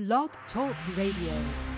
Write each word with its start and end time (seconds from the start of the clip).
Blog 0.00 0.30
Talk 0.54 0.74
Radio. 0.96 1.69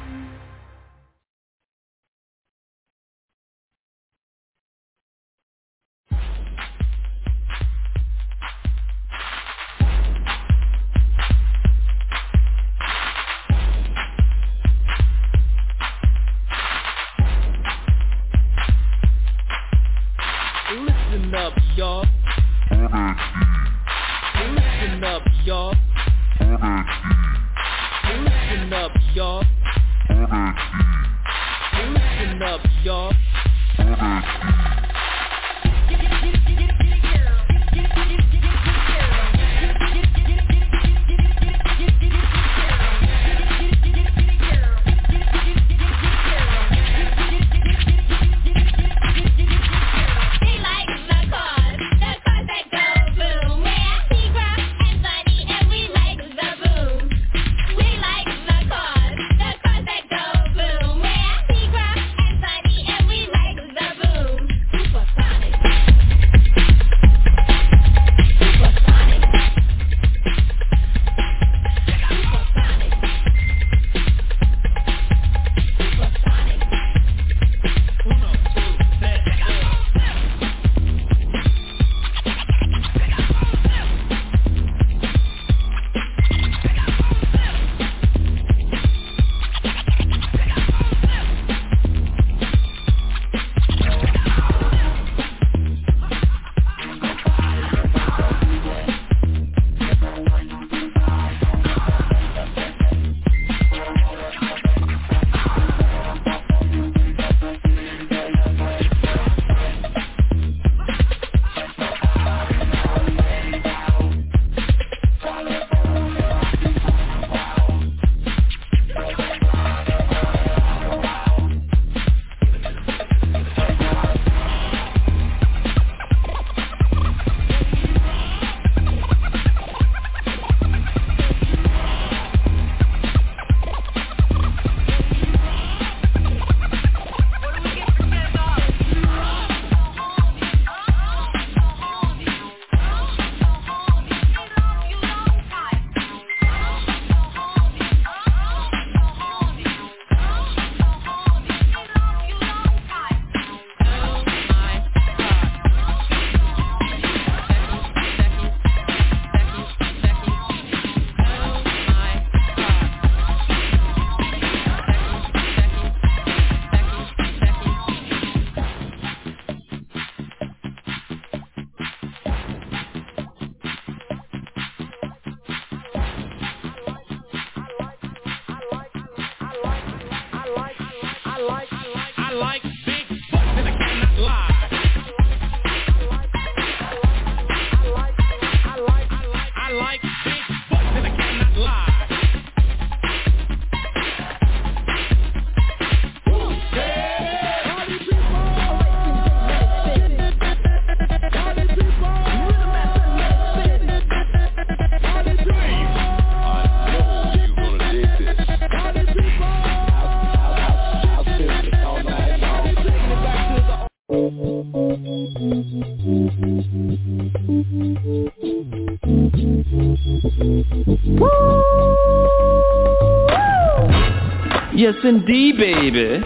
Yes 224.82 224.96
indeed, 225.04 225.58
baby. 225.58 226.24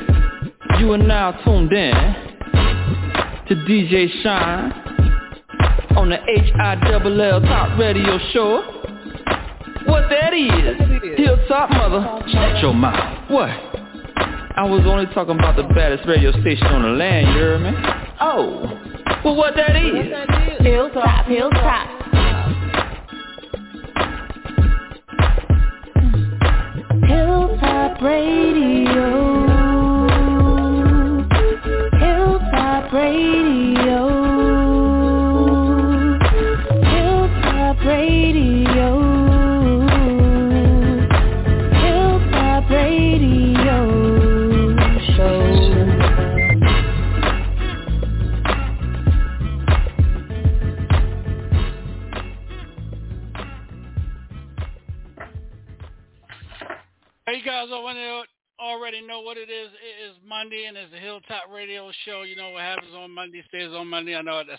You 0.81 0.93
are 0.93 0.97
now 0.97 1.33
tuned 1.45 1.75
in 1.75 1.93
to 3.49 3.55
DJ 3.69 4.09
Shine 4.23 4.73
on 5.95 6.09
the 6.09 6.17
H.I.L.L. 6.17 7.41
Top 7.43 7.79
Radio 7.79 8.19
Show. 8.33 8.63
What 9.85 10.09
that 10.09 10.33
is? 10.33 11.19
Hilltop 11.19 11.69
mother. 11.69 12.23
Shut 12.33 12.63
your 12.63 12.73
mouth. 12.73 13.31
What? 13.31 13.51
I 13.51 14.65
was 14.65 14.87
only 14.87 15.05
talking 15.13 15.39
about 15.39 15.57
the 15.57 15.65
baddest 15.75 16.09
radio 16.09 16.31
station 16.41 16.67
on 16.69 16.81
the 16.81 16.97
land, 16.97 17.27
you 17.27 17.35
hear 17.35 17.59
me? 17.59 17.73
Oh. 18.23 18.63
Well, 19.23 19.37
what 19.37 19.55
that 19.57 19.77
is? 19.77 20.65
Hilltop, 20.65 21.27
Hilltop. 21.27 21.86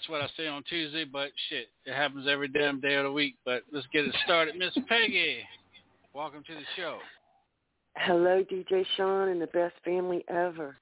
that's 0.07 0.11
what 0.11 0.21
I 0.21 0.29
say 0.37 0.47
on 0.47 0.63
Tuesday, 0.63 1.05
but 1.05 1.31
shit, 1.49 1.69
it 1.85 1.93
happens 1.93 2.27
every 2.29 2.47
damn 2.47 2.79
day 2.79 2.95
of 2.95 3.03
the 3.03 3.11
week. 3.11 3.35
But 3.45 3.63
let's 3.71 3.87
get 3.91 4.05
it 4.05 4.15
started. 4.23 4.55
Miss 4.55 4.77
Peggy, 4.87 5.39
welcome 6.13 6.43
to 6.47 6.53
the 6.53 6.61
show. 6.75 6.99
Hello, 7.97 8.43
DJ 8.43 8.85
Sean 8.95 9.29
and 9.29 9.41
the 9.41 9.47
best 9.47 9.73
family 9.83 10.23
ever. 10.29 10.77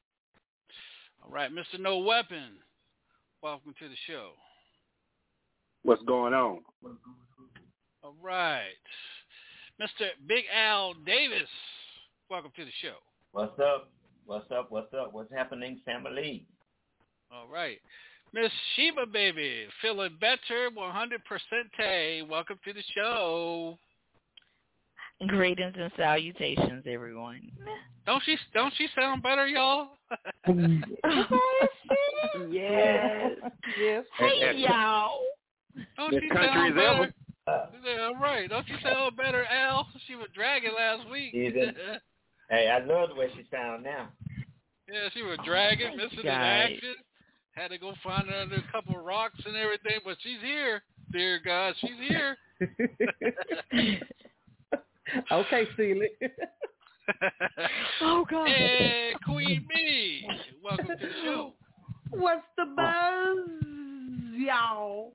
All 1.23 1.31
right, 1.31 1.49
Mr. 1.51 1.79
No 1.79 1.99
Weapon, 1.99 2.57
welcome 3.41 3.73
to 3.79 3.87
the 3.87 3.95
show. 4.07 4.31
What's 5.83 6.03
going 6.03 6.33
on? 6.33 6.59
All 8.03 8.15
right. 8.21 8.63
Mr. 9.81 10.09
Big 10.27 10.43
Al 10.55 10.93
Davis, 11.05 11.49
welcome 12.29 12.51
to 12.55 12.65
the 12.65 12.71
show. 12.81 12.95
What's 13.31 13.59
up? 13.59 13.89
What's 14.25 14.51
up? 14.51 14.71
What's 14.71 14.93
up? 14.93 15.13
What's 15.13 15.33
happening, 15.33 15.79
family? 15.85 16.45
All 17.31 17.47
right. 17.51 17.79
Miss 18.35 18.51
Sheba 18.75 19.05
Baby, 19.05 19.65
feeling 19.81 20.17
better 20.19 20.69
100% 20.77 22.27
welcome 22.29 22.59
to 22.65 22.73
the 22.73 22.83
show. 22.93 23.79
Greetings 25.25 25.73
and 25.79 25.89
salutations, 25.95 26.83
everyone. 26.85 27.49
Don't 28.05 28.21
she 28.25 28.35
don't 28.53 28.73
she 28.77 28.87
sound 28.93 29.23
better, 29.23 29.47
y'all? 29.47 29.87
Yes. 32.51 33.31
Yes. 33.79 34.03
Hey, 34.19 34.57
y'all. 34.57 35.19
Don't 35.95 36.11
This 36.11 36.21
she 36.21 36.27
country 36.29 36.47
sound 36.53 36.75
better? 36.75 37.13
ever. 37.47 37.69
Yeah, 37.85 38.11
right. 38.21 38.49
Don't 38.49 38.67
you 38.67 38.75
sound 38.83 39.15
better, 39.15 39.45
Al? 39.45 39.87
She 40.05 40.15
was 40.15 40.27
dragging 40.35 40.71
last 40.75 41.09
week. 41.09 41.31
Hey, 41.33 42.69
I 42.69 42.79
love 42.79 43.09
the 43.09 43.15
way 43.15 43.29
she 43.37 43.45
sound 43.49 43.83
now. 43.83 44.09
yeah, 44.91 45.07
she 45.13 45.21
was 45.23 45.37
dragging, 45.45 45.95
missing 45.95 46.19
in 46.19 46.27
action. 46.27 46.95
Had 47.55 47.69
to 47.69 47.77
go 47.77 47.93
find 48.03 48.27
her 48.27 48.35
under 48.35 48.55
a 48.55 48.71
couple 48.71 48.97
of 48.97 49.05
rocks 49.05 49.39
and 49.45 49.55
everything, 49.55 50.01
but 50.03 50.17
she's 50.21 50.41
here. 50.41 50.81
Dear 51.13 51.39
God, 51.43 51.73
she's 51.79 51.97
here. 52.05 52.37
okay, 55.31 55.63
Celie. 55.77 56.09
Oh, 58.01 58.25
God. 58.29 58.47
Hey, 58.47 59.13
Queen 59.23 59.65
Bee, 59.73 60.27
welcome 60.61 60.87
to 60.87 60.95
the 60.95 61.09
show. 61.23 61.53
What's 62.09 62.43
the 62.57 62.65
buzz, 62.75 63.37
y'all? 64.37 65.13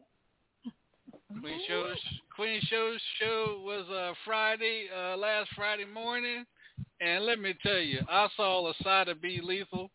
Queen 1.40 1.60
Show's 1.68 1.96
Queen 2.34 2.60
Show's 2.70 3.00
show 3.20 3.60
was 3.64 3.86
uh, 3.88 4.14
Friday, 4.24 4.86
uh, 4.96 5.16
last 5.16 5.50
Friday 5.54 5.84
morning, 5.84 6.44
and 7.00 7.24
let 7.24 7.38
me 7.38 7.54
tell 7.62 7.78
you, 7.78 8.00
I 8.08 8.28
saw 8.36 8.68
a 8.68 8.74
side 8.82 9.08
of 9.08 9.20
B 9.20 9.40
Lethal 9.42 9.90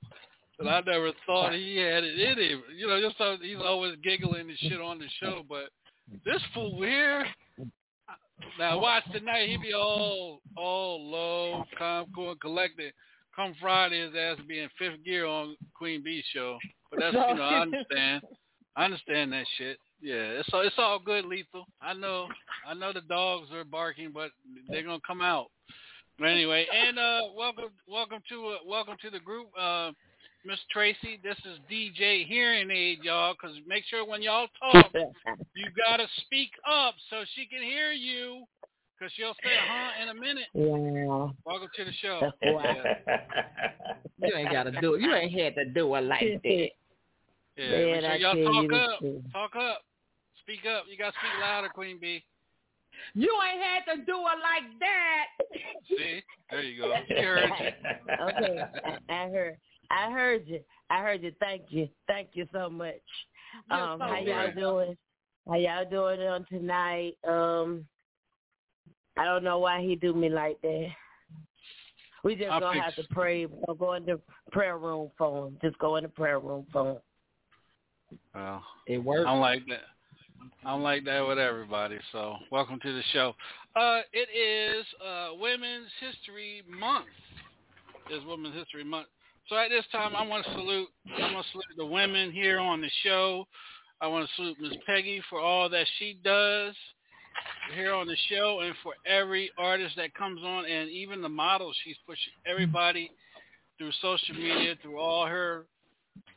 that 0.59 0.67
I 0.67 0.81
never 0.81 1.11
thought 1.25 1.53
he 1.53 1.77
had 1.77 2.03
it 2.03 2.19
in 2.19 2.37
him. 2.37 2.63
You 2.75 2.87
know, 2.87 3.01
just 3.01 3.41
he's 3.41 3.57
always 3.63 3.95
giggling 4.03 4.49
and 4.49 4.57
shit 4.59 4.79
on 4.79 4.99
the 4.99 5.05
show, 5.19 5.43
but 5.47 5.69
this 6.25 6.41
fool 6.53 6.81
here. 6.81 7.25
Now 8.59 8.79
watch 8.79 9.03
tonight, 9.11 9.49
he 9.49 9.57
be 9.57 9.73
all 9.73 10.41
all 10.57 11.09
low, 11.09 11.63
calm, 11.77 12.07
cool, 12.13 12.31
and 12.31 12.41
collected. 12.41 12.93
Come 13.35 13.53
Friday, 13.59 14.01
his 14.01 14.15
ass 14.17 14.37
be 14.47 14.59
in 14.59 14.69
fifth 14.77 15.03
gear 15.03 15.25
on 15.25 15.57
Queen 15.73 16.01
Bee 16.03 16.23
show. 16.33 16.57
But 16.89 16.99
that's 16.99 17.13
you 17.13 17.35
know 17.35 17.43
I 17.43 17.61
understand. 17.61 18.21
I 18.77 18.85
understand 18.85 19.33
that 19.33 19.45
shit. 19.57 19.77
Yeah, 20.01 20.39
it's 20.39 20.49
all 20.53 20.61
it's 20.61 20.75
all 20.77 20.99
good, 20.99 21.25
lethal. 21.25 21.65
I 21.81 21.93
know, 21.93 22.27
I 22.67 22.73
know 22.73 22.93
the 22.93 23.01
dogs 23.01 23.47
are 23.53 23.63
barking, 23.63 24.11
but 24.13 24.31
they're 24.69 24.83
gonna 24.83 24.99
come 25.05 25.21
out. 25.21 25.47
But 26.19 26.25
anyway, 26.25 26.65
and 26.71 26.97
uh, 26.97 27.21
welcome, 27.35 27.71
welcome 27.87 28.19
to 28.29 28.47
uh, 28.47 28.57
welcome 28.65 28.95
to 29.01 29.09
the 29.09 29.19
group, 29.19 29.47
uh, 29.59 29.91
Miss 30.45 30.59
Tracy. 30.71 31.19
This 31.23 31.37
is 31.39 31.57
DJ 31.71 32.27
Hearing 32.27 32.69
Aid, 32.69 32.99
y'all. 33.01 33.33
Cause 33.33 33.51
make 33.67 33.83
sure 33.89 34.07
when 34.07 34.21
y'all 34.21 34.47
talk, 34.71 34.91
you 34.93 35.65
gotta 35.75 36.05
speak 36.21 36.51
up 36.69 36.93
so 37.09 37.23
she 37.35 37.47
can 37.47 37.63
hear 37.63 37.91
you. 37.91 38.43
Cause 38.99 39.09
she'll 39.15 39.33
say 39.43 39.49
huh 39.59 40.03
in 40.03 40.09
a 40.09 40.13
minute. 40.13 40.45
Wow. 40.53 41.33
Welcome 41.45 41.69
to 41.75 41.85
the 41.85 41.91
show. 41.93 42.31
You 44.17 44.33
ain't 44.33 44.49
got 44.49 44.63
to 44.63 44.71
do 44.79 44.93
it. 44.93 45.01
You 45.01 45.13
ain't 45.13 45.37
had 45.37 45.55
to 45.55 45.65
do 45.65 45.93
it 45.95 46.01
like 46.05 46.21
that. 46.43 46.67
Yeah, 47.57 47.69
Man, 47.69 47.91
make 47.91 48.01
sure 48.01 48.15
y'all 48.15 48.33
tell 48.35 48.53
talk 48.53 48.63
you 48.63 48.75
up. 48.75 48.99
truth. 48.99 49.23
Talk 49.33 49.55
up. 49.57 49.81
Speak 50.41 50.59
up. 50.65 50.85
You 50.89 50.97
gotta 50.97 51.11
speak 51.19 51.41
louder, 51.41 51.69
Queen 51.69 51.99
Bee. 51.99 52.23
You 53.13 53.29
ain't 53.43 53.61
had 53.61 53.93
to 53.93 54.05
do 54.05 54.13
it 54.13 54.39
like 54.41 54.79
that. 54.79 55.25
See? 55.89 56.23
There 56.49 56.61
you 56.61 56.81
go. 56.81 56.93
She 57.07 57.13
heard. 57.15 57.51
Okay, 57.51 58.63
I, 58.85 59.13
I 59.13 59.29
heard. 59.29 59.57
I 59.91 60.11
heard 60.11 60.47
you. 60.47 60.59
I 60.89 61.01
heard 61.01 61.23
you. 61.23 61.31
Thank 61.39 61.63
you. 61.69 61.89
Thank 62.07 62.29
you 62.33 62.47
so 62.51 62.69
much. 62.69 62.93
Um, 63.71 63.99
so 63.99 64.05
how 64.05 64.19
y'all 64.19 64.37
welcome. 64.37 64.59
doing? 64.59 64.97
How 65.47 65.55
y'all 65.55 65.89
doing 65.89 66.21
on 66.21 66.45
tonight? 66.49 67.17
Um, 67.27 67.85
I 69.17 69.25
don't 69.25 69.43
know 69.43 69.59
why 69.59 69.81
he 69.81 69.95
do 69.95 70.13
me 70.13 70.29
like 70.29 70.59
that. 70.61 70.87
We 72.23 72.35
just 72.35 72.49
I'll 72.49 72.59
gonna 72.59 72.81
fix 72.81 72.95
have 72.97 73.05
to 73.07 73.13
pray. 73.13 73.45
We'll 73.45 73.75
go 73.75 73.93
in 73.93 74.05
the 74.05 74.19
prayer 74.51 74.77
room 74.77 75.11
for 75.17 75.47
him. 75.47 75.57
Just 75.61 75.77
go 75.77 75.95
in 75.97 76.03
the 76.03 76.09
prayer 76.09 76.39
room 76.39 76.65
for 76.71 76.93
him. 76.93 76.97
Well, 78.33 78.63
It 78.87 78.97
works. 78.97 79.25
I'm 79.27 79.39
like 79.39 79.65
that. 79.67 79.83
I'm 80.65 80.81
like 80.81 81.05
that 81.05 81.25
with 81.25 81.37
everybody. 81.37 81.97
So, 82.11 82.35
welcome 82.51 82.79
to 82.79 82.93
the 82.93 83.03
show. 83.13 83.33
Uh, 83.75 84.01
it 84.11 84.27
is 84.35 84.85
uh, 85.05 85.29
Women's 85.39 85.89
History 85.99 86.63
Month. 86.67 87.07
It's 88.09 88.25
Women's 88.25 88.55
History 88.55 88.83
Month. 88.83 89.07
So 89.47 89.55
at 89.57 89.69
this 89.69 89.85
time, 89.91 90.15
I 90.15 90.25
want 90.25 90.45
to 90.45 90.51
salute. 90.53 90.87
I 91.17 91.31
want 91.31 91.45
to 91.45 91.51
salute 91.51 91.65
the 91.77 91.85
women 91.85 92.31
here 92.31 92.59
on 92.59 92.81
the 92.81 92.89
show. 93.03 93.45
I 94.01 94.07
want 94.07 94.27
to 94.27 94.35
salute 94.35 94.57
Miss 94.59 94.73
Peggy 94.85 95.21
for 95.29 95.39
all 95.39 95.69
that 95.69 95.85
she 95.99 96.17
does 96.23 96.73
here 97.75 97.93
on 97.93 98.07
the 98.07 98.17
show, 98.29 98.61
and 98.61 98.73
for 98.81 98.93
every 99.05 99.51
artist 99.57 99.95
that 99.97 100.13
comes 100.15 100.41
on, 100.43 100.65
and 100.65 100.89
even 100.89 101.21
the 101.21 101.29
models. 101.29 101.75
She's 101.83 101.97
pushing 102.07 102.33
everybody 102.45 103.11
through 103.77 103.91
social 104.01 104.35
media, 104.35 104.75
through 104.81 104.99
all 104.99 105.27
her 105.27 105.65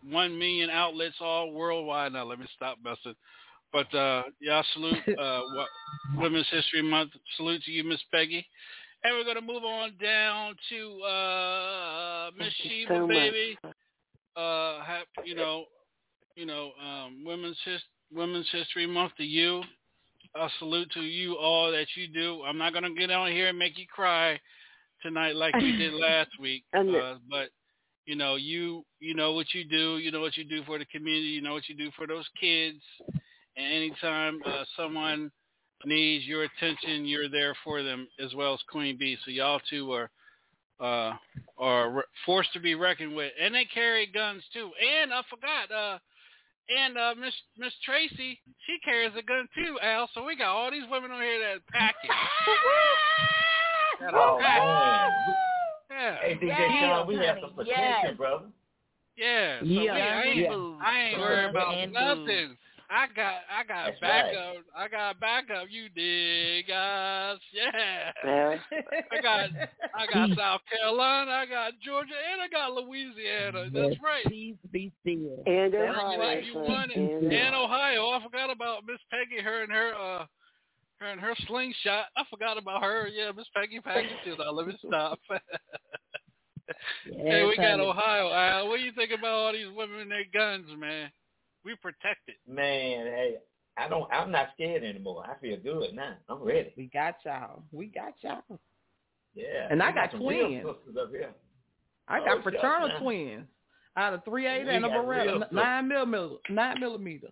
one 0.08 0.38
million 0.38 0.70
outlets 0.70 1.16
all 1.20 1.52
worldwide. 1.52 2.12
Now 2.12 2.24
let 2.24 2.38
me 2.38 2.46
stop 2.56 2.78
messing. 2.84 3.14
But 3.72 3.92
uh 3.94 4.24
y'all 4.40 4.64
salute 4.74 4.98
uh 5.18 5.40
Women's 6.16 6.48
History 6.50 6.82
Month. 6.82 7.12
Salute 7.36 7.62
to 7.64 7.70
you, 7.70 7.84
Miss 7.84 8.00
Peggy. 8.10 8.46
And 9.04 9.14
we're 9.14 9.24
gonna 9.24 9.46
move 9.46 9.64
on 9.64 9.92
down 10.02 10.54
to 10.70 11.02
uh 11.02 12.30
Miss 12.36 12.52
Sheba 12.54 12.88
so 12.88 13.06
baby. 13.06 13.58
Uh 14.36 14.82
have, 14.84 15.06
you 15.24 15.34
know 15.34 15.66
you 16.36 16.46
know, 16.46 16.70
um 16.82 17.24
Women's 17.24 17.58
His 17.64 17.80
Women's 18.12 18.48
History 18.52 18.86
Month 18.86 19.12
to 19.16 19.24
you. 19.24 19.62
A 20.36 20.48
salute 20.58 20.90
to 20.92 21.00
you 21.00 21.36
all 21.36 21.72
that 21.72 21.86
you 21.96 22.06
do. 22.08 22.42
I'm 22.46 22.58
not 22.58 22.72
gonna 22.72 22.94
get 22.94 23.10
on 23.10 23.32
here 23.32 23.48
and 23.48 23.58
make 23.58 23.78
you 23.78 23.86
cry 23.92 24.38
tonight 25.02 25.34
like 25.34 25.54
we 25.56 25.76
did 25.76 25.94
last 26.00 26.30
week. 26.40 26.64
Uh, 27.00 27.18
but 27.28 27.48
you 28.06 28.14
know, 28.14 28.36
you 28.36 28.84
you 29.00 29.14
know 29.14 29.32
what 29.32 29.46
you 29.52 29.64
do, 29.64 29.98
you 29.98 30.10
know 30.10 30.20
what 30.20 30.36
you 30.36 30.44
do 30.44 30.62
for 30.64 30.78
the 30.78 30.84
community, 30.86 31.26
you 31.28 31.42
know 31.42 31.54
what 31.54 31.68
you 31.68 31.74
do 31.74 31.90
for 31.96 32.06
those 32.06 32.26
kids. 32.40 32.78
And 33.56 33.66
anytime 33.66 34.40
uh, 34.46 34.64
someone 34.76 35.30
needs 35.84 36.24
your 36.24 36.44
attention, 36.44 37.04
you're 37.04 37.28
there 37.28 37.54
for 37.64 37.82
them 37.82 38.08
as 38.24 38.34
well 38.34 38.54
as 38.54 38.60
Queen 38.70 38.96
Bee. 38.98 39.16
So 39.24 39.30
y'all 39.30 39.60
two 39.70 39.92
are 39.92 40.10
uh 40.80 41.14
are 41.58 42.04
forced 42.24 42.52
to 42.52 42.60
be 42.60 42.74
reckoned 42.74 43.14
with. 43.14 43.32
And 43.40 43.54
they 43.54 43.64
carry 43.66 44.06
guns 44.06 44.42
too. 44.52 44.70
And 45.02 45.12
I 45.12 45.22
forgot, 45.28 45.70
uh 45.74 45.98
and 46.76 46.98
uh 46.98 47.14
Miss 47.18 47.34
Miss 47.56 47.72
Tracy, 47.84 48.40
she 48.66 48.78
carries 48.84 49.12
a 49.18 49.22
gun 49.22 49.48
too, 49.54 49.78
Al. 49.82 50.08
So 50.14 50.24
we 50.24 50.36
got 50.36 50.48
all 50.54 50.70
these 50.70 50.84
women 50.90 51.10
on 51.10 51.22
here 51.22 51.38
that 51.40 51.56
are 51.56 51.72
packing. 51.72 52.10
That 54.00 54.14
Oh, 54.14 54.38
man. 54.38 55.10
Yeah. 55.90 56.16
Hey, 56.22 56.34
DJ 56.40 56.48
Yes, 56.48 56.70
Sean, 56.80 57.06
we 57.08 57.16
have 57.16 57.38
some 57.40 57.52
protection, 57.54 58.10
yes. 58.10 58.16
brother. 58.16 58.44
Yeah, 59.16 59.58
so 59.60 59.66
Yeah, 59.66 59.82
we, 59.82 59.88
I, 59.88 60.22
ain't, 60.22 60.38
yeah. 60.38 60.78
I 60.80 60.98
ain't 61.00 61.18
worried 61.18 61.50
about 61.50 61.90
nothing. 61.90 62.56
I 62.90 63.06
got 63.14 63.34
I 63.52 63.64
got 63.68 63.86
That's 63.86 64.00
backup. 64.00 64.54
I 64.74 64.88
got 64.88 65.20
backup. 65.20 65.66
You 65.70 65.88
dig, 65.90 66.68
guys? 66.68 67.36
Yeah. 67.52 68.12
Yeah. 68.24 68.56
I 69.12 69.20
got 69.20 69.50
I 69.94 70.06
got 70.12 70.36
South 70.36 70.60
Carolina. 70.70 71.30
I 71.30 71.46
got 71.46 71.72
Georgia, 71.84 72.14
and 72.32 72.40
I 72.40 72.48
got 72.48 72.72
Louisiana. 72.72 73.68
That's 73.72 73.92
Yes, 73.92 74.02
right. 74.02 74.24
Please 74.24 74.56
be 74.72 74.90
still. 75.02 75.42
And 75.46 75.74
Ohio. 75.74 76.18
right. 76.18 76.44
You 76.44 76.54
won 76.54 76.90
it. 76.90 76.96
And, 76.96 77.32
And 77.32 77.54
Ohio. 77.54 78.08
I 78.08 78.22
forgot 78.24 78.50
about 78.50 78.84
Miss 78.86 79.00
Peggy. 79.10 79.42
Her 79.42 79.62
and 79.62 79.72
her 79.72 79.92
uh 79.94 80.24
her 81.00 81.06
and 81.06 81.20
her 81.20 81.34
slingshot. 81.46 82.06
I 82.16 82.24
forgot 82.30 82.56
about 82.56 82.82
her. 82.82 83.06
Yeah, 83.08 83.32
Miss 83.36 83.46
Peggy 83.54 83.80
Peggy 83.80 84.08
too. 84.24 84.36
Now 84.38 84.52
let 84.52 84.66
me 84.66 84.74
stop. 84.86 85.18
hey, 87.04 87.44
we 87.44 87.56
got. 87.56 87.80
Ohio. 87.80 88.32
Al, 88.32 88.68
what 88.68 88.78
do 88.78 88.82
you 88.82 88.92
think 88.92 89.10
about 89.12 89.32
all 89.32 89.52
these 89.52 89.68
women 89.76 90.00
and 90.00 90.10
their 90.10 90.24
guns, 90.32 90.66
man? 90.78 91.10
We 91.68 91.74
protect 91.76 92.26
it. 92.28 92.36
Man, 92.48 93.04
hey, 93.04 93.34
I 93.76 93.88
don't. 93.88 94.10
I'm 94.10 94.30
not 94.32 94.48
scared 94.54 94.82
anymore. 94.82 95.22
I 95.28 95.38
feel 95.38 95.58
good 95.58 95.92
now. 95.94 96.14
I'm 96.30 96.42
ready. 96.42 96.72
We 96.78 96.86
got 96.94 97.16
y'all. 97.26 97.62
We 97.72 97.88
got 97.88 98.14
y'all. 98.22 98.40
Yeah. 99.34 99.68
And 99.70 99.82
I 99.82 99.88
We 99.90 99.94
got 99.94 100.10
twins. 100.12 100.64
sisters 100.66 100.96
up 100.98 101.10
here. 101.10 101.28
I 102.08 102.20
Oh, 102.20 102.24
got 102.24 102.30
shucks, 102.36 102.42
fraternal 102.44 102.88
now. 102.88 102.98
twins 103.00 103.46
out 103.98 104.14
of 104.14 104.24
three 104.24 104.46
eight 104.46 104.66
and 104.66 104.82
a 104.86 104.88
got 104.88 105.04
Beretta, 105.04 105.52
nine 105.52 105.88
millimeter, 105.88 106.36
nine 106.48 106.80
millimeter. 106.80 107.28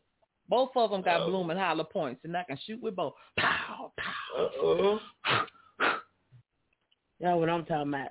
Both 0.51 0.73
of 0.77 0.91
them 0.91 1.01
got 1.01 1.23
Oh. 1.23 1.31
blooming 1.31 1.57
hollow 1.57 1.85
points, 1.85 2.21
and 2.25 2.37
I 2.37 2.45
can 2.45 2.59
shoot 2.67 2.83
with 2.83 2.95
both. 2.95 3.15
Pow, 3.39 3.91
pow. 3.97 4.37
Uh-oh. 4.37 5.01
That's 7.21 7.37
what 7.39 7.49
I'm 7.49 7.65
talking 7.65 7.89
about. 7.89 8.11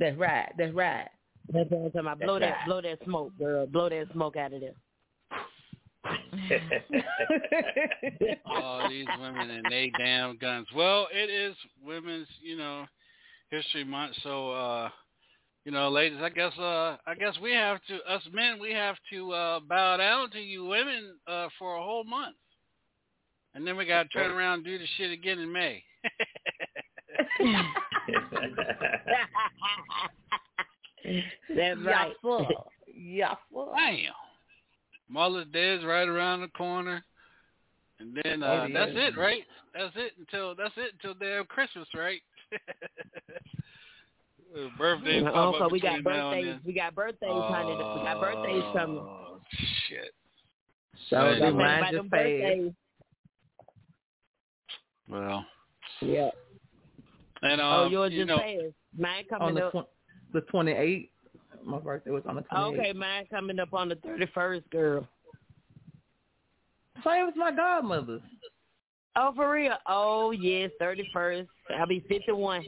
That's 0.00 0.16
right. 0.18 0.52
That's 0.58 0.74
right. 0.74 1.06
That's 1.52 1.70
what 1.70 1.78
I'm 1.78 1.84
talking 1.92 2.00
about. 2.00 2.18
Blow 2.18 2.38
That's 2.40 2.50
that, 2.50 2.56
right. 2.56 2.66
blow 2.66 2.80
that 2.80 2.98
smoke, 3.04 3.38
girl. 3.38 3.66
Blow 3.68 3.88
that 3.88 4.06
smoke 4.12 4.36
out 4.36 4.52
of 4.52 4.60
there. 4.60 4.74
All 8.46 8.88
these 8.88 9.06
women 9.20 9.50
and 9.50 9.66
they 9.70 9.92
damn 9.98 10.36
guns. 10.38 10.66
Well, 10.74 11.08
it 11.12 11.30
is 11.30 11.54
Women's, 11.84 12.28
you 12.42 12.56
know, 12.56 12.86
History 13.50 13.84
Month, 13.84 14.14
so 14.22 14.52
uh, 14.52 14.88
you 15.64 15.72
know, 15.72 15.88
ladies, 15.88 16.18
I 16.22 16.30
guess 16.30 16.52
uh, 16.58 16.96
I 17.06 17.14
guess 17.18 17.36
we 17.42 17.52
have 17.52 17.78
to, 17.88 17.96
us 18.12 18.22
men, 18.32 18.58
we 18.60 18.72
have 18.72 18.96
to 19.12 19.32
uh, 19.32 19.60
bow 19.60 19.96
down 19.96 20.30
to 20.30 20.38
you 20.38 20.64
women 20.64 21.16
uh, 21.26 21.48
for 21.58 21.76
a 21.76 21.82
whole 21.82 22.04
month, 22.04 22.36
and 23.54 23.66
then 23.66 23.76
we 23.76 23.84
got 23.86 24.04
to 24.04 24.08
turn 24.08 24.30
around 24.30 24.54
and 24.54 24.64
do 24.64 24.78
the 24.78 24.86
shit 24.96 25.10
again 25.10 25.38
in 25.38 25.52
May. 25.52 25.82
That's 31.56 31.80
right. 31.80 32.08
Yes, 32.08 32.16
sir. 32.22 32.46
Yes, 32.94 33.36
sir. 33.52 33.66
Damn. 33.76 34.29
Mother's 35.10 35.46
Day 35.52 35.74
is 35.74 35.84
right 35.84 36.06
around 36.08 36.40
the 36.42 36.48
corner. 36.48 37.04
And 37.98 38.16
then 38.22 38.42
uh 38.42 38.46
Oh, 38.46 38.66
yeah. 38.66 38.86
that's 38.86 38.92
it, 38.94 39.18
right? 39.18 39.42
That's 39.74 39.92
it 39.96 40.12
until 40.18 40.54
that's 40.54 40.74
it 40.76 40.92
until 40.94 41.14
damn 41.14 41.44
Christmas, 41.46 41.88
right? 41.94 42.20
Birthdays 44.78 45.24
Oh, 45.32 45.54
so 45.58 45.68
we 45.70 45.80
got 45.80 45.98
between 45.98 46.16
now 46.16 46.30
birthdays. 46.30 46.56
We 46.64 46.72
got 46.72 46.94
birthdays, 46.94 47.30
honey. 47.30 47.76
We 47.76 48.02
got 48.02 48.20
birthdays 48.20 48.64
coming. 48.72 48.98
Oh, 48.98 49.40
shit. 49.88 50.12
So 51.08 51.16
Hey. 51.20 51.34
do 51.36 51.40
Think 51.40 51.56
mine 51.56 51.78
about 51.78 51.92
them 51.92 52.08
birthdays. 52.08 52.72
Well, 55.08 55.44
Yeah. 56.00 56.30
and 57.42 57.60
uh, 57.60 57.82
oh, 57.82 57.88
yours 57.88 58.12
you 58.12 58.24
just 58.24 58.28
know, 58.28 58.38
passed. 58.38 58.74
Mine 58.96 59.24
On 59.32 59.38
coming 59.38 59.54
the 59.56 59.66
up. 59.66 59.72
tw- 59.72 60.32
the 60.32 60.40
twenty 60.42 60.72
eighth. 60.72 61.10
My 61.64 61.78
birthday 61.78 62.10
was 62.10 62.22
on 62.26 62.36
the 62.36 62.42
twenty 62.42 62.74
eighth. 62.74 62.80
Okay, 62.80 62.92
mine 62.92 63.26
coming 63.30 63.58
up 63.58 63.74
on 63.74 63.88
the 63.88 63.96
thirty 63.96 64.26
first, 64.34 64.68
girl. 64.70 65.06
Same 67.04 67.28
as 67.28 67.34
my 67.36 67.52
godmother's. 67.52 68.22
Oh, 69.16 69.32
for 69.34 69.50
real? 69.50 69.74
Oh, 69.86 70.30
yes, 70.30 70.70
thirty 70.78 71.08
first. 71.12 71.48
I'll 71.78 71.86
be 71.86 72.00
fifty 72.08 72.32
one. 72.32 72.64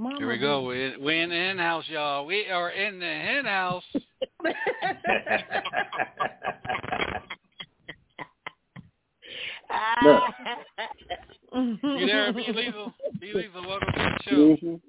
Mama 0.00 0.16
here 0.18 0.28
we 0.28 0.38
go. 0.38 0.62
We 0.62 0.96
we 0.96 1.20
in 1.20 1.30
the 1.30 1.34
hen 1.34 1.58
house, 1.58 1.84
y'all. 1.88 2.24
We 2.24 2.48
are 2.48 2.70
in 2.70 3.00
the 3.00 3.06
hen 3.06 3.44
house. 3.44 3.82
Look. 4.44 4.54
Ah. 9.70 10.32
You 11.54 12.06
there, 12.06 12.32
Be 12.32 12.46
Lethal? 12.52 12.92
Be 13.20 13.32
Lethal, 13.34 13.66
welcome 13.66 13.92
to 13.92 13.98
the 13.98 14.56
show. 14.60 14.80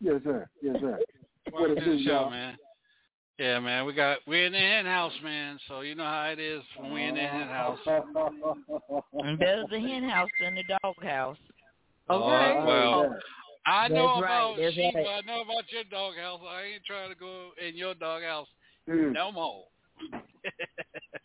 Yes, 0.00 0.20
sir. 0.24 0.48
Yes, 0.62 0.76
sir. 0.80 0.98
What 1.50 1.68
Welcome 1.68 1.78
it 1.78 1.84
to 1.84 1.96
the 1.96 2.04
show, 2.04 2.10
y'all? 2.10 2.30
man. 2.30 2.56
Yeah, 3.38 3.60
man. 3.60 3.86
We 3.86 3.94
got 3.94 4.18
we're 4.26 4.46
in 4.46 4.52
the 4.52 4.58
hen 4.58 4.86
house, 4.86 5.12
man. 5.22 5.58
So 5.68 5.80
you 5.80 5.94
know 5.94 6.04
how 6.04 6.30
it 6.32 6.38
is 6.38 6.62
when 6.78 6.92
we 6.92 7.04
in 7.04 7.14
the 7.14 7.20
hen 7.20 7.48
house. 7.48 7.78
And 7.86 9.38
better 9.38 9.64
the 9.70 9.80
hen 9.80 10.08
house 10.08 10.28
than 10.42 10.54
the 10.54 10.64
dog 10.82 11.02
house. 11.02 11.38
Okay. 12.10 12.58
Uh, 12.58 12.64
well, 12.66 13.16
I 13.66 13.88
know 13.88 14.06
That's 14.06 14.22
right, 14.22 14.28
about 14.28 14.56
that's 14.58 14.76
Sheba. 14.76 14.98
right. 14.98 15.06
I 15.06 15.20
know 15.26 15.40
about 15.42 15.64
your 15.70 15.84
dog 15.90 16.14
house. 16.16 16.40
I 16.48 16.62
ain't 16.74 16.84
trying 16.86 17.10
to 17.10 17.16
go 17.16 17.50
in 17.66 17.76
your 17.76 17.94
dog 17.94 18.22
house 18.22 18.48
Mm, 18.88 19.12
no 19.12 19.30
more. 19.30 19.64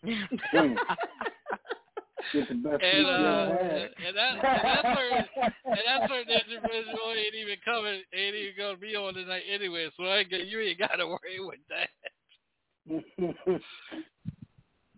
Get 2.32 2.48
the 2.48 2.54
best 2.54 2.82
and 2.82 3.06
food 3.06 3.06
you 3.06 3.06
uh, 3.06 3.44
ever 3.44 3.64
had. 3.64 3.90
and 4.06 4.16
that 4.16 4.32
and 4.32 4.64
that 4.64 4.84
certain 4.94 5.26
and 5.76 5.86
that 5.86 6.08
individual 6.48 7.12
ain't 7.16 7.34
even 7.34 7.56
coming, 7.64 8.02
ain't 8.14 8.34
even 8.34 8.54
gonna 8.58 8.76
be 8.76 8.96
on 8.96 9.14
tonight 9.14 9.44
anyway. 9.52 9.88
So 9.96 10.04
I 10.04 10.18
ain't, 10.18 10.30
you 10.30 10.60
ain't 10.60 10.78
got 10.78 10.96
to 10.96 11.06
worry 11.06 11.40
with 11.40 11.58
that. 11.68 11.88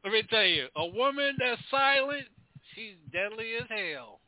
Let 0.05 0.13
me 0.13 0.23
tell 0.31 0.45
you, 0.45 0.69
a 0.77 0.87
woman 0.87 1.37
that's 1.39 1.61
silent, 1.71 2.27
she's 2.75 2.95
deadly 3.13 3.55
as 3.61 3.67
hell. 3.69 4.21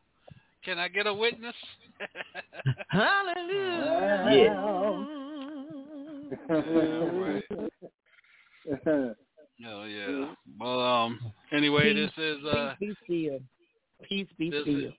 Can 0.64 0.78
I 0.78 0.88
get 0.88 1.06
a 1.06 1.14
witness? 1.14 1.54
Hallelujah. 2.88 4.16
right. 7.14 7.44
Oh 9.66 9.84
yeah. 9.84 10.26
Well, 10.58 10.80
um. 10.80 11.20
Anyway, 11.52 11.92
this 11.94 12.10
is 12.16 12.44
uh. 12.44 12.74
Peace 12.78 12.96
be 13.08 13.26
still. 13.26 13.40
Peace 14.08 14.28
be 14.38 14.50
This 14.50 14.62
still. 14.62 14.78
is, 14.78 14.92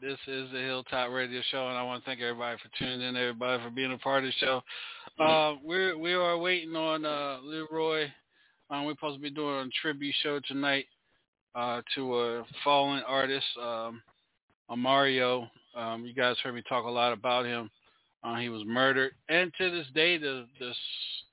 this 0.00 0.18
is 0.26 0.50
the 0.52 0.58
Hilltop 0.58 1.10
Radio 1.10 1.40
Show, 1.50 1.68
and 1.68 1.78
I 1.78 1.82
want 1.82 2.02
to 2.02 2.10
thank 2.10 2.20
everybody 2.20 2.58
for 2.58 2.68
tuning 2.78 3.00
in, 3.00 3.16
everybody 3.16 3.62
for 3.62 3.70
being 3.70 3.92
a 3.92 3.98
part 3.98 4.24
of 4.24 4.30
the 4.30 4.46
show. 4.46 4.62
Uh, 5.18 5.54
we're 5.64 5.96
we 5.96 6.12
are 6.12 6.36
waiting 6.36 6.74
on 6.74 7.04
uh, 7.04 7.38
Leroy. 7.42 8.04
Um, 8.68 8.84
we're 8.84 8.92
supposed 8.92 9.16
to 9.16 9.22
be 9.22 9.30
doing 9.30 9.66
a 9.66 9.80
tribute 9.80 10.14
show 10.22 10.40
tonight 10.46 10.86
uh, 11.54 11.80
to 11.94 12.18
a 12.18 12.44
fallen 12.64 13.02
artist, 13.06 13.46
um, 13.62 14.02
uh, 14.68 14.76
Mario. 14.76 15.48
Um, 15.76 16.04
you 16.04 16.12
guys 16.14 16.36
heard 16.42 16.54
me 16.54 16.62
talk 16.68 16.84
a 16.84 16.90
lot 16.90 17.12
about 17.12 17.46
him. 17.46 17.70
Uh, 18.24 18.36
he 18.36 18.48
was 18.48 18.62
murdered, 18.66 19.12
and 19.28 19.52
to 19.56 19.70
this 19.70 19.86
day, 19.94 20.18
the 20.18 20.46
the 20.58 20.72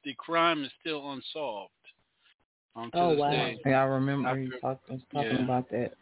the 0.05 0.13
crime 0.17 0.63
is 0.63 0.71
still 0.79 1.11
unsolved. 1.11 1.71
To 2.75 2.89
Oh, 2.95 3.13
wow. 3.13 3.29
day. 3.29 3.59
Yeah, 3.65 3.81
I 3.81 3.85
remember 3.85 4.37
you 4.39 4.47
After- 4.55 4.59
talking, 4.59 5.03
talking 5.13 5.31
yeah. 5.37 5.43
about 5.43 5.69
that. 5.69 5.93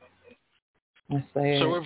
That's 1.09 1.25
sad. 1.33 1.59
So 1.59 1.69
we're 1.69 1.85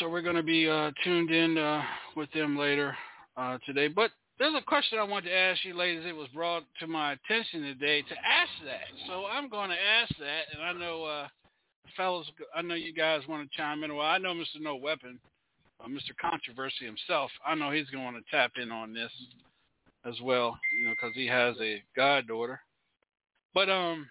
so 0.00 0.08
we're 0.08 0.22
going 0.22 0.36
to 0.36 0.42
be 0.42 0.68
uh, 0.68 0.90
tuned 1.04 1.30
in 1.30 1.56
uh, 1.56 1.82
with 2.16 2.30
them 2.32 2.58
later 2.58 2.96
uh, 3.36 3.58
today. 3.64 3.86
But 3.88 4.10
there's 4.38 4.54
a 4.54 4.62
question 4.62 4.98
I 4.98 5.04
wanted 5.04 5.30
to 5.30 5.36
ask 5.36 5.64
you, 5.64 5.74
ladies. 5.74 6.04
It 6.04 6.14
was 6.14 6.28
brought 6.34 6.64
to 6.80 6.86
my 6.88 7.12
attention 7.12 7.62
today 7.62 8.02
to 8.02 8.14
ask 8.16 8.50
that. 8.64 8.82
So 9.06 9.26
I'm 9.26 9.48
going 9.48 9.70
to 9.70 9.76
ask 9.80 10.12
that, 10.18 10.42
and 10.52 10.62
I 10.62 10.72
know, 10.72 11.04
uh, 11.04 11.28
fellas, 11.96 12.26
I 12.54 12.62
know 12.62 12.74
you 12.74 12.92
guys 12.92 13.22
want 13.28 13.48
to 13.48 13.56
chime 13.56 13.84
in. 13.84 13.94
Well, 13.94 14.06
I 14.06 14.18
know 14.18 14.34
Mr. 14.34 14.60
No 14.60 14.74
Weapon, 14.76 15.20
uh, 15.82 15.86
Mr. 15.88 16.10
Controversy 16.20 16.84
himself. 16.84 17.30
I 17.46 17.54
know 17.54 17.70
he's 17.70 17.88
going 17.90 18.14
to 18.14 18.20
tap 18.30 18.52
in 18.60 18.72
on 18.72 18.92
this 18.92 19.12
as 20.04 20.20
well, 20.20 20.58
you 20.78 20.86
know, 20.86 20.90
because 20.92 21.14
he 21.14 21.26
has 21.28 21.54
a 21.62 21.82
goddaughter. 21.94 22.60
But 23.54 23.70
um, 23.70 24.06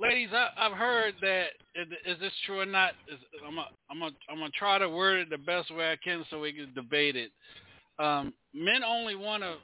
ladies, 0.00 0.30
I, 0.32 0.48
I've 0.56 0.76
heard 0.76 1.14
that. 1.22 1.46
Is, 1.74 1.86
is 2.06 2.20
this 2.20 2.32
true 2.46 2.60
or 2.60 2.66
not? 2.66 2.92
Is, 3.12 3.18
I'm 3.46 3.54
gonna 3.54 3.68
I'm 3.90 3.98
gonna 3.98 4.12
I'm 4.30 4.38
gonna 4.38 4.50
try 4.50 4.78
to 4.78 4.88
word 4.88 5.20
it 5.20 5.30
the 5.30 5.38
best 5.38 5.74
way 5.74 5.92
I 5.92 5.96
can 6.02 6.24
so 6.30 6.40
we 6.40 6.52
can 6.52 6.72
debate 6.74 7.16
it. 7.16 7.30
Um, 7.98 8.32
men 8.54 8.82
only 8.84 9.14
want 9.14 9.42
to. 9.42 9.54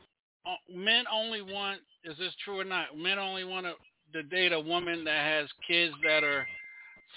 Uh, 0.47 0.55
men 0.73 1.05
only 1.13 1.43
want. 1.43 1.81
Is 2.05 2.17
this 2.19 2.33
true 2.45 2.61
or 2.61 2.65
not? 2.65 2.97
Men 2.97 3.19
only 3.19 3.45
want 3.45 3.67
to, 3.67 3.75
to 4.13 4.23
date 4.29 4.53
a 4.53 4.61
woman 4.61 5.05
that 5.05 5.25
has 5.25 5.49
kids 5.67 5.93
that 6.05 6.23
are 6.23 6.47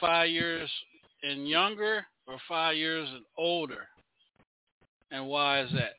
five 0.01 0.29
years 0.29 0.69
and 1.21 1.47
younger 1.47 2.05
or 2.27 2.37
five 2.47 2.75
years 2.75 3.07
and 3.13 3.23
older. 3.37 3.87
And 5.11 5.27
why 5.27 5.61
is 5.61 5.71
that? 5.73 5.93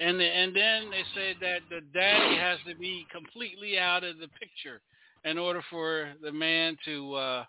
And 0.00 0.18
the, 0.18 0.24
and 0.24 0.54
then 0.54 0.90
they 0.90 1.04
say 1.14 1.34
that 1.40 1.60
the 1.70 1.80
daddy 1.94 2.36
has 2.36 2.58
to 2.66 2.74
be 2.74 3.06
completely 3.12 3.78
out 3.78 4.04
of 4.04 4.18
the 4.18 4.28
picture 4.40 4.80
in 5.24 5.38
order 5.38 5.62
for 5.70 6.10
the 6.22 6.32
man 6.32 6.76
to 6.84 7.14
uh, 7.14 7.44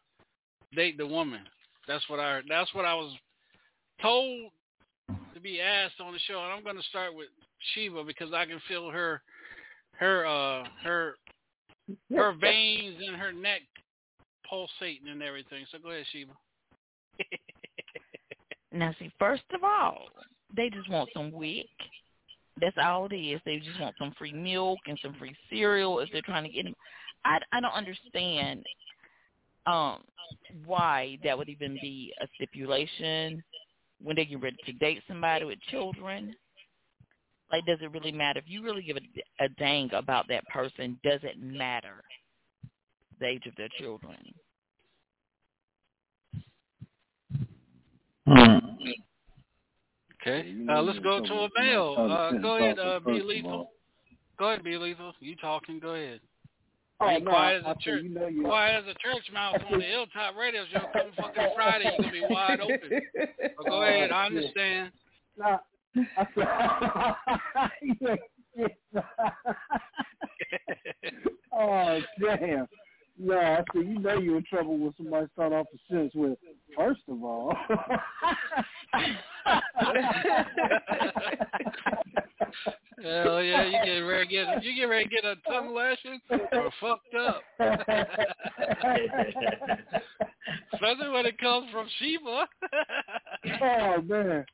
date 0.76 0.98
the 0.98 1.08
woman. 1.08 1.42
That's 1.88 2.08
what 2.10 2.20
I 2.20 2.42
that's 2.48 2.74
what 2.74 2.86
I 2.86 2.94
was 2.94 3.14
told 4.02 4.52
to 5.34 5.40
be 5.42 5.60
asked 5.60 6.00
on 6.00 6.14
the 6.14 6.20
show, 6.28 6.44
and 6.44 6.54
I'm 6.54 6.64
going 6.64 6.78
to 6.78 6.84
start 6.84 7.14
with 7.16 7.28
Sheba 7.74 8.04
because 8.04 8.32
I 8.34 8.46
can 8.46 8.62
feel 8.68 8.90
her 8.90 9.22
her 10.00 10.26
uh 10.26 10.64
her 10.84 11.16
her 12.16 12.34
veins 12.40 12.98
in 13.06 13.14
her 13.16 13.34
neck 13.34 13.62
pulsating 14.50 15.10
and 15.10 15.22
everything. 15.22 15.66
So 15.72 15.78
go 15.80 15.92
ahead, 15.92 16.06
Sheba. 16.12 16.34
Now, 18.74 18.94
see, 18.98 19.12
first 19.20 19.44
of 19.54 19.64
all, 19.64 20.08
they 20.56 20.70
just 20.70 20.90
want 20.90 21.10
some 21.16 21.32
WIC. 21.32 21.68
That's 22.60 22.76
all 22.84 23.08
it 23.10 23.16
is. 23.16 23.40
They 23.46 23.58
just 23.60 23.80
want 23.80 23.96
some 24.00 24.14
free 24.18 24.34
milk 24.34 24.80
and 24.88 24.98
some 25.02 25.14
free 25.20 25.36
cereal 25.50 26.00
if 26.00 26.10
they're 26.12 26.22
trying 26.24 26.44
to 26.44 26.50
get 26.50 26.66
them. 26.66 26.74
I, 27.26 27.40
I 27.52 27.60
don't 27.62 27.72
understand 27.72 28.66
um 29.66 30.04
why 30.66 31.18
that 31.24 31.38
would 31.38 31.50
even 31.50 31.78
be 31.82 32.14
a 32.22 32.28
stipulation 32.36 33.42
when 34.02 34.16
they 34.16 34.26
get 34.26 34.42
ready 34.42 34.58
to 34.66 34.74
date 34.74 35.02
somebody 35.08 35.46
with 35.46 35.60
children. 35.72 36.36
Like, 37.52 37.66
does 37.66 37.80
it 37.82 37.92
really 37.92 38.12
matter? 38.12 38.40
If 38.40 38.46
you 38.48 38.64
really 38.64 38.84
give 38.84 38.98
a, 38.98 39.46
a 39.46 39.50
dang 39.60 39.94
about 39.94 40.28
that 40.30 40.44
person, 40.48 41.00
does 41.04 41.20
it 41.24 41.40
matter 41.40 42.04
the 43.20 43.28
age 43.28 43.46
of 43.46 43.56
their 43.56 43.70
children? 43.80 44.18
Hmm. 48.28 48.58
Okay. 50.22 50.50
you 50.50 50.70
Uh, 50.70 50.82
let's 50.82 51.00
go 51.00 51.20
to 51.20 51.34
a 51.34 51.46
about 51.46 51.50
male. 51.58 51.96
Uh, 52.00 52.32
go 52.42 52.56
ahead, 52.56 52.80
uh, 52.80 53.00
be 53.00 53.06
first 53.06 53.26
lethal. 53.26 53.72
Go 54.40 54.50
ahead, 54.50 54.64
be 54.64 54.78
lethal. 54.78 55.14
You 55.20 55.36
talking? 55.36 55.80
Go 55.80 55.96
ahead. 55.96 56.22
No, 57.08 57.32
quiet 57.32 57.64
as 57.66 57.76
a 57.78 57.80
church. 57.82 58.04
you 58.04 58.10
know 58.10 58.28
you 58.28 58.44
Quiet 58.44 58.84
as 58.84 58.96
a 58.96 58.98
church 59.00 59.30
mouse 59.34 59.58
on 59.72 59.80
the 59.80 59.86
Hilltop 59.86 60.36
Radio 60.36 60.64
Show. 60.72 60.80
Come 60.94 61.12
fucking 61.18 61.50
Friday, 61.56 61.92
you 61.98 62.04
gonna 62.04 62.12
be 62.12 62.24
wide 62.30 62.60
open. 62.62 63.02
But 63.58 63.66
go 63.66 63.82
ahead. 63.84 64.12
I 64.12 64.26
understand. 64.28 64.92
Nah, 65.36 65.58
I 65.96 66.28
said, 66.36 68.20
oh 71.52 72.00
damn. 72.22 72.68
No, 73.20 73.38
I 73.38 73.64
said 73.74 73.88
you 73.88 74.00
know 74.00 74.18
you're 74.18 74.38
in 74.38 74.44
trouble 74.44 74.78
when 74.78 74.94
somebody 74.98 75.28
start 75.34 75.54
off 75.54 75.68
a 75.74 75.78
sentence 75.88 76.14
with 76.16 76.38
first 76.76 77.02
of 77.08 77.24
all. 77.24 77.56
Hell 83.04 83.44
yeah, 83.44 83.66
you 83.66 83.78
get 83.84 84.00
ready 84.00 84.26
to 84.26 84.32
get 84.32 84.64
you 84.64 84.76
get 84.76 84.86
ready 84.86 85.04
to 85.06 85.10
get 85.10 85.26
a 85.26 85.36
tongue 85.48 85.74
lashing 85.76 86.22
or 86.32 86.72
fucked 86.80 87.16
up. 87.16 87.44
Especially 90.74 91.10
when 91.10 91.26
it 91.26 91.38
comes 91.38 91.70
from 91.72 91.88
Sheba. 92.00 92.48
oh 93.62 94.02
man. 94.02 94.46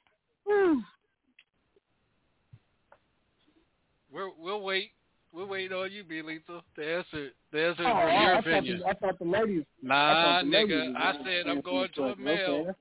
We're, 4.12 4.32
we'll 4.38 4.62
wait. 4.62 4.92
We'll 5.32 5.48
waiting 5.48 5.78
on 5.78 5.92
you, 5.92 6.04
B 6.04 6.22
Lethal, 6.22 6.62
to 6.76 6.82
answer 6.98 7.30
to 7.54 7.68
answer 7.68 7.84
Oh, 7.84 7.88
your 7.88 8.10
I, 8.10 8.32
I, 8.32 8.36
thought 8.36 8.40
opinion. 8.48 8.80
the, 8.80 8.88
I 8.88 8.94
thought 8.94 9.20
the 9.20 9.26
ladies. 9.26 9.64
I 9.84 9.88
Nah, 9.88 10.24
thought 10.24 10.46
the 10.46 10.50
nigga, 10.52 10.94
was 10.94 10.96
I 10.98 11.24
said 11.24 11.48
I'm 11.48 11.62
going 11.62 11.90
to 11.96 12.04
a 12.04 12.16
male. 12.16 12.76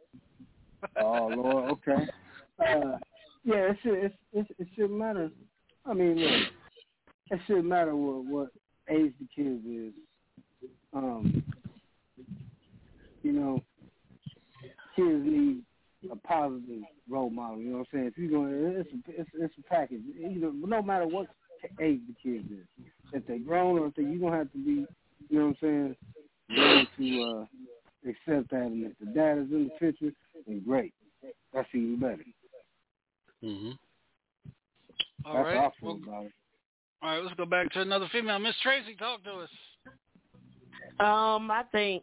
Okay. 0.84 1.00
Oh 1.00 1.28
Lord, 1.28 1.70
okay. 1.88 2.04
Uh, 2.60 2.98
yeah, 3.44 3.70
it 3.70 3.76
should 3.84 3.94
it, 3.94 4.12
it, 4.32 4.46
it 4.58 4.66
shouldn't 4.74 4.98
matter. 4.98 5.30
I 5.86 5.94
mean, 5.94 6.16
look, 6.16 6.48
it 7.30 7.40
shouldn't 7.46 7.66
matter 7.66 7.94
what 7.94 8.24
what 8.24 8.48
age 8.90 9.12
the 9.20 9.28
kids 9.32 9.64
is. 9.64 9.92
Um, 10.92 11.40
you 13.22 13.30
know, 13.30 13.62
kids 14.96 15.24
need 15.24 15.62
a 16.10 16.16
positive 16.16 16.82
role 17.08 17.30
model. 17.30 17.58
You 17.58 17.70
know 17.70 17.78
what 17.78 17.86
I'm 17.92 17.98
saying? 18.00 18.06
If 18.08 18.18
you're 18.18 18.30
going, 18.30 18.52
it's 18.76 18.90
a, 18.92 19.20
it's 19.20 19.30
it's 19.34 19.54
a 19.56 19.62
package. 19.72 20.02
Either 20.18 20.50
no 20.52 20.82
matter 20.82 21.06
what 21.06 21.28
age 21.80 22.00
the 22.06 22.14
kids 22.22 22.48
is, 22.50 22.84
if 23.12 23.26
they're 23.26 23.38
grown 23.38 23.78
or 23.78 23.86
if 23.86 23.94
they, 23.94 24.02
you're 24.02 24.20
gonna 24.20 24.36
have 24.36 24.52
to 24.52 24.58
be, 24.58 24.86
you 25.28 25.38
know 25.38 25.46
what 25.46 25.56
I'm 25.62 25.96
saying, 26.48 26.56
ready 26.56 26.88
to 26.98 27.22
uh, 27.22 28.08
accept 28.08 28.50
that. 28.50 28.62
And 28.62 28.86
if 28.86 28.98
the 28.98 29.06
dad 29.06 29.38
is 29.38 29.50
in 29.50 29.64
the 29.64 29.70
picture, 29.78 30.12
then 30.46 30.62
great. 30.66 30.92
That's 31.52 31.68
even 31.74 31.98
better. 32.00 32.24
Mm-hmm. 33.44 33.70
All 35.24 35.34
That's 35.34 35.46
right. 35.46 35.56
how 35.56 35.66
I 35.66 35.70
feel 35.80 35.88
Well, 35.88 36.00
about 36.02 36.24
it. 36.26 36.32
all 37.02 37.10
right, 37.10 37.22
let's 37.22 37.36
go 37.36 37.44
back 37.44 37.72
to 37.72 37.80
another 37.80 38.08
female. 38.12 38.38
Miss 38.38 38.54
Tracy, 38.62 38.94
talk 38.96 39.22
to 39.24 39.30
us. 39.30 39.50
Um, 41.00 41.50
I 41.50 41.62
think 41.70 42.02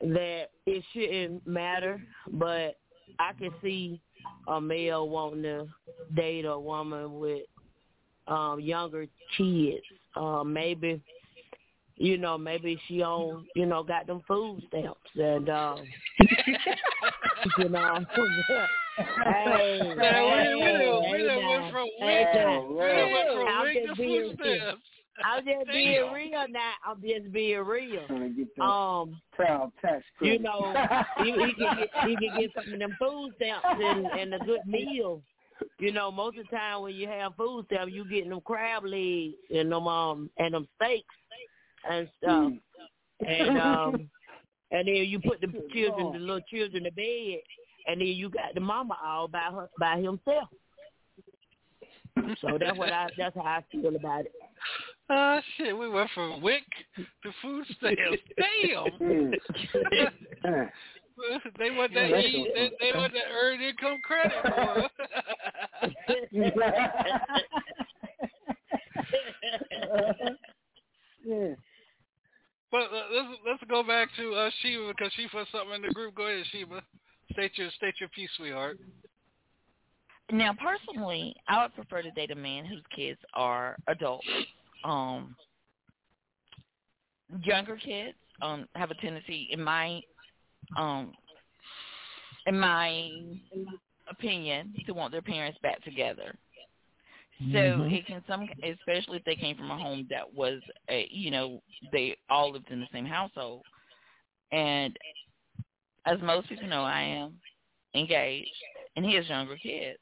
that 0.00 0.50
it 0.66 0.84
shouldn't 0.92 1.46
matter, 1.46 2.02
but 2.32 2.78
I 3.18 3.32
can 3.38 3.50
see 3.62 4.00
a 4.48 4.60
male 4.60 5.08
wanting 5.08 5.42
to 5.42 5.68
date 6.14 6.44
a 6.44 6.58
woman 6.58 7.18
with 7.18 7.42
um 8.26 8.60
younger 8.60 9.06
kids. 9.36 9.82
Um, 10.16 10.52
maybe 10.52 11.00
you 11.96 12.18
know, 12.18 12.36
maybe 12.38 12.80
she 12.88 13.02
on 13.02 13.46
you 13.54 13.66
know, 13.66 13.82
got 13.82 14.06
them 14.06 14.22
food 14.26 14.62
stamps 14.68 15.10
and 15.14 15.48
um 15.48 15.78
you 17.58 17.68
know 17.68 18.04
Hey, 19.24 19.80
Man, 19.96 20.54
we, 20.54 20.54
we, 20.54 20.60
hey, 20.60 20.86
done, 20.86 21.12
we 21.12 21.26
done 21.26 21.46
went 21.48 21.72
from 21.72 21.88
Hey, 21.98 22.26
we 22.68 22.76
done 22.76 23.12
went 23.12 23.28
from 23.34 23.48
I'm 23.48 23.64
WIC 23.64 23.74
just 23.74 23.86
to 23.88 24.02
being 24.02 24.20
food 24.22 24.38
real. 24.44 24.58
stamps. 24.60 24.82
I'm 25.24 25.44
just 25.44 25.66
being 25.72 26.00
Damn. 26.02 26.12
real 26.12 26.46
now. 26.50 26.72
I'm 26.86 27.00
just 27.02 27.32
being 27.32 27.60
real. 27.60 28.06
Trying 28.06 28.20
to 28.22 28.28
get 28.28 28.56
that 28.56 28.62
Um, 28.64 29.20
child 29.36 29.72
tax 29.80 30.04
you 30.20 30.38
know, 30.38 30.74
he, 31.18 31.32
he 31.32 31.54
can 31.54 31.78
get 31.78 31.90
he 32.06 32.16
can 32.16 32.38
get 32.38 32.50
some 32.54 32.72
of 32.74 32.78
them 32.78 32.96
food 32.98 33.32
stamps 33.36 33.66
and, 33.72 34.06
and 34.10 34.34
a 34.34 34.38
good 34.40 34.66
meal. 34.66 35.22
You 35.78 35.92
know, 35.92 36.10
most 36.10 36.38
of 36.38 36.46
the 36.46 36.56
time 36.56 36.82
when 36.82 36.94
you 36.94 37.08
have 37.08 37.34
food 37.36 37.66
stamps, 37.66 37.92
you 37.92 38.08
getting 38.08 38.30
them 38.30 38.40
crab 38.40 38.84
legs 38.84 39.34
and 39.54 39.72
them 39.72 39.86
um 39.86 40.30
and 40.38 40.54
them 40.54 40.68
steaks 40.76 41.14
and 41.88 42.08
stuff. 42.18 42.52
Mm. 42.52 42.60
And 43.26 43.58
um 43.58 44.10
and 44.70 44.88
then 44.88 44.94
you 44.94 45.20
put 45.20 45.40
the 45.40 45.48
children, 45.72 46.12
the 46.12 46.18
little 46.18 46.40
children 46.50 46.84
to 46.84 46.92
bed, 46.92 47.40
and 47.86 48.00
then 48.00 48.08
you 48.08 48.30
got 48.30 48.54
the 48.54 48.60
mama 48.60 48.96
all 49.04 49.28
by 49.28 49.48
her 49.52 49.68
by 49.78 49.96
himself. 49.96 50.48
So 52.40 52.58
that's 52.58 52.78
what 52.78 52.92
I 52.92 53.08
that's 53.16 53.34
how 53.34 53.42
I 53.42 53.64
feel 53.70 53.94
about 53.96 54.26
it. 54.26 54.32
Ah, 55.10 55.42
shit, 55.56 55.76
we 55.76 55.90
went 55.90 56.08
from 56.14 56.40
WIC 56.40 56.62
to 56.96 57.32
food 57.42 57.66
stamps. 57.76 58.22
Damn. 60.42 60.70
Yeah. 61.30 61.38
they 61.58 61.70
want 61.70 61.94
that 61.94 62.08
Yeah, 62.08 62.16
that's 62.16 62.28
e, 62.28 62.50
they, 62.54 62.70
they 62.80 62.92
want 62.96 63.12
that 63.12 63.30
earned 63.32 63.62
income 63.62 64.00
credit, 64.02 64.32
boy. 64.44 64.88
yeah. 71.24 71.54
but 72.70 72.82
uh, 72.82 73.06
let's 73.12 73.28
let's 73.46 73.62
go 73.68 73.82
back 73.82 74.08
to 74.16 74.32
uh, 74.32 74.50
Sheba 74.62 74.88
because 74.96 75.12
she 75.16 75.28
put 75.28 75.46
something 75.52 75.74
in 75.76 75.82
the 75.82 75.88
group. 75.88 76.14
Go 76.14 76.26
ahead, 76.26 76.44
Sheba. 76.52 76.82
State 77.32 77.52
your 77.56 77.70
state 77.76 77.94
your 78.00 78.08
piece, 78.10 78.30
sweetheart. 78.36 78.78
Now, 80.30 80.54
personally, 80.54 81.34
I 81.48 81.62
would 81.62 81.74
prefer 81.74 82.02
to 82.02 82.10
date 82.12 82.30
a 82.30 82.34
man 82.34 82.64
whose 82.64 82.82
kids 82.94 83.20
are 83.34 83.76
adults. 83.88 84.26
Um, 84.84 85.36
younger 87.42 87.76
kids 87.76 88.16
um, 88.40 88.66
have 88.74 88.90
a 88.90 88.94
tendency, 88.94 89.48
in 89.50 89.62
my 89.62 90.00
um, 90.76 91.12
in 92.46 92.58
my 92.58 93.10
opinion, 94.08 94.72
to 94.86 94.94
want 94.94 95.12
their 95.12 95.22
parents 95.22 95.58
back 95.62 95.82
together. 95.84 96.36
So 97.52 97.58
Mhm. 97.58 97.92
it 97.92 98.06
can 98.06 98.24
some, 98.26 98.48
especially 98.62 99.18
if 99.18 99.24
they 99.24 99.36
came 99.36 99.56
from 99.56 99.70
a 99.70 99.78
home 99.78 100.06
that 100.10 100.32
was 100.32 100.62
a, 100.88 101.08
you 101.10 101.30
know, 101.30 101.62
they 101.90 102.16
all 102.30 102.52
lived 102.52 102.70
in 102.70 102.80
the 102.80 102.88
same 102.92 103.04
household. 103.04 103.64
And 104.52 104.96
as 106.06 106.20
most 106.20 106.48
people 106.48 106.68
know, 106.68 106.82
I 106.82 107.00
am 107.02 107.40
engaged, 107.94 108.50
and 108.96 109.04
he 109.04 109.14
has 109.14 109.28
younger 109.28 109.56
kids. 109.56 109.98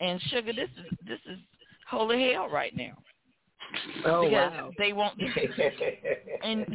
And 0.00 0.20
sugar, 0.22 0.52
this 0.52 0.70
is 0.76 0.86
this 1.06 1.20
is 1.26 1.38
holy 1.88 2.32
hell 2.32 2.48
right 2.48 2.74
now 2.76 2.96
Oh 4.04 4.22
because 4.22 4.32
wow. 4.32 4.72
they 4.78 4.92
won't. 4.92 5.14
and 6.42 6.66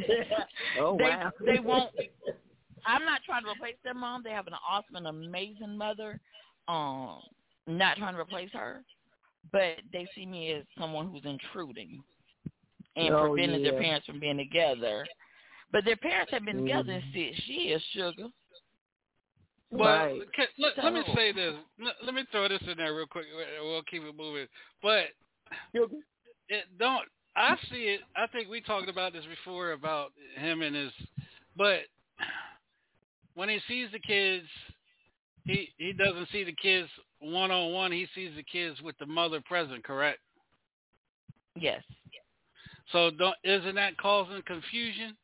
Oh 0.78 0.94
they 0.94 1.04
wow. 1.04 1.32
they 1.44 1.58
won't. 1.60 1.90
I'm 2.86 3.04
not 3.04 3.22
trying 3.24 3.44
to 3.44 3.50
replace 3.50 3.76
their 3.82 3.94
mom. 3.94 4.22
They 4.22 4.30
have 4.30 4.46
an 4.46 4.54
awesome 4.68 4.96
and 4.96 5.06
amazing 5.06 5.76
mother. 5.76 6.20
Um, 6.68 7.20
not 7.66 7.96
trying 7.96 8.14
to 8.14 8.20
replace 8.20 8.50
her, 8.52 8.82
but 9.52 9.76
they 9.92 10.08
see 10.14 10.26
me 10.26 10.52
as 10.52 10.64
someone 10.78 11.10
who's 11.10 11.24
intruding 11.24 12.02
and 12.96 13.14
Oh, 13.14 13.28
preventing 13.28 13.62
their 13.62 13.72
parents 13.72 14.06
from 14.06 14.20
being 14.20 14.36
together. 14.36 15.06
But 15.72 15.84
their 15.84 15.96
parents 15.96 16.30
have 16.32 16.44
been 16.44 16.58
together 16.58 16.84
Mm-hmm. 16.84 17.12
since 17.14 17.34
six 17.36 17.48
years, 17.48 17.82
sugar. 17.92 18.28
But 19.72 19.84
Right. 19.84 20.20
can, 20.36 20.46
let, 20.58 20.84
let 20.84 20.92
me 20.94 21.02
say 21.14 21.32
this. 21.32 21.54
Let, 21.82 21.94
let 22.04 22.14
me 22.14 22.24
throw 22.30 22.48
this 22.48 22.62
in 22.70 22.76
there 22.76 22.94
real 22.94 23.06
quick. 23.06 23.26
We'll 23.60 23.82
keep 23.82 24.02
it 24.02 24.16
moving. 24.16 24.46
But 24.82 25.06
it 26.48 26.64
don't. 26.78 27.08
I 27.36 27.56
see 27.70 27.84
it. 27.84 28.00
I 28.16 28.26
think 28.28 28.48
we 28.48 28.60
talked 28.60 28.88
about 28.88 29.12
this 29.12 29.24
before 29.24 29.72
about 29.72 30.12
him 30.36 30.62
and 30.62 30.74
his. 30.74 30.92
But 31.56 31.80
when 33.34 33.48
he 33.48 33.58
sees 33.66 33.88
the 33.92 33.98
kids, 33.98 34.46
he 35.44 35.70
he 35.78 35.92
doesn't 35.92 36.28
see 36.30 36.44
the 36.44 36.54
kids 36.54 36.88
one 37.20 37.50
on 37.50 37.72
one. 37.72 37.92
He 37.92 38.06
sees 38.14 38.30
the 38.36 38.44
kids 38.44 38.80
with 38.82 38.96
the 38.98 39.06
mother 39.06 39.40
present. 39.46 39.84
Correct. 39.84 40.18
Yes. 41.56 41.82
So 42.92 43.10
don't 43.10 43.36
isn't 43.42 43.74
that 43.74 43.96
causing 43.96 44.42
confusion? 44.46 45.16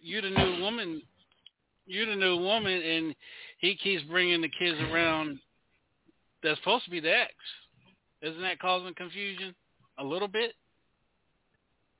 You 0.00 0.20
the 0.20 0.30
new 0.30 0.62
woman. 0.62 1.02
You 1.86 2.06
the 2.06 2.16
new 2.16 2.36
woman, 2.36 2.80
and 2.80 3.14
he 3.58 3.74
keeps 3.76 4.04
bringing 4.04 4.40
the 4.40 4.50
kids 4.58 4.78
around. 4.92 5.38
That's 6.42 6.58
supposed 6.58 6.84
to 6.84 6.90
be 6.90 7.00
the 7.00 7.12
ex. 7.12 7.32
Isn't 8.20 8.42
that 8.42 8.60
causing 8.60 8.94
confusion 8.94 9.54
a 9.98 10.04
little 10.04 10.28
bit? 10.28 10.54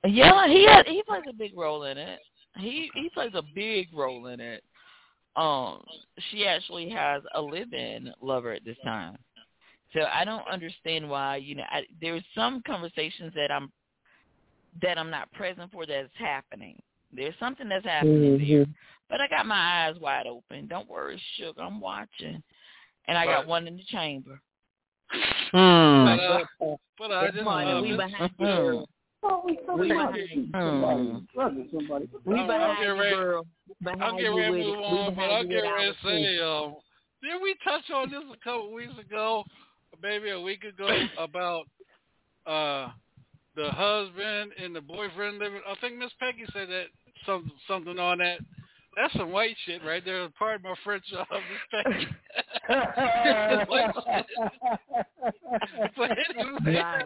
Yeah, 0.05 0.47
he 0.47 0.65
had, 0.65 0.85
he 0.87 1.01
plays 1.03 1.23
a 1.29 1.33
big 1.33 1.57
role 1.57 1.83
in 1.83 1.97
it. 1.97 2.19
He 2.57 2.91
he 2.93 3.09
plays 3.09 3.31
a 3.33 3.41
big 3.55 3.87
role 3.93 4.27
in 4.27 4.39
it. 4.39 4.63
Um, 5.35 5.81
she 6.29 6.45
actually 6.45 6.89
has 6.89 7.23
a 7.33 7.41
live-in 7.41 8.13
lover 8.21 8.51
at 8.51 8.63
this 8.63 8.77
time, 8.83 9.17
so 9.93 10.01
I 10.13 10.23
don't 10.25 10.47
understand 10.47 11.09
why. 11.09 11.37
You 11.37 11.55
know, 11.55 11.63
I, 11.71 11.83
there's 12.01 12.23
some 12.35 12.61
conversations 12.67 13.33
that 13.35 13.49
I'm 13.51 13.71
that 14.81 14.97
I'm 14.99 15.09
not 15.09 15.31
present 15.33 15.71
for 15.71 15.85
that's 15.85 16.09
happening. 16.15 16.79
There's 17.11 17.33
something 17.39 17.69
that's 17.69 17.85
happening 17.85 18.37
there, 18.47 18.65
but 19.09 19.21
I 19.21 19.27
got 19.27 19.45
my 19.45 19.85
eyes 19.87 19.95
wide 19.99 20.27
open. 20.27 20.67
Don't 20.67 20.89
worry, 20.89 21.19
sugar, 21.37 21.61
I'm 21.61 21.79
watching, 21.79 22.43
and 23.07 23.17
I 23.17 23.25
got 23.25 23.47
one 23.47 23.67
in 23.67 23.77
the 23.77 23.83
chamber. 23.87 24.39
But, 25.51 25.59
uh, 25.59 26.75
but 26.97 27.11
I 27.11 27.23
That's 27.25 27.35
just 27.35 27.45
funny. 27.45 27.71
uh, 27.71 27.81
we 27.81 27.91
Miss- 27.91 27.97
behind 27.97 28.31
you. 28.39 28.85
Oh, 29.25 29.41
we 29.45 29.57
We 29.77 29.87
behind 29.87 30.49
somebody, 30.51 31.27
brother, 31.33 31.63
somebody. 31.71 32.09
We 32.25 32.39
I'm 32.39 32.47
behind 32.47 32.77
getting 32.79 32.95
you, 32.95 33.01
ready- 33.01 33.15
girl. 33.15 33.45
Behind 33.81 34.03
I'm 34.03 34.17
getting 34.17 34.35
ready 34.35 34.51
to 34.63 34.69
it. 34.69 34.75
move 34.75 34.83
on, 34.83 35.15
but 35.15 35.21
I'm 35.31 35.45
you 35.49 35.55
getting 35.55 35.71
ready 35.71 35.91
to 35.91 35.97
say, 36.07 36.39
um, 36.39 36.75
did 37.21 37.41
we 37.41 37.55
touch 37.63 37.89
on 37.93 38.11
this 38.11 38.23
a 38.33 38.43
couple 38.43 38.73
weeks 38.73 38.97
ago, 38.99 39.45
maybe 40.01 40.31
a 40.31 40.39
week 40.41 40.63
ago, 40.65 40.89
about 41.17 41.63
uh 42.45 42.89
the 43.55 43.69
husband 43.71 44.51
and 44.61 44.75
the 44.75 44.81
boyfriend 44.81 45.39
living? 45.39 45.61
I 45.67 45.75
think 45.79 45.97
Miss 45.97 46.11
Peggy 46.19 46.43
said 46.51 46.67
that 46.69 46.87
some 47.25 47.49
something 47.67 47.97
on 47.99 48.17
that. 48.17 48.39
That's 48.95 49.11
some 49.13 49.31
white 49.31 49.55
shit 49.65 49.83
right 49.83 50.05
there. 50.05 50.29
Pardon 50.37 50.61
my 50.63 50.75
French, 50.83 51.03
uh, 51.17 51.25
Miss 51.31 51.41
Peggy. 51.71 52.07
White 53.67 53.91
shit. 54.05 54.25
but 55.97 56.11
anyway, 56.11 56.59
Right. 56.65 57.05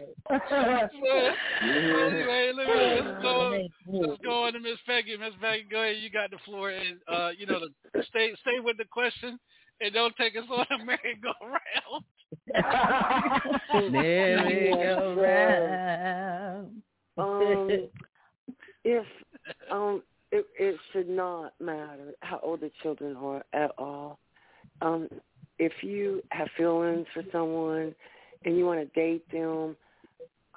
anyway, 1.62 2.52
let 2.54 2.66
me, 2.66 3.00
let's 3.04 3.22
go. 3.22 3.58
Let's 3.90 4.20
go 4.22 4.44
on 4.44 4.52
to 4.52 4.60
Miss 4.60 4.78
Peggy. 4.86 5.16
Miss 5.16 5.32
Peggy, 5.40 5.64
go 5.70 5.80
ahead. 5.82 5.96
You 6.02 6.10
got 6.10 6.30
the 6.30 6.36
floor, 6.44 6.68
and 6.70 6.98
uh, 7.08 7.30
you 7.36 7.46
know, 7.46 7.58
the, 7.60 7.70
stay 8.04 8.34
stay 8.42 8.60
with 8.62 8.76
the 8.76 8.84
question, 8.84 9.38
and 9.80 9.94
don't 9.94 10.14
take 10.16 10.36
us 10.36 10.44
on 10.50 10.66
a 10.80 10.84
merry-go-round. 10.84 12.04
Merry-go-round. 13.92 16.82
Um, 17.18 17.68
if 18.84 19.04
um, 19.72 20.04
it, 20.30 20.46
it 20.58 20.76
should 20.92 21.08
not 21.08 21.52
matter 21.60 22.12
how 22.20 22.40
old 22.42 22.60
the 22.60 22.70
children 22.82 23.16
are 23.16 23.44
at 23.52 23.70
all. 23.78 24.18
Um, 24.80 25.08
if 25.58 25.72
you 25.82 26.22
have 26.30 26.48
feelings 26.56 27.06
for 27.12 27.22
someone 27.32 27.94
and 28.44 28.56
you 28.56 28.64
want 28.64 28.80
to 28.80 29.00
date 29.00 29.30
them, 29.32 29.76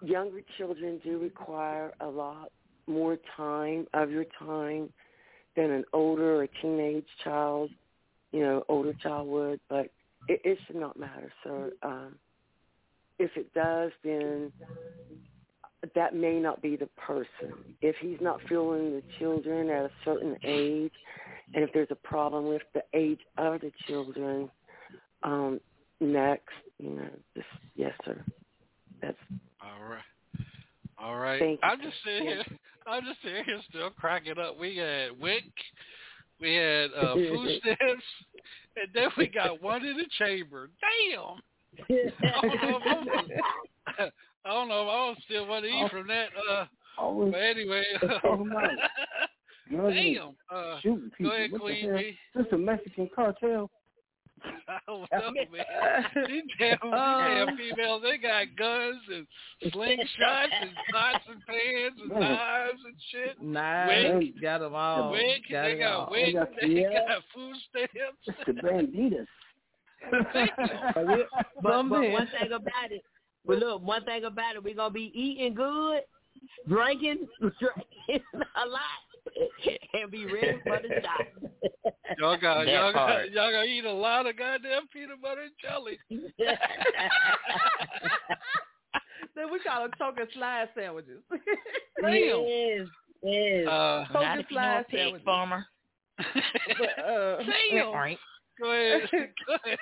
younger 0.01 0.41
children 0.57 0.99
do 1.03 1.19
require 1.19 1.93
a 2.01 2.07
lot 2.07 2.51
more 2.88 3.17
time 3.38 3.88
of 3.93 4.12
your 4.12 4.25
time 4.39 4.89
than 5.55 5.71
an 5.71 5.86
older 5.93 6.41
or 6.41 6.47
teenage 6.62 7.05
child, 7.23 7.69
you 8.31 8.41
know, 8.41 8.63
older 8.67 8.93
child 9.01 9.27
would. 9.27 9.60
But 9.69 9.88
it, 10.27 10.41
it 10.43 10.57
should 10.65 10.75
not 10.75 10.99
matter, 10.99 11.31
sir. 11.43 11.71
Um, 11.84 12.15
if 13.19 13.31
it 13.36 13.53
does, 13.53 13.91
then 14.03 14.51
that 15.96 16.15
may 16.15 16.39
not 16.39 16.62
be 16.62 16.76
the 16.76 16.89
person. 16.98 17.54
If 17.82 17.96
he's 18.00 18.20
not 18.22 18.39
feeling 18.48 18.91
the 18.91 19.04
children 19.20 19.70
at 19.70 19.86
a 19.86 19.91
certain 20.06 20.38
age, 20.44 20.94
and 21.54 21.63
if 21.63 21.72
there's 21.74 21.91
a 21.91 21.96
problem 21.96 22.48
with 22.48 22.62
the 22.74 22.84
age 22.94 23.20
of 23.38 23.62
the 23.62 23.72
children, 23.88 24.50
um, 25.24 25.60
next, 26.00 26.54
you 26.80 26.91
know, 26.91 27.10
just 27.36 27.48
yes, 27.76 27.94
sir. 28.06 28.24
That's 29.02 29.17
All 29.62 29.89
right. 29.89 30.00
All 31.00 31.17
right. 31.17 31.39
Thank 31.39 31.60
you. 31.62 31.67
I'm 31.67 31.82
just 31.82 31.96
sitting 32.06 32.28
here. 32.28 32.44
I'm 32.88 33.04
just 33.04 33.22
sitting 33.24 33.44
here 33.46 33.60
still 33.70 33.89
cracking 33.91 34.38
up. 34.39 34.60
We 34.60 34.78
had 34.78 35.20
WIC, 35.20 35.44
we 36.39 36.56
had 36.56 36.89
uh, 36.98 37.13
food 37.15 37.62
stamps, 37.62 38.04
and 38.76 38.88
then 38.94 39.10
we 39.17 39.28
got 39.28 39.62
one 39.62 39.86
in 39.86 39.98
the 39.98 40.06
chamber. 40.17 40.70
Damn. 40.80 41.41
I 41.89 42.41
don't 42.41 42.62
know 42.62 42.80
if 42.84 43.30
I'm, 44.00 44.10
I 44.45 44.49
don't 44.49 44.67
know 44.69 44.89
I 44.89 45.06
don't 45.08 45.21
still 45.23 45.47
want 45.47 45.65
to 45.65 45.69
eat 45.71 45.91
from 45.91 46.08
that. 46.08 46.30
Uh, 46.51 46.65
Always 46.97 47.32
but 47.32 47.41
anyway, 47.41 47.84
talking 48.21 48.49
about 48.51 48.69
drugs 49.69 49.95
and 49.97 50.15
damn. 50.15 50.36
Uh, 50.54 50.80
shooting 50.82 51.12
people. 51.17 51.32
go 51.32 51.36
ahead, 51.38 51.51
what 51.51 51.62
Queen? 51.62 51.95
B. 51.95 52.17
This 52.36 52.45
a 52.51 52.58
Mexican 52.58 53.10
cartel. 53.15 53.69
I 54.67 54.80
don't 54.88 55.01
know, 55.12 55.32
man. 55.51 56.27
These 56.27 56.41
damn, 56.58 56.77
these 56.82 56.91
damn 56.91 57.58
females, 57.58 58.01
they 58.01 58.17
got 58.17 58.47
guns 58.58 58.97
and 59.13 59.27
slingshots 59.71 60.47
and 60.62 60.71
pots 60.91 61.23
and 61.30 61.41
pans 61.45 61.99
and 62.01 62.10
Man. 62.10 62.19
knives 62.21 62.80
and 62.84 62.95
shit. 63.12 63.41
Nice. 63.41 64.13
WIC. 64.15 64.41
Got 64.41 64.60
them 64.62 64.73
all. 64.75 65.12
WIC, 65.12 65.41
got 65.51 65.62
they 65.63 65.71
it 65.73 65.80
got 65.80 65.91
all. 65.93 66.10
WIC, 66.12 66.25
They 66.25 66.32
got- 66.34 66.49
they 66.60 66.67
yeah. 66.67 67.08
got 67.08 67.23
food 67.36 67.56
stamps. 67.69 68.45
The 68.47 68.54
banditas. 68.54 69.27
but, 70.10 71.30
but 71.62 71.71
Some 71.71 71.89
one 71.91 72.01
men. 72.01 72.27
thing 72.39 72.51
about 72.51 72.91
it, 72.91 73.04
but 73.45 73.58
look, 73.60 73.82
one 73.82 74.04
thing 74.06 74.23
about 74.23 74.56
it, 74.56 74.63
we're 74.63 74.75
gonna 74.75 74.93
be 74.93 75.12
eating 75.13 75.54
good, 75.54 76.01
drinking, 76.67 77.27
drinking 77.39 78.25
a 78.34 78.67
lot, 78.67 78.82
and 79.93 80.12
be 80.12 80.25
ready 80.25 80.60
for 80.63 80.80
the 80.82 80.89
shot. 81.01 81.93
Y'all 82.17 82.38
got, 82.38 82.65
That 82.65 82.71
y'all 82.73 82.91
got, 82.93 83.08
part. 83.08 83.32
y'all 83.32 83.51
got 83.51 83.62
to 83.63 83.67
eat 83.67 83.86
a 83.86 83.91
lot 83.91 84.27
of 84.27 84.36
goddamn 84.38 84.88
peanut 84.91 85.21
butter 85.21 85.43
and 85.43 85.51
jelly. 85.62 85.97
Then 89.36 89.45
we 89.51 89.60
call 89.60 89.84
them 89.84 89.91
choke 89.97 90.17
and 90.19 90.27
slide 90.34 90.67
sandwiches. 90.75 91.21
yes, 91.32 92.88
yes. 93.23 93.67
Uh, 93.67 94.06
Choke 94.12 94.13
Not 94.13 94.25
and 94.25 94.39
if 94.41 94.45
you 94.51 94.56
know 94.58 94.62
a 94.62 94.65
slide 94.65 94.86
pig 94.89 94.99
sandwiches. 94.99 95.25
farmer. 95.25 95.65
But, 96.17 97.04
uh, 97.04 97.38
Damn. 97.71 97.91
Right. 97.93 98.17
Go 98.62 98.71
ahead. 98.71 99.10
Go 99.47 99.54
ahead. 99.65 99.77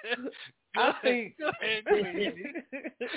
Go 0.76 0.82
I 0.82 0.90
ahead. 0.90 1.02
think 1.04 1.36
Go 1.40 1.50
ahead, 1.62 1.84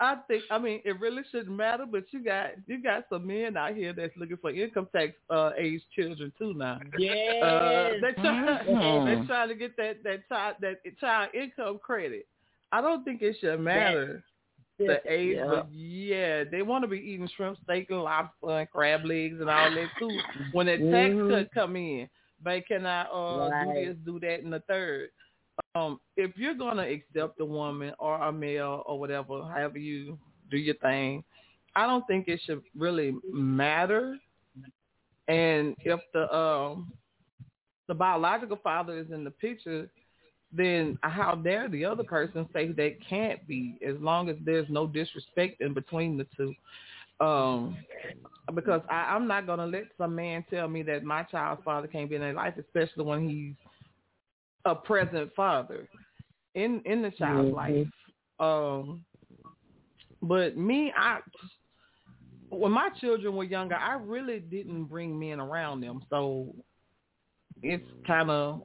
I 0.00 0.16
think 0.26 0.42
I 0.50 0.58
mean 0.58 0.80
it 0.84 0.98
really 0.98 1.22
shouldn't 1.30 1.56
matter, 1.56 1.84
but 1.90 2.04
you 2.10 2.24
got 2.24 2.50
you 2.66 2.82
got 2.82 3.04
some 3.08 3.26
men 3.26 3.56
out 3.56 3.74
here 3.76 3.92
that's 3.92 4.16
looking 4.16 4.36
for 4.38 4.50
income 4.50 4.88
tax 4.94 5.12
uh 5.30 5.50
age 5.56 5.82
children 5.94 6.32
too 6.38 6.54
now. 6.54 6.80
yes. 6.98 7.42
Uh, 7.42 7.90
they 8.00 8.12
try, 8.20 8.58
Mhm. 8.66 9.20
they 9.20 9.26
trying 9.26 9.48
to 9.48 9.54
get 9.54 9.76
that 9.76 10.02
that 10.02 10.28
child 10.28 10.56
that 10.60 10.78
child 10.98 11.30
income 11.34 11.78
credit. 11.82 12.26
I 12.72 12.80
don't 12.80 13.04
think 13.04 13.22
it 13.22 13.36
should 13.40 13.60
matter 13.60 14.24
the 14.78 15.00
age, 15.08 15.36
Yeah. 15.36 15.46
but 15.46 15.68
yeah, 15.72 16.44
they 16.50 16.62
want 16.62 16.82
to 16.82 16.88
be 16.88 16.98
eating 16.98 17.28
shrimp, 17.36 17.58
steak, 17.62 17.90
and 17.90 18.02
lobster, 18.02 18.48
and 18.50 18.70
crab 18.70 19.04
legs, 19.04 19.40
and 19.40 19.48
all 19.50 19.70
that 19.70 19.88
too. 20.00 20.20
When 20.50 20.66
that 20.66 20.78
tax 20.78 21.14
Mhm. 21.14 21.30
cut 21.30 21.52
come 21.54 21.76
in, 21.76 22.08
but 22.42 22.66
can 22.66 22.86
I 22.86 23.02
uh 23.02 23.50
Right. 23.50 23.84
do 23.84 23.94
this, 23.94 23.96
do 24.04 24.20
that, 24.20 24.40
and 24.42 24.52
the 24.52 24.60
third? 24.60 25.10
Um, 25.74 26.00
if 26.18 26.36
you're 26.36 26.54
gonna 26.54 26.82
accept 26.82 27.40
a 27.40 27.44
woman 27.44 27.94
or 27.98 28.16
a 28.16 28.30
male 28.30 28.82
or 28.84 28.98
whatever, 28.98 29.42
however 29.42 29.78
you 29.78 30.18
do 30.50 30.58
your 30.58 30.74
thing, 30.76 31.24
I 31.74 31.86
don't 31.86 32.06
think 32.06 32.28
it 32.28 32.40
should 32.44 32.62
really 32.76 33.14
matter. 33.32 34.18
And 35.28 35.74
if 35.80 36.00
the 36.12 36.34
um 36.34 36.92
the 37.88 37.94
biological 37.94 38.58
father 38.62 38.98
is 38.98 39.10
in 39.10 39.24
the 39.24 39.30
picture, 39.30 39.88
then 40.52 40.98
how 41.02 41.34
dare 41.34 41.68
the 41.68 41.86
other 41.86 42.04
person 42.04 42.46
say 42.52 42.70
they 42.70 42.98
can't 43.08 43.46
be 43.48 43.78
as 43.86 43.96
long 43.98 44.28
as 44.28 44.36
there's 44.44 44.68
no 44.68 44.86
disrespect 44.86 45.62
in 45.62 45.72
between 45.72 46.18
the 46.18 46.26
two. 46.36 46.54
Um, 47.24 47.78
because 48.54 48.82
I, 48.90 49.14
I'm 49.14 49.26
not 49.26 49.46
gonna 49.46 49.66
let 49.66 49.84
some 49.96 50.14
man 50.14 50.44
tell 50.50 50.68
me 50.68 50.82
that 50.82 51.02
my 51.02 51.22
child's 51.22 51.62
father 51.64 51.86
can't 51.86 52.10
be 52.10 52.16
in 52.16 52.20
their 52.20 52.34
life, 52.34 52.54
especially 52.58 53.04
when 53.04 53.26
he's 53.26 53.54
a 54.64 54.74
present 54.74 55.34
father 55.34 55.88
in 56.54 56.80
in 56.84 57.02
the 57.02 57.10
child's 57.12 57.50
Mhm. 57.50 57.54
life. 57.54 57.88
Um, 58.38 59.04
but 60.22 60.56
me, 60.56 60.92
I 60.96 61.20
when 62.50 62.72
my 62.72 62.90
children 63.00 63.34
were 63.34 63.44
younger, 63.44 63.76
I 63.76 63.94
really 63.94 64.40
didn't 64.40 64.84
bring 64.84 65.18
men 65.18 65.40
around 65.40 65.80
them, 65.80 66.04
so 66.10 66.54
it's 67.62 67.84
kind 68.06 68.30
of 68.30 68.62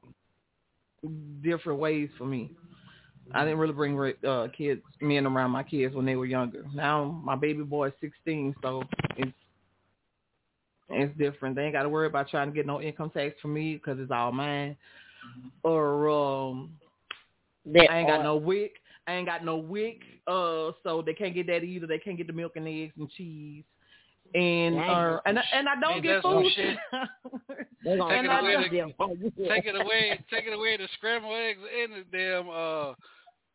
different 1.41 1.79
ways 1.79 2.09
for 2.17 2.25
me. 2.25 2.51
I 3.33 3.43
didn't 3.43 3.59
really 3.59 3.73
bring 3.73 3.99
uh, 4.25 4.47
kids, 4.57 4.81
men 5.01 5.25
around 5.25 5.51
my 5.51 5.63
kids 5.63 5.95
when 5.95 6.05
they 6.05 6.15
were 6.15 6.25
younger. 6.25 6.65
Now 6.73 7.05
my 7.23 7.35
baby 7.35 7.63
boy 7.63 7.87
is 7.89 7.93
16, 8.01 8.55
so 8.61 8.83
it's 9.17 9.31
it's 10.89 11.17
different. 11.17 11.55
They 11.55 11.63
ain't 11.63 11.73
got 11.73 11.83
to 11.83 11.89
worry 11.89 12.07
about 12.07 12.29
trying 12.29 12.47
to 12.47 12.53
get 12.55 12.65
no 12.65 12.81
income 12.81 13.09
tax 13.09 13.35
from 13.41 13.53
me 13.53 13.73
because 13.73 13.99
it's 13.99 14.11
all 14.11 14.31
mine. 14.31 14.77
Or 15.63 16.09
um, 16.09 16.71
That 17.65 17.91
I 17.91 17.99
ain't 17.99 18.07
got 18.07 18.23
no 18.23 18.37
WIC. 18.37 18.71
I 19.07 19.13
ain't 19.13 19.27
got 19.27 19.43
no 19.45 19.57
WIC. 19.57 20.01
Uh, 20.27 20.71
so 20.83 21.01
they 21.05 21.13
can't 21.13 21.33
get 21.33 21.47
that 21.47 21.63
either. 21.63 21.87
They 21.87 21.99
can't 21.99 22.17
get 22.17 22.27
the 22.27 22.33
milk 22.33 22.53
and 22.55 22.67
eggs 22.67 22.93
and 22.97 23.09
cheese. 23.11 23.63
And 24.35 24.75
Dang. 24.75 24.89
uh, 24.89 25.19
and 25.25 25.39
I- 25.39 25.43
and 25.53 25.69
I 25.69 25.79
don't 25.79 25.93
Ain't 25.93 26.03
get 26.03 26.15
that 26.15 26.21
food. 26.23 26.51
shit? 26.53 26.77
Take 27.83 27.99
it 28.01 28.25
away 28.25 28.55
up 28.55 28.71
the- 28.71 29.31
Take 29.47 29.65
it 29.65 29.75
away, 29.75 30.19
take 30.29 30.45
it 30.45 30.53
away 30.53 30.75
the 30.77 30.87
scrambled 30.97 31.33
eggs 31.33 31.59
and 31.81 31.93
the 31.93 32.17
damn 32.17 32.49
uh 32.49 32.89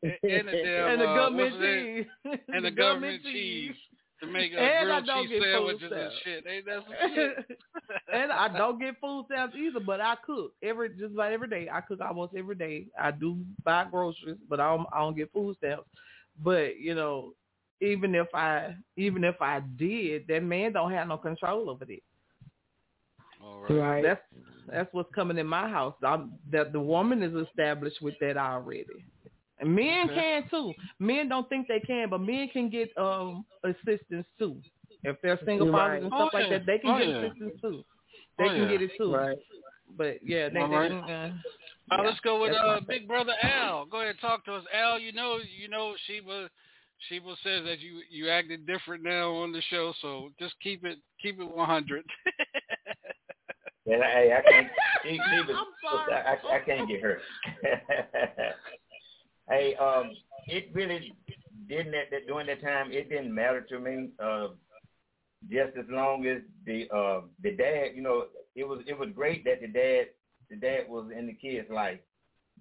and 0.03 0.49
the 0.49 0.53
damn 0.65 0.89
and 0.93 1.01
the 1.01 1.05
uh, 1.05 1.15
government 1.15 1.55
cheese. 1.61 2.07
and 2.49 2.65
the, 2.65 2.71
government 2.71 3.23
cheese 3.23 3.75
to 4.23 4.27
make 4.29 4.53
uh, 4.55 4.59
And 4.59 4.91
I 4.93 5.01
grilled 5.01 5.07
don't 5.07 5.29
cheese 5.29 5.31
get 5.31 5.43
food 5.43 5.53
sandwiches 5.53 5.83
and 5.83 5.93
stamps. 5.93 6.15
shit. 6.25 6.45
Ain't 6.49 6.67
that 6.67 6.85
some 6.87 7.15
shit? 7.15 7.59
and 8.13 8.33
I 8.33 8.57
don't 8.57 8.79
get 8.81 8.95
food 9.01 9.27
stamps 9.27 9.57
either, 9.57 9.81
but 9.81 10.01
I 10.01 10.17
cook 10.25 10.53
every 10.63 10.91
just 10.91 11.15
about 11.15 11.33
every 11.33 11.49
day. 11.49 11.69
I 11.73 11.81
cook 11.81 12.01
almost 12.01 12.35
every 12.37 12.55
day. 12.55 12.87
I 13.01 13.11
do 13.11 13.39
buy 13.65 13.85
groceries, 13.91 14.39
but 14.49 14.61
I 14.61 14.75
don't 14.75 14.87
I 14.93 15.01
don't 15.01 15.17
get 15.17 15.33
food 15.33 15.57
stamps. 15.59 15.85
But 16.43 16.79
you 16.79 16.95
know, 16.95 17.35
even 17.81 18.15
if 18.15 18.29
I 18.35 18.75
even 18.97 19.25
if 19.25 19.41
I 19.41 19.61
did, 19.79 20.27
that 20.29 20.43
man 20.43 20.73
don't 20.73 20.93
have 20.93 21.09
no 21.09 21.17
control 21.19 21.69
over 21.69 21.85
it. 21.89 22.03
All 23.43 23.61
right. 23.63 23.73
Right. 23.75 24.03
That's 24.03 24.21
that's 24.71 24.89
what's 24.95 25.13
coming 25.15 25.39
in 25.39 25.47
my 25.47 25.69
house. 25.69 25.95
I'm, 26.07 26.33
that 26.51 26.73
the 26.73 26.81
woman 26.81 27.23
is 27.23 27.35
established 27.49 28.01
with 28.01 28.15
that 28.21 28.37
already. 28.37 28.87
And 29.63 29.75
men 29.75 30.09
can 30.09 30.43
too. 30.51 30.75
Men 30.99 31.29
don't 31.29 31.49
think 31.49 31.69
they 31.69 31.81
can, 31.81 32.11
but 32.11 32.21
men 32.21 32.49
can 32.53 32.69
get 32.69 32.91
um 32.99 33.47
assistance 33.65 34.27
too. 34.39 34.57
If 35.05 35.17
they're 35.23 35.39
single 35.45 35.71
Right. 35.71 36.03
and 36.03 36.09
stuff 36.09 36.31
Oh, 36.33 36.37
like 36.37 36.45
yeah. 36.45 36.59
that, 36.59 36.67
they 36.67 36.79
can 36.79 36.91
Oh, 36.91 36.99
get 36.99 37.09
yeah. 37.09 37.15
assistance 37.17 37.61
too. 37.61 37.85
They 38.39 38.45
Oh, 38.45 38.49
can 38.49 38.63
yeah. 38.63 38.69
get 38.69 38.83
it 38.83 38.91
too. 38.97 39.15
Right. 39.15 39.39
But 39.97 40.19
yeah, 40.27 40.49
they, 40.49 40.61
All 40.61 40.69
they 40.69 40.77
right. 40.77 40.91
uh, 40.91 40.97
Uh, 41.91 41.97
Yeah, 41.99 42.01
let's 42.03 42.21
go 42.21 42.41
with 42.43 42.53
uh, 42.53 42.81
Big 42.89 43.07
Brother 43.07 43.35
Al. 43.43 43.87
Go 43.87 43.99
ahead 43.99 44.11
and 44.11 44.21
talk 44.21 44.45
to 44.47 44.55
us, 44.55 44.65
Al. 44.75 44.99
You 44.99 45.13
know, 45.13 45.39
you 45.39 45.69
know, 45.69 45.95
Sheba, 46.07 46.49
Sheba 47.09 47.35
says 47.43 47.65
that 47.65 47.81
you 47.81 48.01
you 48.11 48.31
acted 48.31 48.67
different 48.67 49.05
now 49.05 49.31
on 49.31 49.53
the 49.53 49.61
show, 49.69 49.93
so 50.01 50.31
just 50.39 50.55
keep 50.61 50.85
it 50.85 50.99
keep 51.21 51.39
it 51.41 51.45
100. 51.45 52.05
And 53.85 54.03
hey, 54.03 54.33
I 54.37 54.51
can't. 54.51 54.69
She, 55.03 55.11
she 55.11 55.53
was, 55.53 55.57
I'm. 55.91 56.13
I, 56.13 56.37
I, 56.53 56.57
I 56.57 56.61
can't 56.61 56.89
get 56.89 57.03
hurt. 57.03 57.21
hey, 59.49 59.75
um, 59.77 60.11
it 60.47 60.71
really 60.73 61.15
didn't 61.69 61.95
at 61.95 62.11
that 62.11 62.27
during 62.27 62.47
that 62.47 62.63
time. 62.63 62.93
It 62.93 63.09
didn't 63.09 63.35
matter 63.35 63.61
to 63.63 63.79
me. 63.79 64.11
Uh, 64.19 64.49
just 65.51 65.77
as 65.77 65.87
long 65.89 66.27
as 66.27 66.43
the 66.67 66.89
uh 66.95 67.23
the 67.43 67.53
dad, 67.53 67.91
you 67.95 68.03
know, 68.03 68.27
it 68.55 68.65
was 68.67 68.81
it 68.87 68.99
was 68.99 69.09
great 69.15 69.45
that 69.45 69.61
the 69.61 69.69
dad 69.69 70.07
the 70.51 70.57
dad 70.57 70.89
was 70.89 71.11
in 71.17 71.27
the 71.27 71.33
kid's 71.33 71.71
life, 71.71 71.99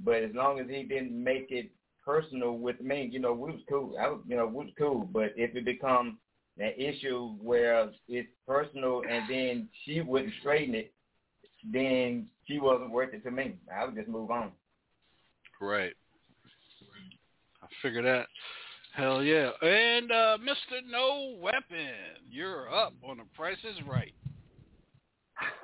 but 0.04 0.24
as 0.24 0.32
long 0.34 0.60
as 0.60 0.68
he 0.70 0.84
didn't 0.84 1.12
make 1.12 1.48
it 1.50 1.72
personal 2.04 2.58
with 2.58 2.80
me, 2.82 3.10
you 3.12 3.20
know, 3.20 3.34
we 3.34 3.52
was 3.52 3.62
cool. 3.70 3.96
I 4.00 4.08
was, 4.08 4.22
you 4.28 4.36
know, 4.36 4.48
we 4.48 4.66
was 4.66 4.74
cool. 4.78 5.08
But 5.12 5.34
if 5.36 5.56
it 5.56 5.66
become 5.66 6.18
an 6.58 6.74
issue 6.78 7.36
where 7.42 7.90
it's 8.08 8.30
personal 8.48 9.04
and 9.10 9.30
then 9.30 9.70
she 9.84 10.02
wouldn't 10.02 10.34
straighten 10.40 10.76
it, 10.76 10.94
then 11.72 12.28
she 12.48 12.60
wasn't 12.60 12.92
worth 12.92 13.14
it 13.14 13.24
to 13.24 13.32
me. 13.32 13.56
I 13.74 13.86
would 13.86 13.96
just 13.96 14.08
move 14.08 14.32
on. 14.32 14.52
right. 15.60 15.94
Figure 17.82 18.02
that. 18.04 18.28
Hell 18.94 19.24
yeah. 19.24 19.52
And 19.62 20.12
uh, 20.12 20.38
Mr. 20.38 20.82
No 20.90 21.36
Weapon, 21.40 21.94
you're 22.30 22.74
up 22.74 22.94
on 23.08 23.18
the 23.18 23.24
Price 23.36 23.58
is 23.64 23.78
Right. 23.88 24.14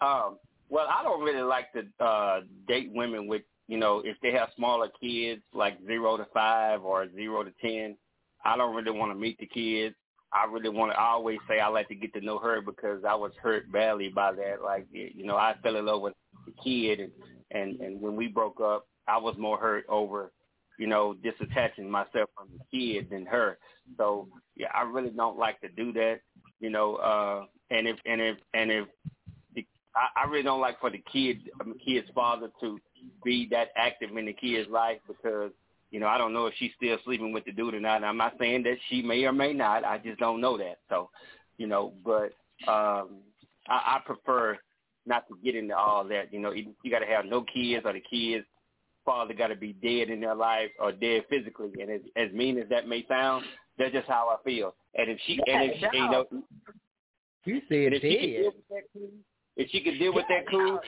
um, 0.00 0.38
well, 0.68 0.86
I 0.88 1.02
don't 1.02 1.22
really 1.22 1.42
like 1.42 1.72
to 1.72 2.04
uh, 2.04 2.40
date 2.68 2.90
women 2.94 3.26
with, 3.26 3.42
you 3.66 3.78
know, 3.78 4.02
if 4.04 4.16
they 4.22 4.32
have 4.32 4.50
smaller 4.56 4.88
kids, 5.00 5.42
like 5.54 5.78
zero 5.86 6.16
to 6.16 6.26
five 6.34 6.82
or 6.82 7.10
zero 7.14 7.42
to 7.44 7.52
ten. 7.60 7.96
I 8.44 8.56
don't 8.56 8.74
really 8.74 8.96
want 8.96 9.10
to 9.10 9.18
meet 9.18 9.38
the 9.38 9.46
kids. 9.46 9.94
I 10.32 10.44
really 10.44 10.68
want 10.68 10.92
to. 10.92 10.98
I 10.98 11.06
always 11.10 11.38
say 11.48 11.58
I 11.58 11.68
like 11.68 11.88
to 11.88 11.94
get 11.94 12.12
to 12.14 12.20
know 12.20 12.38
her 12.38 12.60
because 12.60 13.02
I 13.08 13.14
was 13.14 13.32
hurt 13.42 13.70
badly 13.72 14.08
by 14.08 14.32
that. 14.32 14.62
Like, 14.62 14.86
you 14.92 15.24
know, 15.24 15.36
I 15.36 15.54
fell 15.62 15.76
in 15.76 15.86
love 15.86 16.02
with 16.02 16.14
the 16.46 16.52
kid, 16.62 17.00
and 17.00 17.10
and 17.50 17.80
and 17.80 18.00
when 18.00 18.14
we 18.14 18.28
broke 18.28 18.60
up, 18.60 18.86
I 19.06 19.16
was 19.16 19.36
more 19.38 19.58
hurt 19.58 19.86
over, 19.88 20.30
you 20.78 20.86
know, 20.86 21.14
disattaching 21.24 21.88
myself 21.88 22.30
from 22.36 22.48
the 22.56 22.64
kid 22.70 23.10
than 23.10 23.26
her. 23.26 23.58
So 23.96 24.28
yeah, 24.56 24.68
I 24.74 24.82
really 24.82 25.10
don't 25.10 25.38
like 25.38 25.60
to 25.60 25.68
do 25.68 25.92
that. 25.94 26.20
You 26.60 26.70
know, 26.70 26.96
uh, 26.96 27.44
and 27.70 27.86
if 27.86 27.96
and 28.06 28.20
if 28.20 28.36
and 28.54 28.70
if 28.70 28.88
the, 29.54 29.66
I, 29.94 30.22
I 30.22 30.30
really 30.30 30.44
don't 30.44 30.60
like 30.60 30.80
for 30.80 30.90
the 30.90 31.02
kid, 31.12 31.50
um, 31.60 31.74
kid's 31.84 32.08
father 32.14 32.50
to 32.60 32.78
be 33.24 33.48
that 33.50 33.68
active 33.76 34.16
in 34.16 34.26
the 34.26 34.32
kid's 34.32 34.70
life 34.70 34.98
because 35.06 35.50
you 35.90 36.00
know 36.00 36.06
I 36.06 36.16
don't 36.16 36.32
know 36.32 36.46
if 36.46 36.54
she's 36.58 36.72
still 36.76 36.96
sleeping 37.04 37.32
with 37.32 37.44
the 37.44 37.52
dude 37.52 37.74
or 37.74 37.80
not. 37.80 37.96
And 37.96 38.06
I'm 38.06 38.16
not 38.16 38.36
saying 38.38 38.62
that 38.62 38.76
she 38.88 39.02
may 39.02 39.24
or 39.24 39.32
may 39.32 39.52
not. 39.52 39.84
I 39.84 39.98
just 39.98 40.20
don't 40.20 40.40
know 40.40 40.56
that. 40.58 40.78
So, 40.88 41.10
you 41.58 41.66
know, 41.66 41.92
but 42.04 42.32
um, 42.70 43.18
I, 43.68 43.96
I 43.96 44.00
prefer 44.04 44.58
not 45.06 45.26
to 45.28 45.38
get 45.42 45.56
into 45.56 45.76
all 45.76 46.04
that. 46.04 46.32
You 46.32 46.38
know, 46.38 46.52
you, 46.52 46.74
you 46.84 46.90
got 46.90 47.00
to 47.00 47.06
have 47.06 47.24
no 47.24 47.42
kids 47.42 47.84
or 47.84 47.94
the 47.94 48.00
kids 48.00 48.44
father 49.08 49.32
got 49.32 49.46
to 49.46 49.56
be 49.56 49.72
dead 49.72 50.10
in 50.10 50.20
their 50.20 50.34
life 50.34 50.68
or 50.78 50.92
dead 50.92 51.24
physically. 51.30 51.70
And 51.80 51.90
as, 51.90 52.02
as 52.14 52.30
mean 52.32 52.58
as 52.58 52.68
that 52.68 52.86
may 52.86 53.06
sound, 53.06 53.46
that's 53.78 53.94
just 53.94 54.06
how 54.06 54.28
I 54.28 54.36
feel. 54.44 54.74
And 54.94 55.08
if 55.08 55.18
she 55.26 55.40
and 55.46 55.70
if 55.70 55.78
she, 55.80 55.96
you 55.96 56.10
know, 56.10 56.26
You 57.46 57.62
said 57.70 57.92
and 57.92 57.94
if 57.94 58.02
she 58.02 58.10
can 58.10 58.20
dead. 58.20 58.36
deal 58.36 58.52
with 58.52 58.68
that 58.68 58.82
cool, 58.92 59.08
if 59.56 59.70
she 59.70 59.80
can 59.80 59.98
deal 59.98 60.12
with 60.12 60.26
that 60.28 60.44
cool, 60.50 60.78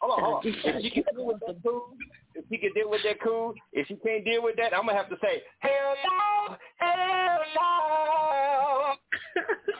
hold 0.00 0.12
on, 0.12 0.22
hold 0.22 0.34
on. 0.34 0.42
If 0.44 0.82
she 0.82 0.90
can 0.90 1.04
deal 1.14 1.26
with 1.26 1.40
that 1.40 1.56
cool, 1.64 1.88
if 2.34 2.44
she 2.50 2.58
can 2.58 2.72
deal 2.74 2.90
with 2.90 3.02
that 3.04 3.20
cool, 3.24 3.54
if 3.72 3.86
she 3.88 3.94
can't 3.96 4.24
deal 4.26 4.42
with 4.42 4.56
that, 4.56 4.74
I'm 4.74 4.84
gonna 4.84 4.98
have 4.98 5.08
to 5.08 5.16
say 5.22 5.42
hell 5.60 5.94
no, 6.04 6.56
hell 6.76 7.38
no. 7.56 8.94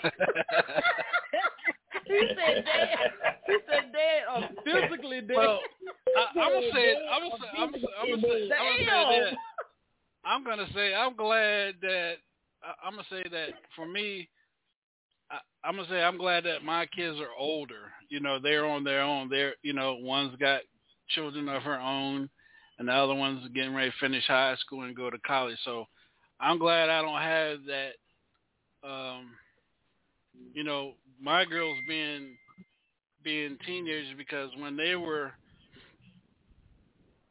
he 2.06 2.20
said 2.28 2.64
dead. 2.64 2.88
He 3.46 3.56
said 3.66 3.92
dead 3.92 4.22
or 4.32 4.48
physically 4.64 5.20
dead. 5.20 5.36
Well, 5.36 5.60
I, 6.16 6.40
I'm 6.40 6.52
gonna 6.52 6.72
say 6.72 6.84
it. 6.90 6.98
I'm 7.10 7.30
gonna 7.30 7.42
say. 7.42 7.48
I'm 7.58 7.70
gonna 7.70 7.82
say. 7.82 7.92
I'm 8.00 8.10
gonna 8.10 8.22
say, 8.22 8.54
I'm 8.54 8.84
gonna 8.84 9.10
say 9.10 9.30
that. 9.30 9.36
I'm 10.26 10.44
gonna 10.44 10.66
say 10.74 10.94
I'm 10.94 11.16
glad 11.16 11.74
that 11.82 12.14
I, 12.62 12.86
I'm 12.86 12.94
gonna 12.94 13.06
say 13.10 13.28
that 13.30 13.48
for 13.76 13.86
me. 13.86 14.28
I, 15.30 15.38
I'm 15.66 15.76
gonna 15.76 15.88
say 15.88 16.02
I'm 16.02 16.18
glad 16.18 16.44
that 16.44 16.64
my 16.64 16.86
kids 16.86 17.18
are 17.20 17.34
older. 17.38 17.92
You 18.08 18.20
know, 18.20 18.38
they're 18.38 18.66
on 18.66 18.84
their 18.84 19.02
own. 19.02 19.28
They're 19.28 19.54
you 19.62 19.72
know, 19.72 19.96
one's 20.00 20.36
got 20.36 20.60
children 21.08 21.48
of 21.48 21.62
her 21.62 21.78
own, 21.78 22.28
and 22.78 22.88
the 22.88 22.92
other 22.92 23.14
one's 23.14 23.46
getting 23.54 23.74
ready 23.74 23.90
to 23.90 23.96
finish 24.00 24.26
high 24.26 24.56
school 24.56 24.82
and 24.82 24.96
go 24.96 25.10
to 25.10 25.18
college. 25.26 25.58
So 25.64 25.86
I'm 26.40 26.58
glad 26.58 26.88
I 26.88 27.02
don't 27.02 27.20
have 27.20 27.58
that. 27.66 27.92
Um, 28.86 29.30
you 30.52 30.64
know, 30.64 30.94
my 31.20 31.44
girls 31.44 31.78
being 31.86 32.36
being 33.22 33.56
teenagers 33.66 34.14
because 34.16 34.50
when 34.58 34.76
they 34.76 34.96
were 34.96 35.32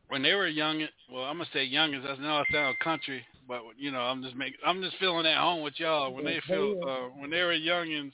when 0.09 0.21
they 0.21 0.33
were 0.33 0.47
young, 0.47 0.85
well, 1.11 1.23
I'm 1.23 1.37
gonna 1.37 1.49
say 1.53 1.63
young 1.63 1.91
youngins. 1.91 2.19
I 2.19 2.21
know 2.21 2.37
I 2.37 2.43
sound 2.51 2.77
country, 2.79 3.25
but 3.47 3.61
you 3.77 3.91
know, 3.91 4.01
I'm 4.01 4.21
just 4.21 4.35
making, 4.35 4.59
I'm 4.65 4.81
just 4.81 4.97
feeling 4.99 5.25
at 5.25 5.37
home 5.37 5.63
with 5.63 5.73
y'all. 5.77 6.13
When 6.13 6.25
they 6.25 6.39
feel, 6.47 6.75
uh, 6.87 7.09
when 7.19 7.29
they 7.29 7.41
were 7.41 7.53
youngins, 7.53 8.11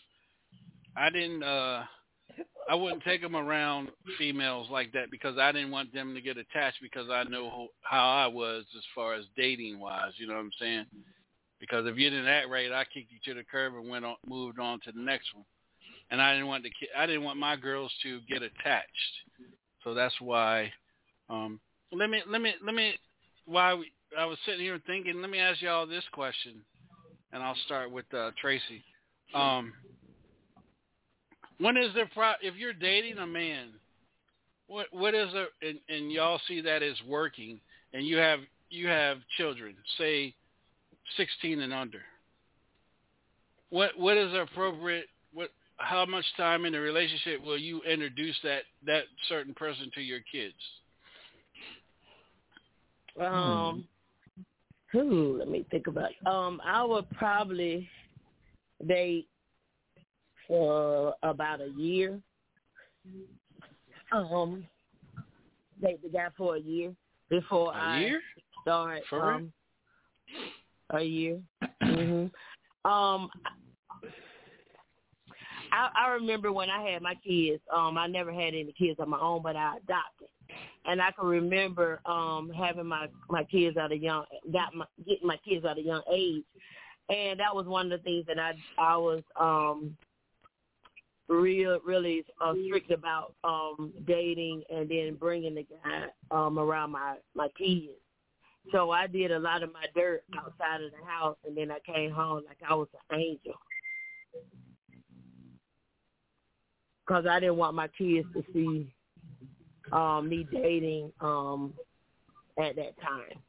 I 0.95 1.09
didn't, 1.09 1.43
uh, 1.43 1.83
I 2.69 2.75
wouldn't 2.75 3.03
take 3.03 3.21
them 3.21 3.35
around 3.35 3.89
females 4.17 4.67
like 4.69 4.93
that 4.93 5.11
because 5.11 5.37
I 5.37 5.51
didn't 5.51 5.71
want 5.71 5.93
them 5.93 6.13
to 6.13 6.21
get 6.21 6.37
attached 6.37 6.77
because 6.81 7.09
I 7.09 7.23
know 7.23 7.49
ho- 7.49 7.73
how 7.81 8.09
I 8.09 8.27
was 8.27 8.63
as 8.77 8.83
far 8.93 9.15
as 9.15 9.25
dating 9.35 9.79
wise. 9.79 10.13
You 10.17 10.27
know 10.27 10.35
what 10.35 10.41
I'm 10.41 10.51
saying? 10.59 10.85
Because 11.59 11.85
if 11.87 11.97
you 11.97 12.09
didn't 12.09 12.27
act 12.27 12.47
right, 12.47 12.71
I 12.71 12.85
kicked 12.85 13.11
you 13.11 13.19
to 13.25 13.39
the 13.39 13.43
curb 13.43 13.73
and 13.73 13.89
went 13.89 14.05
on, 14.05 14.15
moved 14.25 14.59
on 14.59 14.79
to 14.81 14.91
the 14.91 15.01
next 15.01 15.33
one. 15.33 15.45
And 16.11 16.21
I 16.21 16.33
didn't 16.33 16.47
want 16.47 16.63
the 16.63 16.69
ki- 16.69 16.89
I 16.97 17.05
didn't 17.05 17.23
want 17.23 17.37
my 17.37 17.55
girls 17.55 17.91
to 18.03 18.19
get 18.21 18.41
attached. 18.41 19.13
So 19.83 19.93
that's 19.93 20.15
why. 20.19 20.71
Um, 21.29 21.59
let 21.91 22.09
me 22.09 22.21
let 22.27 22.41
me 22.41 22.53
let 22.65 22.75
me. 22.75 22.93
Why 23.45 23.73
we, 23.73 23.91
I 24.17 24.25
was 24.25 24.37
sitting 24.45 24.61
here 24.61 24.79
thinking. 24.85 25.21
Let 25.21 25.29
me 25.29 25.39
ask 25.39 25.61
y'all 25.61 25.85
this 25.85 26.03
question, 26.11 26.61
and 27.31 27.43
I'll 27.43 27.57
start 27.65 27.91
with 27.91 28.05
uh, 28.13 28.31
Tracy. 28.41 28.83
Um, 29.33 29.73
when 31.59 31.77
is 31.77 31.93
there 31.93 32.09
pro- 32.13 32.33
if 32.41 32.55
you're 32.55 32.73
dating 32.73 33.17
a 33.19 33.27
man, 33.27 33.69
what 34.67 34.87
what 34.91 35.13
is 35.13 35.31
there 35.33 35.47
and, 35.61 35.79
and 35.89 36.11
y'all 36.11 36.39
see 36.47 36.61
that 36.61 36.81
as 36.81 36.95
working, 37.07 37.59
and 37.93 38.05
you 38.05 38.17
have 38.17 38.39
you 38.69 38.87
have 38.87 39.17
children, 39.37 39.75
say, 39.97 40.33
sixteen 41.17 41.61
and 41.61 41.73
under. 41.73 42.01
What 43.69 43.97
what 43.97 44.17
is 44.17 44.33
appropriate? 44.33 45.05
What 45.33 45.51
how 45.79 46.05
much 46.05 46.25
time 46.37 46.65
in 46.65 46.73
the 46.73 46.79
relationship 46.79 47.43
will 47.43 47.57
you 47.57 47.81
introduce 47.83 48.37
that 48.43 48.63
that 48.85 49.03
certain 49.27 49.53
person 49.53 49.89
to 49.95 50.01
your 50.01 50.19
kids? 50.31 50.55
Um, 53.19 53.85
who? 54.91 55.37
Let 55.39 55.49
me 55.49 55.65
think 55.71 55.87
about. 55.87 56.11
It. 56.11 56.27
Um, 56.27 56.61
I 56.63 56.83
would 56.83 57.09
probably 57.11 57.89
date 58.87 59.27
for 60.47 61.15
about 61.23 61.61
a 61.61 61.69
year. 61.77 62.19
Um, 64.11 64.65
date 65.81 66.01
the 66.01 66.09
guy 66.09 66.27
for 66.37 66.55
a 66.55 66.59
year 66.59 66.93
before 67.29 67.73
A 67.73 67.77
I 67.77 67.99
year? 67.99 68.21
start. 68.61 69.01
For 69.09 69.27
real? 69.27 69.35
um, 69.35 69.53
a 70.91 71.01
year. 71.01 71.39
Mm-hmm. 71.83 72.89
Um, 72.89 73.29
I, 75.71 75.89
I 75.95 76.07
remember 76.09 76.51
when 76.51 76.69
I 76.69 76.81
had 76.89 77.01
my 77.01 77.15
kids. 77.15 77.61
Um, 77.73 77.97
I 77.97 78.07
never 78.07 78.31
had 78.31 78.53
any 78.53 78.73
kids 78.77 78.99
of 78.99 79.07
my 79.07 79.19
own, 79.19 79.41
but 79.41 79.55
I 79.55 79.77
adopted, 79.77 80.29
and 80.85 81.01
I 81.01 81.11
can 81.11 81.27
remember 81.27 82.01
um 82.05 82.51
having 82.55 82.87
my 82.87 83.07
my 83.29 83.43
kids 83.43 83.77
at 83.77 83.91
a 83.91 83.97
young 83.97 84.25
got 84.51 84.73
my 84.73 84.85
getting 85.07 85.27
my 85.27 85.37
kids 85.37 85.65
at 85.65 85.77
a 85.77 85.81
young 85.81 86.01
age, 86.11 86.43
and 87.09 87.39
that 87.39 87.53
was 87.55 87.65
one 87.65 87.91
of 87.91 87.99
the 87.99 88.03
things 88.03 88.25
that 88.27 88.39
I 88.39 88.53
I 88.77 88.97
was 88.97 89.23
um 89.39 89.95
real 91.27 91.79
really 91.85 92.25
uh, 92.41 92.53
strict 92.65 92.91
about 92.91 93.33
um 93.43 93.93
dating 94.07 94.63
and 94.69 94.89
then 94.89 95.15
bringing 95.15 95.55
the 95.55 95.63
guy 95.63 96.05
um 96.31 96.57
around 96.57 96.91
my 96.91 97.17
my 97.35 97.47
kids. 97.57 97.93
So 98.71 98.91
I 98.91 99.07
did 99.07 99.31
a 99.31 99.39
lot 99.39 99.63
of 99.63 99.71
my 99.73 99.85
dirt 99.95 100.23
outside 100.37 100.81
of 100.83 100.91
the 100.91 101.05
house, 101.05 101.37
and 101.45 101.55
then 101.55 101.71
I 101.71 101.79
came 101.91 102.11
home 102.11 102.43
like 102.47 102.57
I 102.67 102.73
was 102.75 102.87
an 103.09 103.19
angel. 103.19 103.53
Because 107.09 107.25
I 107.25 107.39
didn't 107.39 107.57
want 107.57 107.75
my 107.75 107.87
kids 107.87 108.27
to 108.35 108.43
see 108.53 108.93
um, 109.91 110.29
me 110.29 110.45
dating 110.51 111.11
um, 111.21 111.73
at 112.59 112.75
that 112.75 113.01
time. 113.01 113.41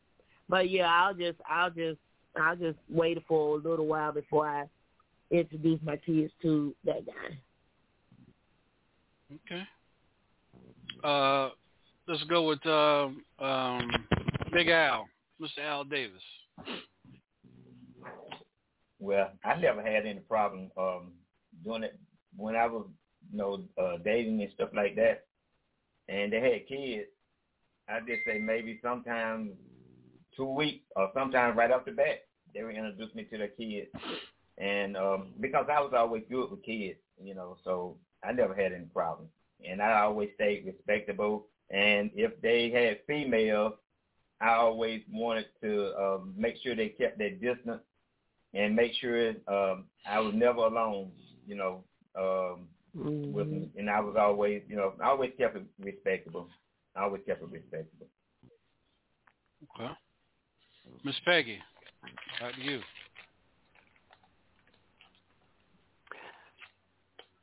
But 0.49 0.71
yeah, 0.71 0.87
I'll 0.87 1.13
just, 1.13 1.39
I'll 1.47 1.69
just, 1.69 1.99
I'll 2.41 2.57
just 2.57 2.79
wait 2.89 3.23
for 3.29 3.59
a 3.59 3.61
little 3.61 3.87
while 3.87 4.13
before 4.13 4.49
I 4.49 4.65
introduce 5.31 5.79
my 5.83 5.99
kids 5.99 6.33
to 6.41 6.75
that 6.87 7.05
guy. 7.05 7.39
Okay. 9.47 9.63
Uh, 11.05 11.51
let's 12.09 12.25
go 12.25 12.49
with 12.49 12.65
uh, 12.65 13.09
um, 13.45 13.91
Big 14.55 14.69
Al, 14.69 15.07
Mr. 15.39 15.63
Al 15.63 15.85
Davis. 15.85 16.23
Well, 18.99 19.33
I 19.45 19.57
never 19.57 19.83
had 19.83 20.07
any 20.07 20.21
problem 20.21 20.71
um 20.79 21.13
doing 21.63 21.83
it 21.83 21.99
when 22.37 22.57
I 22.57 22.67
was, 22.67 22.87
you 23.31 23.39
know, 23.39 23.63
uh, 23.81 23.99
dating 24.05 24.41
and 24.43 24.53
stuff 24.55 24.71
like 24.75 24.97
that. 24.97 25.25
And 26.09 26.33
they 26.33 26.41
had 26.41 26.69
kids. 26.69 27.09
I 27.89 28.01
just 28.01 28.25
say 28.27 28.39
maybe 28.39 28.79
sometime 28.83 29.53
two 30.37 30.47
weeks 30.47 30.85
or 30.97 31.11
sometime 31.15 31.57
right 31.57 31.71
off 31.71 31.85
the 31.85 31.93
bat 31.93 32.23
they 32.55 32.63
would 32.63 32.75
introduce 32.75 33.15
me 33.15 33.25
to 33.25 33.39
their 33.39 33.49
kids. 33.49 33.89
And 34.59 34.97
um 34.97 35.29
because 35.41 35.67
I 35.71 35.81
was 35.81 35.93
always 35.97 36.25
good 36.31 36.51
with 36.51 36.63
kids, 36.65 36.99
you 37.23 37.35
know, 37.35 37.57
so 37.65 37.97
I 38.25 38.33
never 38.33 38.55
had 38.55 38.73
any 38.73 38.85
problem. 38.87 39.29
And 39.67 39.81
I 39.83 40.01
always 40.01 40.31
stayed 40.35 40.67
respectable. 40.67 41.47
And 41.71 42.11
if 42.15 42.41
they 42.41 42.71
had 42.71 42.99
females, 43.07 43.75
I 44.41 44.55
always 44.55 45.03
wanted 45.13 45.47
to 45.63 45.93
um, 45.99 46.35
make 46.37 46.57
sure 46.63 46.75
they 46.75 46.89
kept 46.89 47.19
their 47.19 47.31
distance 47.31 47.83
and 48.55 48.75
make 48.75 48.93
sure 49.01 49.31
um, 49.49 49.85
I 50.07 50.19
was 50.21 50.33
never 50.35 50.61
alone, 50.61 51.13
you 51.47 51.55
know, 51.57 51.85
um, 52.19 52.69
Mm-hmm. 52.97 53.33
with 53.33 53.49
me. 53.49 53.69
And 53.77 53.89
I 53.89 54.01
was 54.01 54.17
always, 54.19 54.63
you 54.69 54.77
know, 54.77 54.95
I 55.03 55.09
always 55.09 55.31
kept 55.39 55.57
it 55.57 55.65
respectable. 55.79 56.49
I 56.97 57.05
always 57.05 57.23
kept 57.27 57.43
it 57.43 57.49
respectable. 57.51 58.09
Okay. 59.79 59.93
Miss 61.05 61.15
Peggy, 61.25 61.59
back 62.41 62.55
to 62.55 62.61
you. 62.63 62.81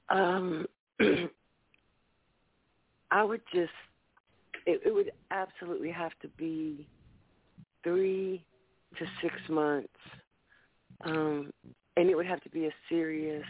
Um, 0.10 0.65
I 3.12 3.23
would 3.23 3.41
just, 3.53 3.71
it, 4.65 4.81
it 4.86 4.93
would 4.93 5.12
absolutely 5.31 5.91
have 5.91 6.12
to 6.21 6.27
be 6.29 6.88
three 7.83 8.43
to 8.97 9.05
six 9.21 9.33
months, 9.49 9.88
um, 11.05 11.51
and 11.95 12.10
it 12.10 12.15
would 12.15 12.25
have 12.25 12.41
to 12.41 12.49
be 12.49 12.65
a 12.65 12.71
serious. 12.89 13.45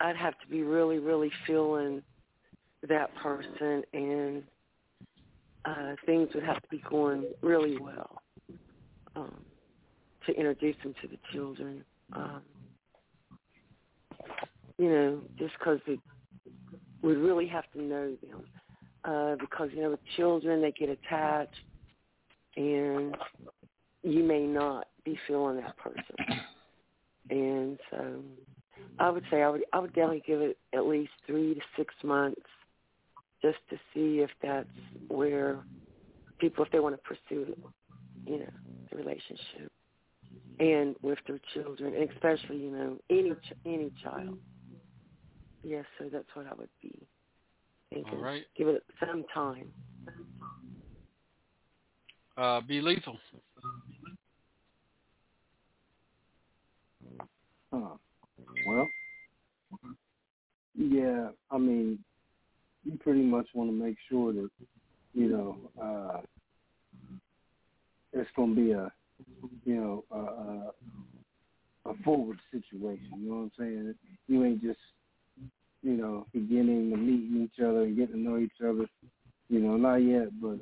I'd 0.00 0.16
have 0.16 0.38
to 0.40 0.46
be 0.48 0.62
really, 0.62 0.98
really 0.98 1.30
feeling 1.46 2.02
that 2.88 3.14
person, 3.16 3.82
and 3.92 4.42
uh, 5.64 5.94
things 6.06 6.28
would 6.34 6.44
have 6.44 6.60
to 6.62 6.68
be 6.70 6.82
going 6.88 7.26
really 7.42 7.76
well 7.78 8.22
um, 9.14 9.44
to 10.26 10.32
introduce 10.32 10.76
them 10.82 10.94
to 11.02 11.08
the 11.08 11.18
children. 11.32 11.84
Um, 12.14 12.42
you 14.78 14.88
know, 14.88 15.20
just 15.38 15.52
because 15.58 15.78
it 15.86 16.00
would 17.02 17.18
really 17.18 17.46
have 17.46 17.64
to 17.74 17.82
know 17.82 18.16
them. 18.22 18.46
Uh, 19.04 19.34
because, 19.40 19.70
you 19.74 19.82
know, 19.82 19.90
with 19.90 20.00
children, 20.16 20.60
they 20.60 20.72
get 20.72 20.90
attached, 20.90 21.54
and 22.56 23.16
you 24.02 24.22
may 24.22 24.42
not 24.42 24.88
be 25.04 25.18
feeling 25.26 25.56
that 25.56 25.76
person. 25.78 26.42
And 27.30 27.78
so 27.90 28.22
I 28.98 29.10
would 29.10 29.24
say 29.30 29.42
I 29.42 29.48
would, 29.48 29.62
I 29.72 29.78
would 29.78 29.92
definitely 29.94 30.22
give 30.26 30.40
it 30.40 30.58
at 30.74 30.86
least 30.86 31.12
three 31.26 31.54
to 31.54 31.60
six 31.76 31.94
months 32.04 32.42
just 33.42 33.58
to 33.70 33.76
see 33.94 34.20
if 34.20 34.30
that's 34.42 34.68
where 35.08 35.64
people, 36.38 36.64
if 36.64 36.70
they 36.72 36.80
want 36.80 36.96
to 36.96 37.02
pursue 37.02 37.52
it, 37.52 37.58
you 38.26 38.38
know, 38.40 38.50
the 38.90 38.96
relationship 38.96 39.72
and 40.58 40.94
with 41.02 41.18
their 41.26 41.40
children, 41.54 41.94
and 41.94 42.08
especially, 42.10 42.58
you 42.58 42.70
know, 42.70 42.98
any 43.10 43.32
ch- 43.32 43.54
any 43.64 43.92
child. 44.02 44.38
Yes, 45.62 45.84
so 45.98 46.08
that's 46.12 46.28
what 46.34 46.46
I 46.46 46.54
would 46.54 46.68
be 46.82 47.06
thinking. 47.90 48.18
All 48.18 48.24
right. 48.24 48.44
Give 48.56 48.68
it 48.68 48.82
some 49.00 49.24
time. 49.34 49.72
Uh, 52.36 52.60
be 52.62 52.80
lethal. 52.80 53.18
Huh. 57.72 57.96
Yeah, 60.74 61.28
I 61.50 61.58
mean, 61.58 61.98
you 62.84 62.98
pretty 62.98 63.22
much 63.22 63.46
want 63.54 63.70
to 63.70 63.74
make 63.74 63.96
sure 64.08 64.32
that, 64.32 64.48
you 65.14 65.28
know, 65.28 65.56
uh, 65.82 66.20
it's 68.12 68.30
going 68.36 68.54
to 68.54 68.60
be 68.60 68.72
a, 68.72 68.90
you 69.64 69.74
know, 69.74 70.04
a, 70.10 71.88
a, 71.88 71.90
a 71.92 71.94
forward 72.04 72.38
situation. 72.50 73.08
You 73.18 73.28
know 73.30 73.36
what 73.36 73.42
I'm 73.42 73.52
saying? 73.58 73.94
You 74.28 74.44
ain't 74.44 74.62
just, 74.62 74.78
you 75.82 75.92
know, 75.92 76.26
beginning 76.32 76.90
to 76.90 76.96
meeting 76.96 77.42
each 77.44 77.62
other 77.62 77.82
and 77.82 77.96
getting 77.96 78.14
to 78.14 78.20
know 78.20 78.38
each 78.38 78.60
other. 78.62 78.86
You 79.48 79.58
know, 79.60 79.76
not 79.76 79.96
yet, 79.96 80.28
but, 80.40 80.58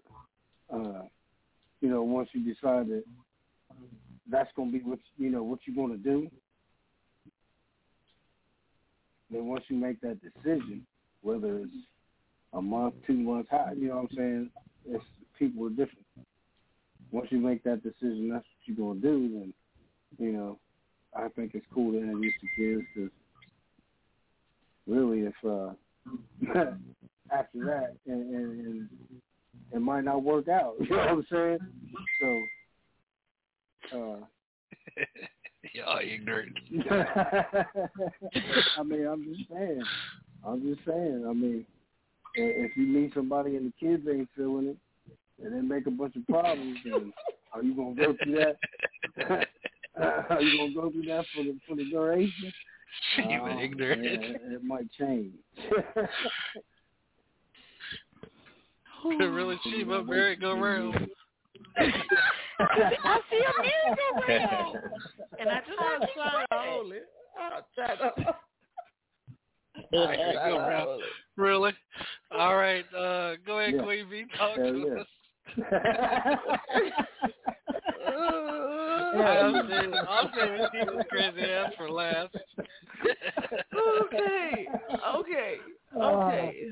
uh, 0.74 1.02
you 1.80 1.90
know, 1.90 2.02
once 2.02 2.30
you 2.32 2.42
decide 2.42 2.88
that 2.88 3.04
that's 4.30 4.50
going 4.56 4.72
to 4.72 4.78
be 4.78 4.84
what, 4.84 4.98
you 5.16 5.30
know, 5.30 5.42
what 5.42 5.60
you're 5.64 5.76
going 5.76 5.96
to 5.96 6.02
do, 6.02 6.30
then 9.30 9.46
once 9.46 9.64
you 9.68 9.76
make 9.76 10.00
that 10.00 10.18
decision, 10.22 10.86
whether 11.22 11.58
it's 11.58 11.72
a 12.54 12.62
month, 12.62 12.94
two 13.06 13.14
months, 13.14 13.48
how 13.50 13.70
you 13.76 13.88
know 13.88 13.96
what 13.96 14.10
I'm 14.12 14.16
saying? 14.16 14.50
It's 14.86 15.04
people 15.38 15.66
are 15.66 15.70
different. 15.70 16.06
Once 17.10 17.28
you 17.30 17.38
make 17.38 17.62
that 17.64 17.82
decision, 17.82 18.30
that's 18.30 18.44
what 18.44 18.66
you're 18.66 18.76
gonna 18.76 19.00
do. 19.00 19.28
Then, 19.28 19.54
you 20.18 20.32
know, 20.32 20.58
I 21.16 21.28
think 21.28 21.52
it's 21.54 21.66
cool 21.74 21.92
to 21.92 21.98
introduce 21.98 22.34
the 22.42 22.48
kids 22.56 22.82
because 22.94 23.10
really, 24.86 25.20
if 25.20 25.34
uh 25.44 25.72
after 27.30 27.64
that, 27.66 27.96
and, 28.06 28.34
and, 28.34 28.66
and 28.66 28.88
it 29.72 29.80
might 29.80 30.04
not 30.04 30.22
work 30.22 30.48
out. 30.48 30.74
You 30.80 30.90
know 30.90 30.96
what 30.96 31.08
I'm 31.08 31.26
saying? 31.30 31.58
So. 32.20 33.96
uh 33.96 34.16
Y'all 35.74 35.98
ignorant. 36.02 36.56
I 38.78 38.82
mean, 38.84 39.06
I'm 39.06 39.24
just 39.24 39.48
saying. 39.50 39.82
I'm 40.46 40.62
just 40.62 40.84
saying. 40.86 41.24
I 41.28 41.32
mean, 41.32 41.66
if 42.34 42.76
you 42.76 42.86
meet 42.86 43.12
somebody 43.14 43.56
and 43.56 43.66
the 43.66 43.72
kids 43.80 44.06
ain't 44.08 44.28
feeling 44.36 44.68
it, 44.68 44.76
and 45.44 45.54
they 45.54 45.60
make 45.60 45.86
a 45.86 45.90
bunch 45.90 46.16
of 46.16 46.26
problems, 46.26 46.78
then 46.84 47.12
are 47.52 47.62
you 47.62 47.74
gonna 47.74 47.94
go 47.94 48.16
through 48.22 48.36
that? 48.36 48.56
are 49.96 50.40
you 50.40 50.58
gonna 50.58 50.74
go 50.74 50.90
through 50.90 51.06
that 51.06 51.24
for 51.34 51.42
the 51.42 51.58
for 51.66 51.76
the 51.76 51.88
duration? 51.90 52.52
You 53.18 53.42
Uh, 53.42 53.58
ignorant. 53.60 54.04
It, 54.04 54.40
it 54.50 54.64
might 54.64 54.90
change. 54.98 55.34
really 59.04 59.58
cheap 59.64 59.88
up 59.90 60.06
merry 60.06 60.36
go 60.36 60.58
round. 60.58 61.08
I 62.60 63.20
see 63.30 63.38
a 63.38 63.62
music 63.62 64.28
around. 64.28 64.76
And 65.40 65.48
I 65.50 65.60
just 65.60 65.70
I'm 65.78 66.00
want 66.00 66.46
to 66.50 66.58
hold 66.58 66.92
it. 66.92 67.06
I'm 67.40 67.62
trying 67.76 67.98
to. 67.98 68.34
Merry 69.92 70.34
go. 70.34 70.98
Really? 71.36 71.72
All 72.36 72.56
right. 72.56 72.84
Uh, 72.92 73.36
go 73.46 73.60
ahead, 73.60 73.74
Yeah. 73.76 73.82
Queen 73.82 74.06
B. 74.10 74.24
Talk 74.36 74.56
Hell 74.56 74.72
to 74.72 74.78
yeah. 74.78 75.00
us. 75.00 75.06
I'm 78.08 79.68
saving, 79.68 79.94
I'm 79.94 80.30
saving 80.36 80.66
people's 80.72 81.04
crazy 81.08 81.42
ass 81.42 81.72
for 81.76 81.90
last. 81.90 82.34
okay, 84.04 84.66
okay, 85.16 85.56
okay. 85.96 86.66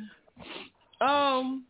Um, 1.00 1.64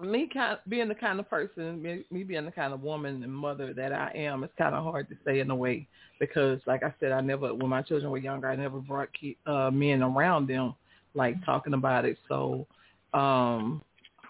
me 0.00 0.28
kind 0.32 0.52
of, 0.52 0.58
being 0.68 0.88
the 0.88 0.94
kind 0.94 1.18
of 1.18 1.28
person, 1.28 1.82
me, 1.82 2.04
me 2.10 2.22
being 2.22 2.44
the 2.44 2.52
kind 2.52 2.72
of 2.72 2.82
woman 2.82 3.22
and 3.22 3.32
mother 3.32 3.74
that 3.74 3.92
I 3.92 4.12
am, 4.14 4.44
it's 4.44 4.52
kind 4.56 4.74
of 4.74 4.84
hard 4.84 5.08
to 5.08 5.16
say 5.24 5.40
in 5.40 5.50
a 5.50 5.56
way 5.56 5.86
because, 6.20 6.60
like 6.66 6.82
I 6.82 6.94
said, 7.00 7.12
I 7.12 7.20
never, 7.20 7.54
when 7.54 7.68
my 7.68 7.82
children 7.82 8.10
were 8.10 8.18
younger, 8.18 8.48
I 8.48 8.56
never 8.56 8.78
brought 8.78 9.08
ki- 9.12 9.38
uh, 9.46 9.70
men 9.70 10.02
around 10.02 10.48
them, 10.48 10.74
like 11.14 11.34
talking 11.44 11.74
about 11.74 12.04
it. 12.04 12.16
So, 12.28 12.66
um, 13.12 13.82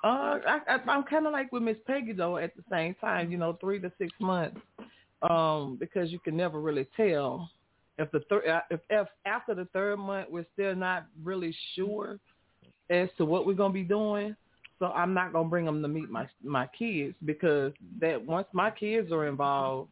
uh, 0.05 0.39
I, 0.47 0.61
I, 0.69 0.79
I'm 0.87 1.03
kind 1.05 1.27
of 1.27 1.33
like 1.33 1.53
with 1.53 1.63
Miss 1.63 1.77
Peggy 1.87 2.13
though. 2.13 2.37
At 2.37 2.55
the 2.57 2.63
same 2.71 2.95
time, 2.95 3.31
you 3.31 3.37
know, 3.37 3.59
three 3.61 3.81
to 3.81 3.91
six 3.99 4.13
months, 4.21 4.61
um, 5.29 5.77
because 5.81 6.11
you 6.13 6.19
can 6.21 6.37
never 6.37 6.61
really 6.61 6.87
tell 6.97 7.51
if 7.99 8.11
the 8.13 8.21
third, 8.31 8.45
if, 8.71 8.81
if 8.91 9.09
after 9.27 9.55
the 9.55 9.65
third 9.67 9.99
month 9.99 10.29
we're 10.31 10.47
still 10.55 10.77
not 10.77 11.07
really 11.25 11.55
sure 11.75 12.21
as 12.91 13.09
to 13.19 13.25
what 13.25 13.45
we're 13.45 13.55
gonna 13.55 13.75
be 13.75 13.83
doing. 13.83 14.37
So 14.79 14.87
I'm 14.87 15.13
not 15.13 15.33
gonna 15.33 15.49
bring 15.49 15.65
them 15.65 15.83
to 15.83 15.89
meet 15.89 16.11
my 16.11 16.29
my 16.43 16.69
kids 16.79 17.15
because 17.25 17.73
that 18.01 18.25
once 18.25 18.47
my 18.53 18.71
kids 18.71 19.11
are 19.11 19.27
involved, 19.27 19.91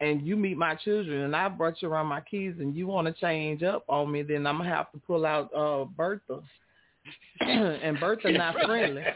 and 0.00 0.26
you 0.26 0.36
meet 0.36 0.56
my 0.56 0.74
children, 0.76 1.22
and 1.22 1.36
I 1.36 1.48
brought 1.48 1.82
you 1.82 1.88
around 1.88 2.06
my 2.06 2.20
kids, 2.20 2.58
and 2.60 2.74
you 2.74 2.86
want 2.86 3.06
to 3.06 3.12
change 3.14 3.62
up 3.62 3.84
on 3.88 4.10
me, 4.10 4.22
then 4.22 4.46
I'm 4.46 4.58
gonna 4.58 4.70
have 4.70 4.90
to 4.92 4.98
pull 4.98 5.26
out 5.26 5.54
uh 5.54 5.84
Bertha, 5.84 6.40
and 7.40 8.00
Bertha 8.00 8.32
not 8.32 8.56
friendly. 8.64 9.04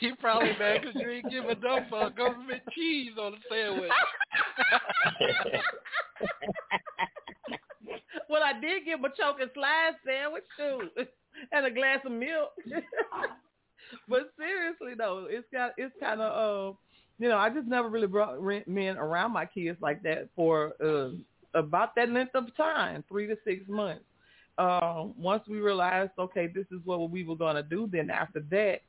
You 0.00 0.16
probably 0.16 0.50
mad 0.58 0.80
because 0.82 1.00
you 1.00 1.08
ain't 1.08 1.30
give 1.30 1.44
a 1.44 1.54
dump 1.54 1.90
for 1.90 2.10
government 2.10 2.62
cheese 2.74 3.12
on 3.20 3.32
the 3.32 3.38
sandwich. 3.48 3.88
well, 8.28 8.42
I 8.42 8.52
did 8.60 8.84
give 8.84 8.98
a 9.00 9.08
choke 9.16 9.40
and 9.40 9.50
slide 9.54 9.92
sandwich 10.04 10.44
too, 10.56 10.90
and 11.52 11.66
a 11.66 11.70
glass 11.70 12.00
of 12.04 12.10
milk. 12.12 12.50
but 14.08 14.32
seriously 14.38 14.92
though, 14.96 15.26
it's 15.28 15.46
got 15.52 15.72
it's 15.76 15.94
kind 16.00 16.20
of 16.20 16.72
uh, 16.72 16.76
you 17.18 17.28
know, 17.28 17.38
I 17.38 17.48
just 17.48 17.66
never 17.66 17.88
really 17.88 18.06
brought 18.06 18.42
men 18.66 18.98
around 18.98 19.32
my 19.32 19.46
kids 19.46 19.78
like 19.80 20.02
that 20.02 20.28
for 20.36 20.74
uh, 20.84 21.10
about 21.58 21.94
that 21.96 22.10
length 22.10 22.34
of 22.34 22.54
time, 22.56 23.04
three 23.08 23.26
to 23.26 23.36
six 23.44 23.62
months. 23.68 24.04
Uh, 24.58 25.04
once 25.18 25.42
we 25.48 25.58
realized, 25.58 26.12
okay, 26.18 26.46
this 26.46 26.66
is 26.70 26.80
what 26.84 27.10
we 27.10 27.24
were 27.24 27.36
gonna 27.36 27.62
do, 27.62 27.88
then 27.90 28.10
after 28.10 28.40
that, 28.50 28.80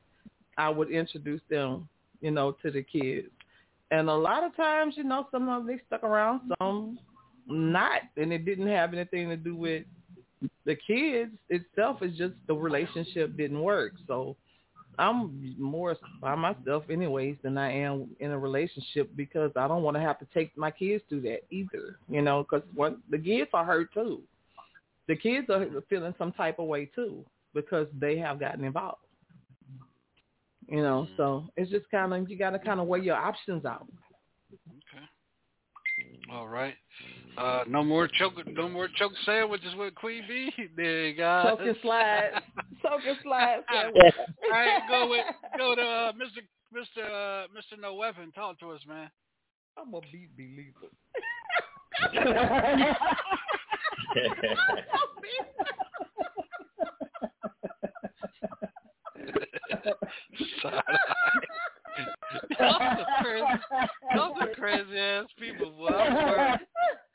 I 0.57 0.69
would 0.69 0.89
introduce 0.91 1.41
them, 1.49 1.87
you 2.21 2.31
know, 2.31 2.53
to 2.63 2.71
the 2.71 2.83
kids. 2.83 3.27
And 3.91 4.09
a 4.09 4.15
lot 4.15 4.43
of 4.43 4.55
times, 4.55 4.95
you 4.97 5.03
know, 5.03 5.27
some 5.31 5.47
of 5.47 5.65
them 5.65 5.75
they 5.75 5.81
stuck 5.87 6.03
around, 6.03 6.51
some 6.59 6.99
not, 7.47 8.01
and 8.17 8.33
it 8.33 8.43
didn't 8.43 8.67
have 8.67 8.93
anything 8.93 9.29
to 9.29 9.37
do 9.37 9.55
with 9.55 9.85
the 10.65 10.75
kids 10.75 11.31
itself. 11.49 11.97
It's 12.01 12.17
just 12.17 12.33
the 12.47 12.53
relationship 12.53 13.37
didn't 13.37 13.61
work. 13.61 13.93
So 14.07 14.35
I'm 14.99 15.55
more 15.59 15.95
by 16.21 16.35
myself, 16.35 16.83
anyways, 16.89 17.37
than 17.43 17.57
I 17.57 17.71
am 17.71 18.09
in 18.19 18.31
a 18.31 18.37
relationship 18.37 19.11
because 19.15 19.51
I 19.55 19.67
don't 19.67 19.83
want 19.83 19.95
to 19.95 20.01
have 20.01 20.17
to 20.19 20.27
take 20.33 20.57
my 20.57 20.71
kids 20.71 21.03
through 21.07 21.21
that 21.21 21.41
either. 21.51 21.99
You 22.09 22.21
know, 22.21 22.43
because 22.43 22.67
what 22.73 22.97
the 23.09 23.19
kids 23.19 23.49
are 23.53 23.65
hurt 23.65 23.93
too. 23.93 24.21
The 25.07 25.15
kids 25.15 25.49
are 25.49 25.65
feeling 25.89 26.15
some 26.17 26.33
type 26.33 26.59
of 26.59 26.65
way 26.65 26.89
too 26.93 27.23
because 27.53 27.87
they 27.97 28.17
have 28.17 28.39
gotten 28.39 28.63
involved. 28.63 28.97
You 30.67 30.81
know, 30.81 31.03
mm-hmm. 31.03 31.15
so 31.15 31.45
it's 31.55 31.71
just 31.71 31.89
kind 31.89 32.13
of 32.13 32.29
you 32.29 32.37
got 32.37 32.49
to 32.51 32.59
kind 32.59 32.79
of 32.79 32.87
weigh 32.87 32.99
your 32.99 33.15
options 33.15 33.65
out. 33.65 33.87
Okay. 34.51 35.05
All 36.31 36.47
right. 36.47 36.75
Uh, 37.37 37.63
no 37.67 37.83
more 37.83 38.07
choke, 38.07 38.33
no 38.47 38.67
more 38.67 38.87
choke 38.95 39.11
sandwiches 39.23 39.75
with 39.77 39.93
Queen 39.95 40.23
B. 40.27 40.51
There 40.75 41.07
you 41.07 41.15
go. 41.15 41.43
Choke 41.45 41.67
and 41.67 41.77
slide, 41.83 42.31
choke 42.81 43.01
and 43.07 43.17
slide 43.21 43.59
All 43.69 43.75
sandwich. 43.83 44.13
right, 44.51 44.81
go 44.89 45.07
with 45.09 45.25
go 45.57 45.75
to 45.75 45.81
uh, 45.81 46.11
Mr. 46.13 46.41
Mr. 46.73 47.03
Uh, 47.05 47.47
Mr. 47.55 47.79
No 47.79 47.93
Weapon. 47.93 48.31
Talk 48.31 48.59
to 48.59 48.71
us, 48.71 48.81
man. 48.87 49.11
I'm 49.77 49.91
gonna 49.91 50.05
beat 50.11 50.35
believer. 50.35 50.89
lethal. 60.63 60.81
Y'all 62.59 62.79
some 62.79 63.05
crazy, 63.21 63.45
y'all 64.15 64.35
some 64.39 64.53
crazy 64.55 64.97
ass 64.97 65.25
people, 65.39 65.71
boy. 65.71 65.89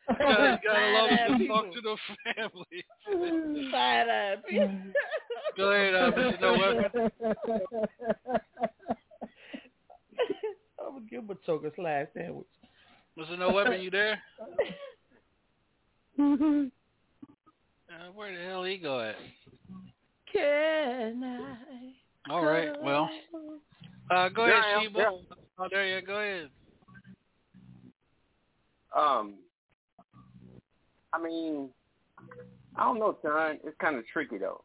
I'm 0.08 0.16
sorry. 0.18 0.30
You 0.30 0.36
gotta, 0.36 0.60
you 0.62 0.68
gotta 0.68 0.86
love 0.92 1.10
Side-eye 1.10 1.28
the 1.28 1.38
people. 1.38 1.62
dysfunctional 1.72 1.98
family. 2.34 3.70
Side 3.70 4.08
eye. 4.08 4.36
Go 5.56 5.70
ahead, 5.70 5.94
uh, 5.94 6.10
Mr. 6.12 6.40
No 6.40 6.52
Weapon. 6.58 7.10
I'm 10.78 10.94
gonna 10.94 11.06
give 11.10 11.20
him 11.20 11.30
a 11.30 11.34
choke 11.46 11.64
and 11.64 11.72
slide 11.76 12.08
sandwich. 12.14 12.46
Mr. 13.18 13.38
No 13.38 13.52
Weapon, 13.52 13.80
you 13.80 13.90
there? 13.90 14.18
Mm-hmm. 16.18 16.64
Uh, 17.92 18.10
where 18.14 18.34
the 18.34 18.42
hell 18.42 18.64
he 18.64 18.78
go 18.78 19.00
at? 19.00 19.16
Can 20.32 21.22
I? 21.22 22.32
All 22.32 22.42
right, 22.42 22.70
well, 22.82 23.10
uh, 24.10 24.30
go 24.30 24.46
Yeah, 24.46 24.60
ahead, 24.60 24.82
Sheba. 24.84 24.98
yeah. 24.98 25.10
Oh, 25.58 25.66
there 25.70 25.86
you 25.86 26.00
go. 26.00 26.14
ahead. 26.14 26.48
Um, 28.96 29.34
I 31.12 31.22
mean, 31.22 31.68
I 32.76 32.84
don't 32.84 32.98
know, 32.98 33.18
son. 33.22 33.58
It's 33.64 33.76
kind 33.80 33.96
of 33.96 34.04
tricky 34.06 34.38
though. 34.38 34.64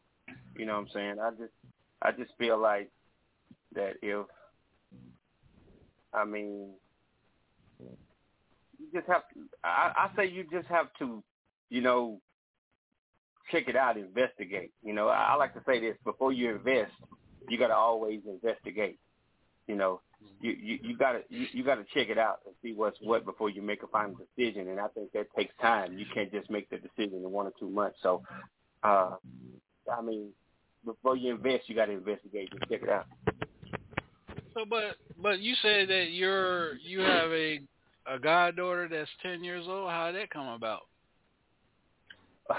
You 0.56 0.66
know 0.66 0.74
what 0.74 0.80
I'm 0.80 0.88
saying? 0.94 1.16
I 1.20 1.30
just, 1.30 1.52
I 2.02 2.12
just 2.12 2.32
feel 2.38 2.60
like 2.60 2.90
that 3.74 3.94
if, 4.02 4.26
I 6.12 6.24
mean, 6.24 6.70
you 7.78 8.86
just 8.92 9.06
have 9.08 9.22
to. 9.34 9.40
I, 9.62 9.92
I 9.96 10.10
say 10.16 10.26
you 10.26 10.44
just 10.50 10.68
have 10.68 10.86
to, 11.00 11.22
you 11.68 11.80
know, 11.80 12.20
check 13.50 13.68
it 13.68 13.76
out, 13.76 13.98
investigate. 13.98 14.72
You 14.82 14.94
know, 14.94 15.08
I, 15.08 15.32
I 15.32 15.34
like 15.34 15.54
to 15.54 15.62
say 15.66 15.80
this: 15.80 15.96
before 16.04 16.32
you 16.32 16.50
invest, 16.56 16.92
you 17.48 17.58
got 17.58 17.68
to 17.68 17.74
always 17.74 18.20
investigate. 18.26 18.98
You 19.68 19.76
know, 19.76 20.00
you 20.40 20.52
you, 20.52 20.78
you 20.82 20.96
gotta 20.96 21.20
you, 21.28 21.46
you 21.52 21.62
gotta 21.62 21.84
check 21.94 22.08
it 22.08 22.18
out 22.18 22.40
and 22.46 22.54
see 22.62 22.72
what's 22.72 22.98
what 23.00 23.24
before 23.24 23.50
you 23.50 23.62
make 23.62 23.82
a 23.82 23.86
final 23.86 24.16
decision. 24.16 24.68
And 24.68 24.80
I 24.80 24.88
think 24.88 25.12
that 25.12 25.26
takes 25.36 25.54
time. 25.60 25.98
You 25.98 26.06
can't 26.12 26.32
just 26.32 26.50
make 26.50 26.68
the 26.70 26.78
decision 26.78 27.22
in 27.22 27.30
one 27.30 27.46
or 27.46 27.52
two 27.58 27.68
months. 27.68 27.98
So, 28.02 28.22
uh, 28.82 29.16
I 29.92 30.02
mean, 30.02 30.30
before 30.84 31.16
you 31.16 31.34
invest, 31.34 31.68
you 31.68 31.74
got 31.74 31.86
to 31.86 31.92
investigate 31.92 32.50
and 32.52 32.60
check 32.70 32.82
it 32.82 32.88
out. 32.88 33.06
So, 34.54 34.64
but 34.68 34.96
but 35.22 35.40
you 35.40 35.54
said 35.62 35.88
that 35.88 36.10
you're 36.10 36.74
you 36.76 37.00
have 37.00 37.30
a 37.30 37.60
a 38.06 38.18
goddaughter 38.18 38.88
that's 38.90 39.10
ten 39.22 39.44
years 39.44 39.66
old. 39.68 39.90
How 39.90 40.10
did 40.10 40.22
that 40.22 40.30
come 40.30 40.48
about? 40.48 40.82
Oh, 42.50 42.56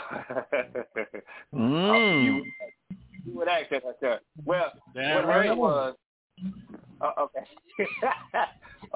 you, 1.53 2.43
you 3.25 3.33
would 3.33 3.47
ask 3.47 3.69
that. 3.71 4.21
Well, 4.45 4.71
Damn 4.93 5.15
what 5.15 5.25
right. 5.25 5.45
happened 5.45 5.59
was, 5.59 5.95
uh, 7.01 7.11
okay, 7.19 7.45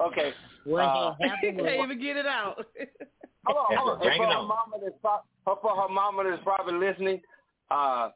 okay. 0.00 0.32
What 0.64 0.80
uh, 0.82 1.14
had 1.20 1.30
Can't 1.42 1.60
even 1.60 2.00
get 2.00 2.16
it 2.16 2.26
out. 2.26 2.66
Hold 3.46 3.58
on, 3.58 3.76
hold 3.76 3.90
on. 3.90 3.98
Bring 3.98 4.12
And 4.12 4.18
for 4.22 4.26
her 4.26 4.42
mama 4.42 4.76
that's 4.82 4.96
pro- 5.02 5.56
for 5.60 5.82
her 5.82 5.88
mama 5.92 6.24
that's 6.24 6.42
probably 6.42 6.74
listening, 6.74 7.20
uh, 7.70 8.08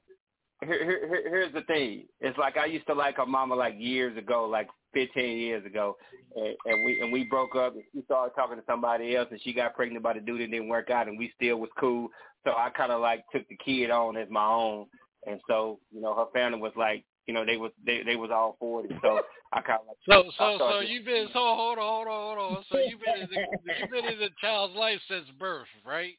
here, 0.63 0.85
here, 0.85 1.09
here- 1.09 1.29
here's 1.29 1.53
the 1.53 1.61
thing. 1.63 2.07
It's 2.21 2.39
like 2.39 2.57
I 2.57 2.65
used 2.65 2.87
to 2.87 2.95
like 2.95 3.17
her 3.17 3.27
mama 3.27 3.55
like 3.55 3.75
years 3.77 4.17
ago, 4.17 4.47
like 4.47 4.69
15 4.95 5.37
years 5.39 5.67
ago, 5.67 5.99
and, 6.35 6.57
and 6.65 6.85
we 6.85 7.01
and 7.03 7.13
we 7.13 7.25
broke 7.25 7.55
up, 7.57 7.75
and 7.75 7.85
she 7.93 8.03
started 8.07 8.35
talking 8.35 8.57
to 8.57 8.63
somebody 8.67 9.15
else, 9.17 9.29
and 9.31 9.41
she 9.43 9.53
got 9.53 9.75
pregnant 9.75 10.03
by 10.03 10.15
the 10.15 10.21
dude 10.21 10.41
that 10.41 10.51
didn't 10.51 10.69
work 10.69 10.89
out, 10.89 11.09
and 11.09 11.19
we 11.19 11.31
still 11.37 11.59
was 11.59 11.71
cool. 11.79 12.09
So 12.45 12.53
I 12.53 12.71
kind 12.71 12.91
of 12.91 13.03
like 13.03 13.25
took 13.31 13.47
the 13.49 13.59
kid 13.63 13.91
on 13.91 14.17
as 14.17 14.29
my 14.31 14.47
own, 14.47 14.87
and 15.27 15.41
so 15.47 15.79
you 15.93 16.01
know 16.01 16.15
her 16.15 16.27
family 16.33 16.59
was 16.59 16.73
like, 16.75 17.05
you 17.29 17.35
know, 17.35 17.45
they 17.45 17.59
was 17.59 17.71
they 17.87 18.03
they 18.03 18.17
was 18.17 18.31
all 18.33 18.57
for 18.59 18.85
it, 18.85 18.91
so 19.03 19.21
I 19.53 19.61
kind 19.61 19.81
of 19.83 19.87
like 19.87 19.97
So 20.05 20.31
so 20.37 20.59
so 20.59 20.81
you've 20.81 21.05
been 21.05 21.29
so 21.29 21.39
hold 21.39 21.79
on 21.79 21.85
hold 21.85 22.09
on 22.09 22.37
hold 22.37 22.57
on. 22.57 22.65
So 22.69 22.79
you've 22.79 23.01
been 23.01 23.23
in 23.23 23.29
the, 23.31 23.75
you've 23.79 23.91
been 23.91 24.13
in 24.13 24.19
the 24.19 24.31
child's 24.41 24.75
life 24.75 24.99
since 25.09 25.27
birth, 25.39 25.69
right? 25.87 26.15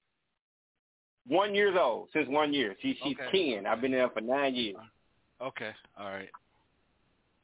one 1.27 1.53
years 1.53 1.75
old 1.79 2.09
since 2.13 2.27
one 2.29 2.53
year. 2.53 2.75
She 2.81 2.97
she's 3.03 3.17
Okay. 3.19 3.55
ten. 3.55 3.65
I've 3.65 3.81
been 3.81 3.91
there 3.91 4.09
for 4.09 4.21
nine 4.21 4.55
years. 4.55 4.77
Okay, 5.41 5.71
all 5.97 6.09
right. 6.09 6.29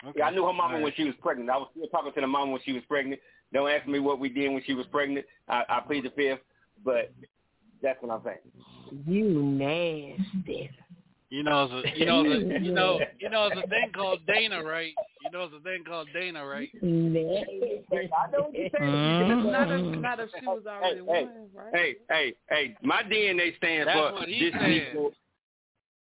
Okay. 0.03 0.20
Yeah, 0.20 0.28
I 0.28 0.32
knew 0.32 0.45
her 0.45 0.53
mama 0.53 0.76
all 0.76 0.82
when 0.82 0.93
she 0.95 1.05
was 1.05 1.16
pregnant. 1.22 1.49
I 1.49 1.57
was 1.57 1.70
still 1.72 1.88
talking 1.88 2.11
to 2.13 2.22
the 2.22 2.28
mama 2.28 2.51
when 2.51 2.61
she 2.63 2.74
was 2.74 2.84
pregnant. 2.88 3.22
Don't 3.53 3.70
ask 3.70 3.88
me 3.88 3.99
what 3.99 4.20
we 4.20 4.30
did 4.30 4.51
when 4.51 4.63
she 4.66 4.74
was 4.74 4.86
pregnant. 4.88 5.26
I, 5.47 5.63
I 5.70 5.80
plead 5.80 6.03
the 6.03 6.09
fifth, 6.11 6.41
but 6.84 7.13
that's 7.82 8.01
what 8.01 8.11
I'm 8.11 8.22
saying. 8.24 9.05
you 9.07 9.41
nasty. 9.41 10.70
You 11.36 11.43
know, 11.43 11.67
it's 11.69 11.93
a, 11.93 11.99
you 11.99 12.05
know, 12.05 12.23
it's 12.25 12.45
a, 12.49 12.63
you 12.63 12.71
know, 12.71 13.01
you 13.19 13.29
know, 13.29 13.47
it's 13.47 13.57
a 13.57 13.67
thing 13.67 13.91
called 13.93 14.21
DNA, 14.25 14.63
right? 14.63 14.93
You 15.21 15.31
know, 15.31 15.43
it's 15.43 15.53
a 15.53 15.59
thing 15.59 15.83
called 15.86 16.07
DNA, 16.15 16.49
right? 16.49 16.69
I 16.81 18.31
know 18.31 18.43
what 18.43 18.53
you're 18.53 18.69
saying. 18.79 19.11
Mm. 19.36 19.51
not, 19.51 19.69
if, 19.69 19.99
not 19.99 20.19
if 20.21 20.29
she 20.39 20.45
was 20.45 20.63
already 20.65 21.01
Hey, 21.01 21.01
one, 21.01 21.49
right? 21.53 21.73
Hey, 21.73 21.95
hey, 22.09 22.33
hey! 22.49 22.75
My 22.81 23.03
DNA 23.03 23.57
stands 23.57 23.86
That's 23.88 24.17
for 24.17 24.25
this. 24.25 24.53
Negro. 24.53 25.11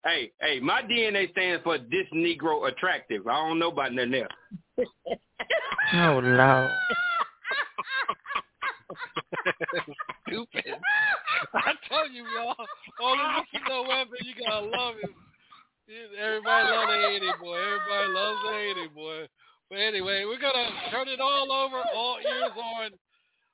Hey, 0.04 0.32
hey! 0.40 0.58
My 0.58 0.82
DNA 0.82 1.30
stands 1.30 1.62
for 1.62 1.78
this 1.78 2.06
Negro 2.12 2.68
attractive. 2.68 3.28
I 3.28 3.46
don't 3.46 3.60
know 3.60 3.70
about 3.70 3.92
nothing 3.94 4.14
else. 4.14 4.88
Oh 5.92 6.20
Lord. 6.22 6.70
Stupid. 10.28 10.74
I 11.54 11.72
told 11.88 12.12
you, 12.12 12.24
y'all. 12.36 12.54
Only 13.02 13.24
Mr. 13.24 13.68
No 13.68 13.82
Weapon, 13.82 14.18
you 14.22 14.34
gotta 14.44 14.66
love 14.66 14.94
him. 15.02 15.14
Everybody 16.20 16.70
loves 16.70 16.92
the 16.92 17.08
80 17.08 17.26
boy. 17.42 17.56
Everybody 17.56 18.08
loves 18.12 18.38
the 18.44 18.52
80 18.82 18.88
boy. 18.94 19.28
But 19.68 19.78
anyway, 19.78 20.24
we're 20.24 20.40
gonna 20.40 20.68
turn 20.90 21.08
it 21.08 21.20
all 21.20 21.50
over. 21.50 21.82
All 21.94 22.18
ears 22.18 22.52
on. 22.56 22.90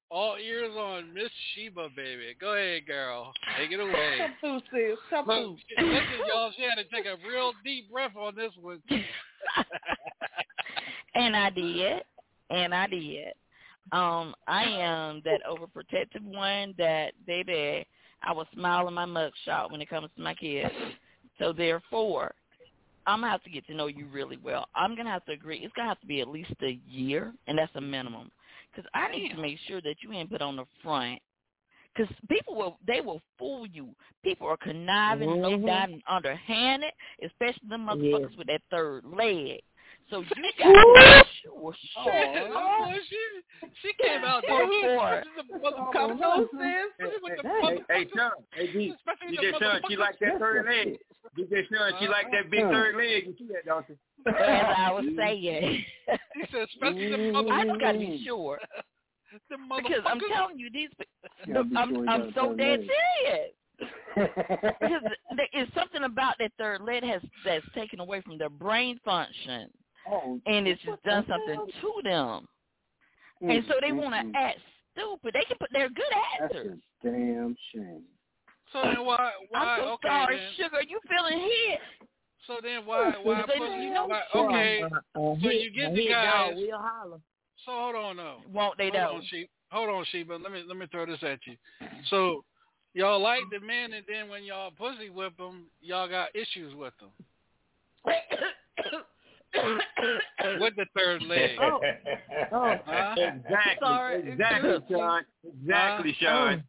All 0.08 0.36
ears 0.36 0.72
on 0.76 1.12
Miss 1.12 1.30
Sheba, 1.54 1.88
baby. 1.96 2.36
Go 2.40 2.54
ahead, 2.54 2.86
girl. 2.86 3.32
Take 3.58 3.72
it 3.72 3.80
away. 3.80 4.18
Come 4.40 4.62
through. 4.70 4.96
Come 5.10 5.26
Look, 5.26 5.58
listen, 5.76 6.26
y'all. 6.28 6.52
She 6.56 6.62
had 6.62 6.76
to 6.76 6.84
take 6.84 7.06
a 7.06 7.16
real 7.26 7.52
deep 7.64 7.90
breath 7.90 8.14
on 8.16 8.36
this 8.36 8.52
one. 8.60 8.80
and 11.14 11.36
I 11.36 11.50
did, 11.50 12.02
and 12.50 12.74
I 12.74 12.86
did. 12.86 13.32
Um, 13.93 14.34
I 14.47 14.64
am 14.64 15.22
that 15.24 15.41
overprotective 15.49 16.22
one 16.22 16.74
that 16.78 17.12
baby. 17.26 17.87
I 18.22 18.32
will 18.32 18.49
smile 18.53 18.89
in 18.89 18.95
my 18.95 19.05
mugshot 19.05 19.70
when 19.70 19.80
it 19.80 19.89
comes 19.89 20.09
to 20.16 20.22
my 20.22 20.34
kids. 20.34 20.72
So 21.39 21.53
therefore, 21.53 22.34
I'm 23.07 23.20
gonna 23.20 23.30
have 23.30 23.45
to 23.45 23.51
get 23.51 23.66
to 23.68 23.74
know 23.74 23.87
you 23.87 24.07
really 24.07 24.37
well. 24.37 24.66
I'm 24.74 24.97
gonna 24.97 25.11
have 25.11 25.24
to 25.26 25.32
agree. 25.32 25.59
It's 25.59 25.72
gonna 25.74 25.89
have 25.89 26.01
to 26.01 26.07
be 26.07 26.20
at 26.20 26.28
least 26.28 26.55
a 26.62 26.80
year, 26.89 27.32
and 27.47 27.57
that's 27.57 27.74
a 27.76 27.80
minimum. 27.80 28.30
Because 28.70 28.91
I 28.95 29.09
need 29.11 29.30
to 29.30 29.37
make 29.41 29.59
sure 29.68 29.80
that 29.82 29.97
you 30.03 30.12
ain't 30.12 30.30
put 30.30 30.43
on 30.43 30.57
the 30.57 30.64
front. 30.82 31.20
Because 31.95 32.14
people 32.28 32.55
will, 32.57 32.78
they 32.87 33.01
will 33.01 33.22
fool 33.39 33.66
you. 33.66 33.95
People 34.22 34.49
are 34.49 34.57
conniving, 34.59 35.28
low 35.41 35.57
Mhm. 35.57 35.66
down, 35.66 35.93
and 35.93 36.03
underhanded, 36.09 36.93
especially 37.22 37.68
the 37.68 37.76
motherfuckers 37.76 38.37
with 38.37 38.49
that 38.49 38.62
third 38.70 39.05
leg. 39.05 39.62
So 40.11 40.20
you 40.20 40.26
got 40.59 40.66
to 40.66 41.22
be 41.24 41.26
sure. 41.42 41.72
Shit, 41.74 41.90
sure. 41.94 42.04
boy, 42.04 42.54
oh, 42.54 42.84
oh, 42.86 42.92
she 43.09 43.70
she 43.82 43.92
came 44.02 44.24
out 44.24 44.42
the 44.42 44.48
Sure, 44.48 44.66
hood. 44.66 45.24
She's 45.24 45.42
a 45.42 45.54
oh, 45.54 45.72
motherfucker. 45.72 45.92
Common 45.92 46.48
sense. 46.52 47.12
With 47.22 47.42
the 47.42 47.48
Hey, 47.48 48.04
hey. 48.04 48.11
Sean. 48.14 48.30
Hey, 48.52 48.72
D, 48.72 48.94
Especially 49.07 49.36
the 49.36 49.42
DJ 49.42 49.59
Sean, 49.59 49.80
she 49.88 49.96
like 49.96 50.18
that 50.20 50.38
third 50.38 50.66
leg. 50.66 50.98
DJ 51.38 51.68
Sean, 51.68 51.92
she 52.00 52.09
like 52.09 52.30
that 52.30 52.50
big 52.50 52.61
uh-huh. 52.61 52.72
third 52.72 52.96
leg. 52.96 53.26
You 53.26 53.34
see 53.38 53.48
that, 53.52 53.66
don't 53.66 53.86
you? 53.88 53.96
As 54.26 54.34
I 54.76 54.92
was 54.92 55.04
mm-hmm. 55.04 55.18
saying, 55.18 55.84
He 56.34 56.44
said, 56.52 56.66
especially 56.74 57.11
the 57.11 57.48
I 57.50 57.64
just 57.64 57.80
got 57.80 57.92
to 57.92 57.98
be 57.98 58.07
mm-hmm. 58.07 58.24
sure 58.24 58.59
The 59.50 59.57
because 59.76 60.02
I'm 60.07 60.20
telling 60.32 60.59
you, 60.59 60.70
these. 60.70 60.90
I'm 61.54 62.09
I'm 62.09 62.32
so 62.34 62.54
dead 62.54 62.80
serious. 62.80 63.50
because 64.14 65.02
there 65.36 65.62
is 65.62 65.68
something 65.74 66.04
about 66.04 66.36
that 66.38 66.50
third 66.59 66.80
lead 66.80 67.04
has 67.04 67.20
that's 67.44 67.64
taken 67.74 68.00
away 68.00 68.22
from 68.22 68.38
their 68.38 68.48
brain 68.48 68.98
function, 69.04 69.68
oh, 69.68 69.86
and 70.46 70.66
it's 70.68 70.82
just 70.82 71.02
done 71.02 71.24
something 71.28 71.66
to 71.80 71.92
them, 72.04 72.48
and 73.40 73.64
so 73.68 73.74
they 73.80 73.92
want 73.92 74.14
to 74.14 74.38
act 74.38 74.59
stupid. 74.92 75.34
They 75.34 75.44
can 75.48 75.57
put 75.59 75.68
they're 75.72 75.88
good 75.88 76.04
That's 76.40 76.54
actors. 76.54 76.78
a 77.02 77.07
damn 77.07 77.57
shame. 77.72 78.02
So 78.72 78.82
then 78.82 79.04
why 79.04 79.30
why 79.50 79.61
I'm 79.61 79.80
so 79.80 79.92
okay 79.92 80.09
sorry, 80.09 80.36
then. 80.38 80.50
sugar. 80.57 80.82
You 80.88 81.00
feeling 81.09 81.38
hit? 81.40 81.80
So 82.46 82.59
then 82.62 82.86
why 82.86 83.14
why 83.22 83.44
They 83.46 83.59
pussy 83.59 83.90
don't 83.92 83.94
know 83.94 84.07
why, 84.07 84.22
okay. 84.34 84.82
Uh, 84.82 85.34
So 85.42 85.50
you 85.50 85.70
get 85.70 85.92
a 85.92 85.94
the 85.94 86.00
hit 86.02 86.11
guys 86.11 86.54
dog 86.54 86.57
will 86.57 86.78
holler. 86.78 87.20
so 87.64 87.72
hold 87.72 87.96
on 87.96 88.16
though. 88.16 88.38
Won't 88.52 88.78
they 88.78 88.90
Hold 88.90 88.94
though? 88.94 89.16
on. 89.16 89.46
Hold 89.72 89.88
on, 89.90 90.04
sheep. 90.12 90.28
But 90.28 90.42
let 90.42 90.52
me 90.52 90.62
let 90.66 90.76
me 90.76 90.86
throw 90.90 91.07
this 91.07 91.22
at 91.22 91.38
you. 91.46 91.57
So 92.11 92.44
y'all 92.94 93.20
like 93.20 93.42
the 93.50 93.61
men, 93.64 93.92
and 93.92 94.04
then 94.09 94.28
when 94.28 94.44
y'all 94.44 94.70
pussy 94.70 95.11
whip 95.11 95.36
them, 95.36 95.64
y'all 95.80 96.09
got 96.09 96.34
issues 96.34 96.74
with 96.74 96.92
them. 97.00 97.11
with 100.61 100.76
the 100.76 100.86
third 100.97 101.22
leg. 101.22 101.59
Oh, 101.61 101.80
oh. 102.53 102.74
Huh? 102.84 103.14
Exactly. 103.16 103.76
Sorry, 103.80 104.32
exactly. 104.32 104.78
Sean. 104.90 105.22
Exactly, 105.62 106.11
uh-huh. 106.11 106.51
Sean. 106.51 106.64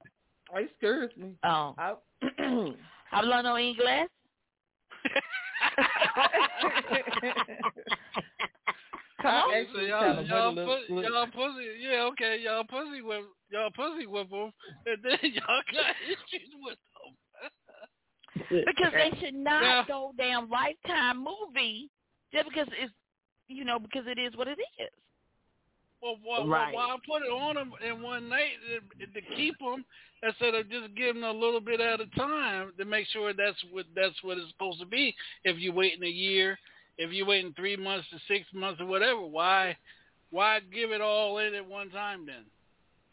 Oh, 0.53 0.57
it 0.57 0.69
scares 0.78 1.11
me. 1.17 1.32
Oh, 1.43 1.75
I, 1.78 1.95
hablando 3.13 3.57
inglés. 3.57 4.07
I 9.19 9.43
So 9.43 9.53
actually 9.53 9.88
y'all, 9.88 9.99
kind 10.01 10.19
of 10.19 10.28
y'all, 10.28 10.53
look, 10.53 10.88
pu- 10.88 10.93
look, 10.95 11.05
y'all 11.05 11.25
pussy, 11.25 11.67
yeah, 11.82 12.01
okay, 12.11 12.39
y'all 12.43 12.63
pussy 12.63 13.01
whip, 13.01 13.23
y'all 13.51 13.71
pussy 13.75 14.05
whip 14.05 14.30
them, 14.30 14.51
and 14.86 14.97
then 15.03 15.17
y'all 15.34 15.63
got 15.73 15.95
issues 16.05 16.49
with 16.61 16.78
them. 16.93 18.63
because 18.65 18.93
they 18.93 19.11
should 19.19 19.34
not 19.34 19.63
Yeah. 19.63 19.84
go 19.88 20.11
down 20.17 20.49
lifetime 20.49 21.17
movie 21.23 21.89
just 22.34 22.47
because 22.49 22.67
it's 22.82 22.93
you 23.47 23.63
know 23.63 23.80
because 23.80 24.03
it 24.07 24.19
is 24.19 24.36
what 24.36 24.47
it 24.47 24.59
is. 24.80 24.89
Well, 26.01 26.17
why, 26.23 26.45
Right. 26.45 26.73
why, 26.75 26.86
why 26.88 26.97
put 27.07 27.23
it 27.23 27.32
on 27.32 27.55
them 27.55 27.73
in 27.84 28.01
one 28.03 28.30
night 28.30 28.51
to, 28.99 29.05
to 29.07 29.36
keep 29.36 29.57
them 29.57 29.84
instead 30.21 30.53
of 30.53 30.69
just 30.69 30.93
giving 30.95 31.21
them 31.21 31.36
a 31.36 31.39
little 31.39 31.59
bit 31.59 31.80
at 31.80 31.99
a 31.99 32.05
time 32.15 32.71
to 32.78 32.86
make 32.86 33.07
sure 33.07 33.34
that's 33.34 33.57
what 33.71 33.86
that's 33.95 34.15
what 34.21 34.38
it's 34.38 34.49
supposed 34.51 34.80
to 34.80 34.86
be. 34.86 35.15
If 35.43 35.57
you're 35.57 35.73
waiting 35.73 36.03
a 36.03 36.09
year, 36.09 36.57
if 36.97 37.11
you're 37.11 37.25
waiting 37.25 37.53
three 37.53 37.75
months 37.78 38.07
to 38.11 38.19
six 38.28 38.45
months 38.53 38.80
or 38.80 38.86
whatever, 38.86 39.21
why 39.25 39.75
why 40.30 40.59
give 40.59 40.91
it 40.91 41.01
all 41.01 41.39
in 41.39 41.55
at 41.55 41.65
one 41.65 41.89
time 41.89 42.25
then? 42.25 42.45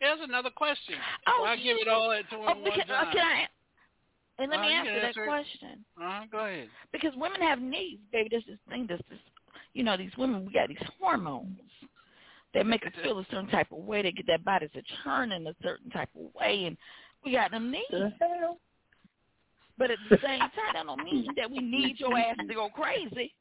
Here's 0.01 0.21
another 0.21 0.51
question. 0.51 0.97
Oh, 1.27 1.43
why 1.43 1.57
give 1.57 1.79
it 1.79 1.89
all 1.89 2.13
at 2.13 2.29
to 2.31 2.37
Oh, 2.37 2.41
in 2.41 2.45
one 2.45 2.57
uh, 2.59 2.65
because, 2.65 2.89
time? 2.89 3.09
okay, 3.09 3.21
I- 3.21 3.49
and 4.39 4.51
let 4.51 4.59
Uh, 4.59 4.63
me 4.63 4.69
you 4.69 4.75
answer 4.75 4.95
that 4.95 5.07
answer 5.07 5.25
question. 5.27 5.85
Uh-huh, 6.01 6.25
go 6.31 6.39
ahead. 6.47 6.69
Because 6.93 7.15
women 7.17 7.41
have 7.41 7.61
needs, 7.61 8.03
baby. 8.13 8.29
There's 8.31 8.45
this 8.47 8.59
thing 8.69 8.87
that's 8.89 9.03
this, 9.09 9.19
you 9.75 9.83
know, 9.85 9.97
these 9.97 10.17
women, 10.17 10.47
we 10.47 10.53
got 10.53 10.69
these 10.69 10.79
hormones 11.01 11.59
that 12.53 12.67
make 12.67 12.87
us 12.87 12.93
feel 13.03 13.19
a 13.19 13.25
certain 13.31 13.49
type 13.49 13.71
of 13.73 13.79
way. 13.79 14.03
They 14.03 14.13
get 14.13 14.27
their 14.27 14.39
bodies 14.39 14.71
to 14.75 14.83
churn 15.03 15.33
in 15.33 15.47
a 15.47 15.55
certain 15.63 15.91
type 15.91 16.11
of 16.17 16.35
way, 16.35 16.65
and 16.67 16.77
we 17.25 17.33
got 17.33 17.51
them 17.51 17.71
needs. 17.71 18.15
But 19.77 19.91
at 19.91 19.99
the 20.09 20.19
same 20.23 20.39
time, 20.39 20.51
that 20.73 20.85
don't 20.87 21.03
mean 21.03 21.27
that 21.37 21.51
we 21.51 21.59
need 21.59 21.99
your 21.99 22.17
ass 22.17 22.37
to 22.47 22.55
go 22.55 22.69
crazy. 22.69 23.35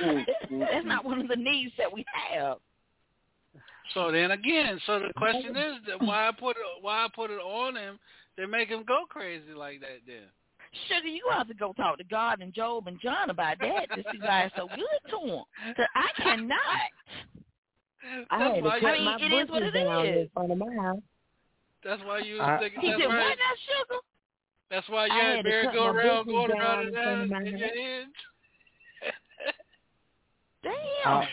That's 0.00 0.86
not 0.86 1.04
one 1.04 1.20
of 1.20 1.28
the 1.28 1.36
needs 1.36 1.72
that 1.76 1.92
we 1.92 2.04
have. 2.30 2.58
So 3.94 4.10
then 4.10 4.30
again, 4.30 4.80
so 4.86 5.00
the 5.00 5.12
question 5.14 5.56
is 5.56 5.74
that 5.88 6.00
why 6.00 6.28
I 6.28 6.32
put 6.32 6.56
it 6.56 6.62
why 6.80 7.04
I 7.04 7.08
put 7.14 7.30
it 7.30 7.40
on 7.40 7.76
him 7.76 7.98
to 8.38 8.46
make 8.46 8.68
him 8.68 8.84
go 8.86 9.04
crazy 9.08 9.52
like 9.54 9.80
that 9.80 10.00
then? 10.06 10.24
Sugar, 10.88 11.08
you 11.08 11.26
have 11.32 11.48
to 11.48 11.54
go 11.54 11.72
talk 11.74 11.98
to 11.98 12.04
God 12.04 12.40
and 12.40 12.54
Job 12.54 12.86
and 12.86 12.98
John 13.00 13.28
about 13.30 13.58
that 13.60 13.90
to 13.94 14.02
see 14.10 14.18
why 14.20 14.42
it's 14.44 14.56
so 14.56 14.68
good 14.68 15.10
to 15.10 15.18
him. 15.18 15.44
'Cause 15.76 15.86
I 15.94 16.08
cannot. 16.22 16.58
I 18.30 18.38
That's 18.38 18.54
had 18.56 18.64
to 18.64 18.70
cut 18.80 18.84
I 18.84 18.92
mean, 18.96 19.04
my 19.04 19.16
it 19.20 19.32
is 19.32 19.50
what 19.50 19.60
bushes 19.60 19.74
it 19.74 19.84
down 19.84 20.06
is. 20.06 20.16
in 20.22 20.28
front 20.34 20.52
of 20.52 20.58
my 20.58 20.74
house. 20.82 21.02
That's 21.84 22.02
why 22.04 22.18
you 22.18 22.34
was 22.36 22.42
I- 22.42 22.58
thinking 22.58 22.80
He 22.80 22.88
that's 22.90 23.02
said, 23.02 23.06
right. 23.08 23.18
what 23.28 23.38
now, 23.38 23.54
sugar? 23.68 24.00
That's 24.70 24.88
why 24.88 25.06
you 25.06 25.12
I 25.12 25.16
had 25.18 25.36
had 25.36 25.44
to 25.44 25.50
Barry 25.50 25.64
cut 25.66 25.74
go 25.74 25.92
my 25.92 25.98
around 26.00 26.26
going 26.26 26.50
around 26.52 26.80
in 26.80 26.86
and 26.86 26.94
front 26.96 27.20
of 27.22 27.28
down 27.30 27.42
my 27.44 27.48
in 27.50 27.58
your 27.58 27.68
head. 27.68 28.06
Damn. 30.62 30.72
I, 31.06 31.28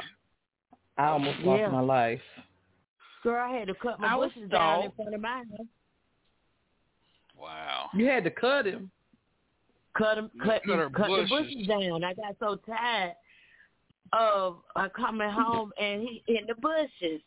I 0.98 1.06
almost 1.08 1.40
lost 1.40 1.72
my 1.72 1.80
life. 1.82 2.22
Girl, 3.24 3.42
I 3.42 3.58
had 3.58 3.68
to 3.68 3.76
cut 3.76 4.00
my 4.00 4.14
I 4.14 4.18
bushes 4.18 4.50
down 4.50 4.84
in 4.86 4.92
front 4.92 5.14
of 5.16 5.22
my 5.22 5.38
house. 5.38 5.68
Wow. 7.40 7.90
You 7.94 8.06
had 8.08 8.24
to 8.26 8.32
cut 8.32 8.66
him. 8.66 8.92
Cut 9.98 10.16
them, 10.16 10.30
cut, 10.44 10.62
cut 10.66 10.78
her 10.78 10.90
cut 10.90 11.08
the 11.08 11.26
bushes. 11.28 11.30
bushes 11.30 11.68
down. 11.68 12.04
I 12.04 12.14
got 12.14 12.36
so 12.40 12.58
tired 12.66 13.14
of 14.14 14.58
uh, 14.76 14.88
coming 14.96 15.30
home 15.30 15.72
and 15.80 16.02
he 16.02 16.24
in 16.28 16.46
the 16.48 16.56
bushes. 16.56 17.22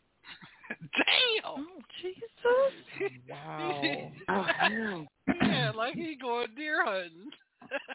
Damn. 0.69 1.43
Oh, 1.45 1.65
Jesus. 2.01 3.13
Wow. 3.29 4.11
Oh, 4.29 5.05
Yeah, 5.41 5.71
like 5.75 5.95
he 5.95 6.15
going 6.21 6.47
deer 6.55 6.83
hunting. 6.83 7.29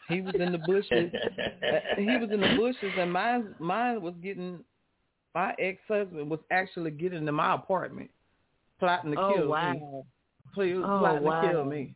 He 0.07 0.21
was 0.21 0.33
in 0.39 0.51
the 0.51 0.57
bushes. 0.59 1.11
He 1.97 2.05
was 2.17 2.29
in 2.31 2.41
the 2.41 2.55
bushes, 2.57 2.91
and 2.97 3.11
mine 3.11 3.53
mine 3.59 4.01
was 4.01 4.13
getting. 4.23 4.63
My 5.35 5.53
ex 5.59 5.79
husband 5.87 6.29
was 6.29 6.39
actually 6.51 6.91
getting 6.91 7.25
to 7.25 7.31
my 7.31 7.53
apartment, 7.55 8.09
plotting 8.79 9.11
to 9.11 9.19
oh 9.19 9.33
kill 9.33 9.43
me. 9.43 9.49
wow. 9.49 10.05
He 10.55 10.73
was 10.73 10.85
Oh, 10.87 10.97
plotting 10.99 11.23
wow. 11.23 11.41
to 11.41 11.47
kill 11.51 11.65
me. 11.65 11.95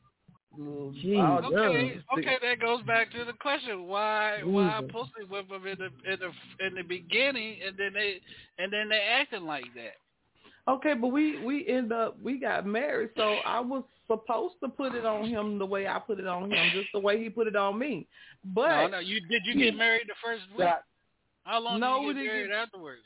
Jeez. 0.59 1.45
Okay, 1.45 2.01
okay, 2.17 2.37
that 2.41 2.59
goes 2.61 2.81
back 2.83 3.11
to 3.11 3.25
the 3.25 3.33
question: 3.33 3.87
Why, 3.87 4.41
why 4.43 4.81
Jesus. 4.81 4.91
pussy 4.91 5.27
whip 5.27 5.49
them 5.49 5.65
in 5.65 5.77
the 5.79 6.11
in 6.11 6.19
the 6.19 6.65
in 6.65 6.75
the 6.75 6.83
beginning, 6.83 7.57
and 7.65 7.75
then 7.77 7.93
they 7.93 8.21
and 8.59 8.71
then 8.71 8.89
they 8.89 9.01
acting 9.01 9.45
like 9.45 9.65
that? 9.75 10.71
Okay, 10.71 10.93
but 10.93 11.07
we 11.07 11.43
we 11.43 11.67
end 11.67 11.91
up 11.91 12.17
we 12.21 12.39
got 12.39 12.65
married, 12.67 13.09
so 13.17 13.37
I 13.45 13.59
was 13.59 13.83
supposed 14.07 14.55
to 14.63 14.69
put 14.69 14.93
it 14.93 15.05
on 15.05 15.27
him 15.27 15.57
the 15.57 15.65
way 15.65 15.87
I 15.87 15.97
put 15.99 16.19
it 16.19 16.27
on 16.27 16.51
him, 16.51 16.71
just 16.71 16.89
the 16.93 16.99
way 16.99 17.21
he 17.21 17.29
put 17.29 17.47
it 17.47 17.55
on 17.55 17.79
me. 17.79 18.07
But 18.53 18.67
no, 18.67 18.87
no, 18.87 18.99
you 18.99 19.21
did 19.27 19.41
you 19.45 19.55
get 19.55 19.75
married 19.75 20.07
the 20.07 20.13
first 20.23 20.43
week? 20.55 20.69
How 21.45 21.59
long 21.59 21.79
No, 21.79 21.95
did 21.95 22.01
we 22.01 22.07
you 22.07 22.13
get 22.13 22.19
didn't 22.19 22.49
married 22.49 22.61
afterwards? 22.63 23.01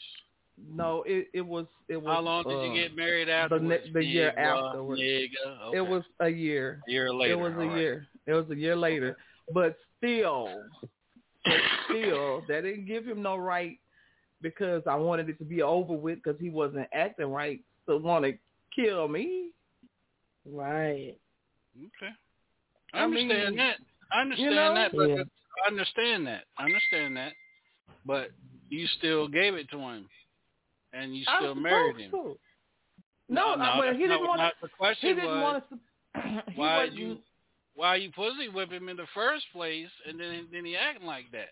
No, 0.57 1.03
it 1.05 1.27
it 1.33 1.41
was 1.41 1.65
it 1.87 1.97
was. 1.97 2.13
How 2.13 2.21
long 2.21 2.43
did 2.43 2.57
uh, 2.57 2.61
you 2.63 2.81
get 2.81 2.95
married 2.95 3.27
the 3.27 3.59
ne- 3.59 3.91
the 3.93 4.03
year 4.03 4.33
nigga, 4.37 4.41
afterwards. 4.41 5.01
Okay. 5.01 5.77
It 5.77 5.81
was 5.81 6.03
a 6.19 6.29
year. 6.29 6.81
a 6.87 6.91
year 6.91 7.13
later. 7.13 7.33
It 7.33 7.37
was 7.37 7.53
a 7.53 7.61
all 7.61 7.67
right. 7.67 7.77
year. 7.77 8.07
It 8.25 8.33
was 8.33 8.49
a 8.49 8.55
year 8.55 8.75
later. 8.75 9.17
But 9.53 9.77
still, 9.97 10.49
but 11.45 11.53
still, 11.85 12.41
that 12.47 12.63
didn't 12.63 12.87
give 12.87 13.05
him 13.05 13.21
no 13.21 13.37
right 13.37 13.77
because 14.41 14.83
I 14.87 14.95
wanted 14.95 15.29
it 15.29 15.37
to 15.39 15.45
be 15.45 15.61
over 15.61 15.93
with 15.93 16.21
because 16.23 16.39
he 16.39 16.49
wasn't 16.49 16.87
acting 16.93 17.27
right. 17.27 17.61
So 17.85 17.97
want 17.97 18.25
to 18.25 18.33
kill 18.75 19.07
me? 19.07 19.51
Right. 20.45 21.17
Okay. 21.77 22.13
I, 22.93 22.99
I 22.99 23.03
understand 23.03 23.55
mean, 23.55 23.57
that. 23.57 23.77
I 24.11 24.21
understand 24.21 24.55
know? 24.55 24.73
that, 24.73 24.91
but 24.93 25.09
Yeah. 25.09 25.23
I 25.65 25.67
understand 25.69 26.27
that. 26.27 26.43
I 26.57 26.65
understand 26.65 27.17
that. 27.17 27.33
But 28.05 28.31
you 28.69 28.87
still 28.97 29.27
gave 29.27 29.55
it 29.55 29.69
to 29.71 29.79
him, 29.79 30.07
and 30.97 31.15
you 31.15 31.23
still 31.37 31.53
was 31.55 31.63
married 31.63 31.97
him. 31.97 32.11
to. 32.11 32.37
No, 33.29 33.55
no, 33.55 33.75
well, 33.79 33.93
he 33.93 33.99
didn't 33.99 34.21
want 34.25 34.39
not 34.39 34.53
the 34.61 34.67
to. 34.67 34.73
question 34.75 35.09
He 35.09 35.15
didn't 35.15 35.29
was 35.41 35.61
want 36.15 36.43
to. 36.45 36.53
Why 36.55 36.85
you 36.85 37.17
why 37.75 37.95
you 37.97 38.11
pussy 38.11 38.49
whip 38.49 38.71
him 38.71 38.89
in 38.89 38.97
the 38.97 39.05
first 39.13 39.45
place, 39.53 39.89
and 40.07 40.19
then 40.19 40.47
then 40.51 40.65
he 40.65 40.75
acting 40.75 41.05
like 41.05 41.25
that 41.31 41.49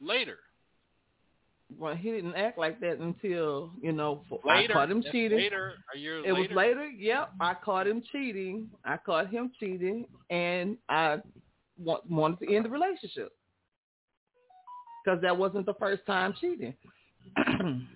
later. 0.00 0.38
Well, 1.78 1.94
he 1.94 2.10
didn't 2.10 2.34
act 2.34 2.56
like 2.56 2.80
that 2.80 2.98
until 2.98 3.70
you 3.82 3.92
know 3.92 4.22
Later, 4.44 4.72
I 4.72 4.74
caught 4.74 4.90
him 4.90 5.02
cheating. 5.12 5.36
Later, 5.38 5.74
a 5.94 5.98
year 5.98 6.24
It 6.24 6.32
was 6.32 6.42
later. 6.50 6.54
later. 6.54 6.86
Yep, 6.88 7.32
I 7.40 7.54
caught 7.54 7.86
him 7.86 8.02
cheating. 8.10 8.70
I 8.84 8.96
caught 8.96 9.28
him 9.28 9.52
cheating, 9.60 10.06
and 10.30 10.78
I 10.88 11.18
wanted 11.78 12.38
to 12.46 12.54
end 12.54 12.64
the 12.64 12.70
relationship 12.70 13.32
because 15.04 15.20
that 15.22 15.36
wasn't 15.36 15.66
the 15.66 15.74
first 15.74 16.06
time 16.06 16.34
cheating. 16.40 16.74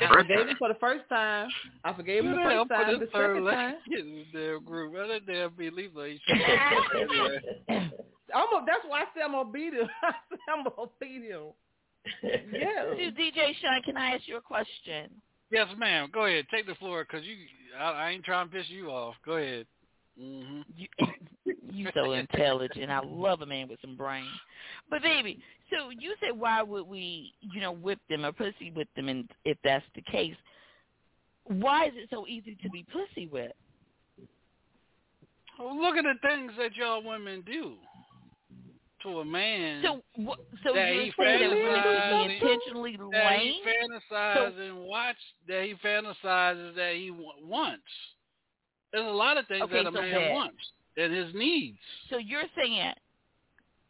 I 0.00 0.14
forgave 0.14 0.48
him 0.48 0.56
for 0.58 0.68
the 0.68 0.78
first 0.80 1.08
time. 1.08 1.48
I 1.84 1.92
forgave 1.92 2.24
him 2.24 2.32
the 2.32 2.36
Who 2.38 2.44
the 2.44 2.50
hell 2.50 2.66
first 2.66 2.68
put 2.68 2.84
time. 2.84 3.00
this 3.00 3.08
The 3.08 3.12
third 3.12 3.36
second 3.36 3.50
time, 3.50 3.74
damn 4.32 4.64
group? 4.64 4.92
Well, 4.92 5.08
that 5.08 5.26
damn 5.26 5.50
believe 5.54 5.94
like 5.94 6.20
I'm 8.34 8.52
a, 8.52 8.64
that's 8.66 8.84
why 8.86 9.00
I 9.00 9.04
said 9.14 9.22
I'm 9.24 9.32
gonna 9.32 9.50
beat 9.50 9.72
him. 9.72 9.88
I 10.02 10.12
said 10.30 10.38
I'm 10.52 10.64
gonna 10.64 10.90
beat 11.00 11.22
him. 11.22 11.52
Yeah. 12.22 12.84
So, 12.84 12.96
DJ 12.96 13.54
Sean, 13.60 13.82
can 13.84 13.96
I 13.96 14.14
ask 14.14 14.26
you 14.26 14.36
a 14.36 14.40
question? 14.40 15.10
Yes, 15.50 15.68
ma'am. 15.78 16.10
Go 16.12 16.26
ahead. 16.26 16.46
Take 16.50 16.66
the 16.66 16.74
floor, 16.74 17.04
cause 17.04 17.22
you. 17.24 17.36
I, 17.78 17.90
I 17.90 18.10
ain't 18.10 18.24
trying 18.24 18.48
to 18.48 18.54
piss 18.54 18.68
you 18.68 18.90
off. 18.90 19.14
Go 19.24 19.32
ahead. 19.32 19.66
Mm-hmm. 20.20 20.60
You, 20.76 20.88
you 21.70 21.88
so 21.94 22.12
intelligent. 22.12 22.90
I 22.90 23.00
love 23.04 23.42
a 23.42 23.46
man 23.46 23.68
with 23.68 23.80
some 23.80 23.96
brain. 23.96 24.26
But 24.90 25.02
baby, 25.02 25.38
so 25.70 25.90
you 25.90 26.14
said 26.20 26.38
why 26.38 26.62
would 26.62 26.86
we, 26.86 27.32
you 27.40 27.60
know, 27.60 27.72
whip 27.72 27.98
them 28.08 28.24
or 28.24 28.32
pussy 28.32 28.70
whip 28.74 28.88
them, 28.96 29.08
and 29.08 29.28
if 29.44 29.58
that's 29.64 29.84
the 29.94 30.02
case, 30.02 30.34
why 31.44 31.86
is 31.86 31.92
it 31.96 32.08
so 32.10 32.26
easy 32.26 32.56
to 32.62 32.70
be 32.70 32.84
pussy 32.92 33.26
whipped? 33.26 33.54
Well, 35.58 35.80
look 35.80 35.96
at 35.96 36.04
the 36.04 36.14
things 36.26 36.52
that 36.58 36.76
y'all 36.76 37.02
women 37.02 37.42
do 37.44 37.74
to 39.02 39.20
a 39.20 39.24
man. 39.24 39.82
So, 39.82 40.02
wh- 40.22 40.38
so 40.64 40.72
that 40.74 40.94
you're 40.94 41.04
he 41.04 41.12
saying 41.18 41.50
that 41.50 41.56
women 41.56 42.30
intentionally 42.30 42.96
that 43.12 43.38
he 43.40 43.62
fantasizes 43.66 44.68
and 44.68 44.78
watch 44.84 45.16
that 45.48 45.64
he 45.64 45.74
fantasizes 45.84 46.74
that 46.76 46.94
he 46.96 47.10
wa- 47.10 47.32
wants. 47.42 47.82
There's 48.92 49.06
a 49.06 49.10
lot 49.10 49.36
of 49.36 49.46
things 49.48 49.62
Okay, 49.62 49.82
that 49.84 49.88
a 49.88 49.92
so 49.92 50.00
man 50.00 50.12
that- 50.14 50.32
wants 50.32 50.58
and 50.98 51.14
his 51.14 51.34
needs. 51.34 51.78
So 52.10 52.18
you're 52.18 52.42
saying 52.56 52.92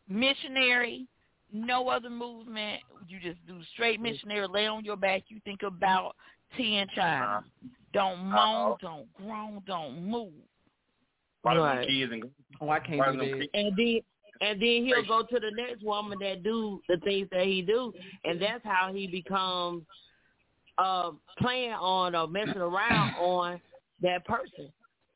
missionary, 0.09 1.07
no 1.53 1.89
other 1.89 2.11
movement. 2.11 2.81
You 3.09 3.19
just 3.21 3.45
do 3.47 3.59
straight 3.75 4.01
missionary, 4.01 4.47
lay 4.49 4.67
on 4.67 4.85
your 4.85 4.97
back. 4.97 5.25
You 5.29 5.41
think 5.45 5.63
about 5.63 6.15
ten 6.57 6.87
China. 6.95 7.45
Don't 7.95 8.19
moan, 8.25 8.77
don't 8.81 9.07
groan, 9.15 9.63
don't 9.67 10.03
move. 10.07 10.33
Why 11.43 11.55
do 11.55 11.61
them 11.61 11.77
Right. 11.79 11.87
kids 11.89 12.13
and 12.13 12.25
Oh, 12.61 12.69
I 12.69 12.81
can't 12.81 12.99
why 12.99 13.13
do 13.13 13.21
do 13.21 13.39
that. 13.39 13.49
And 13.55 13.77
then 13.77 14.01
and 14.41 14.61
then 14.61 14.85
he'll 14.85 15.05
go 15.07 15.23
to 15.23 15.41
the 15.41 15.51
next 15.57 15.83
woman 15.83 16.19
that 16.21 16.43
do 16.45 16.81
the 16.89 16.97
things 16.99 17.29
that 17.33 17.45
he 17.45 17.63
do, 17.63 17.93
and 18.25 18.41
that's 18.41 18.65
how 18.65 18.93
he 18.93 19.07
becomes 19.07 19.83
uh, 20.79 21.11
playing 21.39 21.73
on 21.73 22.15
or 22.15 22.29
messing 22.29 22.59
around 22.59 23.11
on 23.17 23.61
that 24.03 24.25
person. 24.27 24.71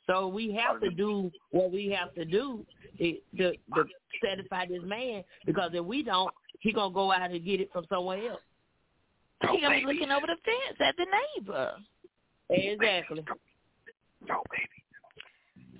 So 0.07 0.27
we 0.27 0.53
have 0.53 0.81
to 0.81 0.91
do 0.91 1.31
what 1.51 1.71
we 1.71 1.89
have 1.99 2.15
to 2.15 2.25
do 2.25 2.67
to, 2.99 3.13
to, 3.39 3.53
to 3.53 3.85
satisfy 4.25 4.67
this 4.67 4.83
man 4.85 5.23
because 5.47 5.71
if 5.75 5.85
we 5.85 6.03
don't, 6.03 6.33
he 6.61 6.73
gonna 6.73 6.93
go 6.93 7.13
out 7.13 7.31
and 7.31 7.45
get 7.45 7.61
it 7.61 7.71
from 7.73 7.85
somewhere 7.89 8.31
else. 8.31 8.41
He 9.51 9.61
gonna 9.61 9.81
be 9.81 9.87
looking 9.87 10.11
over 10.11 10.27
the 10.27 10.37
fence 10.45 10.79
at 10.81 10.95
the 10.97 11.07
neighbor. 11.39 11.73
Exactly. 12.51 13.25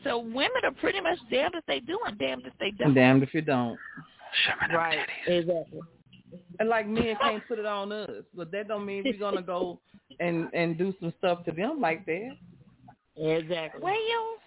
So 0.05 0.19
women 0.19 0.65
are 0.65 0.73
pretty 0.73 1.01
much 1.01 1.19
damned 1.31 1.55
if 1.55 1.65
they 1.67 1.81
do 1.81 1.99
and 2.07 2.19
damned 2.19 2.47
if 2.47 2.53
they 2.59 2.73
don't. 2.73 2.95
Damned 2.95 3.23
if 3.23 3.35
you 3.35 3.43
don't. 3.43 3.79
Right. 4.73 4.99
Exactly. 5.27 5.81
And 6.59 6.69
like 6.69 6.89
men 6.89 7.15
can't 7.21 7.47
put 7.47 7.59
it 7.59 7.67
on 7.67 7.93
us, 7.93 8.11
but 8.35 8.51
that 8.53 8.69
don't 8.69 8.87
mean 8.87 9.05
we're 9.05 9.19
gonna 9.19 9.43
go 9.43 9.79
and 10.19 10.49
and 10.55 10.79
do 10.79 10.95
some 11.01 11.13
stuff 11.19 11.45
to 11.45 11.53
them 11.53 11.81
like 11.81 12.07
that. 12.07 12.31
Exactly. 13.17 13.81
Well, 13.83 14.39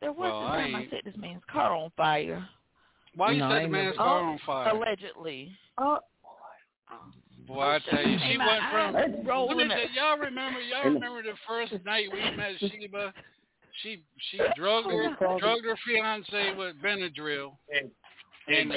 there 0.00 0.12
was 0.12 0.18
Well, 0.30 0.40
a 0.42 0.46
I 0.46 0.56
time 0.62 0.74
I 0.74 0.80
ain't- 0.80 0.90
set 0.90 1.04
this 1.04 1.16
man's 1.16 1.42
car 1.44 1.72
on 1.74 1.90
fire. 1.96 2.48
Why 3.14 3.32
you 3.32 3.38
No, 3.38 3.46
I 3.46 3.58
set 3.58 3.62
the 3.62 3.68
man's 3.68 3.84
never- 3.86 3.96
car 3.96 4.18
Oh, 4.20 4.24
on 4.24 4.38
fire? 4.38 4.68
Allegedly. 4.74 5.56
Oh, 5.78 6.00
Boy, 7.46 7.60
I 7.62 7.78
tell 7.80 8.06
you, 8.06 8.18
she 8.20 8.38
went 8.38 8.64
from. 8.70 8.96
eyes 8.96 9.10
Let 9.10 9.18
me 9.22 9.28
rolling 9.30 9.68
tell 9.68 9.78
up. 9.82 9.88
y'all 9.94 10.16
remember? 10.18 10.60
Y'all 10.62 10.84
remember 10.84 11.22
the 11.22 11.36
first 11.46 11.74
night 11.84 12.10
we 12.10 12.18
met 12.30 12.58
Sheba? 12.58 13.12
She 13.82 14.02
she 14.30 14.38
drugged 14.56 14.90
her 14.90 15.14
drugged 15.38 15.64
her 15.66 15.76
fiance 15.86 16.54
with 16.54 16.80
Benadryl 16.80 17.56
and 17.68 17.90
hid 18.46 18.60
in 18.62 18.68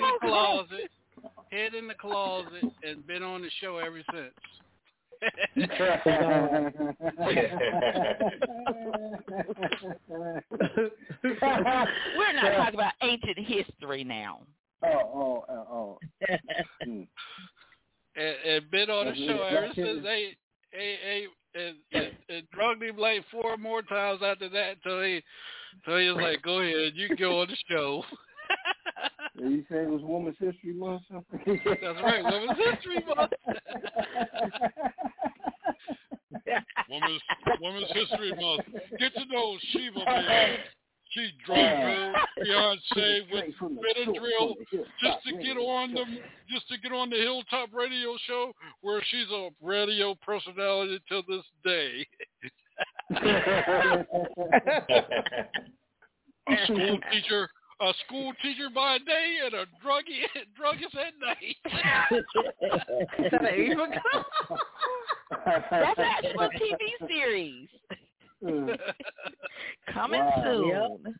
the 0.00 0.18
closet, 0.22 0.90
hid 1.50 1.74
in 1.74 1.86
the 1.86 1.94
closet, 1.94 2.64
and 2.82 3.06
been 3.06 3.22
on 3.22 3.42
the 3.42 3.50
show 3.60 3.76
ever 3.76 4.02
since. 4.12 4.34
We're 12.16 12.32
not 12.32 12.56
talking 12.56 12.74
about 12.74 12.92
ancient 13.02 13.38
history 13.38 14.04
now. 14.04 14.40
oh, 14.84 14.88
oh, 14.88 15.44
oh, 15.48 15.98
oh. 16.30 17.06
And, 18.16 18.36
and 18.46 18.70
been 18.70 18.90
on 18.90 19.06
the 19.06 19.26
show 19.26 19.42
ever 19.42 19.66
since 19.74 19.78
really- 19.78 20.00
they, 20.02 20.36
they, 20.72 20.96
they 21.04 21.26
and, 21.60 21.76
and, 21.92 22.12
and 22.28 22.50
drugged 22.52 22.82
him 22.82 22.96
like 22.96 23.24
four 23.30 23.56
more 23.56 23.82
times 23.82 24.20
after 24.24 24.48
that 24.50 24.80
till 24.84 25.02
he, 25.02 25.20
till 25.84 25.98
he 25.98 26.06
was 26.10 26.22
like, 26.22 26.40
"Go 26.42 26.60
ahead, 26.60 26.92
you 26.94 27.08
can 27.08 27.16
go 27.16 27.40
on 27.40 27.48
the 27.48 27.56
show." 27.68 28.04
Did 29.44 29.52
you 29.52 29.64
say 29.70 29.82
it 29.82 29.90
was 29.90 30.00
Women's 30.02 30.38
History 30.40 30.72
Month? 30.72 31.02
That's 31.12 32.00
right, 32.02 32.24
Women's 32.24 32.56
History 32.56 33.04
Month. 33.14 33.32
Women's 36.88 37.20
Women's 37.60 37.92
History 37.92 38.32
Month. 38.40 38.62
Get 38.98 39.12
to 39.12 39.26
know 39.30 39.58
Sheba, 39.70 40.00
uh-huh. 40.00 40.22
man. 40.22 40.56
She 41.10 41.30
drugged 41.44 41.60
her 41.60 42.14
fiance 42.42 43.20
with 43.30 43.54
Straight 43.54 43.60
Benadryl 43.60 44.38
source, 44.38 44.56
from 44.56 44.64
the 44.72 44.78
just 45.02 45.22
to 45.26 45.32
get 45.44 45.58
on 45.58 45.92
the 45.92 46.04
just 46.50 46.66
to 46.68 46.78
get 46.78 46.92
on 46.92 47.10
the 47.10 47.16
Hilltop 47.16 47.68
Radio 47.74 48.16
Show, 48.26 48.54
where 48.80 49.02
she's 49.10 49.30
a 49.30 49.50
radio 49.60 50.14
personality 50.22 51.00
to 51.10 51.20
this 51.28 51.44
day. 51.64 52.06
a 56.48 56.56
school 56.64 56.98
teacher, 57.12 57.50
a 57.80 57.92
school 58.06 58.32
teacher 58.42 58.68
by 58.74 58.98
day, 58.98 59.38
and 59.44 59.54
a 59.54 59.66
druggie 59.84 60.26
druggist 60.56 60.94
at 60.94 61.14
night. 61.20 61.56
Is 63.18 63.30
that 63.30 63.44
an 63.44 63.60
even 63.60 63.90
That's 65.70 65.98
actual 65.98 66.48
TV 66.50 67.08
series 67.08 67.68
coming 69.92 70.20
Wow. 70.20 70.42
soon. 70.44 71.14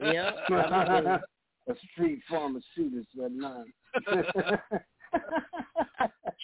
Yep. 0.00 0.36
a 0.50 1.74
street 1.92 2.20
pharmacist 2.28 3.08
at 3.24 3.32
nine. 3.32 3.72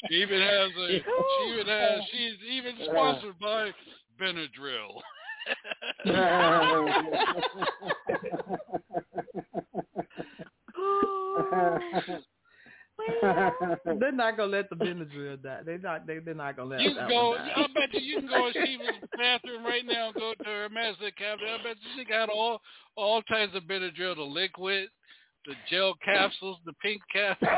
She 0.08 0.14
even 0.16 0.40
has 0.40 0.70
a. 0.76 0.88
She 0.88 1.52
even 1.52 1.66
has. 1.66 2.00
She's 2.10 2.36
even 2.50 2.74
sponsored 2.90 3.38
by 3.38 3.70
Benadryl. 4.20 5.00
Oh, 10.74 12.20
they're 14.00 14.12
not 14.12 14.36
gonna 14.36 14.50
let 14.52 14.68
the 14.70 14.76
Benadryl 14.76 15.42
die. 15.42 15.60
They're 15.64 15.78
not. 15.78 16.06
They, 16.06 16.18
they're 16.18 16.34
not 16.34 16.56
gonna 16.56 16.70
let 16.70 16.80
You 16.80 16.94
that 16.94 17.08
can 17.08 17.10
go. 17.10 17.30
one 17.30 17.38
die. 17.38 17.52
I 17.56 17.66
bet 17.74 17.94
you 17.94 18.00
you 18.00 18.16
can 18.20 18.28
go 18.28 18.46
in 18.48 18.52
Sheba's 18.54 19.08
bathroom 19.16 19.64
right 19.64 19.84
now. 19.86 20.06
and 20.06 20.14
Go 20.14 20.34
to 20.34 20.44
her 20.44 20.68
medicine 20.68 21.10
cabinet. 21.16 21.48
I 21.60 21.62
bet 21.62 21.76
you 21.80 21.88
she 21.96 22.04
got 22.04 22.28
all 22.28 22.60
all 22.96 23.22
types 23.22 23.54
of 23.54 23.64
Benadryl: 23.64 24.16
the 24.16 24.22
liquid, 24.22 24.88
the 25.46 25.54
gel 25.70 25.94
capsules, 26.04 26.58
the 26.64 26.72
pink 26.82 27.00
capsules, 27.12 27.50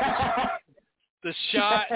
the 1.23 1.33
shots. 1.51 1.91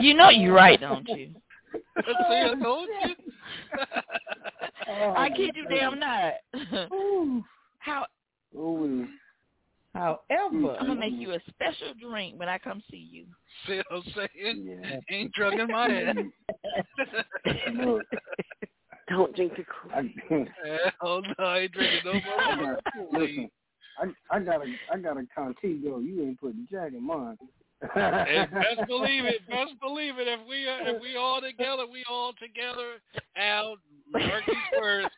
You 0.00 0.14
know 0.14 0.30
you're 0.30 0.54
right, 0.54 0.80
don't 0.80 1.08
you? 1.08 1.34
See, 2.06 2.12
I 2.34 2.50
oh, 2.50 2.62
told 2.62 2.88
you. 3.04 3.14
I 5.16 5.30
kid 5.30 5.54
you 5.54 5.66
damn 5.68 5.94
oh. 5.94 5.96
not. 5.96 7.44
How 7.78 8.06
Ooh. 8.54 9.06
However, 9.94 10.76
I'm 10.78 10.86
gonna 10.86 10.94
make 10.94 11.14
you 11.14 11.32
a 11.32 11.40
special 11.48 11.92
drink 12.00 12.38
when 12.38 12.48
I 12.48 12.58
come 12.58 12.82
see 12.90 13.08
you. 13.10 13.26
See 13.66 13.80
what 13.88 14.02
I'm 14.06 14.12
saying? 14.14 14.80
Yeah. 14.82 15.00
Ain't 15.10 15.32
drug 15.32 15.54
in 15.54 15.66
my 15.68 15.88
head. 15.90 16.16
Don't 19.08 19.34
drink 19.34 19.54
the 19.56 19.64
I, 19.94 20.14
Kool 20.28 20.46
Hell 21.00 21.22
no, 21.22 21.44
I 21.44 21.58
ain't 21.60 21.72
drinking 21.72 22.00
no 22.04 22.12
I 22.12 22.54
more. 22.56 22.74
got, 22.74 23.12
listen, 23.12 23.50
I, 23.98 24.36
I 24.36 24.40
got 24.40 24.60
a 24.60 24.74
I 24.92 24.98
got 24.98 25.16
a 25.16 25.26
Contigo. 25.36 26.04
You 26.04 26.22
ain't 26.22 26.38
putting 26.40 26.68
Jack 26.70 26.92
in 26.92 27.04
mine. 27.04 27.38
And 27.80 28.50
best 28.52 28.88
believe 28.88 29.24
it, 29.24 29.48
best 29.48 29.78
believe 29.80 30.18
it. 30.18 30.26
If 30.26 30.40
we 30.48 30.66
uh, 30.68 30.94
if 30.94 31.00
we 31.00 31.16
all 31.16 31.40
together, 31.40 31.84
we 31.90 32.04
all 32.08 32.32
together, 32.40 33.00
out 33.36 33.78
Marcus 34.10 34.54
first, 34.78 35.08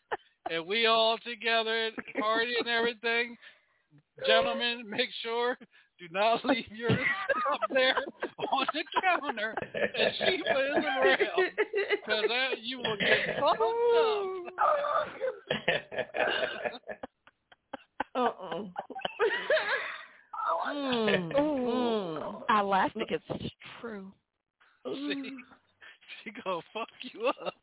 and 0.50 0.66
we 0.66 0.86
all 0.86 1.16
together, 1.24 1.90
party 2.20 2.54
and 2.58 2.68
everything. 2.68 3.36
Gentlemen, 4.26 4.88
make 4.88 5.08
sure 5.22 5.56
do 6.00 6.06
not 6.10 6.44
leave 6.46 6.64
yours 6.70 6.98
up 7.52 7.60
there 7.72 7.96
on 8.52 8.66
the 8.72 8.84
counter 9.02 9.54
and 9.74 10.14
Sheba 10.18 10.78
is 10.78 10.84
around, 10.84 11.50
because 12.06 12.30
you 12.62 12.78
will 12.78 12.96
get 12.98 13.38
fucked 13.38 13.60
up. 13.60 14.50
uh-uh. 18.14 18.64
Mm, 20.68 21.32
mm. 21.32 22.42
I 22.48 22.62
laugh 22.62 22.90
because 22.94 23.20
it's 23.30 23.54
true. 23.80 24.12
See, 24.86 25.36
she 26.24 26.30
gonna 26.44 26.60
fuck 26.72 26.88
you 27.02 27.26
up. 27.28 27.54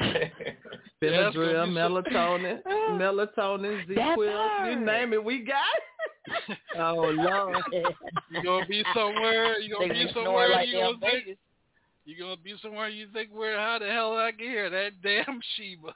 Benadryl, 0.00 1.00
That's 1.02 1.36
gonna 1.36 1.66
melatonin, 1.66 2.62
melatonin, 2.92 3.86
ZzzQuil, 3.88 4.70
you 4.70 4.80
name 4.84 5.12
it, 5.12 5.22
we 5.22 5.44
got. 5.44 5.64
Oh 6.78 6.94
Lord. 7.14 7.56
you 8.30 8.42
gonna 8.42 8.66
be 8.66 8.82
somewhere. 8.94 9.58
You 9.58 9.74
gonna 9.74 9.88
They 9.92 10.04
be 10.06 10.10
somewhere. 10.14 10.48
like 10.48 10.68
you 10.68 10.72
they're 10.74 10.84
gonna 10.92 10.98
think. 11.00 11.38
You 12.06 12.18
gonna 12.18 12.36
be 12.38 12.54
somewhere. 12.62 12.88
You 12.88 13.08
think 13.12 13.28
where? 13.32 13.58
How 13.58 13.78
the 13.78 13.86
hell 13.86 14.12
did 14.12 14.20
I 14.20 14.30
get 14.30 14.48
here? 14.48 14.70
That 14.70 14.92
damn 15.02 15.40
Sheba. 15.56 15.92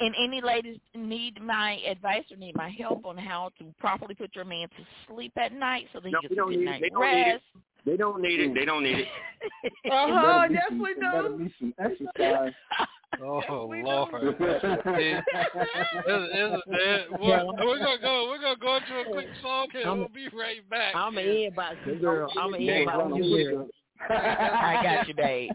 And 0.00 0.14
any 0.18 0.40
ladies 0.40 0.78
need 0.94 1.42
my 1.42 1.78
advice 1.86 2.24
or 2.30 2.36
need 2.38 2.56
my 2.56 2.70
help 2.70 3.04
on 3.04 3.18
how 3.18 3.50
to 3.58 3.64
properly 3.78 4.14
put 4.14 4.34
your 4.34 4.46
man 4.46 4.68
to 4.68 4.84
sleep 5.06 5.32
at 5.36 5.52
night 5.52 5.86
so 5.92 6.00
that 6.00 6.10
No, 6.10 6.18
he 6.22 6.28
gets 6.28 6.32
a 6.32 6.36
don't 6.36 6.50
good 6.50 6.58
need 6.60 6.64
night 6.64 6.80
They 6.82 6.88
don't 6.88 7.02
need 7.02 7.20
it. 7.20 7.32
rest. 7.32 7.42
They 7.86 7.96
don't 7.96 8.20
need 8.22 8.40
it. 8.40 8.54
They 8.54 8.64
don't 8.64 8.82
need 8.82 8.98
it. 8.98 9.08
Uh-huh, 9.90 10.44
It 10.44 10.48
better 10.48 10.48
be 10.48 10.54
yes 10.54 10.64
some- 10.68 10.78
we 10.82 10.90
it 10.90 11.00
better 11.00 11.28
do. 11.28 11.38
be 11.38 11.54
some 11.58 11.74
exercise. 11.78 12.52
Oh 13.22 13.66
we 13.66 13.82
Lord. 13.82 14.12
do. 14.12 14.30
See, 14.38 14.44
it's- 14.44 15.24
it's- 15.34 16.60
it- 16.68 17.10
we're, 17.20 17.44
we're 17.66 17.78
gonna 17.78 17.98
go. 18.00 18.28
We're 18.30 18.40
gonna 18.40 18.56
go 18.56 18.76
into 18.76 19.00
a 19.00 19.12
quick 19.12 19.26
song 19.42 19.66
and 19.74 19.84
I'm- 19.84 19.98
we'll 19.98 20.08
be 20.08 20.28
right 20.34 20.66
back. 20.70 20.94
I'm 20.94 21.18
an 21.18 21.24
inbox 21.26 22.00
girl. 22.00 22.30
I'm 22.40 22.54
an 22.54 22.62
Yeah, 22.62 22.84
inbox 22.84 23.16
you 23.26 23.50
girl. 23.52 23.68
I 24.08 24.80
got 24.82 25.08
you, 25.08 25.14
babe. 25.14 25.50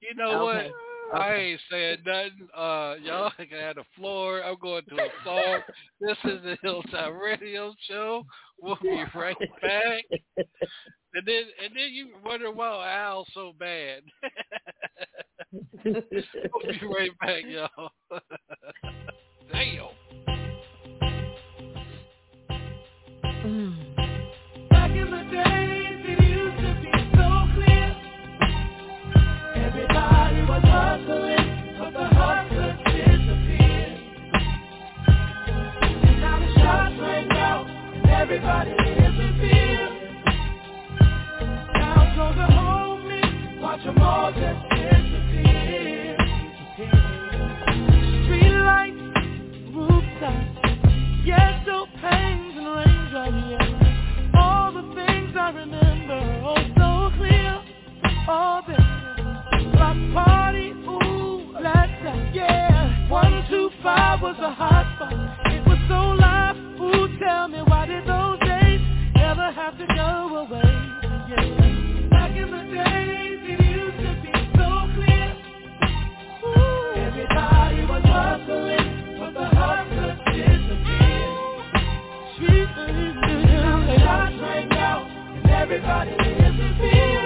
You 0.00 0.14
know 0.16 0.46
Okay. 0.48 0.66
what? 0.68 0.74
I 1.12 1.34
ain't 1.34 1.60
saying 1.70 1.98
nothing. 2.06 2.48
Uh, 2.56 2.94
y'all 3.02 3.30
can 3.36 3.58
have 3.60 3.76
the 3.76 3.84
floor. 3.96 4.42
I'm 4.42 4.56
going 4.60 4.82
to 4.88 4.94
a 4.94 5.08
song. 5.24 5.60
This 6.00 6.16
is 6.24 6.42
the 6.42 6.56
Hilltop 6.62 7.12
Radio 7.22 7.74
Show. 7.88 8.24
We'll 8.60 8.78
be 8.80 9.04
right 9.14 9.36
back. 9.60 10.04
And 11.14 11.26
then, 11.26 11.42
and 11.62 11.76
then 11.76 11.92
you 11.92 12.08
wonder 12.24 12.50
why 12.50 12.90
Al's 12.90 13.26
so 13.34 13.52
bad. 13.58 14.02
we'll 15.84 16.02
be 16.02 16.80
right 16.86 17.18
back, 17.20 17.42
y'all. 17.46 17.90
Damn. 19.52 19.88
Back 24.70 24.90
in 24.92 25.10
the 25.10 25.22
days, 25.30 25.71
remember, 55.54 56.20
oh 56.44 56.56
so 56.76 57.16
clear. 57.16 57.62
Party, 58.24 58.72
ooh, 58.72 59.72
let's 59.74 59.98
go, 60.14 60.31
yeah. 62.48 63.08
One 63.10 63.44
two 63.50 63.70
five 63.82 64.20
was 64.22 64.36
a 64.40 64.52
hot 64.52 64.86
spot. 64.96 65.12
It 65.52 65.66
was 65.66 65.78
so 65.88 66.00
live. 66.20 66.56
Ooh, 66.80 67.18
tell 67.18 67.48
me 67.48 67.60
why 67.66 67.86
did 67.86 68.06
those 68.06 68.38
days 68.40 68.80
ever 69.16 69.52
have 69.52 69.78
to 69.78 69.86
go 69.86 70.46
away? 70.46 70.72
Yeah. 71.30 72.08
Back 72.10 72.36
in 72.36 72.50
the 72.50 72.62
days, 72.74 73.40
it 73.52 73.60
used 73.64 73.98
to 74.06 74.12
be 74.22 74.32
so 74.58 74.68
clear. 74.96 75.28
Everybody 77.06 77.80
was 77.92 78.04
hustling, 78.04 78.88
but 79.18 79.32
the 79.34 79.46
hustlers 79.56 80.18
disappeared. 80.34 81.38
Everybody 85.48 86.10
fear. 86.80 87.21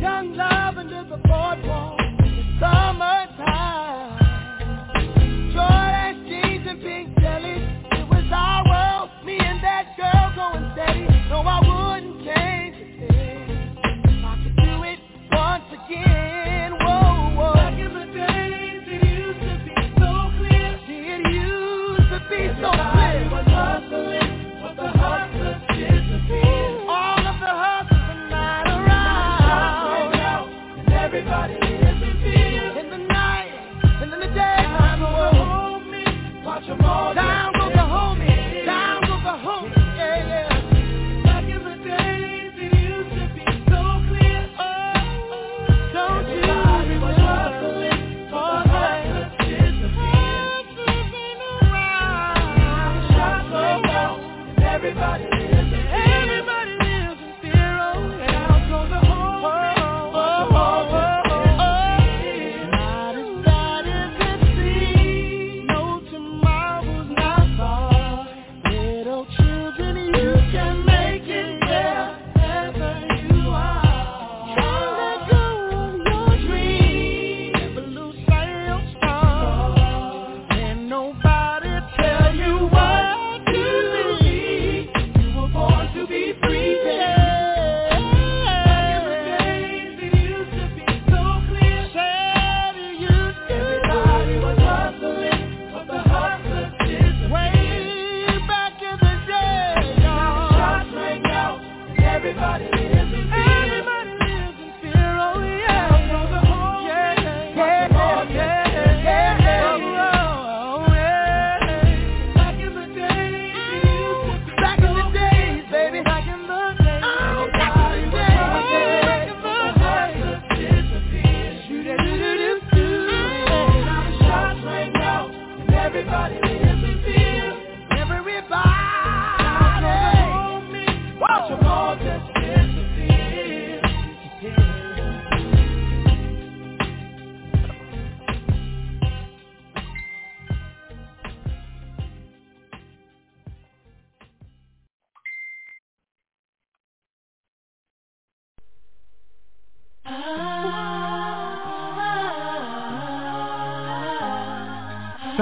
Young 0.00 0.36
love 0.36 0.78
under 0.78 1.04
the 1.08 1.16
boardwalk, 1.28 2.00
summertime. 2.58 3.73
To 22.64 23.03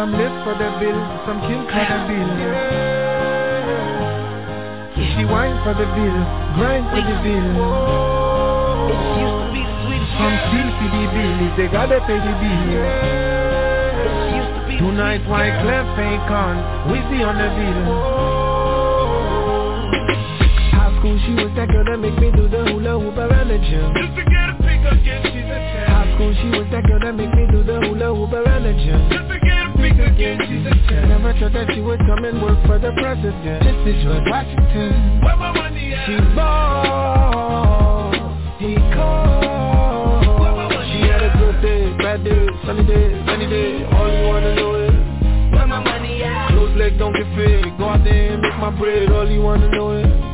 Some 0.02 0.18
live 0.18 0.34
for 0.42 0.58
the 0.58 0.66
bill, 0.82 0.98
some 1.30 1.38
kill 1.46 1.62
for 1.62 1.78
the 1.78 1.98
bill. 2.10 2.26
she 4.98 5.22
whine 5.30 5.54
for 5.62 5.78
the 5.78 5.86
bill, 5.94 6.18
grind 6.58 6.90
for 6.90 7.06
the 7.06 7.22
bill. 7.22 7.54
From 10.18 10.34
CCDB, 10.50 11.54
they 11.54 11.68
gotta 11.70 12.02
pay 12.02 12.18
the 12.18 12.34
bill. 12.42 12.82
Tonight, 14.82 15.22
Wyclef 15.30 15.94
ain't 15.94 16.26
con, 16.26 16.58
Weezy 16.90 17.22
on 17.22 17.38
the 17.38 17.46
bill. 17.54 17.86
High 20.82 20.98
school, 20.98 21.14
she 21.22 21.32
was 21.38 21.54
that 21.54 21.68
girl 21.70 21.84
that 21.84 21.98
make 21.98 22.18
me 22.18 22.32
do 22.32 22.48
the 22.48 22.64
hula 22.74 22.98
hoop 22.98 23.18
around 23.18 23.54
the 23.54 23.58
gym. 23.58 23.94
Just 23.94 24.18
to 24.18 24.24
get 24.26 24.50
a 24.50 24.54
pick 24.58 24.82
again, 24.82 25.22
she's 25.30 25.46
a 25.46 25.62
champ. 25.70 25.94
High 25.94 26.10
school, 26.16 26.34
she 26.42 26.48
was 26.58 26.66
that 26.72 26.82
girl 26.90 26.98
that 26.98 27.14
make 27.14 27.30
me 27.30 27.46
do 27.52 27.62
the 27.62 27.78
hula 27.86 28.10
hoop 28.12 28.32
around 28.32 28.64
the 28.64 28.72
gym. 28.82 29.31
Just 29.96 30.08
to 30.08 30.16
get 30.16 30.34
a 30.34 30.38
pick 30.38 30.38
again, 30.38 30.38
she's 30.48 30.66
a 30.66 30.74
champ. 30.88 31.08
Never 31.08 31.32
thought 31.38 31.52
that 31.52 31.74
she 31.74 31.80
would 31.80 32.00
come 32.00 32.24
and 32.24 32.42
work 32.42 32.58
for 32.66 32.78
the 32.78 32.92
president. 32.92 33.62
This 33.62 33.94
is 33.94 34.04
George 34.04 34.24
Washington. 34.28 35.20
Where 35.22 35.36
my 35.36 35.52
money 35.52 35.94
at? 35.94 36.06
She 36.06 36.16
ball, 36.34 38.12
he 38.58 38.74
called. 38.94 40.72
She 40.92 41.00
had 41.08 41.22
a 41.22 41.30
good 41.38 41.60
day, 41.62 41.92
bad 41.98 42.24
day, 42.24 42.46
sunny 42.66 42.84
day, 42.86 43.12
rainy 43.26 43.48
day. 43.48 43.84
All 43.92 44.08
you 44.08 44.26
wanna 44.28 44.54
know 44.56 44.74
is 44.76 44.94
where 45.52 45.66
my 45.66 45.80
money 45.82 46.22
at? 46.22 46.48
Close 46.50 46.76
leg 46.76 46.98
don't 46.98 47.12
get 47.12 47.26
fed. 47.36 47.64
Go 47.78 47.88
out 47.88 48.04
there 48.04 48.32
and 48.34 48.42
make 48.42 48.56
my 48.58 48.70
bread. 48.70 49.10
All 49.12 49.28
you 49.28 49.42
wanna 49.42 49.68
know 49.68 49.92
is 49.98 50.31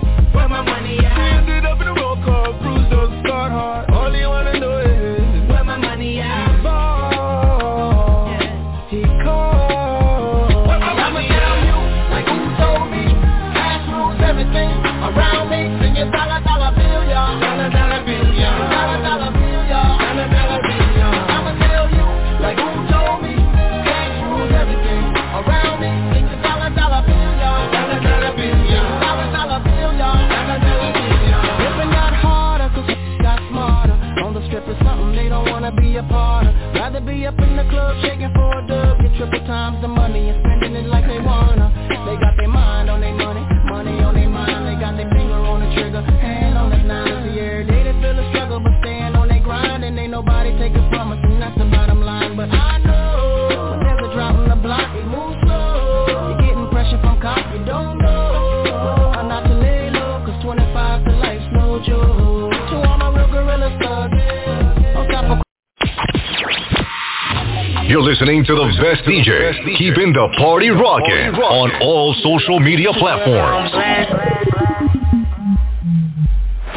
You're 67.98 68.14
listening 68.14 68.46
to 68.46 68.54
the 68.54 68.70
best 68.78 69.02
DJ, 69.10 69.58
keeping 69.74 70.14
the 70.14 70.30
party 70.38 70.70
rocking 70.70 71.34
on 71.34 71.82
all 71.82 72.14
social 72.22 72.62
media 72.62 72.94
platforms. 72.94 73.74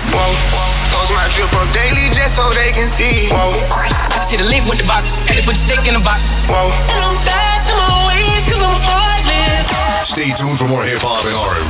Post 0.09 1.13
my 1.13 1.29
drip 1.37 1.53
up 1.53 1.69
daily 1.77 2.09
just 2.17 2.33
so 2.33 2.49
they 2.57 2.73
can 2.73 2.89
see. 2.97 3.29
Whoa. 3.29 3.53
I 3.53 4.33
see 4.33 4.41
the 4.41 4.49
link 4.49 4.65
with 4.65 4.81
the 4.81 4.87
box, 4.89 5.05
had 5.29 5.37
to 5.37 5.45
put 5.45 5.53
the 5.53 5.61
stick 5.69 5.85
in 5.85 5.93
the 5.93 6.01
box. 6.01 6.25
Whoa. 6.49 6.73
And 6.89 7.05
I'm 7.05 7.21
back 7.21 7.69
to 7.69 7.73
my 7.77 8.09
ways 8.09 8.41
cause 8.49 8.57
I'm 8.57 8.81
heartless. 8.81 10.17
Stay 10.17 10.33
tuned 10.41 10.57
for 10.57 10.65
more 10.65 10.89
hip 10.89 11.05
hop 11.05 11.21
and 11.21 11.37
R&B. 11.37 11.69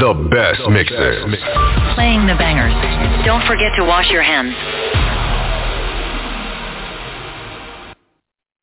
The 0.00 0.14
best 0.30 0.62
mixes. 0.70 1.26
Playing 1.96 2.28
the 2.28 2.36
bangers. 2.38 2.70
Don't 3.26 3.44
forget 3.48 3.72
to 3.76 3.84
wash 3.84 4.08
your 4.10 4.22
hands. 4.22 4.54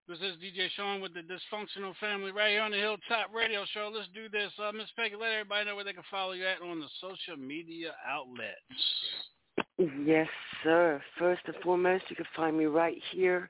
This 0.07 0.19
is 0.19 0.37
DJ 0.37 0.69
Sean 0.77 1.01
with 1.01 1.13
the 1.13 1.19
Dysfunctional 1.19 1.93
Family 1.99 2.31
right 2.31 2.51
here 2.51 2.61
on 2.61 2.71
the 2.71 2.77
Hilltop 2.77 3.33
Radio 3.35 3.65
Show. 3.73 3.91
Let's 3.93 4.07
do 4.13 4.29
this. 4.29 4.49
Uh, 4.57 4.71
Miss 4.71 4.87
Peggy, 4.95 5.15
let 5.19 5.33
everybody 5.33 5.65
know 5.65 5.75
where 5.75 5.83
they 5.83 5.91
can 5.91 6.03
follow 6.09 6.31
you 6.31 6.45
at 6.47 6.61
on 6.61 6.79
the 6.79 6.87
social 7.01 7.35
media 7.35 7.93
outlets. 8.07 8.55
Yes, 10.05 10.29
sir. 10.63 11.01
First 11.19 11.41
and 11.47 11.55
foremost, 11.61 12.05
you 12.07 12.15
can 12.15 12.27
find 12.33 12.57
me 12.57 12.63
right 12.63 13.01
here 13.11 13.49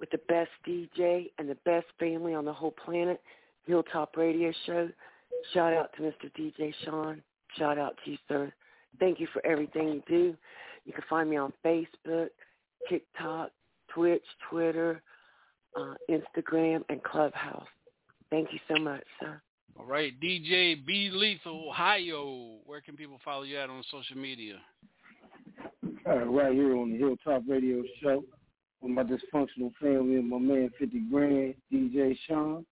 with 0.00 0.10
the 0.10 0.18
best 0.28 0.50
DJ 0.66 1.30
and 1.38 1.48
the 1.48 1.58
best 1.64 1.86
family 2.00 2.34
on 2.34 2.44
the 2.44 2.52
whole 2.52 2.72
planet, 2.72 3.20
Hilltop 3.66 4.16
Radio 4.16 4.52
Show. 4.66 4.88
Shout 5.52 5.72
out 5.72 5.90
to 5.96 6.02
Mr. 6.02 6.30
DJ 6.38 6.72
Sean. 6.84 7.22
Shout 7.58 7.78
out 7.78 7.96
to 8.04 8.10
you, 8.12 8.18
sir. 8.28 8.52
Thank 8.98 9.20
you 9.20 9.26
for 9.32 9.44
everything 9.46 9.88
you 9.88 10.02
do. 10.08 10.36
You 10.84 10.92
can 10.92 11.04
find 11.08 11.28
me 11.28 11.36
on 11.36 11.52
Facebook, 11.64 12.28
TikTok, 12.88 13.50
Twitch, 13.94 14.24
Twitter, 14.48 15.02
uh, 15.76 15.94
Instagram, 16.10 16.82
and 16.88 17.02
Clubhouse. 17.02 17.66
Thank 18.30 18.52
you 18.52 18.58
so 18.68 18.80
much, 18.80 19.02
sir. 19.20 19.40
All 19.78 19.86
right, 19.86 20.12
DJ 20.20 20.84
B 20.84 21.10
Lethal, 21.12 21.68
Ohio. 21.68 22.58
Where 22.66 22.80
can 22.80 22.96
people 22.96 23.18
follow 23.24 23.42
you 23.42 23.58
at 23.58 23.70
on 23.70 23.82
social 23.90 24.16
media? 24.16 24.56
Uh, 26.06 26.24
right 26.26 26.52
here 26.52 26.76
on 26.76 26.92
the 26.92 26.98
Hilltop 26.98 27.42
Radio 27.48 27.82
Show 28.02 28.24
with 28.80 28.90
my 28.92 29.02
dysfunctional 29.02 29.72
family 29.80 30.16
and 30.16 30.28
my 30.28 30.38
man 30.38 30.70
50 30.78 31.00
Grand, 31.10 31.54
DJ 31.72 32.16
Sean. 32.26 32.64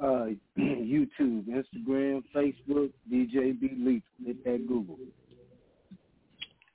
Uh, 0.00 0.26
YouTube, 0.58 1.46
Instagram, 1.48 2.22
Facebook, 2.34 2.90
DJ 3.10 3.58
B 3.58 3.70
Lethal. 3.78 4.02
Hit 4.24 4.44
that 4.44 4.66
Google. 4.66 4.98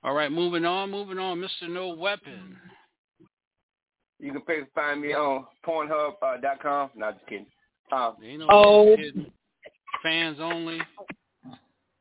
All 0.03 0.13
right, 0.13 0.31
moving 0.31 0.65
on, 0.65 0.91
moving 0.91 1.19
on. 1.19 1.39
Mr. 1.39 1.69
No 1.69 1.89
Weapon. 1.89 2.55
You 4.19 4.31
can 4.31 4.41
pay- 4.41 4.61
find 4.75 5.01
me 5.01 5.13
on 5.13 5.45
Pornhub.com. 5.65 6.15
Uh, 6.21 6.57
.com. 6.61 6.89
no, 6.95 7.11
just 7.11 7.25
kidding. 7.27 7.45
Um, 7.91 8.15
Ain't 8.23 8.39
no 8.39 8.47
oh, 8.49 8.95
kidding. 8.95 9.31
Fans 10.03 10.37
only. 10.39 10.79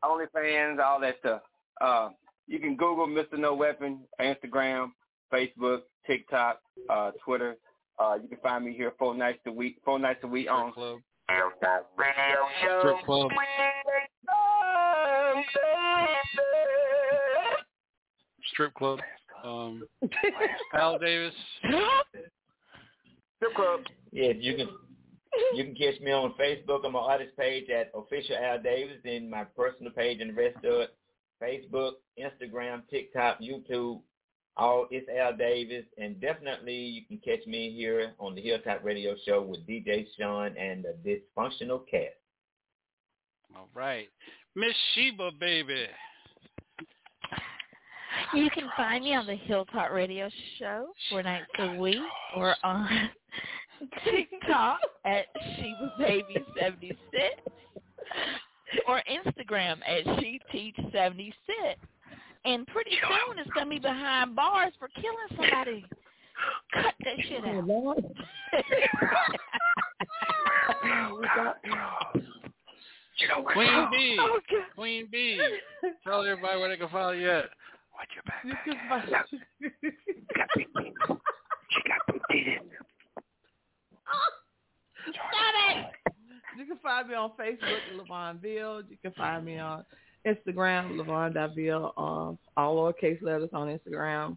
Only 0.03 0.27
fans, 0.33 0.79
all 0.85 1.01
that 1.01 1.17
stuff. 1.21 1.43
Uh, 1.81 2.11
you 2.47 2.59
can 2.59 2.77
Google 2.77 3.07
Mr. 3.07 3.39
No 3.39 3.55
Weapon, 3.55 4.01
Instagram, 4.21 4.93
Facebook, 5.33 5.81
TikTok, 6.07 6.61
uh, 6.89 7.11
Twitter. 7.25 7.57
Uh, 7.99 8.17
you 8.23 8.29
can 8.29 8.39
find 8.39 8.65
me 8.65 8.73
here 8.73 8.93
four 8.99 9.15
nights 9.15 9.41
a 9.47 9.53
week. 9.53 9.79
Four 9.85 9.99
nights 9.99 10.21
a 10.23 10.27
week 10.27 10.49
on 10.51 10.73
Club. 10.73 10.99
Strip 12.81 13.05
club. 13.05 13.31
Strip 18.53 18.75
club. 18.75 18.99
Um, 19.45 19.85
Al 20.75 20.99
Davis. 20.99 21.35
Strip 23.37 23.55
club. 23.55 23.81
Yes, 24.11 24.37
you 24.41 24.57
can 24.57 24.69
you 25.55 25.65
can 25.65 25.75
catch 25.75 26.01
me 26.01 26.11
on 26.11 26.35
Facebook 26.41 26.85
on 26.85 26.93
my 26.93 27.01
artist 27.01 27.37
page 27.37 27.69
at 27.71 27.91
official 27.95 28.37
Al 28.37 28.61
Davis, 28.63 28.97
then 29.05 29.29
my 29.29 29.45
personal 29.45 29.93
page 29.93 30.21
and 30.21 30.31
the 30.31 30.35
rest 30.35 30.57
of 30.65 30.81
it. 30.81 30.95
Facebook, 31.43 31.93
Instagram, 32.19 32.83
TikTok, 32.91 33.39
YouTube, 33.41 34.01
all 34.59 34.87
it's 34.91 35.09
Al 35.09 35.37
Davis, 35.37 35.85
and 35.99 36.21
definitely 36.21 36.75
you 36.75 37.03
can 37.07 37.19
catch 37.19 37.47
me 37.47 37.73
here 37.75 38.13
on 38.19 38.35
the 38.35 38.43
Hilltop 38.43 38.85
Radio 38.85 39.15
Show 39.25 39.41
with 39.43 39.67
DJ 39.67 40.07
Sean 40.19 40.57
and 40.57 40.85
the 40.85 40.97
Dysfunctional 41.09 41.83
Cast. 41.89 42.15
All 43.57 43.69
right. 43.75 44.09
Miss 44.55 44.75
Sheba, 44.95 45.31
baby. 45.39 45.87
You 48.35 48.51
can 48.51 48.69
find 48.77 49.05
me 49.05 49.15
on 49.15 49.27
the 49.27 49.37
Hilltop 49.37 49.93
Radio 49.93 50.29
Show 50.59 50.89
four 51.09 51.23
nights 51.23 51.47
a 51.61 51.77
week 51.77 51.97
or 52.37 52.57
on 52.65 52.89
TikTok 54.05 54.81
at 55.05 55.27
Sheba 55.57 55.95
Baby 55.99 56.45
seventy 56.61 56.99
six 57.13 57.41
or 58.89 59.03
Instagram 59.11 59.79
at 59.87 60.21
She 60.21 60.41
Teach 60.51 60.77
seventy 60.93 61.33
six 61.47 61.79
and 62.45 62.67
pretty 62.69 62.93
soon 63.03 63.39
it's 63.39 63.51
gonna 63.51 63.71
be 63.71 63.79
behind 63.79 64.35
bars 64.37 64.73
for 64.79 64.89
killing 64.89 65.17
somebody. 65.37 65.85
Cut 66.73 66.95
that 67.05 67.17
shit 67.29 67.43
oh, 67.45 67.91
out. 67.91 68.03
Oh, 73.37 73.43
Queen 73.43 73.89
B, 73.91 74.17
oh, 74.21 74.39
oh 74.39 74.41
Queen 74.77 75.09
B, 75.11 75.41
tell 76.05 76.25
everybody 76.25 76.61
where 76.61 76.69
they 76.69 76.77
can 76.77 76.89
follow 76.89 77.11
you 77.11 77.29
at. 77.29 77.47
What 77.93 78.07
your 78.15 78.23
backpack 78.55 79.13
has. 79.13 79.27
Look, 79.33 79.43
she 79.61 79.71
got 80.37 80.49
big 82.07 82.23
titties. 82.31 82.63
Stop 85.11 85.23
it. 85.71 85.77
You 86.57 86.67
can 86.67 86.79
find 86.79 87.09
me 87.09 87.15
on 87.15 87.31
Facebook, 87.31 87.81
Levonville. 87.99 88.85
You 88.89 88.97
can 89.03 89.13
find 89.13 89.45
me 89.45 89.59
on 89.59 89.85
Instagram, 90.27 90.97
Levon.ville, 90.97 91.93
um, 91.97 92.39
all 92.57 92.77
lowercase 92.77 93.23
letters 93.23 93.51
on 93.53 93.69
Instagram. 93.69 94.37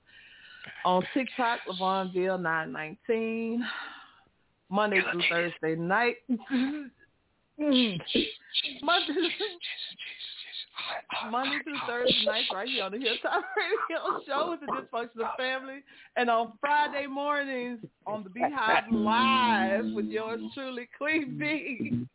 On 0.86 1.04
TikTok, 1.14 1.60
Levonville919. 1.70 3.60
Monday 4.70 5.02
through 5.12 5.22
Thursday 5.30 5.76
night. 5.76 6.16
Monday, 7.60 9.30
Monday 11.30 11.60
through 11.64 11.78
Thursday 11.86 12.26
nights 12.26 12.48
right 12.54 12.68
here 12.70 12.86
on 12.86 12.92
the 12.94 12.98
Hilltop 12.98 13.44
Radio 13.58 14.22
Show 14.26 14.52
with 14.52 14.62
the 14.62 14.68
Dysfunctional 14.68 15.36
Family. 15.36 15.84
And 16.16 16.30
on 16.30 16.54
Friday 16.62 17.06
mornings 17.08 17.80
on 18.08 18.24
the 18.24 18.30
Beehive 18.30 18.86
Live 18.92 19.86
with 19.94 20.06
yours 20.06 20.40
truly, 20.54 20.88
Queen 20.98 21.38
B. 21.38 22.08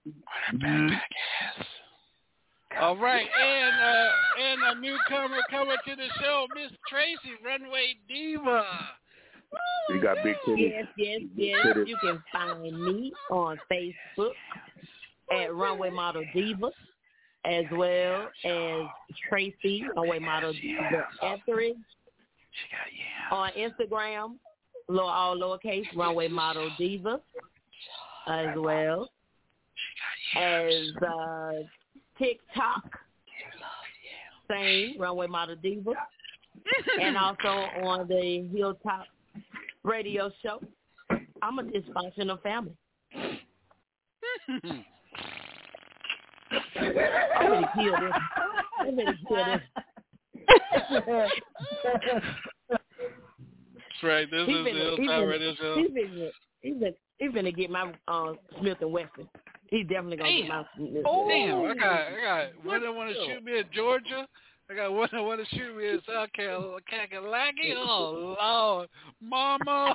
All 2.81 2.97
right, 2.97 3.27
and 3.43 3.74
uh, 3.74 4.11
and 4.43 4.79
a 4.79 4.81
newcomer 4.81 5.41
coming 5.51 5.77
to 5.87 5.97
the 5.97 6.09
show, 6.20 6.47
Miss 6.55 6.70
Tracy, 6.89 7.37
Runway 7.45 7.95
Diva. 8.07 8.64
You 9.89 10.03
got 10.03 10.18
big 10.22 10.37
titties. 10.47 10.70
Yes, 10.70 10.87
yes, 10.99 11.20
yes. 11.37 11.66
Titties. 11.66 11.89
You 11.89 11.97
can 12.03 12.22
find 12.31 12.62
me 12.62 13.12
on 13.31 13.59
Facebook 13.72 14.33
at 15.33 15.55
Runway 15.55 15.91
Model 15.91 16.24
Diva, 16.35 16.70
as 17.45 17.64
well 17.72 18.29
as 18.45 18.87
Tracy 19.29 19.85
Runway 19.97 20.18
Model 20.18 20.53
Diva 20.53 21.07
Etheridge. 21.22 21.77
She 22.51 22.66
got 22.72 22.89
yeah. 22.93 23.37
On 23.37 23.51
Instagram, 23.53 24.37
low, 24.89 25.07
all 25.07 25.37
lowercase 25.37 25.87
Runway 25.95 26.29
Model 26.29 26.70
Diva, 26.79 27.20
as 28.27 28.49
well 28.57 29.09
as 30.37 30.72
uh, 31.07 31.53
TikTok, 32.19 32.99
same 34.51 34.99
Runway 35.01 35.27
Model 35.27 35.57
Diva, 35.57 35.93
and 37.01 37.17
also 37.25 37.49
on 37.83 38.09
the 38.09 38.49
Hilltop 38.55 39.07
radio 39.83 40.31
show. 40.43 40.61
I'm 41.43 41.59
a 41.59 41.62
dysfunctional 41.62 42.41
family. 42.43 42.73
I'm 46.77 46.91
ready 47.51 47.62
to 47.62 47.71
kill 47.75 47.93
this. 48.01 48.12
I'm 48.81 48.97
ready 48.97 49.12
to 49.12 49.19
kill 49.29 49.45
this. 49.45 49.62
That's 52.69 54.03
right. 54.03 54.31
This 54.31 54.47
He 54.47 54.53
is 54.53 54.64
the 54.64 54.71
finna- 54.71 54.97
he 54.97 55.03
Hilltop 55.03 55.07
finna- 55.07 55.31
Radio 55.31 55.55
Show. 55.57 55.77
He 55.77 55.89
finna, 55.89 56.31
he 56.62 56.73
finna, 56.73 56.95
he 57.19 57.29
finna 57.29 57.57
get 57.57 57.71
my 57.71 57.93
uh, 58.09 58.33
Smith 58.61 58.79
and 58.81 58.93
Wesson. 58.93 59.29
He's 59.69 59.87
definitely 59.87 60.17
gonna 60.19 60.41
get 60.43 60.49
my 60.49 60.64
Smith. 60.77 61.03
Oh, 61.05 61.29
damn! 61.29 61.59
I 61.64 61.75
got, 61.75 62.01
I 62.01 62.21
got 62.23 62.64
one 62.64 62.83
that 62.83 62.93
want 62.93 63.11
to 63.11 63.17
shoot 63.27 63.45
me 63.45 63.59
in 63.59 63.64
Georgia. 63.75 64.27
I 64.71 64.75
got 64.75 64.93
one 64.93 65.09
that 65.12 65.23
want 65.23 65.41
to 65.41 65.57
shoot 65.57 65.77
me 65.77 65.89
in 65.89 66.01
South 66.07 66.33
Carolina. 66.33 66.79
Kakalaki. 66.93 67.75
Oh 67.77 68.37
Lord, 68.41 68.89
Mama. 69.21 69.95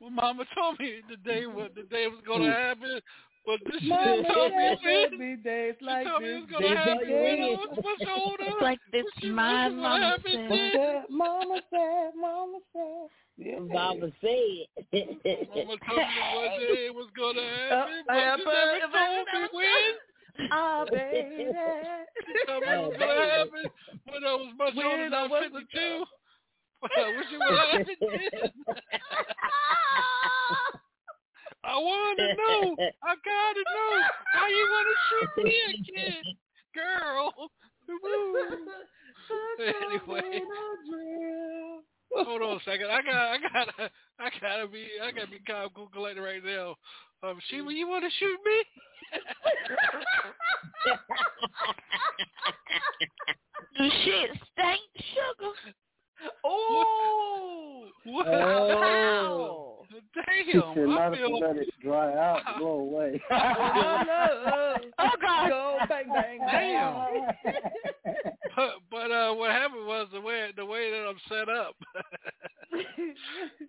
well, 0.00 0.10
Mama 0.10 0.44
told 0.54 0.78
me 0.80 1.00
the 1.08 1.16
day 1.16 1.46
what 1.46 1.74
the 1.74 1.82
day 1.82 2.06
was 2.08 2.20
gonna 2.26 2.44
hmm. 2.44 2.50
happen, 2.50 3.00
but 3.46 3.60
this 3.66 3.80
shit 3.80 3.88
Mama 3.88 4.22
told 4.34 4.52
me 4.52 4.76
said 4.82 5.10
when. 5.10 5.18
there'd 5.18 5.44
days 5.44 5.74
She 5.78 5.84
like 5.84 6.06
told 6.06 6.22
me 6.22 6.28
it 6.28 6.34
was 6.34 6.50
gonna 6.50 6.76
happen 6.76 7.10
when 7.10 7.42
I 7.42 7.48
was 7.58 7.76
much 7.76 8.08
older. 8.08 8.44
It's 8.46 8.62
like 8.62 8.80
this, 8.92 9.04
my 9.30 9.68
mama 9.68 10.16
said. 10.24 11.04
Mama 11.08 11.60
said, 11.70 12.10
Mama 12.20 12.58
said. 12.72 13.08
Yeah. 13.38 13.58
Mama 13.60 14.08
said. 14.20 14.66
Mama 14.92 15.76
told 15.88 15.98
me 15.98 16.20
one 16.34 16.52
day 16.60 16.86
it 16.86 16.94
was 16.94 17.08
gonna 17.16 17.42
happen, 17.42 18.04
but 18.06 18.16
Uh, 18.16 18.36
she 18.36 18.44
but 18.44 18.52
never 18.52 18.76
if 18.76 18.92
told 18.92 19.26
me 19.32 19.48
when. 19.52 19.94
Ah, 20.50 20.84
baby. 20.90 21.44
She 22.24 22.32
told 22.46 22.62
me 22.62 22.68
it 22.72 22.80
was 22.80 22.96
gonna 22.98 23.28
happen 23.28 23.64
when 24.10 24.24
I 24.24 24.32
was 24.34 24.54
much 24.58 24.74
When 24.74 24.86
older 24.86 25.04
than 25.04 25.14
I 25.14 25.16
I 25.18 25.26
was 25.28 25.50
was 25.52 25.62
52. 25.72 26.04
I 26.96 27.08
wish 27.16 27.30
it 27.30 27.38
would 27.38 27.58
happen 27.58 27.96
then. 28.00 28.52
I 31.64 31.76
want 31.78 32.18
to 32.18 32.26
know. 32.34 32.76
I 33.04 33.14
gotta 33.22 33.64
know. 33.70 33.92
Why 34.34 34.48
you 34.48 34.66
want 34.72 34.86
to 34.88 34.96
shoot 35.08 35.44
me 35.44 35.56
again, 35.78 36.24
girl? 36.74 37.32
anyway, 39.60 40.40
hold 42.14 42.42
on 42.42 42.56
a 42.56 42.60
second. 42.64 42.86
I 42.90 43.02
got, 43.02 43.14
I 43.14 43.38
gotta, 43.38 43.90
I 44.18 44.30
gotta 44.40 44.68
be, 44.68 44.86
I 45.02 45.10
gotta 45.12 45.30
be 45.30 45.40
calm, 45.46 45.70
cool, 45.74 45.88
collected 45.92 46.22
right 46.22 46.44
now. 46.44 46.76
Um, 47.22 47.38
Sheba, 47.48 47.72
you 47.72 47.88
want 47.88 48.04
to 48.04 48.10
shoot 48.18 48.38
me? 48.44 48.64
The 53.78 53.88
shit 54.04 54.30
stank 54.52 54.80
sugar. 54.94 55.52
Oh, 56.44 57.86
What? 58.04 58.26
wow. 58.26 59.68
She 60.46 60.52
Damn, 60.52 60.74
said 60.74 60.84
I 60.84 60.86
not 60.86 61.16
feel. 61.16 61.28
to 61.28 61.34
let 61.46 61.56
it 61.56 61.68
dry 61.82 62.12
out, 62.14 62.40
go 62.58 62.66
away. 62.80 63.20
oh 63.30 63.96
God. 65.20 65.48
Go 65.48 65.78
bang 65.88 66.08
bang 66.12 66.40
bang. 66.40 67.26
But, 68.54 68.70
but 68.90 69.10
uh, 69.10 69.32
what 69.34 69.50
happened 69.50 69.86
was 69.86 70.08
the 70.12 70.20
way 70.20 70.50
the 70.56 70.64
way 70.64 70.90
that 70.90 71.06
I'm 71.08 71.18
set 71.28 71.48
up. 71.48 71.74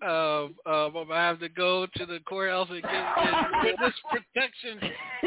um, 0.02 0.56
um, 0.66 0.98
I'm 0.98 1.08
gonna 1.08 1.16
have 1.16 1.40
to 1.42 1.50
go 1.50 1.86
to 1.96 2.06
the 2.06 2.20
courthouse 2.26 2.68
and 2.70 2.82
get, 2.82 2.92
get 2.92 3.34
witness 3.64 3.94
protection. 4.12 4.80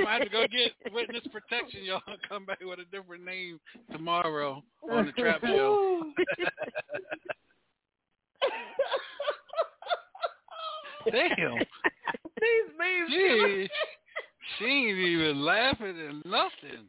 I 0.06 0.12
have 0.14 0.22
to 0.22 0.28
go 0.28 0.46
get 0.46 0.72
witness 0.92 1.22
protection. 1.32 1.84
Y'all 1.84 2.00
come 2.28 2.44
back 2.46 2.60
with 2.60 2.78
a 2.80 2.84
different 2.96 3.24
name 3.24 3.58
tomorrow 3.92 4.62
on 4.90 5.06
the 5.06 5.12
trap 5.12 5.40
show. 5.42 6.04
Damn, 11.10 11.58
These 12.40 12.68
memes. 12.78 13.10
she 13.10 13.68
she 14.58 14.64
ain't 14.64 14.98
even 14.98 15.44
laughing 15.44 15.96
at 16.00 16.26
nothing. 16.26 16.88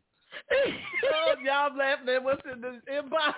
oh, 0.51 1.35
y'all 1.43 1.75
laughing 1.77 2.09
at 2.09 2.23
what's 2.23 2.41
in 2.51 2.61
the 2.61 2.79
inbox. 2.91 3.33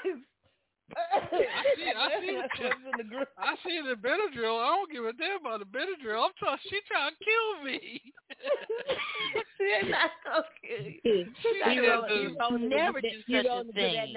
I 0.98 1.20
see, 1.30 1.46
I 1.46 2.10
see, 2.22 2.36
What's 2.36 2.60
in 2.60 2.98
the 2.98 3.04
group. 3.04 3.28
I 3.38 3.56
see 3.66 3.82
the 3.82 3.96
Benadryl. 3.96 4.58
I 4.60 4.68
don't 4.76 4.92
give 4.92 5.06
a 5.06 5.14
damn 5.14 5.40
about 5.42 5.60
the 5.60 5.66
Benadryl. 5.66 6.26
I'm 6.26 6.32
talking. 6.40 6.60
She 6.70 6.80
trying 6.88 7.12
to 7.12 7.18
kill 7.24 7.64
me. 7.66 8.02
She 9.58 9.64
ain't 9.66 9.90
not 9.92 10.12
gonna 10.24 10.44
kill 10.62 10.86
you. 11.04 11.26
You 11.26 11.26
said 11.66 11.82
don't- 11.82 12.08
the- 12.08 12.16
you 12.16 12.36
don't 12.38 12.70
Never 12.70 13.02
to- 13.02 13.10
do 13.10 13.18
such 13.28 13.36
a 13.40 13.44
don't 13.44 13.68
do 13.68 13.74
that 13.74 13.92
thing. 13.92 14.14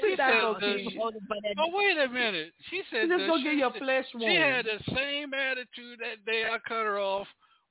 She 0.00 0.10
not 0.14 0.16
said 0.16 0.40
gonna 0.40 0.54
the- 0.60 0.60
kill 0.60 0.78
you. 0.78 1.00
For 1.00 1.12
that- 1.42 1.54
Oh 1.58 1.70
wait 1.72 1.98
a 1.98 2.08
minute. 2.08 2.52
She 2.70 2.82
said 2.90 3.02
She 3.04 3.08
just 3.08 3.18
that 3.20 3.26
gonna 3.28 3.38
she, 3.42 3.44
get 3.44 3.56
your 3.56 3.72
flesh 3.72 4.04
She 4.18 4.34
had 4.36 4.64
the 4.66 4.78
same 4.94 5.34
attitude 5.34 5.98
that 6.00 6.24
day 6.30 6.44
I 6.44 6.58
cut 6.68 6.84
her 6.84 6.98
off 7.00 7.26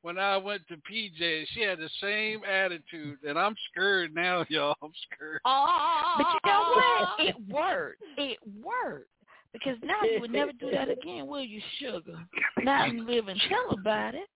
when 0.05 0.19
I 0.19 0.37
went 0.37 0.61
to 0.67 0.75
PJ. 0.75 1.45
She 1.55 1.61
had 1.61 1.79
the 1.79 1.89
same 1.99 2.41
attitude, 2.45 3.17
and 3.27 3.39
I'm 3.39 3.55
scared 3.71 4.13
now, 4.13 4.45
y'all. 4.49 4.75
I'm 4.83 4.91
scared. 5.11 5.39
But 5.43 6.25
you 6.31 6.51
know 6.51 6.73
what? 6.75 7.09
It 7.27 7.35
worked. 7.49 8.03
It 8.15 8.37
worked. 8.63 9.09
Because 9.51 9.77
now 9.83 9.95
you 10.03 10.21
would 10.21 10.31
never 10.31 10.51
do 10.51 10.69
that 10.69 10.89
again, 10.89 11.25
will 11.25 11.41
you, 11.41 11.59
sugar? 11.79 12.19
Now 12.63 12.85
you 12.85 13.03
live 13.03 13.29
and 13.29 13.41
tell 13.49 13.79
about 13.79 14.13
it. 14.13 14.27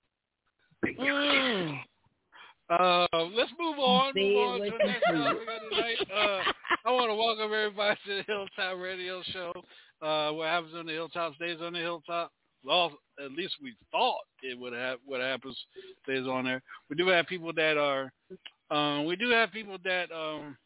Mm. 1.00 1.80
Uh, 2.72 3.08
let's 3.36 3.52
move 3.60 3.78
on. 3.78 4.14
Move 4.16 4.38
on 4.38 4.60
to 4.62 4.72
the 4.72 4.86
next 4.86 5.04
topic 5.04 5.42
of 5.42 5.70
the 5.70 5.78
night. 5.78 5.98
Uh, 6.12 6.52
I 6.86 6.92
want 6.92 7.12
to 7.12 7.16
welcome 7.16 7.54
everybody 7.54 8.00
to 8.08 8.16
the 8.16 8.24
Hilltop 8.24 8.80
Radio 8.80 9.22
Show. 9.34 9.54
Uh, 10.02 10.32
what 10.32 10.48
happens 10.48 10.74
on 10.76 10.88
the 10.88 10.94
hilltop 10.94 11.36
stays 11.36 11.58
on 11.62 11.74
the 11.74 11.80
hilltop. 11.80 12.32
Well, 12.64 12.92
at 13.24 13.32
least 13.32 13.56
we 13.62 13.74
thought 13.92 14.22
it 14.44 14.58
would 14.58 14.74
have. 14.74 15.00
What 15.06 15.22
happens 15.22 15.58
stays 16.04 16.28
on 16.28 16.46
there. 16.46 16.62
We 16.90 16.96
do 16.96 17.08
have 17.08 17.28
people 17.28 17.54
that 17.54 17.78
are. 17.78 18.12
Um, 18.72 19.06
we 19.06 19.16
do 19.16 19.30
have 19.30 19.52
people 19.52 19.78
that 19.84 20.12
um, 20.12 20.58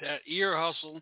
that 0.00 0.20
ear 0.26 0.56
hustle, 0.56 1.00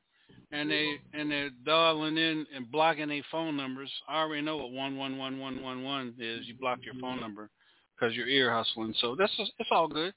and 0.53 0.71
they 0.71 0.97
and 1.15 1.31
they're 1.31 1.51
dialing 1.65 2.19
in 2.19 2.47
and 2.55 2.71
blocking 2.71 3.09
their 3.09 3.23
phone 3.31 3.57
numbers. 3.57 3.91
I 4.09 4.21
already 4.21 4.43
know 4.43 4.57
what 4.57 4.73
one 4.73 4.97
one 4.97 5.17
one 5.17 5.39
one 5.39 5.63
one 5.63 5.83
one 5.83 6.15
is. 6.19 6.47
You 6.47 6.55
block 6.59 6.81
your 6.83 6.95
phone 7.01 7.21
number 7.21 7.51
because 7.99 8.15
you're 8.15 8.29
ear 8.29 8.53
hustling. 8.53 8.95
So 9.01 9.15
that's 9.17 9.35
just, 9.37 9.53
it's 9.59 9.71
all 9.73 9.89
good. 9.89 10.13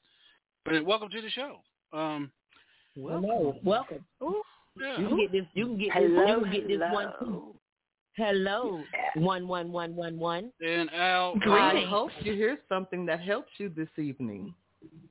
But 0.66 0.86
welcome 0.86 1.10
to 1.10 1.22
the 1.22 1.30
show. 1.30 1.58
Um, 1.94 2.32
Hello. 2.96 3.56
Welcome. 3.64 4.04
yeah. 4.80 5.00
You 5.00 5.08
can 5.08 5.18
get 5.18 5.32
this. 5.32 5.46
You 5.54 5.66
can 5.66 5.78
get 5.78 5.94
this. 5.94 6.04
You 6.04 6.42
can 6.42 6.52
get 6.52 6.68
this 6.68 6.80
one 6.92 7.14
too. 7.20 7.56
Hello. 8.18 8.84
One 9.16 9.48
one 9.48 9.72
one 9.72 9.96
one 9.96 10.20
one. 10.20 10.52
And 10.66 10.90
Al, 10.94 11.38
I 11.50 11.86
hope 11.88 12.12
you 12.22 12.34
hear 12.34 12.58
something 12.70 13.06
that 13.06 13.22
helps 13.22 13.52
you 13.58 13.70
this 13.70 13.90
evening. 13.98 14.54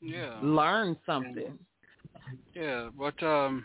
yeah, 0.03 0.39
Learn 0.43 0.97
something. 1.07 1.59
yeah. 2.55 2.91
But 2.99 3.23
um, 3.23 3.65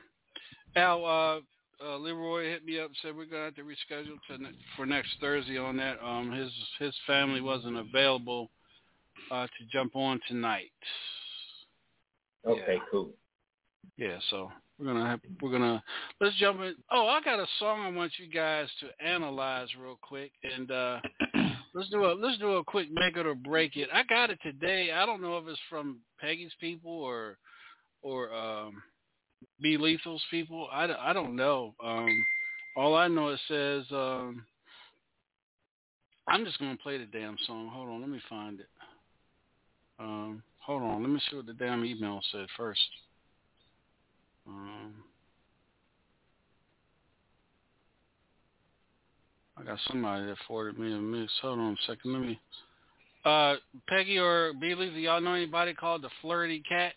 Al, 0.76 1.06
uh, 1.06 1.40
uh, 1.86 1.98
Leroy 1.98 2.46
hit 2.50 2.66
me 2.66 2.80
up 2.80 2.88
and 2.88 2.98
said 3.02 3.16
we're 3.16 3.26
gonna 3.26 3.46
have 3.46 3.56
to 3.56 3.64
reschedule 3.64 4.18
to 4.30 4.42
ne- 4.42 4.58
for 4.76 4.86
next 4.86 5.10
Thursday 5.20 5.58
on 5.58 5.76
that. 5.78 6.02
Um, 6.04 6.32
his 6.32 6.52
his 6.80 6.96
family 7.06 7.42
wasn't 7.42 7.78
available 7.78 8.50
uh, 9.32 9.48
to 9.48 9.66
jump 9.72 9.96
on 9.96 10.20
tonight. 10.28 10.72
Okay, 12.48 12.80
cool. 12.92 13.10
Yeah, 13.98 14.20
so 14.30 14.52
we're 14.78 14.86
gonna 14.88 15.06
have, 15.06 15.20
we're 15.42 15.52
gonna 15.52 15.82
let's 16.20 16.36
jump 16.36 16.60
in. 16.62 16.76
Oh, 16.92 17.08
I 17.08 17.22
got 17.22 17.40
a 17.40 17.48
song 17.60 17.82
I 17.82 17.96
want 17.96 18.12
you 18.18 18.30
guys 18.30 18.68
to 18.82 19.06
analyze 19.06 19.70
real 19.82 19.98
quick, 20.02 20.32
and 20.44 20.70
uh, 20.70 21.00
let's 21.74 21.90
do 21.90 22.04
a 22.06 22.12
let's 22.14 22.38
do 22.40 22.58
a 22.58 22.64
quick 22.64 22.88
make 22.92 23.16
it 23.16 23.26
or 23.26 23.36
break 23.36 23.78
it. 23.78 23.90
I 23.94 24.04
got 24.04 24.30
it 24.30 24.40
today. 24.44 24.92
I 24.92 25.06
don't 25.06 25.22
know 25.22 25.38
if 25.38 25.48
it's 25.48 25.60
from 25.70 26.00
Peggy's 26.20 26.52
people 26.60 26.92
or 26.92 27.38
or 28.02 28.34
um, 28.34 28.84
B 29.62 29.78
Lethal's 29.78 30.24
people. 30.30 30.68
I, 30.72 30.88
I 31.00 31.14
don't 31.14 31.36
know. 31.36 31.74
Um, 31.84 32.26
all 32.76 32.96
I 32.96 33.08
know 33.08 33.30
it 33.30 33.40
says. 33.48 33.86
Um, 33.92 34.46
I'm 36.28 36.44
just 36.44 36.60
gonna 36.60 36.78
play 36.78 36.98
the 36.98 37.06
damn 37.06 37.38
song. 37.46 37.70
Hold 37.72 37.90
on, 37.90 38.02
let 38.02 38.10
me 38.10 38.20
find 38.28 38.60
it. 38.60 38.70
Um, 40.00 40.44
hold 40.60 40.82
on, 40.84 41.02
let 41.02 41.10
me 41.10 41.22
see 41.30 41.38
what 41.38 41.46
the 41.46 41.54
damn 41.54 41.86
email 41.86 42.20
said 42.32 42.48
first. 42.58 42.82
Um, 44.48 44.94
I 49.58 49.64
got 49.64 49.80
somebody 49.88 50.26
that 50.26 50.38
forwarded 50.48 50.80
me 50.80 50.94
a 50.94 50.98
mix. 50.98 51.32
Hold 51.42 51.60
on 51.60 51.74
a 51.74 51.78
second. 51.88 52.14
Let 52.14 52.22
me. 52.22 52.40
Uh, 53.24 53.56
Peggy 53.88 54.20
or 54.20 54.54
Beely, 54.54 54.94
do 54.94 55.00
y'all 55.00 55.22
know 55.22 55.34
anybody 55.34 55.74
called 55.74 56.04
the 56.04 56.10
Flirty 56.22 56.62
Cat? 56.68 56.94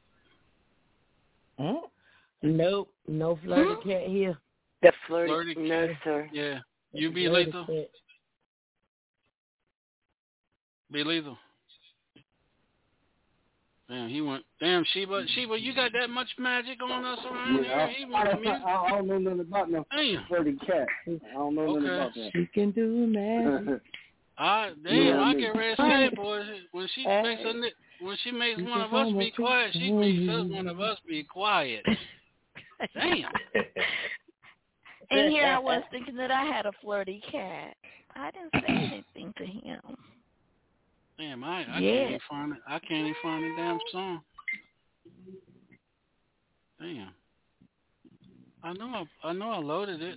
Nope, 2.43 2.89
no 3.09 3.39
flirty 3.45 3.75
cat 3.83 4.09
here. 4.09 4.39
The 4.83 4.93
flirty, 5.07 5.55
Flirty 5.55 5.69
no 5.69 5.89
sir. 6.05 6.29
Yeah. 6.33 6.59
You 6.93 7.11
be 7.11 7.27
Flirty 7.27 7.47
lethal? 7.47 7.67
cat. 7.67 7.91
Be 10.93 11.05
lethal. 11.05 11.37
Damn, 13.89 14.09
he 14.11 14.21
went. 14.21 14.45
Damn, 14.61 14.85
Sheba, 14.93 15.25
Sheba, 15.35 15.59
you 15.59 15.75
got 15.75 15.93
that 15.99 16.11
much 16.11 16.29
magic 16.39 16.83
on 16.83 17.05
us 17.07 17.19
around 17.25 17.65
Yeah, 17.65 17.87
here? 17.89 17.97
He 17.97 18.05
I, 18.15 18.25
went 18.35 18.47
I. 18.47 18.51
I, 18.71 18.83
I 18.85 18.91
don't 18.91 19.07
know 19.09 19.19
nothing 19.19 19.41
about 19.41 19.71
no 19.71 19.87
Damn. 19.97 20.25
flirty 20.29 20.57
cat. 20.67 20.87
I 21.07 21.19
don't 21.35 21.55
know 21.55 21.67
nothing 21.75 21.85
Okay. 21.89 21.95
about 21.95 22.15
that. 22.15 22.31
She 22.35 22.47
can 22.53 22.71
do 22.73 23.07
magic. 23.07 23.81
I 24.39 24.71
damn, 24.85 24.95
Yeah, 24.95 25.13
I 25.15 25.23
I 25.23 25.29
mean- 25.33 25.41
get 25.41 25.57
ready 25.57 25.75
to 25.77 25.83
say 25.83 26.15
boys. 26.15 26.45
When 26.73 26.87
she 26.95 27.03
Hey. 27.05 27.23
makes 27.23 27.43
a, 27.43 28.05
when 28.05 28.17
she 28.23 28.31
makes 28.31 28.61
one 28.61 28.81
of 28.83 28.93
us 28.93 29.11
be 29.19 29.31
quiet, 29.31 29.73
she 29.73 29.91
makes 29.91 30.31
us 30.33 30.45
one 30.51 30.69
of 30.69 30.81
us 30.81 30.99
be 31.09 31.25
quiet. 31.25 31.83
Damn. 32.95 33.25
And 35.11 35.33
here 35.33 35.47
I 35.47 35.59
was 35.59 35.83
thinking 35.91 36.15
that 36.17 36.31
I 36.31 36.45
had 36.45 36.67
a 36.67 36.73
flirty 36.83 37.23
cat. 37.33 37.75
I 38.15 38.31
didn't 38.31 38.53
say 38.67 38.75
anything 39.17 39.33
to 39.39 39.47
him. 39.47 39.81
Damn, 41.19 41.43
I, 41.43 41.61
I 41.63 41.81
Yeah. 41.81 41.91
can't 41.91 42.09
even 42.11 42.21
find 42.31 42.53
it. 42.53 42.59
I 42.69 42.79
can't 42.79 42.93
even 42.93 43.15
find 43.23 43.45
the 43.45 43.57
damn 43.57 43.79
song. 43.91 44.21
Damn. 46.81 47.11
I 48.63 48.73
know 48.75 49.07
I, 49.25 49.29
I 49.29 49.33
know 49.33 49.51
I 49.51 49.59
loaded 49.59 50.01
it. 50.03 50.17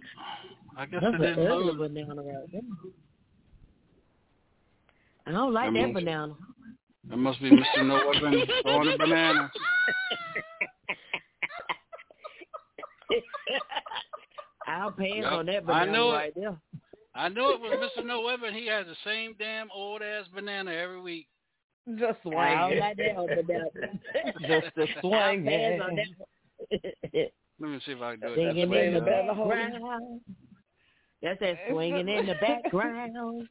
I 0.77 0.85
guess 0.85 1.01
That's 1.01 1.15
it 1.15 1.21
didn't 1.35 1.49
load. 1.49 1.77
banana 1.77 2.15
right 2.15 2.51
there. 2.51 2.61
I 5.25 5.31
don't 5.31 5.53
like 5.53 5.69
I 5.69 5.73
that 5.73 5.93
banana. 5.93 6.33
That 7.09 7.17
must 7.17 7.41
be 7.41 7.49
Mr. 7.51 7.85
No 7.85 7.99
Weapon 8.07 8.47
throwing 8.61 8.89
a 8.93 8.97
banana. 8.97 9.51
I'll 14.67 14.91
pass 14.91 15.07
Yep. 15.07 15.31
on 15.33 15.45
that 15.47 15.63
I 15.67 15.85
banana 15.85 15.91
know 15.91 16.11
it. 16.11 16.13
right 16.13 16.33
there. 16.35 16.55
I 17.13 17.29
know 17.29 17.51
it 17.51 17.61
was 17.61 17.89
Mr. 17.97 18.05
No 18.05 18.21
Weapon. 18.21 18.53
He 18.53 18.67
has 18.67 18.85
the 18.85 18.95
same 19.05 19.35
damn 19.37 19.69
old 19.73 20.01
ass 20.01 20.25
banana 20.33 20.71
every 20.71 21.01
week. 21.01 21.27
Just 21.97 22.19
I 22.19 22.21
swing 22.23 22.79
like 22.79 22.97
that 22.97 23.17
old 23.17 23.29
banana. 23.29 23.69
Just 24.41 24.77
a 24.77 24.85
swing. 25.01 25.13
I'll 25.13 25.43
pass 25.43 25.81
on 25.89 25.95
that 25.95 26.07
one. 26.17 26.29
Let 27.59 27.69
me 27.69 27.79
see 27.85 27.91
if 27.91 28.01
I 28.01 28.15
can 28.15 28.19
do 28.21 28.27
it. 28.27 28.35
Swinging 28.35 28.73
in 28.73 28.93
the 28.93 29.01
background. 29.01 30.21
That's 31.21 31.39
that 31.39 31.57
swinging 31.69 32.07
in 32.07 32.25
the 32.25 32.35
background. 32.41 33.47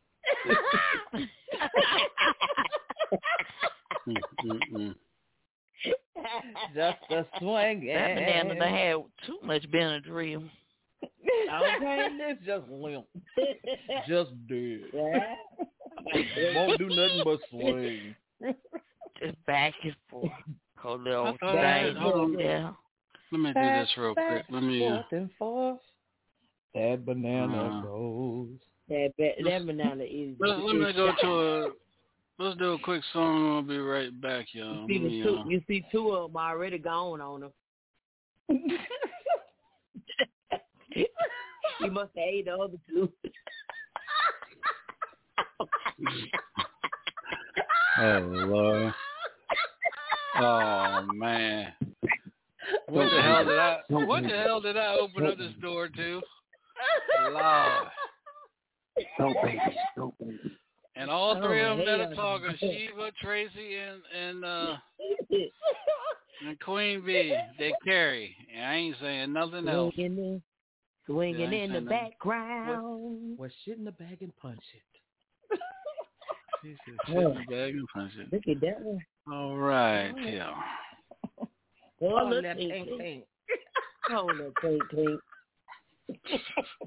Just 6.75 6.99
a 7.11 7.27
swing. 7.39 7.87
That 7.87 8.15
banana 8.15 8.69
had 8.69 8.97
too 9.27 9.39
much 9.43 9.71
Benadryl. 9.71 10.49
Okay. 11.03 11.11
it's 11.33 12.45
just 12.45 12.69
limp. 12.69 13.07
Just 14.09 14.31
dead. 14.49 14.81
Yeah. 14.93 15.35
Won't 16.55 16.79
do 16.79 16.89
nothing 16.89 17.23
but 17.25 17.41
swing. 17.51 18.15
Just 19.23 19.47
back 19.47 19.75
and 19.85 19.95
forth. 20.09 20.31
Hold 20.79 21.03
little 21.03 21.27
I 21.27 21.37
thought 21.37 21.59
I 21.59 21.79
had- 21.79 21.97
hold 21.97 22.15
on. 22.15 22.39
Yeah. 22.39 22.73
Let 23.33 23.41
me 23.41 23.53
do 23.53 23.61
this 23.61 23.91
real 23.97 24.15
quick. 24.15 24.45
Let 24.51 24.63
me. 24.63 24.87
Uh, 24.87 24.91
Forth 24.91 25.05
and 25.13 25.31
forth. 25.39 25.79
That 26.75 27.05
banana 27.07 27.79
Uh, 27.79 27.83
goes. 27.83 28.49
That 28.89 29.13
ba- 29.17 29.43
that 29.45 29.67
banana 29.67 30.05
is. 30.05 30.35
let, 30.41 30.59
let 30.61 30.75
me 30.77 30.93
go 30.93 31.13
to 31.21 31.29
a. 31.29 31.71
Let's 32.43 32.59
do 32.59 32.73
a 32.73 32.79
quick 32.79 33.03
song. 33.13 33.57
I'll 33.57 33.63
be 33.63 33.77
right 33.79 34.19
back, 34.21 34.47
y'all. 34.53 34.89
You 34.89 34.97
see, 34.97 34.99
the 34.99 35.09
me, 35.11 35.23
two, 35.23 35.37
uh, 35.37 35.45
you 35.47 35.63
see 35.69 35.85
two 35.93 36.11
of 36.13 36.33
them 36.33 36.41
already 36.41 36.79
gone 36.79 37.21
on 37.21 37.43
him. 37.45 37.53
he 41.81 41.91
must 41.91 42.11
have 42.17 42.25
ate 42.25 42.45
the 42.47 42.55
other 42.55 42.79
two. 42.89 43.11
Oh 47.99 48.19
Lord. 48.31 48.95
Oh 50.37 51.07
man. 51.13 51.73
What 52.89 53.11
the 53.11 53.23
hell 53.23 53.45
did 53.45 53.59
I? 53.59 53.81
What 53.89 54.23
the 54.23 54.29
hell 54.29 54.61
did 54.61 54.77
I 54.77 54.95
open 54.95 55.27
up 55.27 55.37
this 55.37 55.53
door 55.61 55.89
to? 55.89 56.23
Lord. 57.31 57.89
Don't 59.19 59.37
baby, 59.43 59.61
don't 59.97 60.19
baby. 60.19 60.57
And 60.97 61.11
all 61.11 61.41
three 61.43 61.63
of 61.63 61.79
them 61.79 61.87
that 61.87 62.01
are 62.01 62.15
hell. 62.15 62.41
talking, 62.41 62.57
Sheba, 62.59 63.13
Tracy, 63.23 63.77
and 63.77 64.01
and 64.19 64.45
uh 64.45 64.77
and 66.47 66.59
Queen 66.61 67.03
B, 67.05 67.35
they 67.59 67.73
carry. 67.85 68.35
And 68.55 68.65
I 68.65 68.75
ain't 68.75 68.97
saying 69.01 69.33
nothing 69.33 69.69
else. 69.69 69.95
Swinging 71.11 71.41
in, 71.41 71.53
Yeah, 71.53 71.59
in 71.65 71.69
the 71.71 71.75
saying 71.75 71.85
nothing. 71.85 72.09
background. 72.11 73.39
Well, 73.39 73.51
shit 73.65 73.79
in 73.79 73.85
the 73.85 73.93
bag 73.93 74.19
and 74.23 74.37
punch 74.37 74.63
it. 74.75 74.83
She 76.63 76.77
said, 76.85 76.95
"Shit 77.07 77.17
in 77.17 77.25
the 77.35 77.45
bag 77.49 77.75
and 77.75 77.89
punch 77.95 78.13
it." 78.19 78.33
Look 78.33 78.47
at 78.49 78.61
that 78.61 78.81
one. 78.83 79.01
All 79.33 79.57
right, 79.57 80.13
yeah. 80.25 80.53
Oh, 81.41 81.49
Oh, 82.03 82.29
look, 82.29 82.43
that 82.43 82.57
tink, 82.59 82.71
pink, 82.71 82.89
tink. 82.89 82.99
pink. 82.99 83.25
Oh, 84.11 84.27
look, 84.27 84.55
tink, 84.63 84.79
tink. 84.93 85.19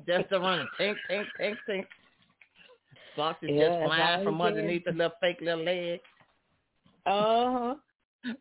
Just 0.08 0.32
a 0.32 0.40
run. 0.40 0.68
Tink, 0.80 0.96
tink, 1.10 1.26
tink, 1.40 1.56
tink. 1.68 1.86
Socks 3.16 3.40
is 3.44 3.50
Yeah, 3.52 3.68
just 3.70 3.80
that's 3.80 3.88
flying 3.88 4.24
from 4.26 4.42
underneath 4.42 4.84
the 4.86 4.92
little 4.92 5.12
fake 5.22 5.40
little 5.42 5.64
leg. 5.64 6.00
Uh-huh. 7.06 7.76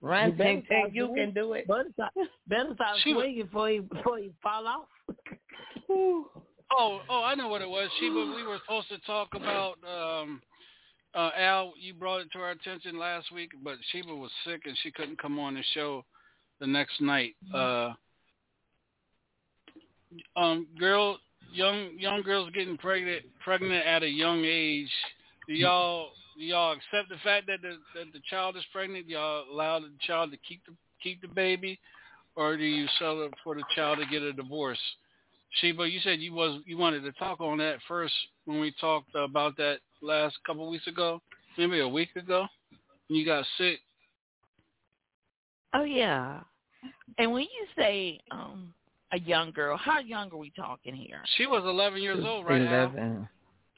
Run, 0.01 0.31
You 0.31 0.37
better 0.37 0.51
tink, 0.51 0.69
tink, 0.69 0.95
you 0.95 1.07
swinging. 1.07 1.27
can 1.27 1.35
do 1.35 1.53
it. 1.55 1.67
Better 1.67 1.85
stop, 1.95 2.13
better 2.47 2.71
stop 2.75 2.97
She 3.03 3.13
was- 3.15 3.25
swinging 3.25 3.45
before 3.47 3.71
you, 3.71 3.83
before 3.83 4.19
you 4.21 4.33
fall 4.43 4.67
off. 4.67 4.87
Oh, 6.75 7.03
oh, 7.11 7.23
I 7.23 7.35
know 7.35 7.49
what 7.49 7.61
it 7.61 7.69
was. 7.69 7.91
Sheba, 8.01 8.33
we 8.35 8.45
were 8.47 8.57
supposed 8.65 8.89
to 8.89 8.97
talk 9.01 9.29
about 9.35 9.75
um 9.87 10.41
uh 11.15 11.29
Al, 11.37 11.75
you 11.79 11.93
brought 11.93 12.23
it 12.23 12.29
to 12.33 12.39
our 12.39 12.53
attention 12.53 12.99
last 12.99 13.31
week, 13.31 13.51
but 13.63 13.75
Sheba 13.91 14.15
was 14.15 14.31
sick 14.47 14.63
and 14.65 14.75
she 14.83 14.91
couldn't 14.91 15.21
come 15.21 15.39
on 15.39 15.53
the 15.53 15.63
show 15.75 16.03
the 16.61 16.67
next 16.67 16.99
night. 17.03 17.35
Uh 17.55 17.91
um 20.37 20.67
girl 20.79 21.19
young 21.53 21.91
young 21.99 22.23
girls 22.23 22.51
getting 22.55 22.79
pregnant 22.79 23.25
pregnant 23.45 23.85
at 23.87 24.03
a 24.03 24.09
young 24.09 24.43
age. 24.45 24.91
Do 25.47 25.53
y'all 25.55 26.07
do 26.07 26.22
y'all 26.37 26.73
accept 26.73 27.09
the 27.09 27.17
fact 27.23 27.47
that 27.47 27.63
the 27.63 27.79
that 27.95 28.13
the 28.13 28.21
child 28.29 28.57
is 28.57 28.65
pregnant? 28.73 29.07
Do 29.07 29.15
y'all 29.15 29.45
allow 29.53 29.81
the 29.81 29.91
child 30.07 30.31
to 30.33 30.39
keep 30.49 30.65
the 30.67 30.75
keep 31.03 31.21
the 31.21 31.29
baby 31.29 31.79
or 32.37 32.57
do 32.57 32.65
you 32.65 32.87
sell 32.99 33.23
it 33.23 33.33
for 33.45 33.55
the 33.55 33.65
child 33.75 33.99
to 33.99 34.07
get 34.07 34.23
a 34.23 34.33
divorce? 34.33 34.79
Sheba, 35.61 35.89
you 35.89 36.01
said 36.01 36.21
you 36.21 36.33
was 36.33 36.61
you 36.65 36.79
wanted 36.79 37.03
to 37.03 37.13
talk 37.13 37.41
on 37.41 37.59
that 37.59 37.79
first 37.87 38.15
when 38.47 38.61
we 38.61 38.73
talked 38.81 39.11
about 39.15 39.57
that 39.59 39.79
last 40.01 40.37
couple 40.47 40.69
weeks 40.71 40.87
ago, 40.87 41.21
maybe 41.59 41.81
a 41.81 41.89
week 41.89 42.09
ago. 42.17 42.47
When 43.09 43.19
you 43.19 43.27
got 43.27 43.45
sick. 43.59 43.81
Oh 45.75 45.85
yeah. 45.85 46.41
And 47.19 47.33
when 47.33 47.43
you 47.43 47.67
say 47.77 48.21
um 48.31 48.73
a 49.13 49.19
young 49.19 49.51
girl, 49.51 49.77
how 49.77 50.01
young 50.01 50.31
are 50.33 50.39
we 50.39 50.51
talking 50.57 50.95
here? 50.95 51.21
She 51.37 51.47
was 51.47 51.63
11 51.65 52.01
years 52.01 52.25
old, 52.25 52.47
right 52.47 52.63
now. 52.63 52.85
Eleven. 52.85 53.29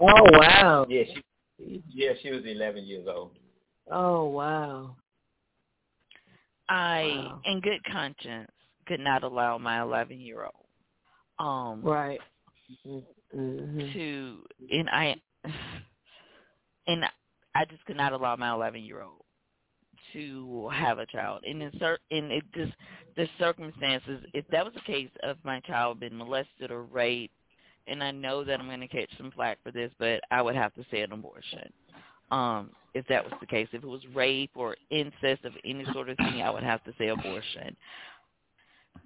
Oh, 0.00 0.38
wow. 0.38 0.86
Yeah, 0.88 1.02
she 1.12 1.22
yeah, 1.58 2.12
she 2.22 2.30
was 2.30 2.42
eleven 2.44 2.84
years 2.84 3.06
old. 3.08 3.32
Oh, 3.90 4.24
wow. 4.26 4.96
I, 6.68 7.02
Wow. 7.02 7.40
in 7.44 7.60
good 7.60 7.84
conscience, 7.84 8.50
could 8.86 9.00
not 9.00 9.22
allow 9.22 9.58
my 9.58 9.80
11 9.82 10.20
year 10.20 10.44
old 10.44 10.66
Um, 11.38 11.82
right. 11.82 12.20
Mm-hmm. 12.86 13.92
To 13.92 14.44
and 14.70 14.88
I 14.90 15.16
and 16.86 17.04
I 17.54 17.64
just 17.66 17.84
could 17.84 17.96
not 17.96 18.12
allow 18.12 18.36
my 18.36 18.52
11 18.52 18.82
year 18.82 19.02
old 19.02 19.22
to 20.12 20.68
have 20.72 20.98
a 20.98 21.06
child. 21.06 21.42
And 21.46 21.62
in 21.62 21.72
cer- 21.78 21.98
in 22.10 22.30
it 22.30 22.44
just 22.54 22.72
the 23.16 23.28
circumstances, 23.38 24.24
if 24.32 24.46
that 24.48 24.64
was 24.64 24.74
the 24.74 24.80
case 24.80 25.10
of 25.22 25.36
my 25.44 25.60
child 25.60 26.00
being 26.00 26.16
molested 26.16 26.70
or 26.70 26.84
raped, 26.84 27.34
and 27.86 28.02
I 28.02 28.10
know 28.10 28.44
that 28.44 28.60
I'm 28.60 28.66
going 28.66 28.80
to 28.80 28.88
catch 28.88 29.10
some 29.16 29.30
flack 29.30 29.58
for 29.62 29.70
this, 29.70 29.90
but 29.98 30.20
I 30.30 30.42
would 30.42 30.54
have 30.54 30.74
to 30.74 30.84
say 30.90 31.00
an 31.02 31.12
abortion. 31.12 31.72
Um, 32.30 32.70
if 32.94 33.06
that 33.08 33.24
was 33.24 33.32
the 33.40 33.46
case, 33.46 33.68
if 33.72 33.82
it 33.82 33.86
was 33.86 34.00
rape 34.14 34.52
or 34.54 34.76
incest 34.90 35.44
of 35.44 35.52
any 35.64 35.84
sort 35.92 36.08
of 36.08 36.16
thing, 36.16 36.42
I 36.42 36.50
would 36.50 36.62
have 36.62 36.82
to 36.84 36.92
say 36.98 37.08
abortion. 37.08 37.76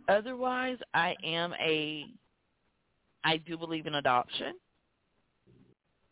Otherwise, 0.09 0.79
I 0.95 1.17
am 1.25 1.53
a, 1.55 2.07
I 3.25 3.39
do 3.39 3.57
believe 3.57 3.87
in 3.87 3.97
adoption. 3.97 4.55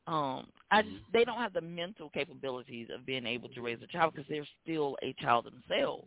Um, 0.06 0.47
I 0.70 0.82
just 0.82 0.94
they 1.12 1.24
don't 1.24 1.38
have 1.38 1.52
the 1.52 1.60
mental 1.60 2.10
capabilities 2.10 2.88
of 2.94 3.05
being 3.06 3.26
able 3.26 3.48
to 3.51 3.60
raise 3.60 3.78
a 3.82 3.86
child 3.88 4.14
because 4.14 4.28
they're 4.28 4.47
still 4.62 4.97
a 5.02 5.14
child 5.20 5.47
themselves. 5.47 6.06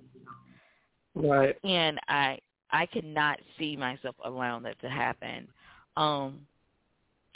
Right. 1.16 1.56
And 1.64 2.00
I 2.08 2.40
I 2.72 2.86
cannot 2.86 3.40
see 3.58 3.76
myself 3.76 4.16
allowing 4.24 4.64
that 4.64 4.80
to 4.82 4.90
happen. 4.90 5.48
Um 6.00 6.40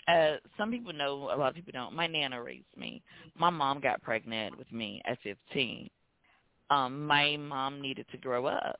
uh 0.08 0.38
some 0.58 0.72
people 0.72 0.94
know, 0.94 1.30
a 1.34 1.38
lot 1.38 1.50
of 1.50 1.56
people 1.56 1.72
don't. 1.74 1.96
My 1.96 2.08
nana 2.08 2.42
raised 2.42 2.66
me. 2.76 3.02
My 3.38 3.50
mom 3.50 3.80
got 3.80 4.02
pregnant 4.02 4.58
with 4.58 4.72
me 4.72 5.02
at 5.06 5.18
15. 5.24 5.90
Um 6.70 7.06
my 7.06 7.38
mom 7.38 7.82
needed 7.82 8.06
to 8.12 8.18
grow 8.18 8.46
up. 8.46 8.80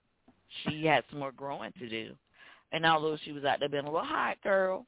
She 0.64 0.86
had 0.86 1.04
some 1.10 1.20
more 1.20 1.32
growing 1.32 1.72
to 1.80 1.90
do. 1.90 2.14
And 2.72 2.86
although 2.86 3.18
she 3.24 3.32
was 3.32 3.44
out 3.44 3.60
there 3.60 3.70
being 3.70 3.86
a 3.86 3.92
little 3.92 4.08
hot 4.08 4.38
girl, 4.42 4.86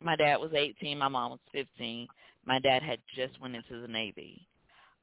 my 0.00 0.16
dad 0.16 0.36
was 0.36 0.52
18, 0.54 0.98
my 0.98 1.08
mom 1.08 1.32
was 1.32 1.40
15. 1.52 2.08
My 2.46 2.58
dad 2.60 2.82
had 2.82 2.98
just 3.14 3.40
went 3.40 3.56
into 3.56 3.80
the 3.80 3.88
Navy. 3.88 4.46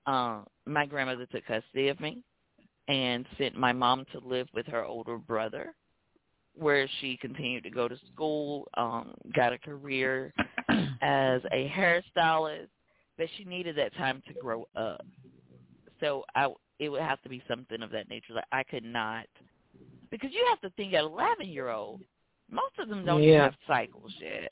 Uh, 0.05 0.41
my 0.65 0.85
grandmother 0.85 1.27
took 1.27 1.45
custody 1.45 1.89
of 1.89 1.99
me 1.99 2.23
and 2.87 3.25
sent 3.37 3.55
my 3.55 3.71
mom 3.71 4.05
to 4.11 4.19
live 4.27 4.47
with 4.53 4.65
her 4.67 4.83
older 4.83 5.17
brother, 5.17 5.73
where 6.55 6.87
she 6.99 7.17
continued 7.17 7.63
to 7.63 7.69
go 7.69 7.87
to 7.87 7.97
school, 8.13 8.67
um, 8.77 9.13
got 9.35 9.53
a 9.53 9.57
career 9.57 10.33
as 11.01 11.41
a 11.51 11.71
hairstylist, 11.75 12.67
but 13.17 13.27
she 13.37 13.43
needed 13.45 13.75
that 13.77 13.95
time 13.95 14.21
to 14.27 14.33
grow 14.33 14.65
up. 14.75 15.05
So 15.99 16.23
I, 16.35 16.49
it 16.79 16.89
would 16.89 17.01
have 17.01 17.21
to 17.21 17.29
be 17.29 17.43
something 17.47 17.81
of 17.81 17.91
that 17.91 18.09
nature. 18.09 18.33
Like 18.33 18.45
I 18.51 18.63
could 18.63 18.83
not, 18.83 19.25
because 20.09 20.31
you 20.33 20.45
have 20.49 20.59
to 20.61 20.69
think 20.75 20.93
at 20.93 21.03
11 21.03 21.47
year 21.47 21.69
old, 21.69 22.01
most 22.49 22.77
of 22.79 22.89
them 22.89 23.05
don't 23.05 23.23
even 23.23 23.39
have 23.39 23.55
cycles 23.65 24.11
yet. 24.19 24.51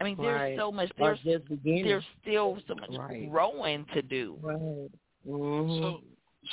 I 0.00 0.04
mean, 0.04 0.16
there's 0.16 0.40
Right. 0.40 0.56
so 0.56 0.70
much. 0.70 0.90
There's 0.96 1.18
there's 1.64 2.04
still 2.22 2.58
so 2.68 2.74
much 2.76 2.90
Right. 2.96 3.28
growing 3.30 3.84
to 3.94 4.02
do. 4.02 4.38
Right. 4.40 4.90
Mm-hmm. 5.26 5.82
So, 5.82 6.00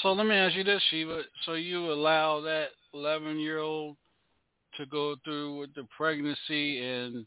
so 0.01 0.13
let 0.13 0.25
me 0.25 0.35
ask 0.35 0.55
you 0.55 0.63
this, 0.63 0.81
Sheba. 0.89 1.23
So 1.45 1.53
you 1.53 1.91
allow 1.91 2.41
that 2.41 2.69
11 2.93 3.39
year 3.39 3.59
old 3.59 3.97
to 4.77 4.85
go 4.85 5.15
through 5.23 5.59
with 5.59 5.73
the 5.75 5.87
pregnancy 5.95 6.83
and 6.83 7.25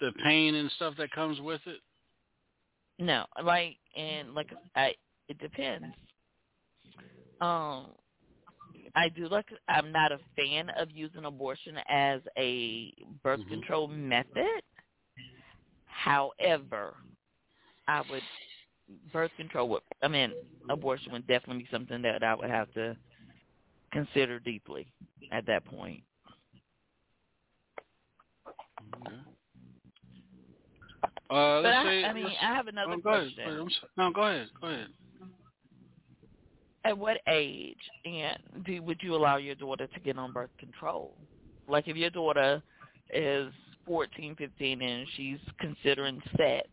the 0.00 0.12
pain 0.24 0.54
and 0.54 0.70
stuff 0.72 0.94
that 0.98 1.10
comes 1.12 1.40
with 1.40 1.60
it? 1.66 1.80
No, 2.98 3.26
like 3.42 3.76
and 3.96 4.34
like 4.34 4.50
I, 4.76 4.94
it 5.28 5.38
depends. 5.38 5.86
Um, 7.40 7.88
I 8.94 9.08
do 9.08 9.28
like. 9.28 9.46
I'm 9.68 9.90
not 9.90 10.12
a 10.12 10.18
fan 10.36 10.70
of 10.78 10.88
using 10.92 11.24
abortion 11.24 11.76
as 11.88 12.20
a 12.38 12.92
birth 13.22 13.40
control 13.48 13.88
method. 13.88 14.62
However, 15.86 16.94
I 17.88 18.02
would 18.10 18.22
birth 19.12 19.30
control 19.36 19.68
would. 19.70 19.82
I 20.02 20.08
mean, 20.08 20.32
abortion 20.68 21.12
would 21.12 21.26
definitely 21.26 21.64
be 21.64 21.68
something 21.70 22.02
that 22.02 22.22
I 22.22 22.34
would 22.34 22.50
have 22.50 22.72
to 22.74 22.96
consider 23.92 24.38
deeply 24.38 24.86
at 25.32 25.46
that 25.46 25.64
point. 25.64 26.02
Uh, 29.06 29.10
But 31.28 31.62
let's 31.62 31.76
I, 31.76 31.84
say, 31.84 32.04
I 32.04 32.12
mean, 32.12 32.26
I 32.26 32.54
have 32.54 32.68
another 32.68 32.92
oh, 32.92 33.00
question. 33.00 33.40
Ahead. 33.40 33.58
I'm 33.58 33.70
sorry. 33.70 33.90
No, 33.96 34.12
go 34.12 34.22
ahead. 34.22 34.48
Go 34.60 34.66
ahead. 34.68 34.86
At 36.84 36.98
what 36.98 37.16
age 37.28 37.78
and 38.04 38.38
do 38.66 38.82
would 38.82 38.98
you 39.02 39.14
allow 39.14 39.38
your 39.38 39.54
daughter 39.54 39.86
to 39.86 40.00
get 40.00 40.18
on 40.18 40.32
birth 40.32 40.50
control? 40.58 41.14
Like 41.66 41.88
if 41.88 41.96
your 41.96 42.10
daughter 42.10 42.62
is 43.12 43.50
fourteen, 43.86 44.36
fifteen, 44.36 44.82
and 44.82 45.06
she's 45.16 45.38
considering 45.58 46.20
sex, 46.36 46.68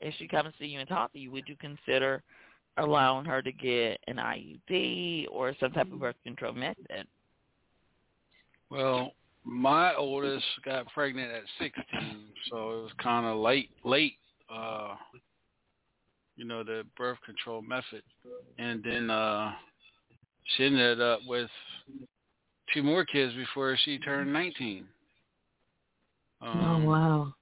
and 0.00 0.14
she 0.18 0.28
comes 0.28 0.54
to 0.58 0.66
you 0.66 0.78
and 0.78 0.88
talk 0.88 1.12
to 1.12 1.18
you, 1.18 1.32
would 1.32 1.48
you 1.48 1.56
consider 1.56 2.22
allowing 2.76 3.24
her 3.24 3.42
to 3.42 3.52
get 3.52 3.98
an 4.06 4.16
IUD 4.16 5.26
or 5.30 5.54
some 5.58 5.72
type 5.72 5.92
of 5.92 5.98
birth 5.98 6.16
control 6.24 6.52
method? 6.52 7.06
Well, 8.70 9.12
my 9.44 9.94
oldest 9.94 10.44
got 10.64 10.86
pregnant 10.92 11.32
at 11.32 11.42
16, 11.58 12.26
so 12.50 12.56
it 12.56 12.82
was 12.82 12.92
kind 13.02 13.26
of 13.26 13.38
late, 13.38 13.70
late, 13.84 14.14
uh, 14.52 14.94
you 16.36 16.44
know, 16.44 16.62
the 16.62 16.84
birth 16.96 17.18
control 17.24 17.62
method. 17.62 18.02
And 18.58 18.82
then 18.84 19.10
uh 19.10 19.52
she 20.56 20.64
ended 20.64 21.00
up 21.00 21.20
with 21.26 21.50
two 22.74 22.82
more 22.82 23.04
kids 23.04 23.34
before 23.34 23.76
she 23.84 23.98
turned 23.98 24.32
19. 24.32 24.84
oh 26.42 26.46
Um, 26.46 26.84
wow. 26.84 27.34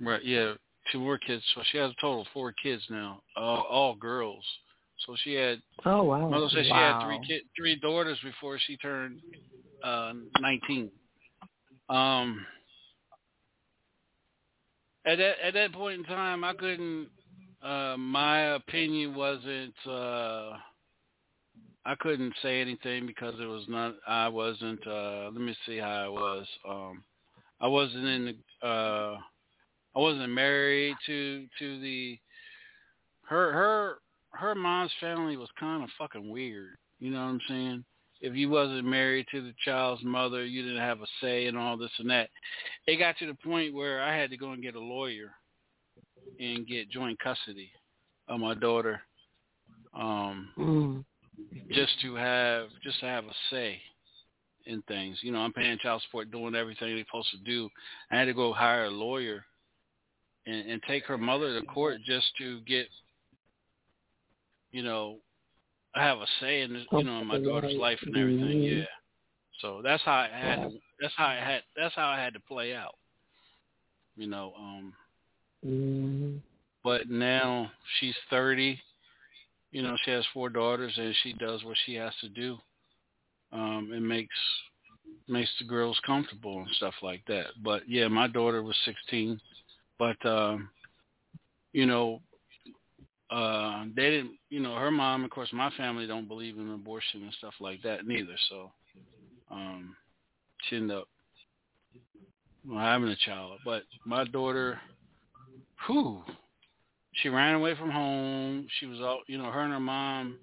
Right, 0.00 0.24
yeah, 0.24 0.54
two 0.90 1.00
more 1.00 1.18
kids. 1.18 1.42
So 1.54 1.62
she 1.70 1.78
has 1.78 1.90
a 1.90 2.00
total 2.00 2.22
of 2.22 2.26
four 2.34 2.52
kids 2.62 2.82
now, 2.90 3.22
all, 3.36 3.62
all 3.62 3.94
girls. 3.94 4.44
So 5.06 5.16
she 5.24 5.34
had 5.34 5.60
Oh 5.84 6.02
wow. 6.04 6.28
Mother 6.28 6.48
said 6.50 6.64
she 6.64 6.70
had 6.72 7.02
three 7.02 7.20
kid, 7.26 7.42
three 7.56 7.76
daughters 7.76 8.18
before 8.22 8.58
she 8.66 8.76
turned 8.76 9.20
uh, 9.82 10.12
19. 10.40 10.90
Um, 11.92 12.46
at 15.04 15.18
that 15.18 15.34
at 15.44 15.54
that 15.54 15.72
point 15.74 15.98
in 15.98 16.04
time, 16.04 16.42
I 16.42 16.54
couldn't. 16.54 17.08
Uh, 17.62 17.96
my 17.98 18.54
opinion 18.54 19.14
wasn't. 19.14 19.74
Uh, 19.86 20.52
I 21.84 21.94
couldn't 22.00 22.32
say 22.42 22.60
anything 22.60 23.06
because 23.06 23.34
it 23.40 23.46
was 23.46 23.64
not. 23.68 23.94
I 24.06 24.28
wasn't. 24.28 24.86
Uh, 24.86 25.24
let 25.32 25.40
me 25.42 25.54
see 25.66 25.76
how 25.76 25.90
I 25.90 26.08
was. 26.08 26.46
Um, 26.66 27.04
I 27.60 27.66
wasn't 27.66 28.06
in 28.06 28.24
the. 28.24 28.66
Uh, 28.66 29.18
I 29.94 29.98
wasn't 29.98 30.32
married 30.32 30.96
to 31.06 31.46
to 31.58 31.80
the. 31.80 32.18
Her 33.24 33.52
her 33.52 33.98
her 34.30 34.54
mom's 34.54 34.92
family 34.98 35.36
was 35.36 35.50
kind 35.60 35.82
of 35.84 35.90
fucking 35.98 36.30
weird. 36.30 36.78
You 37.00 37.10
know 37.10 37.18
what 37.18 37.32
I'm 37.32 37.40
saying? 37.48 37.84
If 38.22 38.36
you 38.36 38.48
wasn't 38.48 38.84
married 38.84 39.26
to 39.32 39.42
the 39.42 39.52
child's 39.64 40.04
mother, 40.04 40.44
you 40.44 40.62
didn't 40.62 40.78
have 40.78 41.00
a 41.00 41.06
say 41.20 41.46
and 41.46 41.58
all 41.58 41.76
this 41.76 41.90
and 41.98 42.08
that. 42.08 42.30
It 42.86 42.98
got 42.98 43.18
to 43.18 43.26
the 43.26 43.34
point 43.34 43.74
where 43.74 44.00
I 44.00 44.16
had 44.16 44.30
to 44.30 44.36
go 44.36 44.52
and 44.52 44.62
get 44.62 44.76
a 44.76 44.80
lawyer 44.80 45.34
and 46.38 46.66
get 46.66 46.88
joint 46.88 47.18
custody 47.18 47.70
of 48.28 48.38
my 48.38 48.54
daughter, 48.54 49.02
um, 49.92 50.48
Mm. 50.56 51.04
just 51.70 52.00
to 52.02 52.14
have 52.14 52.68
just 52.84 53.00
to 53.00 53.06
have 53.06 53.24
a 53.24 53.34
say 53.50 53.82
in 54.66 54.82
things. 54.82 55.18
You 55.22 55.32
know, 55.32 55.40
I'm 55.40 55.52
paying 55.52 55.78
child 55.78 56.02
support, 56.02 56.30
doing 56.30 56.54
everything 56.54 56.94
they're 56.94 57.04
supposed 57.04 57.30
to 57.32 57.38
do. 57.38 57.68
I 58.12 58.18
had 58.18 58.26
to 58.26 58.34
go 58.34 58.52
hire 58.52 58.84
a 58.84 58.90
lawyer 58.90 59.44
and, 60.46 60.70
and 60.70 60.82
take 60.84 61.04
her 61.06 61.18
mother 61.18 61.58
to 61.58 61.66
court 61.66 62.00
just 62.04 62.26
to 62.38 62.60
get, 62.60 62.86
you 64.70 64.84
know, 64.84 65.18
have 65.94 66.18
a 66.18 66.26
say 66.40 66.62
in, 66.62 66.86
you 66.92 67.04
know, 67.04 67.20
in 67.20 67.26
my 67.26 67.38
daughter's 67.38 67.74
life 67.74 67.98
and 68.02 68.16
everything. 68.16 68.62
Mhm. 68.62 68.78
Yeah. 68.78 68.84
So 69.60 69.82
that's 69.82 70.02
how 70.02 70.14
I 70.14 70.28
had. 70.28 70.56
To, 70.62 70.78
that's 71.00 71.14
how 71.16 71.26
I 71.26 71.36
had. 71.36 71.62
That's 71.76 71.94
how 71.94 72.08
I 72.08 72.18
had 72.18 72.32
to 72.34 72.40
play 72.40 72.74
out. 72.74 72.96
You 74.16 74.26
know. 74.26 74.54
Um. 74.56 74.94
Mm. 75.64 76.40
But 76.82 77.08
now 77.10 77.70
she's 77.98 78.16
thirty. 78.30 78.80
You 79.70 79.82
know, 79.82 79.96
she 80.04 80.10
has 80.10 80.26
four 80.34 80.50
daughters, 80.50 80.92
and 80.98 81.14
she 81.22 81.32
does 81.34 81.64
what 81.64 81.76
she 81.86 81.94
has 81.94 82.12
to 82.20 82.28
do. 82.28 82.58
Um, 83.52 83.90
it 83.94 84.00
makes 84.00 84.34
makes 85.28 85.50
the 85.58 85.64
girls 85.64 85.98
comfortable 86.04 86.60
and 86.60 86.70
stuff 86.76 86.94
like 87.02 87.22
that. 87.26 87.46
But 87.62 87.88
yeah, 87.88 88.08
my 88.08 88.26
daughter 88.26 88.62
was 88.62 88.76
sixteen, 88.84 89.40
but 89.98 90.24
um, 90.26 90.68
you 91.72 91.86
know, 91.86 92.20
uh, 93.32 93.84
they 93.96 94.10
didn't. 94.10 94.32
You 94.50 94.60
know, 94.60 94.76
her 94.76 94.90
mom, 94.90 95.24
of 95.24 95.30
course, 95.30 95.48
my 95.52 95.70
family 95.76 96.06
don't 96.06 96.28
believe 96.28 96.58
in 96.58 96.70
abortion 96.72 97.22
and 97.22 97.32
stuff 97.38 97.54
like 97.60 97.82
that 97.82 98.06
neither. 98.06 98.36
So 98.50 98.70
um, 99.50 99.96
she 100.68 100.76
ended 100.76 100.98
up 100.98 101.08
well, 102.68 102.78
having 102.78 103.08
a 103.08 103.16
child. 103.16 103.58
But 103.64 103.84
my 104.04 104.24
daughter, 104.24 104.80
who, 105.86 106.22
she 107.14 107.28
ran 107.28 107.54
away 107.54 107.74
from 107.76 107.90
home. 107.90 108.66
She 108.78 108.86
was 108.86 109.00
all, 109.00 109.20
you 109.26 109.38
know, 109.38 109.50
her 109.50 109.62
and 109.62 109.72
her 109.72 109.80
mom. 109.80 110.38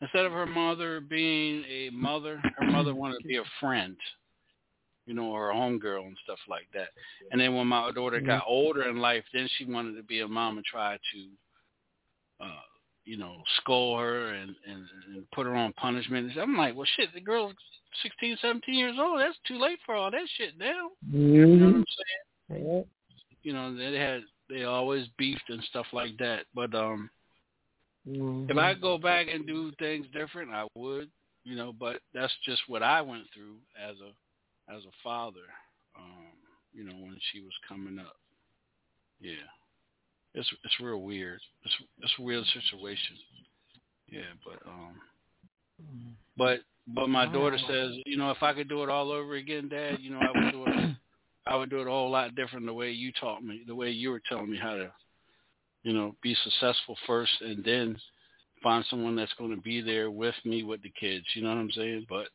Instead 0.00 0.26
of 0.26 0.32
her 0.32 0.46
mother 0.46 1.00
being 1.00 1.64
a 1.64 1.90
mother, 1.90 2.42
her 2.58 2.66
mother 2.66 2.94
wanted 2.94 3.18
to 3.20 3.28
be 3.28 3.36
a 3.36 3.44
friend. 3.60 3.96
you 5.06 5.14
know, 5.14 5.24
or 5.26 5.50
a 5.50 5.54
homegirl 5.54 6.06
and 6.06 6.16
stuff 6.24 6.38
like 6.48 6.66
that. 6.74 6.88
And 7.30 7.40
then 7.40 7.54
when 7.54 7.66
my 7.66 7.90
daughter 7.92 8.20
got 8.20 8.44
older 8.46 8.88
in 8.88 8.98
life, 8.98 9.24
then 9.34 9.48
she 9.56 9.64
wanted 9.64 9.96
to 9.96 10.02
be 10.02 10.20
a 10.20 10.28
mom 10.28 10.56
and 10.58 10.64
try 10.64 10.96
to, 10.96 11.28
uh, 12.42 12.62
you 13.04 13.16
know, 13.16 13.36
scold 13.60 14.00
her 14.00 14.28
and, 14.28 14.54
and, 14.66 14.84
and 15.14 15.30
put 15.32 15.46
her 15.46 15.54
on 15.54 15.72
punishment. 15.74 16.32
I'm 16.40 16.56
like, 16.56 16.76
well, 16.76 16.86
shit, 16.96 17.12
the 17.14 17.20
girl's 17.20 17.54
16, 18.02 18.38
17 18.40 18.74
years 18.74 18.96
old. 18.98 19.20
That's 19.20 19.36
too 19.46 19.58
late 19.58 19.78
for 19.84 19.94
all 19.94 20.10
that 20.10 20.28
shit 20.36 20.58
now. 20.58 20.90
You 21.10 21.46
know 21.46 21.66
what 21.66 21.74
I'm 21.74 21.84
saying? 22.48 22.58
You 23.42 23.52
know, 23.52 23.76
they 23.76 23.96
had 23.98 24.22
they 24.48 24.64
always 24.64 25.06
beefed 25.18 25.48
and 25.48 25.62
stuff 25.64 25.86
like 25.92 26.16
that. 26.18 26.44
But 26.54 26.74
um, 26.74 27.10
if 28.06 28.56
I 28.56 28.74
go 28.74 28.98
back 28.98 29.26
and 29.32 29.46
do 29.46 29.72
things 29.78 30.06
different, 30.12 30.52
I 30.52 30.66
would. 30.76 31.08
You 31.44 31.56
know, 31.56 31.72
but 31.78 32.00
that's 32.14 32.32
just 32.44 32.62
what 32.68 32.84
I 32.84 33.00
went 33.00 33.24
through 33.34 33.56
as 33.76 33.96
a 33.98 34.72
as 34.72 34.82
a 34.84 34.94
father. 35.02 35.40
Um, 35.98 36.32
you 36.72 36.84
know, 36.84 36.94
when 36.94 37.18
she 37.32 37.40
was 37.40 37.52
coming 37.68 37.98
up. 37.98 38.16
Yeah, 39.20 39.34
it's 40.34 40.48
it's 40.64 40.80
real 40.80 41.02
weird. 41.02 41.40
It's 41.64 41.74
it's 42.02 42.12
a 42.18 42.22
weird 42.22 42.44
situation. 42.46 43.16
Yeah, 44.08 44.20
but 44.44 44.68
um, 44.68 44.94
but 46.36 46.60
but 46.88 47.08
my 47.08 47.26
daughter 47.26 47.58
says, 47.68 47.92
you 48.06 48.16
know, 48.16 48.30
if 48.30 48.42
I 48.42 48.52
could 48.52 48.68
do 48.68 48.82
it 48.82 48.88
all 48.88 49.12
over 49.12 49.34
again, 49.34 49.68
Dad, 49.68 49.98
you 50.00 50.10
know, 50.10 50.20
I 50.20 50.30
would 50.34 50.52
do 50.52 50.64
it. 50.66 50.96
I 51.46 51.56
would 51.56 51.70
do 51.70 51.80
it 51.80 51.86
a 51.88 51.90
whole 51.90 52.10
lot 52.10 52.34
different 52.34 52.66
the 52.66 52.72
way 52.72 52.92
you 52.92 53.12
taught 53.20 53.42
me, 53.42 53.62
the 53.66 53.74
way 53.74 53.90
you 53.90 54.10
were 54.10 54.22
telling 54.28 54.50
me 54.50 54.56
how 54.56 54.76
to, 54.76 54.92
you 55.82 55.92
know, 55.92 56.14
be 56.22 56.36
successful 56.44 56.96
first, 57.04 57.32
and 57.40 57.64
then 57.64 57.96
find 58.62 58.84
someone 58.88 59.16
that's 59.16 59.32
going 59.34 59.50
to 59.50 59.60
be 59.60 59.80
there 59.80 60.10
with 60.10 60.36
me 60.44 60.62
with 60.62 60.82
the 60.82 60.92
kids. 60.98 61.24
You 61.34 61.42
know 61.42 61.48
what 61.48 61.58
I'm 61.58 61.70
saying? 61.72 62.06
But 62.08 62.28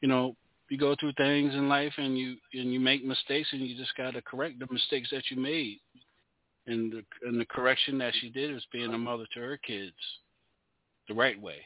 you 0.00 0.08
know, 0.08 0.36
you 0.68 0.78
go 0.78 0.94
through 0.98 1.12
things 1.14 1.54
in 1.54 1.68
life, 1.68 1.92
and 1.98 2.16
you 2.16 2.36
and 2.52 2.72
you 2.72 2.80
make 2.80 3.04
mistakes, 3.04 3.48
and 3.52 3.60
you 3.62 3.76
just 3.76 3.96
got 3.96 4.12
to 4.12 4.22
correct 4.22 4.58
the 4.58 4.66
mistakes 4.70 5.08
that 5.10 5.24
you 5.30 5.36
made. 5.36 5.78
And 6.70 6.92
the 6.92 7.04
and 7.26 7.40
the 7.40 7.46
correction 7.46 7.98
that 7.98 8.14
she 8.20 8.30
did 8.30 8.52
was 8.52 8.66
being 8.72 8.94
a 8.94 8.98
mother 8.98 9.26
to 9.34 9.40
her 9.40 9.56
kids, 9.56 9.96
the 11.08 11.14
right 11.14 11.40
way 11.40 11.58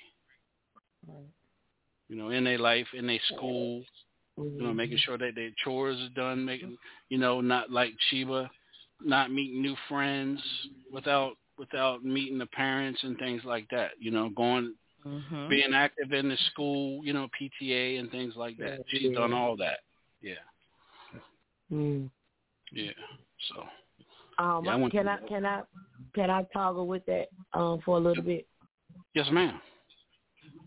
you 2.09 2.16
know, 2.16 2.31
in 2.31 2.44
their 2.44 2.59
life, 2.59 2.86
in 2.94 3.06
their 3.06 3.20
school, 3.35 3.82
you 4.36 4.62
know, 4.62 4.74
making 4.74 4.98
sure 4.98 5.18
that 5.18 5.35
their 5.35 5.51
chores 5.62 5.98
are 6.01 6.14
done, 6.14 6.44
making, 6.44 6.76
you 7.09 7.18
know, 7.18 7.40
not 7.40 7.70
like 7.70 7.93
Sheba, 8.10 8.51
not 9.02 9.32
meeting 9.32 9.62
new 9.62 9.74
friends 9.89 10.40
without 10.93 11.36
without 11.59 12.05
meeting 12.05 12.39
the 12.39 12.47
parents 12.47 13.01
and 13.05 13.18
things 13.18 13.43
like 13.44 13.66
that. 13.70 13.93
You 13.98 14.10
know, 14.10 14.28
going, 14.31 14.74
Mhm. 15.05 15.48
being 15.48 15.74
active 15.74 16.12
in 16.12 16.28
the 16.28 16.36
school, 16.52 17.05
you 17.05 17.12
know, 17.12 17.28
PTA 17.40 17.98
and 17.98 18.10
things 18.10 18.36
like 18.36 18.56
that. 18.59 18.81
She's 18.89 19.12
done 19.14 19.32
all 19.32 19.56
that. 19.56 19.81
Yeah, 20.20 20.35
Mm. 21.72 22.10
yeah. 22.72 22.93
So 23.48 23.68
Um, 24.39 24.65
Yeah, 24.65 24.74
I 24.77 24.90
can 24.90 24.90
through 24.90 25.09
I 25.09 25.16
can 25.28 25.47
I 25.47 25.62
can 26.15 26.31
I 26.31 26.43
toggle 26.52 26.86
with 26.86 27.05
that 27.06 27.28
um 27.52 27.81
for 27.85 27.97
a 27.97 28.01
little 28.01 28.23
bit? 28.23 28.47
yes, 29.15 29.27
ma'am. 29.32 29.61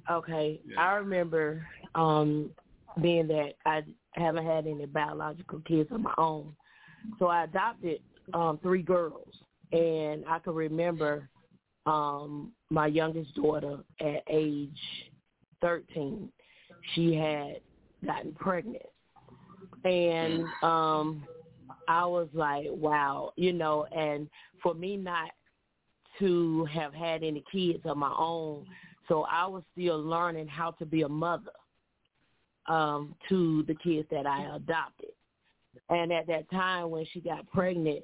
Okay, 0.10 0.60
I 0.78 0.94
remember 0.96 1.66
um 1.96 2.52
being 3.02 3.28
that 3.28 3.54
I 3.66 3.84
haven't 4.14 4.46
had 4.46 4.66
any 4.68 4.86
biological 4.86 5.60
kids 5.68 5.92
of 5.92 6.02
my 6.02 6.14
own, 6.18 6.56
so 7.20 7.28
I 7.28 7.44
adopted 7.44 8.02
um 8.34 8.60
three 8.62 8.82
girls, 8.82 9.34
and 9.72 10.24
I 10.28 10.40
can 10.40 10.54
remember 10.54 11.30
um 11.86 12.52
my 12.70 12.88
youngest 12.88 13.36
daughter 13.36 13.80
at 14.00 14.24
age 14.30 14.80
thirteen, 15.62 16.32
she 16.94 17.14
had 17.16 17.60
gotten 18.06 18.34
pregnant, 18.34 18.84
and 19.84 20.46
um 20.64 21.24
I 21.88 22.06
was 22.06 22.28
like, 22.34 22.68
wow, 22.70 23.32
you 23.36 23.54
know, 23.54 23.86
and 23.96 24.30
for 24.62 24.74
me 24.74 24.98
not 24.98 25.32
to 26.20 26.66
have 26.66 26.94
had 26.94 27.24
any 27.24 27.44
kids 27.52 27.80
of 27.86 27.98
my 27.98 28.14
own, 28.18 28.66
so 29.08 29.24
I 29.24 29.46
was 29.46 29.64
still 29.74 30.02
learning 30.02 30.48
how 30.48 30.72
to 30.72 30.86
be 30.86 31.04
a 31.04 31.10
mother 31.10 31.52
um, 32.68 33.16
to 33.30 33.64
the 33.68 33.76
kids 33.76 34.08
that 34.12 34.26
I 34.26 34.56
adopted. 34.56 35.10
And 35.90 36.12
at 36.12 36.28
that 36.28 36.50
time 36.50 36.90
when 36.90 37.06
she 37.14 37.22
got 37.22 37.50
pregnant, 37.52 38.04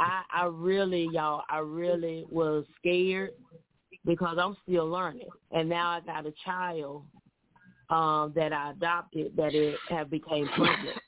I, 0.00 0.22
I 0.32 0.44
really, 0.46 1.08
y'all, 1.12 1.42
I 1.48 1.58
really 1.58 2.24
was 2.30 2.64
scared 2.78 3.32
because 4.06 4.38
I'm 4.40 4.56
still 4.66 4.88
learning. 4.88 5.28
And 5.52 5.68
now 5.68 5.90
I 5.90 6.00
got 6.00 6.26
a 6.26 6.32
child 6.44 7.04
um, 7.90 8.32
that 8.34 8.52
I 8.52 8.70
adopted 8.70 9.36
that 9.36 9.54
it 9.54 9.76
have 9.88 10.10
became 10.10 10.48
pregnant. 10.56 10.98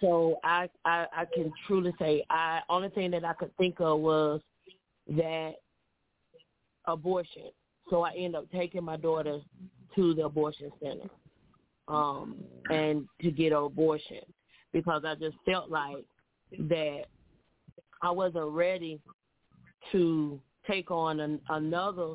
So 0.00 0.38
I, 0.44 0.68
I 0.84 1.06
I 1.16 1.24
can 1.32 1.52
truly 1.66 1.94
say 1.98 2.24
I 2.30 2.60
only 2.68 2.88
thing 2.90 3.10
that 3.12 3.24
I 3.24 3.32
could 3.34 3.56
think 3.56 3.80
of 3.80 4.00
was 4.00 4.40
that 5.08 5.54
abortion. 6.86 7.50
So 7.90 8.02
I 8.02 8.12
ended 8.12 8.36
up 8.36 8.50
taking 8.52 8.84
my 8.84 8.96
daughter 8.96 9.40
to 9.94 10.14
the 10.14 10.24
abortion 10.24 10.70
center 10.82 11.08
um 11.86 12.36
and 12.70 13.06
to 13.20 13.30
get 13.30 13.52
an 13.52 13.58
abortion 13.58 14.20
because 14.72 15.04
I 15.04 15.14
just 15.14 15.36
felt 15.44 15.70
like 15.70 16.04
that 16.58 17.02
I 18.02 18.10
wasn't 18.10 18.50
ready 18.52 19.00
to 19.92 20.40
take 20.66 20.90
on 20.90 21.20
an, 21.20 21.40
another 21.50 22.14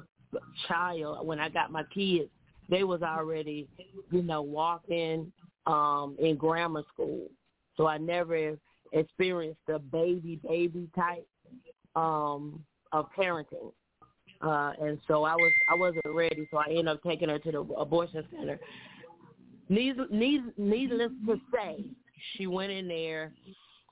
child 0.67 1.25
when 1.25 1.39
I 1.39 1.49
got 1.49 1.71
my 1.71 1.83
kids 1.93 2.29
they 2.67 2.83
was 2.83 3.03
already 3.03 3.67
you 4.11 4.23
know 4.23 4.41
walking 4.41 5.31
um 5.67 6.15
in 6.19 6.35
grammar 6.35 6.83
school 6.91 7.27
so 7.79 7.87
I 7.87 7.97
never 7.97 8.57
experienced 8.91 9.61
the 9.65 9.79
baby 9.79 10.39
baby 10.47 10.89
type 10.95 11.25
um 11.95 12.63
of 12.91 13.07
parenting. 13.17 13.71
Uh 14.41 14.73
and 14.81 14.99
so 15.07 15.23
I 15.23 15.33
was 15.35 15.51
I 15.71 15.75
wasn't 15.75 16.05
ready. 16.13 16.47
So 16.51 16.57
I 16.57 16.65
ended 16.67 16.89
up 16.89 17.01
taking 17.03 17.29
her 17.29 17.39
to 17.39 17.51
the 17.51 17.59
abortion 17.59 18.25
center. 18.35 18.59
Needless, 19.69 20.07
needless, 20.57 21.11
to 21.27 21.39
say 21.53 21.85
she 22.33 22.47
went 22.47 22.71
in 22.71 22.87
there 22.87 23.31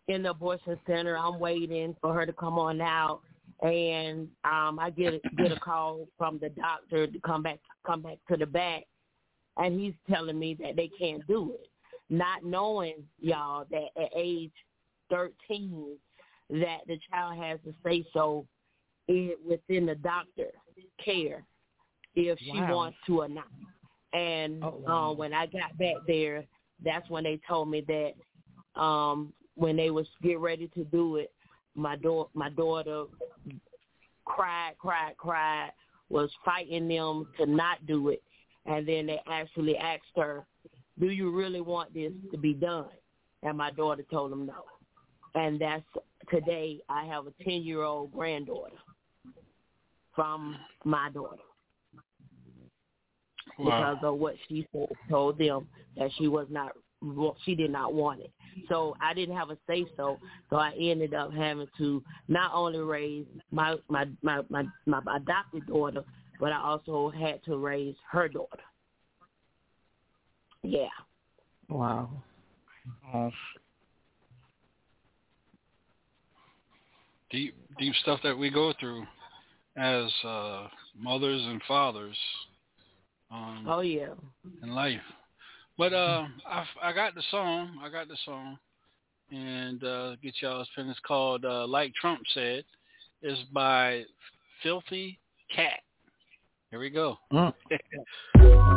in 0.07 0.23
the 0.23 0.31
abortion 0.31 0.77
center. 0.85 1.17
I'm 1.17 1.39
waiting 1.39 1.95
for 2.01 2.13
her 2.13 2.25
to 2.25 2.33
come 2.33 2.59
on 2.59 2.81
out. 2.81 3.21
And 3.61 4.27
um 4.43 4.79
I 4.79 4.89
get 4.89 5.21
get 5.37 5.53
a 5.53 5.59
call 5.59 6.07
from 6.17 6.39
the 6.39 6.49
doctor 6.49 7.07
to 7.07 7.19
come 7.21 7.41
back 7.41 7.59
come 7.85 8.01
back 8.01 8.17
to 8.29 8.35
the 8.35 8.45
back. 8.45 8.83
And 9.55 9.79
he's 9.79 9.93
telling 10.09 10.37
me 10.37 10.57
that 10.61 10.75
they 10.75 10.89
can't 10.99 11.25
do 11.25 11.53
it 11.53 11.69
not 12.09 12.43
knowing 12.43 12.95
y'all 13.19 13.65
that 13.71 13.87
at 14.01 14.09
age 14.15 14.51
13 15.09 15.97
that 16.49 16.79
the 16.87 16.97
child 17.09 17.37
has 17.37 17.59
to 17.65 17.73
say 17.83 18.05
so 18.13 18.45
it, 19.07 19.37
within 19.45 19.85
the 19.85 19.95
doctor 19.95 20.47
care 21.03 21.45
if 22.15 22.39
she 22.51 22.59
Wow. 22.59 22.75
wants 22.75 22.97
to 23.07 23.21
or 23.21 23.27
not 23.27 23.47
and 24.13 24.63
Oh, 24.63 24.81
wow. 24.85 25.09
uh, 25.09 25.13
when 25.13 25.33
I 25.33 25.45
got 25.45 25.77
back 25.77 25.95
there 26.07 26.45
that's 26.83 27.09
when 27.09 27.23
they 27.23 27.39
told 27.47 27.69
me 27.69 27.83
that 27.87 28.81
um 28.81 29.33
when 29.55 29.75
they 29.75 29.89
was 29.89 30.07
get 30.21 30.39
ready 30.39 30.67
to 30.69 30.83
do 30.85 31.17
it 31.17 31.31
my 31.75 31.95
daughter 31.97 32.29
my 32.33 32.49
daughter 32.49 33.05
cried 34.25 34.73
cried 34.77 35.17
cried 35.17 35.71
was 36.09 36.29
fighting 36.45 36.87
them 36.87 37.27
to 37.37 37.45
not 37.45 37.85
do 37.85 38.09
it 38.09 38.21
and 38.65 38.87
then 38.87 39.07
they 39.07 39.19
actually 39.27 39.77
asked 39.77 40.03
her 40.15 40.45
do 40.99 41.09
you 41.09 41.31
really 41.31 41.61
want 41.61 41.93
this 41.93 42.11
to 42.31 42.37
be 42.37 42.53
done 42.53 42.89
and 43.43 43.57
my 43.57 43.71
daughter 43.71 44.03
told 44.09 44.31
them 44.31 44.45
no 44.45 44.63
and 45.35 45.59
that's 45.59 45.83
today 46.29 46.79
i 46.89 47.05
have 47.05 47.25
a 47.27 47.43
ten 47.43 47.61
year 47.63 47.83
old 47.83 48.11
granddaughter 48.11 48.75
from 50.15 50.55
my 50.83 51.09
daughter 51.11 51.37
Wow. 53.59 53.93
because 53.93 54.03
of 54.03 54.19
what 54.19 54.35
she 54.47 54.67
said, 54.71 54.89
told 55.09 55.37
them 55.37 55.67
that 55.97 56.11
she 56.17 56.27
was 56.27 56.47
not 56.49 56.73
she 57.45 57.53
did 57.53 57.71
not 57.71 57.93
want 57.93 58.19
it. 58.21 58.31
So 58.69 58.95
I 58.99 59.13
didn't 59.13 59.35
have 59.35 59.51
a 59.51 59.57
say 59.67 59.85
so. 59.95 60.17
So 60.49 60.55
I 60.55 60.73
ended 60.79 61.13
up 61.13 61.31
having 61.31 61.67
to 61.77 62.03
not 62.27 62.51
only 62.53 62.79
raise 62.79 63.25
my 63.51 63.75
my 63.87 64.05
my 64.21 64.41
my, 64.49 64.65
my 64.85 65.01
adopted 65.15 65.67
daughter, 65.67 66.03
but 66.39 66.51
I 66.51 66.59
also 66.59 67.09
had 67.09 67.43
to 67.45 67.57
raise 67.57 67.95
her 68.11 68.27
daughter. 68.27 68.63
Yeah. 70.67 70.87
Wow. 71.69 72.09
deep 77.31 77.55
deep 77.77 77.93
stuff 78.01 78.19
that 78.23 78.37
we 78.37 78.49
go 78.49 78.73
through 78.79 79.05
as 79.77 80.11
uh 80.25 80.67
mothers 80.97 81.41
and 81.45 81.61
fathers 81.67 82.17
um 83.31 83.65
Oh 83.67 83.79
yeah. 83.81 84.13
in 84.63 84.69
life 84.69 85.01
but 85.77 85.93
uh 85.93 86.25
i 86.45 86.65
i 86.81 86.93
got 86.93 87.15
the 87.15 87.23
song 87.31 87.77
i 87.81 87.89
got 87.89 88.07
the 88.07 88.17
song 88.25 88.57
and 89.31 89.83
uh 89.83 90.15
get 90.23 90.35
y'all's 90.41 90.69
pen 90.75 90.89
it's 90.89 90.99
called 91.05 91.43
uh 91.45 91.65
like 91.67 91.93
trump 91.95 92.21
said 92.33 92.63
It's 93.21 93.41
by 93.53 94.03
filthy 94.63 95.19
cat 95.53 95.79
here 96.71 96.79
we 96.79 96.89
go 96.89 97.17
Mm. 97.31 97.53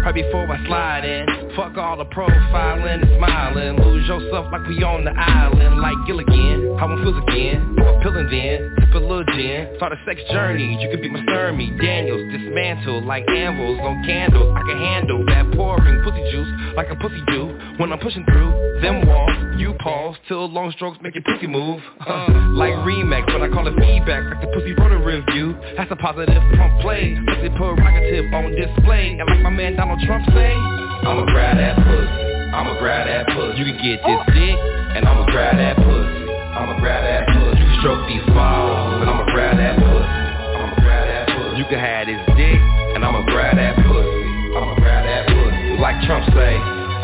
Right 0.00 0.14
before 0.14 0.50
I 0.50 0.64
slide 0.66 1.04
in. 1.04 1.26
Fuck 1.54 1.76
all 1.76 1.96
the 1.96 2.06
profiling 2.06 3.02
and 3.02 3.10
smiling. 3.18 3.76
Lose 3.84 4.08
yourself 4.08 4.50
like 4.50 4.66
we 4.66 4.82
on 4.82 5.04
the 5.04 5.12
island. 5.12 5.78
Like 5.78 5.96
Gilligan, 6.06 6.78
how 6.78 6.88
one 6.88 7.04
feels 7.04 7.22
again. 7.28 7.76
I'm 7.76 8.00
peeling 8.00 8.30
then, 8.32 8.74
sip 8.80 8.94
a 8.94 8.98
little 8.98 9.24
gin. 9.36 9.76
Start 9.76 9.92
a 9.92 10.00
sex 10.06 10.20
journey, 10.32 10.80
you 10.80 10.88
could 10.88 11.02
be 11.02 11.10
my 11.10 11.22
Stormy. 11.24 11.70
Daniels, 11.76 12.32
dismantle 12.32 13.04
like 13.04 13.28
anvils 13.28 13.78
on 13.80 14.02
candles. 14.06 14.56
I 14.56 14.62
can 14.72 14.78
handle 14.78 15.24
that 15.26 15.52
pouring 15.52 16.02
pussy 16.02 16.24
juice 16.32 16.48
like 16.76 16.88
a 16.88 16.96
pussy 16.96 17.20
do. 17.28 17.52
When 17.76 17.92
I'm 17.92 17.98
pushing 17.98 18.24
through 18.24 18.69
them 18.80 19.06
walls, 19.06 19.36
you 19.60 19.74
pause 19.80 20.16
till 20.26 20.48
long 20.48 20.72
strokes 20.72 20.98
make 21.02 21.14
your 21.14 21.24
pussy 21.24 21.46
move. 21.46 21.80
Uh, 22.00 22.26
like 22.56 22.72
Remax, 22.84 23.28
when 23.32 23.42
I 23.44 23.48
call 23.52 23.68
it 23.68 23.76
feedback, 23.76 24.24
like 24.24 24.40
the 24.40 24.48
pussy 24.56 24.72
rotor 24.72 24.98
review. 24.98 25.56
That's 25.76 25.90
a 25.92 25.96
positive 25.96 26.40
pump 26.56 26.80
play. 26.80 27.16
Pussy 27.28 27.48
prerogative 27.56 28.32
on 28.32 28.56
display. 28.56 29.16
And 29.20 29.28
like 29.28 29.40
my 29.44 29.50
man 29.50 29.76
Donald 29.76 30.00
Trump 30.06 30.24
say, 30.32 30.52
I'ma 30.52 31.24
grab 31.28 31.56
that 31.56 31.76
pussy. 31.76 32.30
I'ma 32.56 32.78
grab 32.80 33.06
that 33.06 33.28
pussy. 33.36 33.58
You 33.60 33.64
can 33.68 33.78
get 33.84 34.00
this 34.00 34.22
dick, 34.34 34.56
and 34.96 35.06
I'ma 35.06 35.24
grab 35.28 35.56
that 35.56 35.76
pussy. 35.76 36.20
I'ma 36.56 36.80
grab 36.80 37.04
that 37.04 37.22
pussy. 37.28 37.60
You 37.60 37.66
can 37.68 37.76
stroke 37.80 38.02
these 38.08 38.26
balls, 38.32 39.00
and 39.00 39.08
I'ma 39.08 39.24
grab 39.32 39.56
that 39.56 39.76
pussy. 39.76 40.20
I'ma 40.56 40.76
grab 40.80 41.04
that 41.04 41.24
pussy. 41.28 41.56
You 41.60 41.64
can 41.68 41.78
have 41.78 42.06
this 42.08 42.22
dick, 42.36 42.60
and 42.96 43.04
I'ma 43.04 43.22
grab 43.28 43.56
that 43.56 43.76
pussy. 43.76 44.24
I'ma 44.56 44.74
grab 44.80 45.04
that 45.04 45.22
pussy. 45.28 45.78
Like 45.78 45.96
Trump 46.08 46.24
say, 46.34 46.56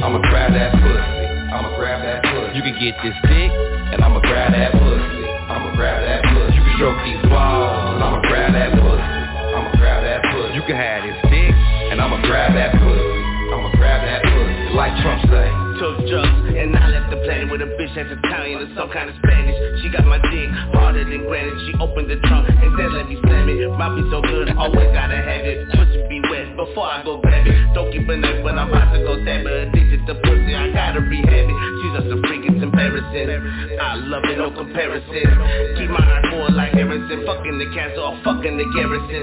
I'ma 0.03 0.19
grab 0.29 0.53
that 0.53 0.73
pussy. 0.73 1.16
I'ma 1.57 1.73
grab 1.73 2.05
that 2.05 2.21
pussy. 2.21 2.53
You 2.53 2.63
can 2.69 2.77
get 2.77 2.93
this 3.01 3.17
dick, 3.33 3.49
and 3.49 4.05
I'ma 4.05 4.21
grab 4.21 4.53
that 4.53 4.77
pussy. 4.77 5.25
I'ma 5.49 5.73
grab 5.73 6.05
that 6.05 6.21
pussy. 6.29 6.53
You 6.53 6.63
can 6.69 6.73
stroke 6.77 7.01
these 7.01 7.23
balls, 7.33 7.97
and 7.97 8.05
I'ma 8.05 8.21
grab 8.29 8.53
that 8.53 8.77
pussy. 8.77 9.09
I'ma 9.57 9.71
grab 9.81 10.05
that 10.05 10.21
pussy. 10.37 10.53
You 10.53 10.63
can 10.69 10.77
have 10.77 11.01
this 11.09 11.17
dick, 11.33 11.57
and 11.89 11.97
I'ma 11.97 12.21
grab 12.29 12.53
that 12.61 12.77
pussy. 12.77 13.09
I'ma 13.57 13.73
grab 13.73 14.05
that 14.05 14.21
pussy. 14.29 14.77
Like 14.77 14.93
Trump 15.01 15.25
say. 15.33 15.49
Took 15.81 16.09
drugs 16.09 16.57
and 16.57 16.73
I 16.77 16.89
left 16.89 17.13
the 17.13 17.21
planet 17.25 17.53
with 17.53 17.61
a 17.61 17.69
bitch 17.77 17.93
that's 17.93 18.09
Italian 18.09 18.65
or 18.65 18.69
some 18.73 18.89
kind 18.93 19.13
of 19.13 19.17
Spanish. 19.21 19.57
She 19.85 19.93
got 19.93 20.09
my 20.09 20.17
dick 20.33 20.49
harder 20.73 21.05
than 21.05 21.29
granite. 21.29 21.53
She 21.69 21.77
opened 21.77 22.09
the 22.09 22.17
trunk 22.25 22.49
and 22.49 22.73
said 22.81 22.97
let 22.97 23.09
me 23.09 23.21
slam 23.21 23.49
it. 23.49 23.61
Mouth 23.77 23.93
be 23.93 24.05
so 24.09 24.25
good, 24.25 24.57
always 24.57 24.89
gotta 24.97 25.21
have 25.21 25.45
it. 25.45 25.69
Pussy 25.69 26.01
be 26.09 26.21
wet 26.33 26.46
before 26.57 26.89
I 26.89 27.05
go 27.05 27.21
grab 27.21 27.47
it. 27.47 27.55
Don't 27.77 27.93
keep 27.93 28.09
a 28.09 28.17
knife 28.17 28.43
when 28.43 28.59
I'm 28.59 28.73
about 28.73 28.93
to 28.97 28.99
go 29.05 29.21
stab 29.23 29.45
her. 29.45 29.69
Addicted 29.69 30.09
to 30.09 30.15
pussy, 30.25 30.57
I 30.57 30.73
gotta 30.73 31.01
rehab 31.05 31.29
it. 31.29 31.59
She's 31.85 31.93
just 32.01 32.09
a 32.09 32.19
freak, 32.25 32.49
it's 32.49 32.63
embarrassing. 32.65 33.29
I 33.77 33.95
love 34.01 34.25
it, 34.25 34.41
no 34.41 34.51
comparison. 34.51 35.29
Keep 35.77 35.91
my 35.93 36.01
eye 36.01 36.25
forward 36.33 36.57
like 36.57 36.73
Harrison. 36.73 37.23
Fucking 37.29 37.57
the 37.61 37.69
castle 37.77 38.09
or 38.09 38.17
fucking 38.25 38.57
the 38.57 38.67
garrison. 38.73 39.23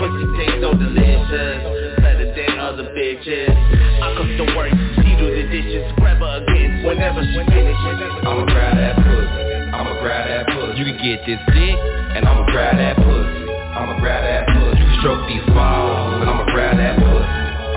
Pussy 0.00 0.24
tastes 0.40 0.60
so 0.64 0.72
delicious. 0.72 2.00
Better 2.00 2.32
than 2.32 2.52
other 2.58 2.88
bitches. 2.96 3.52
I 4.00 4.16
cook 4.16 4.30
the 4.40 4.46
work, 4.56 4.72
she 5.04 5.12
do 5.20 5.28
the 5.28 5.44
dishes. 5.52 5.84
Grab 6.00 6.24
her 6.24 6.40
again 6.40 6.82
whenever 6.82 7.20
she 7.20 7.36
finishes. 7.44 7.98
I'ma 8.24 8.48
grab 8.48 8.80
that 8.80 8.96
pussy. 8.96 9.40
I'ma 9.76 9.92
grab 10.00 10.24
that 10.24 10.44
pussy. 10.48 10.80
You 10.80 10.84
can 10.88 10.96
get 11.04 11.20
this 11.28 11.40
dick, 11.52 11.76
and 12.16 12.24
I'ma 12.24 12.48
grab 12.48 12.80
that 12.80 12.96
pussy. 12.96 13.44
I'ma 13.70 14.00
grab 14.00 14.24
that 14.24 14.49
stroke 15.00 15.24
these 15.26 15.44
balls, 15.56 16.20
and 16.20 16.28
I'ma 16.28 16.44
grab 16.52 16.76
that 16.76 17.00
pussy. 17.00 17.24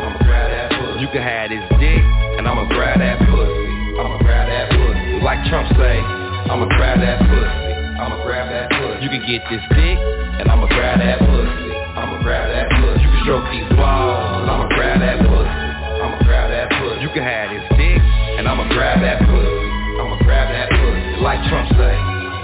I'ma 0.03 0.19
grab 0.27 0.47
that 0.51 0.67
pussy. 0.75 0.99
You 0.99 1.07
can 1.07 1.23
have 1.23 1.47
this 1.47 1.63
dick, 1.79 2.03
and 2.35 2.43
I'ma 2.43 2.67
grab 2.67 2.99
that 2.99 3.15
pussy. 3.23 3.63
I'ma 3.95 4.19
grab 4.19 4.43
that 4.51 4.67
pussy. 4.75 5.23
Like 5.23 5.39
Trump 5.47 5.71
say, 5.79 6.03
I'ma 6.51 6.67
grab 6.75 6.99
that 6.99 7.23
pussy. 7.23 7.63
I'ma 7.95 8.19
grab 8.27 8.51
that 8.51 8.67
pussy. 8.75 9.07
You 9.07 9.09
can 9.09 9.23
get 9.23 9.39
this 9.47 9.63
dick, 9.71 9.97
and 10.43 10.51
I'ma 10.51 10.67
grab 10.67 10.99
that 10.99 11.23
pussy. 11.23 11.71
I'ma 11.95 12.19
grab 12.19 12.43
that 12.51 12.67
pussy. 12.75 12.99
You 12.99 13.07
can 13.07 13.19
stroke 13.23 13.47
these 13.55 13.71
balls, 13.79 14.43
and 14.43 14.51
I'ma 14.51 14.67
grab 14.75 14.99
that 14.99 15.17
pussy. 15.23 15.55
I'ma 16.03 16.17
grab 16.27 16.51
that 16.51 16.67
pussy. 16.75 17.07
You 17.07 17.09
can 17.15 17.23
have 17.23 17.47
this 17.55 17.65
dick, 17.79 18.03
and 18.35 18.51
I'ma 18.51 18.67
grab 18.75 18.99
that 18.99 19.23
pussy. 19.23 19.63
I'ma 19.95 20.19
grab 20.27 20.51
that 20.51 20.67
pussy. 20.75 21.23
Like 21.23 21.39
Trump 21.47 21.71
say, 21.71 21.95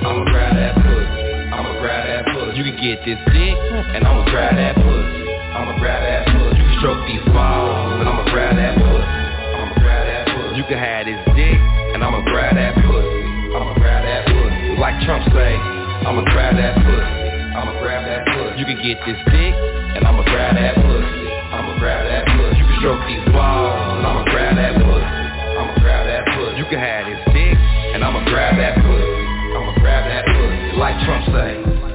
I'ma 0.07 0.23
grab 0.31 0.55
that 0.55 0.73
pussy. 0.79 1.19
I'ma 1.51 1.71
grab 1.83 2.07
that. 2.07 2.18
You 2.59 2.67
can 2.67 2.75
get 2.75 2.99
this 3.07 3.15
dick, 3.31 3.55
and 3.95 4.03
I'ma 4.03 4.27
grab 4.35 4.51
that 4.59 4.75
pussy. 4.75 5.31
I'ma 5.55 5.79
grab 5.79 6.03
that 6.03 6.27
pussy. 6.27 6.59
You 6.59 6.67
can 6.67 6.75
stroke 6.83 6.99
these 7.07 7.23
balls, 7.31 8.03
and 8.03 8.03
I'ma 8.03 8.27
grab 8.35 8.51
that 8.59 8.75
pussy. 8.75 8.99
I'ma 8.99 9.79
grab 9.79 10.03
that 10.03 10.23
pussy. 10.27 10.59
You 10.59 10.67
can 10.67 10.75
have 10.75 11.07
this 11.07 11.23
dick, 11.39 11.55
and 11.95 12.03
I'ma 12.03 12.19
grab 12.27 12.59
that 12.59 12.75
pussy. 12.83 13.23
I'ma 13.55 13.79
grab 13.79 14.03
that 14.03 14.27
pussy. 14.27 14.75
Like 14.75 14.91
Trump 15.07 15.23
say, 15.31 15.55
I'ma 16.03 16.19
grab 16.35 16.59
that 16.59 16.75
pussy. 16.83 17.15
I'ma 17.55 17.79
grab 17.79 18.03
that 18.03 18.27
pussy. 18.27 18.59
You 18.59 18.65
can 18.67 18.79
get 18.83 18.99
this 19.07 19.19
dick, 19.31 19.55
and 19.95 20.03
I'ma 20.03 20.27
grab 20.27 20.59
that 20.59 20.75
pussy. 20.83 21.31
I'ma 21.55 21.79
grab 21.79 22.11
that 22.11 22.27
pussy. 22.27 22.59
You 22.59 22.65
can 22.67 22.75
stroke 22.83 23.03
these 23.07 23.23
balls, 23.31 23.71
and 23.71 24.03
I'ma 24.03 24.27
grab 24.35 24.59
that 24.59 24.75
pussy. 24.75 25.07
I'ma 25.55 25.73
grab 25.79 26.03
that 26.11 26.27
pussy. 26.35 26.59
You 26.59 26.67
can 26.67 26.83
have 26.83 27.07
this 27.07 27.23
dick, 27.31 27.55
and 27.95 28.03
I'ma 28.03 28.19
grab 28.27 28.59
that 28.59 28.75
pussy. 28.83 29.15
I'ma 29.55 29.71
grab 29.79 30.03
that 30.11 30.27
pussy. 30.27 30.75
Like 30.75 30.99
Trump 31.07 31.23
say. 31.31 31.88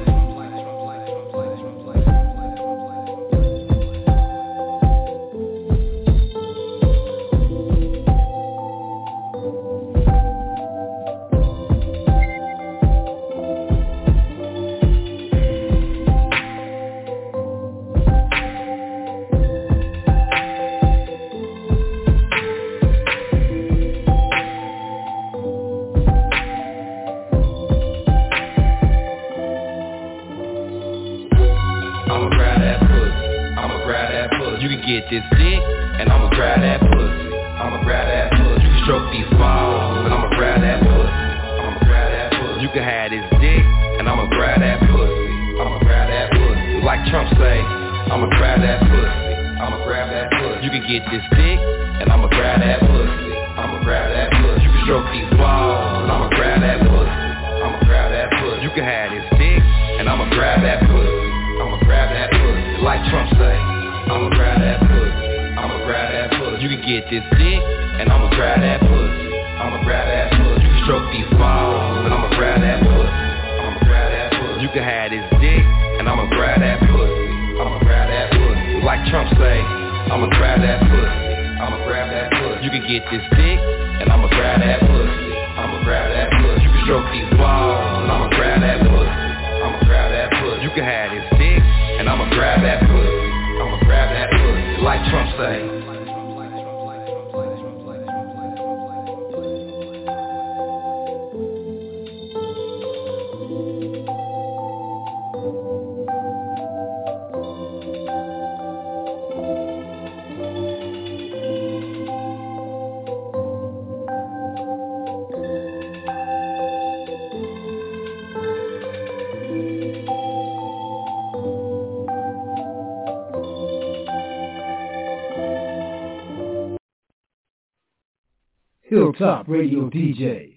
Hilltop 129.17 129.47
Radio 129.47 129.89
DJs, 129.91 130.57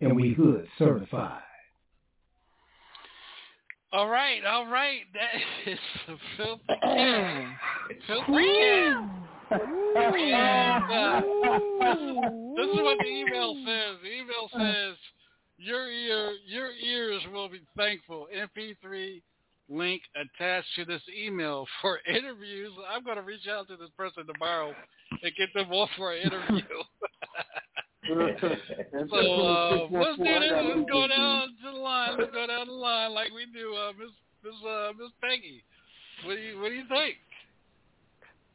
and 0.00 0.16
we 0.16 0.32
hood 0.32 0.66
certified. 0.78 1.42
All 3.92 4.08
right, 4.08 4.42
all 4.44 4.66
right. 4.70 5.00
That 5.12 5.70
is 5.70 5.78
a 6.08 6.16
filthy 6.36 6.62
cat. 6.82 7.56
filthy 8.06 8.42
cat. 10.30 10.82
And, 10.90 10.92
uh, 10.92 11.20
this 12.56 12.68
is 12.70 12.80
what 12.82 12.98
the 13.00 13.08
email 13.08 13.54
says. 13.66 13.96
The 14.02 14.12
email 14.12 14.48
says, 14.56 14.96
"Your 15.58 15.90
ear, 15.90 16.32
your 16.46 16.70
ears 16.70 17.22
will 17.32 17.48
be 17.50 17.60
thankful." 17.76 18.28
MP3 18.34 19.20
link 19.68 20.02
attached 20.16 20.68
to 20.76 20.84
this 20.86 21.02
email 21.14 21.66
for 21.82 21.98
interviews. 22.08 22.72
I'm 22.88 23.04
going 23.04 23.16
to 23.16 23.22
reach 23.22 23.46
out 23.46 23.68
to 23.68 23.76
this 23.76 23.90
person 23.96 24.24
tomorrow 24.26 24.72
and 25.22 25.32
get 25.36 25.52
them 25.54 25.70
off 25.72 25.90
for 25.98 26.12
an 26.12 26.22
interview. 26.22 26.62
so 29.10 29.16
uh, 29.16 29.88
let's 29.90 30.16
do 30.18 30.24
this. 30.24 30.52
Let's 30.52 30.90
go 30.90 31.06
down 31.08 31.48
to 31.48 31.54
the 31.64 31.78
line. 31.78 32.16
Let's 32.18 32.32
go 32.32 32.46
down 32.46 32.66
the 32.66 32.72
line 32.72 33.12
like 33.12 33.30
we 33.32 33.46
do, 33.52 33.74
uh, 33.74 33.92
Miss 33.98 34.10
Miss 34.44 34.54
uh, 34.68 34.92
Miss 34.98 35.10
Peggy. 35.20 35.62
What 36.24 36.36
do 36.36 36.40
you 36.40 36.60
What 36.60 36.68
do 36.68 36.74
you 36.74 36.84
think? 36.88 37.16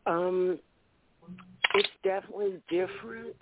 Um, 0.05 0.59
it's 1.75 1.89
definitely 2.03 2.61
different. 2.69 3.35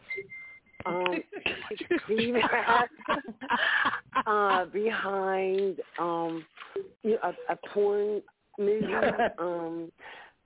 Um, 0.86 1.24
being 2.10 2.36
uh, 4.26 4.66
behind 4.66 5.78
um, 5.98 6.46
you 7.04 7.12
know, 7.12 7.18
a, 7.24 7.54
a 7.54 7.58
porn 7.74 8.22
movie, 8.60 8.86
um, 9.40 9.92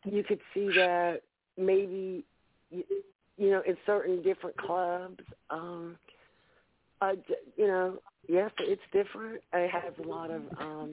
you 0.05 0.23
could 0.23 0.39
see 0.53 0.67
that 0.75 1.21
maybe 1.57 2.23
you, 3.37 3.45
you 3.45 3.51
know 3.51 3.61
in 3.67 3.77
certain 3.85 4.21
different 4.21 4.57
clubs. 4.57 5.19
Um, 5.49 5.97
uh, 7.01 7.11
you 7.55 7.67
know, 7.67 7.99
yes, 8.27 8.51
it's 8.59 8.81
different. 8.91 9.41
It 9.53 9.69
has 9.69 9.93
a 10.03 10.07
lot 10.07 10.31
of 10.31 10.41
um, 10.59 10.91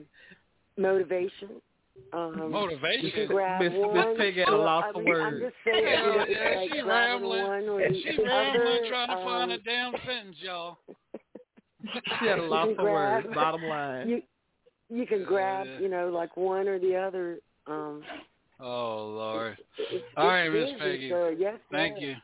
motivation. 0.77 1.61
Um, 2.13 2.51
Motivation? 2.51 3.11
You 3.15 3.27
grab 3.27 3.61
Miss- 3.61 3.71
Miss 3.71 3.79
one. 3.87 4.17
Peggy 4.17 4.41
at 4.41 4.49
a 4.49 4.55
lot 4.55 4.83
of 4.83 4.89
I 4.89 4.91
for 4.93 4.99
mean, 5.03 5.15
I'm 5.15 5.33
words. 5.33 5.43
just 5.45 5.55
saying, 5.65 5.83
Yeah, 5.85 6.05
you 6.05 6.17
know, 6.17 6.25
yeah, 6.29 6.55
like 6.59 6.71
she 6.71 6.81
rambling. 6.81 7.41
one 7.43 7.63
or 7.69 7.79
the 7.89 7.95
She's 7.95 8.19
other. 8.19 8.29
rambling, 8.29 8.81
trying 8.89 9.07
to 9.09 9.15
find 9.25 9.51
a 9.51 9.55
um, 9.55 9.61
damn 9.65 9.93
sentence, 10.05 10.37
y'all. 10.39 10.77
She 12.19 12.27
had 12.27 12.39
a 12.39 12.41
you 12.43 12.47
loss 12.49 12.67
can 12.75 12.83
words. 12.83 13.25
grab- 13.25 13.35
Bottom 13.35 13.63
line. 13.63 14.07
You 14.09 14.21
you 14.89 15.07
can 15.07 15.23
grab, 15.23 15.67
you 15.81 15.89
know, 15.89 16.09
like 16.09 16.37
one 16.37 16.67
or 16.67 16.77
the 16.77 16.95
other. 16.95 17.39
Um, 17.65 18.03
Oh 18.59 19.05
Lord. 19.17 19.57
it's, 19.77 20.03
All 20.17 20.27
right, 20.27 20.49
Miss 20.49 20.69
Peggy. 20.79 21.11
Yes, 21.37 21.57
Thank 21.71 21.99
you. 21.99 22.15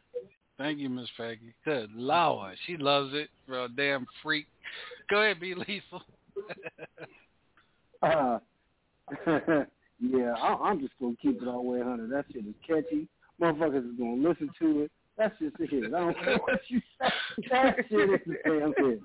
Thank 0.57 0.79
you, 0.79 0.89
Miss 0.89 1.09
Peggy. 1.17 1.53
Good 1.65 1.89
Lord. 1.93 2.55
She 2.67 2.77
loves 2.77 3.13
it 3.13 3.29
for 3.47 3.65
a 3.65 3.67
damn 3.67 4.05
freak. 4.21 4.47
Go 5.09 5.21
ahead, 5.21 5.39
B 5.39 5.55
Lethal. 5.55 6.01
Uh, 8.03 8.39
yeah, 9.27 10.33
I, 10.41 10.57
I'm 10.63 10.79
just 10.79 10.93
gonna 10.99 11.13
keep 11.21 11.39
it 11.39 11.47
all 11.47 11.61
the 11.61 11.69
way 11.69 11.77
100. 11.79 12.09
That 12.09 12.25
shit 12.33 12.47
is 12.47 12.55
catchy. 12.67 13.07
Motherfuckers 13.39 13.91
is 13.91 13.97
gonna 13.99 14.27
listen 14.27 14.49
to 14.59 14.81
it. 14.81 14.91
That's 15.17 15.37
just 15.37 15.55
a 15.59 15.67
hit. 15.67 15.93
I 15.93 15.99
don't 15.99 16.17
care 16.17 16.37
what 16.37 16.61
you 16.69 16.81
say. 16.99 17.09
That 17.51 17.75
shit 17.89 18.09
is 18.09 18.21
a 18.27 18.49
damn 18.49 18.73
hit. 18.75 19.01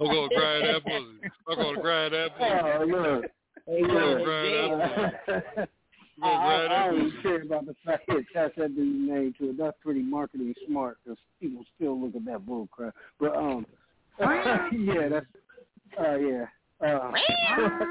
I'm 0.00 0.06
gonna 0.06 0.28
grind 0.28 0.64
that 0.66 0.82
pussy. 0.84 1.30
I'm 1.48 1.56
gonna 1.56 1.80
grind 1.80 2.14
that 2.14 2.36
pussy. 2.36 2.50
Oh, 2.50 2.84
look. 2.84 3.24
I'm 3.68 3.86
gonna 3.86 4.24
grind 4.24 4.80
that 4.80 5.26
pussy. 5.26 5.68
I, 6.20 6.28
I, 6.28 6.64
I 6.64 6.86
don't 6.86 6.96
even 6.96 7.22
care 7.22 7.42
about 7.42 7.66
the 7.66 7.76
fact 7.84 8.06
that 8.08 8.16
attach 8.16 8.56
that 8.56 8.74
dude's 8.74 9.08
name 9.08 9.34
to 9.38 9.50
it. 9.50 9.58
That's 9.58 9.76
pretty 9.80 10.02
marketing 10.02 10.52
smart 10.66 10.98
because 11.04 11.18
people 11.40 11.64
still 11.76 12.00
look 12.00 12.16
at 12.16 12.24
that 12.24 12.44
bull 12.44 12.68
crap. 12.72 12.94
But 13.20 13.36
um, 13.36 13.66
yeah, 14.20 15.08
that's 15.08 15.26
uh 15.98 16.16
yeah. 16.16 16.46
Uh, 16.80 17.12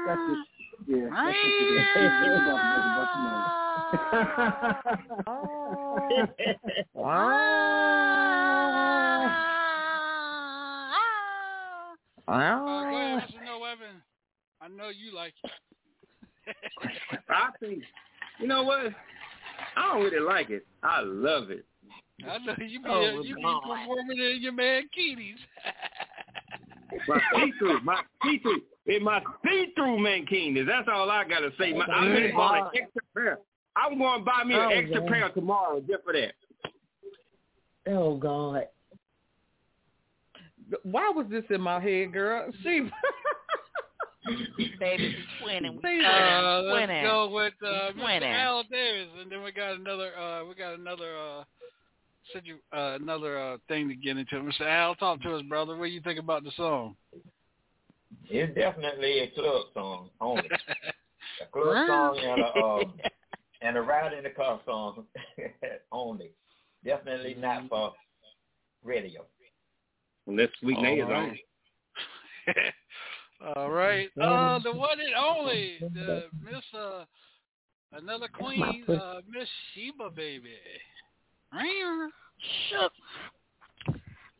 that's 0.06 0.20
just 0.28 0.48
yeah. 0.86 1.08
That's 1.10 1.36
just 1.36 1.46
it. 1.46 1.86
It's 1.96 2.42
about 2.44 2.58
to 2.58 2.66
make 2.74 2.84
a 2.84 2.94
bunch 2.98 3.12
of 3.14 3.28
go 12.66 12.88
ahead, 12.88 13.22
Mr. 13.22 13.44
No 13.44 13.58
Weapon. 13.60 14.02
I 14.60 14.68
know 14.68 14.90
you 14.90 15.14
like 15.14 15.32
it. 15.44 15.50
I 17.28 17.50
think, 17.60 17.82
you 18.40 18.46
know 18.46 18.62
what? 18.62 18.92
I 19.76 19.94
don't 19.94 20.04
really 20.04 20.20
like 20.20 20.50
it. 20.50 20.66
I 20.82 21.00
love 21.02 21.50
it. 21.50 21.64
I 22.28 22.38
know 22.38 22.54
you 22.58 22.80
be 22.82 22.88
Oh, 22.88 23.20
you 23.22 23.36
be 23.36 23.42
performing 23.42 24.18
in 24.18 24.38
your 24.40 24.52
man 24.52 24.82
Keating's. 24.94 25.38
My 27.06 27.20
see-through, 27.34 27.80
my 27.82 28.00
see-through, 28.24 28.62
in 28.86 29.04
my 29.04 29.22
see-through 29.44 29.98
mankini. 29.98 30.66
That's 30.66 30.88
all 30.92 31.10
I 31.10 31.24
gotta 31.24 31.50
say. 31.58 31.72
My, 31.74 31.84
I'm 31.84 32.12
gonna 32.12 32.32
buy 32.34 32.58
an 32.58 32.66
extra 32.74 33.02
pair. 33.14 33.38
I'm 33.76 33.98
going 33.98 34.20
to 34.20 34.24
buy 34.24 34.44
me 34.44 34.54
an 34.54 34.60
Oh, 34.60 34.68
extra 34.70 35.00
God. 35.00 35.08
pair 35.08 35.28
tomorrow 35.30 35.80
just 35.80 36.02
for 36.02 36.12
that. 36.12 36.32
Oh 37.86 38.16
God. 38.16 38.66
Why 40.82 41.12
was 41.14 41.26
this 41.30 41.44
in 41.50 41.60
my 41.60 41.80
head, 41.80 42.12
girl? 42.12 42.50
She. 42.62 42.80
Baby, 44.78 45.14
she's 45.16 45.46
twinning. 45.46 45.80
See, 45.82 46.02
Uh, 46.04 46.60
let's 46.62 46.90
Twinning. 46.90 47.02
go 47.02 47.28
with 47.30 47.54
uh, 47.64 47.92
Mr. 47.96 48.22
Al 48.22 48.62
Davis, 48.64 49.08
and 49.20 49.30
then 49.30 49.42
we 49.42 49.52
got 49.52 49.74
another. 49.76 50.16
Uh, 50.16 50.44
we 50.44 50.54
got 50.54 50.74
another. 50.78 51.16
Uh, 51.16 51.44
said 52.32 52.42
you 52.44 52.56
uh, 52.76 52.98
another 53.00 53.38
uh, 53.38 53.56
thing 53.68 53.88
to 53.88 53.94
get 53.94 54.16
into. 54.18 54.36
Mr. 54.36 54.62
Al, 54.62 54.94
talk 54.96 55.22
to 55.22 55.34
us, 55.36 55.42
brother. 55.48 55.76
What 55.76 55.86
do 55.86 55.90
you 55.92 56.00
think 56.00 56.18
about 56.18 56.44
the 56.44 56.50
song? 56.56 56.94
It's 58.28 58.54
definitely 58.54 59.20
a 59.20 59.28
club 59.30 59.66
song 59.74 60.10
only. 60.20 60.48
a 61.42 61.46
club 61.52 61.86
song 61.86 62.18
and 62.22 62.40
a 62.42 62.64
um, 62.64 62.92
and 63.62 63.76
a 63.76 63.80
ride 63.80 64.12
in 64.12 64.24
the 64.24 64.30
car 64.30 64.60
song 64.66 65.04
only. 65.92 66.30
Definitely 66.84 67.34
not 67.38 67.68
for 67.68 67.92
radio. 68.84 69.24
Unless 70.26 70.50
Sweet 70.60 70.76
All 70.76 70.82
Nay 70.82 71.00
is 71.00 71.08
on. 71.08 71.38
All 73.44 73.70
right. 73.70 74.08
Uh, 74.20 74.58
the 74.58 74.72
one 74.72 74.98
and 75.00 75.14
only, 75.14 75.78
the 75.80 76.24
Miss 76.44 76.62
uh, 76.74 77.04
another 77.92 78.28
queen, 78.28 78.84
uh, 78.88 79.20
Miss 79.28 79.48
Sheba, 79.74 80.10
baby. 80.10 80.54
Sugar. 82.68 82.88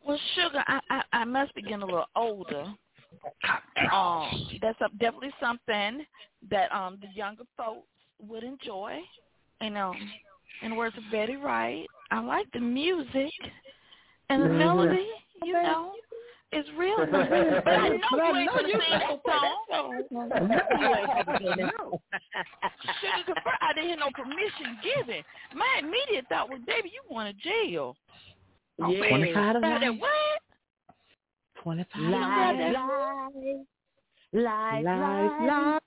Well, 0.05 0.19
sugar, 0.35 0.65
I, 0.67 0.81
I 0.91 1.03
I 1.13 1.25
must 1.25 1.55
be 1.55 1.63
getting 1.63 1.83
a 1.83 1.87
little 1.87 2.09
older. 2.17 2.65
Um, 3.93 4.49
that's 4.61 4.81
a, 4.81 4.89
definitely 4.99 5.33
something 5.41 6.05
that 6.51 6.73
um 6.73 6.99
the 7.01 7.09
younger 7.15 7.45
folks 7.57 7.87
would 8.21 8.43
enjoy. 8.43 8.99
And 9.61 9.77
um, 9.77 9.97
in 10.63 10.71
the 10.71 10.77
words 10.77 10.97
of 10.97 11.05
Betty 11.11 11.37
Wright, 11.37 11.87
I 12.11 12.21
like 12.21 12.47
the 12.53 12.61
music 12.61 13.33
and 14.29 14.43
the 14.43 14.49
melody. 14.49 15.09
You 15.45 15.53
know, 15.53 15.93
is 16.53 16.65
real. 16.79 16.97
But 17.11 17.15
I 17.69 17.89
know 17.89 17.97
you 18.13 18.37
ain't 18.37 18.51
gonna 18.51 18.69
sing 18.69 18.79
that 18.79 19.21
song. 19.27 20.05
You 20.11 20.19
ain't 20.19 20.31
gonna 20.31 21.39
sing 21.39 21.57
that. 21.57 21.75
Sugar, 23.01 23.25
confirm- 23.27 23.61
I 23.61 23.73
didn't 23.75 23.89
hear 23.89 23.97
no 23.99 24.11
permission 24.15 24.79
given. 24.83 25.23
My 25.55 25.81
immediate 25.81 26.27
thought 26.29 26.49
was, 26.49 26.61
baby, 26.67 26.91
you 26.93 27.03
going 27.09 27.33
to 27.33 27.39
jail. 27.41 27.97
Yeah. 28.79 29.09
25 29.09 29.61
to 29.61 29.67
I 29.67 29.79
life. 29.79 29.99
what? 29.99 30.41
25 31.63 32.03
Life, 32.03 32.13
life, 32.13 32.75
life, 34.33 34.85
life, 34.85 35.83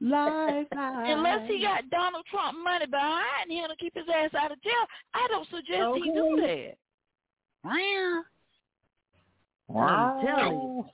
life, 0.00 0.66
life. 0.72 1.06
Unless 1.06 1.48
he 1.48 1.62
got 1.62 1.88
Donald 1.90 2.24
Trump 2.30 2.58
money 2.62 2.86
behind 2.86 3.50
him 3.50 3.68
to 3.70 3.76
keep 3.76 3.94
his 3.94 4.04
ass 4.14 4.30
out 4.34 4.50
of 4.52 4.60
jail, 4.62 4.72
I 5.14 5.26
don't 5.30 5.48
suggest 5.48 5.94
he 6.02 6.10
do 6.10 6.36
that. 6.42 6.74
I'm 9.74 10.26
telling 10.26 10.52
you. 10.60 10.84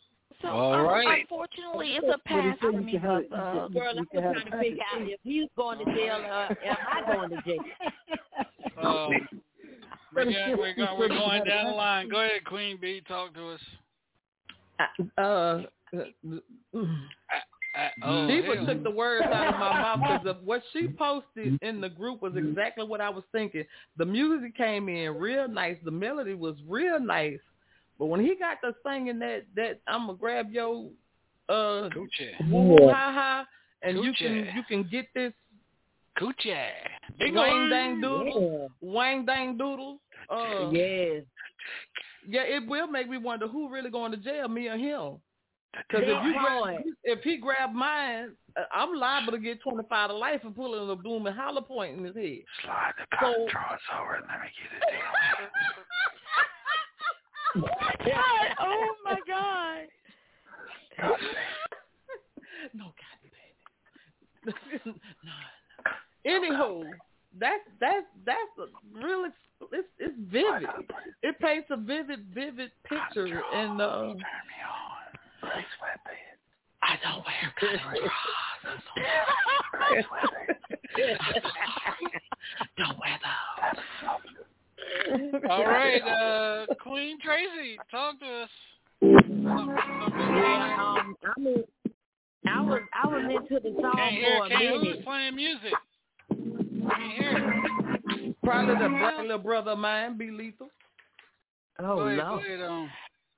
So 0.43 0.49
All 0.49 0.73
um, 0.73 0.87
right. 0.87 1.21
unfortunately, 1.21 1.97
it's 1.97 2.07
a 2.09 2.13
But 2.13 2.25
pass 2.25 2.57
said 2.63 2.71
for 2.73 2.73
you 2.73 2.81
me. 2.81 2.97
have- 2.97 3.25
uh, 3.33 3.69
Girl, 3.69 3.93
you 3.95 4.01
I'm 4.01 4.07
can 4.07 4.23
trying 4.23 4.51
to 4.51 4.59
figure 4.59 4.83
out 4.95 5.03
if 5.03 5.21
he's 5.23 5.49
going 5.57 5.79
to 5.79 5.85
jail 5.95 6.17
or 6.17 6.49
am 6.65 6.77
I 6.91 7.03
going 7.07 7.31
to 7.31 7.37
jail? 7.43 7.65
Um, 8.81 9.29
we 10.17 10.33
got, 10.33 10.59
we're, 10.59 10.99
we're 10.99 11.09
going 11.09 11.45
down 11.45 11.67
the 11.67 11.73
line. 11.73 12.09
Go 12.09 12.21
ahead, 12.21 12.45
Queen 12.47 12.79
B. 12.81 13.03
Talk 13.07 13.35
to 13.35 13.51
us. 13.51 13.61
Uh, 15.19 15.63
Uh, 17.73 17.89
oh, 18.03 18.29
Sheba 18.29 18.57
hell. 18.57 18.67
took 18.67 18.83
the 18.83 18.91
words 18.91 19.27
out 19.33 19.55
of 19.55 19.61
my 19.61 19.97
mouth 19.97 20.21
because 20.25 20.37
what 20.45 20.63
she 20.73 20.89
posted 20.89 21.59
in 21.63 21.81
the 21.81 21.89
group 21.89 22.21
was 22.23 22.33
exactly 22.37 22.85
what 22.85 23.01
I 23.01 23.09
was 23.11 23.23
thinking. 23.31 23.65
The 23.97 24.05
music 24.05 24.57
came 24.57 24.89
in 24.89 25.15
real 25.17 25.47
nice. 25.49 25.77
The 25.85 25.91
melody 25.91 26.35
was 26.35 26.57
real 26.67 26.99
nice. 26.99 27.39
But 28.01 28.07
when 28.07 28.21
he 28.25 28.35
got 28.35 28.61
to 28.65 28.75
singing 28.85 29.19
that, 29.19 29.43
that 29.57 29.81
I'm 29.87 30.07
gonna 30.07 30.19
grab 30.19 30.51
your 30.51 30.89
uh 31.51 31.91
Coochie. 31.95 32.51
woo 32.51 32.63
woo 32.71 32.89
ha 32.89 33.13
ha, 33.13 33.47
and 33.83 33.99
you 34.03 34.13
can 34.19 34.49
you 34.57 34.63
can 34.67 34.83
get 34.91 35.07
this 35.15 35.35
Coochie. 36.19 36.67
wang 37.21 37.69
dang 37.69 38.01
doodle, 38.01 38.71
wang 38.81 39.27
dang 39.27 39.59
doodle. 39.59 40.01
Uh, 40.31 40.71
Yes. 40.71 41.25
yeah, 42.27 42.43
it 42.43 42.67
will 42.67 42.87
make 42.87 43.09
me 43.09 43.19
wonder 43.19 43.47
who 43.47 43.69
really 43.69 43.91
going 43.91 44.13
to 44.13 44.17
jail, 44.17 44.49
me 44.49 44.69
or 44.69 44.77
him. 44.79 45.19
Because 45.73 46.03
if 46.05 46.25
you 46.25 46.33
grab, 46.33 46.83
if 47.05 47.23
he 47.23 47.37
grab 47.37 47.73
mine, 47.73 48.33
uh, 48.57 48.63
I'm 48.73 48.93
liable 48.95 49.33
to 49.33 49.39
get 49.39 49.61
25 49.63 50.09
to 50.11 50.15
life 50.17 50.43
for 50.43 50.51
pulling 50.51 50.91
a 50.91 50.97
blooming 50.97 51.33
hollow 51.33 51.61
point 51.61 51.99
in 51.99 52.05
his 52.05 52.17
head. 52.17 52.43
Slide 52.65 52.93
the 52.99 53.05
So- 53.21 53.27
cotton 53.27 53.47
drawers 53.51 53.81
over 54.01 54.15
and 54.17 54.27
let 54.27 54.41
me 54.41 54.49
get 54.57 54.73
it 54.77 54.83
down. 54.91 55.49
oh 57.57 58.95
my 59.05 59.17
God. 59.27 59.59
no, 62.75 62.85
God, 62.85 63.19
baby. 64.45 64.55
no. 65.25 65.33
Anywho, 66.27 66.85
that's 67.39 67.65
that's 67.81 68.07
that's 68.27 68.59
a 68.59 68.67
really 68.99 69.31
it's 69.73 69.89
it's 69.99 70.15
vivid. 70.31 70.69
It 71.23 71.39
paints 71.39 71.69
a 71.71 71.77
vivid 71.77 72.27
vivid 72.35 72.71
picture 72.85 73.43
and 73.55 73.81
uh. 73.81 74.15
I 76.83 76.97
don't 77.03 77.25
wear 77.25 77.53
cotton 77.59 78.11
Don't 82.77 82.99
wear 82.99 83.19
those. 83.23 84.47
All 85.51 85.65
right, 85.65 86.03
uh, 86.03 86.67
Queen 86.83 87.19
Tracy, 87.21 87.79
talk 87.91 88.19
to 88.21 88.27
us. 88.27 88.51
Yeah, 89.03 90.77
um, 90.81 91.17
I 91.25 91.41
mean, 91.41 91.65
I 92.47 92.63
was 92.63 92.83
I 92.93 93.07
was 93.07 93.23
into 93.25 93.61
the 93.63 93.75
song 93.81 93.95
Can't 93.97 94.15
hear, 94.15 94.39
for 94.39 94.47
a 94.47 94.49
can't 94.49 94.61
hear 94.61 94.71
who's 94.73 94.83
minute. 94.83 95.05
playing 95.05 95.37
music. 95.37 95.75
Can't 96.29 97.13
hear. 97.13 98.35
Probably 98.43 98.75
the 98.75 98.89
black 98.89 99.19
little 99.19 99.39
brother 99.39 99.73
of 99.73 99.79
mine, 99.79 100.17
B 100.19 100.31
Lethal. 100.31 100.69
Oh 101.79 101.97
go 101.97 102.01
ahead, 102.07 102.19
no. 102.19 102.25
go 102.25 102.39
ahead, 102.39 102.61
um, 102.63 102.91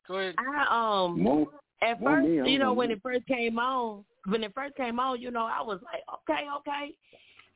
go 0.08 0.14
ahead. 0.18 0.34
I 0.38 1.04
um 1.04 1.22
Mo, 1.22 1.50
at 1.82 2.00
Mo, 2.00 2.10
first, 2.10 2.26
me, 2.26 2.52
you 2.52 2.58
know, 2.58 2.72
when 2.72 2.90
it 2.90 3.00
first 3.02 3.26
came 3.26 3.58
on, 3.58 4.04
when 4.26 4.42
it 4.42 4.52
first 4.54 4.74
came 4.76 4.98
on, 4.98 5.20
you 5.20 5.30
know, 5.30 5.46
I 5.46 5.62
was 5.62 5.80
like, 5.84 6.02
okay, 6.28 6.46
okay. 6.58 6.94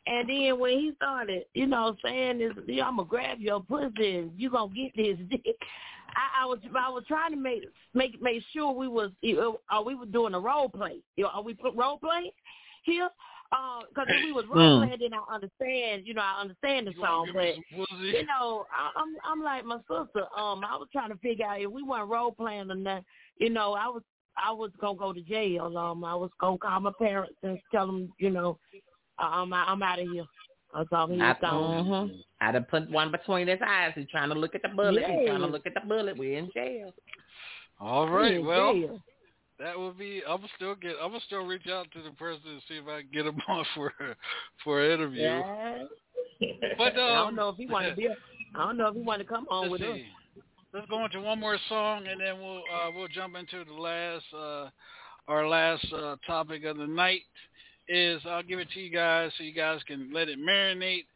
And 0.06 0.28
then 0.28 0.58
when 0.58 0.78
he 0.78 0.92
started, 0.96 1.44
you 1.54 1.66
know, 1.66 1.96
saying 2.04 2.38
this, 2.38 2.52
you 2.66 2.76
know, 2.76 2.84
I'm 2.84 2.96
gonna 2.96 3.08
grab 3.08 3.40
your 3.40 3.60
pussy 3.60 4.18
and 4.18 4.30
you 4.36 4.50
gonna 4.50 4.72
get 4.72 4.94
this 4.96 5.18
dick. 5.30 5.56
I, 6.14 6.42
I 6.42 6.46
was 6.46 6.58
I 6.78 6.88
was 6.88 7.04
trying 7.08 7.32
to 7.32 7.36
make 7.36 7.64
make 7.92 8.20
make 8.22 8.42
sure 8.52 8.72
we 8.72 8.88
was 8.88 9.10
you 9.20 9.36
know, 9.36 9.60
are 9.70 9.82
we 9.84 9.94
were 9.94 10.06
doing 10.06 10.34
a 10.34 10.40
role 10.40 10.68
play? 10.68 10.98
You 11.16 11.24
know, 11.24 11.30
are 11.30 11.42
we 11.42 11.54
put 11.54 11.74
role 11.74 11.98
play 11.98 12.32
here? 12.84 13.08
Because 13.50 14.06
if 14.08 14.24
we 14.24 14.32
was 14.32 14.44
role 14.48 14.78
playing, 14.86 15.00
then 15.00 15.14
I 15.14 15.34
understand. 15.34 16.02
You 16.06 16.14
know, 16.14 16.22
I 16.22 16.40
understand 16.40 16.86
the 16.86 16.92
song, 17.00 17.30
but 17.32 17.44
you 18.02 18.26
know, 18.26 18.66
I, 18.70 18.90
I'm 18.96 19.16
I'm 19.24 19.42
like 19.42 19.64
my 19.64 19.78
sister. 19.78 20.26
Um, 20.36 20.62
I 20.64 20.76
was 20.76 20.88
trying 20.92 21.10
to 21.10 21.16
figure 21.18 21.46
out 21.46 21.60
if 21.60 21.70
we 21.70 21.82
weren't 21.82 22.08
role 22.10 22.32
playing 22.32 22.70
or 22.70 22.74
not. 22.76 23.04
You 23.38 23.50
know, 23.50 23.74
I 23.74 23.86
was 23.88 24.02
I 24.36 24.52
was 24.52 24.70
gonna 24.80 24.98
go 24.98 25.12
to 25.12 25.20
jail. 25.20 25.76
Um, 25.76 26.04
I 26.04 26.14
was 26.14 26.30
gonna 26.40 26.58
call 26.58 26.80
my 26.80 26.92
parents 26.98 27.36
and 27.42 27.58
tell 27.72 27.86
them, 27.86 28.12
you 28.18 28.30
know, 28.30 28.58
I'm 29.18 29.52
I'm 29.52 29.82
out 29.82 29.98
of 29.98 30.08
here. 30.08 30.24
That's 30.74 30.88
all 30.92 31.06
he 31.06 31.16
was 31.16 31.36
I, 31.38 31.40
gone. 31.40 32.22
I'd 32.40 32.54
have 32.54 32.68
put 32.68 32.90
one 32.90 33.10
between 33.10 33.48
his 33.48 33.60
eyes. 33.66 33.92
He's 33.94 34.08
trying 34.10 34.28
to 34.28 34.34
look 34.34 34.54
at 34.54 34.62
the 34.62 34.68
bullet. 34.68 35.04
He's 35.06 35.26
trying 35.26 35.40
to 35.40 35.46
look 35.46 35.66
at 35.66 35.74
the 35.74 35.80
bullet. 35.86 36.18
We're 36.18 36.38
in 36.38 36.50
jail. 36.52 36.92
All 37.80 38.08
right, 38.08 38.42
well, 38.42 38.74
jail. 38.74 39.00
that 39.58 39.78
would 39.78 39.98
be. 39.98 40.22
I'm 40.28 40.40
still 40.56 40.74
get. 40.74 40.96
I'm 41.02 41.10
gonna 41.10 41.20
still 41.26 41.46
reach 41.46 41.66
out 41.68 41.86
to 41.92 42.02
the 42.02 42.10
person 42.10 42.42
and 42.46 42.62
see 42.68 42.74
if 42.74 42.88
I 42.88 43.02
can 43.02 43.10
get 43.12 43.26
him 43.26 43.40
on 43.48 43.64
for 43.74 43.92
for 44.64 44.84
an 44.84 44.92
interview. 44.92 45.22
Yeah. 45.22 45.84
But 46.76 46.98
I 46.98 47.18
um, 47.20 47.26
don't 47.26 47.36
know 47.36 47.48
if 47.50 47.56
he 47.56 47.66
want 47.66 47.88
to 47.88 47.96
be. 47.96 48.08
I 48.54 48.58
don't 48.58 48.76
know 48.76 48.88
if 48.88 48.94
he 48.94 49.02
want 49.02 49.20
to 49.20 49.26
come 49.26 49.46
on 49.50 49.70
let's 49.70 49.82
with 49.82 49.82
us. 49.82 49.98
Let's 50.74 50.86
go 50.88 51.04
into 51.04 51.20
one 51.22 51.40
more 51.40 51.58
song 51.70 52.06
and 52.06 52.20
then 52.20 52.38
we'll 52.38 52.58
uh, 52.58 52.90
we'll 52.94 53.08
jump 53.08 53.36
into 53.36 53.64
the 53.64 53.72
last 53.72 54.24
uh, 54.36 54.68
our 55.28 55.48
last 55.48 55.86
uh, 55.92 56.16
topic 56.26 56.64
of 56.64 56.76
the 56.76 56.86
night. 56.86 57.22
Is 57.88 58.20
I'll 58.26 58.42
give 58.42 58.58
it 58.58 58.68
to 58.74 58.80
you 58.80 58.90
guys 58.90 59.30
so 59.36 59.44
you 59.44 59.54
guys 59.54 59.80
can 59.86 60.12
let 60.12 60.28
it 60.28 60.38
marinate 60.38 61.06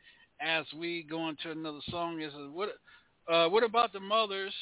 as 0.40 0.64
we 0.76 1.04
go 1.08 1.28
into 1.28 1.50
another 1.50 1.80
song. 1.90 2.20
Is 2.20 2.32
what 2.52 2.70
uh, 3.28 3.48
what 3.48 3.64
about 3.64 3.92
the 3.92 4.00
mothers 4.00 4.54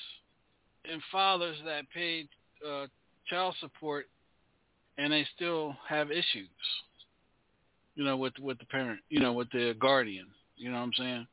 and 0.91 1.03
fathers 1.13 1.57
that 1.65 1.91
paid 1.93 2.29
uh, 2.67 2.87
child 3.29 3.55
support 3.61 4.07
and 4.97 5.13
they 5.13 5.27
still 5.37 5.77
have 5.87 6.11
issues? 6.11 6.49
You 7.95 8.05
know, 8.05 8.17
with 8.17 8.35
with 8.41 8.59
the 8.59 8.65
parent, 8.67 9.01
you 9.11 9.21
know, 9.21 9.33
with 9.33 9.51
the 9.51 9.75
guardian. 9.79 10.27
You 10.57 10.71
know 10.71 10.79
what 10.79 10.85
I'm 10.85 10.93
saying? 10.97 11.27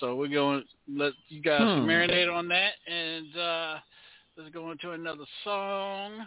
So 0.00 0.14
we're 0.14 0.28
going 0.28 0.62
to 0.62 1.02
let 1.02 1.12
you 1.28 1.40
guys 1.40 1.68
Hmm. 1.72 1.88
marinate 1.88 2.32
on 2.32 2.48
that, 2.48 2.72
and 2.86 3.36
uh, 3.36 3.78
let's 4.36 4.50
go 4.52 4.70
into 4.70 4.92
another 4.92 5.24
song. 5.42 6.26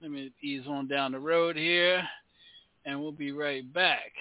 Let 0.00 0.10
me 0.10 0.32
ease 0.42 0.62
on 0.66 0.88
down 0.88 1.12
the 1.12 1.18
road 1.18 1.56
here, 1.56 2.02
and 2.84 3.00
we'll 3.00 3.12
be 3.12 3.32
right 3.32 3.70
back. 3.72 4.12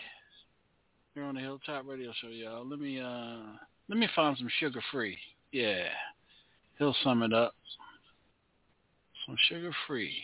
Here 1.13 1.23
on 1.23 1.35
the 1.35 1.41
Hilltop 1.41 1.85
Radio 1.87 2.11
Show, 2.21 2.29
y'all. 2.29 2.65
Let 2.65 2.79
me 2.79 2.99
uh, 2.99 3.57
let 3.89 3.97
me 3.97 4.07
find 4.15 4.37
some 4.37 4.49
Suga 4.61 4.81
Free. 4.91 5.17
Yeah, 5.51 5.87
he'll 6.77 6.95
sum 7.03 7.23
it 7.23 7.33
up. 7.33 7.53
Some 9.25 9.35
Suga 9.51 9.71
Free. 9.87 10.15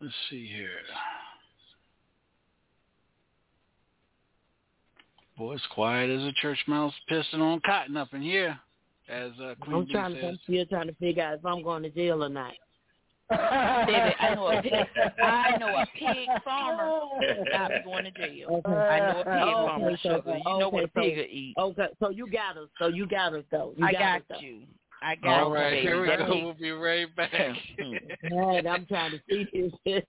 Let's 0.00 0.14
see 0.28 0.46
here. 0.46 0.68
Boy, 5.38 5.54
it's 5.54 5.66
quiet 5.72 6.10
as 6.10 6.22
a 6.22 6.32
church 6.40 6.58
mouse 6.66 6.94
pissing 7.10 7.40
on 7.40 7.60
cotton 7.64 7.96
up 7.96 8.12
in 8.12 8.22
here, 8.22 8.58
as 9.08 9.32
uh, 9.42 9.54
Queen 9.60 9.76
I'm 9.76 9.86
trying 9.88 10.14
says. 10.14 10.20
to. 10.20 10.28
I'm 10.28 10.38
still 10.44 10.66
trying 10.66 10.88
to 10.88 10.94
figure 10.94 11.22
out 11.22 11.34
if 11.34 11.46
I'm 11.46 11.62
going 11.62 11.82
to 11.82 11.90
jail 11.90 12.22
or 12.24 12.28
not. 12.28 12.52
Baby, 13.28 14.14
I 14.20 14.34
know 14.34 14.46
a 14.48 14.62
pig. 14.62 14.72
I 15.22 15.56
know 15.58 15.68
a 15.76 15.86
pig 15.98 16.28
farmer 16.44 17.00
not 17.52 17.70
going 17.84 18.04
to 18.04 18.10
jail. 18.12 18.60
I 18.64 18.98
know 19.00 19.20
a 19.20 19.24
pig 19.24 19.24
farmer, 19.24 19.86
Okay, 19.90 19.98
so- 20.02 20.16
sugar. 20.18 20.36
You 20.38 20.58
know 20.58 20.68
what 20.68 20.84
a 20.84 20.86
okay, 20.86 20.92
so- 20.94 21.00
pig 21.00 21.16
will 21.16 21.24
eat. 21.24 21.54
Okay, 21.58 21.86
so 22.00 22.10
you 22.10 22.30
got 22.30 22.56
us. 22.56 22.68
So 22.78 22.86
you 22.88 23.06
got 23.06 23.34
us 23.34 23.44
though. 23.50 23.74
You 23.76 23.84
I 23.86 23.92
got, 23.92 23.98
got 24.00 24.16
us, 24.16 24.22
though. 24.30 24.38
you. 24.46 24.60
I 25.02 25.14
got 25.16 25.42
All 25.42 25.48
you, 25.50 25.54
right, 25.54 25.70
baby. 25.72 25.82
here 25.82 26.00
we 26.00 26.06
go. 26.06 26.26
We'll 26.28 26.54
be 26.54 26.70
right 26.70 27.14
back. 27.16 27.30
Man, 28.22 28.66
I'm 28.66 28.86
trying 28.86 29.10
to 29.12 29.20
see 29.28 29.46
this. 29.84 30.02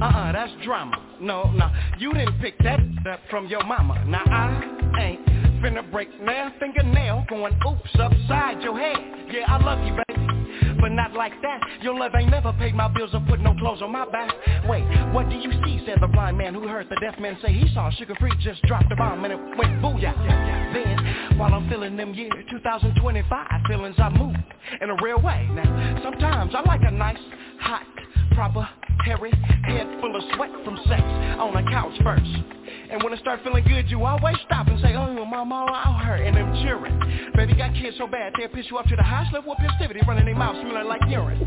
Uh-uh, 0.00 0.32
that's 0.32 0.52
drama. 0.64 0.96
No, 1.20 1.50
no, 1.52 1.70
you 1.98 2.12
didn't 2.12 2.40
pick 2.40 2.58
that 2.58 2.80
up 3.08 3.20
from 3.30 3.46
your 3.46 3.64
mama. 3.64 4.04
Now 4.06 4.22
I 4.26 5.00
ain't 5.00 5.26
finna 5.62 5.88
break 5.90 6.08
nail 6.20 6.50
fingernail 6.58 7.24
going 7.28 7.54
oops 7.66 7.90
upside 7.98 8.62
your 8.62 8.78
head. 8.78 8.96
Yeah, 9.30 9.44
I 9.48 9.62
love 9.62 9.84
you, 9.86 9.96
baby, 10.08 10.76
but 10.80 10.88
not 10.88 11.14
like 11.14 11.32
that. 11.42 11.60
Your 11.82 11.94
love 11.94 12.12
ain't 12.18 12.30
never 12.30 12.52
paid 12.54 12.74
my 12.74 12.88
bills 12.88 13.10
or 13.14 13.20
put 13.28 13.40
no 13.40 13.54
clothes 13.54 13.82
on 13.82 13.92
my 13.92 14.04
back. 14.10 14.30
Wait, 14.68 14.84
what 15.12 15.28
do 15.28 15.36
you 15.36 15.50
see? 15.64 15.82
Said 15.86 15.98
the 16.00 16.08
blind 16.08 16.38
man 16.38 16.54
who 16.54 16.66
heard 16.66 16.88
the 16.88 16.96
deaf 17.00 17.18
man 17.20 17.38
say 17.42 17.52
he 17.52 17.72
saw 17.72 17.90
Suga 17.92 18.18
Free 18.18 18.32
just 18.42 18.62
dropped 18.62 18.90
a 18.90 18.96
bomb 18.96 19.24
and 19.24 19.32
it 19.32 19.58
went 19.58 19.80
booyah. 19.80 20.14
Then, 20.74 21.38
while 21.38 21.54
I'm 21.54 21.68
feeling 21.68 21.96
them 21.96 22.14
year 22.14 22.30
2025 22.50 23.48
feelings, 23.68 23.96
I 23.98 24.08
move 24.10 24.34
in 24.80 24.90
a 24.90 24.96
real 25.02 25.20
way. 25.20 25.48
Now, 25.52 26.00
sometimes 26.02 26.54
I 26.54 26.62
like 26.62 26.80
a 26.82 26.90
nice, 26.90 27.18
hot, 27.60 27.82
proper, 28.32 28.68
hairy, 29.04 29.32
head 29.64 29.86
full 30.00 30.14
of 30.14 30.22
sweat 30.34 30.50
from 30.64 30.78
sex 30.88 31.02
on 31.02 31.56
a 31.56 31.62
couch 31.70 31.94
first. 32.02 32.30
And 32.90 33.02
when 33.02 33.12
I 33.12 33.18
start 33.18 33.40
feeling 33.42 33.64
good, 33.64 33.90
you 33.90 34.04
always 34.04 34.36
stop 34.44 34.68
and 34.68 34.80
say, 34.80 34.94
oh, 34.94 35.24
mama, 35.24 35.66
I 35.72 35.98
hurt, 36.04 36.20
and 36.20 36.36
I'm 36.36 36.54
cheering. 36.62 36.98
Baby 37.34 37.54
got 37.54 37.74
kids 37.74 37.96
so 37.98 38.06
bad, 38.06 38.32
they'll 38.38 38.48
piss 38.48 38.66
you 38.70 38.78
up 38.78 38.86
to 38.86 38.96
the 38.96 39.02
highest 39.02 39.32
level 39.32 39.52
of 39.52 39.58
festivity, 39.58 40.00
running 40.06 40.26
their 40.26 40.36
mouth 40.36 40.56
smelling 40.60 40.86
like 40.86 41.00
urine. 41.08 41.38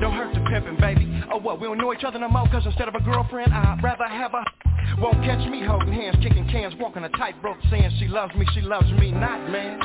Don't 0.00 0.14
hurt 0.14 0.32
the 0.34 0.40
pimpin', 0.40 0.80
baby. 0.80 1.22
Oh, 1.32 1.38
what, 1.38 1.60
we 1.60 1.66
don't 1.66 1.78
know 1.78 1.92
each 1.92 2.04
other 2.04 2.18
no 2.18 2.28
more, 2.28 2.48
cause 2.48 2.64
instead 2.64 2.88
of 2.88 2.94
a 2.94 3.00
girlfriend, 3.00 3.52
I'd 3.52 3.82
rather 3.82 4.06
have 4.06 4.34
a... 4.34 4.44
Won't 5.00 5.24
catch 5.24 5.48
me 5.50 5.64
holding 5.64 5.92
hands, 5.92 6.16
kicking 6.22 6.48
cans, 6.48 6.74
walking 6.78 7.04
a 7.04 7.08
tightrope, 7.10 7.58
saying 7.70 7.90
she 7.98 8.06
loves 8.08 8.34
me, 8.34 8.46
she 8.54 8.60
loves 8.60 8.90
me 8.92 9.10
not, 9.12 9.50
man. 9.50 9.80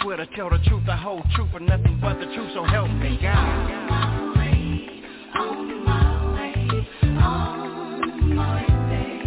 Swear 0.00 0.16
to 0.16 0.26
tell 0.34 0.48
the 0.50 0.58
truth, 0.66 0.84
the 0.86 0.96
whole 0.96 1.22
truth, 1.34 1.50
and 1.54 1.66
nothing 1.66 1.98
but 2.00 2.18
the 2.18 2.26
truth, 2.26 2.50
so 2.54 2.64
help 2.64 2.90
me 2.90 3.18
God. 3.20 3.36
On 3.36 3.88
my 3.88 4.38
way, 4.38 4.88
on 5.34 5.84
my 5.84 6.34
way, 6.34 6.54
on 7.04 8.34
my 8.34 8.64
way. 8.88 9.20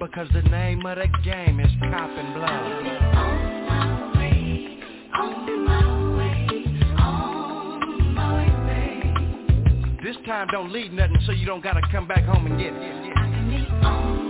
Because 0.00 0.28
the 0.32 0.42
name 0.42 0.86
of 0.86 0.96
the 0.96 1.08
game 1.24 1.60
is 1.60 1.70
cop 1.80 2.10
and 2.10 2.34
blood. 2.34 2.50
On 3.16 3.66
my 3.66 4.18
way, 4.18 4.78
on 5.14 5.64
my 5.64 5.84
way, 6.16 6.46
on 6.96 8.14
my 8.14 8.46
way. 8.66 9.94
This 10.04 10.16
time 10.26 10.48
don't 10.52 10.72
leave 10.72 10.92
nothing 10.92 11.18
so 11.26 11.32
you 11.32 11.46
don't 11.46 11.62
gotta 11.62 11.82
come 11.90 12.06
back 12.06 12.24
home 12.24 12.46
and 12.46 12.58
get 12.58 12.72
it. 12.72 14.21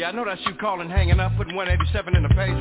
Yeah, 0.00 0.08
I 0.08 0.12
know 0.12 0.24
that's 0.24 0.40
you 0.46 0.54
calling, 0.54 0.88
hanging 0.88 1.20
up, 1.20 1.36
putting 1.36 1.54
187 1.54 2.16
in 2.16 2.22
the 2.22 2.30
page. 2.30 2.56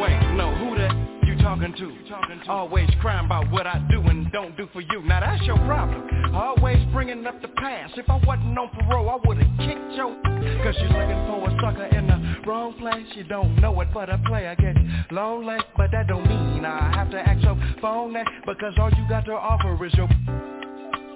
Wait, 0.00 0.18
no, 0.34 0.52
who 0.58 0.74
that 0.74 0.90
you 1.22 1.40
talking 1.40 1.72
to? 1.78 2.50
Always 2.50 2.90
crying 3.00 3.26
about 3.26 3.48
what 3.52 3.64
I 3.64 3.78
do 3.88 4.00
and 4.00 4.26
don't 4.32 4.56
do 4.56 4.68
for 4.72 4.80
you. 4.80 5.04
Now 5.04 5.20
that's 5.20 5.40
your 5.44 5.56
problem. 5.58 6.34
Always 6.34 6.84
bringing 6.92 7.24
up 7.28 7.40
the 7.42 7.46
past. 7.46 7.96
If 7.96 8.10
I 8.10 8.20
wasn't 8.26 8.58
on 8.58 8.70
parole, 8.70 9.10
I 9.10 9.18
would've 9.24 9.46
kicked 9.58 9.92
your 9.92 10.16
Cause 10.64 10.74
you're 10.80 10.90
looking 10.90 11.22
for 11.30 11.48
a 11.48 11.56
sucker 11.62 11.84
in 11.84 12.08
the 12.08 12.42
wrong 12.44 12.74
place. 12.76 13.06
You 13.14 13.22
don't 13.22 13.54
know 13.60 13.80
it, 13.80 13.94
but 13.94 14.10
I 14.10 14.14
a 14.14 14.18
player 14.26 14.56
gets 14.56 14.80
lonely. 15.12 15.58
But 15.76 15.92
that 15.92 16.08
don't 16.08 16.26
mean 16.26 16.64
I 16.64 16.90
have 16.92 17.12
to 17.12 17.20
act 17.20 17.42
so 17.44 17.56
phony. 17.80 18.24
Because 18.44 18.74
all 18.80 18.90
you 18.90 19.08
got 19.08 19.26
to 19.26 19.34
offer 19.34 19.86
is 19.86 19.94
your 19.94 20.08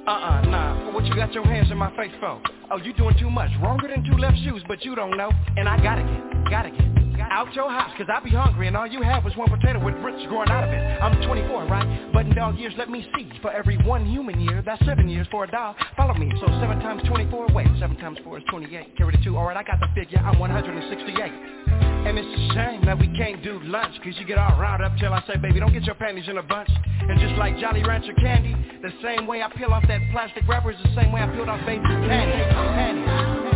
uh-uh, 0.06 0.42
nah. 0.42 0.92
What 0.92 1.04
you 1.06 1.14
got 1.14 1.32
your 1.32 1.44
hands 1.44 1.70
in 1.70 1.76
my 1.76 1.94
face 1.96 2.12
for? 2.20 2.40
Oh, 2.70 2.76
you 2.76 2.92
doing 2.92 3.16
too 3.18 3.30
much. 3.30 3.50
Wronger 3.60 3.88
than 3.88 4.04
two 4.04 4.16
left 4.16 4.36
shoes, 4.38 4.62
but 4.68 4.84
you 4.84 4.94
don't 4.94 5.16
know. 5.16 5.30
And 5.56 5.68
I 5.68 5.76
gotta 5.82 6.02
get, 6.02 6.50
gotta 6.50 6.70
get 6.70 7.05
out 7.30 7.52
your 7.54 7.70
house, 7.70 7.90
cause 7.96 8.06
I 8.12 8.20
be 8.20 8.30
hungry 8.30 8.68
and 8.68 8.76
all 8.76 8.86
you 8.86 9.02
have 9.02 9.24
was 9.24 9.36
one 9.36 9.48
potato 9.48 9.82
with 9.84 9.94
roots 9.96 10.24
growing 10.28 10.50
out 10.50 10.64
of 10.64 10.70
it. 10.70 10.80
I'm 11.02 11.20
24, 11.26 11.66
right? 11.66 12.12
But 12.12 12.26
in 12.26 12.34
dog 12.34 12.58
years, 12.58 12.74
let 12.78 12.90
me 12.90 13.08
see. 13.16 13.30
For 13.42 13.52
every 13.52 13.76
one 13.78 14.06
human 14.06 14.40
year, 14.40 14.62
that's 14.64 14.84
seven 14.86 15.08
years 15.08 15.26
for 15.30 15.44
a 15.44 15.50
dog. 15.50 15.76
Follow 15.96 16.14
me. 16.14 16.32
So 16.40 16.46
seven 16.60 16.80
times 16.80 17.02
24, 17.06 17.48
wait, 17.52 17.68
seven 17.78 17.96
times 17.96 18.18
four 18.24 18.38
is 18.38 18.44
28. 18.50 18.96
Carry 18.96 19.16
the 19.16 19.22
two. 19.22 19.36
Alright, 19.36 19.56
I 19.56 19.62
got 19.62 19.80
the 19.80 19.88
figure. 19.94 20.18
I'm 20.18 20.38
168. 20.38 21.32
And 22.06 22.16
it's 22.18 22.28
a 22.28 22.54
shame 22.54 22.84
that 22.86 22.98
we 22.98 23.08
can't 23.16 23.42
do 23.42 23.58
lunch 23.64 23.94
Cause 24.04 24.14
you 24.16 24.24
get 24.24 24.38
all 24.38 24.56
riled 24.60 24.80
up 24.80 24.92
till 25.00 25.12
I 25.12 25.24
say, 25.26 25.36
baby, 25.38 25.58
don't 25.58 25.72
get 25.72 25.82
your 25.82 25.96
panties 25.96 26.28
in 26.28 26.38
a 26.38 26.42
bunch 26.42 26.70
And 27.00 27.18
just 27.18 27.34
like 27.34 27.58
Jolly 27.58 27.82
Rancher 27.82 28.14
candy 28.14 28.54
The 28.80 28.92
same 29.02 29.26
way 29.26 29.42
I 29.42 29.50
peel 29.50 29.72
off 29.72 29.82
that 29.88 30.00
plastic 30.12 30.46
wrapper 30.46 30.70
Is 30.70 30.76
the 30.84 30.94
same 30.94 31.10
way 31.10 31.20
I 31.20 31.26
peeled 31.34 31.48
off 31.48 31.66
baby 31.66 31.82
candy, 31.82 32.06
candy. 32.76 33.46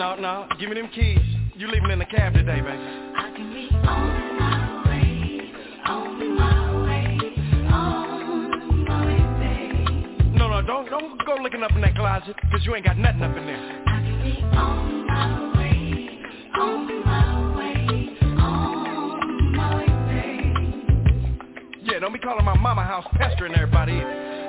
No, 0.00 0.14
no, 0.14 0.46
give 0.58 0.70
me 0.70 0.76
them 0.76 0.88
keys 0.94 1.18
You 1.56 1.68
leaving 1.68 1.90
in 1.90 1.98
the 1.98 2.06
cab 2.06 2.32
today, 2.32 2.62
baby 2.62 2.68
I 2.70 3.32
can 3.36 3.52
be 3.52 3.68
on 3.86 4.38
my 4.38 4.88
way, 4.88 5.52
on 5.84 6.36
my 6.36 6.82
way, 6.86 7.18
on 7.68 8.84
my 8.86 9.04
way. 9.38 10.32
No, 10.38 10.48
no, 10.48 10.62
don't, 10.62 10.88
don't 10.88 11.22
go 11.26 11.34
looking 11.42 11.62
up 11.62 11.72
in 11.72 11.82
that 11.82 11.94
closet 11.96 12.34
Cause 12.50 12.62
you 12.64 12.74
ain't 12.74 12.86
got 12.86 12.96
nothing 12.96 13.24
up 13.24 13.36
in 13.36 13.44
there 13.44 13.82
I 13.88 14.00
can 14.00 14.22
be 14.22 14.40
on 14.56 15.06
my 15.06 15.58
way, 15.58 16.08
on 16.54 17.04
my 17.04 17.56
way, 17.58 18.16
on 18.38 19.54
my 19.54 19.84
way. 20.06 20.54
Yeah, 21.82 21.98
don't 21.98 22.14
be 22.14 22.20
calling 22.20 22.46
my 22.46 22.56
mama 22.56 22.84
house 22.84 23.04
pestering 23.18 23.54
everybody 23.54 24.00
I 24.00 24.39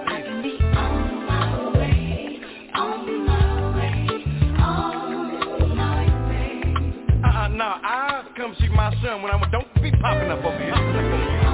Uh-uh, 7.60 7.80
I'll 7.84 8.24
come 8.36 8.56
see 8.60 8.70
my 8.70 8.94
son 9.04 9.22
when 9.22 9.32
I'm 9.32 9.42
don't 9.52 9.68
be 9.82 9.92
popping 9.92 10.30
up 10.32 10.44
over 10.44 10.58
here. 10.58 11.52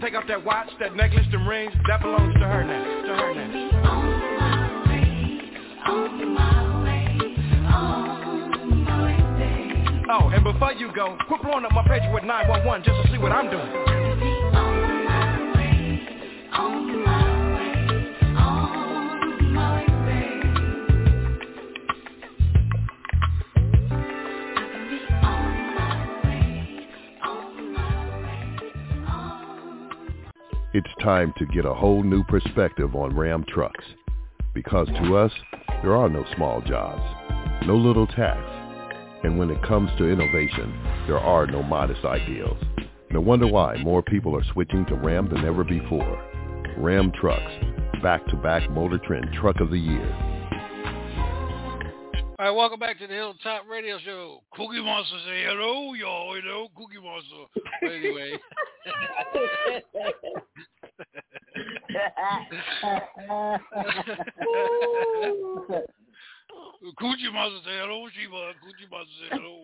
Take 0.00 0.14
off 0.16 0.24
that 0.28 0.44
watch, 0.44 0.68
that 0.80 0.94
necklace, 0.94 1.24
them 1.32 1.48
rings, 1.48 1.72
that 1.88 2.02
belongs 2.02 2.34
to 2.34 2.40
her 2.40 2.62
now, 2.62 2.84
to 3.06 3.14
her 3.16 3.34
now. 3.34 3.74
Oh, 10.10 10.28
and 10.28 10.44
before 10.44 10.72
you 10.74 10.92
go, 10.94 11.16
quit 11.26 11.40
blowing 11.40 11.64
up 11.64 11.72
my 11.72 11.88
page 11.88 12.02
with 12.12 12.22
911 12.22 12.84
just 12.84 13.02
to 13.06 13.12
see 13.12 13.18
what 13.18 13.32
I'm 13.32 13.50
doing. 13.50 14.93
It's 30.74 30.90
time 31.00 31.32
to 31.38 31.46
get 31.46 31.64
a 31.64 31.72
whole 31.72 32.02
new 32.02 32.24
perspective 32.24 32.96
on 32.96 33.16
Ram 33.16 33.44
trucks. 33.46 33.84
Because 34.54 34.88
to 34.88 35.16
us, 35.16 35.30
there 35.84 35.94
are 35.94 36.08
no 36.08 36.24
small 36.34 36.60
jobs, 36.62 37.00
no 37.64 37.76
little 37.76 38.08
tasks. 38.08 39.22
And 39.22 39.38
when 39.38 39.50
it 39.50 39.62
comes 39.62 39.88
to 39.98 40.10
innovation, 40.10 40.76
there 41.06 41.20
are 41.20 41.46
no 41.46 41.62
modest 41.62 42.04
ideals. 42.04 42.60
No 43.12 43.20
wonder 43.20 43.46
why 43.46 43.76
more 43.84 44.02
people 44.02 44.36
are 44.36 44.42
switching 44.52 44.84
to 44.86 44.96
Ram 44.96 45.28
than 45.28 45.44
ever 45.44 45.62
before. 45.62 46.20
Ram 46.76 47.12
Trucks, 47.12 47.52
back-to-back 48.02 48.68
Motor 48.68 48.98
Trend 48.98 49.28
Truck 49.32 49.60
of 49.60 49.70
the 49.70 49.78
Year. 49.78 50.43
All 52.36 52.46
right, 52.46 52.50
welcome 52.50 52.80
back 52.80 52.98
to 52.98 53.06
the 53.06 53.14
Hilltop 53.14 53.62
Radio 53.70 53.96
Show. 54.04 54.42
Cookie 54.54 54.82
Monster 54.82 55.18
say 55.24 55.44
hello, 55.44 55.94
y'all. 55.94 56.34
Hello, 56.34 56.66
Cookie 56.76 56.98
Monster. 57.00 57.44
But 57.80 57.92
anyway. 57.92 58.32
Coochie 66.98 67.32
Monster 67.32 67.60
say 67.64 67.78
hello, 67.78 68.08
Sheba. 68.10 68.54
Coochie 68.64 68.90
Monster 68.90 69.14
say 69.20 69.28
hello. 69.30 69.60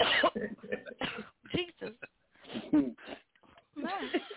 Jesus. 1.52 1.94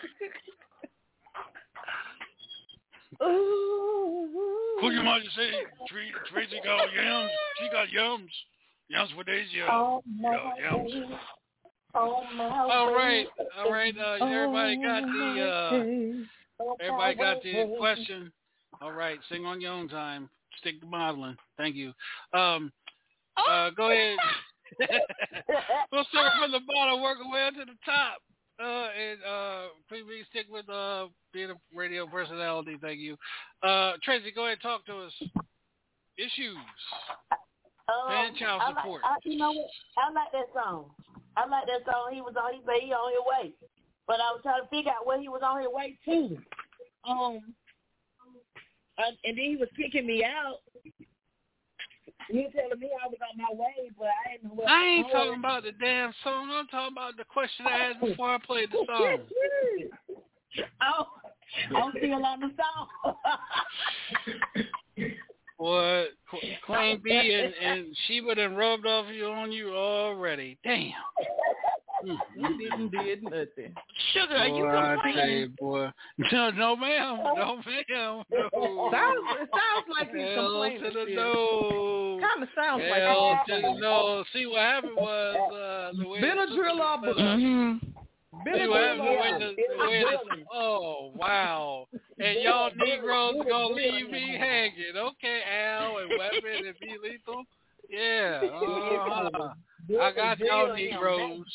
Cookie 4.80 5.04
Monster 5.04 5.30
say 5.36 5.52
Tra- 5.88 6.24
Tracy 6.32 6.60
got 6.64 6.91
yams. 6.94 7.32
She 7.60 7.70
got 7.72 7.91
yams. 7.91 8.32
Yams 8.90 9.10
for 9.16 9.24
days, 9.24 9.48
yeah. 9.56 10.00
yeah 10.20 10.72
yums. 10.72 11.18
All 11.95 12.94
right, 12.94 13.28
all 13.58 13.72
right. 13.72 13.95
Uh, 13.95 14.26
everybody 14.26 14.78
got 14.78 15.04
the 15.04 16.26
uh, 16.60 16.76
everybody 16.82 17.16
got 17.16 17.44
the 17.44 17.76
question. 17.78 18.32
All 18.82 18.91
right, 18.91 19.20
sing 19.30 19.45
on 19.45 19.62
your 19.62 19.74
own 19.74 19.88
time. 19.88 20.30
Stick 20.60 20.82
to 20.82 20.88
modeling. 20.88 21.38
Thank 21.58 21.76
you. 21.76 21.94
Um, 22.34 22.72
uh, 23.38 23.70
go 23.72 23.91
ahead. 23.91 24.18
we'll 25.91 26.06
start 26.06 26.34
from 26.40 26.52
the 26.52 26.60
bottom, 26.68 27.02
work 27.02 27.18
our 27.24 27.32
way 27.32 27.48
up 27.48 27.54
to 27.54 27.66
the 27.66 27.78
top. 27.86 28.22
Uh, 28.62 28.88
and 28.94 29.20
uh, 29.28 29.62
please 29.90 30.04
stick 30.30 30.46
with 30.50 30.70
uh, 30.70 31.08
being 31.34 31.50
a 31.50 31.56
radio 31.76 32.06
personality. 32.08 32.78
Thank 32.82 33.00
you. 33.00 33.18
Uh, 33.64 33.94
Tracy, 34.04 34.32
go 34.34 34.44
ahead 34.46 34.54
and 34.54 34.62
talk 34.62 34.86
to 34.86 34.98
us. 35.00 35.14
Issues. 36.18 36.56
and 38.10 38.36
child 38.38 38.62
Um, 38.62 38.68
I 38.68 38.70
like- 38.70 38.78
support. 38.84 39.02
I, 39.04 39.16
you 39.24 39.38
know 39.38 39.52
what? 39.52 39.70
I 39.98 40.12
like 40.14 40.32
that 40.34 40.54
song. 40.54 40.92
I 41.36 41.48
like 41.48 41.66
that 41.66 41.92
song. 41.92 42.12
He 42.14 42.22
was 42.22 42.36
on. 42.38 42.54
He 42.54 42.62
said 42.66 42.82
he 42.86 42.92
on 42.94 43.12
his 43.12 43.26
way, 43.26 43.54
but 44.08 44.18
I 44.22 44.32
was 44.32 44.42
trying 44.44 44.62
to 44.62 44.68
figure 44.70 44.92
out 44.92 45.06
where 45.08 45.20
he 45.20 45.30
was 45.30 45.42
on 45.44 45.58
his 45.60 45.68
way 45.72 45.98
to. 46.06 46.38
Um, 47.10 47.40
and, 49.00 49.18
and 49.26 49.38
then 49.38 49.46
he 49.46 49.58
was 49.58 49.70
kicking 49.76 50.06
me 50.06 50.24
out. 50.24 50.60
Was 52.30 52.52
telling 52.56 52.80
me 52.80 52.90
I 53.04 53.08
was 53.08 53.18
on 53.22 53.38
my 53.38 53.54
way, 53.54 53.91
but 53.98 54.08
I 54.08 54.32
didn't 54.34 54.50
know 54.50 54.56
where 54.56 54.70
I 54.70 54.86
ain't 54.86 55.12
talking 55.12 55.40
about 55.40 55.64
the 55.64 55.72
damn 55.74 56.14
song. 56.24 56.50
I'm 56.52 56.68
talking 56.68 56.94
about 56.94 57.18
the 57.18 57.26
question 57.26 57.66
I 57.68 57.90
asked 57.90 58.00
before 58.02 58.30
I 58.30 58.38
played 58.40 58.72
the 58.72 58.78
oh, 58.78 58.86
song. 58.88 59.18
oh, 60.82 61.08
I'm 61.76 61.91
still 61.98 62.26
on 62.26 62.40
the 62.40 62.52
song. 62.58 63.16
Boy, 65.60 66.06
Qu- 66.30 66.40
Queen 66.66 67.02
B 67.04 67.12
and, 67.12 67.54
and 67.54 67.98
Sheba 68.08 68.36
done 68.36 68.56
rubbed 68.56 68.86
off 68.86 69.06
you 69.14 69.28
on 69.28 69.52
you 69.52 69.76
already. 69.76 70.58
Damn. 70.64 70.91
You 72.06 72.58
didn't 72.58 72.90
did 72.92 73.24
nothing. 73.24 73.74
Sugar, 74.14 74.36
are 74.36 74.48
you 74.48 74.64
Boy, 74.64 74.70
I 74.70 74.74
tell 74.96 75.04
complaining? 75.04 75.40
you, 75.40 75.50
boy. 75.60 75.90
No, 76.32 76.50
no, 76.52 76.76
ma'am. 76.76 77.18
No, 77.36 77.56
ma'am. 77.66 78.24
No. 78.32 78.90
Sounds, 78.92 79.20
it 79.42 79.50
sounds 79.52 79.88
like 79.90 80.12
he's 80.14 80.22
Hell 80.36 80.50
complaining. 80.52 80.84
to 80.84 80.90
the 80.92 81.16
no. 81.16 82.20
Kind 82.22 82.44
of 82.44 82.50
sounds 82.56 82.84
like 82.90 83.02
Hell 83.02 83.40
he's 83.46 83.56
to 83.56 83.62
the 83.62 83.80
no. 83.80 84.24
See 84.34 84.46
what 84.46 84.60
happened 84.60 84.96
was 84.96 85.36
uh, 85.54 85.98
the 86.02 86.08
way 86.08 86.20
Benadryl 86.22 86.80
or 86.80 87.14
the- 87.14 87.20
Benadryl? 87.20 87.80
See 88.44 88.68
what 88.68 88.82
happened 88.82 89.00
the 89.00 89.12
way 89.12 89.32
the, 89.40 89.56
the 89.80 89.88
way 89.88 90.04
the, 90.04 90.44
oh 90.54 91.12
wow. 91.16 91.88
And 92.20 92.42
y'all 92.42 92.72
Negroes 92.76 93.36
gonna 93.48 93.68
leave 93.74 94.10
me 94.10 94.36
hanging. 94.40 94.96
Okay, 94.98 95.42
Al 95.50 95.98
and 96.00 96.10
Weapon 96.18 96.66
and 96.68 96.76
B 96.82 96.96
Lethal. 97.04 97.44
Yeah. 97.90 98.42
Uh-huh. 98.44 99.50
I 100.02 100.12
got 100.14 100.40
y'all 100.40 100.74
Negroes. 100.76 101.46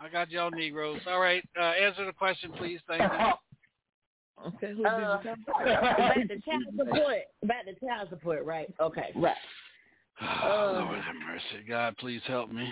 I 0.00 0.08
got 0.08 0.30
y'all 0.30 0.50
Negroes. 0.50 1.00
All 1.06 1.20
right. 1.20 1.42
Uh, 1.58 1.62
answer 1.62 2.04
the 2.04 2.12
question, 2.12 2.52
please. 2.56 2.80
Thank 2.86 3.02
you. 3.02 3.08
Okay, 4.46 4.72
who 4.74 4.86
Uh, 4.86 5.20
did 5.22 5.34
you 5.36 5.44
about 5.60 6.14
the 6.14 6.40
child 6.44 6.64
support. 6.76 7.16
About 7.42 7.64
the 7.66 7.86
child 7.86 8.08
support, 8.10 8.44
right? 8.44 8.72
Okay, 8.80 9.10
right. 9.16 9.34
Oh, 10.22 10.84
Lord 10.88 11.00
have 11.02 11.14
mercy. 11.26 11.64
God, 11.68 11.96
please 11.98 12.20
help 12.26 12.50
me. 12.50 12.68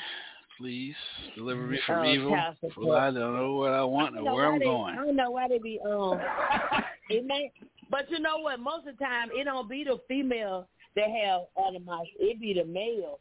Please 0.59 0.94
deliver 1.34 1.62
me 1.66 1.78
from 1.86 2.06
Oh, 2.06 2.10
evil. 2.10 2.30
child 2.30 2.56
For. 2.74 2.97
I 2.97 3.10
don't 3.10 3.36
know 3.36 3.55
what 3.55 3.72
I 3.72 3.82
want 3.84 4.16
I 4.16 4.20
or 4.20 4.34
where 4.34 4.47
I'm 4.52 4.59
they- 4.59 4.64
going. 4.64 4.94
I 4.94 5.05
don't 5.05 5.16
know 5.16 5.30
why 5.32 5.48
they 5.48 5.59
be 5.59 5.80
um. 5.84 6.20
it 7.10 7.26
may, 7.26 7.51
but 7.90 8.10
you 8.10 8.20
know 8.20 8.38
what? 8.38 8.60
Most 8.60 8.86
of 8.86 8.97
the 8.97 9.05
time, 9.05 9.28
it 9.32 9.44
don't 9.44 9.68
be 9.68 9.84
the 9.84 9.98
female 10.09 10.68
that 10.94 11.09
have 11.24 11.43
animosity. 11.66 12.12
It 12.20 12.40
be 12.40 12.55
the 12.55 12.64
male 12.64 13.18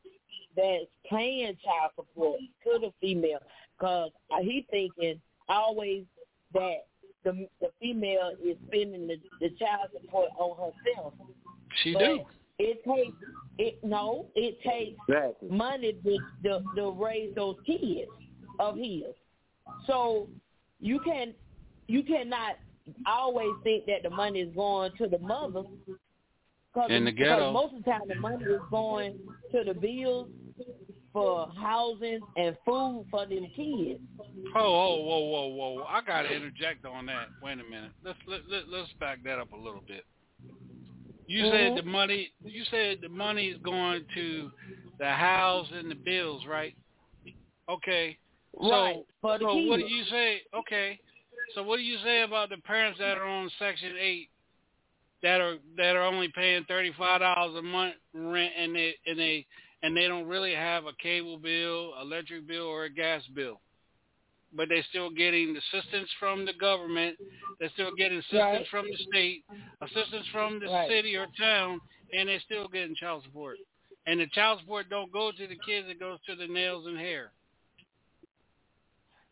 that's 0.56 0.86
paying 1.10 1.58
child 1.66 1.92
support 1.96 2.40
to 2.64 2.80
the 2.80 2.92
female, 3.02 3.40
cause 3.80 4.12
he 4.42 4.66
thinking 4.72 5.20
always 5.50 6.04
that 6.54 6.86
the 7.24 7.48
the 7.62 7.70
female 7.82 8.32
is 8.44 8.56
spending 8.68 9.08
the, 9.08 9.18
the 9.42 9.50
child 9.58 9.90
support 10.02 10.30
on 10.38 10.56
herself. 10.58 11.14
She 11.84 11.94
But 11.94 12.00
do. 12.00 12.20
It 12.58 12.84
takes 12.86 13.18
it 13.58 13.84
no. 13.84 14.28
It 14.36 14.62
takes 14.62 14.98
Exactly. 15.10 15.50
money 15.50 15.94
to, 16.04 16.18
to 16.44 16.64
to 16.76 16.92
raise 16.92 17.36
those 17.36 17.58
kids 17.66 18.10
of 18.60 18.78
his. 18.78 19.04
So 19.88 20.28
you 20.80 21.00
can 21.00 21.34
you 21.88 22.04
cannot 22.04 22.56
always 23.06 23.52
think 23.64 23.86
that 23.88 24.04
the 24.04 24.10
money 24.10 24.40
is 24.42 24.56
going 24.56 24.92
to 25.00 25.08
the 25.08 25.20
mother. 25.20 25.64
Cause, 26.74 26.92
In 26.92 27.06
the 27.06 27.12
because 27.12 27.28
ghetto. 27.40 27.52
most 27.52 27.74
of 27.74 27.84
the 27.84 27.90
time 27.92 28.02
the 28.08 28.16
money 28.16 28.44
is 28.46 28.62
going 28.70 29.18
to 29.52 29.64
the 29.64 29.74
bills 29.74 30.28
for 31.16 31.50
housing 31.58 32.20
and 32.36 32.58
food 32.66 33.06
for 33.10 33.26
them 33.26 33.48
kids. 33.56 34.02
Oh, 34.54 34.62
oh, 34.62 35.02
whoa, 35.02 35.20
whoa, 35.20 35.48
whoa! 35.48 35.84
I 35.88 36.02
gotta 36.06 36.30
interject 36.30 36.86
on 36.86 37.06
that. 37.06 37.28
Wait 37.42 37.54
a 37.54 37.64
minute. 37.64 37.92
Let's 38.04 38.20
let, 38.28 38.42
let 38.50 38.68
let's 38.68 38.90
back 39.00 39.24
that 39.24 39.40
up 39.40 39.54
a 39.54 39.58
little 39.58 39.84
bit. 39.88 40.04
You 41.28 41.46
Mhm. 41.46 41.52
said 41.52 41.84
the 41.86 41.90
money. 41.90 42.32
You 42.44 42.66
said 42.66 43.00
the 43.02 43.10
money 43.10 43.48
is 43.48 43.58
going 43.64 44.06
to 44.14 44.52
the 45.00 45.10
house 45.10 45.68
and 45.72 45.90
the 45.90 45.96
bills, 45.96 46.46
right? 46.46 46.76
Okay. 47.70 48.18
So, 48.62 48.70
Right, 48.70 49.06
for 49.22 49.40
so 49.40 49.56
what 49.56 49.80
do 49.80 49.88
you 49.88 50.04
say? 50.06 50.42
Okay. 50.54 51.00
So 51.54 51.64
what 51.64 51.78
do 51.78 51.84
you 51.84 51.98
say 52.00 52.24
about 52.24 52.50
the 52.50 52.58
parents 52.58 53.00
that 53.00 53.18
are 53.18 53.26
on 53.26 53.50
Section 53.58 53.96
Eight 53.98 54.30
that 55.24 55.40
are 55.40 55.58
that 55.78 55.96
are 55.96 56.04
only 56.04 56.28
paying 56.36 56.66
thirty 56.66 56.92
five 56.98 57.22
dollars 57.22 57.56
a 57.56 57.62
month 57.62 57.96
rent 58.14 58.54
and 58.58 58.76
they 58.76 58.96
and 59.08 59.18
they 59.18 59.46
and 59.86 59.96
they 59.96 60.08
don't 60.08 60.26
really 60.28 60.56
have 60.56 60.86
a 60.86 60.94
cable 60.94 61.38
bill, 61.38 61.94
electric 62.02 62.48
bill, 62.48 62.66
or 62.66 62.86
a 62.86 62.90
gas 62.90 63.22
bill, 63.36 63.62
but 64.52 64.68
they're 64.68 64.84
still 64.90 65.12
getting 65.12 65.56
assistance 65.56 66.10
from 66.20 66.44
the 66.44 66.54
government. 66.54 67.16
They're 67.60 67.70
still 67.76 67.92
getting 67.96 68.18
assistance 68.18 68.42
Right. 68.42 68.68
from 68.70 68.88
the 68.90 68.98
state, 68.98 69.46
assistance 69.82 70.26
from 70.32 70.60
the 70.60 70.66
Right. 70.70 70.90
city 70.90 71.16
or 71.16 71.28
town, 71.38 71.80
and 72.12 72.28
they're 72.28 72.40
still 72.40 72.68
getting 72.68 72.96
child 72.96 73.24
support. 73.26 73.60
And 74.08 74.20
the 74.20 74.26
child 74.28 74.60
support 74.62 74.90
don't 74.90 75.12
go 75.12 75.32
to 75.32 75.48
the 75.48 75.58
kids; 75.60 75.88
it 75.88 76.00
goes 76.00 76.20
to 76.24 76.36
the 76.36 76.48
nails 76.48 76.88
and 76.88 76.98
hair. 76.98 77.32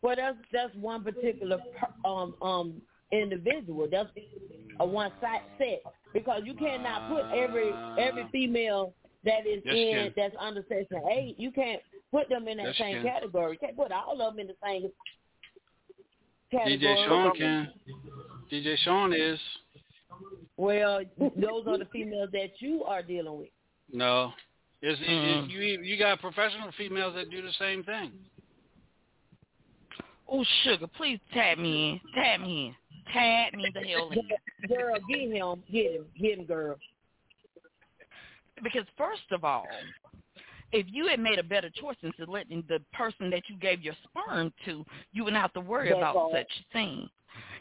Well, 0.02 0.14
that's 0.14 0.38
that's 0.52 0.74
one 0.76 1.02
particular 1.02 1.60
um 2.04 2.36
um 2.40 2.80
individual. 3.10 3.88
That's 3.90 4.10
a 4.78 4.86
one 4.86 5.12
side 5.20 5.40
set 5.58 5.82
because 6.12 6.42
you 6.44 6.54
cannot 6.54 7.08
put 7.08 7.26
every 7.32 7.72
every 7.98 8.28
female 8.30 8.94
that 9.24 9.46
is 9.46 9.62
Yes, 9.64 9.74
in 9.74 10.12
that's 10.16 10.34
under 10.38 10.64
section 10.68 11.00
eight. 11.10 11.38
You 11.38 11.50
can't 11.50 11.80
put 12.10 12.28
them 12.28 12.46
in 12.48 12.58
that 12.58 12.66
Yes, 12.68 12.78
same 12.78 13.02
can. 13.02 13.04
category. 13.12 13.52
You 13.52 13.58
can't 13.58 13.76
put 13.76 13.92
all 13.92 14.20
of 14.20 14.34
them 14.34 14.40
in 14.40 14.46
the 14.46 14.56
same 14.62 14.90
category. 16.50 16.78
DJ 16.78 17.06
Sean 17.06 17.36
can. 17.36 17.72
DJ 18.50 18.76
Sean 18.84 19.12
is 19.12 19.38
Well, 20.56 21.00
those 21.18 21.66
are 21.66 21.78
the 21.78 21.86
females 21.92 22.30
that 22.32 22.60
you 22.60 22.84
are 22.84 23.02
dealing 23.02 23.38
with. 23.40 23.48
no. 23.92 24.32
It's, 24.86 25.00
it- 25.00 25.06
Mm. 25.08 25.44
it- 25.44 25.50
you 25.50 25.60
you 25.82 25.96
got 25.96 26.20
professional 26.20 26.70
females 26.72 27.14
that 27.14 27.30
do 27.30 27.40
the 27.40 27.52
same 27.54 27.82
thing. 27.84 28.12
Oh, 30.28 30.44
sugar, 30.62 30.86
please 30.86 31.18
tap 31.32 31.56
me 31.58 31.92
in. 31.92 32.00
Tag 32.14 32.40
me 32.40 32.66
in. 32.66 32.76
Tag 33.12 33.54
me 33.54 33.70
the 33.72 33.80
hell 33.80 34.10
in. 34.10 34.68
Girl, 34.68 34.96
get 35.08 35.20
him, 35.20 35.62
get 35.70 35.92
him, 35.92 36.06
get 36.20 36.38
him, 36.38 36.44
girl. 36.44 36.76
Because 38.62 38.84
first 38.96 39.30
of 39.32 39.44
all, 39.44 39.66
if 40.72 40.86
you 40.90 41.06
had 41.06 41.20
made 41.20 41.38
a 41.38 41.42
better 41.42 41.70
choice 41.70 41.96
instead 42.02 42.22
of 42.24 42.28
letting 42.28 42.64
the 42.68 42.80
person 42.92 43.30
that 43.30 43.42
you 43.48 43.56
gave 43.56 43.82
your 43.82 43.94
sperm 44.04 44.52
to, 44.64 44.84
you 45.12 45.24
wouldn't 45.24 45.40
have 45.40 45.52
to 45.54 45.60
worry 45.60 45.88
That's 45.88 45.98
about 45.98 46.16
all. 46.16 46.32
such 46.32 46.50
a 46.60 46.72
thing. 46.72 47.08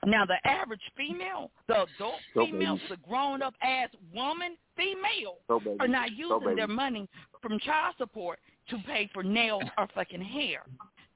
Now, 0.06 0.26
the 0.26 0.36
average 0.48 0.82
female, 0.96 1.50
the 1.68 1.84
adult 1.84 2.20
So 2.34 2.46
female, 2.46 2.80
the 2.90 2.98
grown-up 2.98 3.56
ass 3.62 3.90
woman, 4.14 4.56
female, 4.76 5.38
So 5.48 5.62
are 5.80 5.88
not 5.88 6.12
using 6.12 6.40
baby. 6.42 6.56
their 6.56 6.68
money 6.68 7.08
from 7.42 7.58
child 7.60 7.96
support 7.98 8.40
to 8.70 8.78
pay 8.86 9.10
for 9.14 9.24
nails 9.24 9.64
or 9.78 9.88
fucking 9.96 10.22
hair. 10.22 10.64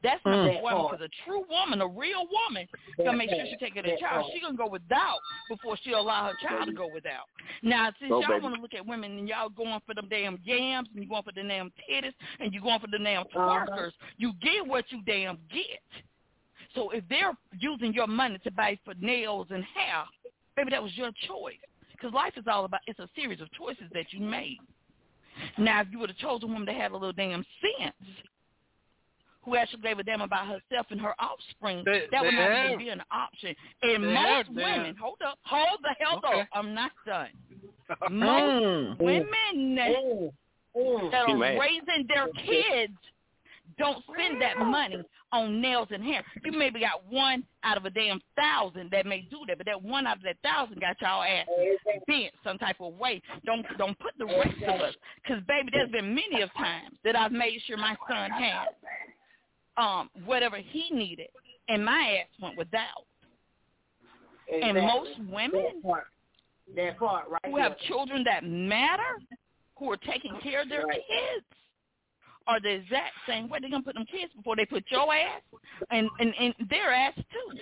That's 0.03 0.23
Mm. 0.23 0.31
number 0.31 0.53
That 0.53 0.61
one 0.63 0.85
because 0.91 1.01
a 1.01 1.09
true 1.25 1.43
woman, 1.49 1.81
a 1.81 1.87
real 1.87 2.25
woman, 2.29 2.67
That 2.97 3.05
gonna 3.05 3.17
make 3.17 3.29
sure 3.29 3.39
part. 3.39 3.49
she 3.49 3.57
take 3.57 3.73
care 3.73 3.85
of 3.85 3.91
the 3.91 3.97
child. 3.97 4.31
She 4.33 4.39
gonna 4.39 4.55
go 4.57 4.67
without 4.67 5.19
before 5.47 5.77
she 5.77 5.93
allow 5.93 6.25
her 6.27 6.33
child 6.35 6.67
to 6.67 6.73
go 6.73 6.87
without. 6.87 7.25
Now, 7.63 7.91
since 7.99 8.11
So, 8.11 8.21
y'all 8.21 8.41
want 8.41 8.55
to 8.55 8.61
look 8.61 8.73
at 8.73 8.85
women 8.85 9.17
and 9.17 9.27
y'all 9.27 9.49
going 9.49 9.79
for 9.85 9.93
them 9.95 10.07
damn 10.09 10.37
yams 10.43 10.89
and 10.93 11.03
you 11.03 11.09
going 11.09 11.23
for 11.23 11.31
the 11.31 11.43
damn 11.43 11.71
titties 11.89 12.13
and 12.39 12.53
you 12.53 12.61
going 12.61 12.79
for 12.79 12.87
the 12.87 12.99
damn 12.99 13.23
Uh-huh. 13.23 13.65
twerkers, 13.65 13.93
you 14.17 14.33
get 14.41 14.65
what 14.65 14.91
you 14.91 15.01
damn 15.03 15.39
get. 15.51 15.81
So 16.75 16.89
if 16.91 17.03
they're 17.09 17.33
using 17.59 17.93
your 17.93 18.07
money 18.07 18.37
to 18.39 18.51
buy 18.51 18.77
for 18.85 18.93
nails 18.99 19.47
and 19.51 19.63
hair, 19.63 20.03
baby, 20.55 20.69
that 20.71 20.83
was 20.83 20.95
your 20.95 21.11
choice. 21.27 21.55
Because 21.93 22.13
life 22.13 22.33
is 22.37 22.45
all 22.47 22.65
about 22.65 22.81
it's 22.85 22.99
a 22.99 23.09
series 23.15 23.41
of 23.41 23.51
choices 23.53 23.85
that 23.93 24.11
you 24.11 24.19
made. 24.19 24.59
Now, 25.57 25.81
if 25.81 25.87
you 25.91 25.99
would 25.99 26.09
have 26.09 26.17
chosen 26.17 26.49
a 26.49 26.53
woman 26.53 26.65
that 26.65 26.75
had 26.75 26.91
a 26.91 26.93
little 26.93 27.13
damn 27.13 27.45
sense, 27.79 27.95
who 29.47 29.55
actually 29.55 29.81
gave 29.81 29.97
a 29.97 30.03
damn 30.03 30.19
about 30.19 30.45
herself 30.45 30.87
and 30.89 30.99
her 30.99 31.15
offspring, 31.19 31.81
They- 31.85 32.07
that 32.11 32.21
would 32.21 32.33
not 32.33 32.51
have- 32.51 32.65
even 32.65 32.77
be 32.79 32.89
an 32.89 33.01
option. 33.09 33.55
And 33.81 34.03
they 34.03 34.13
most 34.13 34.27
have- 34.27 34.49
women, 34.49 34.85
have- 34.87 34.97
hold 34.97 35.21
up, 35.21 35.39
hold 35.43 35.81
the 35.81 35.95
hell 35.99 36.17
Okay. 36.17 36.41
up, 36.41 36.47
I'm 36.53 36.73
not 36.73 36.91
done. 37.05 37.29
Mm. 38.09 38.89
Most 38.89 38.99
women 38.99 39.25
Mm. 39.55 40.33
Mm. 40.75 41.11
that 41.11 41.25
She 41.25 41.31
are 41.31 41.59
raising 41.59 42.07
their 42.07 42.27
kids 42.33 42.93
don't 43.77 44.03
spend 44.11 44.41
that 44.41 44.57
money 44.59 45.01
on 45.31 45.61
nails 45.61 45.87
and 45.91 46.03
hair. 46.03 46.23
You 46.43 46.51
maybe 46.53 46.79
got 46.81 47.03
one 47.05 47.45
out 47.63 47.77
of 47.77 47.85
a 47.85 47.89
damn 47.89 48.19
thousand 48.35 48.89
that 48.91 49.05
may 49.05 49.21
do 49.21 49.39
that, 49.47 49.57
but 49.57 49.65
that 49.67 49.81
one 49.81 50.05
out 50.07 50.17
of 50.17 50.23
that 50.23 50.37
thousand 50.41 50.79
got 50.81 50.99
y'all 51.01 51.21
ass 51.23 51.45
bent 52.07 52.33
some 52.43 52.57
type 52.57 52.77
of 52.81 52.93
way. 52.97 53.21
Don't 53.45 53.65
don't 53.77 53.97
put 53.99 54.17
the 54.17 54.25
rest 54.25 54.61
of 54.63 54.81
us, 54.81 54.95
because 55.23 55.43
baby, 55.45 55.69
there's 55.71 55.91
been 55.91 56.13
many 56.15 56.41
of 56.41 56.51
times 56.53 56.97
that 57.03 57.15
I've 57.15 57.31
made 57.33 57.61
sure 57.67 57.77
my 57.77 57.95
son 58.09 58.31
had 58.31 58.67
um 59.77 60.09
whatever 60.25 60.57
he 60.57 60.89
needed, 60.91 61.29
and 61.69 61.83
my 61.83 62.19
ass 62.21 62.27
went 62.41 62.57
without. 62.57 63.05
And 64.51 64.77
most 64.77 65.11
women 65.29 65.63
that 65.63 65.83
part, 65.83 66.07
that 66.75 66.97
part 66.97 67.29
right 67.29 67.41
who 67.45 67.57
have 67.57 67.77
children 67.79 68.23
that 68.23 68.43
matter, 68.43 69.03
who 69.77 69.91
are 69.91 69.97
taking 69.97 70.39
care 70.41 70.61
of 70.61 70.69
their 70.69 70.85
Right. 70.85 71.01
kids, 71.07 71.45
are 72.47 72.59
the 72.61 72.69
exact 72.69 73.13
same 73.27 73.49
way. 73.49 73.59
They're 73.59 73.69
gonna 73.69 73.83
put 73.83 73.95
them 73.95 74.05
kids 74.05 74.31
before 74.33 74.55
they 74.55 74.65
put 74.65 74.85
your 74.89 75.13
ass 75.13 75.41
and 75.91 76.09
and, 76.19 76.33
and 76.39 76.53
their 76.69 76.93
ass 76.93 77.13
too. 77.15 77.59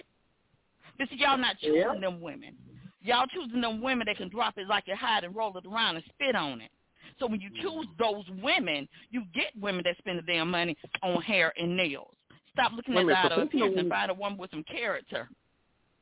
But 0.97 1.09
see, 1.09 1.17
y'all 1.17 1.37
not 1.37 1.57
choosing 1.59 1.75
Yeah. 1.75 1.99
them 1.99 2.21
women. 2.21 2.55
Y'all 3.01 3.27
choosing 3.27 3.61
them 3.61 3.81
women 3.81 4.05
that 4.07 4.17
can 4.17 4.29
drop 4.29 4.57
it 4.57 4.67
like 4.67 4.87
a 4.87 4.95
hide 4.95 5.23
and 5.23 5.35
roll 5.35 5.55
it 5.57 5.65
around 5.65 5.95
and 5.97 6.05
spit 6.13 6.35
on 6.35 6.61
it. 6.61 6.71
So 7.19 7.27
when 7.27 7.39
you 7.39 7.49
choose 7.61 7.87
those 7.97 8.25
women, 8.43 8.87
you 9.09 9.23
get 9.33 9.47
women 9.59 9.83
that 9.85 9.97
spend 9.97 10.19
the 10.19 10.23
damn 10.23 10.51
money 10.51 10.75
on 11.01 11.21
hair 11.21 11.53
and 11.57 11.75
nails. 11.75 12.13
Stop 12.51 12.73
looking 12.75 12.93
at 12.93 12.97
Wait 12.97 13.03
a 13.03 13.05
the 13.05 13.13
minute, 13.13 13.31
outer 13.31 13.35
professional 13.35 13.67
appearance 13.67 13.79
and 13.79 13.89
find 13.89 14.11
a 14.11 14.13
woman 14.13 14.37
with 14.37 14.51
some 14.51 14.63
character. 14.63 15.29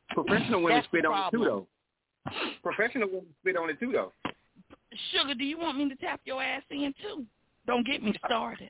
Professional 0.10 0.62
women 0.62 0.84
spit 0.86 1.06
on 1.06 1.28
it 1.28 1.32
too, 1.32 1.44
though. 1.44 1.68
Professional 2.62 3.08
women 3.08 3.26
spit 3.42 3.58
on 3.58 3.70
it 3.70 3.80
too, 3.80 3.92
though. 3.92 4.12
Sugar, 5.12 5.34
do 5.34 5.44
you 5.44 5.58
want 5.58 5.78
me 5.78 5.90
to 5.90 5.96
tap 5.96 6.22
your 6.26 6.42
ass 6.42 6.62
in 6.70 6.94
too? 7.02 7.26
Don't 7.66 7.86
get 7.86 8.04
me 8.04 8.14
uh, 8.24 8.28
started. 8.28 8.70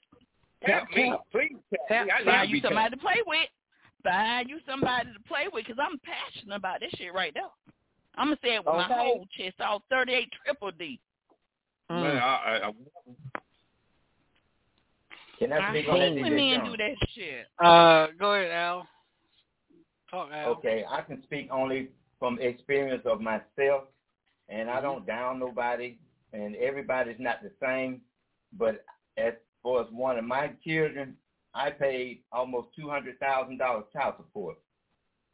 Tap 0.66 0.88
me, 0.96 1.14
please. 1.32 1.56
Tap 1.90 2.06
me. 2.06 2.12
I 2.12 2.24
Find 2.24 2.50
you 2.50 2.62
somebody 2.62 2.90
tapped. 2.90 3.02
to 3.02 3.06
play 3.06 3.22
with. 3.26 3.50
Find 4.04 4.50
you 4.50 4.60
somebody 4.68 5.10
to 5.14 5.20
play 5.28 5.46
with 5.52 5.66
because 5.66 5.80
I'm 5.82 6.00
passionate 6.00 6.56
about 6.56 6.80
this 6.80 6.92
shit 6.98 7.14
right 7.14 7.34
now. 7.36 7.52
I'm 8.16 8.28
going 8.28 8.38
to 8.38 8.48
say 8.48 8.56
it 8.56 8.66
with 8.66 8.76
my 8.76 8.84
whole 8.84 9.26
chest, 9.38 9.56
all 9.60 9.84
38 9.90 10.30
triple 10.46 10.72
D. 10.72 11.00
Man, 11.90 12.18
I, 12.18 12.22
I, 12.22 12.68
I, 12.68 12.72
Can 15.40 15.54
I 15.54 15.58
I 15.60 15.72
speak 15.72 15.88
on 15.90 16.00
that? 16.00 16.10
hate 16.10 16.22
when 16.22 16.32
DJ 16.32 16.36
men 16.36 16.56
Sean? 16.60 16.72
do 16.72 16.78
that 16.78 16.96
shit. 17.14 17.48
Uh, 17.64 18.08
go 18.20 18.34
ahead, 18.34 18.52
Al. 18.52 18.88
Talk, 20.10 20.30
Al. 20.34 20.50
Okay, 20.52 20.86
I 20.90 21.02
can 21.02 21.22
speak 21.24 21.50
only 21.52 21.90
from 22.20 22.40
experience 22.40 23.04
of 23.06 23.20
myself, 23.22 23.84
and 24.50 24.70
I 24.70 24.80
don't 24.82 25.06
down 25.06 25.40
nobody, 25.40 25.98
and 26.32 26.56
everybody's 26.56 27.20
not 27.20 27.44
the 27.44 27.52
same. 27.62 28.02
But 28.58 28.86
as 29.18 29.34
far 29.62 29.82
as 29.82 29.88
one 29.92 30.18
of 30.18 30.24
my 30.26 30.52
children, 30.66 31.16
I 31.54 31.70
paid 31.72 32.22
almost 32.32 32.70
two 32.76 32.90
hundred 32.90 33.20
thousand 33.20 33.58
dollars 33.58 33.86
child 33.94 34.16
support. 34.18 34.58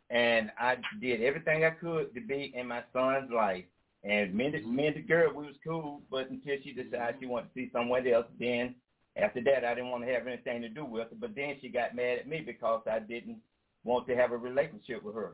and 0.09 0.51
I 0.59 0.77
did 0.99 1.21
everything 1.21 1.63
I 1.63 1.69
could 1.69 2.13
to 2.15 2.21
be 2.21 2.51
in 2.55 2.67
my 2.67 2.83
son's 2.91 3.31
life. 3.31 3.65
And 4.03 4.33
me 4.33 4.45
and, 4.45 4.75
me 4.75 4.87
and 4.87 4.95
the 4.95 5.01
girl, 5.01 5.33
we 5.33 5.45
was 5.45 5.55
cool, 5.65 6.01
but 6.09 6.29
until 6.29 6.55
she 6.63 6.71
decided 6.71 7.15
she 7.19 7.25
wanted 7.25 7.47
to 7.47 7.53
see 7.53 7.69
someone 7.73 8.07
else, 8.07 8.27
then 8.39 8.75
after 9.17 9.41
that, 9.43 9.65
I 9.65 9.73
didn't 9.75 9.89
want 9.89 10.05
to 10.05 10.13
have 10.13 10.27
anything 10.27 10.61
to 10.61 10.69
do 10.69 10.85
with 10.85 11.09
her. 11.09 11.15
But 11.19 11.35
then 11.35 11.55
she 11.61 11.69
got 11.69 11.95
mad 11.95 12.19
at 12.19 12.27
me 12.27 12.41
because 12.45 12.81
I 12.89 12.99
didn't 12.99 13.39
want 13.83 14.07
to 14.07 14.15
have 14.15 14.31
a 14.31 14.37
relationship 14.37 15.03
with 15.03 15.15
her. 15.15 15.33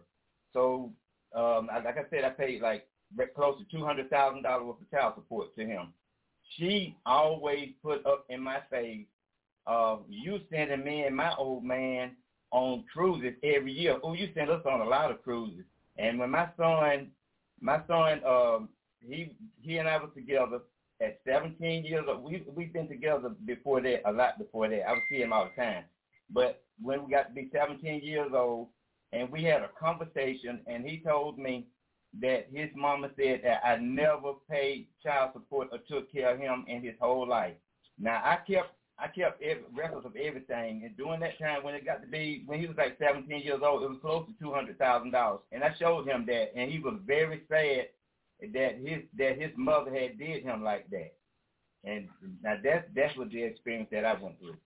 So, 0.54 0.92
um, 1.36 1.70
I- 1.72 1.80
like 1.80 1.98
I 1.98 2.06
said, 2.10 2.24
I 2.24 2.30
paid 2.30 2.62
like 2.62 2.88
close 3.36 3.58
to 3.60 3.66
two 3.66 3.86
hundred 3.86 4.10
thousand 4.10 4.44
dollars 4.44 4.66
worth 4.66 4.82
of 4.82 4.90
child 4.90 5.14
support 5.16 5.56
to 5.56 5.66
him. 5.66 5.94
She 6.58 6.96
always 7.06 7.74
put 7.84 8.06
up 8.06 8.26
in 8.30 8.42
my 8.42 8.62
face, 8.72 9.06
uh, 9.68 9.98
you 10.08 10.40
sending 10.50 10.84
me 10.84 11.04
and 11.04 11.16
my 11.16 11.36
old 11.36 11.64
man 11.64 12.16
on 12.52 12.84
cruises 12.92 13.34
every 13.44 13.72
year. 13.74 14.00
Oh, 14.04 14.14
you 14.14 14.30
send 14.34 14.50
us 14.50 14.66
on 14.66 14.82
a 14.82 14.86
lot 14.86 15.12
of 15.12 15.22
cruises. 15.24 15.66
And 15.98 16.20
when 16.20 16.30
my 16.32 16.50
son, 16.58 17.12
my 17.66 17.82
son, 17.88 18.24
um, 18.24 18.70
he 19.02 19.32
he 19.60 19.78
and 19.78 19.90
I 19.90 19.98
was 19.98 20.12
together 20.16 20.60
at 21.02 21.20
17 21.28 21.84
years 21.84 22.06
old. 22.08 22.24
We 22.24 22.46
we've 22.56 22.72
been 22.72 22.88
together 22.88 23.30
before 23.46 23.82
that, 23.82 24.08
a 24.08 24.12
lot 24.12 24.38
before 24.38 24.70
that. 24.70 24.88
I 24.88 24.94
would 24.94 25.02
see 25.10 25.18
him 25.18 25.34
all 25.34 25.50
the 25.50 25.62
time. 25.62 25.86
But 26.30 26.64
when 26.80 27.04
we 27.04 27.12
got 27.12 27.30
to 27.30 27.34
be 27.34 27.50
17 27.52 28.02
years 28.04 28.32
old, 28.34 28.68
and 29.14 29.32
we 29.32 29.44
had 29.44 29.64
a 29.64 29.70
conversation, 29.80 30.62
and 30.68 30.86
he 30.86 31.02
told 31.04 31.40
me 31.40 31.66
that 32.22 32.48
his 32.54 32.70
mama 32.76 33.10
said 33.18 33.42
that 33.44 33.66
I 33.66 33.78
never 33.78 34.34
paid 34.50 34.88
child 35.04 35.32
support 35.34 35.70
or 35.72 35.80
took 35.90 36.12
care 36.12 36.34
of 36.34 36.40
him 36.40 36.66
in 36.68 36.84
his 36.84 36.96
whole 37.00 37.28
life. 37.28 37.56
Now 37.98 38.22
I 38.24 38.38
kept 38.48 38.75
I 38.98 39.08
kept 39.08 39.42
every, 39.42 39.64
records 39.76 40.06
of 40.06 40.16
everything, 40.16 40.84
and 40.86 40.96
during 40.96 41.20
that 41.20 41.38
time 41.38 41.64
when 41.64 41.76
it 41.76 41.86
got 41.86 42.02
to 42.02 42.08
be 42.08 42.44
when 42.46 42.60
he 42.60 42.68
was 42.68 42.78
like 42.78 42.98
17 42.98 43.42
years 43.42 43.60
old, 43.64 43.84
it 43.84 43.90
was 43.90 44.00
close 44.02 44.26
to 44.26 44.34
two 44.44 44.54
hundred 44.54 44.78
thousand 44.78 45.12
dollars, 45.12 45.42
and 45.52 45.64
I 45.64 45.76
showed 45.78 46.08
him 46.08 46.26
that, 46.28 46.52
and 46.56 46.72
he 46.72 46.80
was 46.80 46.96
very 47.06 47.42
sad 47.50 47.88
that 48.54 48.78
his 48.80 49.04
that 49.18 49.40
his 49.40 49.52
mother 49.58 49.94
had 49.94 50.18
did 50.18 50.44
him 50.44 50.64
like 50.64 50.90
that, 50.92 51.14
and 51.84 52.08
now 52.42 52.56
that's 52.64 52.86
that's 52.96 53.18
what 53.18 53.32
the 53.32 53.44
experience 53.44 53.90
that 53.92 54.06
I 54.06 54.14
went 54.14 54.40
through. 54.40 54.58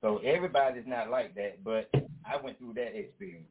So 0.00 0.18
everybody's 0.18 0.86
not 0.86 1.10
like 1.10 1.34
that, 1.36 1.62
but 1.64 1.88
I 2.24 2.36
went 2.42 2.58
through 2.58 2.74
that 2.74 2.98
experience. 2.98 3.46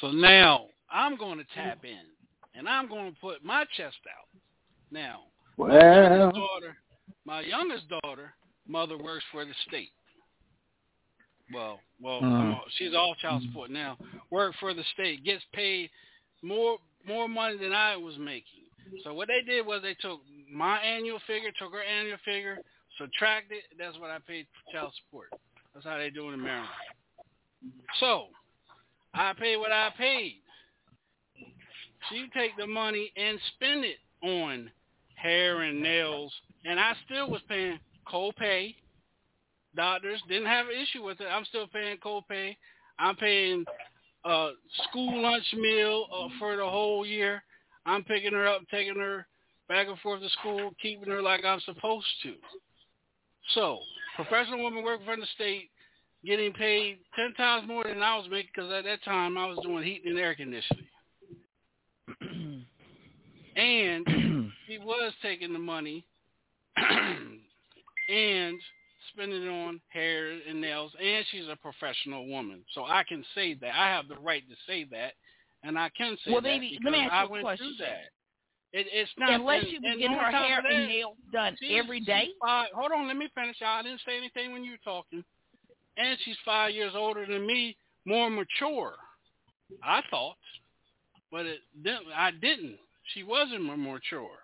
So 0.00 0.10
now 0.10 0.66
I'm 0.90 1.16
going 1.16 1.38
to 1.38 1.44
tap 1.54 1.84
in, 1.84 2.06
and 2.54 2.68
I'm 2.68 2.88
going 2.88 3.12
to 3.12 3.20
put 3.20 3.44
my 3.44 3.64
chest 3.76 3.96
out. 4.08 4.28
Now, 4.90 5.20
my 5.56 5.68
Well, 5.68 5.82
youngest 5.82 6.34
daughter, 6.36 6.76
my 7.24 7.40
youngest 7.40 7.84
daughter, 7.88 8.34
mother 8.72 8.96
works 8.96 9.24
for 9.30 9.44
the 9.44 9.52
state. 9.68 9.90
Well, 11.52 11.80
well, 12.00 12.20
Mm. 12.22 12.60
She's 12.78 12.94
all 12.94 13.14
child 13.16 13.42
support 13.42 13.70
now. 13.70 13.98
Work 14.30 14.54
for 14.58 14.72
the 14.72 14.84
state, 14.94 15.22
gets 15.24 15.44
paid 15.52 15.90
more 16.40 16.78
more 17.06 17.28
money 17.28 17.58
than 17.58 17.72
I 17.72 17.96
was 17.96 18.16
making. 18.16 18.64
So 19.04 19.12
what 19.12 19.28
they 19.28 19.42
did 19.42 19.66
was 19.66 19.82
they 19.82 19.94
took 19.94 20.20
my 20.50 20.78
annual 20.78 21.18
figure, 21.26 21.50
took 21.58 21.72
her 21.72 21.82
annual 21.82 22.18
figure, 22.24 22.58
subtracted. 22.98 23.62
That's 23.78 23.98
what 23.98 24.10
I 24.10 24.18
paid 24.26 24.46
for 24.46 24.72
child 24.72 24.92
support. 25.04 25.28
That's 25.74 25.84
how 25.84 25.98
they 25.98 26.10
do 26.10 26.30
it 26.30 26.34
in 26.34 26.42
Maryland. 26.42 26.68
So 28.00 28.26
I 29.14 29.32
paid 29.34 29.56
what 29.56 29.72
I 29.72 29.90
paid. 29.96 30.40
She 32.08 32.28
take 32.34 32.56
the 32.56 32.66
money 32.66 33.12
and 33.16 33.38
spend 33.54 33.84
it 33.84 33.98
on 34.22 34.70
hair 35.14 35.62
and 35.62 35.80
nails, 35.82 36.32
and 36.64 36.78
I 36.78 36.94
still 37.06 37.30
was 37.30 37.40
paying 37.48 37.78
co-pay. 38.08 38.74
Doctors 39.74 40.20
didn't 40.28 40.46
have 40.46 40.66
an 40.66 40.74
issue 40.80 41.02
with 41.02 41.20
it. 41.20 41.26
I'm 41.26 41.44
still 41.46 41.66
paying 41.66 41.96
co-pay. 42.02 42.56
I'm 42.98 43.16
paying 43.16 43.64
uh, 44.24 44.50
school 44.88 45.22
lunch 45.22 45.46
meal 45.54 46.06
uh, 46.14 46.28
for 46.38 46.56
the 46.56 46.64
whole 46.64 47.06
year. 47.06 47.42
I'm 47.86 48.04
picking 48.04 48.32
her 48.32 48.46
up, 48.46 48.62
taking 48.70 48.96
her 48.96 49.26
back 49.68 49.88
and 49.88 49.98
forth 49.98 50.20
to 50.20 50.28
school, 50.30 50.72
keeping 50.80 51.08
her 51.08 51.22
like 51.22 51.44
I'm 51.44 51.60
supposed 51.60 52.06
to. 52.22 52.34
So, 53.54 53.80
professional 54.14 54.62
woman 54.62 54.84
working 54.84 55.06
for 55.06 55.16
the 55.16 55.26
state, 55.34 55.70
getting 56.24 56.52
paid 56.52 56.98
ten 57.16 57.34
times 57.34 57.66
more 57.66 57.84
than 57.84 58.02
I 58.02 58.16
was 58.16 58.28
making 58.30 58.50
because 58.54 58.70
at 58.70 58.84
that 58.84 59.02
time 59.04 59.36
I 59.36 59.46
was 59.46 59.58
doing 59.62 59.82
heating 59.82 60.12
and 60.12 60.18
air 60.20 60.34
conditioning. 60.34 60.86
and 63.56 64.06
he 64.66 64.78
was 64.78 65.12
taking 65.22 65.52
the 65.52 65.58
money 65.58 66.04
and 68.12 68.60
spending 69.12 69.42
it 69.42 69.48
on 69.48 69.80
hair 69.88 70.38
and 70.48 70.60
nails, 70.60 70.92
and 71.02 71.24
she's 71.30 71.48
a 71.50 71.56
professional 71.56 72.26
woman, 72.28 72.64
so 72.74 72.84
I 72.84 73.02
can 73.08 73.24
say 73.34 73.54
that. 73.54 73.74
I 73.74 73.88
have 73.88 74.08
the 74.08 74.16
right 74.16 74.42
to 74.48 74.54
say 74.66 74.84
that, 74.90 75.14
and 75.62 75.78
I 75.78 75.90
can 75.96 76.16
say 76.24 76.32
Well, 76.32 76.40
that 76.40 76.48
baby, 76.48 76.78
because 76.78 76.84
let 76.84 76.92
me 76.92 77.04
ask 77.04 77.12
you 77.12 77.18
I 77.18 77.24
went 77.24 77.44
question. 77.44 77.74
through 77.78 77.86
that. 77.86 78.10
It, 78.72 78.86
it's 78.90 79.10
not 79.18 79.32
Unless 79.32 79.64
she 79.64 79.78
was 79.78 79.96
getting 79.98 80.16
her 80.16 80.30
hair 80.30 80.60
of 80.60 80.64
and 80.64 80.88
nails 80.88 81.16
done 81.32 81.56
every 81.70 82.00
day. 82.00 82.28
Five, 82.40 82.68
hold 82.74 82.92
on, 82.92 83.06
let 83.06 83.16
me 83.16 83.28
finish. 83.34 83.56
I 83.64 83.82
didn't 83.82 84.00
say 84.06 84.16
anything 84.16 84.52
when 84.52 84.64
you 84.64 84.72
were 84.72 84.84
talking. 84.84 85.22
And 85.98 86.18
she's 86.24 86.36
five 86.44 86.74
years 86.74 86.92
older 86.96 87.26
than 87.26 87.46
me, 87.46 87.76
more 88.06 88.30
mature. 88.30 88.94
I 89.82 90.00
thought, 90.10 90.36
but 91.30 91.44
it 91.44 91.60
didn't. 91.82 92.06
I 92.16 92.30
didn't. 92.30 92.78
She 93.12 93.24
wasn't 93.24 93.62
more 93.62 93.76
mature. 93.76 94.38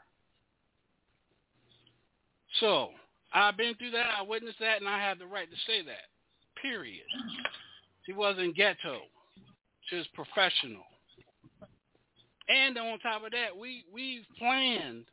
So 2.60 2.90
I've 3.32 3.56
been 3.56 3.74
through 3.74 3.90
that. 3.92 4.06
I 4.18 4.22
witnessed 4.22 4.58
that, 4.60 4.80
and 4.80 4.88
I 4.88 4.98
have 4.98 5.18
the 5.18 5.26
right 5.26 5.50
to 5.50 5.56
say 5.66 5.82
that. 5.82 6.08
Period. 6.60 7.04
She 8.06 8.12
wasn't 8.12 8.56
ghetto. 8.56 9.00
She 9.88 9.96
was 9.96 10.06
professional. 10.14 10.82
And 12.48 12.78
on 12.78 12.98
top 13.00 13.24
of 13.24 13.32
that, 13.32 13.56
we 13.58 13.84
we 13.92 14.24
planned. 14.38 15.04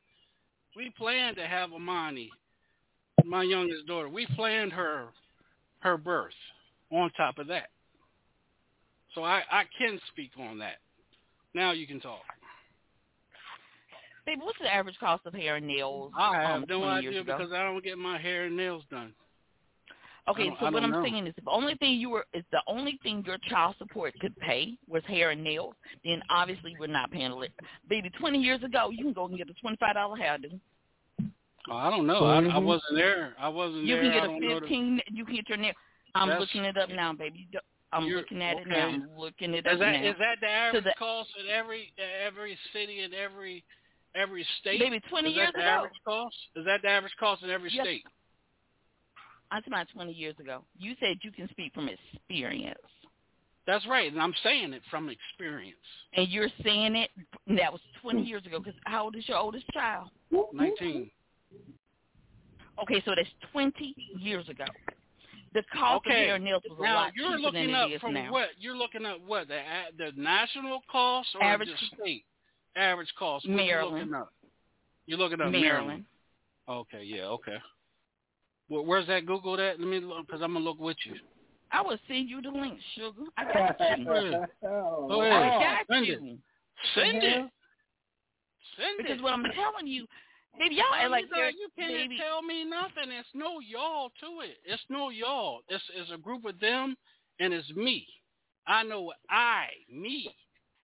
We 0.76 0.94
planned 0.98 1.36
to 1.38 1.46
have 1.46 1.74
Amani, 1.74 2.30
my 3.26 3.44
youngest 3.44 3.88
daughter. 3.88 4.10
We 4.10 4.26
planned 4.36 4.72
her 4.72 5.08
her 5.80 5.98
birth. 5.98 6.34
On 6.92 7.10
top 7.18 7.40
of 7.40 7.48
that, 7.48 7.70
so 9.16 9.24
I 9.24 9.42
I 9.52 9.64
can 9.78 10.00
speak 10.12 10.32
on 10.40 10.60
that. 10.60 10.78
Now 11.54 11.72
you 11.72 11.88
can 11.88 12.00
talk. 12.00 12.22
Baby, 14.26 14.42
what's 14.44 14.58
the 14.60 14.74
average 14.74 14.98
cost 15.00 15.26
of 15.26 15.34
hair 15.34 15.58
and 15.58 15.68
nails? 15.68 16.12
I 16.18 16.36
have 16.42 16.56
um, 16.64 16.66
no 16.68 16.84
idea 16.84 17.22
ago? 17.22 17.38
because 17.38 17.54
I 17.54 17.64
don't 17.64 17.84
get 17.84 17.98
my 17.98 18.18
hair 18.20 18.46
and 18.46 18.58
nails 18.58 18.84
done. 18.90 19.14
Okay, 20.28 20.50
so 20.60 20.72
what 20.72 20.82
I'm 20.82 20.90
know. 20.90 21.04
saying 21.04 21.28
is, 21.28 21.36
if 21.38 21.46
the 21.46 21.52
only 21.52 21.76
thing 21.76 22.00
you 22.00 22.10
were, 22.10 22.26
if 22.34 22.44
the 22.52 22.62
only 22.68 23.00
thing 23.04 23.24
your 23.28 23.38
child 23.48 23.76
support 23.78 24.16
could 24.20 24.36
pay 24.40 24.74
was 24.90 25.04
hair 25.08 25.30
and 25.30 25.44
nails, 25.44 25.76
then 26.04 26.20
obviously 26.32 26.76
we're 26.80 26.88
not 26.88 27.12
paying 27.12 27.32
it. 27.44 27.52
Baby, 27.88 28.10
20 28.20 28.40
years 28.40 28.64
ago, 28.64 28.90
you 28.90 29.04
can 29.04 29.14
go 29.14 29.26
and 29.28 29.38
get 29.38 29.48
a 29.48 29.54
$25 29.64 29.78
hairdo. 30.20 30.60
Oh, 31.70 31.76
I 31.76 31.92
don't 31.92 32.08
know. 32.08 32.26
I, 32.26 32.38
I 32.38 32.42
Mhm. 32.42 32.64
wasn't 32.64 32.96
there. 32.96 33.36
I 33.40 33.48
wasn't 33.50 33.84
You 33.86 33.96
there. 33.96 34.04
can 34.04 34.12
get 34.14 34.24
a 34.24 34.28
don't 34.28 34.40
know 34.40 34.54
the- 34.56 34.60
15. 34.62 35.02
You 35.12 35.26
can 35.26 35.36
get 35.36 35.50
your 35.50 35.58
nail. 35.60 35.74
I'm 36.16 36.30
That's- 36.30 36.40
looking 36.42 36.64
it 36.66 36.78
up 36.78 36.90
now, 36.90 37.14
baby. 37.14 37.48
I'm 37.94 38.06
You're- 38.06 38.22
looking 38.22 38.42
at 38.42 38.58
it 38.58 38.68
now. 38.68 38.88
I'm 38.88 39.10
looking 39.18 39.54
it 39.54 39.66
Is 39.68 39.74
up 39.74 39.80
that 39.80 39.92
now. 40.02 40.10
is 40.10 40.18
that 40.18 40.40
the 40.42 40.50
average 40.50 40.84
the- 40.86 40.94
cost 40.98 41.30
in 41.38 41.48
every 41.50 41.92
every 42.26 42.58
city 42.74 43.02
and 43.02 43.14
every 43.14 43.64
every 44.16 44.46
state? 44.60 44.80
Baby, 44.80 45.00
20 45.10 45.30
is 45.30 45.36
years 45.36 45.48
that 45.48 45.54
the 45.54 45.60
ago. 45.62 45.70
average 45.70 46.00
cost? 46.06 46.36
Is 46.56 46.66
that 46.66 46.82
the 46.82 46.90
average 46.90 47.14
cost 47.20 47.44
in 47.44 47.50
every 47.50 47.70
Yes. 47.72 47.84
state? 47.86 48.04
I'm 49.52 49.62
about 49.68 49.88
20 49.94 50.12
years 50.12 50.36
ago. 50.40 50.66
You 50.78 50.96
said 51.00 51.18
you 51.22 51.32
can 51.32 51.48
speak 51.50 51.74
from 51.74 51.88
experience, 51.88 52.80
That's 53.68 53.86
right, 53.88 54.12
and 54.12 54.22
I'm 54.22 54.34
saying 54.44 54.74
it 54.74 54.84
from 54.90 55.10
experience. 55.10 55.78
and 56.14 56.28
you're 56.30 56.50
saying 56.64 56.96
it. 56.96 57.12
That 57.48 57.72
was 57.72 57.82
20 58.02 58.24
years 58.24 58.46
ago. 58.46 58.60
Because 58.60 58.80
how 58.86 59.04
old 59.06 59.16
is 59.16 59.28
your 59.28 59.38
oldest 59.38 59.66
child? 59.72 60.10
Nineteen. 60.54 61.12
Okay, 62.82 63.02
so 63.06 63.14
that's 63.16 63.30
20 63.52 63.96
years 64.20 64.48
ago. 64.50 64.66
The 65.54 65.64
cost 65.72 66.06
of 66.06 66.12
Okay. 66.12 66.26
hair 66.26 66.36
and 66.36 66.44
nails 66.44 66.64
was 66.70 66.78
a 66.80 66.82
Now 66.84 66.96
lot 66.96 67.16
you're 67.16 67.28
cheaper 67.30 67.40
looking 67.40 67.68
than 67.68 67.76
up 67.76 67.90
it 67.90 67.94
is 67.94 68.02
from 68.02 68.14
now. 68.14 68.32
what? 68.32 68.50
You're 68.60 68.76
looking 68.76 69.06
up 69.06 69.22
what 69.22 69.48
the 69.48 69.62
the 69.98 70.12
national 70.18 70.82
cost 70.92 71.34
or 71.36 71.44
Average- 71.44 71.70
the 71.70 71.78
state 71.96 72.26
average 72.76 73.14
cost? 73.18 73.46
What 73.46 73.52
you 73.52 73.56
Maryland. 73.58 73.98
looking 73.98 74.14
up? 74.14 74.34
You're 75.06 75.20
looking 75.20 75.42
up 75.42 75.52
Maryland. 75.52 76.06
Okay, 76.68 77.04
yeah, 77.04 77.24
okay. 77.26 77.58
Well, 78.70 78.86
where's 78.86 79.08
that 79.08 79.26
Google 79.26 79.56
that? 79.58 79.80
Let 79.80 79.88
me 79.88 80.00
look 80.00 80.26
because 80.26 80.42
I'm 80.42 80.54
gonna 80.54 80.66
look 80.66 80.80
with 80.80 80.98
you. 81.06 81.16
I 81.72 81.82
will 81.82 81.98
send 82.08 82.30
you 82.30 82.42
the 82.42 82.50
link, 82.50 82.80
sugar. 82.96 83.24
I 83.38 83.44
got 83.46 83.80
you. 84.00 84.46
Oh, 84.64 85.08
Go 85.10 85.22
I 85.22 85.50
got 85.60 85.86
Send 85.92 86.06
you. 86.08 86.14
it. 86.14 86.38
Send 86.96 87.18
it. 87.24 87.46
Send 88.78 88.98
Because 88.98 89.20
it. 89.20 89.22
what 89.24 89.34
I'm 89.34 89.44
telling 89.44 89.88
you, 89.88 90.06
baby, 90.58 90.76
y'all 90.76 90.86
act 90.96 91.12
like 91.12 91.26
you, 91.26 91.30
they're 91.36 91.50
you 91.50 91.68
can't 91.78 91.92
baby. 92.10 92.18
tell 92.18 92.42
me 92.42 92.64
nothing. 92.66 93.12
It's 93.12 93.28
no 93.34 93.60
y'all 93.60 94.10
to 94.22 94.42
it. 94.44 94.58
It's 94.66 94.82
no 94.90 95.10
y'all. 95.10 95.62
It's, 95.70 95.84
it's 95.96 96.12
a 96.12 96.18
group 96.18 96.46
of 96.46 96.60
them, 96.60 96.96
and 97.40 97.54
it's 97.54 97.70
me. 97.72 98.08
I 98.68 98.84
know 98.84 99.02
what 99.02 99.18
I, 99.30 99.66
me, 99.94 100.30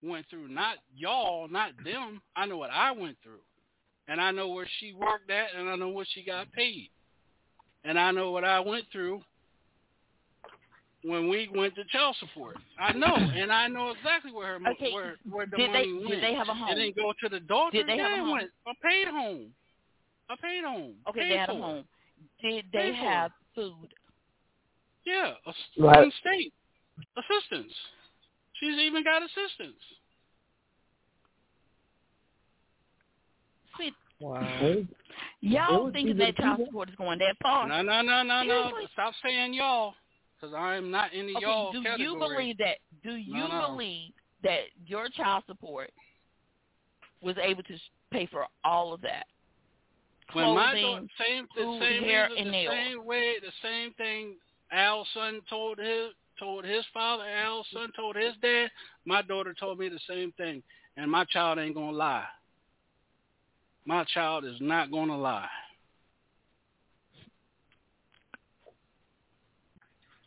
went 0.03 0.25
through. 0.29 0.47
Not 0.47 0.77
y'all, 0.95 1.47
not 1.47 1.71
them. 1.83 2.21
I 2.35 2.45
know 2.45 2.57
what 2.57 2.71
I 2.71 2.91
went 2.91 3.17
through, 3.23 3.41
and 4.07 4.19
I 4.21 4.31
know 4.31 4.49
where 4.49 4.67
she 4.79 4.93
worked 4.93 5.29
at, 5.29 5.53
and 5.57 5.69
I 5.69 5.75
know 5.75 5.89
what 5.89 6.07
she 6.13 6.23
got 6.23 6.51
paid, 6.51 6.89
and 7.83 7.99
I 7.99 8.11
know 8.11 8.31
what 8.31 8.43
I 8.43 8.59
went 8.59 8.85
through. 8.91 9.21
when 11.03 11.29
we 11.29 11.49
went 11.55 11.73
to 11.73 11.83
child 11.85 12.15
support. 12.19 12.57
I 12.77 12.93
know, 12.93 13.15
and 13.15 13.51
I 13.51 13.67
know 13.67 13.89
exactly 13.89 14.31
where 14.31 14.53
her 14.53 14.59
mo- 14.59 14.69
Okay, 14.73 14.93
where 14.93 15.15
where 15.27 15.47
the 15.47 15.57
did 15.57 15.73
they- 15.73 15.87
money 15.87 16.07
did 16.09 16.21
they 16.23 16.35
have 16.35 16.47
a 16.47 16.53
home? 16.53 16.69
It 16.69 16.75
didn't 16.75 16.95
go 16.95 17.11
to 17.23 17.27
the 17.27 17.39
daughter. 17.39 17.75
Did 17.75 17.87
they 17.87 17.97
have 17.97 18.11
a 18.11 18.15
yeah, 18.15 18.15
it 18.17 18.19
home? 18.19 18.31
went 18.31 18.51
a 18.67 18.73
paid 18.83 19.07
home. 19.07 19.51
A 20.29 20.37
paid 20.37 20.63
home. 20.63 20.93
Okay, 21.09 21.21
paid 21.21 21.31
they 21.31 21.37
had 21.37 21.49
a 21.49 21.53
for. 21.53 21.59
home. 21.59 21.87
Did 22.39 22.65
they 22.71 22.79
Paid 22.79 22.91
for. 22.91 22.97
have 23.09 23.31
food? 23.55 23.93
Yeah, 25.03 25.33
a, 25.47 25.53
Right. 25.79 26.13
state 26.13 26.53
assistance. 27.17 27.73
She's 28.61 28.77
even 28.79 29.03
got 29.03 29.23
assistance. 29.23 29.81
Quit. 33.75 33.93
Wow. 34.19 34.85
Y'all 35.41 35.85
Those 35.85 35.93
thinking 35.93 36.13
people- 36.17 36.25
that 36.27 36.35
child 36.37 36.59
support 36.65 36.89
is 36.89 36.95
going 36.95 37.17
that 37.19 37.35
far? 37.41 37.67
No, 37.67 37.81
no, 37.81 38.01
no, 38.01 38.21
no, 38.21 38.43
no. 38.43 38.87
Stop 38.93 39.15
saying 39.23 39.53
y'all, 39.55 39.95
because 40.39 40.53
I 40.53 40.75
am 40.75 40.91
not 40.91 41.11
in 41.13 41.25
the 41.27 41.35
Okay, 41.37 41.45
y'all 41.45 41.71
do 41.71 41.81
category. 41.81 42.03
you 42.03 42.19
believe 42.19 42.57
that? 42.59 42.77
Do 43.03 43.15
you 43.15 43.33
No, 43.33 43.47
no. 43.47 43.67
believe 43.71 44.11
that 44.43 44.65
your 44.85 45.09
child 45.09 45.43
support 45.47 45.91
was 47.21 47.35
able 47.39 47.63
to 47.63 47.77
pay 48.11 48.27
for 48.27 48.45
all 48.63 48.93
of 48.93 49.01
that? 49.01 49.25
When 50.33 50.53
my 50.53 50.71
Clothing, 50.71 50.83
daughter, 50.83 51.07
same, 51.17 51.47
the 51.55 51.61
food, 51.63 51.81
same 51.81 52.03
hair, 52.03 52.23
reason, 52.29 52.37
and 52.37 52.47
the 52.47 52.51
nails. 52.51 52.73
same 52.73 53.05
way, 53.05 53.39
the 53.39 53.51
same 53.63 53.93
thing. 53.93 54.35
Al's 54.71 55.07
son 55.13 55.41
told 55.49 55.77
his 55.79 56.13
told 56.41 56.65
his 56.65 56.83
father. 56.93 57.23
Al's 57.23 57.67
son 57.71 57.91
told 57.95 58.15
his 58.15 58.33
dad. 58.41 58.69
My 59.05 59.21
daughter 59.21 59.55
told 59.57 59.79
me 59.79 59.87
the 59.87 59.99
same 60.09 60.33
thing, 60.33 60.63
and 60.97 61.09
my 61.09 61.23
child 61.25 61.59
ain't 61.59 61.75
gonna 61.75 61.91
lie. 61.91 62.25
My 63.85 64.03
child 64.05 64.43
is 64.45 64.57
not 64.59 64.91
gonna 64.91 65.17
lie. 65.17 65.47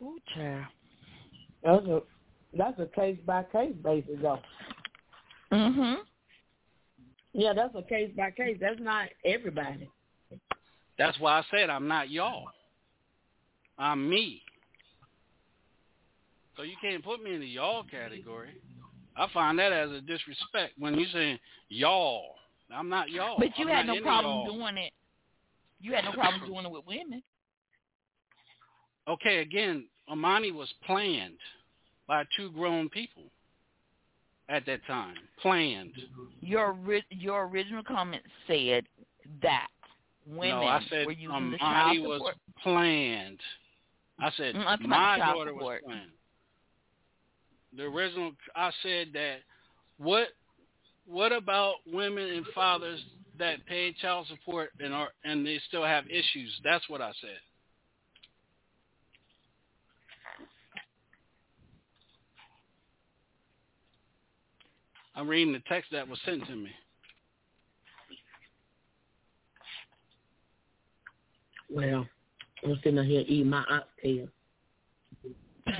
Ooh, 0.01 0.17
child. 0.33 0.65
That's 1.63 1.85
a 1.85 2.01
that's 2.57 2.79
a 2.79 2.85
case 2.85 3.17
by 3.25 3.43
case 3.43 3.73
basis 3.83 4.17
though. 4.21 4.39
Mm-hmm. 5.51 6.01
Yeah, 7.33 7.53
that's 7.53 7.75
a 7.75 7.81
case 7.81 8.11
by 8.15 8.31
case. 8.31 8.57
That's 8.61 8.79
not 8.79 9.09
everybody. 9.25 9.89
That's 10.97 11.19
why 11.19 11.39
I 11.39 11.43
said 11.51 11.69
I'm 11.69 11.87
not 11.87 12.09
y'all. 12.09 12.45
I'm 13.77 14.09
me. 14.09 14.41
So 16.57 16.63
you 16.63 16.75
can't 16.81 17.03
put 17.03 17.21
me 17.21 17.33
in 17.33 17.41
the 17.41 17.47
y'all 17.47 17.83
category. 17.83 18.49
I 19.17 19.27
find 19.33 19.57
that 19.59 19.71
as 19.71 19.91
a 19.91 20.01
disrespect 20.01 20.73
when 20.77 20.95
you 20.95 21.05
saying 21.13 21.39
y'all. 21.69 22.35
I'm 22.73 22.89
not 22.89 23.09
y'all. 23.09 23.37
But 23.37 23.57
you 23.57 23.69
I'm 23.69 23.75
had 23.75 23.87
no 23.87 24.01
problem 24.01 24.47
y'all. 24.47 24.57
doing 24.57 24.77
it. 24.77 24.93
You 25.81 25.93
had 25.93 26.05
no 26.05 26.11
problem 26.13 26.45
doing 26.45 26.65
it 26.65 26.71
with 26.71 26.85
women. 26.87 27.21
Okay, 29.07 29.39
again, 29.39 29.85
Amani 30.09 30.51
was 30.51 30.71
planned 30.85 31.37
by 32.07 32.23
two 32.35 32.49
grown 32.51 32.89
people 32.89 33.23
at 34.49 34.65
that 34.65 34.85
time. 34.87 35.15
Planned. 35.41 35.93
Your 36.41 36.77
your 37.09 37.47
original 37.47 37.83
comment 37.83 38.23
said 38.47 38.85
that 39.41 39.67
women 40.27 40.59
no, 40.59 40.65
I 40.65 40.81
said 40.89 41.05
were 41.05 41.11
using 41.11 41.31
Amani 41.31 41.51
the 41.51 41.57
child 41.59 41.97
was 41.99 42.17
support. 42.17 42.35
planned. 42.63 43.39
I 44.19 44.31
said 44.37 44.55
Mm, 44.55 44.87
my 44.87 45.17
daughter 45.17 45.51
support. 45.51 45.83
was 45.83 45.91
planned. 45.91 46.11
The 47.75 47.83
original, 47.83 48.31
I 48.55 48.71
said 48.83 49.09
that. 49.13 49.37
What 49.97 50.27
What 51.05 51.31
about 51.31 51.75
women 51.85 52.29
and 52.29 52.45
fathers 52.53 53.01
that 53.37 53.65
pay 53.65 53.93
child 54.01 54.27
support 54.27 54.71
and 54.79 54.93
are 54.93 55.09
and 55.23 55.45
they 55.45 55.59
still 55.67 55.83
have 55.83 56.05
issues? 56.09 56.59
That's 56.63 56.87
what 56.89 57.01
I 57.01 57.11
said. 57.21 57.39
I'm 65.15 65.29
reading 65.29 65.53
the 65.53 65.61
text 65.69 65.91
that 65.91 66.07
was 66.07 66.19
sent 66.25 66.45
to 66.47 66.55
me. 66.55 66.71
Well, 71.69 72.05
I'm 72.63 72.79
sitting 72.83 73.03
here 73.03 73.21
eating 73.21 73.49
my 73.49 73.63
oxtail. 73.69 74.27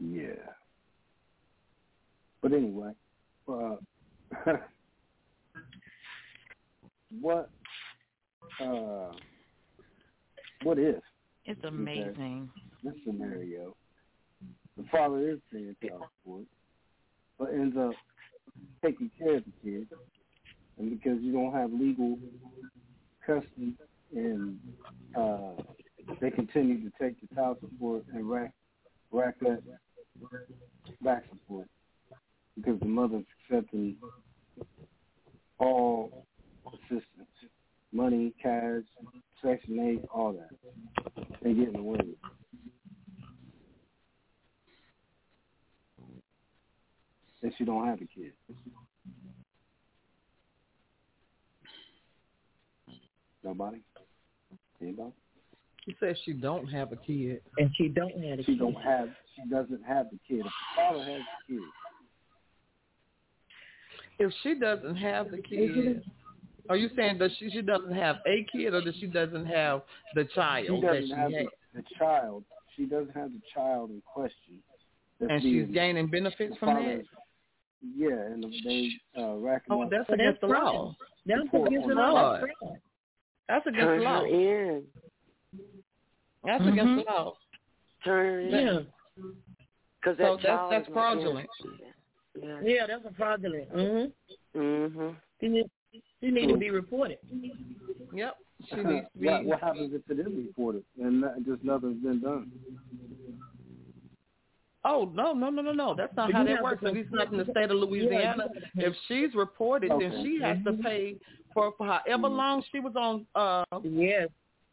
Yeah. 0.00 0.32
But 2.42 2.52
anyway, 2.54 2.92
uh, 3.46 3.76
what 7.20 7.50
uh, 8.62 9.12
what 10.62 10.78
if 10.78 10.96
It's 11.44 11.62
amazing. 11.64 12.48
this 12.82 12.94
scenario? 13.04 13.76
The 14.78 14.84
father 14.90 15.30
is 15.30 15.38
paying 15.52 15.76
child 15.86 16.04
support, 16.22 16.44
but 17.38 17.50
ends 17.52 17.76
up 17.76 17.92
taking 18.82 19.10
care 19.18 19.36
of 19.36 19.44
the 19.44 19.52
kid, 19.62 19.88
and 20.80 20.90
because 20.90 21.18
you 21.20 21.32
don't 21.32 21.52
have 21.52 21.70
legal 21.72 22.18
custody, 23.26 23.74
and 24.16 24.58
uh, 25.16 25.52
they 26.20 26.30
continue 26.30 26.78
to 26.78 26.90
take 27.00 27.20
the 27.20 27.34
child 27.34 27.58
support 27.60 28.02
and 28.12 28.28
rack 28.28 28.52
rack 29.12 29.34
up 29.46 29.60
back 31.02 31.24
support 31.28 31.66
because 32.56 32.80
the 32.80 32.86
mother's 32.86 33.24
accepting 33.48 33.96
all 35.58 36.26
assistance, 36.66 37.04
money, 37.92 38.32
cash, 38.42 38.82
Section 39.42 39.98
8, 40.02 40.08
all 40.12 40.32
that, 40.32 41.26
and 41.42 41.56
getting 41.56 41.78
away 41.78 41.98
it. 42.00 42.18
And 47.42 47.52
she 47.56 47.64
don't 47.64 47.86
have 47.86 48.00
a 48.00 48.06
kid. 48.06 48.32
Nobody? 53.44 53.80
Anybody? 54.80 55.12
She 55.86 55.96
says 55.98 56.16
she 56.24 56.32
don't 56.32 56.66
have 56.66 56.92
a 56.92 56.96
kid. 56.96 57.40
And 57.58 57.70
she 57.76 57.88
don't 57.88 58.12
have 58.22 58.38
a 58.38 58.42
She 58.44 58.52
kid. 58.52 58.58
don't 58.58 58.74
have. 58.74 59.08
She 59.34 59.48
doesn't 59.50 59.82
have 59.84 60.06
the 60.10 60.18
kid. 60.28 60.40
If 60.40 60.44
the 60.44 60.50
father 60.76 61.04
has 61.04 61.20
the 61.48 61.54
kid, 61.54 61.62
If 64.18 64.32
she 64.42 64.54
doesn't 64.54 64.96
have 64.96 65.30
the 65.30 65.38
kid, 65.38 66.02
are 66.68 66.76
you 66.76 66.90
saying 66.96 67.18
that 67.18 67.30
she 67.38 67.50
she 67.50 67.62
doesn't 67.62 67.94
have 67.94 68.16
a 68.26 68.46
kid 68.52 68.74
or 68.74 68.82
that 68.82 68.94
she 69.00 69.06
doesn't 69.06 69.46
have 69.46 69.82
the 70.14 70.24
child 70.34 70.66
she 70.68 70.80
that 70.80 70.86
doesn't 70.92 71.06
she 71.06 71.12
have 71.14 71.30
the, 71.30 71.46
the 71.74 71.82
child. 71.98 72.44
She 72.76 72.84
doesn't 72.84 73.16
have 73.16 73.32
the 73.32 73.40
child 73.54 73.90
in 73.90 74.02
question. 74.06 74.58
And 75.20 75.42
she's 75.42 75.66
gaining 75.72 76.08
benefits 76.08 76.56
from 76.58 76.76
father- 76.76 76.98
that? 76.98 77.04
Yeah, 77.96 78.10
and 78.10 78.44
they 78.64 78.90
uh, 79.18 79.36
rack 79.36 79.62
Oh, 79.70 79.82
up. 79.84 79.90
that's 79.90 80.08
against 80.10 80.42
the 80.42 80.48
law. 80.48 80.94
That's 81.24 81.40
against 81.52 81.88
the 81.88 81.94
law. 81.94 82.38
Fraud. 83.50 83.64
That's 83.64 83.64
fraud. 83.64 83.64
That's 83.64 83.66
against 83.66 83.86
Turn 83.86 83.98
the 83.98 84.04
law. 84.04 84.20
her 84.20 84.26
in. 84.26 84.84
That's 86.44 86.62
Mhm. 86.64 86.72
against 86.72 87.06
the 87.06 87.12
law. 87.12 87.36
Turn 88.04 88.26
her 88.26 88.40
in. 88.40 88.50
Yeah. 88.50 88.80
Because 90.00 90.16
So 90.16 90.36
that's 90.42 90.70
that's 90.70 90.88
fraudulent. 90.88 91.48
Yeah. 92.40 92.60
Yeah, 92.62 92.86
that's 92.86 93.04
a 93.04 93.12
fraudulent. 93.14 93.70
Mhm. 93.72 94.12
Mhm. 94.54 95.16
She 95.40 95.48
need 95.48 95.70
she 96.20 96.30
need 96.30 96.48
to 96.48 96.56
be 96.56 96.70
reported. 96.70 97.18
Yep. 98.12 98.36
She 98.68 98.76
needs 98.76 99.06
to 99.12 99.18
be. 99.18 99.26
what, 99.26 99.44
what 99.44 99.60
happens 99.60 99.92
if 99.94 100.08
it 100.10 100.20
is 100.20 100.26
reported 100.46 100.84
and 101.02 101.20
not, 101.22 101.42
just 101.44 101.62
nothing's 101.64 102.02
been 102.02 102.20
done? 102.20 102.50
Oh 104.84 105.10
no 105.14 105.32
no 105.34 105.50
no 105.50 105.60
no 105.62 105.72
no! 105.72 105.94
That's 105.94 106.14
not 106.16 106.32
how 106.32 106.42
that 106.44 106.62
works. 106.62 106.82
At 106.84 106.94
least 106.94 107.10
not 107.12 107.30
in 107.32 107.38
the 107.38 107.44
state 107.44 107.70
of 107.70 107.76
Louisiana. 107.78 108.48
If 108.76 108.94
she's 109.08 109.34
reported, 109.34 109.90
then 109.90 110.22
she 110.24 110.40
has 110.42 110.56
to 110.64 110.72
pay 110.82 111.16
for, 111.52 111.72
for 111.76 111.86
however 111.86 112.28
long 112.28 112.62
she 112.72 112.80
was 112.80 112.94
on. 112.96 113.26
uh 113.34 113.64
Yes. 113.84 114.28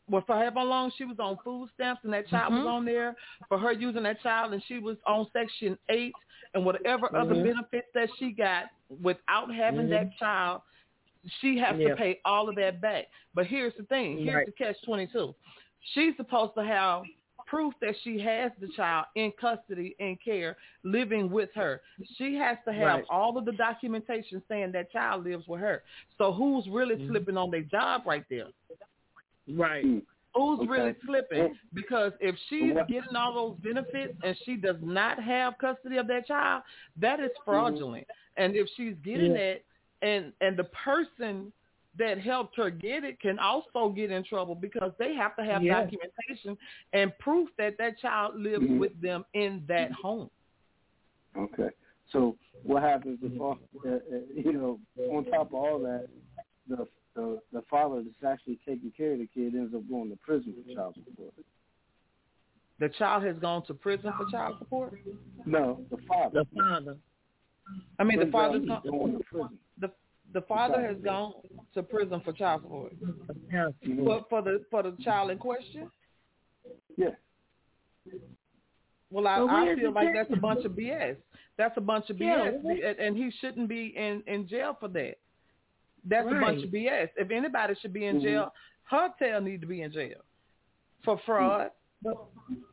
Well, 0.10 0.24
for 0.26 0.36
however 0.36 0.62
long 0.64 0.92
she 0.98 1.04
was 1.04 1.18
on 1.20 1.38
food 1.44 1.70
stamps 1.76 2.02
and 2.06 2.14
that 2.14 2.28
child 2.30 2.54
was 2.54 2.64
Mhm. 2.64 2.70
on 2.70 2.86
there, 2.86 3.16
for 3.50 3.58
her 3.58 3.74
using 3.74 4.04
that 4.04 4.22
child 4.22 4.54
and 4.54 4.64
she 4.64 4.80
was 4.80 4.96
on 5.06 5.28
Section 5.34 5.78
Eight 5.90 6.14
and 6.54 6.64
whatever 6.66 7.14
other 7.14 7.36
Mhm. 7.36 7.44
benefits 7.44 7.88
that 7.94 8.10
she 8.18 8.32
got 8.32 8.70
without 9.02 9.54
having 9.54 9.88
Mhm. 9.88 9.90
that 9.90 10.16
child, 10.18 10.62
she 11.42 11.58
has 11.58 11.78
Yeah. 11.78 11.90
to 11.90 11.96
pay 11.98 12.22
all 12.24 12.48
of 12.48 12.56
that 12.56 12.80
back. 12.80 13.08
But 13.34 13.48
here's 13.48 13.76
the 13.76 13.84
thing: 13.84 14.20
here's 14.20 14.36
Right. 14.36 14.46
the 14.46 14.54
catch 14.54 14.82
twenty 14.84 15.08
two. 15.08 15.36
She's 15.82 16.16
supposed 16.16 16.54
to 16.56 16.64
have 16.64 17.04
proof 17.48 17.74
that 17.82 17.96
she 18.04 18.20
has 18.20 18.52
the 18.62 18.68
child 18.76 19.06
in 19.16 19.32
custody 19.40 19.96
and 20.00 20.22
care 20.24 20.56
living 20.84 21.32
with 21.32 21.50
her. 21.56 21.82
She 22.18 22.36
has 22.36 22.58
to 22.66 22.74
have 22.74 22.84
Right. 23.00 23.06
all 23.10 23.38
of 23.38 23.46
the 23.46 23.54
documentation 23.54 24.42
saying 24.48 24.72
that 24.74 24.92
child 24.92 25.24
lives 25.24 25.48
with 25.48 25.62
her. 25.62 25.84
So 26.18 26.32
who's 26.32 26.68
really 26.70 26.96
Mhm. 26.98 27.08
slipping 27.08 27.38
on 27.38 27.50
their 27.50 27.62
job 27.64 28.04
right 28.06 28.26
there? 28.30 28.48
Right. 29.48 29.84
Hmm. 29.84 30.00
Who's 30.36 30.60
Okay. 30.60 30.70
really 30.70 30.96
slipping? 31.06 31.58
Because 31.74 32.14
if 32.20 32.38
she's 32.50 32.74
What- 32.76 32.88
getting 32.88 33.16
all 33.16 33.34
those 33.34 33.58
benefits 33.60 34.16
and 34.24 34.38
she 34.40 34.56
does 34.56 34.80
not 34.82 35.18
have 35.24 35.58
custody 35.58 35.98
of 35.98 36.06
that 36.08 36.28
child, 36.28 36.64
that 36.98 37.20
is 37.20 37.32
fraudulent. 37.44 38.08
And 38.36 38.56
if 38.56 38.68
she's 38.76 38.96
getting 39.00 39.32
Yeah. 39.32 39.38
that 39.38 39.64
and 40.04 40.34
and 40.42 40.56
the 40.58 40.66
person 40.66 41.52
that 41.98 42.20
helped 42.20 42.56
her 42.58 42.70
get 42.70 43.04
it 43.04 43.20
can 43.20 43.40
also 43.40 43.90
get 43.90 44.12
in 44.12 44.24
trouble 44.24 44.56
because 44.56 44.92
they 45.00 45.14
have 45.16 45.36
to 45.36 45.44
have 45.44 45.64
Yeah. 45.64 45.82
documentation 45.84 46.58
and 46.94 47.18
proof 47.20 47.50
that 47.58 47.78
that 47.78 47.98
child 48.00 48.40
lives 48.40 48.64
Mhm. 48.66 48.80
with 48.80 49.00
them 49.02 49.26
in 49.34 49.66
that 49.68 49.92
home. 49.92 50.30
Okay. 51.36 51.70
So 52.12 52.38
what 52.64 52.84
happens 52.84 53.20
if, 53.22 53.40
all- 53.40 53.60
uh, 53.86 53.90
uh, 53.90 54.00
you 54.34 54.54
know, 54.54 54.80
on 55.10 55.26
top 55.26 55.48
of 55.48 55.54
all 55.56 55.80
that, 55.80 56.08
the 56.68 56.88
the 57.16 57.42
the 57.52 57.62
father 57.64 58.04
that's 58.04 58.24
actually 58.24 58.58
taking 58.58 58.92
care 58.92 59.14
of 59.14 59.20
the 59.20 59.28
kid 59.28 59.56
ends 59.56 59.74
up 59.74 59.88
going 59.90 60.10
to 60.12 60.16
prison 60.18 60.54
for 60.54 60.74
child 60.74 60.96
support? 61.04 61.34
The 62.80 62.90
child 62.90 63.24
has 63.24 63.38
gone 63.40 63.66
to 63.66 63.74
prison 63.74 64.14
for 64.18 64.26
child 64.30 64.60
support. 64.60 64.94
No, 65.46 65.84
the 65.90 65.98
father. 66.08 66.44
The 66.44 66.46
father. 66.56 66.98
I 68.00 68.04
mean, 68.04 68.20
the 68.20 68.26
Turns 68.26 68.36
out 68.36 68.40
father's 68.42 68.62
he's 68.62 68.70
gone. 68.70 68.82
going 68.84 69.18
to 69.18 69.24
prison. 69.24 69.60
The 70.34 70.40
the 70.42 70.46
father 70.46 70.82
has 70.86 70.98
gone 71.04 71.34
to 71.74 71.84
prison 71.84 72.22
for 72.24 72.34
child 72.34 72.62
support. 72.64 72.94
For, 74.06 74.26
for 74.30 74.42
the 74.42 74.64
for 74.70 74.84
the 74.84 74.96
child 75.04 75.32
in 75.32 75.38
question. 75.38 75.90
Yeah. 76.98 77.10
Well, 79.10 79.28
I, 79.28 79.40
But 79.40 79.50
I 79.50 79.76
feel 79.76 79.92
like 79.94 80.10
that's 80.14 80.32
a 80.34 80.36
bunch 80.36 80.66
of 80.66 80.74
BS. 80.74 81.16
That's 81.58 81.78
a 81.78 81.82
bunch 81.82 82.10
of 82.10 82.18
Yeah, 82.20 82.52
BS, 82.52 82.62
what- 82.62 82.84
and, 82.84 83.00
and 83.00 83.18
he 83.18 83.32
shouldn't 83.40 83.70
be 83.70 83.88
in 83.96 84.22
in 84.28 84.48
jail 84.48 84.76
for 84.80 84.90
that. 84.90 85.16
That's 86.06 86.28
a 86.28 86.40
bunch 86.40 86.64
of 86.64 86.70
BS. 86.72 87.10
If 87.18 87.32
anybody 87.32 87.74
should 87.82 87.94
be 87.94 88.06
in 88.06 88.18
Mhm. 88.20 88.24
jail, 88.24 88.54
her 88.84 89.10
tail 89.20 89.42
need 89.42 89.62
to 89.62 89.68
be 89.68 89.82
in 89.82 89.92
jail 89.92 90.22
for 91.04 91.18
fraud, 91.26 91.72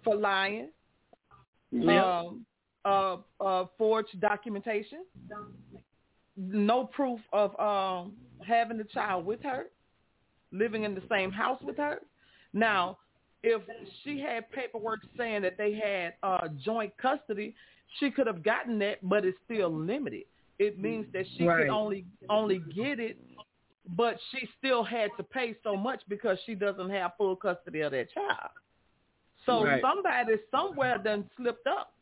for 0.04 0.14
lying, 0.16 0.70
Yep. 1.70 2.04
um, 2.04 2.46
uh, 2.84 3.16
uh, 3.40 3.66
forged 3.78 4.20
documentation, 4.20 5.04
no 6.36 6.84
proof 6.84 7.20
of 7.32 7.58
um, 7.60 8.14
having 8.46 8.78
the 8.78 8.84
child 8.84 9.24
with 9.24 9.42
her, 9.42 9.66
living 10.52 10.84
in 10.84 10.94
the 10.94 11.02
same 11.10 11.30
house 11.30 11.60
with 11.62 11.76
her. 11.76 12.00
Now, 12.52 12.98
if 13.42 13.62
she 14.02 14.20
had 14.20 14.50
paperwork 14.52 15.00
saying 15.16 15.42
that 15.42 15.56
they 15.58 15.74
had 15.74 16.14
uh, 16.22 16.48
joint 16.64 16.92
custody, 17.00 17.54
she 17.98 18.10
could 18.10 18.26
have 18.26 18.42
gotten 18.42 18.78
that, 18.80 19.06
but 19.06 19.24
it's 19.24 19.38
still 19.44 19.70
limited. 19.72 20.24
It 20.58 20.78
means 20.78 21.06
that 21.12 21.26
she 21.36 21.44
Right. 21.44 21.66
could 21.66 21.70
only 21.70 22.06
only 22.30 22.60
get 22.74 23.00
it, 23.00 23.18
but 23.96 24.16
she 24.30 24.48
still 24.58 24.84
had 24.84 25.10
to 25.16 25.22
pay 25.22 25.56
so 25.62 25.76
much 25.76 26.00
because 26.08 26.38
she 26.46 26.54
doesn't 26.54 26.90
have 26.90 27.12
full 27.18 27.36
custody 27.36 27.80
of 27.80 27.92
that 27.92 28.12
child. 28.12 28.50
So 29.46 29.62
Right. 29.62 29.82
somebody 29.82 30.36
somewhere 30.50 30.96
done 30.98 31.28
slipped 31.36 31.66
up. 31.66 31.93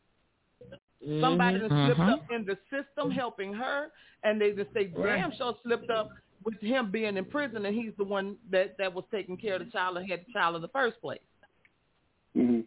Somebody 1.20 1.58
done 1.58 1.68
slipped 1.68 2.00
Mhm. 2.00 2.12
up 2.12 2.30
in 2.30 2.44
the 2.44 2.56
system 2.70 3.10
helping 3.10 3.52
her, 3.52 3.90
and 4.22 4.40
they 4.40 4.52
just 4.52 4.72
say, 4.72 4.84
damn, 4.84 5.02
Right. 5.02 5.36
sure 5.36 5.56
slipped 5.62 5.90
up 5.90 6.10
with 6.44 6.60
him 6.60 6.90
being 6.90 7.16
in 7.16 7.24
prison, 7.24 7.64
and 7.66 7.74
he's 7.74 7.94
the 7.96 8.04
one 8.04 8.36
that 8.50 8.76
that 8.78 8.92
was 8.92 9.04
taking 9.10 9.36
care 9.36 9.54
of 9.56 9.64
the 9.64 9.70
child 9.70 9.96
and 9.96 10.08
had 10.08 10.24
the 10.26 10.32
child 10.32 10.56
in 10.56 10.62
the 10.62 10.68
first 10.68 11.00
place. 11.00 11.20
Mm-hmm. 12.36 12.60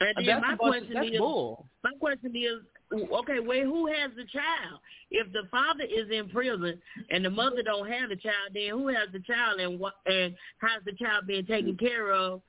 And 0.00 0.16
then 0.16 0.26
That's 0.26 0.42
my 0.42 0.56
question 0.56 0.94
that's 0.94 1.10
is, 1.10 1.18
bull. 1.18 1.66
my 1.84 1.92
question 2.00 2.34
is, 2.34 2.60
okay, 2.92 3.40
wait, 3.40 3.64
who 3.64 3.86
has 3.86 4.10
the 4.16 4.24
child? 4.24 4.80
If 5.10 5.32
the 5.32 5.44
father 5.50 5.84
is 5.84 6.10
in 6.10 6.28
prison 6.28 6.80
and 7.10 7.24
the 7.24 7.30
mother 7.30 7.62
don't 7.62 7.88
have 7.88 8.08
the 8.08 8.16
child, 8.16 8.50
then 8.54 8.70
who 8.70 8.88
has 8.88 9.10
the 9.12 9.20
child, 9.20 9.60
and 9.60 9.78
what, 9.78 9.94
and 10.06 10.34
how's 10.58 10.82
the 10.84 10.92
child 10.92 11.26
being 11.26 11.46
taken 11.46 11.76
care 11.76 12.12
of 12.12 12.42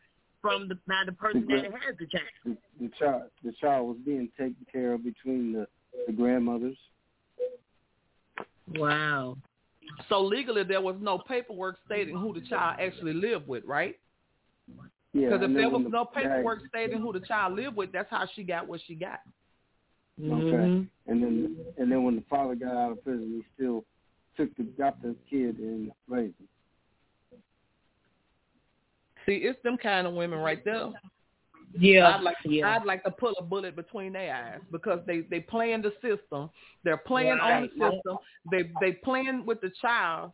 from 0.44 0.68
the 0.68 0.76
by 0.88 1.02
the 1.06 1.14
person 1.14 1.48
that 1.48 1.64
has 1.64 1.96
the 1.98 2.06
child? 2.06 2.28
The, 2.46 2.58
the 2.80 2.92
child 3.00 3.24
the 3.44 3.54
child 3.54 3.88
was 3.88 3.98
being 4.06 4.30
taken 4.38 4.58
care 4.72 4.94
of 4.94 5.04
between 5.04 5.54
the 5.54 5.66
the 6.06 6.14
grandmothers. 6.14 6.78
Wow. 8.76 9.38
So 10.10 10.22
legally, 10.22 10.64
there 10.64 10.82
was 10.82 10.96
no 11.00 11.18
paperwork 11.18 11.78
stating 11.86 12.18
who 12.18 12.34
the 12.34 12.42
child 12.48 12.78
actually 12.80 13.14
lived 13.14 13.48
with, 13.48 13.64
right? 13.66 13.96
Yeah. 15.14 15.30
Because 15.30 15.50
if 15.50 15.56
there 15.56 15.70
was 15.70 15.84
the 15.84 15.90
no 15.90 16.06
dad- 16.14 16.24
paperwork 16.24 16.60
stating 16.68 17.00
who 17.00 17.14
the 17.14 17.20
child 17.22 17.56
lived 17.56 17.76
with, 17.76 17.92
that's 17.92 18.10
how 18.10 18.28
she 18.36 18.44
got 18.44 18.68
what 18.68 18.82
she 18.86 18.96
got. 18.96 19.20
Okay. 20.20 20.30
Mm-hmm. 20.30 21.12
And 21.12 21.24
then 21.24 21.58
and 21.78 21.92
then 21.92 22.04
when 22.04 22.16
the 22.16 22.24
father 22.30 22.56
got 22.56 22.76
out 22.76 22.92
of 22.92 23.04
prison, 23.04 23.32
he 23.32 23.44
still 23.56 23.86
took 24.36 24.56
the 24.58 24.64
got 24.64 25.02
the 25.02 25.16
kid 25.30 25.58
and 25.60 25.92
raised 26.08 26.36
him. 26.40 26.48
See, 29.26 29.36
it's 29.36 29.62
them 29.64 29.78
kind 29.78 30.08
of 30.08 30.14
women 30.14 30.40
right 30.40 30.64
there. 30.64 30.90
Yeah, 31.80 32.16
I'd 32.16 32.22
like 32.22 32.36
to, 32.44 32.50
yeah. 32.52 32.76
I'd 32.76 32.86
like 32.86 33.04
to 33.04 33.12
pull 33.12 33.34
a 33.40 33.44
bullet 33.44 33.76
between 33.76 34.14
their 34.14 34.34
eyes 34.34 34.62
because 34.72 35.00
they 35.08 35.22
they 35.22 35.40
playing 35.40 35.82
the 35.82 35.92
system. 36.02 36.50
They're 36.84 36.98
playing 36.98 37.40
on 37.40 37.64
the 37.64 37.70
system. 37.70 38.18
They 38.52 38.70
they 38.80 38.94
playing 38.94 39.44
with 39.46 39.60
the 39.62 39.72
child, 39.82 40.34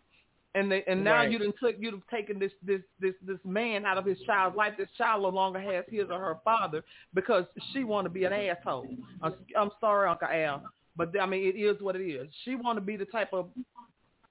and 0.55 0.69
they 0.69 0.83
and 0.87 1.01
now 1.03 1.17
Right. 1.17 1.31
you 1.31 1.39
done 1.39 1.53
took 1.61 1.75
you've 1.79 2.05
taken 2.09 2.39
this 2.39 2.51
this 2.61 2.81
this 2.99 3.13
this 3.25 3.37
man 3.45 3.85
out 3.85 3.97
of 3.97 4.05
his 4.05 4.19
child's 4.25 4.57
life. 4.57 4.73
This 4.77 4.89
child 4.97 5.23
no 5.23 5.29
longer 5.29 5.59
has 5.59 5.85
his 5.87 6.09
or 6.09 6.19
her 6.19 6.37
father 6.43 6.83
because 7.13 7.45
she 7.71 7.85
want 7.85 8.05
to 8.05 8.09
be 8.09 8.25
an 8.25 8.33
asshole. 8.33 8.87
I'm, 9.21 9.35
I'm 9.57 9.71
sorry, 9.79 10.09
Uncle 10.09 10.27
Al, 10.27 10.63
but 10.97 11.17
I 11.21 11.25
mean 11.25 11.47
it 11.47 11.57
is 11.57 11.81
what 11.81 11.95
it 11.95 12.03
is. 12.03 12.27
She 12.43 12.55
want 12.55 12.77
to 12.77 12.81
be 12.81 12.97
the 12.97 13.05
type 13.05 13.29
of 13.31 13.47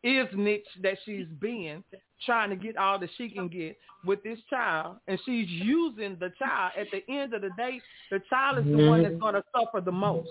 is 0.03 0.27
niche 0.35 0.67
that 0.83 0.99
she's 1.05 1.27
being, 1.41 1.83
trying 2.25 2.51
to 2.51 2.57
get 2.57 2.77
all 2.77 2.99
that 2.99 3.11
she 3.17 3.29
can 3.29 3.49
get 3.49 3.77
with 4.05 4.23
this 4.23 4.39
child, 4.49 4.99
and 5.09 5.19
she's 5.25 5.49
using 5.49 6.17
the 6.21 6.31
child. 6.39 6.73
At 6.79 6.87
the 6.93 7.03
end 7.13 7.35
of 7.35 7.43
the 7.43 7.51
day, 7.57 7.81
the 8.11 8.21
child 8.31 8.59
is 8.59 8.65
the 8.65 8.87
one 8.87 9.03
that's 9.03 9.15
Mhm. 9.15 9.21
going 9.21 9.35
to 9.35 9.45
suffer 9.55 9.81
the 9.81 9.93
most. 9.93 10.31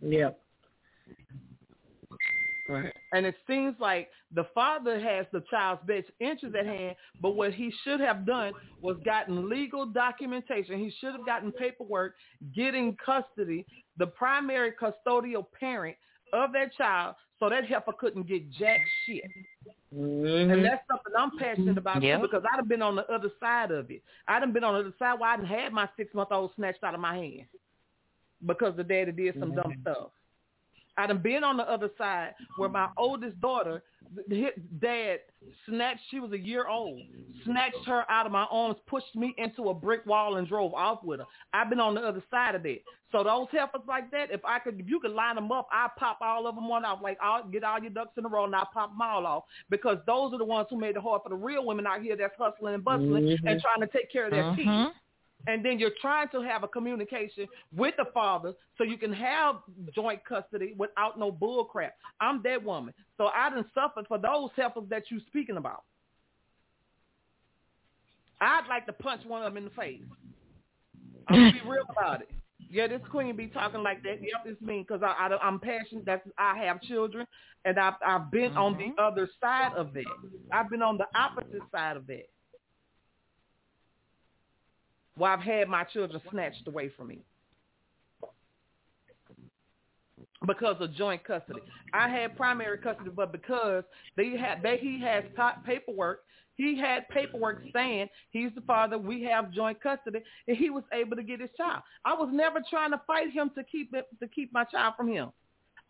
Yeah. 0.00 0.30
Right. 2.66 2.96
And 3.12 3.26
it 3.26 3.36
seems 3.46 3.78
like 3.78 4.10
the 4.30 4.44
father 4.54 4.98
has 4.98 5.26
the 5.32 5.42
child's 5.42 5.84
best 5.84 6.10
interest 6.18 6.56
at 6.56 6.64
hand, 6.64 6.96
but 7.20 7.32
what 7.32 7.52
he 7.52 7.70
should 7.70 8.00
have 8.00 8.24
done 8.24 8.54
was 8.80 8.96
gotten 9.04 9.50
legal 9.50 9.84
documentation. 9.84 10.78
He 10.78 10.90
should 10.90 11.12
have 11.12 11.26
gotten 11.26 11.52
paperwork, 11.52 12.16
getting 12.54 12.96
custody, 12.96 13.66
the 13.98 14.06
primary 14.06 14.72
custodial 14.72 15.44
parent 15.52 15.96
of 16.32 16.52
that 16.52 16.74
child, 16.74 17.16
so 17.40 17.48
that 17.48 17.64
heifer 17.66 17.92
couldn't 17.98 18.26
get 18.26 18.50
jack 18.50 18.80
shit. 19.04 19.24
Mm-hmm. 19.94 20.50
And 20.50 20.64
that's 20.64 20.82
something 20.88 21.12
I'm 21.16 21.36
passionate 21.38 21.78
about 21.78 22.02
Yeah. 22.02 22.16
too, 22.16 22.22
because 22.22 22.42
I'd 22.50 22.56
have 22.56 22.68
been 22.68 22.82
on 22.82 22.96
the 22.96 23.06
other 23.12 23.30
side 23.40 23.70
of 23.70 23.90
it. 23.90 24.02
I'd 24.26 24.42
have 24.42 24.52
been 24.52 24.64
on 24.64 24.74
the 24.74 24.80
other 24.80 24.94
side 24.98 25.20
where 25.20 25.30
I 25.30 25.36
done 25.36 25.46
had 25.46 25.72
my 25.72 25.88
six 25.96 26.12
month 26.14 26.30
old 26.32 26.52
snatched 26.56 26.82
out 26.82 26.94
of 26.94 27.00
my 27.00 27.16
hand 27.16 27.46
because 28.44 28.76
the 28.76 28.84
daddy 28.84 29.12
did 29.12 29.38
some 29.38 29.54
dumb 29.54 29.74
stuff. 29.82 30.10
I 30.96 31.06
done 31.06 31.18
been 31.18 31.44
on 31.44 31.56
the 31.56 31.68
other 31.70 31.90
side 31.98 32.34
where 32.56 32.68
my 32.68 32.88
oldest 32.96 33.40
daughter, 33.40 33.82
his 34.28 34.50
dad 34.80 35.20
snatched, 35.66 36.00
she 36.10 36.20
was 36.20 36.32
a 36.32 36.38
year 36.38 36.68
old, 36.68 37.00
snatched 37.44 37.84
her 37.86 38.04
out 38.08 38.26
of 38.26 38.32
my 38.32 38.44
arms, 38.50 38.76
pushed 38.86 39.14
me 39.16 39.34
into 39.38 39.70
a 39.70 39.74
brick 39.74 40.06
wall 40.06 40.36
and 40.36 40.46
drove 40.46 40.72
off 40.74 41.02
with 41.02 41.20
her. 41.20 41.26
I've 41.52 41.68
been 41.68 41.80
on 41.80 41.94
the 41.94 42.00
other 42.00 42.22
side 42.30 42.54
of 42.54 42.62
that. 42.62 42.78
So 43.10 43.22
those 43.22 43.46
heifers 43.52 43.82
like 43.86 44.10
that, 44.10 44.30
if 44.30 44.44
I 44.44 44.58
could, 44.58 44.80
if 44.80 44.88
you 44.88 44.98
could 45.00 45.12
line 45.12 45.36
them 45.36 45.52
up, 45.52 45.68
I 45.72 45.88
pop 45.96 46.18
all 46.20 46.46
of 46.46 46.54
them 46.56 46.68
one 46.68 46.84
off. 46.84 47.00
Like, 47.02 47.18
I'll 47.22 47.44
get 47.46 47.62
all 47.64 47.80
your 47.80 47.90
ducks 47.90 48.16
in 48.16 48.24
a 48.24 48.28
row 48.28 48.44
and 48.44 48.54
I 48.54 48.64
pop 48.72 48.90
them 48.90 49.02
all 49.02 49.24
off 49.26 49.44
because 49.70 49.98
those 50.06 50.32
are 50.32 50.38
the 50.38 50.44
ones 50.44 50.66
who 50.70 50.78
made 50.78 50.96
it 50.96 51.02
hard 51.02 51.22
for 51.22 51.28
the 51.28 51.36
real 51.36 51.64
women 51.64 51.86
out 51.86 52.02
here 52.02 52.16
that's 52.16 52.34
hustling 52.36 52.74
and 52.74 52.84
bustling 52.84 53.24
Mhm. 53.24 53.38
and 53.46 53.60
trying 53.60 53.80
to 53.80 53.86
take 53.86 54.10
care 54.10 54.24
of 54.26 54.30
their 54.32 54.44
Mhm. 54.66 54.92
And 55.46 55.64
then 55.64 55.78
you're 55.78 55.92
trying 56.00 56.28
to 56.30 56.40
have 56.42 56.62
a 56.62 56.68
communication 56.68 57.46
with 57.74 57.94
the 57.96 58.06
father 58.12 58.54
so 58.78 58.84
you 58.84 58.96
can 58.96 59.12
have 59.12 59.56
joint 59.94 60.24
custody 60.24 60.74
without 60.76 61.18
no 61.18 61.30
bull 61.30 61.64
crap. 61.64 61.94
I'm 62.20 62.42
that 62.44 62.62
woman. 62.62 62.94
So 63.16 63.26
I 63.26 63.50
done 63.50 63.64
suffered 63.74 64.06
for 64.08 64.18
those 64.18 64.50
heifers 64.56 64.84
that 64.90 65.04
you 65.10 65.20
speaking 65.26 65.56
about. 65.56 65.82
I'd 68.40 68.66
like 68.68 68.86
to 68.86 68.92
punch 68.92 69.22
one 69.26 69.42
of 69.42 69.52
them 69.52 69.58
in 69.58 69.64
the 69.64 69.70
face. 69.70 70.02
I'm 71.28 71.36
gonna 71.36 71.52
be 71.52 71.60
real 71.68 71.86
about 71.90 72.22
it. 72.22 72.28
Yeah, 72.70 72.88
this 72.88 73.00
queen 73.10 73.36
be 73.36 73.46
talking 73.46 73.82
like 73.82 74.02
that. 74.02 74.20
Yep, 74.20 74.46
it's 74.46 74.60
me 74.60 74.84
because 74.86 75.02
I, 75.02 75.28
I 75.28 75.36
I'm 75.46 75.60
passionate. 75.60 76.04
That's 76.04 76.26
I 76.38 76.58
have 76.64 76.82
children, 76.82 77.26
and 77.64 77.78
I've 77.78 77.94
I've 78.04 78.30
been 78.30 78.56
on 78.56 78.76
the 78.76 78.84
mm-hmm. 78.84 78.98
other 78.98 79.28
side 79.40 79.72
of 79.76 79.92
that. 79.94 80.04
I've 80.52 80.68
been 80.70 80.82
on 80.82 80.98
the 80.98 81.06
opposite 81.14 81.62
side 81.72 81.96
of 81.96 82.06
that. 82.08 82.28
Where 85.16 85.30
I've 85.30 85.40
had 85.40 85.68
my 85.68 85.84
children 85.84 86.20
snatched 86.30 86.66
away 86.66 86.90
from 86.96 87.08
me 87.08 87.20
because 90.46 90.76
of 90.80 90.94
joint 90.94 91.24
custody. 91.24 91.60
I 91.92 92.08
had 92.08 92.36
primary 92.36 92.78
custody, 92.78 93.10
but 93.14 93.32
because 93.32 93.84
they 94.16 94.36
had 94.36 94.62
they 94.62 94.78
he 94.78 95.00
has 95.00 95.24
paperwork, 95.64 96.20
he 96.56 96.78
had 96.78 97.08
paperwork 97.08 97.62
saying 97.72 98.08
he's 98.30 98.50
the 98.54 98.60
father. 98.62 98.98
We 98.98 99.22
have 99.24 99.52
joint 99.52 99.80
custody, 99.82 100.20
and 100.46 100.56
he 100.56 100.70
was 100.70 100.84
able 100.92 101.16
to 101.16 101.22
get 101.22 101.40
his 101.40 101.50
child. 101.56 101.82
I 102.04 102.14
was 102.14 102.30
never 102.32 102.60
trying 102.68 102.90
to 102.90 103.00
fight 103.06 103.30
him 103.30 103.50
to 103.56 103.64
keep 103.64 103.94
it 103.94 104.06
to 104.20 104.28
keep 104.28 104.52
my 104.52 104.64
child 104.64 104.94
from 104.96 105.08
him. 105.08 105.30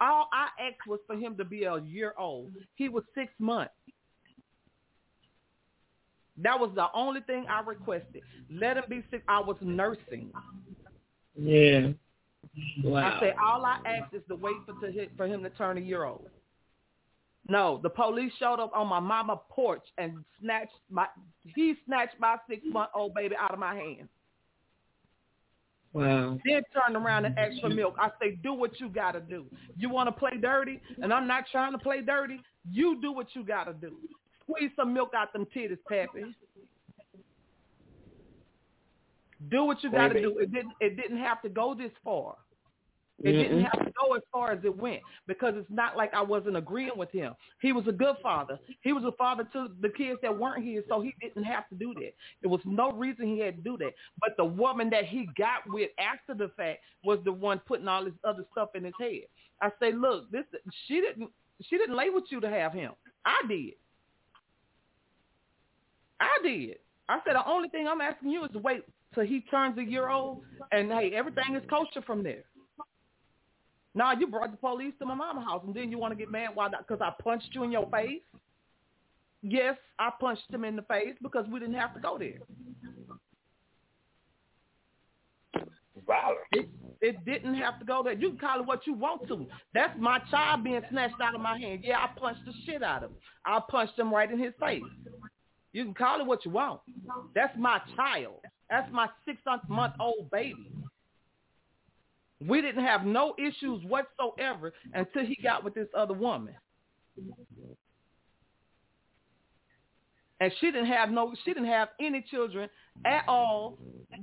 All 0.01 0.29
I 0.33 0.49
asked 0.61 0.87
was 0.87 1.01
for 1.07 1.17
him 1.17 1.37
to 1.37 1.45
be 1.45 1.65
a 1.65 1.81
year 1.81 2.15
old. 2.19 2.53
He 2.75 2.89
was 2.89 3.05
six 3.15 3.33
months. 3.39 3.75
That 6.43 6.59
was 6.59 6.71
the 6.75 6.87
only 6.95 7.21
thing 7.23 7.47
I 7.49 7.61
requested. 7.61 8.23
Let 8.51 8.77
him 8.77 8.85
be 8.89 9.05
sick. 9.11 9.23
I 9.29 9.41
was 9.41 9.57
nursing. 9.61 10.31
Yeah. 11.37 11.89
Wow. 12.83 13.17
I 13.17 13.21
said 13.21 13.35
all 13.43 13.65
I 13.65 13.79
asked 13.87 14.15
is 14.15 14.23
to 14.29 14.37
wait 14.37 14.57
for 14.67 14.75
to 14.85 14.93
hit, 14.93 15.11
for 15.17 15.27
him 15.27 15.43
to 15.43 15.51
turn 15.51 15.79
a 15.79 15.81
year 15.81 16.05
old. 16.05 16.29
No, 17.49 17.79
the 17.83 17.91
police 17.91 18.33
showed 18.39 18.59
up 18.59 18.73
on 18.75 18.89
my 18.89 19.01
mama 19.01 19.41
porch 19.51 19.83
and 19.99 20.25
snatched 20.41 20.73
my. 20.91 21.07
He 21.55 21.75
snatched 21.87 22.19
my 22.19 22.37
six 22.49 22.63
month 22.65 22.91
old 22.95 23.15
baby 23.15 23.35
out 23.39 23.53
of 23.53 23.59
my 23.59 23.75
hands. 23.75 24.09
Wow. 25.93 26.39
Then 26.45 26.63
turned 26.75 26.97
around 26.97 27.25
and 27.25 27.39
asked 27.39 27.61
for 27.61 27.69
milk. 27.69 27.95
I 27.99 28.11
say, 28.21 28.37
do 28.43 28.53
what 28.53 28.81
you 28.81 28.89
got 28.89 29.13
to 29.13 29.21
do. 29.21 29.47
You 29.77 29.89
want 29.89 30.09
to 30.09 30.13
play 30.13 30.33
dirty, 30.41 30.81
and 31.01 31.13
I'm 31.13 31.29
not 31.29 31.45
trying 31.53 31.71
to 31.71 31.79
play 31.79 32.01
dirty. 32.01 32.41
You 32.69 33.01
do 33.01 33.13
what 33.13 33.29
you 33.35 33.45
got 33.45 33.65
to 33.65 33.75
do. 33.75 33.93
Squeeze 34.45 34.71
some 34.77 34.93
milk 34.93 35.13
out 35.17 35.33
them 35.33 35.47
titties, 35.55 35.79
Pappy. 35.89 36.35
Do 39.51 39.65
what 39.65 39.83
you 39.83 39.91
got 39.91 40.09
to 40.09 40.21
do. 40.21 40.39
It 40.39 40.53
didn't. 40.53 40.73
It 40.81 40.97
didn't 40.97 41.19
have 41.19 41.43
to 41.43 41.49
go 41.49 41.75
this 41.75 41.93
far. 42.03 42.37
It 43.23 43.29
Mm-mm. 43.29 43.43
didn't 43.43 43.63
have 43.63 43.85
to 43.85 43.93
go 44.01 44.15
as 44.15 44.23
far 44.33 44.51
as 44.51 44.59
it 44.65 44.77
went 44.77 45.01
because 45.29 45.55
it's 45.57 45.71
not 45.71 45.97
like 45.97 46.13
I 46.15 46.23
wasn't 46.23 46.57
agreeing 46.57 46.97
with 46.97 47.13
him. 47.13 47.35
He 47.61 47.73
was 47.73 47.87
a 47.87 47.93
good 47.93 48.17
father. 48.23 48.59
He 48.81 48.93
was 48.93 49.05
a 49.05 49.13
father 49.13 49.45
to 49.53 49.69
the 49.81 49.89
kids 49.91 50.19
that 50.23 50.37
weren't 50.37 50.65
here, 50.65 50.83
so 50.89 51.01
he 51.01 51.15
didn't 51.21 51.45
have 51.45 51.69
to 51.69 51.77
do 51.77 51.95
that. 51.95 52.13
There 52.43 52.51
was 52.51 52.61
no 52.65 52.91
reason 52.91 53.27
he 53.27 53.39
had 53.39 53.57
to 53.57 53.63
do 53.63 53.77
that. 53.79 53.93
But 54.21 54.37
the 54.37 54.45
woman 54.45 54.91
that 54.91 55.05
he 55.05 55.29
got 55.39 55.61
with 55.69 55.91
after 55.99 56.35
the 56.35 56.51
fact 56.57 56.81
was 57.05 57.21
the 57.25 57.33
one 57.33 57.61
putting 57.67 57.87
all 57.87 58.05
this 58.05 58.15
other 58.25 58.45
stuff 58.51 58.71
in 58.75 58.85
his 58.85 58.95
head. 58.99 59.23
I 59.61 59.71
say, 59.81 59.93
look, 59.93 60.31
this 60.33 60.45
she 60.87 61.01
didn't 61.01 61.31
she 61.63 61.79
didn't 61.79 61.97
lay 61.97 62.11
with 62.11 62.25
you 62.31 62.41
to 62.41 62.51
have 62.51 62.73
him. 62.73 62.93
I 63.25 63.43
did. 63.49 63.75
I 66.25 66.43
did. 66.43 66.77
I 67.09 67.19
said 67.25 67.35
the 67.35 67.47
only 67.49 67.69
thing 67.69 67.87
I'm 67.87 68.01
asking 68.01 68.31
you 68.31 68.45
is 68.45 68.51
to 68.53 68.59
wait 68.59 68.83
till 69.15 69.25
he 69.25 69.41
turns 69.43 69.79
a 69.79 69.83
year 69.83 70.09
old, 70.09 70.43
and 70.73 70.91
hey, 70.91 71.13
everything 71.15 71.55
is 71.55 71.63
kosher 71.69 72.03
from 72.03 72.23
there. 72.23 72.45
Now 73.95 74.13
you 74.13 74.27
brought 74.27 74.51
the 74.51 74.57
police 74.57 74.95
to 74.99 75.07
my 75.07 75.15
mama's 75.15 75.45
house, 75.45 75.63
and 75.67 75.75
then 75.75 75.91
you 75.91 75.99
want 75.99 76.13
to 76.13 76.19
get 76.19 76.31
mad 76.31 76.51
why 76.55 76.69
not? 76.69 76.87
Because 76.87 77.01
I 77.01 77.13
punched 77.23 77.51
you 77.53 77.63
in 77.63 77.71
your 77.71 77.89
face. 77.91 78.23
Yes, 79.43 79.77
I 79.99 80.11
punched 80.19 80.51
him 80.51 80.65
in 80.65 80.75
the 80.75 80.83
face 80.83 81.15
because 81.23 81.47
we 81.53 81.61
didn't 81.61 81.75
have 81.75 81.95
to 81.95 82.01
go 82.01 82.19
there. 82.19 82.39
It, 86.53 86.69
it 87.01 87.25
didn't 87.25 87.55
have 87.55 87.79
to 87.79 87.85
go 87.85 88.03
there. 88.03 88.15
You 88.15 88.31
can 88.31 88.39
call 88.39 88.61
it 88.61 88.67
what 88.67 88.87
you 88.87 88.95
want 88.95 89.29
to. 89.29 89.47
That's 89.75 89.93
my 89.99 90.19
child 90.31 90.65
being 90.65 90.81
snatched 90.91 91.21
out 91.23 91.35
of 91.35 91.41
my 91.41 91.59
hand. 91.59 91.81
Yeah, 91.85 91.99
I 91.99 92.19
punched 92.19 92.45
the 92.47 92.53
shit 92.65 92.83
out 92.83 93.05
of 93.05 93.11
him. 93.11 93.17
I 93.45 93.61
punched 93.69 93.99
him 93.99 94.13
right 94.13 94.31
in 94.31 94.39
his 94.39 94.55
face. 94.59 94.83
You 95.75 95.83
can 95.85 95.93
call 95.93 96.21
it 96.21 96.27
what 96.27 96.45
you 96.45 96.53
want. 96.53 96.81
That's 97.35 97.55
my 97.59 97.81
child. 97.97 98.37
That's 98.71 98.91
my 98.93 99.09
six 99.27 99.39
month 99.69 99.95
old 99.99 100.31
baby. 100.31 100.71
We 102.41 102.63
didn't 102.63 102.85
have 102.85 103.05
no 103.05 103.35
issues 103.39 103.83
whatsoever 103.85 104.73
until 104.95 105.27
he 105.27 105.37
got 105.43 105.65
with 105.65 105.75
this 105.75 105.89
other 105.97 106.15
woman. 106.15 106.55
And 110.41 110.53
she 110.61 110.67
didn't 110.67 110.87
have 110.87 111.11
no 111.11 111.35
she 111.45 111.53
didn't 111.53 111.69
have 111.69 111.89
any 112.01 112.25
children 112.31 112.69
at 113.05 113.25
all, 113.27 113.77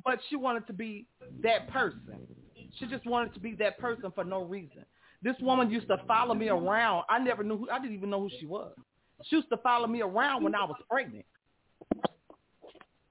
but 0.06 0.20
she 0.30 0.38
wanted 0.38 0.66
to 0.68 0.74
be 0.74 1.06
that 1.44 1.70
person. 1.70 2.18
She 2.80 2.86
just 2.86 3.06
wanted 3.06 3.34
to 3.34 3.42
be 3.42 3.56
that 3.56 3.78
person 3.78 4.10
for 4.16 4.24
no 4.24 4.46
reason. 4.46 4.86
This 5.22 5.36
woman 5.42 5.70
used 5.70 5.88
to 5.88 5.98
follow 6.08 6.34
me 6.34 6.48
around. 6.48 7.04
I 7.10 7.20
never 7.20 7.44
knew 7.44 7.58
who 7.58 7.70
I 7.70 7.80
didn't 7.80 7.98
even 7.98 8.10
know 8.10 8.22
who 8.22 8.30
she 8.40 8.46
was. 8.46 8.72
She 9.26 9.36
used 9.36 9.50
to 9.50 9.58
follow 9.58 9.88
me 9.88 10.02
around 10.02 10.44
when 10.44 10.56
I 10.56 10.64
was 10.64 10.78
pregnant. 10.90 11.26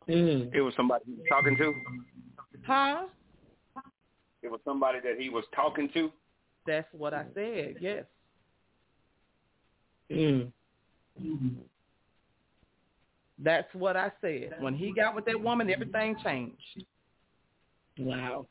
Mm. 0.09 0.55
It 0.55 0.61
was 0.61 0.75
somebody 0.77 1.05
he 1.07 1.13
was 1.13 1.27
talking 1.29 1.57
to. 1.57 1.75
Huh? 2.67 3.07
It 4.43 4.51
was 4.51 4.61
somebody 4.65 4.99
that 5.05 5.21
he 5.21 5.29
was 5.29 5.45
talking 5.55 5.89
to. 5.95 6.11
That's 6.67 6.89
what 6.93 7.15
I 7.15 7.25
said. 7.35 7.77
Yes. 7.81 8.05
Mm. 10.11 10.51
That's 13.39 13.73
what 13.75 13.97
I 13.97 14.11
said. 14.21 14.57
When 14.59 14.75
he 14.75 14.93
got 14.93 15.15
with 15.15 15.25
that 15.27 15.41
woman, 15.41 15.71
everything 15.71 16.17
changed. 16.23 16.85
Wow. 17.99 18.47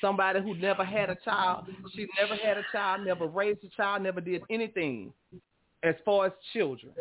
Somebody 0.00 0.40
who 0.40 0.54
never 0.56 0.84
had 0.84 1.10
a 1.10 1.16
child, 1.24 1.66
she 1.94 2.06
never 2.20 2.34
had 2.36 2.58
a 2.58 2.64
child, 2.72 3.06
never 3.06 3.26
raised 3.26 3.62
a 3.64 3.68
child, 3.68 4.02
never 4.02 4.20
did 4.20 4.42
anything 4.50 5.12
as 5.82 5.94
far 6.04 6.26
as 6.26 6.32
children. 6.52 6.92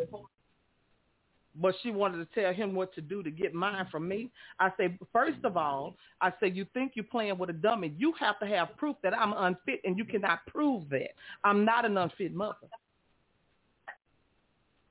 But 1.56 1.76
she 1.84 1.92
wanted 1.92 2.18
to 2.18 2.42
tell 2.42 2.54
him 2.54 2.74
what 2.74 2.94
to 2.96 3.02
do 3.02 3.22
to 3.24 3.30
get 3.30 3.54
mine 3.54 3.86
from 3.92 4.08
me. 4.08 4.32
I 4.60 4.72
say, 4.78 4.98
first 5.12 5.40
of 5.44 5.58
all, 5.58 5.98
I 6.22 6.32
say, 6.40 6.50
you 6.50 6.66
think 6.74 6.94
you're 6.96 7.04
playing 7.04 7.38
with 7.38 7.50
a 7.50 7.54
dummy. 7.54 7.94
You 7.98 8.14
have 8.20 8.40
to 8.40 8.46
have 8.46 8.78
proof 8.78 8.96
that 9.04 9.18
I'm 9.18 9.34
unfit, 9.34 9.82
and 9.84 9.98
you 9.98 10.06
cannot 10.06 10.46
prove 10.48 10.90
that. 10.90 11.10
I'm 11.44 11.66
not 11.66 11.84
an 11.86 11.98
unfit 11.98 12.34
mother. 12.34 12.56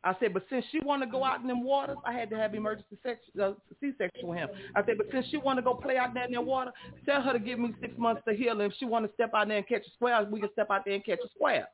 I 0.03 0.15
said, 0.19 0.33
but 0.33 0.45
since 0.49 0.65
she 0.73 0.81
wanted 0.81 1.07
to 1.07 1.12
go 1.12 1.25
out 1.25 1.41
in 1.41 1.47
them 1.47 1.62
waters, 1.62 1.99
I 2.07 2.12
had 2.12 2.31
to 2.31 2.37
have 2.37 2.55
emergency 2.55 2.97
sex, 3.03 3.21
uh, 3.43 3.53
C-section 3.81 4.27
with 4.27 4.39
him. 4.39 4.49
I 4.75 4.85
said, 4.85 4.95
but 4.97 5.07
since 5.12 5.27
she 5.31 5.37
wanted 5.37 5.62
to 5.62 5.65
go 5.67 5.75
play 5.75 5.99
out 5.99 6.15
there 6.15 6.25
in 6.25 6.33
that 6.33 6.45
water, 6.45 6.73
tell 7.05 7.21
her 7.21 7.35
to 7.35 7.39
give 7.39 7.59
me 7.59 7.75
six 7.81 7.93
months 7.99 8.23
to 8.27 8.35
heal. 8.35 8.53
And 8.53 8.62
if 8.62 8.73
she 8.79 8.87
want 8.87 9.07
to 9.07 9.12
step 9.12 9.33
out 9.35 9.49
there 9.49 9.59
and 9.59 9.69
catch 9.69 9.87
a 9.87 9.91
square, 9.91 10.27
we 10.31 10.41
can 10.41 10.51
step 10.53 10.71
out 10.71 10.87
there 10.87 10.95
and 10.95 11.05
catch 11.05 11.19
a 11.25 11.29
square. 11.35 11.69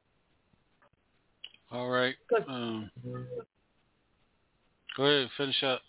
All 1.70 1.88
right. 1.88 2.14
Um, 2.48 2.90
go 4.96 5.04
ahead, 5.04 5.28
finish 5.36 5.62
up. 5.62 5.82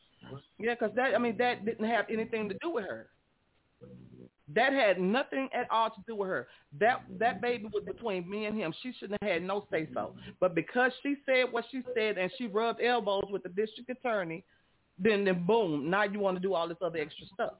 Yeah, 0.59 0.73
because 0.73 0.95
that, 0.95 1.13
I 1.13 1.17
mean, 1.17 1.37
that 1.37 1.65
didn't 1.65 1.85
have 1.85 2.05
anything 2.09 2.49
to 2.49 2.55
do 2.61 2.71
with 2.71 2.85
her. 2.85 3.07
That 4.55 4.73
had 4.73 4.99
nothing 4.99 5.49
at 5.53 5.69
all 5.69 5.89
to 5.89 6.01
do 6.07 6.15
with 6.15 6.29
her. 6.29 6.47
That 6.79 7.03
that 7.19 7.41
baby 7.41 7.65
was 7.65 7.83
between 7.85 8.29
me 8.29 8.45
and 8.45 8.57
him. 8.57 8.73
She 8.81 8.93
shouldn't 8.97 9.21
have 9.21 9.31
had 9.31 9.43
no 9.43 9.67
say 9.69 9.87
so. 9.93 10.15
But 10.39 10.55
because 10.55 10.91
she 11.03 11.15
said 11.25 11.51
what 11.51 11.65
she 11.69 11.81
said 11.93 12.17
and 12.17 12.31
she 12.37 12.47
rubbed 12.47 12.81
elbows 12.81 13.25
with 13.29 13.43
the 13.43 13.49
district 13.49 13.89
attorney, 13.89 14.43
then 14.97 15.25
then 15.25 15.45
boom, 15.45 15.89
now 15.89 16.03
you 16.03 16.19
want 16.19 16.37
to 16.37 16.41
do 16.41 16.53
all 16.53 16.67
this 16.67 16.77
other 16.81 16.97
extra 16.97 17.25
stuff. 17.33 17.53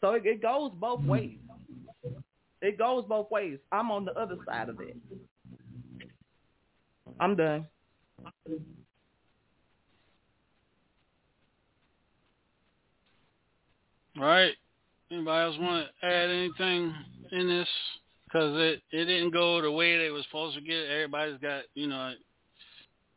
So 0.00 0.12
it, 0.12 0.26
it 0.26 0.42
goes 0.42 0.70
both 0.74 1.02
ways. 1.02 1.38
It 2.60 2.78
goes 2.78 3.04
both 3.08 3.30
ways. 3.30 3.58
I'm 3.72 3.90
on 3.90 4.04
the 4.04 4.12
other 4.12 4.36
side 4.46 4.68
of 4.68 4.80
it. 4.80 4.96
I'm 7.20 7.36
done. 7.36 7.66
All 14.18 14.24
right. 14.24 14.52
Anybody 15.10 15.44
else 15.44 15.56
want 15.60 15.86
to 16.00 16.06
add 16.06 16.30
anything 16.30 16.94
in 17.32 17.48
this? 17.48 17.68
Because 18.24 18.54
it 18.56 18.82
it 18.90 19.04
didn't 19.04 19.30
go 19.30 19.60
the 19.60 19.70
way 19.70 19.98
they 19.98 20.10
was 20.10 20.24
supposed 20.24 20.56
to 20.56 20.62
get. 20.62 20.88
Everybody's 20.88 21.38
got 21.38 21.64
you 21.74 21.88
know 21.88 22.12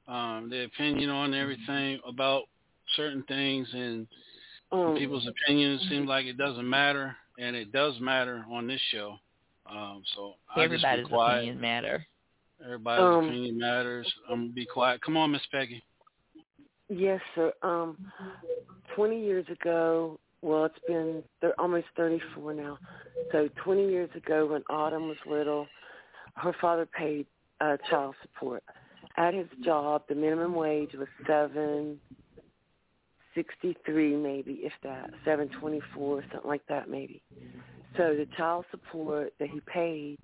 um, 0.07 0.49
their 0.49 0.65
opinion 0.65 1.09
on 1.09 1.34
everything 1.34 1.99
about 2.05 2.43
certain 2.95 3.23
things, 3.23 3.67
and 3.73 4.07
Um, 4.72 4.95
people's 4.97 5.27
opinions 5.27 5.81
seem 5.89 6.05
like 6.05 6.26
it 6.26 6.38
doesn't 6.38 6.69
matter, 6.69 7.15
and 7.39 7.55
it 7.55 7.72
does 7.72 7.99
matter 7.99 8.45
on 8.51 8.67
this 8.67 8.81
show. 8.91 9.17
Um, 9.65 10.03
so 10.15 10.35
I 10.53 10.63
Everybody's 10.63 11.03
just 11.03 11.09
be 11.09 11.15
quiet. 11.15 11.38
opinions 11.38 11.61
matter. 11.61 12.07
Everybody's 12.64 13.06
Um, 13.06 13.26
opinion 13.26 13.57
matters. 13.60 14.14
I'm 14.30 14.44
gonna 14.44 14.53
be 14.53 14.65
quiet. 14.65 15.02
Come 15.02 15.18
on, 15.18 15.32
Miss 15.32 15.45
Peggy. 15.48 15.84
Yes, 16.90 17.22
sir. 17.36 17.53
Um, 17.61 17.98
20 18.95 19.19
years 19.23 19.48
ago, 19.49 20.19
well, 20.41 20.65
it's 20.65 20.80
been 20.88 21.23
they're 21.41 21.60
almost 21.60 21.88
34 21.95 22.53
now. 22.53 22.80
So 23.32 23.49
20 23.64 23.90
years 23.90 24.10
ago, 24.15 24.45
when 24.48 24.64
Autumn 24.69 25.07
was 25.07 25.18
little, 25.26 25.68
her 26.36 26.53
father 26.61 26.86
paid 26.86 27.27
uh, 27.61 27.77
child 27.90 28.15
support. 28.22 28.64
At 29.18 29.34
his 29.34 29.48
job, 29.64 30.03
the 30.10 30.15
minimum 30.15 30.56
wage 30.56 30.94
was 30.94 31.07
seven 31.27 31.99
sixty-three, 33.36 34.15
maybe 34.15 34.61
if 34.64 34.73
that, 34.84 35.10
seven 35.26 35.49
twenty-four, 35.60 36.26
something 36.32 36.49
like 36.49 36.65
that, 36.68 36.90
maybe. 36.90 37.22
So 37.98 38.15
the 38.15 38.27
child 38.38 38.65
support 38.72 39.34
that 39.40 39.49
he 39.49 39.61
paid 39.61 40.18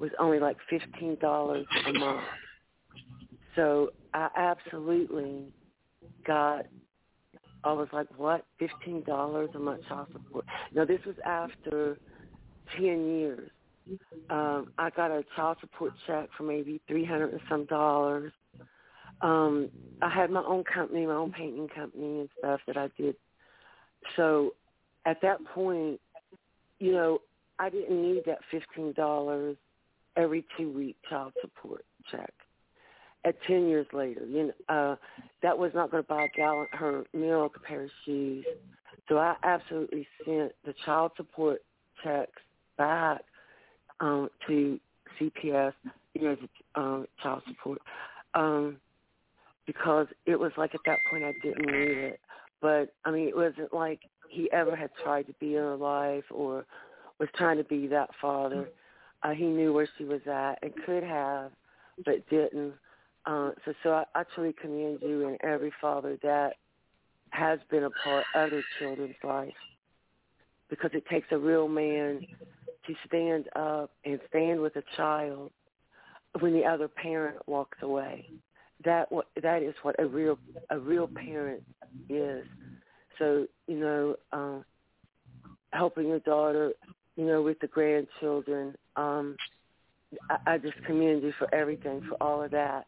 was 0.00 0.10
only 0.18 0.40
like 0.40 0.56
fifteen 0.70 1.16
dollars 1.20 1.66
a 1.86 1.92
month. 1.92 2.24
So 3.56 3.90
I 4.14 4.28
absolutely 4.36 5.46
got 6.26 6.66
I 7.64 7.72
was 7.72 7.88
like, 7.92 8.08
What? 8.16 8.44
Fifteen 8.58 9.02
dollars 9.04 9.50
a 9.54 9.58
month 9.58 9.82
child 9.88 10.08
support. 10.12 10.44
Now 10.74 10.84
this 10.84 11.00
was 11.06 11.16
after 11.26 11.98
ten 12.76 13.06
years. 13.18 13.50
Um, 14.30 14.72
I 14.78 14.90
got 14.90 15.10
a 15.10 15.24
child 15.36 15.58
support 15.60 15.92
check 16.06 16.28
for 16.36 16.44
maybe 16.44 16.80
three 16.88 17.04
hundred 17.04 17.32
and 17.32 17.42
some 17.48 17.66
dollars. 17.66 18.32
Um, 19.22 19.70
I 20.02 20.08
had 20.10 20.30
my 20.30 20.42
own 20.44 20.64
company, 20.64 21.06
my 21.06 21.14
own 21.14 21.32
painting 21.32 21.68
company 21.74 22.20
and 22.20 22.28
stuff 22.38 22.60
that 22.66 22.76
I 22.76 22.88
did. 22.96 23.16
So 24.16 24.54
at 25.06 25.20
that 25.22 25.44
point, 25.54 26.00
you 26.78 26.92
know, 26.92 27.20
I 27.58 27.70
didn't 27.70 28.00
need 28.02 28.22
that 28.26 28.38
fifteen 28.50 28.92
dollars 28.94 29.56
every 30.18 30.44
two 30.56 30.70
week 30.70 30.96
child 31.08 31.32
support 31.40 31.84
check 32.10 32.32
at 33.24 33.34
10 33.46 33.68
years 33.68 33.86
later. 33.92 34.24
You 34.26 34.52
know, 34.68 34.74
uh, 34.74 34.96
that 35.42 35.56
was 35.56 35.70
not 35.74 35.90
going 35.90 36.02
to 36.02 36.08
buy 36.08 36.24
a 36.24 36.28
gal 36.36 36.66
her 36.72 37.04
milk, 37.14 37.56
a 37.56 37.60
pair 37.60 37.84
of 37.84 37.90
shoes. 38.04 38.44
So 39.08 39.18
I 39.18 39.36
absolutely 39.42 40.06
sent 40.24 40.52
the 40.64 40.74
child 40.84 41.12
support 41.16 41.62
checks 42.02 42.42
back 42.76 43.22
um, 44.00 44.28
to 44.46 44.78
CPS, 45.18 45.72
you 46.14 46.22
know, 46.22 46.36
the, 46.36 46.80
um, 46.80 47.06
child 47.22 47.42
support, 47.48 47.80
um, 48.34 48.76
because 49.66 50.06
it 50.26 50.38
was 50.38 50.52
like 50.56 50.74
at 50.74 50.80
that 50.86 50.98
point 51.10 51.24
I 51.24 51.32
didn't 51.42 51.66
need 51.66 51.98
it. 51.98 52.20
But 52.60 52.94
I 53.04 53.10
mean, 53.10 53.28
it 53.28 53.36
wasn't 53.36 53.72
like 53.72 54.00
he 54.28 54.50
ever 54.52 54.76
had 54.76 54.90
tried 55.02 55.26
to 55.26 55.32
be 55.40 55.54
in 55.54 55.62
her 55.62 55.76
life 55.76 56.24
or 56.30 56.66
was 57.18 57.28
trying 57.36 57.56
to 57.56 57.64
be 57.64 57.86
that 57.88 58.10
father. 58.20 58.68
Uh, 59.22 59.30
he 59.30 59.44
knew 59.44 59.72
where 59.72 59.88
she 59.98 60.04
was 60.04 60.20
at 60.26 60.54
and 60.62 60.72
could 60.86 61.02
have, 61.02 61.50
but 62.04 62.28
didn't. 62.30 62.74
Uh, 63.26 63.50
so, 63.64 63.72
so 63.82 63.90
I 63.90 64.04
actually 64.14 64.54
commend 64.60 65.00
you 65.02 65.28
and 65.28 65.38
every 65.42 65.72
father 65.80 66.18
that 66.22 66.54
has 67.30 67.58
been 67.70 67.84
a 67.84 67.90
part 67.90 68.24
of 68.34 68.50
their 68.50 68.64
children's 68.78 69.16
life 69.22 69.52
because 70.70 70.90
it 70.94 71.04
takes 71.10 71.26
a 71.30 71.38
real 71.38 71.68
man 71.68 72.20
to 72.86 72.94
stand 73.06 73.48
up 73.56 73.90
and 74.04 74.20
stand 74.28 74.60
with 74.60 74.76
a 74.76 74.82
child 74.96 75.50
when 76.40 76.52
the 76.52 76.64
other 76.64 76.88
parent 76.88 77.36
walks 77.46 77.78
away. 77.82 78.28
That 78.84 79.10
what 79.10 79.26
that 79.42 79.62
is 79.62 79.74
what 79.82 79.96
a 79.98 80.06
real 80.06 80.38
a 80.70 80.78
real 80.78 81.08
parent 81.08 81.62
is. 82.08 82.44
So 83.18 83.46
you 83.66 83.78
know, 83.78 84.16
um, 84.32 84.64
helping 85.72 86.08
your 86.08 86.20
daughter, 86.20 86.72
you 87.18 87.26
know, 87.26 87.42
with 87.42 87.58
the 87.58 87.66
grandchildren. 87.66 88.74
Um, 88.96 89.36
I, 90.30 90.54
I 90.54 90.58
just 90.58 90.76
commend 90.86 91.22
you 91.24 91.32
for 91.36 91.52
everything, 91.52 92.00
for 92.08 92.16
all 92.22 92.42
of 92.42 92.52
that. 92.52 92.86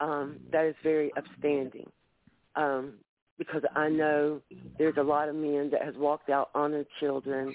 Um, 0.00 0.38
that 0.50 0.64
is 0.64 0.74
very 0.82 1.12
upstanding. 1.16 1.88
Um, 2.56 2.94
because 3.38 3.62
I 3.76 3.90
know 3.90 4.40
there's 4.78 4.96
a 4.98 5.02
lot 5.02 5.28
of 5.28 5.34
men 5.34 5.68
that 5.72 5.82
has 5.82 5.94
walked 5.96 6.30
out 6.30 6.48
on 6.54 6.72
their 6.72 6.86
children 7.00 7.54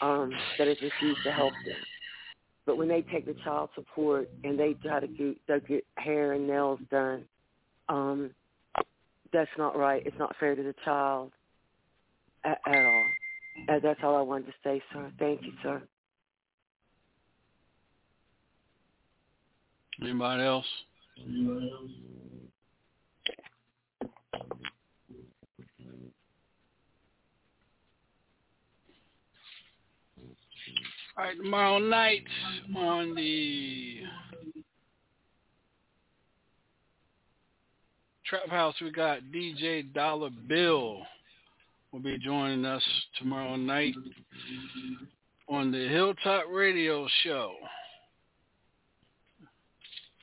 um, 0.00 0.32
that 0.56 0.68
has 0.68 0.76
refused 0.82 1.22
to 1.24 1.32
help 1.32 1.54
them. 1.64 1.82
But 2.64 2.78
when 2.78 2.88
they 2.88 3.04
take 3.12 3.26
the 3.26 3.34
child 3.44 3.70
support 3.74 4.28
and 4.44 4.58
they 4.58 4.76
try 4.84 5.00
to 5.00 5.08
get, 5.08 5.36
they 5.48 5.60
get 5.68 5.84
hair 5.96 6.32
and 6.34 6.46
nails 6.46 6.78
done, 6.92 7.24
um, 7.88 8.30
that's 9.32 9.50
not 9.58 9.76
right. 9.76 10.02
It's 10.06 10.18
not 10.18 10.36
fair 10.38 10.54
to 10.54 10.62
the 10.62 10.74
child 10.84 11.32
at, 12.44 12.60
at 12.66 12.84
all. 12.84 13.06
And 13.68 13.82
that's 13.82 14.00
all 14.02 14.16
I 14.16 14.22
wanted 14.22 14.46
to 14.46 14.52
say, 14.64 14.82
sir. 14.92 15.10
Thank 15.18 15.42
you, 15.42 15.52
sir. 15.62 15.82
Anybody 20.02 20.42
else? 20.42 20.66
All 31.16 31.24
right, 31.26 31.36
tomorrow 31.36 31.78
night 31.78 32.24
on 32.74 33.14
the 33.14 33.98
Trap 38.24 38.48
House, 38.48 38.74
we 38.80 38.90
got 38.90 39.18
DJ 39.34 39.92
Dollar 39.92 40.30
Bill 40.30 41.02
will 41.92 42.00
be 42.00 42.18
joining 42.18 42.64
us 42.64 42.82
tomorrow 43.18 43.56
night 43.56 43.94
on 45.48 45.72
the 45.72 45.88
Hilltop 45.88 46.44
Radio 46.50 47.08
Show. 47.24 47.54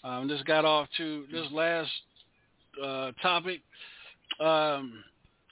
Um, 0.03 0.29
this 0.29 0.41
got 0.43 0.63
off 0.63 0.87
to 0.97 1.25
this 1.31 1.45
last 1.51 1.89
uh, 2.81 3.11
topic. 3.21 3.61
Um, 4.39 5.03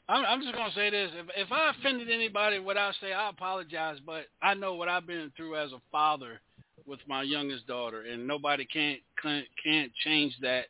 I'm, 0.07 0.23
I'm 0.25 0.41
just 0.41 0.55
gonna 0.55 0.71
say 0.73 0.89
this: 0.89 1.11
if, 1.15 1.25
if 1.35 1.51
I 1.51 1.71
offended 1.77 2.09
anybody, 2.09 2.59
what 2.59 2.77
I 2.77 2.91
say, 3.01 3.11
I 3.11 3.29
apologize. 3.29 3.97
But 4.05 4.27
I 4.41 4.53
know 4.53 4.75
what 4.75 4.87
I've 4.87 5.07
been 5.07 5.31
through 5.35 5.57
as 5.57 5.73
a 5.73 5.81
father 5.91 6.39
with 6.85 6.99
my 7.07 7.23
youngest 7.23 7.67
daughter, 7.67 8.03
and 8.03 8.25
nobody 8.25 8.65
can't 8.65 8.99
can't, 9.21 9.45
can't 9.61 9.91
change 10.05 10.33
that. 10.41 10.67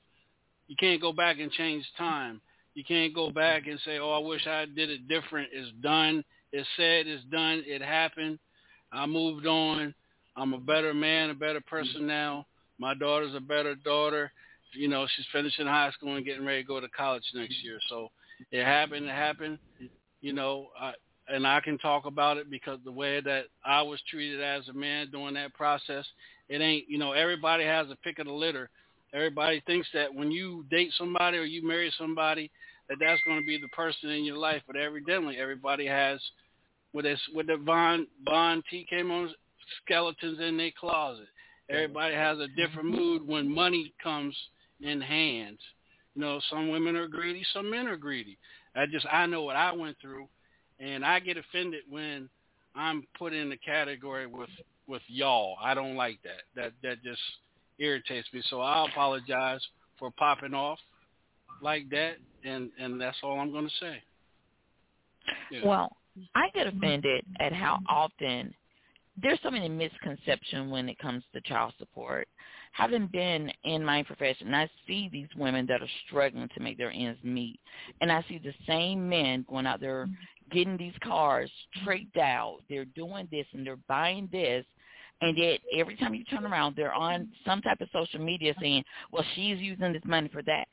You 0.67 0.75
can't 0.79 1.01
go 1.01 1.13
back 1.13 1.37
and 1.39 1.51
change 1.51 1.85
time. 1.97 2.41
You 2.75 2.83
can't 2.83 3.15
go 3.15 3.31
back 3.31 3.67
and 3.67 3.79
say, 3.85 3.97
"Oh, 3.97 4.11
I 4.11 4.19
wish 4.19 4.45
I 4.45 4.65
did 4.65 4.89
it 4.89 5.07
different." 5.07 5.49
It's 5.51 5.71
done. 5.81 6.23
It's 6.51 6.67
said. 6.77 7.07
It's 7.07 7.23
done. 7.25 7.63
It 7.65 7.81
happened. 7.81 8.37
I 8.91 9.05
moved 9.05 9.47
on. 9.47 9.95
I'm 10.37 10.53
a 10.53 10.59
better 10.59 10.93
man, 10.93 11.29
a 11.29 11.33
better 11.33 11.61
person 11.61 12.01
mm-hmm. 12.01 12.07
now. 12.07 12.45
My 12.77 12.93
daughter's 12.93 13.33
a 13.33 13.39
better 13.39 13.75
daughter. 13.75 14.31
You 14.73 14.89
know, 14.89 15.07
she's 15.15 15.25
finishing 15.31 15.65
high 15.65 15.91
school 15.91 16.15
and 16.15 16.25
getting 16.25 16.45
ready 16.45 16.61
to 16.61 16.67
go 16.67 16.81
to 16.81 16.89
college 16.89 17.23
next 17.33 17.55
mm-hmm. 17.55 17.67
year. 17.67 17.79
So 17.89 18.09
it 18.51 18.65
happened. 18.65 19.05
It 19.05 19.11
happened. 19.11 19.57
You 20.19 20.33
know, 20.33 20.67
I, 20.79 20.93
and 21.29 21.47
I 21.47 21.61
can 21.61 21.77
talk 21.77 22.05
about 22.05 22.37
it 22.37 22.49
because 22.49 22.79
the 22.83 22.91
way 22.91 23.21
that 23.21 23.45
I 23.63 23.81
was 23.81 24.01
treated 24.09 24.41
as 24.41 24.67
a 24.67 24.73
man 24.73 25.09
during 25.11 25.35
that 25.35 25.53
process, 25.53 26.05
it 26.49 26.61
ain't. 26.61 26.89
You 26.89 26.97
know, 26.97 27.13
everybody 27.13 27.63
has 27.63 27.89
a 27.89 27.95
pick 27.95 28.19
of 28.19 28.27
the 28.27 28.33
litter. 28.33 28.69
Everybody 29.15 29.63
thinks 29.65 29.87
that 29.93 30.13
when 30.13 30.29
you 30.29 30.65
date 30.69 30.91
somebody 30.97 31.37
or 31.37 31.45
you 31.45 31.65
marry 31.65 31.91
somebody, 31.97 32.51
that 32.89 32.97
that's 32.99 33.21
going 33.25 33.39
to 33.39 33.45
be 33.45 33.57
the 33.57 33.69
person 33.69 34.09
in 34.09 34.25
your 34.25 34.37
life. 34.37 34.61
But 34.67 34.75
evidently, 34.75 35.37
everybody 35.37 35.87
has 35.87 36.19
with 36.93 37.05
this 37.05 37.19
with 37.33 37.47
the 37.47 37.57
Von 37.57 38.07
Von 38.25 38.61
T 38.69 38.85
came 38.89 39.11
on 39.11 39.33
skeletons 39.83 40.39
in 40.41 40.57
their 40.57 40.71
closet. 40.77 41.27
Everybody 41.69 42.13
has 42.13 42.39
a 42.39 42.47
different 42.49 42.89
mood 42.89 43.25
when 43.25 43.49
money 43.49 43.93
comes 44.03 44.35
in 44.81 44.99
hands. 44.99 45.59
You 46.13 46.21
know, 46.21 46.39
some 46.49 46.69
women 46.69 46.95
are 46.95 47.07
greedy, 47.07 47.43
some 47.53 47.69
men 47.69 47.87
are 47.87 47.97
greedy. 47.97 48.37
I 48.75 48.85
just 48.85 49.05
I 49.11 49.25
know 49.25 49.43
what 49.43 49.55
I 49.55 49.71
went 49.71 49.95
through, 50.01 50.27
and 50.79 51.05
I 51.05 51.21
get 51.21 51.37
offended 51.37 51.83
when 51.89 52.29
I'm 52.75 53.07
put 53.17 53.33
in 53.33 53.49
the 53.49 53.57
category 53.57 54.27
with 54.27 54.49
with 54.87 55.01
y'all. 55.07 55.55
I 55.63 55.73
don't 55.73 55.95
like 55.95 56.19
that. 56.23 56.43
That 56.55 56.73
that 56.83 57.01
just 57.01 57.21
irritates 57.79 58.27
me. 58.33 58.41
So 58.49 58.61
I 58.61 58.87
apologize 58.89 59.61
for 59.97 60.11
popping 60.11 60.53
off 60.53 60.79
like 61.61 61.89
that, 61.89 62.17
and 62.43 62.69
and 62.79 62.99
that's 62.99 63.17
all 63.23 63.39
I'm 63.39 63.51
going 63.51 63.67
to 63.67 63.73
say. 63.79 64.03
Yeah. 65.51 65.65
Well, 65.65 65.97
I 66.35 66.49
get 66.53 66.67
offended 66.67 67.25
at 67.39 67.53
how 67.53 67.79
often 67.89 68.53
there's 69.21 69.39
so 69.43 69.51
many 69.51 69.69
misconceptions 69.69 70.71
when 70.71 70.89
it 70.89 70.99
comes 70.99 71.23
to 71.33 71.41
child 71.41 71.73
support. 71.79 72.27
Having 72.73 73.07
been 73.07 73.49
in 73.63 73.85
my 73.85 74.03
profession, 74.03 74.53
I 74.53 74.69
see 74.85 75.09
these 75.11 75.29
women 75.37 75.65
that 75.67 75.81
are 75.81 75.89
struggling 76.05 76.49
to 76.53 76.59
make 76.61 76.77
their 76.77 76.91
ends 76.91 77.19
meet, 77.23 77.59
and 78.01 78.11
I 78.11 78.23
see 78.27 78.37
the 78.37 78.53
same 78.67 79.07
men 79.07 79.45
going 79.49 79.65
out 79.65 79.79
there 79.79 80.05
mm-hmm. 80.05 80.55
getting 80.55 80.77
these 80.77 80.93
cars 81.01 81.49
tricked 81.83 82.17
out. 82.17 82.59
They're 82.69 82.85
doing 82.85 83.29
this 83.31 83.45
and 83.53 83.65
they're 83.65 83.77
buying 83.87 84.27
this, 84.31 84.65
and 85.21 85.37
yet 85.37 85.59
every 85.73 85.95
time 85.95 86.13
you 86.13 86.23
turn 86.25 86.45
around, 86.45 86.75
they're 86.75 86.93
on 86.93 87.29
some 87.45 87.61
type 87.61 87.81
of 87.81 87.89
social 87.91 88.19
media 88.19 88.53
saying, 88.59 88.83
"Well, 89.11 89.23
she's 89.35 89.59
using 89.59 89.93
this 89.93 90.05
money 90.05 90.27
for 90.29 90.41
that." 90.43 90.67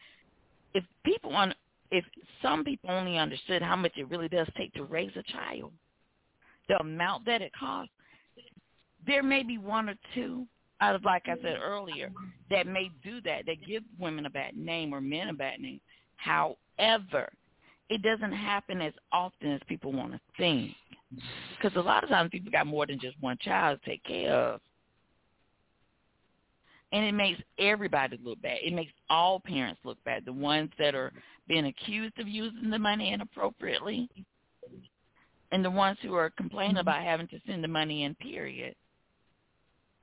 If 0.74 0.85
people 1.05 1.35
on, 1.35 1.55
if 1.90 2.05
some 2.40 2.64
people 2.64 2.90
only 2.90 3.19
understood 3.19 3.62
how 3.62 3.77
much 3.77 3.97
it 3.97 4.09
really 4.09 4.28
does 4.28 4.48
take 4.56 4.73
to 4.74 4.85
raise 4.85 5.14
a 5.16 5.23
child, 5.24 5.73
the 6.69 6.81
amount 6.81 7.24
that 7.27 7.43
it 7.43 7.52
costs, 7.52 7.93
there 9.06 9.23
may 9.23 9.43
be 9.43 9.59
one 9.59 9.89
or 9.89 9.97
two 10.14 10.47
out 10.81 10.97
of, 10.97 11.05
like 11.05 11.28
I 11.28 11.36
said 11.43 11.59
earlier, 11.62 12.10
that 12.51 12.66
may 12.66 12.90
do 13.05 13.20
that, 13.20 13.47
that 13.47 13.64
give 13.66 13.85
women 13.98 14.27
a 14.27 14.31
bad 14.31 14.56
name 14.56 14.93
or 14.93 15.01
men 15.01 15.28
a 15.28 15.32
bad 15.32 15.60
name. 15.60 15.81
However, 16.16 17.32
it 17.89 18.02
doesn't 18.02 18.32
happen 18.32 18.81
as 18.81 18.93
often 19.12 19.52
as 19.52 19.60
people 19.69 19.93
want 19.93 20.12
to 20.12 20.20
think. 20.36 20.73
Because 21.56 21.76
a 21.76 21.80
lot 21.82 22.02
of 22.05 22.10
times 22.10 22.30
people 22.30 22.51
got 22.51 22.66
more 22.66 22.86
than 22.86 22.98
just 23.01 23.16
one 23.20 23.39
child 23.40 23.80
to 23.82 23.90
take 23.90 24.02
care 24.05 24.32
of. 24.32 24.60
And 26.93 27.05
it 27.06 27.12
makes 27.12 27.40
everybody 27.59 28.18
look 28.22 28.40
bad. 28.43 28.59
It 28.62 28.74
makes 28.74 28.93
all 29.09 29.40
parents 29.40 29.80
look 29.84 30.02
bad. 30.05 30.24
The 30.26 30.32
ones 30.32 30.70
that 30.78 30.94
are 30.94 31.12
being 31.48 31.66
accused 31.66 32.18
of 32.18 32.28
using 32.28 32.70
the 32.70 32.78
money 32.78 33.12
inappropriately 33.12 34.09
and 35.52 35.64
the 35.64 35.70
ones 35.70 35.98
who 36.02 36.14
are 36.14 36.30
complaining 36.30 36.78
about 36.78 37.02
having 37.02 37.28
to 37.28 37.39
send 37.47 37.64
the 37.64 37.68
money 37.68 38.05
in, 38.05 38.14
period. 38.16 38.74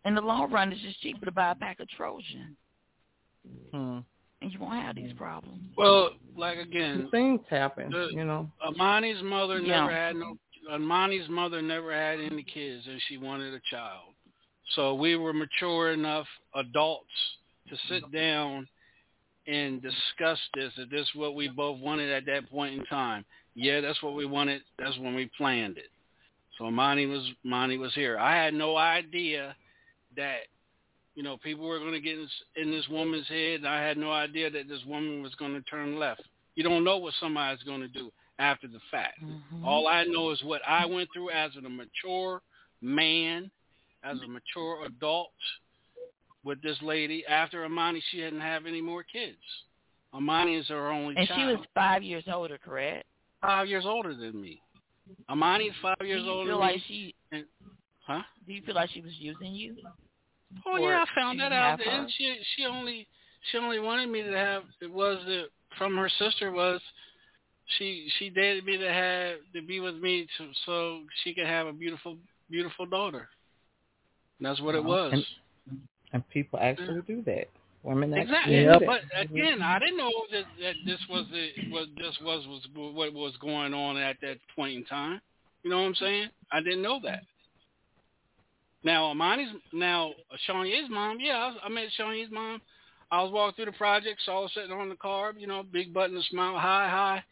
In 0.05 0.15
the 0.15 0.21
long 0.21 0.51
run, 0.51 0.71
it's 0.71 0.81
just 0.81 1.01
cheaper 1.01 1.25
to 1.25 1.31
buy 1.31 1.51
a 1.51 1.55
pack 1.55 1.79
of 1.79 1.89
Trojan. 1.89 2.55
Hmm. 3.71 3.99
And 4.41 4.53
you 4.53 4.59
won't 4.59 4.81
have 4.81 4.95
these 4.95 5.11
problems. 5.13 5.59
Well, 5.77 6.11
like 6.35 6.57
again, 6.57 7.09
things 7.11 7.41
happen, 7.49 7.91
the- 7.91 8.09
you 8.13 8.23
know. 8.23 8.49
Amani's 8.65 9.21
mother 9.21 9.59
Yeah. 9.59 9.81
never 9.81 9.91
had 9.91 10.15
no. 10.15 10.37
Amani's 10.69 11.29
mother 11.29 11.61
never 11.61 11.93
had 11.93 12.19
any 12.19 12.43
kids, 12.43 12.85
and 12.87 13.01
she 13.07 13.17
wanted 13.17 13.53
a 13.53 13.61
child. 13.69 14.13
So 14.75 14.93
we 14.93 15.15
were 15.15 15.33
mature 15.33 15.91
enough 15.91 16.27
adults 16.55 17.07
to 17.69 17.75
sit 17.87 18.11
down 18.11 18.67
and 19.47 19.81
discuss 19.81 20.39
this. 20.53 20.71
If 20.77 20.89
this 20.89 21.01
is 21.01 21.15
what 21.15 21.35
we 21.35 21.47
both 21.47 21.79
wanted 21.79 22.11
at 22.11 22.25
that 22.27 22.49
point 22.49 22.79
in 22.79 22.85
time. 22.85 23.25
Yeah, 23.55 23.81
that's 23.81 24.01
what 24.03 24.13
we 24.13 24.25
wanted. 24.25 24.61
That's 24.77 24.97
when 24.99 25.15
we 25.15 25.29
planned 25.37 25.77
it. 25.77 25.89
So 26.57 26.65
Amani 26.65 27.07
was 27.07 27.27
Amani 27.45 27.77
was 27.77 27.93
here. 27.95 28.17
I 28.17 28.35
had 28.35 28.53
no 28.53 28.77
idea 28.77 29.55
that 30.15 30.41
you 31.15 31.23
know 31.23 31.37
people 31.37 31.65
were 31.67 31.79
going 31.79 31.93
to 31.93 31.99
get 31.99 32.17
in, 32.17 32.27
in 32.57 32.71
this 32.71 32.87
woman's 32.89 33.27
head. 33.27 33.65
I 33.65 33.81
had 33.81 33.97
no 33.97 34.11
idea 34.11 34.51
that 34.51 34.67
this 34.67 34.83
woman 34.85 35.23
was 35.23 35.33
going 35.35 35.53
to 35.53 35.61
turn 35.61 35.97
left. 35.97 36.21
You 36.55 36.63
don't 36.63 36.83
know 36.83 36.97
what 36.97 37.13
somebody's 37.19 37.63
going 37.63 37.81
to 37.81 37.87
do 37.87 38.11
after 38.39 38.67
the 38.67 38.79
fact. 38.89 39.21
Mm-hmm. 39.23 39.63
All 39.65 39.87
I 39.87 40.05
know 40.05 40.31
is 40.31 40.41
what 40.43 40.61
I 40.67 40.85
went 40.85 41.09
through 41.13 41.29
as 41.29 41.51
a 41.55 41.69
mature 41.69 42.41
man 42.81 43.51
as 44.03 44.17
a 44.23 44.27
mature 44.27 44.85
adult 44.85 45.31
with 46.43 46.61
this 46.61 46.77
lady. 46.81 47.25
After 47.27 47.65
Amani, 47.65 48.01
she 48.09 48.17
didn't 48.17 48.39
have 48.41 48.65
any 48.65 48.81
more 48.81 49.03
kids. 49.03 49.37
Amani 50.13 50.55
is 50.55 50.67
her 50.69 50.89
only 50.89 51.15
And 51.17 51.27
child. 51.27 51.39
she 51.39 51.45
was 51.57 51.65
five 51.75 52.01
years 52.01 52.23
older, 52.31 52.57
correct? 52.57 53.05
five 53.41 53.67
years 53.67 53.85
older 53.85 54.13
than 54.13 54.41
me. 54.41 54.61
Amani 55.29 55.65
is 55.65 55.73
five 55.81 55.95
years 56.01 56.21
do 56.21 56.25
you 56.25 56.31
older 56.31 56.49
feel 56.51 56.59
than 56.59 56.67
like 56.67 56.75
me. 56.75 56.83
she? 56.87 57.15
And, 57.31 57.45
huh? 58.05 58.21
Do 58.45 58.53
you 58.53 58.61
feel 58.63 58.75
like 58.75 58.89
she 58.91 59.01
was 59.01 59.13
using 59.17 59.53
you? 59.53 59.75
Oh 60.65 60.73
Or 60.81 60.89
yeah, 60.89 61.03
I 61.07 61.15
found 61.19 61.39
that 61.39 61.51
out. 61.51 61.79
And 61.85 62.09
she 62.17 62.37
she 62.55 62.65
only 62.65 63.07
she 63.51 63.57
only 63.57 63.79
wanted 63.79 64.09
me 64.09 64.23
to 64.23 64.31
have 64.31 64.63
it 64.81 64.91
was 64.91 65.19
the 65.25 65.43
from 65.77 65.95
her 65.97 66.09
sister 66.17 66.51
was 66.51 66.81
she 67.77 68.09
she 68.17 68.29
dated 68.29 68.65
me 68.65 68.77
to 68.77 68.91
have 68.91 69.37
to 69.53 69.61
be 69.61 69.79
with 69.79 69.95
me 69.95 70.27
to, 70.37 70.49
so 70.65 71.01
she 71.23 71.33
could 71.33 71.45
have 71.45 71.67
a 71.67 71.73
beautiful 71.73 72.17
beautiful 72.49 72.85
daughter. 72.85 73.29
And 74.39 74.45
that's 74.45 74.61
what 74.61 74.75
it 74.75 74.83
was. 74.83 75.13
And, 75.13 75.25
and 76.13 76.29
people 76.29 76.59
actually 76.61 77.01
do 77.01 77.21
that. 77.23 77.49
Women 77.83 78.13
Exactly. 78.13 78.63
do. 78.63 78.79
But 78.85 79.01
again, 79.17 79.61
I 79.61 79.79
didn't 79.79 79.97
know 79.97 80.11
that, 80.31 80.43
that 80.61 80.75
this 80.85 80.99
was 81.09 81.25
the 81.31 81.69
what 81.69 81.87
this 81.97 82.17
was 82.21 82.45
was 82.47 82.61
what 82.73 83.13
was 83.13 83.33
going 83.39 83.73
on 83.73 83.97
at 83.97 84.17
that 84.21 84.37
point 84.55 84.75
in 84.75 84.85
time. 84.85 85.21
You 85.63 85.69
know 85.69 85.81
what 85.81 85.87
I'm 85.87 85.95
saying? 85.95 86.29
I 86.51 86.61
didn't 86.61 86.81
know 86.81 86.99
that. 87.03 87.23
Now 88.83 89.11
Amani's 89.11 89.53
now 89.71 90.11
Shawnee's 90.45 90.89
mom, 90.89 91.19
yeah, 91.19 91.53
I, 91.61 91.67
I 91.67 91.69
met 91.69 91.85
Shawnee's 91.97 92.31
mom. 92.31 92.61
I 93.11 93.23
was 93.23 93.31
walking 93.31 93.55
through 93.55 93.71
the 93.71 93.77
project, 93.77 94.21
saw 94.23 94.43
her 94.43 94.49
sitting 94.53 94.71
on 94.71 94.89
the 94.89 94.95
car, 94.95 95.33
you 95.37 95.47
know, 95.47 95.63
big 95.63 95.93
button 95.93 96.21
smile, 96.29 96.57
hi, 96.57 96.87
hi. 96.89 97.23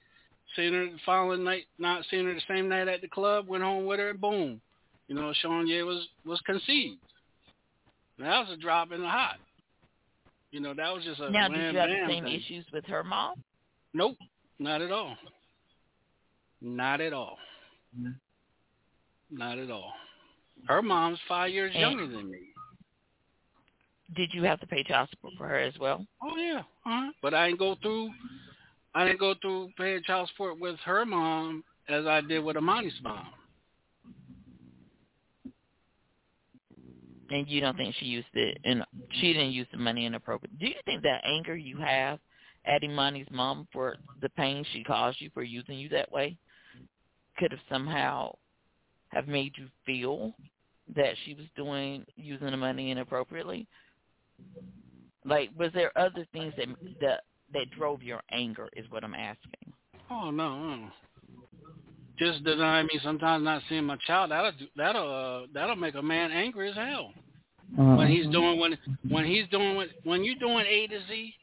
Seen 0.58 0.74
her 0.74 0.86
the 0.86 0.98
following 1.06 1.44
night, 1.44 1.66
not 1.78 2.04
seeing 2.10 2.26
her 2.26 2.34
the 2.34 2.42
same 2.50 2.68
night 2.68 2.88
at 2.90 3.02
the 3.02 3.08
club, 3.08 3.48
went 3.48 3.64
home 3.64 3.86
with 3.86 4.00
her, 4.00 4.10
and 4.10 4.20
boom, 4.20 4.60
you 5.08 5.16
know, 5.16 5.32
Shawnee 5.42 5.84
was 5.84 6.06
was 6.26 6.42
conceived. 6.42 6.98
That 8.18 8.40
was 8.40 8.50
a 8.52 8.58
drop 8.58 8.92
in 8.92 9.02
the 9.02 9.08
hot. 9.08 9.36
You 10.52 10.60
know, 10.60 10.74
that 10.74 10.92
was 10.94 11.04
just 11.04 11.20
a 11.22 11.30
now, 11.30 11.48
did 11.48 11.58
you 11.74 11.80
have 11.80 11.90
the 11.90 12.06
same 12.08 12.24
thing. 12.24 12.34
issues 12.34 12.66
with 12.74 12.86
her 12.86 13.04
mom? 13.04 13.36
Nope, 13.94 14.18
not 14.58 14.82
at 14.82 14.92
all. 14.92 15.16
Not 16.60 17.02
at 17.02 17.14
all. 17.14 17.38
Not 19.30 19.60
at 19.60 19.70
all. 19.70 19.94
Her 20.68 20.82
mom's 20.82 21.20
five 21.28 21.52
years 21.52 21.72
And- 21.76 21.82
younger 21.82 22.08
than 22.08 22.32
me. 22.32 22.40
Did 24.16 24.34
you 24.34 24.44
have 24.44 24.60
to 24.62 24.68
pay 24.68 24.84
child 24.84 25.10
support 25.10 25.34
for 25.38 25.48
her 25.48 25.60
as 25.60 25.78
well? 25.80 26.04
Oh 26.24 26.36
yeah, 26.38 26.64
uh-huh. 26.86 27.12
but 27.22 27.34
I 27.34 27.48
didn't 27.48 27.60
go 27.60 27.76
through. 27.76 28.10
I 28.98 29.06
didn't 29.06 29.20
go 29.20 29.36
through 29.40 29.70
paying 29.78 30.02
child 30.02 30.28
support 30.30 30.60
with 30.60 30.76
her 30.80 31.06
mom 31.06 31.64
as 31.88 32.08
I 32.08 32.20
did 32.22 32.44
with 32.44 32.58
Amani's 32.58 33.00
mom. 33.04 33.28
And 37.30 37.48
you 37.48 37.62
don't 37.62 37.78
think 37.78 37.94
she 38.00 38.08
used 38.08 38.26
it, 38.34 38.58
and 38.64 38.84
she 39.20 39.34
didn't 39.34 39.52
use 39.52 39.68
the 39.72 39.78
money 39.78 40.08
inappropriately. 40.08 40.58
Do 40.60 40.66
you 40.66 40.82
think 40.86 41.04
that 41.04 41.22
anger 41.24 41.56
you 41.56 41.78
have 41.78 42.18
at 42.66 42.84
Amani's 42.84 43.28
mom 43.30 43.68
for 43.72 43.98
the 44.20 44.30
pain 44.30 44.66
she 44.74 44.84
caused 44.84 45.22
you 45.22 45.30
for 45.32 45.44
using 45.44 45.78
you 45.78 45.90
that 45.90 46.12
way 46.12 46.36
could 47.38 47.52
have 47.52 47.62
somehow 47.70 48.34
have 49.10 49.28
made 49.28 49.52
you 49.58 49.68
feel 49.86 50.34
that 50.96 51.14
she 51.24 51.36
was 51.36 51.46
doing 51.56 52.04
using 52.16 52.50
the 52.50 52.58
money 52.58 52.90
inappropriately? 52.90 53.68
Like, 55.24 55.52
was 55.56 55.70
there 55.76 55.96
other 55.96 56.26
things 56.34 56.56
that 56.58 56.68
that 57.00 57.22
that 57.54 57.70
drove 57.78 58.04
your 58.04 58.22
anger? 58.32 58.70
Is 58.76 58.86
what 58.90 59.04
I'm 59.04 59.14
asking. 59.14 59.74
Oh 60.10 60.32
no, 60.32 60.76
no. 60.76 60.90
Just 62.18 62.44
deny 62.44 62.82
me 62.82 63.00
sometimes 63.04 63.44
not 63.44 63.62
seeing 63.70 63.84
my 63.84 63.98
child. 64.08 64.32
That'll 64.32 64.52
that'll 64.76 65.44
uh, 65.44 65.48
that'll 65.54 65.76
make 65.76 65.96
a 65.96 66.02
man 66.02 66.32
angry 66.32 66.70
as 66.70 66.76
hell. 66.76 67.14
When 67.76 68.08
he's 68.08 68.28
doing 68.28 68.60
when 68.60 68.78
when 69.10 69.26
he's 69.26 69.48
doing 69.50 69.76
what 69.76 69.90
when 70.04 70.24
you're 70.24 70.36
doing 70.36 70.66
A 70.68 70.88
to 70.88 71.00
Z, 71.08 71.34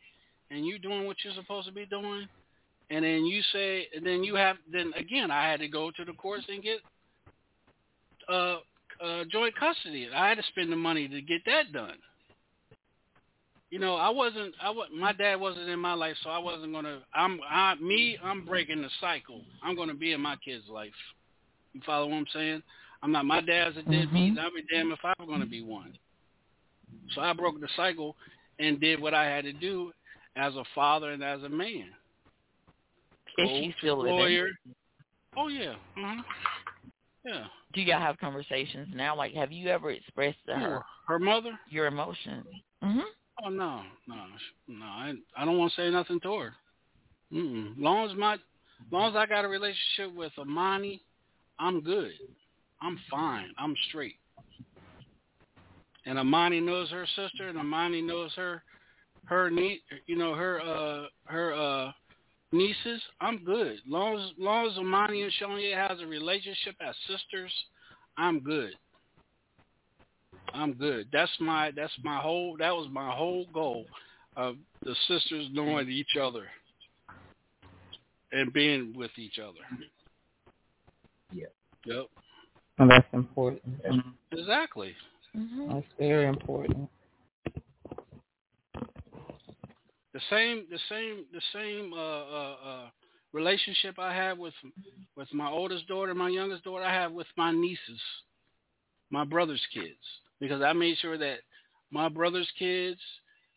and 0.51 0.67
you 0.67 0.79
doing 0.79 1.07
what 1.07 1.17
you're 1.23 1.35
supposed 1.35 1.67
to 1.69 1.73
be 1.73 1.87
doing, 1.87 2.27
and 2.91 3.05
then 3.05 3.25
you 3.27 3.43
say 3.53 3.87
and 3.95 4.05
then 4.05 4.25
you 4.25 4.35
have 4.35 4.57
then 4.73 4.93
again 4.97 5.31
I 5.31 5.49
had 5.51 5.61
to 5.61 5.69
go 5.69 5.91
to 5.91 6.05
the 6.05 6.13
courts 6.13 6.45
and 6.49 6.63
get 6.63 6.79
uh, 8.29 8.57
uh 9.05 9.25
joint 9.31 9.55
custody. 9.57 10.09
I 10.15 10.29
had 10.29 10.39
to 10.39 10.45
spend 10.45 10.73
the 10.73 10.77
money 10.77 11.09
to 11.09 11.21
get 11.21 11.45
that 11.47 11.73
done. 11.73 11.99
You 13.75 13.81
know, 13.81 13.97
I 13.97 14.09
wasn't. 14.09 14.55
I 14.63 14.71
was. 14.71 14.89
My 14.95 15.13
dad 15.13 15.41
wasn't 15.41 15.69
in 15.69 15.81
my 15.81 15.95
life, 15.95 16.15
so 16.23 16.31
I 16.31 16.39
wasn't 16.39 16.73
gonna. 16.73 17.01
I'm. 17.13 17.41
I. 17.51 17.75
Me. 17.75 18.17
I'm 18.23 18.45
breaking 18.45 18.81
the 18.81 18.89
cycle. 19.01 19.41
I'm 19.65 19.75
gonna 19.75 19.95
be 19.95 20.13
in 20.13 20.21
my 20.21 20.37
kid's 20.37 20.69
life. 20.69 20.93
You 21.73 21.81
follow 21.85 22.07
what 22.07 22.15
I'm 22.15 22.27
saying? 22.33 22.63
I'm 23.03 23.11
not. 23.11 23.25
My 23.25 23.41
dad's 23.41 23.77
a 23.77 23.83
deadbeat. 23.83 24.39
I'll 24.39 24.55
be 24.55 24.63
damned 24.73 24.93
if 24.93 25.01
I'm 25.03 25.27
gonna 25.27 25.45
be 25.45 25.61
one. 25.61 25.93
So 27.17 27.21
I 27.21 27.33
broke 27.33 27.61
the 27.61 27.67
cycle 27.75 28.15
and 28.61 28.81
did 28.81 29.03
what 29.03 29.13
I 29.13 29.25
had 29.25 29.43
to 29.43 29.53
do 29.53 29.91
as 30.37 30.55
a 30.55 30.63
father 30.73 31.11
and 31.11 31.25
as 31.25 31.43
a 31.43 31.49
man. 31.49 31.89
Is 33.39 33.49
Go 33.49 33.59
she 33.59 33.75
still 33.79 34.03
living? 34.03 34.19
lawyer. 34.19 34.47
Oh 35.37 35.49
yeah. 35.49 35.75
Mhm. 35.99 36.21
Yeah. 37.25 37.45
Do 37.73 37.81
y'all 37.81 37.99
have 37.99 38.19
conversations 38.19 38.91
now? 38.95 39.17
Like, 39.17 39.35
have 39.35 39.51
you 39.51 39.67
ever 39.67 39.91
expressed 39.91 40.39
to 40.47 40.55
her 40.55 40.81
Her 41.09 41.19
mother? 41.19 41.59
your 41.69 41.87
emotions? 41.87 42.47
hmm 42.81 43.01
Oh 43.43 43.49
no, 43.49 43.83
no, 44.07 44.17
no. 44.69 44.85
I 44.85 45.15
I 45.37 45.45
don't 45.45 45.59
want 45.59 45.73
to 45.73 45.81
say 45.81 45.91
nothing 45.91 46.21
to 46.21 46.35
her. 46.35 46.53
Mm-mm. 47.33 47.75
Long 47.79 48.09
as 48.09 48.17
my, 48.17 48.37
long 48.93 49.11
as 49.11 49.17
I 49.17 49.27
got 49.27 49.45
a 49.45 49.49
relationship 49.49 50.15
with 50.15 50.33
Amani, 50.39 51.03
I'm 51.59 51.81
good. 51.81 52.13
I'm 52.81 52.99
fine. 53.11 53.51
I'm 53.59 53.75
straight. 53.89 54.17
And 56.07 56.19
Amani 56.19 56.61
knows 56.61 56.91
her 56.91 57.07
sister, 57.17 57.49
and 57.49 57.59
Amani 57.59 58.03
knows 58.03 58.33
her, 58.37 58.63
her 59.25 59.51
nie, 59.51 59.81
you 60.07 60.17
know 60.17 60.35
her 60.35 60.61
uh 60.61 61.07
her 61.25 61.55
uh 61.55 61.93
nieces. 62.53 63.01
I'm 63.21 63.43
good. 63.45 63.79
Long 63.87 64.19
as 64.19 64.31
long 64.39 64.67
as 64.69 64.79
Amani 64.79 65.23
and 65.23 65.33
Shawnee 65.33 65.73
has 65.73 66.01
a 66.01 66.07
relationship 66.07 66.77
as 66.87 66.95
sisters, 67.09 67.53
I'm 68.19 68.41
good. 68.41 68.73
I'm 70.53 70.75
good. 70.75 71.09
That's 71.13 71.33
my 71.41 71.71
that's 71.75 71.93
my 72.03 72.19
whole 72.19 72.57
that 72.59 72.75
was 72.75 72.89
my 72.91 73.11
whole 73.11 73.47
goal 73.53 73.87
of 74.37 74.57
the 74.83 74.95
sisters 75.09 75.49
knowing 75.53 75.89
each 75.89 76.17
other 76.21 76.45
and 78.33 78.53
being 78.53 78.93
with 78.97 79.13
each 79.17 79.39
other. 79.39 79.61
Yeah. 81.33 81.47
Yep. 81.87 82.07
And 82.79 82.91
that's 82.91 83.07
important. 83.13 83.63
Exactly. 84.33 84.95
That's 85.35 85.87
very 85.99 86.27
important. 86.29 86.89
The 90.13 90.21
same 90.31 90.65
the 90.71 90.79
same 90.89 91.25
the 91.33 91.41
same 91.53 91.93
uh 91.93 91.97
uh 91.97 92.57
uh 92.65 92.87
relationship 93.33 93.99
I 93.99 94.15
have 94.15 94.39
with 94.39 94.55
with 95.17 95.33
my 95.35 95.49
oldest 95.49 95.89
daughter 95.89 96.11
and 96.11 96.19
my 96.19 96.29
youngest 96.29 96.65
daughter 96.65 96.85
I 96.85 96.93
have 96.93 97.13
with 97.13 97.27
my 97.37 97.51
nieces, 97.51 98.01
my 99.11 99.25
brother's 99.25 99.65
kids. 99.73 99.99
Because 100.45 100.61
I 100.61 100.75
made 100.75 100.99
sure 100.99 101.17
that 101.17 101.39
my 101.91 102.11
brother's 102.11 102.51
kids 102.59 103.01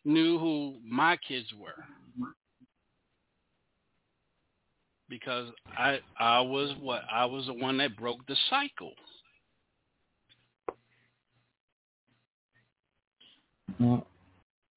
knew 0.06 0.38
who 0.38 0.78
my 0.82 1.18
kids 1.18 1.46
were. 1.52 1.84
Because 5.10 5.50
I 5.76 5.98
I 6.18 6.40
was 6.40 6.74
what 6.80 7.02
I 7.12 7.26
was 7.26 7.44
the 7.44 7.52
one 7.52 7.76
that 7.76 7.94
broke 7.94 8.26
the 8.26 8.36
cycle. 8.48 8.92
Yeah. 13.78 14.00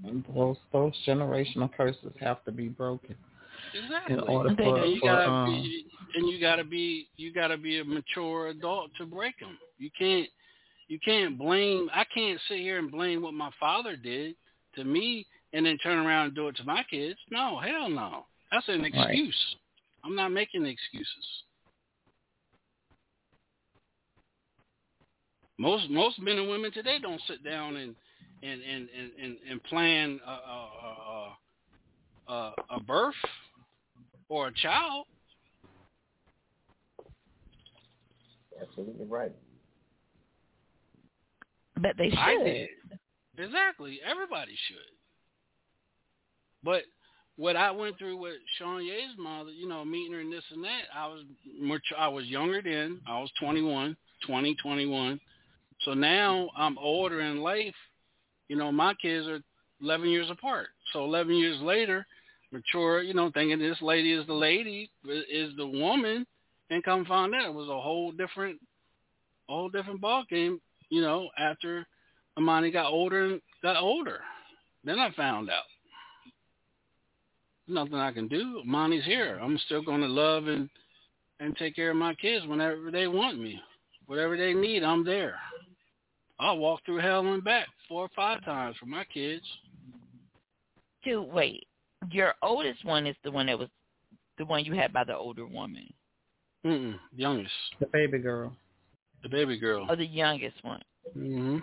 And 0.04 0.26
Those 0.36 0.58
those 0.74 0.92
generational 1.08 1.74
curses 1.74 2.12
have 2.20 2.44
to 2.44 2.52
be 2.52 2.68
broken. 2.68 3.16
Exactly. 3.74 4.16
In 4.16 4.20
order 4.20 4.54
for, 4.54 4.84
do. 4.84 4.90
you 4.90 5.00
gotta 5.02 5.30
um, 5.32 5.46
be, 5.46 5.86
and 6.16 6.28
you 6.28 6.42
gotta 6.42 6.66
be 6.66 7.08
you 7.16 7.32
gotta 7.32 7.58
be 7.58 7.80
a 7.80 7.86
mature 7.86 8.48
adult 8.48 8.92
to 8.98 9.06
break 9.06 9.40
them. 9.40 9.58
You 9.78 9.90
can't 9.98 10.28
you 10.92 11.00
can't 11.00 11.38
blame. 11.38 11.90
I 11.94 12.04
can't 12.14 12.38
sit 12.50 12.58
here 12.58 12.78
and 12.78 12.92
blame 12.92 13.22
what 13.22 13.34
my 13.34 13.50
father 13.58 13.96
did 13.96 14.36
to 14.76 14.84
me 14.84 15.26
and 15.54 15.66
then 15.66 15.78
turn 15.78 16.06
around 16.06 16.26
and 16.26 16.36
do 16.36 16.50
it 16.50 16.58
to 16.58 16.66
my 16.66 16.84
kids. 16.84 17.18
No, 17.30 17.60
hell 17.60 17.88
no. 17.88 18.26
That's 18.52 18.68
an 18.68 18.82
Right. 18.82 18.94
excuse. 18.94 19.56
I'm 20.04 20.18
not 20.18 20.34
making 20.34 20.66
excuses. 20.66 21.44
Most 25.58 25.90
most 25.90 26.20
men 26.20 26.38
and 26.38 26.50
women 26.50 26.74
today 26.74 27.00
don't 27.00 27.22
sit 27.22 27.42
down 27.42 27.78
and 27.78 27.96
and 28.44 28.62
and 28.62 28.90
and, 28.90 29.12
and, 29.18 29.38
and 29.50 29.64
plan 29.64 30.20
a, 30.26 30.30
a, 30.30 31.38
a, 32.28 32.34
a, 32.34 32.54
a 32.72 32.80
birth 32.82 33.16
or 34.28 34.48
a 34.48 34.54
child. 34.54 35.06
Absolutely 38.62 39.06
right. 39.06 39.32
But 41.82 41.98
they 41.98 42.10
should. 42.10 42.20
I 42.20 42.44
did. 42.44 42.70
Exactly. 43.38 44.00
Everybody 44.10 44.54
should. 44.68 44.78
But 46.64 46.84
what 47.38 47.56
I 47.56 47.72
went 47.72 47.98
through 47.98 48.18
with 48.18 48.36
Shawnee's 48.60 49.18
mother, 49.18 49.50
you 49.52 49.68
know, 49.68 49.84
meeting 49.84 50.14
her 50.14 50.20
and 50.20 50.32
this 50.32 50.44
and 50.52 50.64
that, 50.64 50.84
I 50.96 51.08
was 51.08 51.24
much, 51.60 51.82
I 51.98 52.08
was 52.08 52.26
younger 52.26 52.62
then. 52.62 53.00
I 53.08 53.20
was 53.20 53.32
21, 53.40 53.98
20, 54.28 54.56
21, 54.62 55.20
So 55.86 55.94
now 55.94 56.50
I'm 56.56 56.78
older 56.78 57.22
in 57.22 57.42
life. 57.42 57.74
You 58.48 58.58
know, 58.58 58.72
my 58.72 58.94
kids 58.96 59.28
are 59.28 59.40
11 59.82 60.10
years 60.10 60.30
apart. 60.30 60.68
So 60.94 61.04
11 61.04 61.34
years 61.36 61.60
later, 61.62 62.06
mature, 62.52 63.02
you 63.02 63.14
know, 63.14 63.32
thinking 63.34 63.58
this 63.58 63.82
lady 63.82 64.12
is 64.14 64.28
the 64.28 64.34
lady, 64.34 64.92
is 65.08 65.52
the 65.58 65.66
woman, 65.66 66.28
and 66.70 66.84
come 66.84 67.06
find 67.06 67.34
out 67.34 67.46
it 67.46 67.54
was 67.54 67.70
a 67.70 67.82
whole 67.82 68.12
different, 68.12 68.60
a 69.50 69.54
whole 69.54 69.70
different 69.70 70.02
ball 70.02 70.26
game. 70.30 70.60
You 70.92 71.02
know, 71.02 71.30
after 71.40 71.88
Amani 72.38 72.70
got 72.70 72.92
older 72.92 73.24
and 73.24 73.42
got 73.64 73.78
older, 73.78 74.20
then 74.84 75.00
I 75.00 75.10
found 75.12 75.50
out. 75.50 75.64
Nothing 77.68 77.96
I 77.96 78.12
can 78.12 78.28
do. 78.28 78.62
Amani's 78.66 79.06
here. 79.06 79.40
I'm 79.42 79.58
still 79.66 79.82
going 79.82 80.02
to 80.02 80.08
love 80.08 80.48
and 80.48 80.70
and 81.40 81.56
take 81.58 81.76
care 81.76 81.90
of 81.90 81.98
my 81.98 82.14
kids 82.16 82.46
whenever 82.46 82.92
they 82.92 83.08
want 83.08 83.40
me. 83.40 83.60
Whatever 84.06 84.38
they 84.38 84.54
need, 84.54 84.84
I'm 84.84 85.04
there. 85.04 85.36
I'll 86.40 86.58
walk 86.58 86.82
through 86.86 87.00
hell 87.00 87.26
and 87.26 87.44
back 87.44 87.68
four 87.88 88.04
or 88.04 88.10
five 88.16 88.44
times 88.44 88.76
for 88.80 88.86
my 88.86 89.06
kids. 89.06 89.46
Dude, 91.04 91.32
wait. 91.32 91.66
Your 92.12 92.34
oldest 92.44 92.84
one 92.84 93.08
is 93.08 93.16
the 93.24 93.32
one 93.32 93.46
that 93.46 93.58
was 93.58 93.70
the 94.38 94.46
one 94.46 94.66
you 94.66 94.74
had 94.74 94.92
by 94.92 95.04
the 95.04 95.16
older 95.16 95.46
woman. 95.46 95.92
Mm-mm, 96.66 96.96
youngest. 97.16 97.54
The 97.80 97.88
baby 97.88 98.20
girl. 98.20 98.54
The 99.24 99.30
baby 99.30 99.58
girl. 99.58 99.88
Oh, 99.90 99.96
the 99.96 100.06
youngest 100.06 100.64
one. 100.64 100.82
Mm-hmm. 101.16 101.58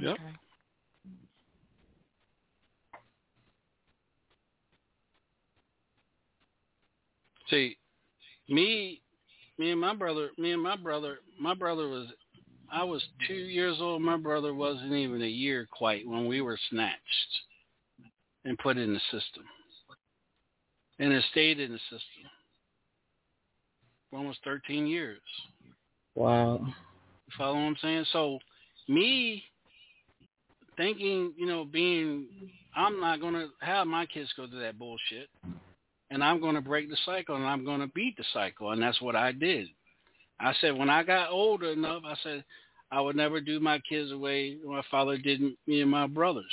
Yep. 0.00 0.12
Okay. 0.12 0.22
See, 7.48 7.76
me, 8.48 9.00
me 9.56 9.70
and 9.70 9.80
my 9.80 9.94
brother, 9.94 10.30
me 10.36 10.52
and 10.52 10.62
my 10.62 10.76
brother, 10.76 11.18
my 11.40 11.54
brother 11.54 11.88
was, 11.88 12.08
I 12.72 12.82
was 12.82 13.02
two 13.28 13.34
years 13.34 13.76
old. 13.80 14.02
My 14.02 14.16
brother 14.16 14.52
wasn't 14.52 14.92
even 14.92 15.22
a 15.22 15.26
year 15.26 15.68
quite 15.70 16.06
when 16.06 16.26
we 16.26 16.40
were 16.40 16.58
snatched 16.70 16.98
and 18.44 18.58
put 18.58 18.76
in 18.78 18.92
the 18.92 19.00
system, 19.12 19.44
and 20.98 21.12
it 21.12 21.24
stayed 21.30 21.60
in 21.60 21.70
the 21.70 21.78
system 21.78 22.30
for 24.10 24.18
almost 24.18 24.38
13 24.44 24.86
years. 24.86 25.20
Wow. 26.14 26.60
You 26.64 27.32
follow 27.36 27.54
what 27.54 27.60
I'm 27.60 27.76
saying? 27.82 28.04
So, 28.12 28.38
me 28.88 29.42
thinking, 30.76 31.32
you 31.36 31.46
know, 31.46 31.64
being, 31.64 32.26
I'm 32.74 33.00
not 33.00 33.20
going 33.20 33.34
to 33.34 33.48
have 33.60 33.86
my 33.86 34.06
kids 34.06 34.32
go 34.36 34.46
through 34.46 34.60
that 34.60 34.78
bullshit 34.78 35.28
and 36.10 36.22
I'm 36.22 36.40
going 36.40 36.54
to 36.54 36.60
break 36.60 36.88
the 36.88 36.96
cycle 37.04 37.36
and 37.36 37.44
I'm 37.44 37.64
going 37.64 37.80
to 37.80 37.88
beat 37.88 38.16
the 38.16 38.24
cycle. 38.32 38.72
And 38.72 38.82
that's 38.82 39.00
what 39.00 39.16
I 39.16 39.32
did. 39.32 39.68
I 40.38 40.52
said, 40.60 40.76
when 40.76 40.90
I 40.90 41.02
got 41.02 41.30
older 41.30 41.72
enough, 41.72 42.02
I 42.06 42.14
said, 42.22 42.44
I 42.90 43.00
would 43.00 43.16
never 43.16 43.40
do 43.40 43.58
my 43.58 43.80
kids 43.88 44.10
the 44.10 44.18
way 44.18 44.58
my 44.64 44.82
father 44.90 45.18
did 45.18 45.40
me 45.66 45.80
and 45.80 45.90
my 45.90 46.06
brothers. 46.06 46.44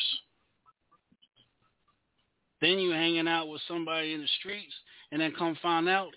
Then 2.61 2.79
you 2.79 2.91
hanging 2.91 3.27
out 3.27 3.49
with 3.49 3.61
somebody 3.67 4.13
in 4.13 4.21
the 4.21 4.27
streets 4.39 4.73
and 5.11 5.21
then 5.21 5.33
come 5.37 5.57
find 5.61 5.89
out 5.89 6.11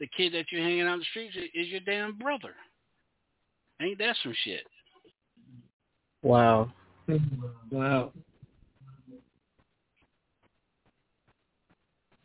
the 0.00 0.08
kid 0.16 0.32
that 0.32 0.46
you're 0.50 0.62
hanging 0.62 0.82
out 0.82 0.94
in 0.94 0.98
the 1.00 1.04
streets 1.10 1.36
is 1.54 1.68
your 1.68 1.80
damn 1.80 2.18
brother. 2.18 2.54
Ain't 3.80 3.98
that 3.98 4.16
some 4.22 4.34
shit? 4.44 4.62
Wow. 6.22 6.72
Wow. 7.70 8.12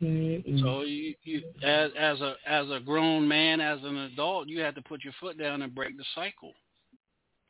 So 0.00 0.82
you, 0.82 1.14
you 1.22 1.42
as 1.62 1.90
as 1.98 2.20
a 2.20 2.34
as 2.46 2.66
a 2.70 2.80
grown 2.84 3.26
man, 3.26 3.60
as 3.60 3.78
an 3.82 3.96
adult, 3.96 4.46
you 4.48 4.60
have 4.60 4.74
to 4.74 4.82
put 4.82 5.02
your 5.02 5.14
foot 5.18 5.38
down 5.38 5.62
and 5.62 5.74
break 5.74 5.96
the 5.96 6.04
cycle. 6.14 6.52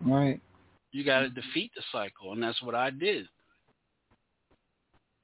Right. 0.04 0.40
You 0.92 1.04
got 1.04 1.20
to 1.20 1.28
defeat 1.28 1.72
the 1.74 1.82
cycle, 1.90 2.32
and 2.32 2.42
that's 2.42 2.62
what 2.62 2.76
I 2.76 2.90
did. 2.90 3.26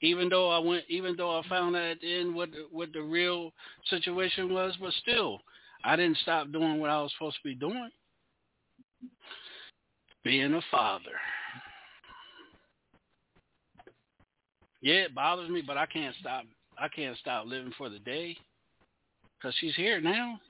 Even 0.02 0.28
though 0.28 0.50
I 0.50 0.58
went, 0.58 0.84
even 0.88 1.16
though 1.16 1.38
I 1.38 1.48
found 1.48 1.76
out 1.76 1.82
at 1.82 2.00
the 2.00 2.20
end 2.20 2.34
what 2.34 2.50
the, 2.50 2.66
what 2.70 2.92
the 2.92 3.02
real 3.02 3.52
situation 3.88 4.52
was, 4.52 4.76
but 4.80 4.92
still, 4.94 5.40
I 5.84 5.94
didn't 5.94 6.18
stop 6.18 6.50
doing 6.50 6.80
what 6.80 6.90
I 6.90 7.00
was 7.00 7.12
supposed 7.12 7.36
to 7.36 7.48
be 7.48 7.54
doing. 7.54 7.90
Being 10.24 10.54
a 10.54 10.60
father. 10.70 11.04
Yeah, 14.80 14.94
it 14.94 15.14
bothers 15.14 15.48
me, 15.48 15.62
but 15.64 15.76
I 15.76 15.86
can't 15.86 16.14
stop 16.20 16.44
I 16.78 16.88
can't 16.88 17.16
stop 17.18 17.46
living 17.46 17.72
for 17.78 17.88
the 17.88 18.00
day 18.00 18.36
because 19.38 19.54
she's 19.60 19.74
here 19.76 20.00
now. 20.00 20.40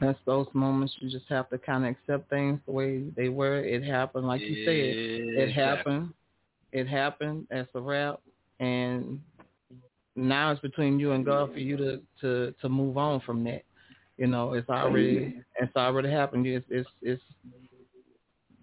That's 0.00 0.18
those 0.26 0.46
moments 0.54 0.94
you 1.00 1.10
just 1.10 1.28
have 1.28 1.50
to 1.50 1.58
kind 1.58 1.84
of 1.84 1.90
accept 1.90 2.30
things 2.30 2.60
the 2.66 2.72
way 2.72 3.04
they 3.14 3.28
were. 3.28 3.58
It 3.62 3.84
happened, 3.84 4.26
like 4.26 4.40
you 4.40 4.64
said. 4.64 5.42
It 5.42 5.52
happened. 5.52 6.12
It 6.72 6.88
happened. 6.88 7.46
That's 7.50 7.68
a 7.74 7.80
wrap. 7.80 8.20
And 8.60 9.20
now 10.16 10.50
it's 10.52 10.60
between 10.60 10.98
you 10.98 11.12
and 11.12 11.24
God 11.24 11.52
for 11.52 11.58
you 11.58 11.76
to 11.76 12.00
to 12.20 12.54
to 12.60 12.68
move 12.68 12.96
on 12.96 13.20
from 13.20 13.44
that. 13.44 13.62
You 14.18 14.26
know, 14.26 14.52
it's 14.54 14.68
already 14.68 15.42
it's 15.60 15.76
already 15.76 16.10
happened. 16.10 16.46
It's 16.46 16.66
it's 16.68 16.88
it's 17.02 17.22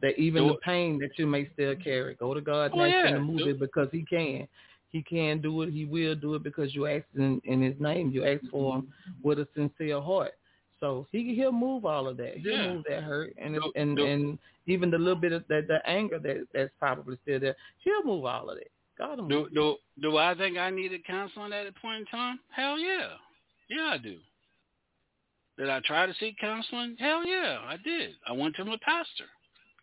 that 0.02 0.18
even 0.18 0.48
the 0.48 0.56
pain 0.64 0.98
that 1.00 1.18
you 1.18 1.28
may 1.28 1.50
still 1.54 1.76
carry. 1.76 2.16
Go 2.16 2.34
to 2.34 2.42
God 2.42 2.72
Oh, 2.74 2.80
and 2.80 2.94
ask 2.94 3.04
yeah. 3.04 3.10
him 3.10 3.16
to 3.16 3.20
move 3.20 3.48
it 3.48 3.60
because 3.60 3.90
he 3.92 4.06
can. 4.10 4.48
He 4.90 5.04
can 5.04 5.40
do 5.40 5.62
it. 5.62 5.72
He 5.72 5.86
will 5.86 6.16
do 6.16 6.36
it 6.36 6.44
because 6.44 6.74
you 6.74 6.88
asked 6.88 7.06
in, 7.16 7.42
in 7.44 7.62
his 7.62 7.76
name. 7.80 8.10
You 8.10 8.26
asked 8.26 8.48
for 8.50 8.78
him 8.78 8.88
with 9.22 9.40
a 9.40 9.48
sincere 9.56 10.02
heart. 10.02 10.32
So 10.80 11.08
he 11.12 11.36
he'll 11.36 11.52
move 11.52 11.86
all 11.86 12.08
of 12.08 12.18
that. 12.18 12.38
He'll 12.38 12.52
Yeah. 12.52 12.74
move 12.74 12.86
that 12.88 13.04
hurt 13.04 13.34
and 13.38 13.56
Do- 13.56 13.72
and 13.76 13.98
do- 13.98 14.06
and 14.06 14.40
even 14.66 14.90
the 14.90 14.98
little 14.98 15.20
bit 15.20 15.34
of 15.34 15.48
that 15.48 15.68
the 15.68 15.86
anger 15.88 16.20
that 16.20 16.48
that's 16.54 16.74
probably 16.80 17.18
still 17.24 17.40
there. 17.40 17.56
He'll 17.80 18.04
move 18.04 18.26
all 18.26 18.50
of 18.50 18.58
that. 18.58 18.72
God 18.98 19.20
will 19.20 19.28
Do 19.28 19.50
do 19.50 19.78
do 20.02 20.18
I 20.18 20.36
think 20.36 20.58
I 20.58 20.70
needed 20.70 21.04
counseling 21.06 21.54
at 21.54 21.68
a 21.68 21.72
point 21.74 22.02
in 22.02 22.06
time? 22.08 22.40
Hell 22.50 22.80
yeah, 22.80 23.18
yeah 23.70 23.90
I 23.94 23.98
do. 23.98 24.20
Did 25.58 25.70
I 25.70 25.82
try 25.82 26.06
to 26.06 26.14
seek 26.14 26.38
counseling? 26.38 26.96
Hell 26.98 27.26
yeah, 27.26 27.60
I 27.66 27.76
did. 27.78 28.16
I 28.26 28.32
went 28.32 28.56
to 28.56 28.66
my 28.66 28.78
pastor. 28.78 29.26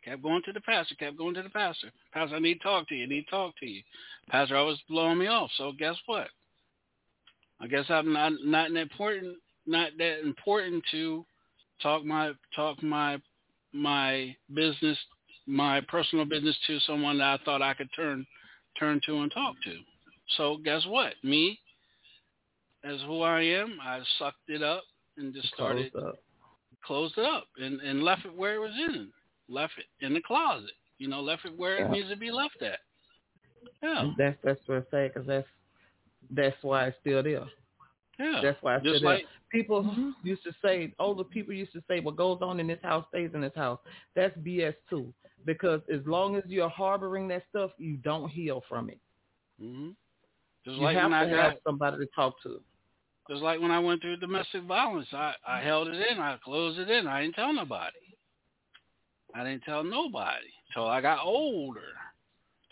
Kept 0.02 0.23
going 0.23 0.42
to 0.44 0.52
the 0.52 0.60
pastor. 0.60 0.94
Kept 0.94 1.18
going 1.18 1.34
to 1.34 1.42
the 1.42 1.50
pastor. 1.50 1.91
Pastor, 2.12 2.36
I 2.36 2.39
need 2.39 2.55
to 2.55 2.60
talk 2.60 2.89
to 2.89 2.94
you. 2.94 3.05
I 3.05 3.08
need 3.08 3.25
to 3.25 3.31
talk 3.31 3.55
to 3.58 3.66
you. 3.66 3.83
Pastor 4.31 4.57
always 4.57 4.78
blowing 4.89 5.18
me 5.18 5.26
off. 5.26 5.50
So 5.58 5.73
guess 5.73 5.97
what? 6.07 6.28
I 7.60 7.66
guess 7.66 7.84
I'm 7.91 8.12
not 8.12 8.33
not 8.44 8.73
that 8.73 8.81
important. 8.81 9.36
Not 9.67 9.91
that 9.99 10.20
important 10.25 10.83
to 10.93 11.25
talk 11.83 12.05
my 12.05 12.33
talk 12.55 12.83
my 12.83 13.19
my 13.73 14.35
business, 14.55 14.99
my 15.47 15.81
personal 15.89 16.25
business 16.25 16.57
to 16.67 16.78
someone 16.81 17.19
that 17.19 17.41
I 17.41 17.45
thought 17.45 17.62
I 17.62 17.75
could 17.75 17.89
turn 17.95 18.27
turn 18.78 19.01
to 19.07 19.20
and 19.20 19.33
talk 19.33 19.55
to. 19.65 19.75
So 20.36 20.59
guess 20.65 20.85
what? 20.86 21.15
Me, 21.23 21.59
as 22.85 23.01
who 23.07 23.23
I 23.23 23.43
am, 23.43 23.78
I 23.83 24.01
sucked 24.19 24.49
it 24.49 24.62
up 24.62 24.83
and 25.17 25.35
just 25.35 25.49
started 25.55 25.93
Closed 25.93 26.07
up. 26.07 26.19
closed 26.85 27.15
it 27.19 27.25
up 27.25 27.45
and, 27.59 27.81
and 27.81 28.03
left 28.03 28.25
it 28.25 28.36
where 28.36 28.55
it 28.55 28.61
was 28.61 28.73
in. 28.89 29.09
Left 29.49 29.73
it 29.78 30.05
in 30.05 30.15
the 30.15 30.20
closet. 30.20 30.70
You 30.99 31.09
know, 31.09 31.20
left 31.20 31.45
it 31.45 31.57
where 31.57 31.77
it 31.85 31.91
needs 31.91 32.09
to 32.09 32.17
be 32.17 32.31
left 32.31 32.62
at. 32.62 32.78
Yeah. 33.83 34.11
That's 34.17 34.36
that's 34.43 34.61
what 34.67 34.78
I 34.78 34.91
say 34.91 35.09
because 35.12 35.27
that's 35.27 35.47
that's 36.31 36.57
why 36.62 36.86
it's 36.86 36.97
still 37.01 37.23
there. 37.23 37.45
Yeah. 38.19 38.41
That's 38.43 38.59
why 38.62 38.77
it's 38.77 38.85
Just 38.85 38.97
still 38.99 39.11
like 39.11 39.23
there. 39.23 39.28
People 39.57 40.15
used 40.23 40.43
to 40.44 40.52
say, 40.65 40.93
older 40.99 41.25
people 41.25 41.55
used 41.55 41.73
to 41.73 41.83
say, 41.89 42.01
what 42.01 42.17
goes 42.17 42.39
on 42.43 42.60
in 42.60 42.67
this 42.67 42.78
house 42.83 43.05
stays 43.09 43.31
in 43.35 43.41
this 43.41 43.55
house. 43.55 43.78
That's 44.15 44.36
BS 44.39 44.75
too. 44.91 45.12
Because 45.44 45.81
as 45.93 46.01
long 46.07 46.36
as 46.36 46.43
you're 46.47 46.68
harboring 46.68 47.28
that 47.28 47.44
stuff, 47.51 47.70
you 47.78 47.97
don't 47.99 48.28
heal 48.28 48.62
from 48.68 48.91
it. 48.91 48.99
hmm 49.60 49.91
just 50.65 50.78
you 50.78 50.85
like 50.85 50.97
have 50.97 51.10
when 51.10 51.28
to 51.28 51.35
I 51.35 51.43
have 51.43 51.52
got 51.52 51.62
somebody 51.65 51.99
to 51.99 52.07
talk 52.15 52.35
to. 52.43 52.60
just 53.31 53.41
like 53.41 53.60
when 53.60 53.70
I 53.70 53.78
went 53.78 54.01
through 54.02 54.17
domestic 54.17 54.65
violence, 54.65 55.07
I, 55.12 55.35
I 55.47 55.60
held 55.60 55.86
it 55.89 55.94
in, 55.94 56.18
I 56.18 56.36
closed 56.44 56.78
it 56.81 56.91
in, 56.91 57.07
I 57.07 57.23
didn't 57.23 57.36
tell 57.36 57.52
nobody. 57.52 57.93
I 59.35 59.44
didn't 59.44 59.62
tell 59.62 59.85
nobody 59.85 60.49
till 60.75 60.86
I 60.86 61.01
got 61.01 61.25
older. 61.25 61.93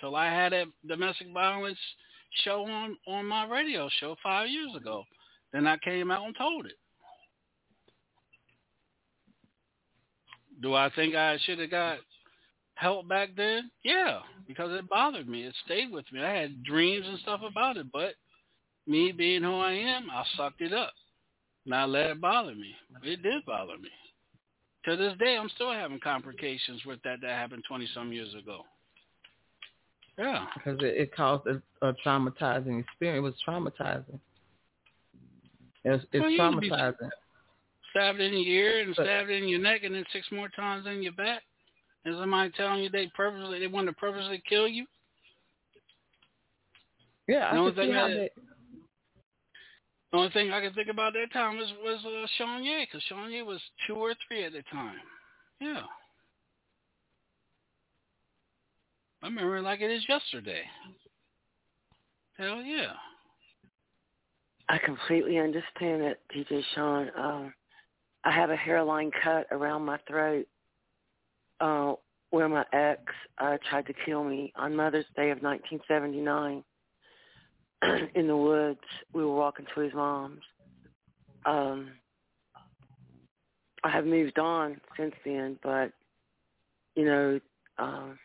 Till 0.01 0.17
I 0.17 0.27
had 0.27 0.53
a 0.53 0.65
domestic 0.87 1.29
violence 1.33 1.79
show 2.45 2.67
on 2.67 2.97
on 3.07 3.27
my 3.27 3.47
radio 3.47 3.89
show 4.01 4.17
five 4.23 4.49
years 4.49 4.75
ago. 4.77 5.05
Then 5.55 5.69
I 5.69 5.77
came 5.77 6.11
out 6.11 6.27
and 6.27 6.37
told 6.37 6.67
it. 6.67 6.77
Do 10.61 10.75
I 10.75 10.91
think 10.97 11.15
I 11.15 11.39
should 11.45 11.61
have 11.61 11.71
got 11.71 11.99
help 12.75 13.09
back 13.09 13.31
then? 13.37 13.71
Yeah, 13.85 14.19
because 14.49 14.77
it 14.77 14.89
bothered 14.89 15.29
me. 15.29 15.45
It 15.45 15.55
stayed 15.65 15.93
with 15.93 16.07
me. 16.13 16.21
I 16.21 16.35
had 16.35 16.65
dreams 16.65 17.07
and 17.09 17.21
stuff 17.21 17.41
about 17.49 17.77
it, 17.77 17.87
but 17.93 18.15
me 18.89 19.13
being 19.13 19.45
who 19.45 19.61
I 19.61 19.75
am, 19.75 20.11
I 20.11 20.25
sucked 20.37 20.61
it 20.61 20.73
up. 20.73 20.93
And 21.67 21.75
I 21.75 21.85
let 21.85 22.11
it 22.11 22.21
bother 22.21 22.55
me. 22.57 22.75
It 23.05 23.23
did 23.23 23.47
bother 23.47 23.79
me. 23.79 23.91
To 24.87 24.97
this 24.97 25.15
day, 25.21 25.37
I'm 25.41 25.49
still 25.55 25.73
having 25.73 26.01
complications 26.01 26.85
with 26.85 27.01
that 27.05 27.21
that 27.23 27.31
happened 27.31 27.63
20 27.69 27.89
some 27.95 28.13
years 28.13 28.35
ago. 28.35 28.63
Yeah. 30.19 30.47
Because 30.55 30.81
it, 30.81 30.97
it 30.97 31.17
caused 31.17 31.47
a, 31.47 31.63
a 31.81 31.95
traumatizing 32.05 32.81
experience. 32.81 33.19
It 33.19 33.21
was 33.21 33.35
traumatizing. 33.47 34.19
It's, 35.85 36.05
it's 36.13 36.21
Well, 36.21 36.31
you 36.31 36.43
need 36.43 36.55
to 36.55 36.61
be- 36.61 36.71
traumatizing. 36.71 37.11
stabbed 37.91 38.21
in 38.21 38.33
your 38.33 38.43
ear 38.43 38.83
and 38.83 38.95
stabbed 38.95 39.31
in 39.31 39.49
your 39.49 39.61
neck, 39.61 39.83
and 39.85 39.95
then 39.95 40.05
six 40.13 40.27
more 40.33 40.49
times 40.49 40.87
in 40.87 41.03
your 41.03 41.13
back. 41.13 41.43
And 42.05 42.17
somebody 42.19 42.51
telling 42.57 42.83
you 42.83 42.91
they 42.91 43.11
purposely 43.15 43.61
they 43.61 43.67
want 43.67 43.87
to 43.87 43.93
purposely 43.95 44.43
kill 44.49 44.69
you. 44.69 44.87
Yeah, 47.27 47.49
I 47.51 47.55
can 47.55 47.75
see 47.75 47.91
how 47.93 48.09
that-. 48.09 48.31
The 50.13 50.19
only 50.19 50.31
thing 50.31 50.53
I 50.53 50.61
can 50.61 50.73
think 50.75 50.89
about 50.89 51.15
that 51.15 51.33
time 51.33 51.57
was 51.57 51.73
was 51.83 51.99
uh, 52.05 52.27
Shawnee, 52.39 52.87
because 52.87 53.03
Shawnee 53.09 53.43
was 53.43 53.61
two 53.87 53.95
or 53.95 54.15
three 54.29 54.45
at 54.45 54.53
the 54.53 54.63
time. 54.71 54.97
Yeah, 55.61 55.83
I 59.23 59.27
remember 59.27 59.57
it 59.57 59.63
like 59.63 59.81
it 59.81 59.91
is 59.91 60.05
yesterday. 60.09 60.63
Hell 62.37 62.61
yeah. 62.63 62.93
I 64.69 64.79
completely 64.79 65.39
understand 65.39 66.03
it, 66.03 66.21
DJ 66.35 66.63
Sean. 66.75 67.11
Um, 67.17 67.55
I 68.25 68.31
have 68.31 68.51
a 68.51 68.57
hairline 68.57 69.11
cut 69.23 69.47
around 69.51 69.83
my 69.83 69.99
throat 70.09 70.47
uh, 71.61 71.95
where 72.31 72.49
my 72.49 72.65
ex 72.73 73.01
uh, 73.39 73.59
tried 73.69 73.87
to 73.87 73.95
kill 74.07 74.25
me 74.25 74.53
on 74.57 74.75
Mother's 74.75 75.05
Day 75.17 75.31
of 75.31 75.43
1979 75.43 76.65
in 78.15 78.27
the 78.27 78.37
woods. 78.37 78.81
We 79.13 79.25
were 79.25 79.35
walking 79.35 79.67
to 79.75 79.81
his 79.81 79.93
mom's. 79.93 80.41
Um, 81.45 81.91
I 83.83 83.91
have 83.91 84.07
moved 84.07 84.39
on 84.39 84.81
since 84.97 85.15
then, 85.27 85.59
but 85.63 85.93
you 86.97 87.05
know, 87.05 87.41
um, 87.79 88.19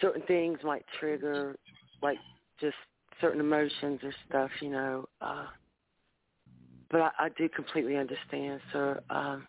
certain 0.00 0.22
things 0.22 0.58
might 0.64 0.84
trigger, 0.98 1.56
like 2.02 2.18
just 2.60 2.74
certain 3.20 3.40
emotions 3.40 4.00
or 4.02 4.12
stuff, 4.28 4.50
you 4.60 4.70
know. 4.70 5.06
Uh, 5.20 5.46
but 6.90 7.00
I, 7.00 7.10
I 7.18 7.28
do 7.36 7.48
completely 7.48 7.96
understand. 7.96 8.60
So 8.72 9.00
um, 9.10 9.46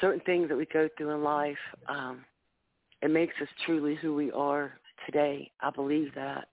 certain 0.00 0.20
things 0.20 0.48
that 0.48 0.56
we 0.56 0.66
go 0.66 0.88
through 0.96 1.10
in 1.10 1.22
life, 1.22 1.56
um, 1.88 2.24
it 3.02 3.10
makes 3.10 3.34
us 3.40 3.48
truly 3.66 3.94
who 3.96 4.14
we 4.14 4.30
are 4.32 4.72
today. 5.06 5.50
I 5.60 5.70
believe 5.70 6.14
that, 6.14 6.48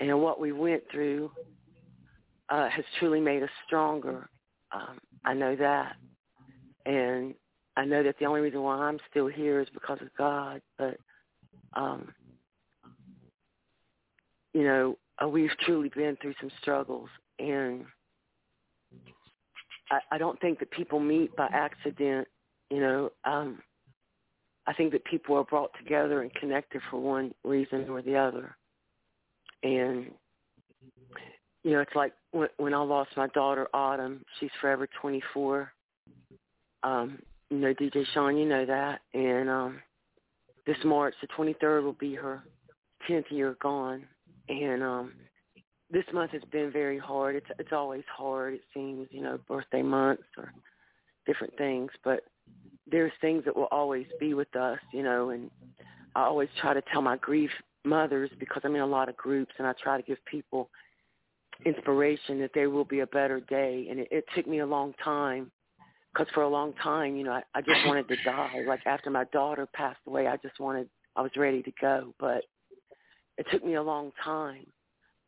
and 0.00 0.20
what 0.20 0.40
we 0.40 0.52
went 0.52 0.82
through 0.90 1.30
uh, 2.48 2.68
has 2.68 2.84
truly 2.98 3.20
made 3.20 3.42
us 3.42 3.50
stronger. 3.66 4.28
Um, 4.72 4.98
I 5.24 5.34
know 5.34 5.56
that, 5.56 5.94
and 6.86 7.34
I 7.76 7.84
know 7.84 8.02
that 8.02 8.16
the 8.18 8.26
only 8.26 8.40
reason 8.40 8.62
why 8.62 8.76
I'm 8.76 8.98
still 9.10 9.26
here 9.26 9.60
is 9.60 9.68
because 9.72 9.98
of 10.00 10.08
God. 10.18 10.60
But 10.78 10.98
um, 11.74 12.12
you 14.54 14.64
know, 14.64 14.96
uh, 15.22 15.28
we've 15.28 15.50
truly 15.64 15.90
been 15.94 16.16
through 16.22 16.34
some 16.40 16.50
struggles, 16.60 17.08
and 17.38 17.84
I, 19.90 19.98
I 20.12 20.18
don't 20.18 20.40
think 20.40 20.58
that 20.60 20.70
people 20.70 21.00
meet 21.00 21.34
by 21.36 21.48
accident. 21.52 22.26
You 22.70 22.80
know, 22.80 23.10
um, 23.24 23.60
I 24.66 24.72
think 24.72 24.92
that 24.92 25.04
people 25.04 25.36
are 25.36 25.44
brought 25.44 25.70
together 25.78 26.22
and 26.22 26.32
connected 26.34 26.80
for 26.90 26.98
one 26.98 27.34
reason 27.44 27.88
or 27.88 28.00
the 28.00 28.16
other. 28.16 28.56
And 29.62 30.10
you 31.64 31.72
know, 31.72 31.80
it's 31.80 31.94
like 31.94 32.12
when, 32.30 32.48
when 32.58 32.74
I 32.74 32.78
lost 32.78 33.10
my 33.16 33.26
daughter 33.28 33.68
Autumn. 33.74 34.24
She's 34.38 34.50
forever 34.60 34.86
24. 35.00 35.72
Um, 36.82 37.18
you 37.50 37.58
know, 37.58 37.72
DJ 37.74 38.04
Sean, 38.12 38.36
you 38.36 38.46
know 38.46 38.66
that. 38.66 39.00
And 39.14 39.48
um, 39.48 39.80
this 40.66 40.76
March, 40.84 41.14
the 41.20 41.28
23rd, 41.28 41.82
will 41.82 41.94
be 41.94 42.14
her 42.14 42.44
10th 43.08 43.30
year 43.30 43.56
gone. 43.60 44.04
And 44.48 44.82
um, 44.82 45.12
this 45.90 46.04
month 46.12 46.32
has 46.32 46.42
been 46.50 46.70
very 46.70 46.98
hard. 46.98 47.36
It's 47.36 47.46
it's 47.58 47.72
always 47.72 48.04
hard. 48.14 48.54
It 48.54 48.62
seems, 48.74 49.08
you 49.10 49.22
know, 49.22 49.38
birthday 49.48 49.82
months 49.82 50.24
or 50.36 50.52
different 51.26 51.56
things, 51.56 51.90
but 52.02 52.24
there's 52.86 53.12
things 53.20 53.44
that 53.44 53.56
will 53.56 53.68
always 53.70 54.06
be 54.20 54.34
with 54.34 54.54
us, 54.56 54.78
you 54.92 55.02
know. 55.02 55.30
And 55.30 55.50
I 56.14 56.24
always 56.24 56.48
try 56.60 56.74
to 56.74 56.82
tell 56.92 57.02
my 57.02 57.16
grief 57.16 57.50
mothers 57.84 58.30
because 58.38 58.62
I'm 58.64 58.74
in 58.74 58.82
a 58.82 58.86
lot 58.86 59.08
of 59.08 59.16
groups, 59.16 59.52
and 59.58 59.66
I 59.66 59.72
try 59.82 59.96
to 59.96 60.02
give 60.02 60.18
people 60.26 60.68
inspiration 61.64 62.40
that 62.40 62.50
there 62.54 62.70
will 62.70 62.84
be 62.84 63.00
a 63.00 63.06
better 63.06 63.40
day. 63.40 63.86
And 63.90 64.00
it, 64.00 64.08
it 64.10 64.24
took 64.34 64.46
me 64.46 64.60
a 64.60 64.66
long 64.66 64.94
time 65.02 65.50
because 66.12 66.32
for 66.34 66.42
a 66.42 66.48
long 66.48 66.72
time, 66.82 67.16
you 67.16 67.24
know, 67.24 67.32
I, 67.32 67.42
I 67.54 67.60
just 67.60 67.86
wanted 67.86 68.08
to 68.08 68.16
die. 68.24 68.62
Like 68.66 68.80
after 68.86 69.10
my 69.10 69.24
daughter 69.32 69.66
passed 69.72 70.00
away, 70.06 70.26
I 70.26 70.36
just 70.38 70.58
wanted, 70.60 70.88
I 71.16 71.22
was 71.22 71.32
ready 71.36 71.62
to 71.62 71.72
go. 71.80 72.14
But 72.18 72.44
it 73.38 73.46
took 73.50 73.64
me 73.64 73.74
a 73.74 73.82
long 73.82 74.12
time 74.22 74.66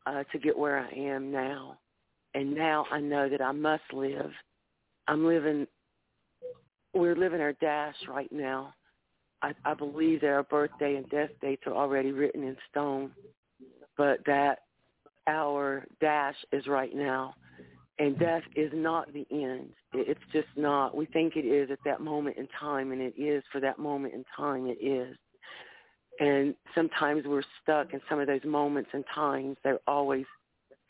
uh, 0.05 0.23
to 0.31 0.39
get 0.39 0.57
where 0.57 0.79
I 0.79 0.89
am 0.91 1.31
now. 1.31 1.77
And 2.33 2.53
now 2.53 2.85
I 2.91 2.99
know 2.99 3.29
that 3.29 3.41
I 3.41 3.51
must 3.51 3.83
live. 3.93 4.31
I'm 5.07 5.25
living, 5.25 5.67
we're 6.93 7.15
living 7.15 7.41
our 7.41 7.53
dash 7.53 7.95
right 8.07 8.31
now. 8.31 8.73
I, 9.41 9.53
I 9.65 9.73
believe 9.73 10.21
that 10.21 10.27
our 10.27 10.43
birthday 10.43 10.95
and 10.95 11.09
death 11.09 11.29
dates 11.41 11.63
are 11.65 11.75
already 11.75 12.11
written 12.11 12.43
in 12.43 12.57
stone, 12.69 13.11
but 13.97 14.19
that 14.25 14.59
our 15.27 15.85
dash 16.01 16.35
is 16.51 16.67
right 16.67 16.95
now. 16.95 17.35
And 17.99 18.17
death 18.19 18.43
is 18.55 18.71
not 18.75 19.11
the 19.11 19.25
end. 19.31 19.69
It's 19.93 20.19
just 20.31 20.47
not. 20.55 20.95
We 20.95 21.07
think 21.07 21.35
it 21.35 21.45
is 21.45 21.71
at 21.71 21.79
that 21.85 21.99
moment 21.99 22.37
in 22.37 22.47
time, 22.59 22.91
and 22.91 23.01
it 23.01 23.15
is 23.17 23.43
for 23.51 23.59
that 23.61 23.79
moment 23.79 24.13
in 24.13 24.23
time. 24.35 24.67
It 24.67 24.77
is. 24.83 25.17
And 26.19 26.55
sometimes 26.73 27.23
we're 27.25 27.43
stuck 27.61 27.93
in 27.93 28.01
some 28.09 28.19
of 28.19 28.27
those 28.27 28.43
moments 28.43 28.89
and 28.93 29.03
times 29.13 29.57
that 29.63 29.81
always 29.87 30.25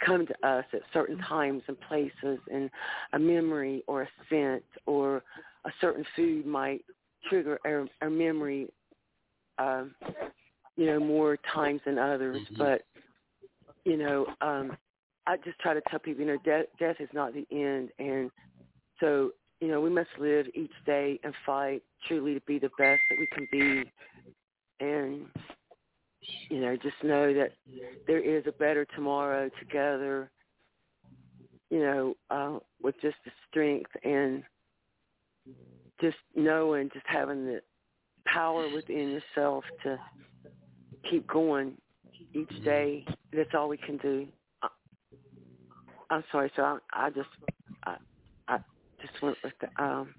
come 0.06 0.26
to 0.28 0.48
us 0.48 0.66
at 0.74 0.82
certain 0.94 1.18
times 1.20 1.64
and 1.68 1.80
places, 1.82 2.40
and 2.52 2.70
a 3.14 3.20
memory 3.20 3.84
or 3.88 4.04
a 4.04 4.08
scent 4.30 4.64
or 4.86 5.24
a 5.66 5.72
certain 5.82 6.06
food 6.16 6.46
might 6.46 6.82
trigger 7.30 7.60
our, 7.66 7.88
our 8.02 8.10
memory, 8.10 8.68
um, 9.58 9.96
you 10.76 10.86
know, 10.86 11.00
more 11.00 11.38
times 11.54 11.82
than 11.86 11.98
others. 11.98 12.42
But 12.58 12.84
you 13.86 13.98
know, 13.98 14.28
um, 14.42 14.78
I 15.26 15.38
just 15.38 15.60
try 15.60 15.74
to 15.74 15.82
tell 15.90 16.00
people, 16.00 16.24
you 16.24 16.28
know, 16.28 16.38
death, 16.46 16.66
death 16.80 16.98
is 17.00 17.10
not 17.14 17.34
the 17.34 17.48
end, 17.52 17.90
and 18.00 18.30
so 19.00 19.32
you 19.60 19.70
know, 19.70 19.82
we 19.82 19.90
must 19.90 20.10
live 20.20 20.46
each 20.54 20.72
day 20.86 21.20
and 21.24 21.34
fight 21.46 21.82
truly 22.08 22.36
to 22.36 22.42
be 22.42 22.60
the 22.60 22.70
best 22.78 23.02
that 23.10 23.18
we 23.20 23.28
can 23.34 23.48
be, 23.52 23.92
and 24.80 25.26
you 26.50 26.62
know, 26.62 26.76
just 26.78 26.96
know 27.04 27.34
that 27.34 27.54
there 28.08 28.20
is 28.20 28.44
a 28.48 28.52
better 28.54 28.86
tomorrow 28.96 29.50
together. 29.60 30.30
You 31.70 31.80
know, 31.80 32.14
uh, 32.30 32.60
with 32.82 32.96
just 33.02 33.18
the 33.26 33.32
strength 33.50 33.92
and 34.04 34.44
just 36.02 36.18
knowing, 36.36 36.90
just 36.94 37.06
having 37.08 37.46
the 37.46 37.62
power 38.26 38.70
within 38.70 39.12
yourself 39.12 39.64
to 39.84 40.00
keep 41.10 41.28
going 41.28 41.76
each 42.34 42.52
day. 42.64 43.06
That's 43.34 43.50
all 43.54 43.70
we 43.70 43.78
can 43.78 43.98
do. 43.98 44.28
I- 44.62 44.70
I'm 46.10 46.24
sorry, 46.32 46.52
so 46.56 46.64
I, 46.64 46.80
I 46.94 47.10
just, 47.10 47.30
I, 47.86 47.98
I 48.48 48.60
just 49.02 49.22
went 49.22 49.38
with 49.44 49.54
the, 49.62 49.68
um, 49.84 50.14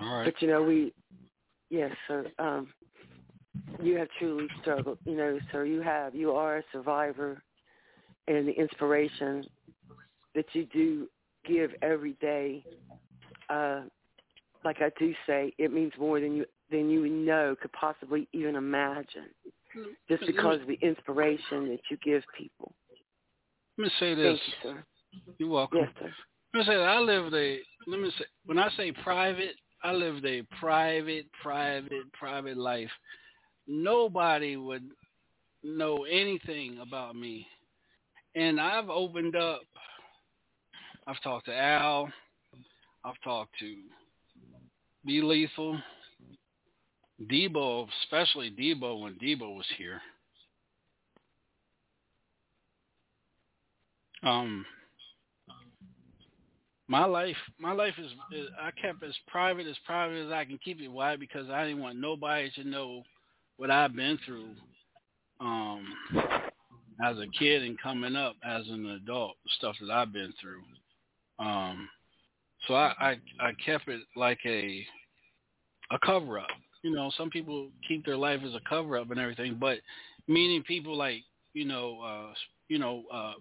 All 0.00 0.16
right. 0.18 0.24
but 0.24 0.40
you 0.40 0.48
know, 0.48 0.62
we, 0.62 0.92
yes, 1.70 1.90
sir. 2.06 2.26
Um, 2.38 2.68
you 3.82 3.96
have 3.96 4.08
truly 4.18 4.48
struggled, 4.60 4.98
you 5.04 5.16
know, 5.16 5.38
sir. 5.50 5.64
You 5.64 5.80
have, 5.80 6.14
you 6.14 6.32
are 6.32 6.58
a 6.58 6.62
survivor, 6.72 7.42
and 8.28 8.46
the 8.46 8.52
inspiration 8.52 9.44
that 10.34 10.46
you 10.52 10.66
do 10.66 11.08
give 11.46 11.70
every 11.82 12.14
day. 12.20 12.64
Uh, 13.48 13.82
like 14.64 14.78
I 14.80 14.90
do 14.98 15.14
say, 15.26 15.52
it 15.58 15.72
means 15.72 15.92
more 15.98 16.20
than 16.20 16.36
you 16.36 16.44
than 16.70 16.90
you 16.90 17.08
know 17.08 17.56
could 17.60 17.72
possibly 17.72 18.28
even 18.32 18.56
imagine. 18.56 19.28
Just 20.08 20.26
because 20.26 20.60
of 20.60 20.66
the 20.66 20.78
inspiration 20.82 21.68
that 21.68 21.80
you 21.90 21.96
give 22.04 22.22
people. 22.36 22.72
Let 23.78 23.84
me 23.84 23.90
say 24.00 24.14
this. 24.14 24.38
Thank 24.38 24.40
you, 24.46 24.54
sir. 24.62 24.84
You're 25.38 25.48
welcome. 25.48 25.78
Yes, 25.78 25.88
sir. 25.98 26.10
Let 26.52 26.58
me 26.60 26.64
say 26.66 26.76
that 26.76 26.88
I 26.88 26.98
lived 26.98 27.34
a. 27.34 27.60
Let 27.86 28.00
me 28.00 28.10
say 28.18 28.24
when 28.44 28.58
I 28.58 28.68
say 28.76 28.92
private, 28.92 29.54
I 29.82 29.92
lived 29.92 30.26
a 30.26 30.42
private, 30.60 31.26
private, 31.42 32.12
private 32.12 32.56
life. 32.56 32.90
Nobody 33.66 34.56
would 34.56 34.84
know 35.62 36.04
anything 36.04 36.78
about 36.82 37.16
me, 37.16 37.46
and 38.34 38.60
I've 38.60 38.90
opened 38.90 39.36
up. 39.36 39.62
I've 41.06 41.20
talked 41.22 41.46
to 41.46 41.56
Al. 41.56 42.10
I've 43.04 43.20
talked 43.24 43.58
to 43.60 43.76
B 45.06 45.22
Lethal. 45.22 45.78
Debo, 47.30 47.86
especially 48.02 48.50
Debo 48.50 49.02
when 49.02 49.14
Debo 49.14 49.54
was 49.56 49.66
here. 49.76 50.00
Um, 54.22 54.64
my 56.90 57.04
life, 57.04 57.36
my 57.60 57.70
life 57.70 57.94
is, 57.98 58.10
is 58.32 58.48
I 58.60 58.72
kept 58.72 59.04
as 59.04 59.14
private 59.28 59.68
as 59.68 59.76
private 59.86 60.26
as 60.26 60.32
I 60.32 60.44
can 60.44 60.58
keep 60.62 60.80
it. 60.80 60.88
Why? 60.88 61.14
Because 61.14 61.48
I 61.48 61.64
didn't 61.64 61.80
want 61.80 62.00
nobody 62.00 62.50
to 62.56 62.64
know 62.64 63.04
what 63.58 63.70
I've 63.70 63.94
been 63.94 64.18
through. 64.26 64.48
Um, 65.38 65.86
as 67.02 67.16
a 67.16 67.26
kid 67.38 67.62
and 67.62 67.80
coming 67.80 68.16
up 68.16 68.34
as 68.44 68.66
an 68.68 68.86
adult, 68.86 69.36
stuff 69.56 69.76
that 69.80 69.90
I've 69.90 70.12
been 70.12 70.34
through. 70.40 70.62
Um, 71.38 71.88
so 72.66 72.74
I, 72.74 72.92
I 73.00 73.10
I 73.40 73.52
kept 73.64 73.88
it 73.88 74.00
like 74.16 74.40
a 74.44 74.84
a 75.92 75.98
cover 76.04 76.40
up. 76.40 76.48
You 76.82 76.92
know, 76.92 77.12
some 77.16 77.30
people 77.30 77.68
keep 77.86 78.04
their 78.04 78.16
life 78.16 78.40
as 78.44 78.54
a 78.54 78.68
cover 78.68 78.98
up 78.98 79.12
and 79.12 79.20
everything, 79.20 79.58
but 79.60 79.78
meaning 80.26 80.64
people 80.64 80.96
like 80.96 81.22
you 81.54 81.64
know 81.64 82.00
uh, 82.00 82.34
you 82.68 82.78
know 82.80 83.04
uh, 83.12 83.34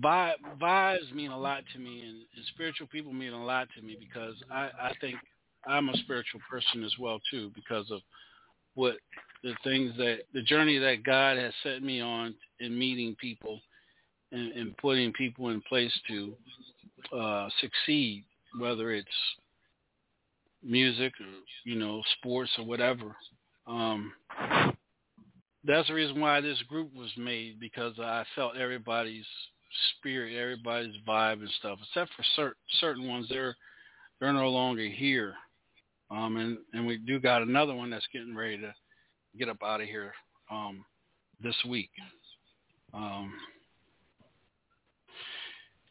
vi- 0.00 0.34
vibes 0.60 1.12
mean 1.14 1.30
a 1.30 1.38
lot 1.38 1.62
to 1.72 1.78
me, 1.78 2.02
and, 2.02 2.16
and 2.36 2.44
spiritual 2.54 2.86
people 2.88 3.12
mean 3.12 3.32
a 3.32 3.44
lot 3.44 3.68
to 3.76 3.82
me 3.82 3.96
because 3.98 4.34
I 4.50 4.70
I 4.80 4.92
think 5.00 5.16
I'm 5.66 5.88
a 5.88 5.96
spiritual 5.98 6.40
person 6.50 6.84
as 6.84 6.92
well 6.98 7.20
too 7.30 7.50
because 7.54 7.90
of 7.90 8.00
what 8.74 8.96
the 9.42 9.54
things 9.62 9.92
that 9.96 10.20
the 10.32 10.42
journey 10.42 10.78
that 10.78 11.04
God 11.04 11.36
has 11.36 11.52
set 11.62 11.82
me 11.82 12.00
on 12.00 12.34
in 12.60 12.78
meeting 12.78 13.16
people 13.20 13.60
and, 14.32 14.52
and 14.52 14.76
putting 14.78 15.12
people 15.12 15.50
in 15.50 15.60
place 15.62 15.92
to 16.08 16.34
uh, 17.16 17.48
succeed, 17.60 18.24
whether 18.58 18.92
it's 18.92 19.08
music 20.62 21.12
or 21.20 21.26
you 21.64 21.78
know 21.78 22.02
sports 22.18 22.50
or 22.58 22.64
whatever. 22.64 23.14
Um, 23.66 24.12
that's 25.66 25.88
the 25.88 25.94
reason 25.94 26.20
why 26.20 26.40
this 26.40 26.60
group 26.68 26.94
was 26.94 27.10
made 27.16 27.58
because 27.58 27.98
I 27.98 28.24
felt 28.34 28.56
everybody's 28.56 29.24
spirit, 29.96 30.36
everybody's 30.36 30.94
vibe 31.06 31.40
and 31.40 31.50
stuff, 31.58 31.78
except 31.88 32.10
for 32.16 32.24
certain 32.36 32.54
certain 32.80 33.08
ones. 33.08 33.26
They're 33.28 33.56
they're 34.20 34.32
no 34.32 34.48
longer 34.48 34.86
here, 34.86 35.34
um, 36.10 36.36
and 36.36 36.58
and 36.72 36.86
we 36.86 36.98
do 36.98 37.18
got 37.18 37.42
another 37.42 37.74
one 37.74 37.90
that's 37.90 38.06
getting 38.12 38.34
ready 38.34 38.58
to 38.58 38.74
get 39.38 39.48
up 39.48 39.62
out 39.62 39.80
of 39.80 39.86
here 39.86 40.12
um, 40.50 40.84
this 41.42 41.56
week. 41.68 41.90
Um, 42.92 43.32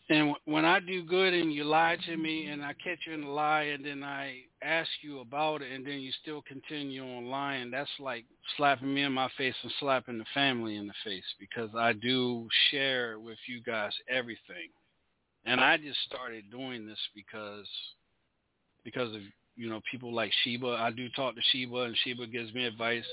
and 0.09 0.35
when 0.45 0.65
I 0.65 0.79
do 0.79 1.03
good 1.03 1.33
and 1.33 1.53
you 1.53 1.63
lie 1.63 1.97
to 2.05 2.17
me 2.17 2.47
and 2.47 2.63
I 2.63 2.73
catch 2.73 2.99
you 3.07 3.13
in 3.13 3.23
a 3.23 3.31
lie 3.31 3.63
and 3.63 3.85
then 3.85 4.03
I 4.03 4.41
ask 4.63 4.89
you 5.01 5.19
about 5.19 5.61
it 5.61 5.71
and 5.71 5.85
then 5.85 5.99
you 5.99 6.11
still 6.21 6.41
continue 6.41 7.03
on 7.03 7.25
lying, 7.25 7.71
that's 7.71 7.89
like 7.99 8.25
slapping 8.57 8.93
me 8.93 9.03
in 9.03 9.11
my 9.11 9.29
face 9.37 9.55
and 9.63 9.71
slapping 9.79 10.17
the 10.17 10.25
family 10.33 10.77
in 10.77 10.87
the 10.87 10.93
face 11.03 11.23
because 11.39 11.69
I 11.77 11.93
do 11.93 12.47
share 12.71 13.19
with 13.19 13.37
you 13.47 13.61
guys 13.61 13.93
everything. 14.09 14.69
And 15.45 15.59
I 15.59 15.77
just 15.77 15.99
started 16.07 16.49
doing 16.49 16.87
this 16.87 16.99
because 17.13 17.67
because 18.83 19.13
of 19.13 19.21
you 19.55 19.69
know 19.69 19.81
people 19.89 20.13
like 20.13 20.31
Sheba. 20.43 20.77
I 20.79 20.91
do 20.91 21.09
talk 21.09 21.35
to 21.35 21.41
Sheba 21.51 21.81
and 21.81 21.97
Sheba 22.03 22.27
gives 22.27 22.53
me 22.53 22.65
advice. 22.65 23.05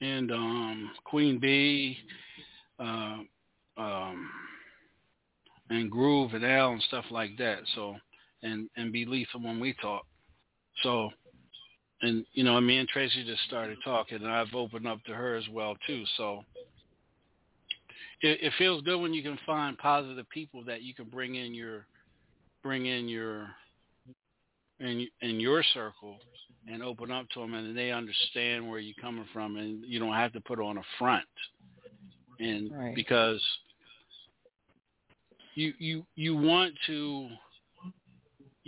And 0.00 0.32
um 0.32 0.90
Queen 1.04 1.38
B, 1.38 1.98
uh, 2.78 3.18
um, 3.76 4.30
and 5.68 5.90
Groove 5.90 6.34
and 6.34 6.44
Al 6.44 6.72
and 6.72 6.82
stuff 6.82 7.04
like 7.10 7.36
that. 7.38 7.58
So 7.74 7.96
and 8.42 8.68
and 8.76 8.92
B 8.92 9.04
Lethal 9.04 9.42
when 9.42 9.60
we 9.60 9.74
talk. 9.74 10.04
So 10.82 11.10
and 12.02 12.24
you 12.32 12.44
know, 12.44 12.60
me 12.60 12.78
and 12.78 12.88
Tracy 12.88 13.24
just 13.24 13.42
started 13.44 13.78
talking, 13.84 14.18
and 14.18 14.30
I've 14.30 14.54
opened 14.54 14.86
up 14.86 15.02
to 15.04 15.14
her 15.14 15.36
as 15.36 15.48
well 15.50 15.76
too. 15.86 16.04
So 16.16 16.44
it, 18.22 18.38
it 18.42 18.52
feels 18.58 18.82
good 18.82 19.00
when 19.00 19.12
you 19.14 19.22
can 19.22 19.38
find 19.44 19.76
positive 19.78 20.28
people 20.30 20.64
that 20.64 20.82
you 20.82 20.94
can 20.94 21.06
bring 21.06 21.34
in 21.34 21.54
your 21.54 21.86
bring 22.62 22.86
in 22.86 23.08
your 23.08 23.48
in 24.80 25.06
in 25.20 25.40
your 25.40 25.62
circle 25.74 26.16
and 26.70 26.82
open 26.82 27.10
up 27.10 27.28
to 27.30 27.40
them, 27.40 27.54
and 27.54 27.76
they 27.76 27.90
understand 27.90 28.68
where 28.68 28.78
you're 28.78 28.94
coming 29.00 29.26
from, 29.32 29.56
and 29.56 29.84
you 29.84 29.98
don't 29.98 30.14
have 30.14 30.32
to 30.32 30.40
put 30.40 30.60
on 30.60 30.78
a 30.78 30.82
front. 30.98 31.24
And 32.38 32.72
Right. 32.72 32.94
because 32.94 33.42
you 35.54 35.74
you 35.78 36.06
you 36.16 36.34
want 36.34 36.74
to 36.86 37.28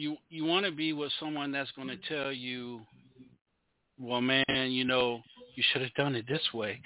you 0.03 0.17
you 0.31 0.45
want 0.45 0.67
to 0.67 0.73
be 0.73 0.93
with 0.93 1.13
someone 1.21 1.53
that's 1.53 1.71
going 1.73 1.87
to 1.87 1.97
tell 2.09 2.33
you, 2.33 2.81
well, 4.01 4.21
man, 4.21 4.45
you 4.49 4.85
know, 4.85 5.21
you 5.55 5.63
should 5.73 5.81
have 5.81 5.95
done 5.95 6.17
it 6.17 6.27
this 6.29 6.43
way. 6.53 6.81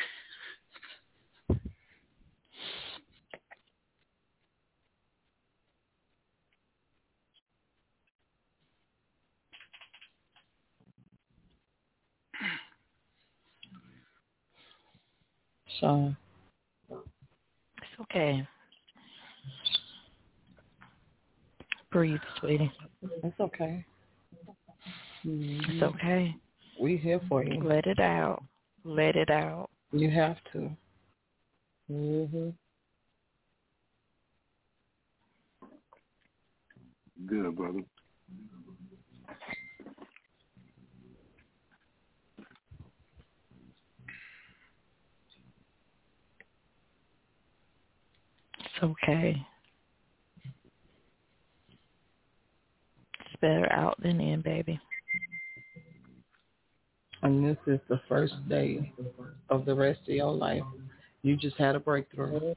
So 15.80 16.14
It's 16.90 18.00
okay. 18.02 18.46
Breathe, 21.96 22.20
sweetie. 22.40 22.70
it's 23.24 23.40
okay. 23.40 23.82
It's 25.24 25.82
okay. 25.82 26.36
We 26.78 26.98
here 26.98 27.22
for 27.26 27.42
you. 27.42 27.58
Let 27.62 27.86
it 27.86 28.00
out. 28.00 28.44
Let 28.84 29.16
it 29.16 29.30
out. 29.30 29.70
You 29.92 30.10
have 30.10 30.36
to. 30.52 30.76
Mhm. 31.90 32.52
Good, 37.24 37.56
brother. 37.56 37.80
It's 48.58 48.82
okay. 48.82 49.46
Better 53.40 53.70
out 53.72 54.00
than 54.02 54.20
in, 54.20 54.40
baby. 54.42 54.80
And 57.22 57.44
this 57.44 57.56
is 57.66 57.80
the 57.88 58.00
first 58.08 58.34
day 58.48 58.92
of 59.48 59.64
the 59.64 59.74
rest 59.74 60.00
of 60.02 60.14
your 60.14 60.32
life. 60.32 60.62
You 61.22 61.36
just 61.36 61.56
had 61.56 61.74
a 61.74 61.80
breakthrough. 61.80 62.54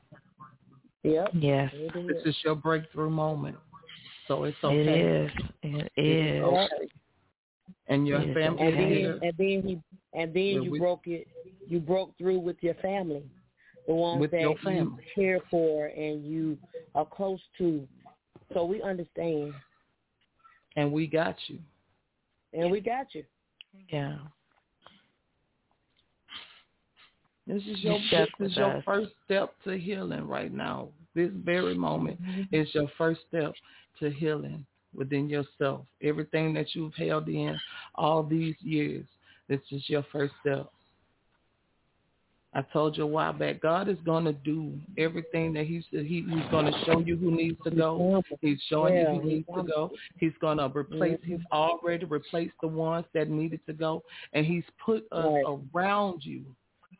Yep. 1.03 1.29
Yes. 1.33 1.71
This 1.93 2.17
is 2.25 2.35
your 2.43 2.55
breakthrough 2.55 3.09
moment. 3.09 3.57
So 4.27 4.43
it's 4.43 4.57
okay. 4.63 4.77
It 4.77 5.25
is. 5.25 5.31
It 5.63 5.91
It's 5.95 6.43
okay. 6.45 6.89
And 7.87 8.07
your 8.07 8.21
It 8.21 8.29
is 8.29 8.33
family 8.35 8.67
And 8.67 8.73
then 8.75 8.89
here 8.89 9.19
and 9.23 9.33
then 9.37 9.61
he 9.65 9.79
and 10.13 10.33
then 10.33 10.63
you 10.63 10.71
we- 10.71 10.79
broke 10.79 11.07
it 11.07 11.27
you 11.67 11.79
broke 11.79 12.15
through 12.17 12.39
with 12.39 12.57
your 12.61 12.75
family. 12.75 13.23
The 13.87 13.93
ones 13.93 14.19
With 14.21 14.31
that 14.31 14.41
your 14.41 14.51
you 14.51 14.63
family. 14.63 15.03
care 15.15 15.39
for 15.49 15.87
and 15.87 16.23
you 16.25 16.57
are 16.95 17.05
close 17.05 17.39
to. 17.59 17.87
So 18.53 18.65
we 18.65 18.81
understand. 18.81 19.53
And 20.79 20.91
we 20.91 21.07
got 21.07 21.35
you. 21.47 21.59
And 22.53 22.71
we 22.71 22.79
got 22.79 23.13
you. 23.13 23.23
Yeah. 23.91 24.17
This 27.45 27.63
is 27.63 27.83
your 27.83 27.99
this 28.11 28.29
is 28.51 28.57
your 28.57 28.77
us. 28.77 28.83
first 28.85 29.11
step 29.25 29.53
to 29.65 29.77
healing 29.77 30.27
right 30.27 30.53
now. 30.53 30.89
This 31.15 31.31
very 31.43 31.75
moment 31.75 32.21
Mm-hmm. 32.21 32.55
is 32.55 32.73
your 32.73 32.87
first 32.97 33.21
step 33.27 33.53
to 33.99 34.09
healing 34.09 34.65
within 34.95 35.27
yourself. 35.27 35.85
Everything 36.01 36.53
that 36.53 36.67
you've 36.73 36.93
held 36.93 37.27
in 37.27 37.59
all 37.95 38.23
these 38.23 38.55
years, 38.61 39.05
this 39.47 39.59
is 39.71 39.83
your 39.87 40.05
first 40.11 40.33
step. 40.41 40.71
I 42.53 42.63
told 42.73 42.97
you 42.97 43.03
a 43.03 43.07
while 43.07 43.31
back, 43.31 43.61
God 43.61 43.89
is 43.89 43.97
going 44.03 44.25
to 44.25 44.33
do 44.33 44.73
everything 44.97 45.53
that 45.53 45.67
He's 45.67 45.83
he, 45.91 46.25
He's 46.27 46.51
going 46.51 46.65
to 46.65 46.73
show 46.85 46.99
you 46.99 47.15
who 47.15 47.29
needs 47.29 47.57
to 47.63 47.69
go. 47.69 48.23
He's 48.41 48.59
showing 48.69 48.95
Yeah, 48.95 49.13
you 49.13 49.21
who 49.21 49.27
needs 49.27 49.47
to 49.55 49.63
go. 49.63 49.91
He's 50.17 50.33
going 50.41 50.57
to 50.57 50.71
replace. 50.75 51.19
He's 51.23 51.37
mm-hmm. 51.37 51.53
already 51.53 52.05
replaced 52.05 52.55
the 52.61 52.67
ones 52.67 53.05
that 53.13 53.29
needed 53.29 53.59
to 53.67 53.73
go, 53.73 54.03
and 54.33 54.45
He's 54.45 54.63
put 54.83 55.05
us 55.11 55.25
Right. 55.25 55.59
around 55.75 56.25
you. 56.25 56.43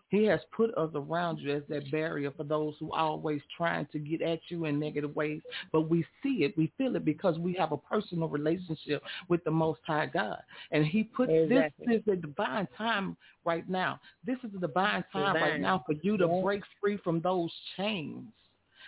He 0.09 0.25
has 0.25 0.39
put 0.51 0.73
us 0.75 0.89
around 0.95 1.37
you 1.37 1.55
as 1.55 1.63
that 1.69 1.89
barrier 1.91 2.31
for 2.31 2.43
those 2.43 2.73
who 2.79 2.91
are 2.91 3.05
always 3.05 3.41
trying 3.55 3.85
to 3.91 3.99
get 3.99 4.21
at 4.21 4.39
you 4.49 4.65
in 4.65 4.79
negative 4.79 5.15
ways. 5.15 5.41
But 5.71 5.89
we 5.89 6.05
see 6.23 6.43
it, 6.43 6.57
we 6.57 6.71
feel 6.77 6.95
it 6.95 7.05
because 7.05 7.37
we 7.37 7.53
have 7.53 7.71
a 7.71 7.77
personal 7.77 8.27
relationship 8.27 9.03
with 9.27 9.43
the 9.43 9.51
Most 9.51 9.81
High 9.85 10.07
God, 10.07 10.41
and 10.71 10.85
He 10.85 11.03
put 11.03 11.29
Exactly. 11.29 11.85
this 11.87 12.01
is 12.01 12.07
a 12.13 12.15
divine 12.15 12.67
time 12.77 13.15
right 13.45 13.67
now. 13.69 13.99
This 14.25 14.37
is 14.43 14.53
a 14.55 14.59
divine 14.59 15.03
time 15.13 15.35
right 15.35 15.59
now 15.59 15.83
for 15.85 15.93
you 16.01 16.17
to 16.17 16.27
Yeah. 16.27 16.41
break 16.41 16.63
free 16.81 16.97
from 16.97 17.21
those 17.21 17.51
chains 17.77 18.27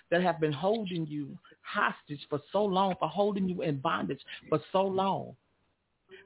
that 0.09 0.21
have 0.21 0.39
been 0.39 0.51
holding 0.53 1.05
you 1.05 1.37
hostage 1.61 2.25
for 2.29 2.39
so 2.51 2.65
long, 2.65 2.95
for 2.99 3.07
holding 3.07 3.47
you 3.47 3.61
in 3.61 3.77
bondage 3.79 4.21
for 4.49 4.59
so 4.71 4.83
long. 4.83 5.35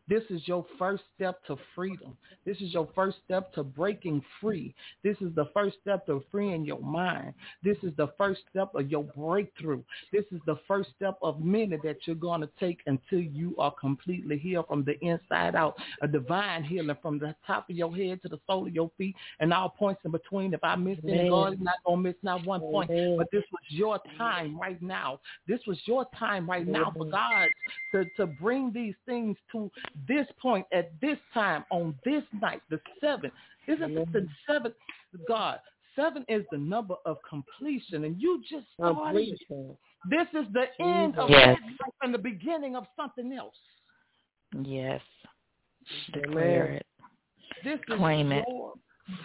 This 0.08 0.24
is 0.30 0.48
your 0.48 0.66
first 0.77 1.03
step 1.16 1.43
to 1.48 1.58
freedom. 1.74 2.16
This 2.45 2.58
is 2.58 2.74
your 2.74 2.88
first 2.93 3.17
step 3.25 3.51
to 3.53 3.64
breaking 3.64 4.24
free. 4.40 4.75
This 5.03 5.17
is 5.19 5.34
the 5.35 5.50
first 5.53 5.77
step 5.82 6.06
to 6.06 6.24
freeing 6.32 6.64
your 6.64 6.80
mind. 6.80 7.34
This 7.64 7.77
is 7.82 7.92
the 7.98 8.09
first 8.17 8.42
step 8.51 8.69
of 8.75 8.90
your 8.90 9.03
breakthrough. 9.03 9.82
This 10.14 10.25
is 10.32 10.40
the 10.45 10.59
first 10.67 10.90
step 10.95 11.17
of 11.24 11.43
many 11.43 11.77
that 11.84 11.98
you're 12.06 12.16
going 12.16 12.42
to 12.42 12.50
take 12.59 12.82
until 12.85 13.19
you 13.19 13.56
are 13.58 13.72
completely 13.72 14.38
healed 14.38 14.67
from 14.67 14.84
the 14.84 15.00
inside 15.03 15.56
out. 15.56 15.75
A 16.01 16.08
divine 16.08 16.64
healing 16.64 16.98
from 17.01 17.17
the 17.17 17.35
top 17.48 17.67
of 17.69 17.75
your 17.75 17.95
head 17.95 18.22
to 18.22 18.30
the 18.30 18.40
sole 18.45 18.67
of 18.67 18.74
your 18.74 18.92
feet 18.98 19.16
and 19.40 19.51
all 19.51 19.69
points 19.69 20.01
in 20.06 20.11
between. 20.11 20.53
If 20.53 20.64
I 20.64 20.75
miss 20.75 21.00
any. 21.03 21.30
God 21.30 21.53
is 21.53 21.59
not 21.61 21.75
going 21.84 22.03
to 22.03 22.09
miss 22.09 22.16
not 22.22 22.45
one 22.45 22.61
point. 22.61 22.92
But 23.17 23.27
this 23.32 23.43
was 23.51 23.61
your 23.69 24.00
time 24.17 24.59
right 24.59 24.82
now. 24.82 25.19
This 25.48 25.61
was 25.66 25.80
your 25.85 26.06
time 26.17 26.48
right 26.48 26.67
now 26.67 26.93
for 26.95 27.06
God 27.06 27.48
to, 27.92 28.06
to 28.17 28.27
bring 28.27 28.72
these 28.72 28.93
things 29.08 29.35
to 29.51 29.72
this 30.07 30.27
point 30.41 30.65
at 30.74 30.91
this 31.01 31.17
time 31.33 31.65
on 31.72 31.95
this 32.06 32.24
night, 32.41 32.61
the 32.69 32.80
seventh. 33.01 33.33
Isn't 33.67 33.95
this 33.95 34.07
the 34.14 34.27
seventh? 34.48 34.75
God, 35.27 35.59
seven 35.95 36.25
is 36.27 36.43
the 36.51 36.57
number 36.57 36.95
of 37.06 37.17
completion, 37.27 38.03
and 38.03 38.22
you 38.22 38.41
just 38.49 38.65
started. 38.74 38.95
Completion. 38.95 39.77
This 40.09 40.27
is 40.33 40.45
the 40.53 40.67
end 40.83 41.17
of 41.17 41.30
Yes. 41.30 41.57
life 41.61 41.93
and 42.03 42.14
the 42.14 42.19
beginning 42.19 42.75
of 42.75 42.85
something 42.95 43.32
else. 43.33 43.56
Yes. 44.64 45.01
Declare 46.14 46.65
it. 46.74 46.85
This 47.64 47.80
is 47.80 47.98
Claim 47.98 48.32
it. 48.32 48.45
your 48.48 48.74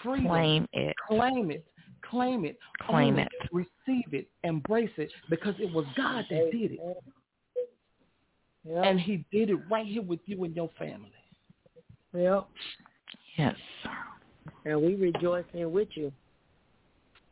freedom. 0.03 0.27
Claim 0.27 0.69
it. 0.73 0.97
Claim 1.07 1.51
it. 1.51 1.67
Claim 2.03 2.45
it. 2.45 2.59
Claim 2.81 3.15
Own 3.15 3.21
it. 3.21 3.29
Receive 3.53 4.15
it. 4.15 4.29
Embrace 4.43 4.91
it 4.97 5.13
because 5.29 5.55
it 5.59 5.73
was 5.73 5.87
God 5.97 6.25
that 6.31 6.51
did 6.51 6.73
it. 6.73 6.81
And 8.69 9.01
he 9.01 9.25
did 9.33 9.51
it 9.51 9.59
right 9.71 9.87
here 9.87 10.03
with 10.03 10.21
you 10.27 10.45
and 10.45 10.55
your 10.55 10.71
family. 10.79 11.13
Yep. 12.15 12.49
Yes. 13.37 13.57
And 14.65 14.83
we 14.83 14.95
rejoicing 14.97 15.73
with 15.73 15.89
you. 15.95 16.13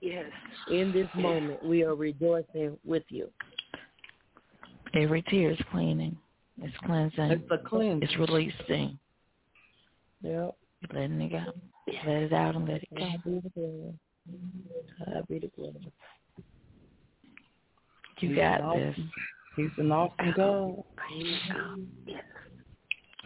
Yes. 0.00 0.30
In 0.70 0.92
this 0.92 1.08
moment, 1.14 1.62
we 1.64 1.82
are 1.82 1.94
rejoicing 1.94 2.78
with 2.84 3.02
you. 3.08 3.28
Every 4.94 5.22
tear 5.22 5.50
is 5.50 5.58
cleaning. 5.70 6.16
It's 6.62 6.76
cleansing. 6.86 7.30
It's 7.30 7.50
a 7.50 7.58
cleansing. 7.58 8.02
It's 8.02 8.18
releasing. 8.18 8.98
Yep. 10.22 10.56
Letting 10.94 11.20
it 11.20 11.30
go. 11.30 11.44
Let 12.06 12.22
it 12.22 12.32
out 12.32 12.56
and 12.56 12.68
let 12.68 12.82
it 12.82 12.88
go. 12.96 13.04
God 13.04 13.24
be 13.24 13.40
the 13.40 13.50
glory. 13.50 13.94
God 15.04 15.28
be 15.28 15.38
the 15.40 15.50
glory. 15.56 15.92
You 18.20 18.34
got 18.34 18.60
an 18.60 18.80
this. 18.80 18.98
Awesome- 19.58 19.70
He's 19.76 19.84
an 19.84 19.92
awesome 19.92 20.34
oh, 20.40 20.86
God. 20.96 21.88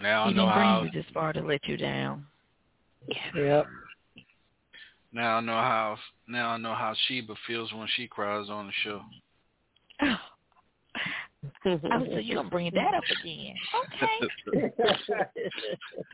Now 0.01 0.25
I 0.25 0.28
He 0.28 0.35
know 0.35 0.47
didn't 0.47 0.55
bring 0.55 0.69
how. 0.69 0.83
you 0.85 0.91
this 0.91 1.05
far 1.12 1.33
to 1.33 1.41
let 1.41 1.67
you 1.69 1.77
down. 1.77 2.27
Yep. 3.35 3.67
Now 5.12 5.36
I 5.36 5.41
know 5.41 5.52
how. 5.52 5.99
Now 6.28 6.51
I 6.51 6.57
know 6.57 6.75
how 6.75 6.94
Sheba 7.07 7.35
feels 7.47 7.73
when 7.73 7.86
she 7.97 8.07
cries 8.09 8.49
on 8.49 8.67
the 8.67 8.73
show. 8.83 9.02
Oh, 10.02 10.17
oh 11.67 11.78
so 11.85 12.19
you're 12.19 12.36
going 12.36 12.47
to 12.47 12.51
bring 12.51 12.70
that 12.75 12.94
up 12.94 13.02
again. 13.20 13.55
Okay. 13.94 14.67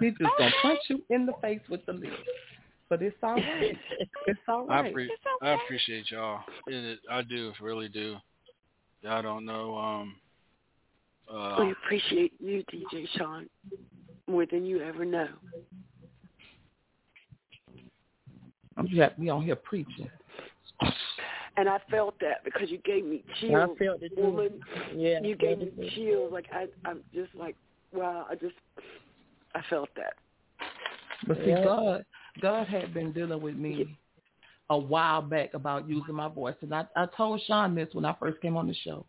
He's 0.01 0.15
just 0.19 0.31
gonna 0.39 0.51
punch 0.63 0.81
you 0.89 1.03
in 1.11 1.27
the 1.27 1.35
face 1.41 1.61
with 1.69 1.85
the 1.87 1.93
lid. 1.93 2.11
But 2.89 3.03
it's 3.03 3.17
all 3.23 3.35
right. 3.35 3.77
It's 4.27 4.39
all 4.49 4.71
I, 4.71 4.81
right. 4.83 4.95
appre- 4.95 5.09
I 5.41 5.51
appreciate 5.53 6.11
y'all. 6.11 6.41
It, 6.67 6.85
it, 6.85 6.99
I 7.11 7.23
do, 7.23 7.53
really 7.63 7.89
do. 7.89 8.17
Y'all 9.02 9.23
don't 9.23 9.44
know. 9.44 9.77
Um, 9.77 10.17
uh, 11.33 11.57
We 11.60 11.73
appreciate 11.73 12.33
you, 12.41 12.65
DJ 12.73 13.07
Sean, 13.17 13.49
more 14.27 14.47
than 14.47 14.65
you 14.65 14.83
ever 14.83 15.05
know. 15.05 15.28
I'm 18.77 18.89
just 18.89 19.18
we 19.18 19.28
on 19.28 19.43
here 19.43 19.57
preaching. 19.57 20.09
And 21.57 21.68
I 21.68 21.78
felt 21.91 22.15
that 22.20 22.44
because 22.44 22.70
you 22.70 22.78
gave 22.78 23.05
me 23.05 23.25
chills, 23.41 23.70
I 23.75 23.85
felt 23.85 24.02
it 24.02 24.15
too. 24.15 24.23
woman. 24.23 24.60
Yeah. 24.94 25.20
You 25.20 25.35
gave 25.35 25.59
me 25.59 25.73
it 25.77 25.93
chills. 25.94 26.33
Like 26.33 26.47
I, 26.52 26.67
I'm 26.85 27.01
just 27.12 27.35
like, 27.35 27.57
wow. 27.93 28.27
I 28.31 28.36
just, 28.36 28.55
I 29.57 29.60
felt 29.68 29.89
that. 29.97 30.15
But 31.27 31.39
see, 31.39 31.51
Yeah. 31.51 31.65
God, 31.65 32.05
God 32.41 32.68
had 32.68 32.94
been 32.94 33.12
dealing 33.12 33.43
with 33.43 33.57
me 33.57 33.99
a 34.71 34.77
while 34.77 35.23
back 35.23 35.55
about 35.55 35.89
using 35.89 36.15
my 36.15 36.29
voice, 36.29 36.55
and 36.61 36.75
I, 36.75 36.85
I 36.95 37.07
told 37.17 37.41
Sean 37.47 37.75
this 37.75 37.89
when 37.93 38.05
I 38.05 38.15
first 38.21 38.41
came 38.41 38.57
on 38.57 38.67
the 38.67 38.75
show. 38.75 39.07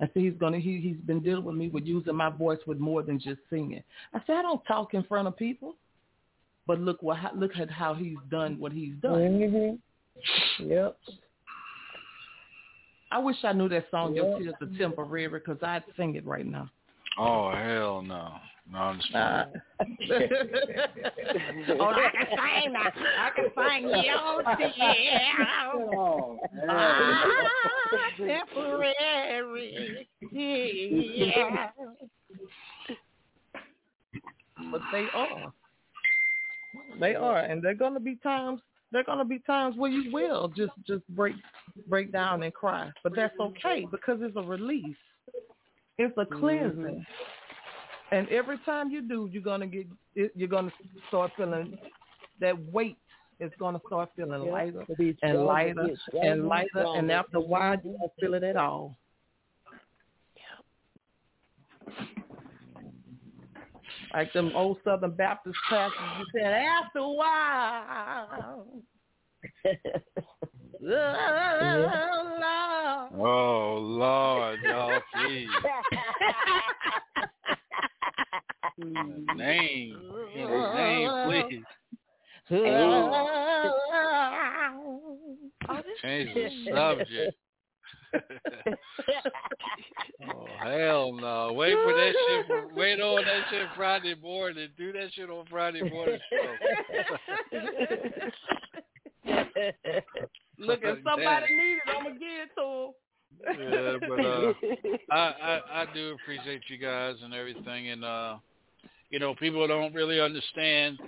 I 0.00 0.04
said 0.06 0.22
he's 0.22 0.34
gonna 0.38 0.58
he 0.58 0.80
he's 0.80 0.96
been 1.04 1.20
dealing 1.20 1.44
with 1.44 1.56
me 1.56 1.68
with 1.68 1.84
using 1.84 2.14
my 2.14 2.30
voice 2.30 2.58
with 2.66 2.78
more 2.78 3.02
than 3.02 3.18
just 3.18 3.40
singing. 3.50 3.82
I 4.14 4.20
said 4.26 4.36
I 4.36 4.42
don't 4.42 4.64
talk 4.66 4.94
in 4.94 5.02
front 5.02 5.28
of 5.28 5.36
people, 5.36 5.74
but 6.66 6.80
look 6.80 7.02
what 7.02 7.18
how- 7.18 7.34
look 7.34 7.56
at 7.58 7.70
how 7.70 7.92
he's 7.94 8.16
done 8.30 8.58
what 8.58 8.72
he's 8.72 8.94
done. 9.02 9.20
Mhm. 9.20 9.78
Yep. 10.60 10.96
I 13.12 13.18
wish 13.18 13.36
I 13.44 13.52
knew 13.52 13.68
that 13.68 13.90
song 13.90 14.14
Yeah. 14.14 14.22
"Your 14.22 14.38
Tears 14.38 14.54
Are 14.60 14.78
Temporary" 14.78 15.28
because 15.28 15.62
I'd 15.62 15.82
sing 15.96 16.14
it 16.14 16.24
right 16.24 16.46
now. 16.46 16.70
oh 17.18 17.50
hell 17.50 18.00
no, 18.00 18.34
no, 18.72 18.78
I'm 18.78 18.96
just 18.98 19.14
Uh, 19.14 19.44
oh, 21.80 21.90
I 21.90 22.10
can 22.12 22.26
sing 22.30 22.72
now. 22.72 22.90
I 23.18 23.30
can 23.34 23.48
sing 23.56 23.82
your 24.04 24.42
tears. 24.56 25.48
Oh, 25.74 26.38
temporary. 28.18 30.08
Yeah. 30.32 31.70
but 34.70 34.80
they 34.92 35.06
are. 35.14 35.52
They 37.00 37.14
are, 37.14 37.38
and 37.38 37.62
they're 37.62 37.74
gonna 37.74 38.00
be 38.00 38.16
times. 38.16 38.60
They're 38.92 39.04
gonna 39.04 39.24
be 39.24 39.38
times 39.40 39.76
where 39.76 39.90
you 39.90 40.12
will 40.12 40.48
just 40.48 40.72
just 40.86 41.06
break 41.08 41.34
break 41.88 42.12
down 42.12 42.42
and 42.42 42.52
cry, 42.52 42.90
but 43.02 43.14
that's 43.16 43.34
okay 43.40 43.86
because 43.90 44.18
it's 44.20 44.36
a 44.36 44.42
release. 44.42 44.96
It's 45.98 46.16
a 46.16 46.24
cleansing, 46.24 47.04
and 48.12 48.28
every 48.28 48.58
time 48.64 48.90
you 48.90 49.02
do, 49.02 49.28
you're 49.32 49.42
gonna 49.42 49.66
get 49.66 49.86
you're 50.14 50.48
gonna 50.48 50.72
start 51.08 51.30
feeling 51.36 51.78
that 52.40 52.58
weight 52.72 52.98
is 53.38 53.52
gonna 53.58 53.80
start 53.86 54.10
feeling 54.16 54.42
Yeah. 54.42 54.52
lighter 54.52 54.84
To 54.86 54.94
be 54.96 55.16
and 55.22 55.44
lighter 55.44 55.94
and 56.22 56.46
lighter, 56.46 56.86
and 56.94 57.10
after 57.10 57.38
a 57.38 57.40
while 57.40 57.76
you 57.82 57.90
won't 57.98 58.12
feel 58.20 58.34
it 58.34 58.42
at 58.42 58.56
all. 58.56 58.96
Like 64.12 64.32
them 64.32 64.50
old 64.54 64.78
Southern 64.82 65.12
Baptist 65.12 65.56
pastors, 65.68 66.00
you 66.18 66.26
said, 66.40 66.52
after 66.52 66.98
a 66.98 67.08
while. 67.08 68.66
Oh, 68.72 68.82
Lord. 70.80 71.92
Oh 73.12 73.76
Lord, 73.80 74.60
y'all, 74.62 75.02
please. 75.12 75.48
In 78.80 78.94
his 78.96 79.36
name, 79.36 79.96
his 80.32 80.48
name, 80.74 81.10
please. 81.26 81.64
Change 86.02 86.34
the 86.34 86.48
subject. 86.74 87.36
oh 90.34 90.46
hell 90.58 91.12
no! 91.12 91.52
Wait 91.52 91.74
for 91.74 91.94
that 91.94 92.12
shit. 92.12 92.46
For, 92.46 92.66
wait 92.74 93.00
on 93.00 93.24
that 93.24 93.44
shit 93.50 93.68
Friday 93.76 94.16
morning. 94.20 94.68
Do 94.76 94.92
that 94.92 95.12
shit 95.12 95.30
on 95.30 95.46
Friday 95.48 95.88
morning. 95.88 96.18
Look, 100.58 100.80
if 100.82 100.98
somebody 101.04 101.54
needs 101.54 101.80
it, 101.86 101.96
I'm 101.96 102.02
going 102.02 102.14
to 102.14 102.20
give 102.20 102.40
it 102.42 102.50
to 102.56 102.64
them. 102.82 103.54
yeah, 103.70 103.96
but 104.08 104.20
uh, 104.26 104.52
I, 105.14 105.16
I 105.16 105.82
I 105.82 105.84
do 105.94 106.16
appreciate 106.20 106.62
you 106.68 106.78
guys 106.78 107.14
and 107.22 107.32
everything, 107.32 107.90
and 107.90 108.04
uh, 108.04 108.38
you 109.10 109.18
know, 109.18 109.34
people 109.34 109.66
don't 109.66 109.94
really 109.94 110.20
understand, 110.20 110.98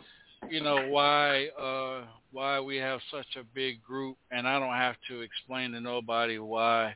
you 0.49 0.61
know, 0.61 0.89
why 0.89 1.47
uh 1.61 2.05
why 2.33 2.61
we 2.61 2.77
have 2.77 3.01
such 3.11 3.27
a 3.39 3.45
big 3.55 3.83
group, 3.83 4.17
and 4.31 4.47
I 4.49 4.59
don't 4.59 4.75
have 4.75 4.97
to 5.09 5.21
explain 5.21 5.73
to 5.73 5.81
nobody 5.81 6.39
why 6.39 6.95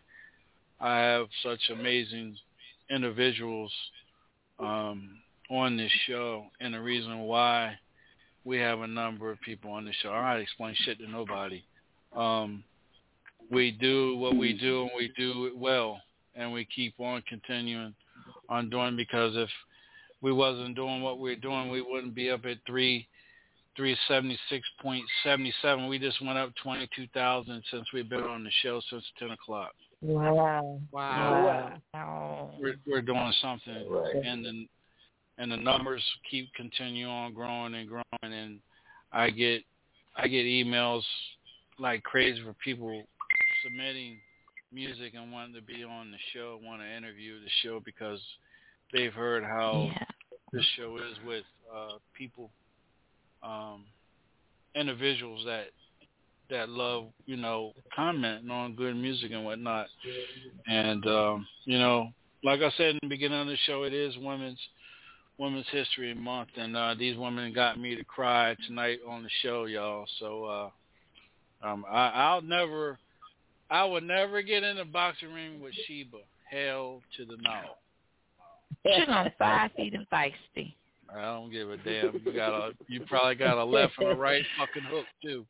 I 0.81 0.99
have 0.99 1.26
such 1.43 1.60
amazing 1.70 2.36
individuals 2.91 3.73
um 4.59 5.18
on 5.49 5.76
this 5.76 5.93
show, 6.09 6.47
and 6.60 6.75
the 6.75 6.81
reason 6.81 7.20
why 7.20 7.78
we 8.44 8.59
have 8.59 8.81
a 8.81 8.86
number 8.86 9.31
of 9.31 9.41
people 9.41 9.73
on 9.73 9.85
the 9.85 9.93
show. 10.02 10.10
I 10.10 10.35
don't 10.35 10.43
explain 10.43 10.75
shit 10.85 10.99
to 10.99 11.10
nobody. 11.10 11.65
Um, 12.15 12.62
we 13.51 13.73
do 13.73 14.17
what 14.17 14.36
we 14.36 14.52
do 14.52 14.83
and 14.83 14.91
we 14.97 15.12
do 15.17 15.47
it 15.47 15.57
well 15.57 16.01
and 16.35 16.52
we 16.52 16.65
keep 16.65 16.94
on 16.99 17.23
continuing 17.28 17.94
on 18.49 18.70
doing 18.70 18.97
because 18.97 19.36
if 19.36 19.49
we 20.26 20.32
wasn't 20.32 20.74
doing 20.74 21.02
what 21.02 21.20
we're 21.20 21.36
doing 21.36 21.70
we 21.70 21.80
wouldn't 21.80 22.12
be 22.12 22.30
up 22.30 22.44
at 22.46 22.56
three 22.66 23.06
three 23.76 23.96
seventy 24.08 24.36
six 24.50 24.66
point 24.82 25.05
seventy 25.22 25.55
seven. 25.62 25.86
We 25.86 26.00
just 26.00 26.20
went 26.20 26.36
up 26.36 26.50
twenty 26.60 26.88
two 26.96 27.06
thousand 27.14 27.62
since 27.70 27.86
we've 27.94 28.08
been 28.08 28.24
on 28.24 28.42
the 28.42 28.50
show 28.60 28.80
since 28.90 29.05
ten 29.20 29.30
o'clock. 29.30 29.70
Wow. 30.00 30.80
Wow. 30.90 31.80
Wow. 31.94 32.50
We're 32.58 32.74
we're 32.88 33.02
doing 33.02 33.32
something 33.40 33.88
Right. 33.88 34.16
in 34.16 34.42
the 34.42 34.66
and 35.38 35.52
the 35.52 35.58
numbers 35.58 36.02
keep 36.28 36.52
continue 36.55 37.06
on 37.06 37.32
growing 37.32 37.76
and 37.76 37.88
growing, 37.88 38.05
and 38.20 38.58
I 39.12 39.30
get 39.30 39.62
I 40.16 40.26
get 40.26 40.44
emails 40.44 41.02
like 41.78 42.02
crazy 42.02 42.42
for 42.42 42.55
people 42.64 43.05
submitting 43.62 44.18
music 44.72 45.14
and 45.14 45.30
wanting 45.30 45.55
to 45.55 45.62
be 45.62 45.84
on 45.84 46.10
the 46.10 46.18
show, 46.34 46.58
want 46.64 46.82
to 46.82 46.96
interview 46.96 47.38
the 47.38 47.50
show 47.62 47.80
because 47.84 48.18
they've 48.92 49.12
heard 49.12 49.44
how 49.44 49.90
Yeah. 49.92 50.05
this 50.52 50.65
show 50.76 50.97
is 50.98 51.18
with 51.24 51.44
uh, 51.73 51.98
people, 52.15 52.50
um, 53.42 53.86
individuals 54.74 55.44
that 55.44 55.68
that 56.48 56.68
love, 56.68 57.12
you 57.26 57.36
know, 57.36 57.73
commenting 57.94 58.50
on 58.50 58.76
good 58.76 58.94
music 58.94 59.32
and 59.32 59.44
whatnot. 59.44 59.89
And 60.66 61.05
um, 61.06 61.47
you 61.65 61.78
know, 61.78 62.12
like 62.44 62.60
I 62.60 62.70
said 62.76 62.90
in 62.90 62.98
the 63.02 63.08
beginning 63.08 63.40
of 63.40 63.48
the 63.48 63.56
show, 63.66 63.82
it 63.82 63.92
is 63.92 64.16
women's 64.18 64.60
Women's 65.39 65.68
History 65.70 66.15
Month, 66.15 66.48
and 66.56 66.74
uh, 66.74 66.94
these 66.98 67.16
women 67.16 67.52
got 67.52 67.78
me 67.78 67.94
to 67.94 68.05
cry 68.05 68.56
tonight 68.66 69.00
on 69.06 69.23
the 69.23 69.28
show, 69.42 69.66
y'all. 69.66 70.06
So 70.18 70.44
uh, 70.44 70.70
um, 71.62 71.84
I, 71.90 72.08
I'll 72.08 72.40
never, 72.40 72.98
I 73.68 73.84
would 73.84 74.05
never 74.05 74.40
get 74.40 74.62
in 74.62 74.78
a 74.78 74.84
boxing 74.86 75.32
ring 75.32 75.60
with 75.60 75.74
Sheba. 75.86 76.18
Hell 76.50 77.02
to 77.16 77.26
the 77.26 77.36
no. 77.42 77.60
She's 78.94 79.08
on 79.08 79.32
five 79.39 79.70
feet 79.76 79.94
and 79.94 80.08
feisty. 80.10 80.74
I 81.15 81.23
don't 81.23 81.50
give 81.50 81.70
a 81.70 81.76
damn. 81.76 82.20
You 82.24 82.32
got 82.32 82.52
a, 82.52 82.73
you 82.89 83.00
probably 83.06 83.36
got 83.36 83.58
a 83.58 83.65
left 83.65 83.94
and 83.98 84.08
a 84.08 84.15
right 84.15 84.44
fucking 84.58 84.82
hook 84.82 85.06
too. 85.23 85.47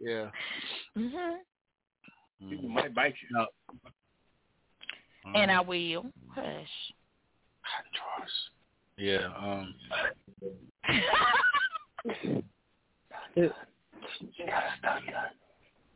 Yeah. 0.00 0.30
Mhm. 0.96 1.36
People 2.50 2.68
might 2.68 2.94
bite 2.94 3.14
you. 3.22 3.28
No. 3.38 3.46
And 5.34 5.50
I 5.50 5.60
will. 5.60 6.04
Hush. 6.34 6.92
Trust. 7.94 8.32
Yeah. 8.98 9.32
Um. 9.36 9.74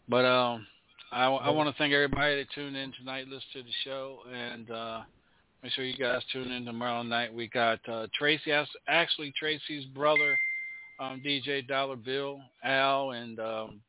But 0.08 0.24
um, 0.24 0.66
I, 1.12 1.26
I 1.26 1.50
want 1.50 1.68
to 1.68 1.78
thank 1.78 1.92
everybody 1.92 2.36
that 2.36 2.50
tuned 2.55 2.76
in 2.76 2.92
tonight, 2.92 3.26
listened 3.26 3.42
to 3.55 3.62
the 3.62 3.70
show, 3.84 4.18
and 4.32 4.70
uh, 4.70 5.00
make 5.62 5.72
sure 5.72 5.84
you 5.84 5.97
guys 5.97 6.22
tune 6.32 6.50
in 6.50 6.64
tomorrow 6.64 7.02
night. 7.02 7.32
We 7.32 7.48
got 7.48 7.80
uh, 7.89 8.06
Tracy, 8.18 8.52
actually 8.89 9.32
Tracy's 9.39 9.84
brother, 9.86 10.36
um, 10.98 11.22
DJ 11.24 11.66
Dollar 11.66 11.97
Bill, 11.97 12.40
Al, 12.64 13.12
and 13.12 13.39
um, 13.40 13.80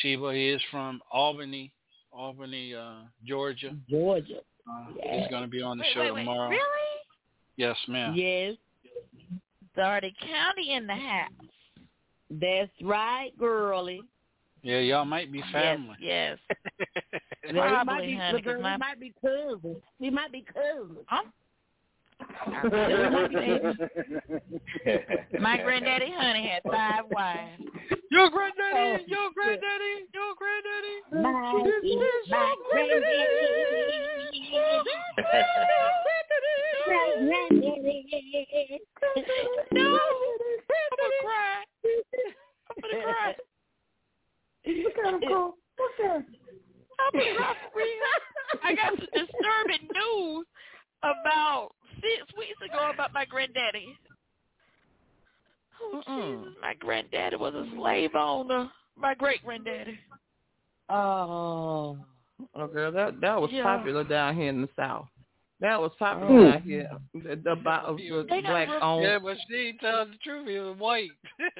Sheba. 0.00 0.32
He 0.32 0.48
is 0.48 0.62
from 0.70 1.00
Albany, 1.12 1.72
Albany, 2.12 2.74
uh, 2.74 3.00
Georgia. 3.26 3.74
Georgia. 3.88 4.38
Uh, 4.68 4.92
Yeah. 4.96 5.20
He's 5.20 5.28
going 5.30 5.42
to 5.42 5.48
be 5.48 5.62
on 5.62 5.78
the 5.78 5.82
Wait, 5.84 5.94
show 5.94 6.00
wait, 6.02 6.12
wait. 6.14 6.20
tomorrow. 6.20 6.50
Really? 6.50 6.62
Yes, 7.56 7.76
ma'am. 7.88 8.14
Yes, 8.14 8.54
Dougherty 9.74 10.14
County 10.20 10.74
in 10.74 10.86
the 10.86 10.94
house. 10.94 11.30
that's 12.30 12.70
right, 12.82 13.30
girlie. 13.38 14.02
Yeah, 14.62 14.78
y'all 14.80 15.04
might 15.04 15.32
be 15.32 15.42
family. 15.52 15.96
Yes. 16.00 16.38
yes. 16.80 17.22
we 17.46 17.52
might 17.52 17.84
Probably, 17.84 18.06
be, 18.06 18.14
honey, 18.16 18.42
'cause 18.42 18.52
girl, 18.52 18.62
my- 18.62 18.72
we 18.74 18.78
might 18.78 18.98
be 19.00 19.12
cousins. 19.20 19.82
We 20.00 20.10
might 20.10 20.32
be 20.32 20.42
cousins. 20.42 20.98
My 25.40 25.56
granddaddy 25.58 26.10
honey 26.16 26.48
had 26.48 26.62
five 26.68 27.04
wives. 27.12 27.62
Your 28.10 28.28
granddaddy, 28.30 28.74
oh, 28.74 28.98
your 29.06 29.30
granddaddy, 29.34 30.06
your 30.12 30.34
granddaddy. 30.34 31.00
My, 31.12 31.52
my 32.28 32.54
granddaddy. 32.72 34.48
granddaddy. 34.48 34.90
no, 39.72 39.80
I'm 39.80 39.88
gonna 40.96 41.20
cry. 41.22 41.64
I'm 41.84 42.82
gonna 42.82 43.02
cry. 43.04 43.30
Look 44.66 44.98
at 44.98 45.04
him 45.14 45.20
go. 45.28 45.54
Look 45.78 46.00
at 46.04 46.10
him. 46.16 46.24
I'm 46.98 47.20
gonna 47.20 47.36
cry 47.36 47.54
for 47.72 47.78
real. 47.78 48.60
I 48.64 48.74
got 48.74 48.98
some 48.98 49.06
disturbing 49.14 49.88
news 49.94 50.46
about 51.02 51.70
six 52.00 52.26
weeks 52.36 52.58
ago 52.64 52.90
about 52.92 53.12
my 53.12 53.24
granddaddy. 53.24 53.96
Oh, 55.80 56.02
Jesus. 56.06 56.54
My 56.60 56.74
granddaddy 56.74 57.36
was 57.36 57.54
a 57.54 57.66
slave 57.76 58.14
owner. 58.14 58.70
My 58.96 59.14
great 59.14 59.44
granddaddy. 59.44 59.98
Oh. 60.88 61.98
Oh, 62.54 62.66
girl, 62.66 62.92
that 62.92 63.20
that 63.20 63.40
was 63.40 63.50
Yeah. 63.52 63.62
popular 63.62 64.04
down 64.04 64.36
here 64.36 64.48
in 64.48 64.62
the 64.62 64.68
South. 64.76 65.08
That 65.60 65.80
was 65.80 65.92
popular 65.98 66.38
Oh. 66.38 66.52
down 66.52 66.62
here. 66.62 66.90
The, 67.14 67.36
the, 67.36 67.52
about 67.52 67.86
uh, 67.86 67.92
the 67.94 68.26
They 68.28 68.40
black 68.40 68.68
owned. 68.80 69.02
Yeah, 69.02 69.18
but 69.18 69.36
she 69.48 69.56
ain't 69.56 69.80
telling 69.80 70.10
the 70.12 70.16
truth. 70.18 70.48
He 70.48 70.58
was 70.58 70.76
white. 70.78 71.10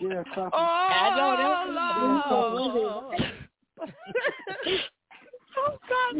Yeah, 0.00 0.22
copy. 0.34 0.50
Oh, 0.54 0.58
I 0.58 1.10
Oh, 1.12 2.54
know 2.54 3.18
that's 3.18 3.49
Oh, 5.58 5.76
God. 5.88 6.14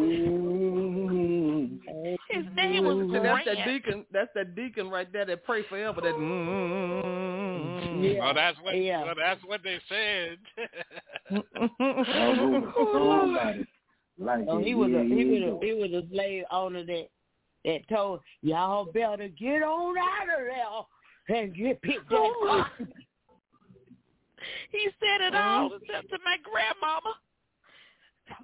His 2.28 2.44
name 2.56 2.84
was 2.84 2.96
See, 3.12 3.18
that's 3.22 3.44
that 3.46 3.64
deacon. 3.64 4.04
That's 4.12 4.30
that 4.34 4.54
deacon 4.56 4.90
right 4.90 5.10
there 5.12 5.24
that 5.24 5.44
pray 5.44 5.62
forever. 5.68 6.00
That. 6.00 6.14
Mm, 6.14 8.02
Yeah. 8.02 8.20
Well, 8.20 8.34
that's 8.34 8.58
what. 8.62 8.76
Yeah. 8.76 9.04
Well, 9.04 9.14
that's 9.16 9.40
what 9.44 9.62
they 9.62 9.78
said. 9.88 10.38
Somebody. 12.78 13.66
Like 14.18 14.44
Oh, 14.48 14.58
he 14.58 14.74
was 14.74 14.90
a 14.90 15.02
he 15.04 15.24
was 15.24 15.42
a 15.42 15.58
he 15.64 15.72
was 15.72 15.92
a 15.92 16.02
slave 16.12 16.44
owner 16.52 16.84
that 16.84 17.08
that 17.64 17.88
told 17.88 18.20
y'all 18.42 18.84
better 18.92 19.28
get 19.28 19.62
on 19.62 19.96
out 19.96 20.28
of 20.28 20.44
there 21.28 21.38
and 21.38 21.54
get 21.54 21.80
pick 21.80 22.06
that 22.08 22.16
Oh. 22.18 22.64
He 24.70 24.88
said 25.00 25.20
it 25.26 25.34
all 25.34 25.70
except 25.74 26.10
to 26.10 26.18
my 26.24 26.36
grandmama. 26.42 27.14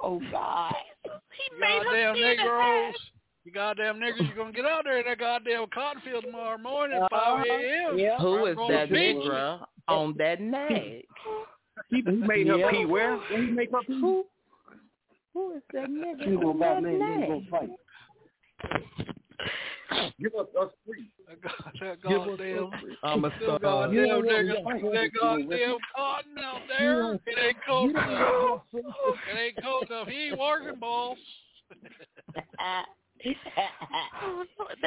Oh 0.01 0.21
God. 0.31 0.75
He 1.05 1.59
made 1.61 1.79
her 1.79 1.85
goddamn 1.85 2.15
see 2.17 2.21
Negroes. 2.23 2.95
You 3.45 3.53
goddamn 3.53 3.97
niggers, 4.01 4.27
you're 4.27 4.37
gonna 4.37 4.53
get 4.53 4.65
out 4.65 4.83
there 4.85 4.99
in 4.99 5.07
that 5.07 5.19
goddamn 5.19 5.67
cotton 5.73 6.03
field 6.05 6.25
tomorrow 6.25 6.59
morning 6.59 7.01
at 7.01 7.09
5 7.11 7.39
uh, 7.41 7.53
a.m. 7.53 7.99
Yeah. 7.99 8.19
Who 8.19 8.39
I'm 8.45 8.49
is 8.49 8.57
gonna 8.57 8.75
that 8.75 8.91
beat 8.91 9.17
you. 9.17 9.31
nigga 9.31 9.67
on 9.89 10.15
that 10.19 10.41
nag? 10.41 11.05
He, 11.91 11.97
he 12.05 12.11
made 12.11 12.49
her 12.49 12.57
Yeah. 12.57 12.71
pee 12.71 12.85
where? 12.87 13.17
Where 13.17 13.43
he 13.43 13.51
make 13.53 13.71
her 13.71 13.81
pee? 13.87 14.01
Who? 14.01 14.25
Who 15.35 15.53
is 15.57 15.63
that 15.75 15.89
nigga 15.89 16.25
She 16.25 16.31
gonna 16.35 16.49
on 16.49 16.59
buy 16.59 16.67
that 16.75 16.83
me 16.83 16.95
and 16.95 17.01
then 17.03 17.21
nag? 17.21 17.29
go 17.29 17.43
fight. 17.51 17.71
Give 20.19 20.35
us 20.35 20.47
us 20.61 20.71
free. 20.85 21.11
That 21.29 21.41
god- 21.43 21.73
that 21.81 22.03
Give 22.03 22.21
us 22.23 22.27
goddamn, 22.29 22.71
I'm 23.05 23.25
a 23.25 23.29
them 23.29 23.39
star. 23.43 23.59
goddamn 23.61 23.95
You 23.95 24.07
know 24.07 24.19
what 24.19 24.27
niggas, 24.27 24.75
we 24.75 24.81
got? 24.83 24.93
that 24.93 25.11
goddamn 25.21 25.77
cotton 25.95 26.26
out 26.57 26.63
there. 26.69 27.15
It 27.15 27.21
ain't 27.39 27.57
cold 27.67 27.91
enough. 27.91 28.63
It 28.73 29.37
ain't 29.39 29.63
cold 29.63 29.85
enough. 29.91 30.09
He 30.09 30.29
ain't 30.29 30.39
working, 30.39 30.79
boss. 30.81 31.17
They 33.25 33.35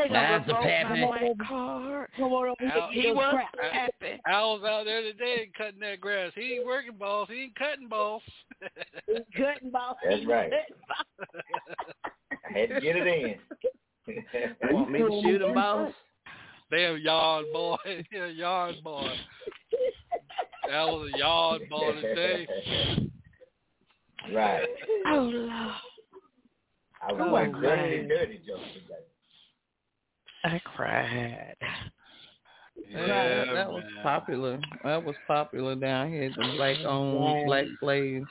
gonna 0.07 0.11
That's 0.11 0.47
my 0.47 0.61
pappy. 0.63 1.05
black. 1.05 1.21
Come 2.17 2.33
on 2.33 2.55
Al- 2.61 2.89
He 2.91 3.11
was 3.11 3.33
crap. 3.33 3.71
happy. 3.73 4.21
Al's 4.27 4.63
out 4.63 4.85
there 4.85 5.01
today 5.01 5.49
cutting 5.57 5.79
that 5.81 5.99
grass. 5.99 6.31
He 6.35 6.53
ain't 6.55 6.65
working, 6.65 6.95
boss. 6.97 7.27
He 7.29 7.43
ain't 7.43 7.55
cutting, 7.55 7.87
boss. 7.87 8.21
Cutting 9.35 9.71
ball. 9.71 9.97
That's 10.07 10.25
right. 10.25 10.51
I 12.47 12.57
had 12.59 12.69
to 12.69 12.81
get 12.81 12.95
it 12.95 13.07
in. 13.07 13.35
Want 14.71 14.91
me 14.91 14.99
to 14.99 15.21
shoot 15.23 15.41
him, 15.41 15.53
boss? 15.55 15.91
Damn 16.71 16.97
yard 16.99 17.45
boy. 17.51 17.77
Yeah, 18.11 18.27
yard 18.27 18.75
boy. 18.83 19.09
That 20.69 20.87
was 20.87 21.09
a 21.13 21.17
yard 21.17 21.61
boy 21.69 21.95
today. 22.01 22.47
right. 24.33 24.67
Oh 25.07 25.19
Lord. 25.21 25.49
I 27.01 27.13
was 27.13 27.21
Oh, 27.27 27.31
like 27.31 27.51
man. 27.53 27.61
dirty, 27.61 28.07
dirty 28.07 28.41
jokes 28.45 28.61
today. 28.73 29.05
I 30.43 30.59
cried. 30.75 31.55
Yeah, 32.91 33.45
that, 33.45 33.53
that 33.53 33.71
was 33.71 33.83
popular. 34.03 34.59
That 34.83 35.03
was 35.03 35.15
popular 35.27 35.75
down 35.75 36.11
here. 36.11 36.29
The 36.29 36.53
black 36.55 36.77
owned 36.85 37.45
black 37.47 37.65
slaves. 37.79 38.27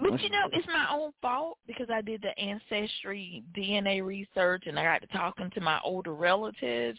But 0.00 0.20
you 0.20 0.30
know, 0.30 0.48
it's 0.52 0.66
my 0.66 0.86
own 0.90 1.12
fault 1.20 1.58
because 1.66 1.88
I 1.92 2.00
did 2.00 2.22
the 2.22 2.36
ancestry 2.38 3.44
DNA 3.56 4.04
research 4.04 4.64
and 4.66 4.78
I 4.78 4.84
got 4.84 5.02
to 5.02 5.06
talking 5.08 5.50
to 5.50 5.60
my 5.60 5.80
older 5.84 6.14
relatives. 6.14 6.98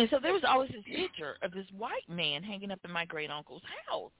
And 0.00 0.08
so 0.08 0.18
there 0.22 0.32
was 0.32 0.44
always 0.48 0.70
this 0.70 0.96
picture 0.96 1.36
of 1.42 1.52
this 1.52 1.66
white 1.76 2.08
man 2.08 2.42
hanging 2.42 2.70
up 2.70 2.78
in 2.86 2.90
my 2.90 3.04
great 3.04 3.30
uncle's 3.30 3.60
house. 3.86 4.10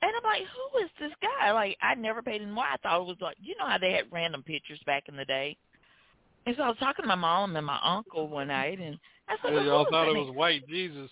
And 0.00 0.12
I'm 0.16 0.22
like, 0.22 0.42
who 0.42 0.78
is 0.78 0.90
this 1.00 1.10
guy? 1.20 1.50
Like, 1.50 1.76
I 1.82 1.96
never 1.96 2.22
paid 2.22 2.40
him 2.40 2.54
why. 2.54 2.74
I 2.74 2.76
thought 2.76 3.00
it 3.00 3.06
was 3.06 3.16
like, 3.20 3.36
you 3.42 3.56
know 3.58 3.66
how 3.66 3.78
they 3.78 3.90
had 3.90 4.04
random 4.12 4.44
pictures 4.44 4.78
back 4.86 5.08
in 5.08 5.16
the 5.16 5.24
day? 5.24 5.56
And 6.46 6.54
so 6.56 6.62
I 6.62 6.68
was 6.68 6.78
talking 6.78 7.02
to 7.02 7.08
my 7.08 7.16
mom 7.16 7.56
and 7.56 7.66
my 7.66 7.80
uncle 7.82 8.28
one 8.28 8.46
night, 8.46 8.78
and 8.78 8.96
I 9.28 9.34
said, 9.42 9.54
Yeah, 9.54 9.56
well, 9.56 9.64
y'all 9.64 9.86
thought 9.90 10.08
it 10.08 10.12
man? 10.12 10.24
was 10.24 10.36
white 10.36 10.68
Jesus. 10.68 11.10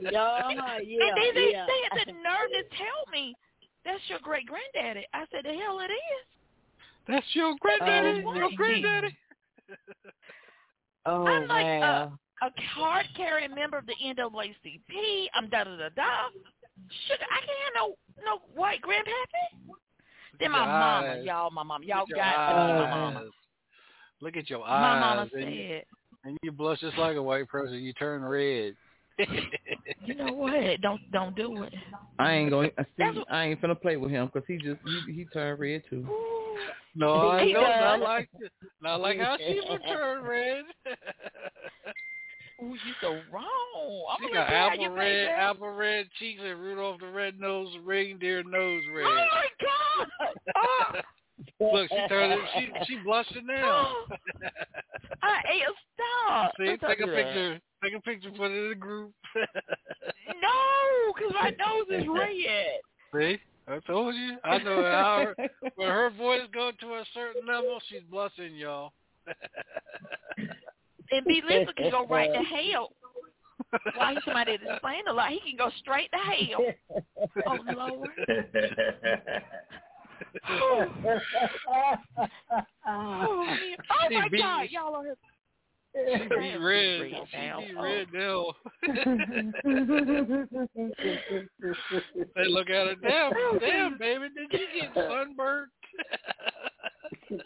Yeah, 0.00 0.10
yeah, 0.10 0.48
and 0.48 1.16
they, 1.16 1.30
they, 1.32 1.52
yeah. 1.52 1.66
they 1.66 1.98
had 1.98 2.08
the 2.08 2.12
nerve 2.12 2.50
to 2.50 2.76
tell 2.76 3.12
me, 3.12 3.36
that's 3.84 4.00
your 4.08 4.18
great 4.24 4.46
granddaddy. 4.46 5.06
I 5.14 5.24
said, 5.30 5.44
the 5.44 5.54
hell 5.54 5.78
it 5.78 5.92
is. 5.92 6.26
That's 7.06 7.26
your 7.34 7.54
granddaddy. 7.60 8.24
Oh, 8.26 8.34
your 8.34 8.50
my 8.50 8.56
granddaddy. 8.56 9.16
Oh 11.06 11.26
I'm 11.26 11.48
like, 11.48 11.64
wow. 11.64 12.12
uh, 12.12 12.16
a 12.42 12.50
card 12.74 13.06
carrying 13.16 13.54
member 13.54 13.78
of 13.78 13.86
the 13.86 13.94
NAACP. 14.02 15.26
I'm 15.34 15.48
da 15.48 15.64
da 15.64 15.76
da 15.76 15.88
da. 15.94 16.28
Sugar, 17.06 17.24
I 17.30 17.40
can't 17.40 17.58
have 17.64 17.74
no 17.76 17.96
no 18.24 18.40
white 18.54 18.80
grandpappy. 18.82 19.74
Then 20.38 20.52
my 20.52 20.60
mama, 20.60 21.08
eyes. 21.08 21.24
y'all, 21.24 21.50
my 21.50 21.62
mama, 21.62 21.84
y'all 21.84 22.06
got 22.14 22.50
your 22.56 22.68
to 22.68 22.72
be 22.72 22.90
my 22.90 22.90
mama. 22.90 23.24
Look 24.22 24.36
at 24.36 24.48
your 24.48 24.64
eyes. 24.64 24.80
My 24.80 25.00
mama 25.00 25.28
and, 25.34 25.54
you, 25.54 25.68
said, 25.68 25.84
and 26.24 26.38
you 26.42 26.52
blush 26.52 26.80
just 26.80 26.96
like 26.96 27.16
a 27.16 27.22
white 27.22 27.48
person. 27.48 27.76
You 27.76 27.92
turn 27.92 28.22
red. 28.22 28.74
you 30.06 30.14
know 30.14 30.32
what? 30.32 30.80
Don't 30.80 31.00
don't 31.12 31.36
do 31.36 31.62
it. 31.62 31.74
I 32.18 32.32
ain't 32.32 32.50
going. 32.50 32.70
to 32.78 32.86
See, 32.96 33.22
I 33.30 33.44
ain't 33.46 33.60
finna 33.60 33.78
play 33.78 33.96
with 33.96 34.10
him 34.10 34.30
because 34.32 34.46
he 34.48 34.56
just 34.56 34.80
he, 35.06 35.12
he 35.12 35.24
turned 35.26 35.60
red 35.60 35.82
too. 35.90 36.06
No, 36.94 37.28
I 37.28 37.44
He 37.44 37.52
don't. 37.52 37.62
Not 37.62 38.00
like 38.00 38.28
not 38.82 39.00
like 39.00 39.18
how 39.18 39.36
she 39.36 39.60
would 39.68 39.82
turn 39.86 40.22
red. 40.22 40.64
Ooh, 42.62 42.74
you 42.74 42.94
so 43.00 43.18
wrong. 43.32 43.46
I'm 44.10 44.26
She 44.26 44.34
got 44.34 44.50
apple 44.50 44.90
red, 44.90 45.28
apple 45.28 45.70
red 45.70 46.08
cheeks, 46.18 46.40
and 46.44 46.60
Rudolph 46.60 47.00
the 47.00 47.08
red 47.08 47.40
nose, 47.40 47.68
reindeer 47.84 48.42
nose 48.42 48.82
oh, 48.88 48.94
red. 48.94 49.06
Oh 49.06 49.26
my 49.32 49.46
God! 49.62 50.06
Oh, 50.56 51.72
Look, 51.72 51.88
she 51.90 52.08
turned. 52.08 52.32
it- 52.32 52.40
She 52.54 52.70
she 52.86 52.96
blushing 53.02 53.46
now. 53.46 53.94
Oh, 53.94 54.06
I 55.22 55.40
ate 55.52 55.62
a 55.62 55.72
stop. 55.94 56.52
See, 56.58 56.76
take 56.86 57.00
a 57.00 57.06
picture. 57.06 57.60
Take 57.82 57.94
a 57.94 58.00
picture. 58.00 58.30
Put 58.30 58.50
it 58.50 58.62
in 58.62 58.68
the 58.70 58.74
group. 58.74 59.12
No, 59.34 61.12
because 61.14 61.32
my 61.34 61.50
nose 61.50 61.86
is 61.90 62.06
red. 62.08 62.80
See, 63.14 63.40
I 63.68 63.78
told 63.86 64.14
you. 64.14 64.36
I 64.44 64.58
know 64.58 64.82
how 64.82 65.24
her, 65.26 65.48
when 65.76 65.88
her 65.88 66.10
voice 66.10 66.42
go 66.52 66.72
to 66.80 66.86
a 66.94 67.04
certain 67.14 67.46
level, 67.46 67.80
she's 67.88 68.02
blushing, 68.10 68.54
y'all. 68.54 68.92
And 71.12 71.24
B. 71.26 71.42
Lisa 71.48 71.72
can 71.72 71.90
go 71.90 72.06
right 72.06 72.30
to 72.32 72.42
hell. 72.42 72.90
Why 73.96 74.14
he's 74.14 74.24
somebody 74.24 74.56
that 74.56 74.72
explain 74.72 75.06
a 75.08 75.12
lot, 75.12 75.30
he 75.30 75.40
can 75.40 75.56
go 75.56 75.70
straight 75.80 76.10
to 76.12 76.18
hell. 76.18 76.64
Oh 77.46 77.58
Lord. 77.74 78.08
Oh, 82.86 83.46
oh 83.88 84.08
my 84.10 84.28
beat- 84.28 84.40
God, 84.40 84.66
y'all 84.70 84.94
are 84.94 85.16
She 85.94 86.28
be 86.28 86.56
red. 86.56 87.00
She 87.30 87.36
be 87.36 87.50
Oh. 87.52 87.82
red 87.82 88.06
now. 88.12 88.54
they 92.34 92.46
look 92.48 92.70
at 92.70 92.86
her. 92.86 92.94
Damn, 93.02 93.32
damn, 93.58 93.98
baby, 93.98 94.28
did 94.36 94.52
you 94.52 94.66
get 94.80 94.94
sunburned? 94.94 95.70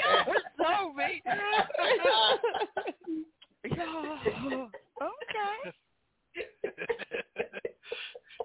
y'all 0.00 0.24
are 0.28 0.44
so 0.58 0.92
mean. 0.94 1.20
Y'all- 3.64 4.70
okay. 5.02 5.72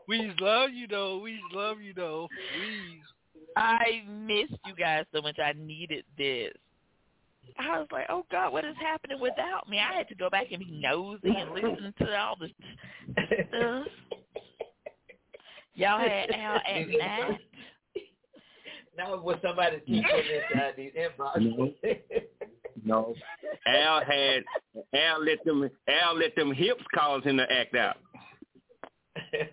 we 0.08 0.32
love 0.40 0.72
you 0.72 0.88
though. 0.88 1.20
We 1.20 1.40
love 1.54 1.82
you 1.82 1.94
though. 1.94 2.28
We. 2.60 3.02
I 3.58 4.04
missed 4.10 4.60
you 4.66 4.76
guys 4.78 5.06
so 5.14 5.22
much. 5.22 5.40
I 5.40 5.54
needed 5.54 6.04
this. 6.18 6.52
I 7.58 7.80
was 7.80 7.88
like, 7.92 8.08
oh 8.10 8.26
God, 8.32 8.52
what 8.52 8.66
is 8.66 8.76
happening 8.82 9.20
without 9.20 9.70
me? 9.70 9.80
I 9.80 9.94
had 9.96 10.08
to 10.10 10.16
go 10.16 10.30
back 10.30 10.48
and 10.52 10.60
be 10.60 10.72
nosy 10.72 11.34
and 11.38 11.52
listen 11.52 11.94
to 12.00 12.18
all 12.20 12.36
the 12.38 12.50
stuff. 13.14 13.88
Y'all 15.76 16.00
had 16.00 16.32
Al 16.32 16.56
at 16.56 16.90
night. 16.90 17.40
Now 18.98 19.18
was 19.18 19.38
somebody 19.46 19.82
keep 19.86 20.04
putting 20.06 20.42
inside 20.52 20.74
these 20.78 20.92
inboxes. 20.94 21.76
No. 22.84 23.14
Al 23.66 24.02
had 24.06 24.44
Al 24.94 25.24
let 25.24 25.44
them 25.46 25.70
Al 25.88 26.16
let 26.18 26.36
them 26.36 26.54
hips 26.54 26.84
cause 26.94 27.24
him 27.24 27.38
to 27.38 27.52
act 27.52 27.76
out. 27.76 27.98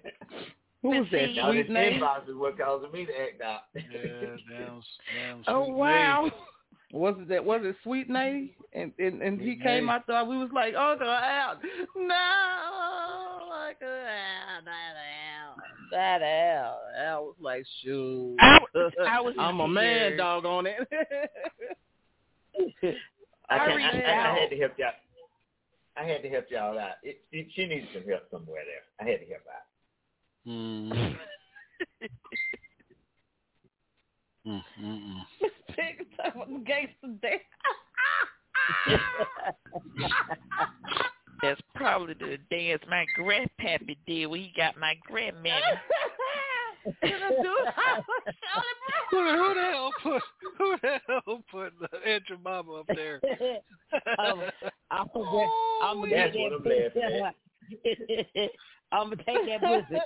Who 0.83 0.89
was 0.91 1.07
that? 1.13 1.35
Now 1.35 1.53
this 1.53 1.67
Sweet 1.67 1.71
name? 1.71 2.01
inbox 2.01 2.29
is 2.29 2.35
what 2.35 2.59
causing 2.59 2.91
me 2.93 3.07
to 3.07 3.13
act 3.21 3.41
out. 3.41 3.61
Yeah, 3.75 4.37
damn, 4.51 4.83
damn. 5.17 5.43
Oh 5.49 5.67
wow. 5.69 6.23
name. 6.23 6.33
Was 6.93 7.15
it 7.21 7.29
that? 7.31 7.45
Was 7.45 7.63
it 7.65 7.77
Sweet 7.85 8.11
Name? 8.11 8.51
And 8.75 8.93
and, 8.99 9.23
and 9.23 9.41
he 9.41 9.55
Sweet 9.55 9.63
came 9.63 9.87
Name. 9.87 9.89
out 9.89 10.07
there. 10.07 10.23
We 10.27 10.37
was 10.37 10.51
like, 10.55 10.75
oh 10.77 10.95
God, 10.99 11.09
out. 11.09 11.57
No, 11.97 13.49
like 13.49 13.81
out, 13.83 14.65
not 14.65 14.75
out, 14.75 15.57
not 15.93 16.23
out. 16.23 16.79
Al 16.99 17.25
was 17.27 17.37
like, 17.41 17.65
shoot. 17.83 18.37
I, 18.41 18.59
I 19.07 19.21
was 19.21 19.35
I'm 19.39 19.61
a 19.61 19.69
man, 19.69 19.97
scared. 19.99 20.19
dog 20.19 20.45
on 20.45 20.67
it. 20.67 20.77
I, 23.49 23.49
I 23.49 23.59
can't- 23.59 23.77
reached 23.77 23.95
I, 23.95 24.01
I, 24.01 24.15
out. 24.15 24.27
I 24.37 24.39
had 24.41 24.51
to 24.51 24.57
help 24.59 24.73
y'all. 24.79 24.93
I 25.97 26.05
had 26.05 26.23
to 26.23 26.29
help 26.31 26.47
y'all 26.51 26.79
out. 26.79 26.93
It, 27.03 27.21
it, 27.33 27.49
she 27.55 27.67
needs 27.67 27.87
some 27.93 28.05
help 28.09 28.23
somewhere 28.31 28.63
there. 28.65 28.85
I 28.99 29.05
had 29.11 29.21
to 29.21 29.27
help 29.27 29.43
out. 29.55 29.67
Mm. 30.49 31.17
Mm, 34.45 34.61
mm, 34.83 34.83
mm. 34.83 35.23
Talking 36.17 36.33
about 36.35 36.65
gangster 36.65 37.09
day. 37.21 37.41
That's 41.43 41.61
probably 41.75 42.15
the 42.15 42.39
dance 42.51 42.83
my 42.89 43.05
grandpappy 43.19 43.97
did 44.07 44.27
when 44.27 44.41
he 44.41 44.53
got 44.57 44.79
my 44.79 44.95
grandmammy. 45.11 45.61
Who 46.85 46.91
who 49.11 49.55
the 49.55 49.61
hell 49.61 49.91
put 50.03 50.23
who 50.59 50.77
the 50.83 51.01
hell 51.07 51.43
put 51.51 51.73
the 51.81 51.89
Aunt 52.05 52.25
your 52.29 52.39
mama 52.39 52.73
up 52.81 52.87
there? 52.95 53.21
Um, 54.19 54.43
I'm, 54.91 54.91
I'm 54.91 55.07
gonna, 55.13 55.49
I'm 55.83 56.01
gonna 56.01 56.11
That's 56.11 56.33
get 56.37 56.43
what 56.43 56.53
oh, 56.53 56.57
I'm 56.57 56.65
that 56.65 57.21
laughing 57.21 57.37
pussy. 58.35 58.51
I'm 58.93 59.11
gonna 59.11 59.17
take 59.17 59.47
that 59.47 59.61
pussy. 59.61 60.01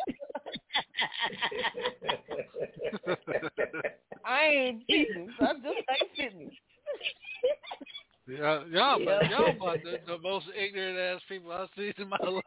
I 4.25 4.45
ain't 4.47 4.83
fitting. 4.87 5.29
I 5.41 5.53
just 5.55 5.67
ain't 5.67 6.11
fitting. 6.17 6.51
Y'all, 8.27 8.67
y'all, 8.69 9.03
about, 9.03 9.23
Yeah. 9.23 9.31
y'all 9.31 9.51
about 9.57 9.83
the, 9.83 9.99
the 10.07 10.19
most 10.19 10.47
ignorant 10.57 10.99
ass 10.99 11.21
people 11.29 11.53
I've 11.53 11.69
seen 11.77 11.93
in 11.99 12.09
my 12.09 12.17
life. 12.23 12.45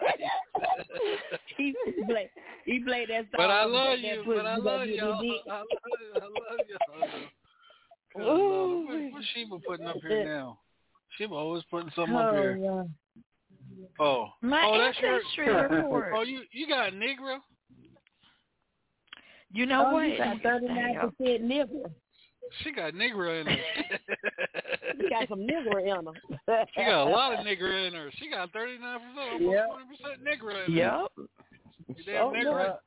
he 1.58 1.74
play, 2.08 2.30
he 2.66 2.80
played 2.80 3.10
that 3.10 3.24
song. 3.24 3.38
but 3.38 3.50
I 3.50 3.66
love 3.66 4.00
you. 4.00 4.24
But 4.26 4.46
I 4.46 4.56
pussy. 4.56 4.66
love 4.68 4.88
You 4.88 4.96
y'all. 4.96 5.42
I 5.50 5.58
love, 5.58 5.66
I 6.16 6.20
love 6.20 6.60
y'all. 6.70 7.10
Good 8.16 8.24
uh, 8.24 8.94
What, 8.94 9.14
what's 9.14 9.26
Sheba 9.36 9.60
putting 9.68 9.88
up 9.88 9.98
here 10.02 10.26
now? 10.38 10.60
Sheba 11.18 11.34
always 11.34 11.64
putting 11.70 11.92
something 11.96 12.16
up 12.16 12.34
oh, 12.34 12.36
here. 12.36 12.60
Oh, 12.64 12.90
Oh, 14.00 14.30
My 14.42 14.64
oh, 14.66 14.78
that's 14.78 14.98
your. 15.38 15.68
report. 15.70 16.12
Oh, 16.16 16.22
you 16.24 16.42
you 16.52 16.68
got 16.68 16.90
a 16.90 16.92
Negro? 16.92 17.38
You 19.52 19.66
know 19.66 19.88
oh, 19.90 19.94
what? 19.94 20.10
you 20.10 20.18
got 20.18 20.42
thirty 20.42 20.68
nine 20.68 20.96
percent 20.96 21.44
nigger. 21.44 21.92
She 22.64 22.72
got 22.72 22.94
Negro 22.94 23.42
in 23.42 23.48
her. 23.48 23.58
You 25.00 25.10
got 25.10 25.28
some 25.30 25.40
nigger 25.40 25.82
in 25.82 26.06
her. 26.06 26.66
She 26.76 26.82
got 26.84 27.08
a 27.08 27.10
lot 27.10 27.34
of 27.34 27.46
nigger 27.46 27.88
in 27.88 27.94
her. 27.94 28.10
She 28.18 28.30
got 28.30 28.52
thirty 28.52 28.78
nine 28.78 29.00
percent, 29.00 29.34
almost 29.34 29.54
Yep. 29.56 29.68
forty 29.68 29.86
percent 29.86 30.24
nigger 30.24 30.66
in 30.66 30.74
her. 30.74 30.80
Yep. 30.80 31.28
You 31.98 32.04
damn 32.06 32.26
Oh, 32.28 32.32
niggard. 32.32 32.68
look. 32.68 32.80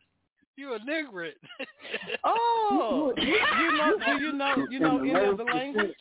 You 0.56 0.74
a 0.74 0.78
niggard. 0.80 1.32
Oh, 2.24 3.12
you, 3.16 3.24
you 3.24 3.72
know? 3.78 3.96
Do 4.04 4.24
you 4.24 4.32
know? 4.32 4.66
You 4.70 4.80
know 4.80 4.98
any 5.00 5.14
other 5.14 5.44
language? 5.44 5.94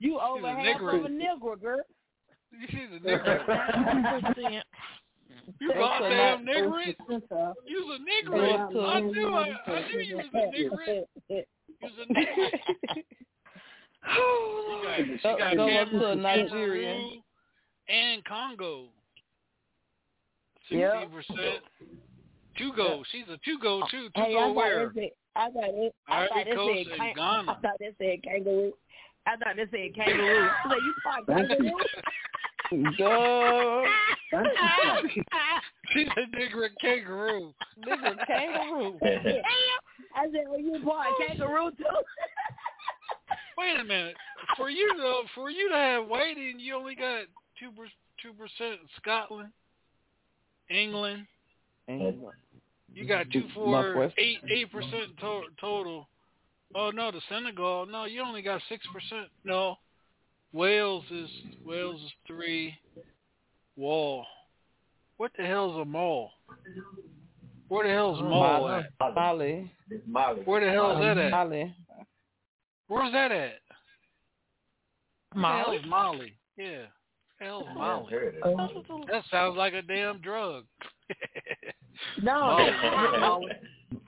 You 0.00 0.18
over 0.18 0.46
a 0.46 0.50
half 0.54 0.64
nigger. 0.80 0.98
of 0.98 1.04
a 1.04 1.08
nigger, 1.08 1.60
girl. 1.60 1.80
She's 2.68 2.90
a 2.94 2.98
niggard. 3.06 4.62
You 5.60 5.72
goddamn 5.74 6.44
niggard. 6.46 6.94
You's 7.66 7.86
a 7.90 8.28
niggard. 8.28 8.86
I 8.86 9.00
knew 9.00 9.28
I, 9.28 9.54
I 9.66 9.88
knew 9.92 10.00
you 10.00 10.16
was 10.16 10.26
a 10.32 10.36
niggard. 10.36 11.04
You's 11.80 11.92
a 12.00 12.04
niggard. 14.06 15.16
She 15.16 15.22
got, 15.22 15.38
she 15.50 15.56
got 15.56 15.56
Go 15.56 15.68
up 15.68 15.88
to 15.90 15.96
a 15.96 16.00
Cameroon, 16.16 16.22
Nigerian. 16.22 17.22
and 17.88 18.24
Congo. 18.24 18.84
Yep. 20.70 21.10
Percent. 21.12 21.62
Two 22.56 22.72
go. 22.76 23.02
She's 23.12 23.24
a 23.28 23.36
two 23.44 23.58
go 23.60 23.82
too. 23.90 24.08
Two 24.16 24.22
Hey, 24.22 24.32
go 24.34 24.52
where? 24.52 24.92
I 25.36 25.50
thought 25.50 25.64
it, 25.64 25.94
I 26.08 26.26
thought 26.28 26.44
they 26.46 26.54
Coast 26.54 26.78
said, 26.78 26.92
and 26.92 27.00
can- 27.00 27.14
Ghana. 27.16 27.50
I 27.50 27.54
thought 27.60 27.78
they 27.80 27.90
said 27.98 28.22
kangaroo. 28.22 28.72
I 29.26 29.36
thought 29.36 29.56
they 29.56 29.66
said 29.70 29.94
kangaroo. 29.96 30.48
I 30.64 30.68
said, 30.68 30.78
you 30.78 30.94
thought 31.02 31.26
kangaroo? 31.26 31.78
Duh. 32.98 33.82
She's 35.92 36.08
a 36.16 36.36
nigger 36.36 36.68
kangaroo. 36.80 37.52
Nigga 37.86 38.26
kangaroo. 38.26 38.98
Damn. 39.02 39.26
I 40.16 40.24
said, 40.32 40.44
oh, 40.48 40.56
you 40.56 40.80
part 40.84 41.08
kangaroo 41.26 41.70
too? 41.72 41.84
Wait 43.56 43.78
a 43.80 43.84
minute. 43.84 44.16
For 44.56 44.70
you 44.70 44.88
to 44.96 45.22
for 45.34 45.50
you 45.50 45.68
to 45.70 45.74
have 45.76 46.08
waiting, 46.08 46.58
you 46.58 46.74
only 46.74 46.94
got 46.94 47.24
two 47.58 47.70
two 48.22 48.32
percent 48.32 48.80
Scotland, 48.96 49.50
England. 50.70 51.26
England. 51.88 52.22
You 52.92 53.06
got 53.06 53.30
two 53.30 53.44
four 53.54 54.10
eight 54.18 54.38
eight 54.48 54.70
percent 54.72 55.16
to- 55.20 55.48
total. 55.60 56.08
Oh 56.74 56.90
no, 56.90 57.10
the 57.10 57.20
Senegal. 57.28 57.86
No, 57.86 58.04
you 58.04 58.22
only 58.22 58.42
got 58.42 58.60
six 58.68 58.84
percent. 58.92 59.28
No, 59.44 59.76
Wales 60.52 61.04
is 61.10 61.30
Wales 61.64 62.00
is 62.00 62.12
three. 62.26 62.74
Wall. 63.76 64.24
What 65.16 65.32
the 65.36 65.44
hell's 65.44 65.76
a 65.80 65.84
mall? 65.84 66.30
Where 67.68 67.86
the 67.88 67.92
hell's 67.92 68.20
mall 68.20 68.68
at? 68.68 68.86
Molly. 69.14 69.70
Molly. 70.06 70.42
Where 70.44 70.64
the 70.64 70.70
hell 70.70 70.92
is 70.92 71.00
that 71.00 71.18
at? 71.18 71.30
Molly. 71.32 71.74
Where's 72.88 73.12
that 73.12 73.32
at? 73.32 73.52
Molly? 75.34 75.78
Hell's 75.78 75.86
Molly? 75.88 76.32
Yeah. 76.56 76.82
Hell's 77.40 77.66
Molly. 77.74 78.12
Oh. 78.44 78.56
That 79.10 79.22
sounds 79.30 79.56
like 79.56 79.72
a 79.74 79.82
damn 79.82 80.20
drug. 80.20 80.64
No, 82.22 82.32
Oh. 83.22 83.40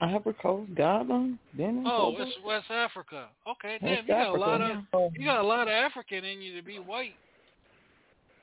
Ivory 0.01 0.33
Coast, 0.41 0.73
Ghana, 0.75 1.37
Benin. 1.55 1.83
Oh, 1.87 2.11
Togo. 2.11 2.23
it's 2.23 2.37
West 2.45 2.69
Africa. 2.69 3.27
Okay, 3.49 3.77
damn, 3.81 3.89
West 3.95 4.01
you 4.07 4.13
got 4.13 4.27
a 4.29 4.33
lot 4.39 4.61
of 4.61 4.77
you 5.17 5.25
got 5.25 5.39
a 5.39 5.47
lot 5.47 5.61
of 5.63 5.69
African 5.69 6.23
in 6.25 6.41
you 6.41 6.55
to 6.55 6.61
be 6.65 6.77
white. 6.77 7.13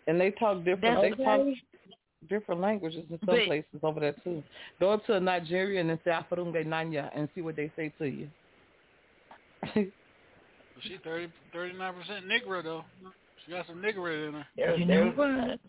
and 0.06 0.20
they 0.20 0.30
talk 0.32 0.58
different. 0.64 1.00
That's 1.02 1.16
They 1.18 1.24
talk 1.24 1.46
different 2.28 2.60
languages 2.60 3.04
in 3.10 3.18
some 3.20 3.26
But- 3.26 3.46
places 3.46 3.80
over 3.82 4.00
there 4.00 4.14
too. 4.24 4.42
Go 4.80 4.92
up 4.92 5.04
to 5.06 5.14
a 5.14 5.20
Nigerian 5.20 5.90
and 5.90 5.98
say 6.04 6.10
Afarunge 6.10 6.66
Nanya 6.66 7.10
and 7.14 7.28
see 7.34 7.40
what 7.42 7.56
they 7.56 7.70
say 7.76 7.92
to 7.98 8.06
you. 8.06 8.28
She 10.82 10.98
30 11.02 11.32
39 11.52 11.94
percent 11.94 12.24
Negro 12.26 12.62
though. 12.62 12.84
She 13.44 13.52
got 13.52 13.66
some 13.66 13.82
Negro 13.82 14.28
in 14.28 14.34
her. 14.34 14.46
There's, 14.56 14.78
You 14.80 14.86
know 14.86 15.12
there's, 15.14 15.16
what? 15.16 15.60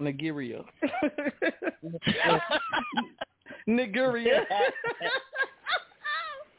Nigeria. 0.00 0.62
Nigeria. 3.66 4.46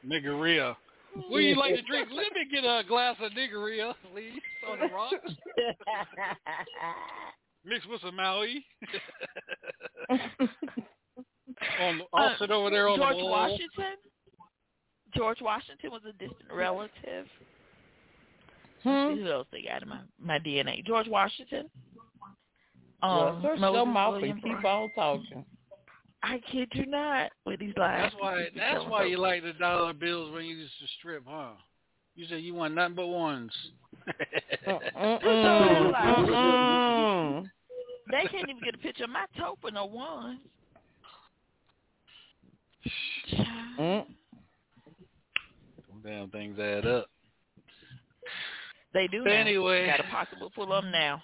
Niggeria. 0.07 0.75
Would 1.29 1.43
you 1.43 1.55
like 1.55 1.75
to 1.75 1.81
drink? 1.81 2.09
Let 2.11 2.33
me 2.33 2.45
get 2.51 2.63
a 2.63 2.83
glass 2.87 3.15
of 3.21 3.31
niggeria, 3.31 3.93
please, 4.13 4.39
on 4.69 4.79
the 4.79 4.87
rocks. 4.93 5.15
Mixed 7.65 7.89
with 7.89 8.01
some 8.01 8.15
Maui. 8.15 8.63
on, 11.81 12.01
I'll 12.13 12.29
Uh, 12.29 12.37
sit 12.37 12.51
over 12.51 12.69
there 12.69 12.87
on 12.87 12.99
George 12.99 13.15
the 13.17 13.23
wall. 13.23 13.31
Washington. 13.31 13.95
George 15.15 15.41
Washington 15.41 15.91
was 15.91 16.01
a 16.07 16.11
distant 16.13 16.53
relative. 16.53 17.25
Hmm? 18.83 19.15
See 19.15 19.21
who 19.21 19.31
else 19.31 19.47
they 19.51 19.61
got 19.63 19.83
in 19.83 19.89
my, 19.89 19.99
my 20.21 20.39
DNA? 20.39 20.85
George 20.85 21.07
Washington. 21.07 21.69
well, 23.01 23.27
Um, 23.27 23.41
search 23.41 23.59
Moses 23.59 23.75
your 23.75 23.85
mouth 23.85 24.13
William 24.13 24.39
and 24.43 24.43
keep 24.43 24.65
on 24.65 24.89
talking. 24.95 25.45
I 26.21 26.39
kid 26.51 26.69
you 26.73 26.85
not 26.85 27.31
with 27.45 27.59
these 27.59 27.73
lies. 27.77 28.11
That's 28.11 28.15
why. 28.21 28.47
That's 28.55 28.85
why 28.85 29.05
you 29.05 29.17
like 29.17 29.41
the 29.43 29.53
dollar 29.53 29.93
bills 29.93 30.33
when 30.33 30.45
you 30.45 30.55
used 30.55 30.73
to 30.79 30.87
strip, 30.99 31.23
huh? 31.25 31.51
You 32.15 32.25
said 32.27 32.41
you 32.41 32.53
want 32.53 32.75
nothing 32.75 32.95
but 32.95 33.07
ones. 33.07 33.53
They 38.11 38.25
can't 38.27 38.49
even 38.49 38.61
get 38.63 38.75
a 38.75 38.77
picture 38.79 39.03
of 39.05 39.11
my 39.11 39.25
toe 39.37 39.57
for 39.61 39.71
no 39.71 39.85
one. 39.85 40.39
Mm. 43.79 44.05
Them 45.87 46.01
damn 46.03 46.29
things 46.29 46.59
add 46.59 46.85
up. 46.85 47.09
They 48.93 49.07
do 49.07 49.23
But 49.23 49.29
now. 49.31 49.35
anyway. 49.35 49.85
got 49.85 49.99
a 49.99 50.03
pocketbook 50.09 50.53
full 50.53 50.73
of 50.73 50.83
them 50.83 50.91
now. 50.91 51.21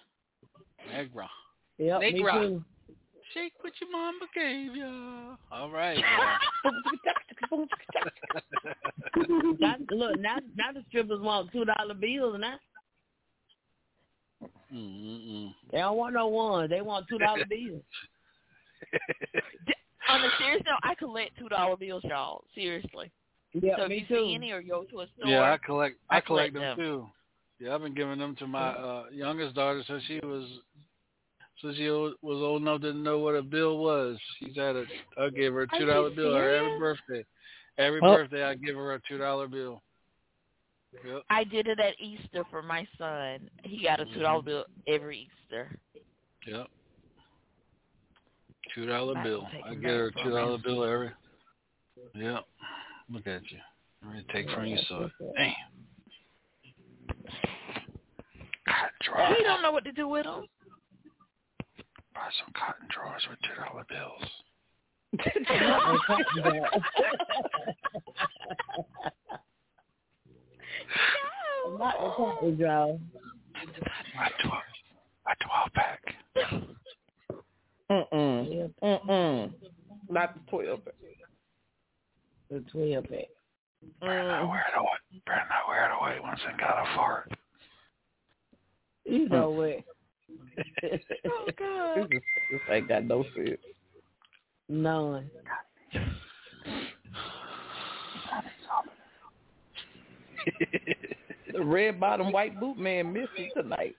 Negro. 0.93 1.27
Yep, 1.77 1.99
me 2.01 2.11
too. 2.13 2.63
Shake 3.33 3.53
what 3.61 3.73
your 3.81 3.91
mama 3.91 4.25
gave 4.33 4.75
ya. 4.75 5.35
All 5.51 5.69
right. 5.71 5.97
Now, 5.97 6.37
look, 9.91 10.19
now, 10.19 10.37
now 10.55 10.71
the 10.73 10.83
strippers 10.89 11.19
want 11.19 11.51
two 11.51 11.65
dollar 11.65 11.93
bills 11.95 12.37
now. 12.39 12.55
Mm-mm. 14.73 15.53
They 15.71 15.77
don't 15.79 15.97
want 15.97 16.13
no 16.13 16.27
one. 16.27 16.69
They 16.69 16.81
want 16.81 17.07
two 17.09 17.17
dollar 17.17 17.45
bills. 17.49 17.81
On 20.09 20.21
a 20.23 20.29
serious 20.37 20.61
note, 20.65 20.79
I 20.83 20.93
collect 20.95 21.37
two 21.39 21.49
dollar 21.49 21.75
bills, 21.77 22.03
y'all. 22.05 22.43
Seriously. 22.53 23.11
Yeah, 23.53 23.77
so 23.77 23.83
if 23.83 23.89
me 23.89 24.05
you 24.07 24.15
too. 24.15 24.25
see 24.27 24.35
any 24.35 24.51
or 24.51 24.61
go 24.61 24.83
to 24.83 24.99
a 25.01 25.07
store, 25.17 25.27
Yeah, 25.31 25.51
I 25.53 25.57
collect. 25.57 25.95
I, 26.09 26.17
I 26.17 26.21
collect, 26.21 26.53
collect 26.53 26.77
them, 26.77 26.77
them. 26.77 26.77
too. 26.77 27.07
Yeah, 27.59 27.73
I've 27.75 27.81
been 27.81 27.93
giving 27.95 28.19
them 28.19 28.35
to 28.37 28.47
my 28.47 28.69
uh 28.69 29.03
youngest 29.11 29.55
daughter 29.55 29.83
since 29.87 30.03
she 30.07 30.19
was 30.23 30.45
since 31.61 31.77
she 31.77 31.87
was 31.89 32.13
old 32.23 32.61
enough 32.61 32.81
to 32.81 32.93
know 32.93 33.19
what 33.19 33.35
a 33.35 33.41
bill 33.41 33.77
was. 33.77 34.17
She's 34.39 34.55
had 34.55 34.75
a. 34.75 34.83
I 35.17 35.29
gave 35.29 35.53
her 35.53 35.61
a 35.61 35.67
two 35.79 35.85
dollar 35.85 36.09
bill 36.09 36.33
her 36.35 36.55
every 36.55 36.79
birthday. 36.79 37.25
Every 37.77 37.99
Oh. 38.03 38.15
birthday, 38.15 38.43
I 38.43 38.55
give 38.55 38.75
her 38.75 38.93
a 38.95 39.01
two 39.07 39.17
dollar 39.17 39.47
bill. 39.47 39.81
Yep. 41.05 41.23
I 41.29 41.43
did 41.43 41.67
it 41.67 41.79
at 41.79 41.93
Easter 41.99 42.43
for 42.49 42.61
my 42.61 42.87
son. 42.97 43.49
He 43.63 43.83
got 43.83 43.99
a 43.99 44.05
two 44.05 44.19
dollar 44.21 44.39
Mm-hmm. 44.39 44.45
bill 44.47 44.65
every 44.87 45.29
Easter. 45.45 45.77
Yep. 46.47 46.67
Two 48.73 48.85
dollar 48.85 49.13
bill. 49.23 49.47
as 49.47 49.51
well 49.51 49.51
take 49.51 49.65
I 49.65 49.75
get 49.75 49.89
her 49.91 50.07
a 50.07 50.11
two 50.11 50.19
from 50.23 50.31
dollar 50.31 50.55
him. 50.55 50.61
bill 50.65 50.83
every. 50.83 51.11
Yep. 52.15 52.43
Look 53.09 53.27
at 53.27 53.49
you. 53.51 53.59
I'm 54.03 54.09
gonna 54.09 54.23
take 54.33 54.49
from 54.49 54.65
you, 54.65 54.77
so 54.89 55.09
damn. 55.37 55.53
Cotton 58.67 58.97
drawers. 59.01 59.37
He 59.37 59.43
don't 59.43 59.61
know 59.61 59.71
what 59.71 59.83
to 59.85 59.91
do 59.91 60.07
with 60.07 60.23
them. 60.25 60.47
Buy 62.13 62.29
some 62.39 62.53
cotton 62.57 62.87
drawers 62.89 63.27
with 63.29 63.39
two 63.41 63.55
dollar 63.61 63.85
bills. 63.89 64.29
Not 71.77 71.95
the 71.99 72.09
cotton 72.15 72.55
draw. 72.57 72.85
A 72.85 74.29
twelve. 74.41 74.63
A 75.27 75.35
twelve 75.43 75.71
pack. 75.73 76.01
Mm-mm. 77.91 78.71
Mm-mm. 78.83 79.53
Not 80.09 80.33
the 80.33 80.39
twelve. 80.49 80.85
pack. 80.85 80.93
The 82.49 82.59
twelve 82.71 83.05
pack. 83.05 83.29
Brandon, 83.99 84.33
I 84.33 84.43
wear 84.43 84.65
it 84.73 84.79
away. 84.79 85.21
Brandon, 85.25 85.47
I 85.51 85.69
wear 85.69 85.85
it 85.85 85.95
away 85.99 86.19
once 86.21 86.39
and 86.47 86.59
got 86.59 86.83
a 86.83 86.95
fart. 86.95 87.31
You 89.05 89.29
know 89.29 89.49
what? 89.49 89.83
Oh 91.27 91.47
God. 91.57 92.09
This, 92.09 92.17
is, 92.17 92.23
this 92.51 92.61
ain't 92.71 92.87
got 92.87 93.03
no 93.03 93.23
sense. 93.35 93.59
None. 94.69 95.29
The 101.51 101.63
red 101.63 101.99
bottom 102.01 102.33
white 102.33 102.59
boot 102.59 102.77
man 102.77 103.13
missing 103.13 103.49
tonight. 103.55 103.95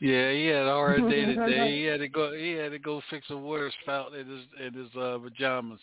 Yeah, 0.00 0.32
he 0.32 0.46
had 0.46 0.66
a 0.66 0.72
hard 0.72 1.08
day 1.08 1.24
today. 1.24 1.78
He 1.78 1.84
had 1.84 2.00
to 2.00 2.08
go. 2.08 2.32
He 2.34 2.50
had 2.52 2.72
to 2.72 2.78
go 2.78 3.00
fix 3.08 3.24
a 3.30 3.36
water 3.36 3.72
spout 3.82 4.12
in 4.12 4.28
his 4.28 4.44
in 4.66 4.74
his 4.74 4.94
uh, 4.94 5.18
pajamas. 5.18 5.80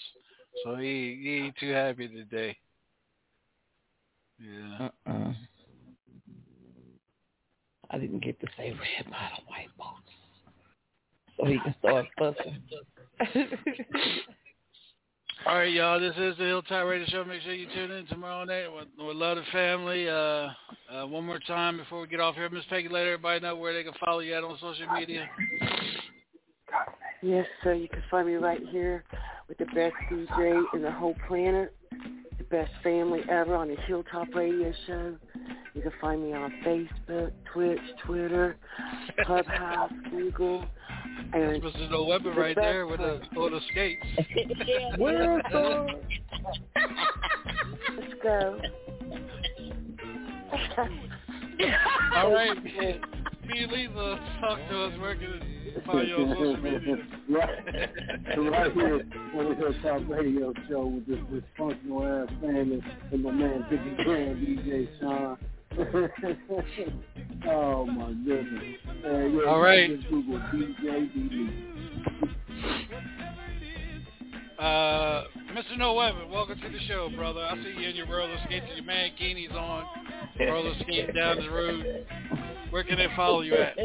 So 0.63 0.75
he 0.75 1.19
he 1.21 1.37
ain't 1.45 1.55
too 1.59 1.71
happy 1.71 2.07
today. 2.07 2.57
Yeah. 4.39 4.89
Uh-uh. 5.07 5.33
I 7.91 7.97
didn't 7.97 8.23
get 8.23 8.39
to 8.39 8.47
say 8.57 8.71
red 8.71 9.11
bottom 9.11 9.45
white 9.47 9.69
boots. 9.77 10.11
So 11.37 11.45
he 11.45 11.59
can 11.59 11.75
start 11.79 12.05
fussing. 12.17 12.61
All 15.45 15.55
right, 15.55 15.73
y'all. 15.73 15.99
This 15.99 16.15
is 16.17 16.37
the 16.37 16.45
Hilltop 16.45 16.85
Radio 16.87 17.07
Show. 17.07 17.25
Make 17.25 17.41
sure 17.41 17.53
you 17.53 17.67
tune 17.73 17.89
in 17.91 18.05
tomorrow 18.05 18.45
night 18.45 18.67
with, 18.67 18.87
with 18.97 19.15
Love 19.17 19.37
the 19.37 19.43
Family. 19.51 20.07
Uh, 20.07 20.49
uh, 20.93 21.07
one 21.07 21.25
more 21.25 21.39
time 21.39 21.77
before 21.77 22.01
we 22.01 22.07
get 22.07 22.19
off 22.19 22.35
here, 22.35 22.47
Miss 22.49 22.63
Peggy, 22.69 22.87
let 22.89 23.07
everybody 23.07 23.39
know 23.39 23.55
where 23.55 23.73
they 23.73 23.83
can 23.83 23.93
follow 24.05 24.19
you 24.19 24.35
at 24.35 24.43
on 24.43 24.55
social 24.61 24.87
media. 24.93 25.27
Yes, 27.21 27.45
sir. 27.63 27.73
You 27.73 27.87
can 27.87 28.03
find 28.09 28.27
me 28.27 28.35
right 28.35 28.61
here 28.71 29.03
with 29.47 29.57
the 29.59 29.65
best 29.65 29.93
DJ 30.11 30.63
in 30.73 30.81
the 30.81 30.91
whole 30.91 31.15
planet, 31.27 31.73
the 32.37 32.43
best 32.45 32.71
family 32.81 33.21
ever 33.29 33.55
on 33.55 33.67
the 33.67 33.75
Hilltop 33.85 34.33
Radio 34.33 34.73
Show. 34.87 35.15
You 35.75 35.81
can 35.83 35.91
find 36.01 36.23
me 36.23 36.33
on 36.33 36.51
Facebook, 36.65 37.31
Twitch, 37.53 37.79
Twitter, 38.05 38.57
Clubhouse, 39.23 39.91
Google, 40.09 40.65
and 41.33 41.61
This 41.61 41.75
is 41.75 41.89
no 41.91 42.03
weapon 42.05 42.33
the 42.33 42.41
right 42.41 42.55
there 42.55 42.87
with 42.87 42.99
the 42.99 43.21
with 43.35 43.53
the 43.53 43.59
skates. 43.69 44.05
Wherefore, 44.97 45.87
let's 47.97 48.13
go. 48.23 48.59
All 52.15 52.33
right. 52.33 52.57
Me 53.51 53.63
and 53.63 53.71
Lisa, 53.71 54.19
talk 54.39 54.59
to 54.69 54.83
us. 54.83 54.99
Where 54.99 55.15
can 55.15 55.41
we 55.65 55.81
find 55.85 56.07
you 56.07 56.15
on 56.15 56.29
social 56.35 56.57
media? 56.57 56.95
right, 57.29 57.65
right 58.37 58.71
here 58.73 59.05
on 59.35 59.49
the 59.49 59.55
Hilltop 59.55 60.09
Radio 60.09 60.53
Show 60.69 60.85
with 60.85 61.05
this 61.07 61.19
dysfunctional 61.59 62.23
ass 62.23 62.29
family 62.39 62.81
and 63.11 63.23
my 63.23 63.31
man 63.31 63.65
Biggie 63.69 64.03
Grand, 64.05 64.37
DJ 64.37 64.87
Sean. 64.99 65.37
oh 67.49 67.85
my 67.85 68.13
goodness. 68.25 68.63
Uh, 69.05 69.17
yeah, 69.17 69.49
All 69.49 69.61
right. 69.61 70.09
Google 70.09 70.39
DJ 70.53 71.11
DD. 71.11 71.71
Uh, 74.59 75.23
Mr. 75.53 75.77
No 75.77 75.93
Weapon, 75.95 76.29
welcome 76.29 76.59
to 76.61 76.69
the 76.69 76.79
show, 76.87 77.09
brother. 77.15 77.41
I 77.41 77.55
see 77.55 77.73
you 77.81 77.89
in 77.89 77.95
your 77.95 78.05
roller 78.07 78.37
skates 78.45 78.65
and 78.69 78.85
your 78.85 78.95
mankinis 78.95 79.53
on. 79.53 79.85
roller 80.39 80.73
skate 80.81 81.13
down 81.15 81.37
the 81.37 81.49
road, 81.49 82.05
where 82.71 82.83
can 82.83 82.97
they 82.97 83.07
follow 83.15 83.41
you 83.41 83.53
at? 83.53 83.77
uh, 83.79 83.83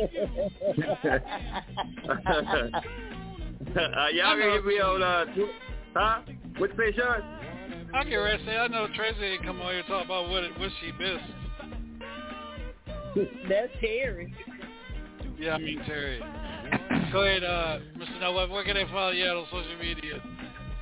y'all 4.12 4.36
can 4.36 4.50
hit 4.52 4.64
me 4.64 4.80
on 4.80 5.02
uh, 5.02 5.24
tw- 5.26 5.50
huh? 5.94 6.20
What 6.58 6.70
you 6.70 6.76
say, 6.78 6.92
Sean? 6.96 7.22
I 7.94 8.04
get 8.04 8.16
ready 8.16 8.38
to 8.38 8.44
say 8.44 8.56
I 8.56 8.68
know 8.68 8.88
Tracy 8.94 9.24
ain't 9.24 9.44
come 9.44 9.60
on 9.60 9.72
here 9.72 9.82
to 9.82 9.88
talk 9.88 10.04
about 10.04 10.28
what 10.30 10.44
it, 10.44 10.58
what 10.58 10.70
she 10.80 10.92
missed. 10.92 11.24
That's 13.48 13.72
Terry. 13.80 14.34
Yeah, 15.38 15.54
I 15.54 15.58
mean 15.58 15.82
Terry. 15.86 16.20
Go 17.12 17.22
ahead, 17.22 17.44
uh, 17.44 17.78
Mr. 17.96 18.20
Noah. 18.20 18.48
Where 18.48 18.64
can 18.64 18.74
they 18.74 18.84
follow 18.92 19.10
you 19.10 19.24
at 19.24 19.36
on 19.36 19.46
social 19.46 19.78
media? 19.78 20.22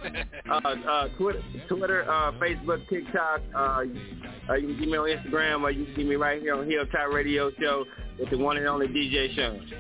uh, 0.50 0.55
uh, 0.55 1.08
Twitter, 1.16 1.42
Twitter, 1.68 2.10
uh, 2.10 2.33
Facebook, 2.33 2.89
TikTok. 2.89 3.41
Uh, 3.55 3.58
uh, 3.58 4.55
you 4.55 4.68
can 4.68 4.78
get 4.78 4.89
me 4.89 4.97
on 4.99 5.08
Instagram, 5.08 5.62
or 5.62 5.70
you 5.70 5.86
can 5.86 5.94
see 5.97 6.05
me 6.05 6.16
right 6.16 6.41
here 6.41 6.55
on 6.55 6.68
Hilltop 6.68 7.12
Radio 7.12 7.50
Show 7.60 7.84
with 8.18 8.31
the 8.31 8.39
one 8.39 8.57
and 8.57 8.66
only 8.66 8.86
DJ 8.89 9.34
Sean. 9.34 9.70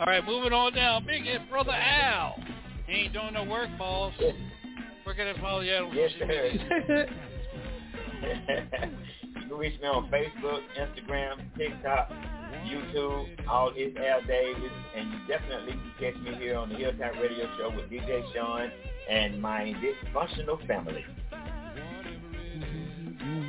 All 0.00 0.06
right, 0.06 0.24
moving 0.24 0.52
on 0.52 0.72
down. 0.74 1.06
Big 1.06 1.22
hit, 1.24 1.48
brother 1.48 1.72
Al. 1.72 2.38
He 2.86 2.92
ain't 3.04 3.12
doing 3.12 3.32
no 3.34 3.44
work, 3.44 3.68
boss. 3.78 4.12
Can 4.18 5.32
they 5.32 5.40
follow 5.40 5.60
you 5.60 5.72
on 5.72 5.94
Yes, 5.94 6.10
social 6.12 6.26
sir. 6.28 6.50
media? 6.58 7.06
you 9.34 9.48
can 9.48 9.56
reach 9.56 9.80
me 9.80 9.86
on 9.88 10.10
Facebook, 10.10 10.60
Instagram, 10.78 11.56
TikTok, 11.56 12.10
YouTube, 12.66 13.48
all 13.48 13.70
is 13.70 13.94
Al 13.96 14.20
Davis, 14.26 14.70
and 14.96 15.10
you 15.12 15.18
definitely 15.28 15.72
can 15.72 15.92
catch 16.12 16.20
me 16.22 16.34
here 16.34 16.56
on 16.56 16.68
the 16.68 16.74
Hilltop 16.76 17.14
Radio 17.14 17.48
Show 17.56 17.70
with 17.74 17.88
DJ 17.90 18.22
Sean 18.34 18.70
and 19.10 19.40
my 19.40 19.74
dysfunctional 19.82 20.64
family. 20.66 21.04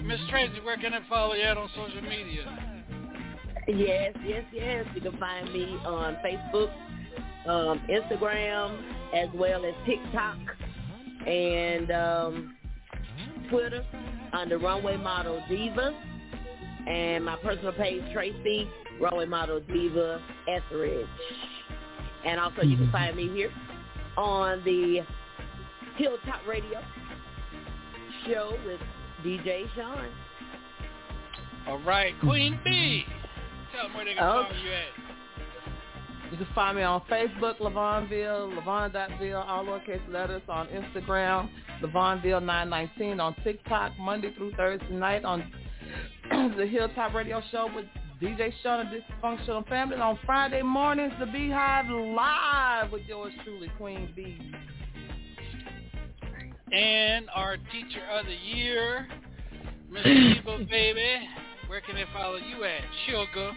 Miss 0.06 0.20
Tracy, 0.30 0.60
where 0.64 0.78
can 0.78 0.94
I 0.94 1.00
follow 1.10 1.34
you 1.34 1.44
at 1.44 1.58
on 1.58 1.70
social 1.76 2.02
media? 2.02 2.78
Yes, 3.68 4.16
yes, 4.26 4.44
yes. 4.54 4.86
You 4.96 5.02
can 5.02 5.18
find 5.18 5.52
me 5.52 5.66
on 5.86 6.18
Facebook, 6.26 6.72
um, 7.48 7.82
Instagram, 7.90 8.82
as 9.14 9.28
well 9.36 9.66
as 9.66 9.74
TikTok 9.86 10.38
and 11.28 11.92
um, 11.92 12.56
Twitter 13.50 13.86
under 14.32 14.58
Runway 14.58 14.98
Model 14.98 15.44
Diva. 15.50 15.94
And 16.88 17.26
my 17.26 17.36
personal 17.38 17.74
page, 17.74 18.02
Tracy, 18.14 18.70
Runway 19.02 19.26
Model 19.26 19.60
Diva 19.60 20.22
Etheridge. 20.48 21.08
And 22.26 22.40
also 22.40 22.62
you 22.62 22.78
can 22.78 22.90
find 22.92 23.18
me 23.18 23.28
here 23.30 23.52
on 24.16 24.64
the 24.64 25.02
Hilltop 25.98 26.46
Radio 26.48 26.82
show 28.26 28.58
with 28.66 28.80
DJ 29.26 29.66
Sean. 29.76 30.10
All 31.68 31.80
right, 31.80 32.14
Queen 32.22 32.60
B. 32.64 33.04
Tell 33.74 33.84
them 33.88 33.94
where 33.96 34.06
they 34.06 34.14
can 34.14 34.24
Okay. 34.24 34.50
follow 34.50 34.64
you 34.64 34.72
at. 34.72 36.32
You 36.32 36.38
can 36.38 36.46
find 36.54 36.78
me 36.78 36.84
on 36.84 37.02
Facebook, 37.10 37.58
Lavonville, 37.60 38.52
Lavon.ville, 38.58 39.38
all 39.42 39.64
lowercase 39.66 40.02
letters 40.12 40.42
on 40.50 40.68
Instagram, 40.68 41.50
Lavonville919 41.82 43.22
on 43.22 43.34
TikTok, 43.44 43.98
Monday 43.98 44.34
through 44.34 44.52
Thursday 44.56 44.90
night 44.94 45.24
on 45.24 45.50
the 46.58 46.66
Hilltop 46.68 47.14
Radio 47.14 47.42
Show 47.52 47.70
with 47.74 47.86
DJ 48.22 48.52
Sean 48.62 48.88
and 48.88 48.90
Dysfunctional 49.24 49.68
Family 49.70 49.96
on 49.98 50.20
Friday 50.26 50.62
mornings, 50.62 51.14
the 51.20 51.28
Beehive 51.28 51.88
live 51.90 52.92
with 52.92 53.04
yours 53.08 53.34
truly, 53.46 53.70
Queen 53.78 54.12
B. 54.16 54.38
And 56.72 57.30
our 57.34 57.58
teacher 57.72 58.04
of 58.12 58.26
the 58.26 58.36
year, 58.56 59.08
Miss 59.90 60.06
Eva 60.06 60.66
Baby. 60.70 61.28
Where 61.68 61.82
can 61.82 61.96
they 61.96 62.06
follow 62.14 62.38
you 62.38 62.64
at? 62.64 62.82
Sugar. 63.06 63.52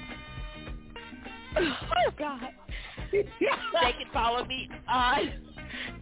Oh 1.57 2.11
God. 2.19 2.41
they 3.13 3.23
can 3.23 4.13
follow 4.13 4.45
me 4.45 4.69
on 4.89 5.27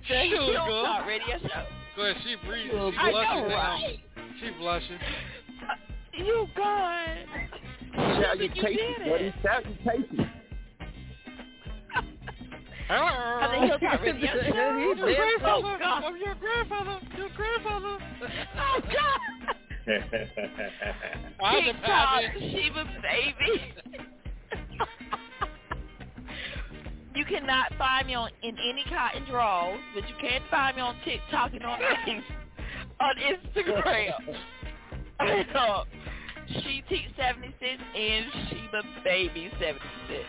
the 0.09 0.25
Sugar. 0.29 0.53
Hilltop 0.53 1.07
Radio 1.07 1.39
Show. 1.43 1.67
Go 1.97 2.03
ahead, 2.03 2.23
she 2.25 2.37
breathing. 2.47 2.71
Sugar. 2.71 2.91
She 2.93 2.99
I 2.99 3.11
blushing 3.11 3.43
know, 3.43 3.49
now. 3.49 3.57
right? 3.57 3.99
She 4.41 4.51
blushing. 4.59 4.99
You 6.15 6.47
good? 6.55 8.23
Salutations, 8.23 9.09
buddy. 9.09 9.35
Salutations. 9.43 10.21
Hello. 10.21 10.38
On 12.91 13.51
the 13.53 13.67
Hilltop 13.67 14.01
Radio 14.03 14.33
Show. 14.33 14.41
Your 14.49 14.93
Oh, 14.93 14.95
grandfather. 14.97 15.79
God. 15.79 16.05
I'm 16.05 16.17
your 16.17 16.35
grandfather. 16.37 17.01
Your 17.17 17.29
grandfather. 17.37 17.99
Oh 18.57 18.81
God. 18.83 19.21
TikTok. 21.65 22.23
Sheba 22.39 22.85
baby. 23.03 23.75
you 27.15 27.25
cannot 27.27 27.73
find 27.79 28.07
me 28.07 28.15
on 28.15 28.31
in 28.43 28.57
any 28.59 28.85
cotton 28.89 29.25
draws, 29.29 29.81
but 29.95 30.09
you 30.09 30.15
can 30.21 30.41
find 30.51 30.77
me 30.77 30.83
on 30.83 30.97
TikTok 31.05 31.53
and 31.55 31.65
on 31.65 31.81
on 33.01 33.15
Instagram. 33.17 34.13
uh, 35.21 35.85
she 36.49 36.83
T 36.89 37.07
seventy 37.19 37.55
six 37.61 37.83
and 37.97 38.27
Sheba 38.49 38.83
baby 39.05 39.51
seventy 39.61 39.81
six. 40.09 40.25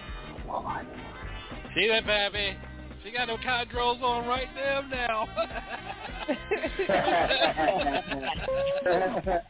See 1.75 1.87
that, 1.87 2.05
Pappy? 2.05 2.57
She 3.03 3.11
got 3.11 3.27
no 3.27 3.37
cotton 3.37 3.69
drawers 3.69 3.99
on 4.01 4.27
right 4.27 4.47
damn 4.55 4.89
now. 4.89 5.27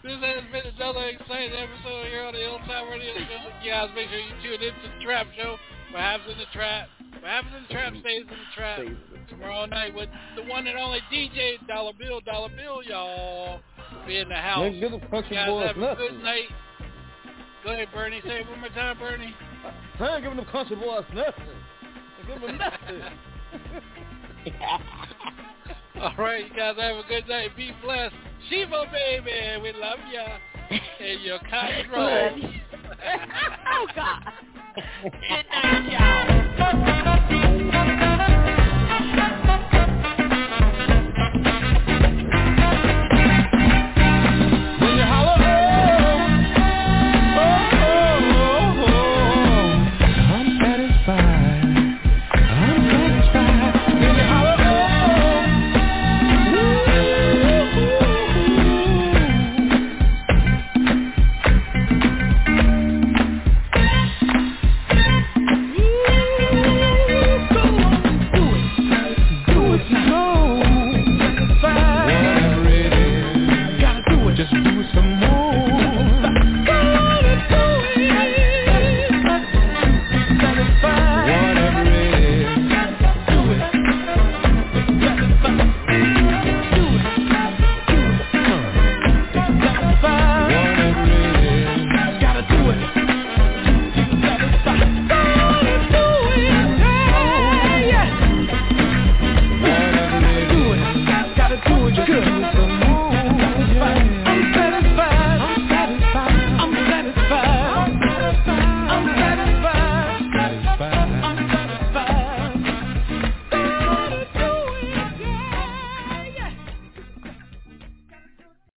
This 0.02 0.18
has 0.18 0.42
been 0.50 0.66
another 0.74 1.06
exciting 1.14 1.54
episode 1.54 2.06
here 2.10 2.24
on 2.24 2.34
the 2.34 2.40
Hilltop 2.40 2.90
Radio 2.90 3.14
Show. 3.14 3.38
You 3.62 3.70
guys 3.70 3.88
make 3.94 4.08
sure 4.10 4.18
you 4.18 4.34
tune 4.42 4.54
into 4.54 4.98
the 4.98 5.04
Trap 5.04 5.28
Show. 5.38 5.56
What 5.92 6.00
happens 6.02 6.32
in 6.32 6.38
the 6.38 6.50
trap? 6.52 6.88
What 7.20 7.30
happens 7.30 7.54
in 7.54 7.62
the 7.62 7.68
trap 7.68 7.92
stays 8.00 8.22
in 8.22 8.26
the 8.26 8.50
trap. 8.56 8.80
Tomorrow 9.28 9.66
night 9.66 9.94
with 9.94 10.08
the 10.34 10.42
one 10.50 10.66
and 10.66 10.76
only 10.76 10.98
DJ 11.12 11.64
Dollar 11.68 11.92
Bill, 11.96 12.20
Dollar 12.20 12.48
Bill, 12.48 12.82
y'all. 12.82 13.60
Be 14.04 14.18
in 14.18 14.28
the 14.28 14.34
house. 14.34 14.64
Nigga, 14.64 14.80
give 14.80 14.90
them 14.90 15.00
country 15.08 15.36
guys 15.36 15.46
have 15.46 15.76
a 15.76 15.94
good 15.94 16.20
night. 16.20 16.50
Go 17.62 17.70
ahead, 17.70 17.86
Bernie. 17.94 18.20
Say 18.26 18.40
it 18.40 18.48
one 18.50 18.58
more 18.58 18.70
time, 18.70 18.98
Bernie. 18.98 19.32
I 20.00 20.14
ain't 20.14 20.22
giving 20.22 20.36
them 20.36 20.46
country 20.46 20.76
boys 20.76 21.04
nothing. 21.14 21.32
I 21.82 22.26
give 22.26 22.40
them 22.40 22.58
nothing. 22.58 23.02
All 26.00 26.14
right, 26.18 26.44
you 26.48 26.56
guys 26.56 26.76
have 26.78 26.96
a 26.96 27.02
good 27.08 27.28
night. 27.28 27.56
Be 27.56 27.70
blessed. 27.82 28.14
Sheba, 28.50 28.84
baby, 28.90 29.62
we 29.62 29.72
love 29.72 29.98
ya. 30.12 30.38
And 31.00 31.20
your 31.22 31.38
cotton 31.50 31.88
drawers. 31.88 32.32
oh 33.72 33.86
God. 33.94 34.32
Good 35.02 35.46
night, 35.52 35.92
y'all. 35.92 37.41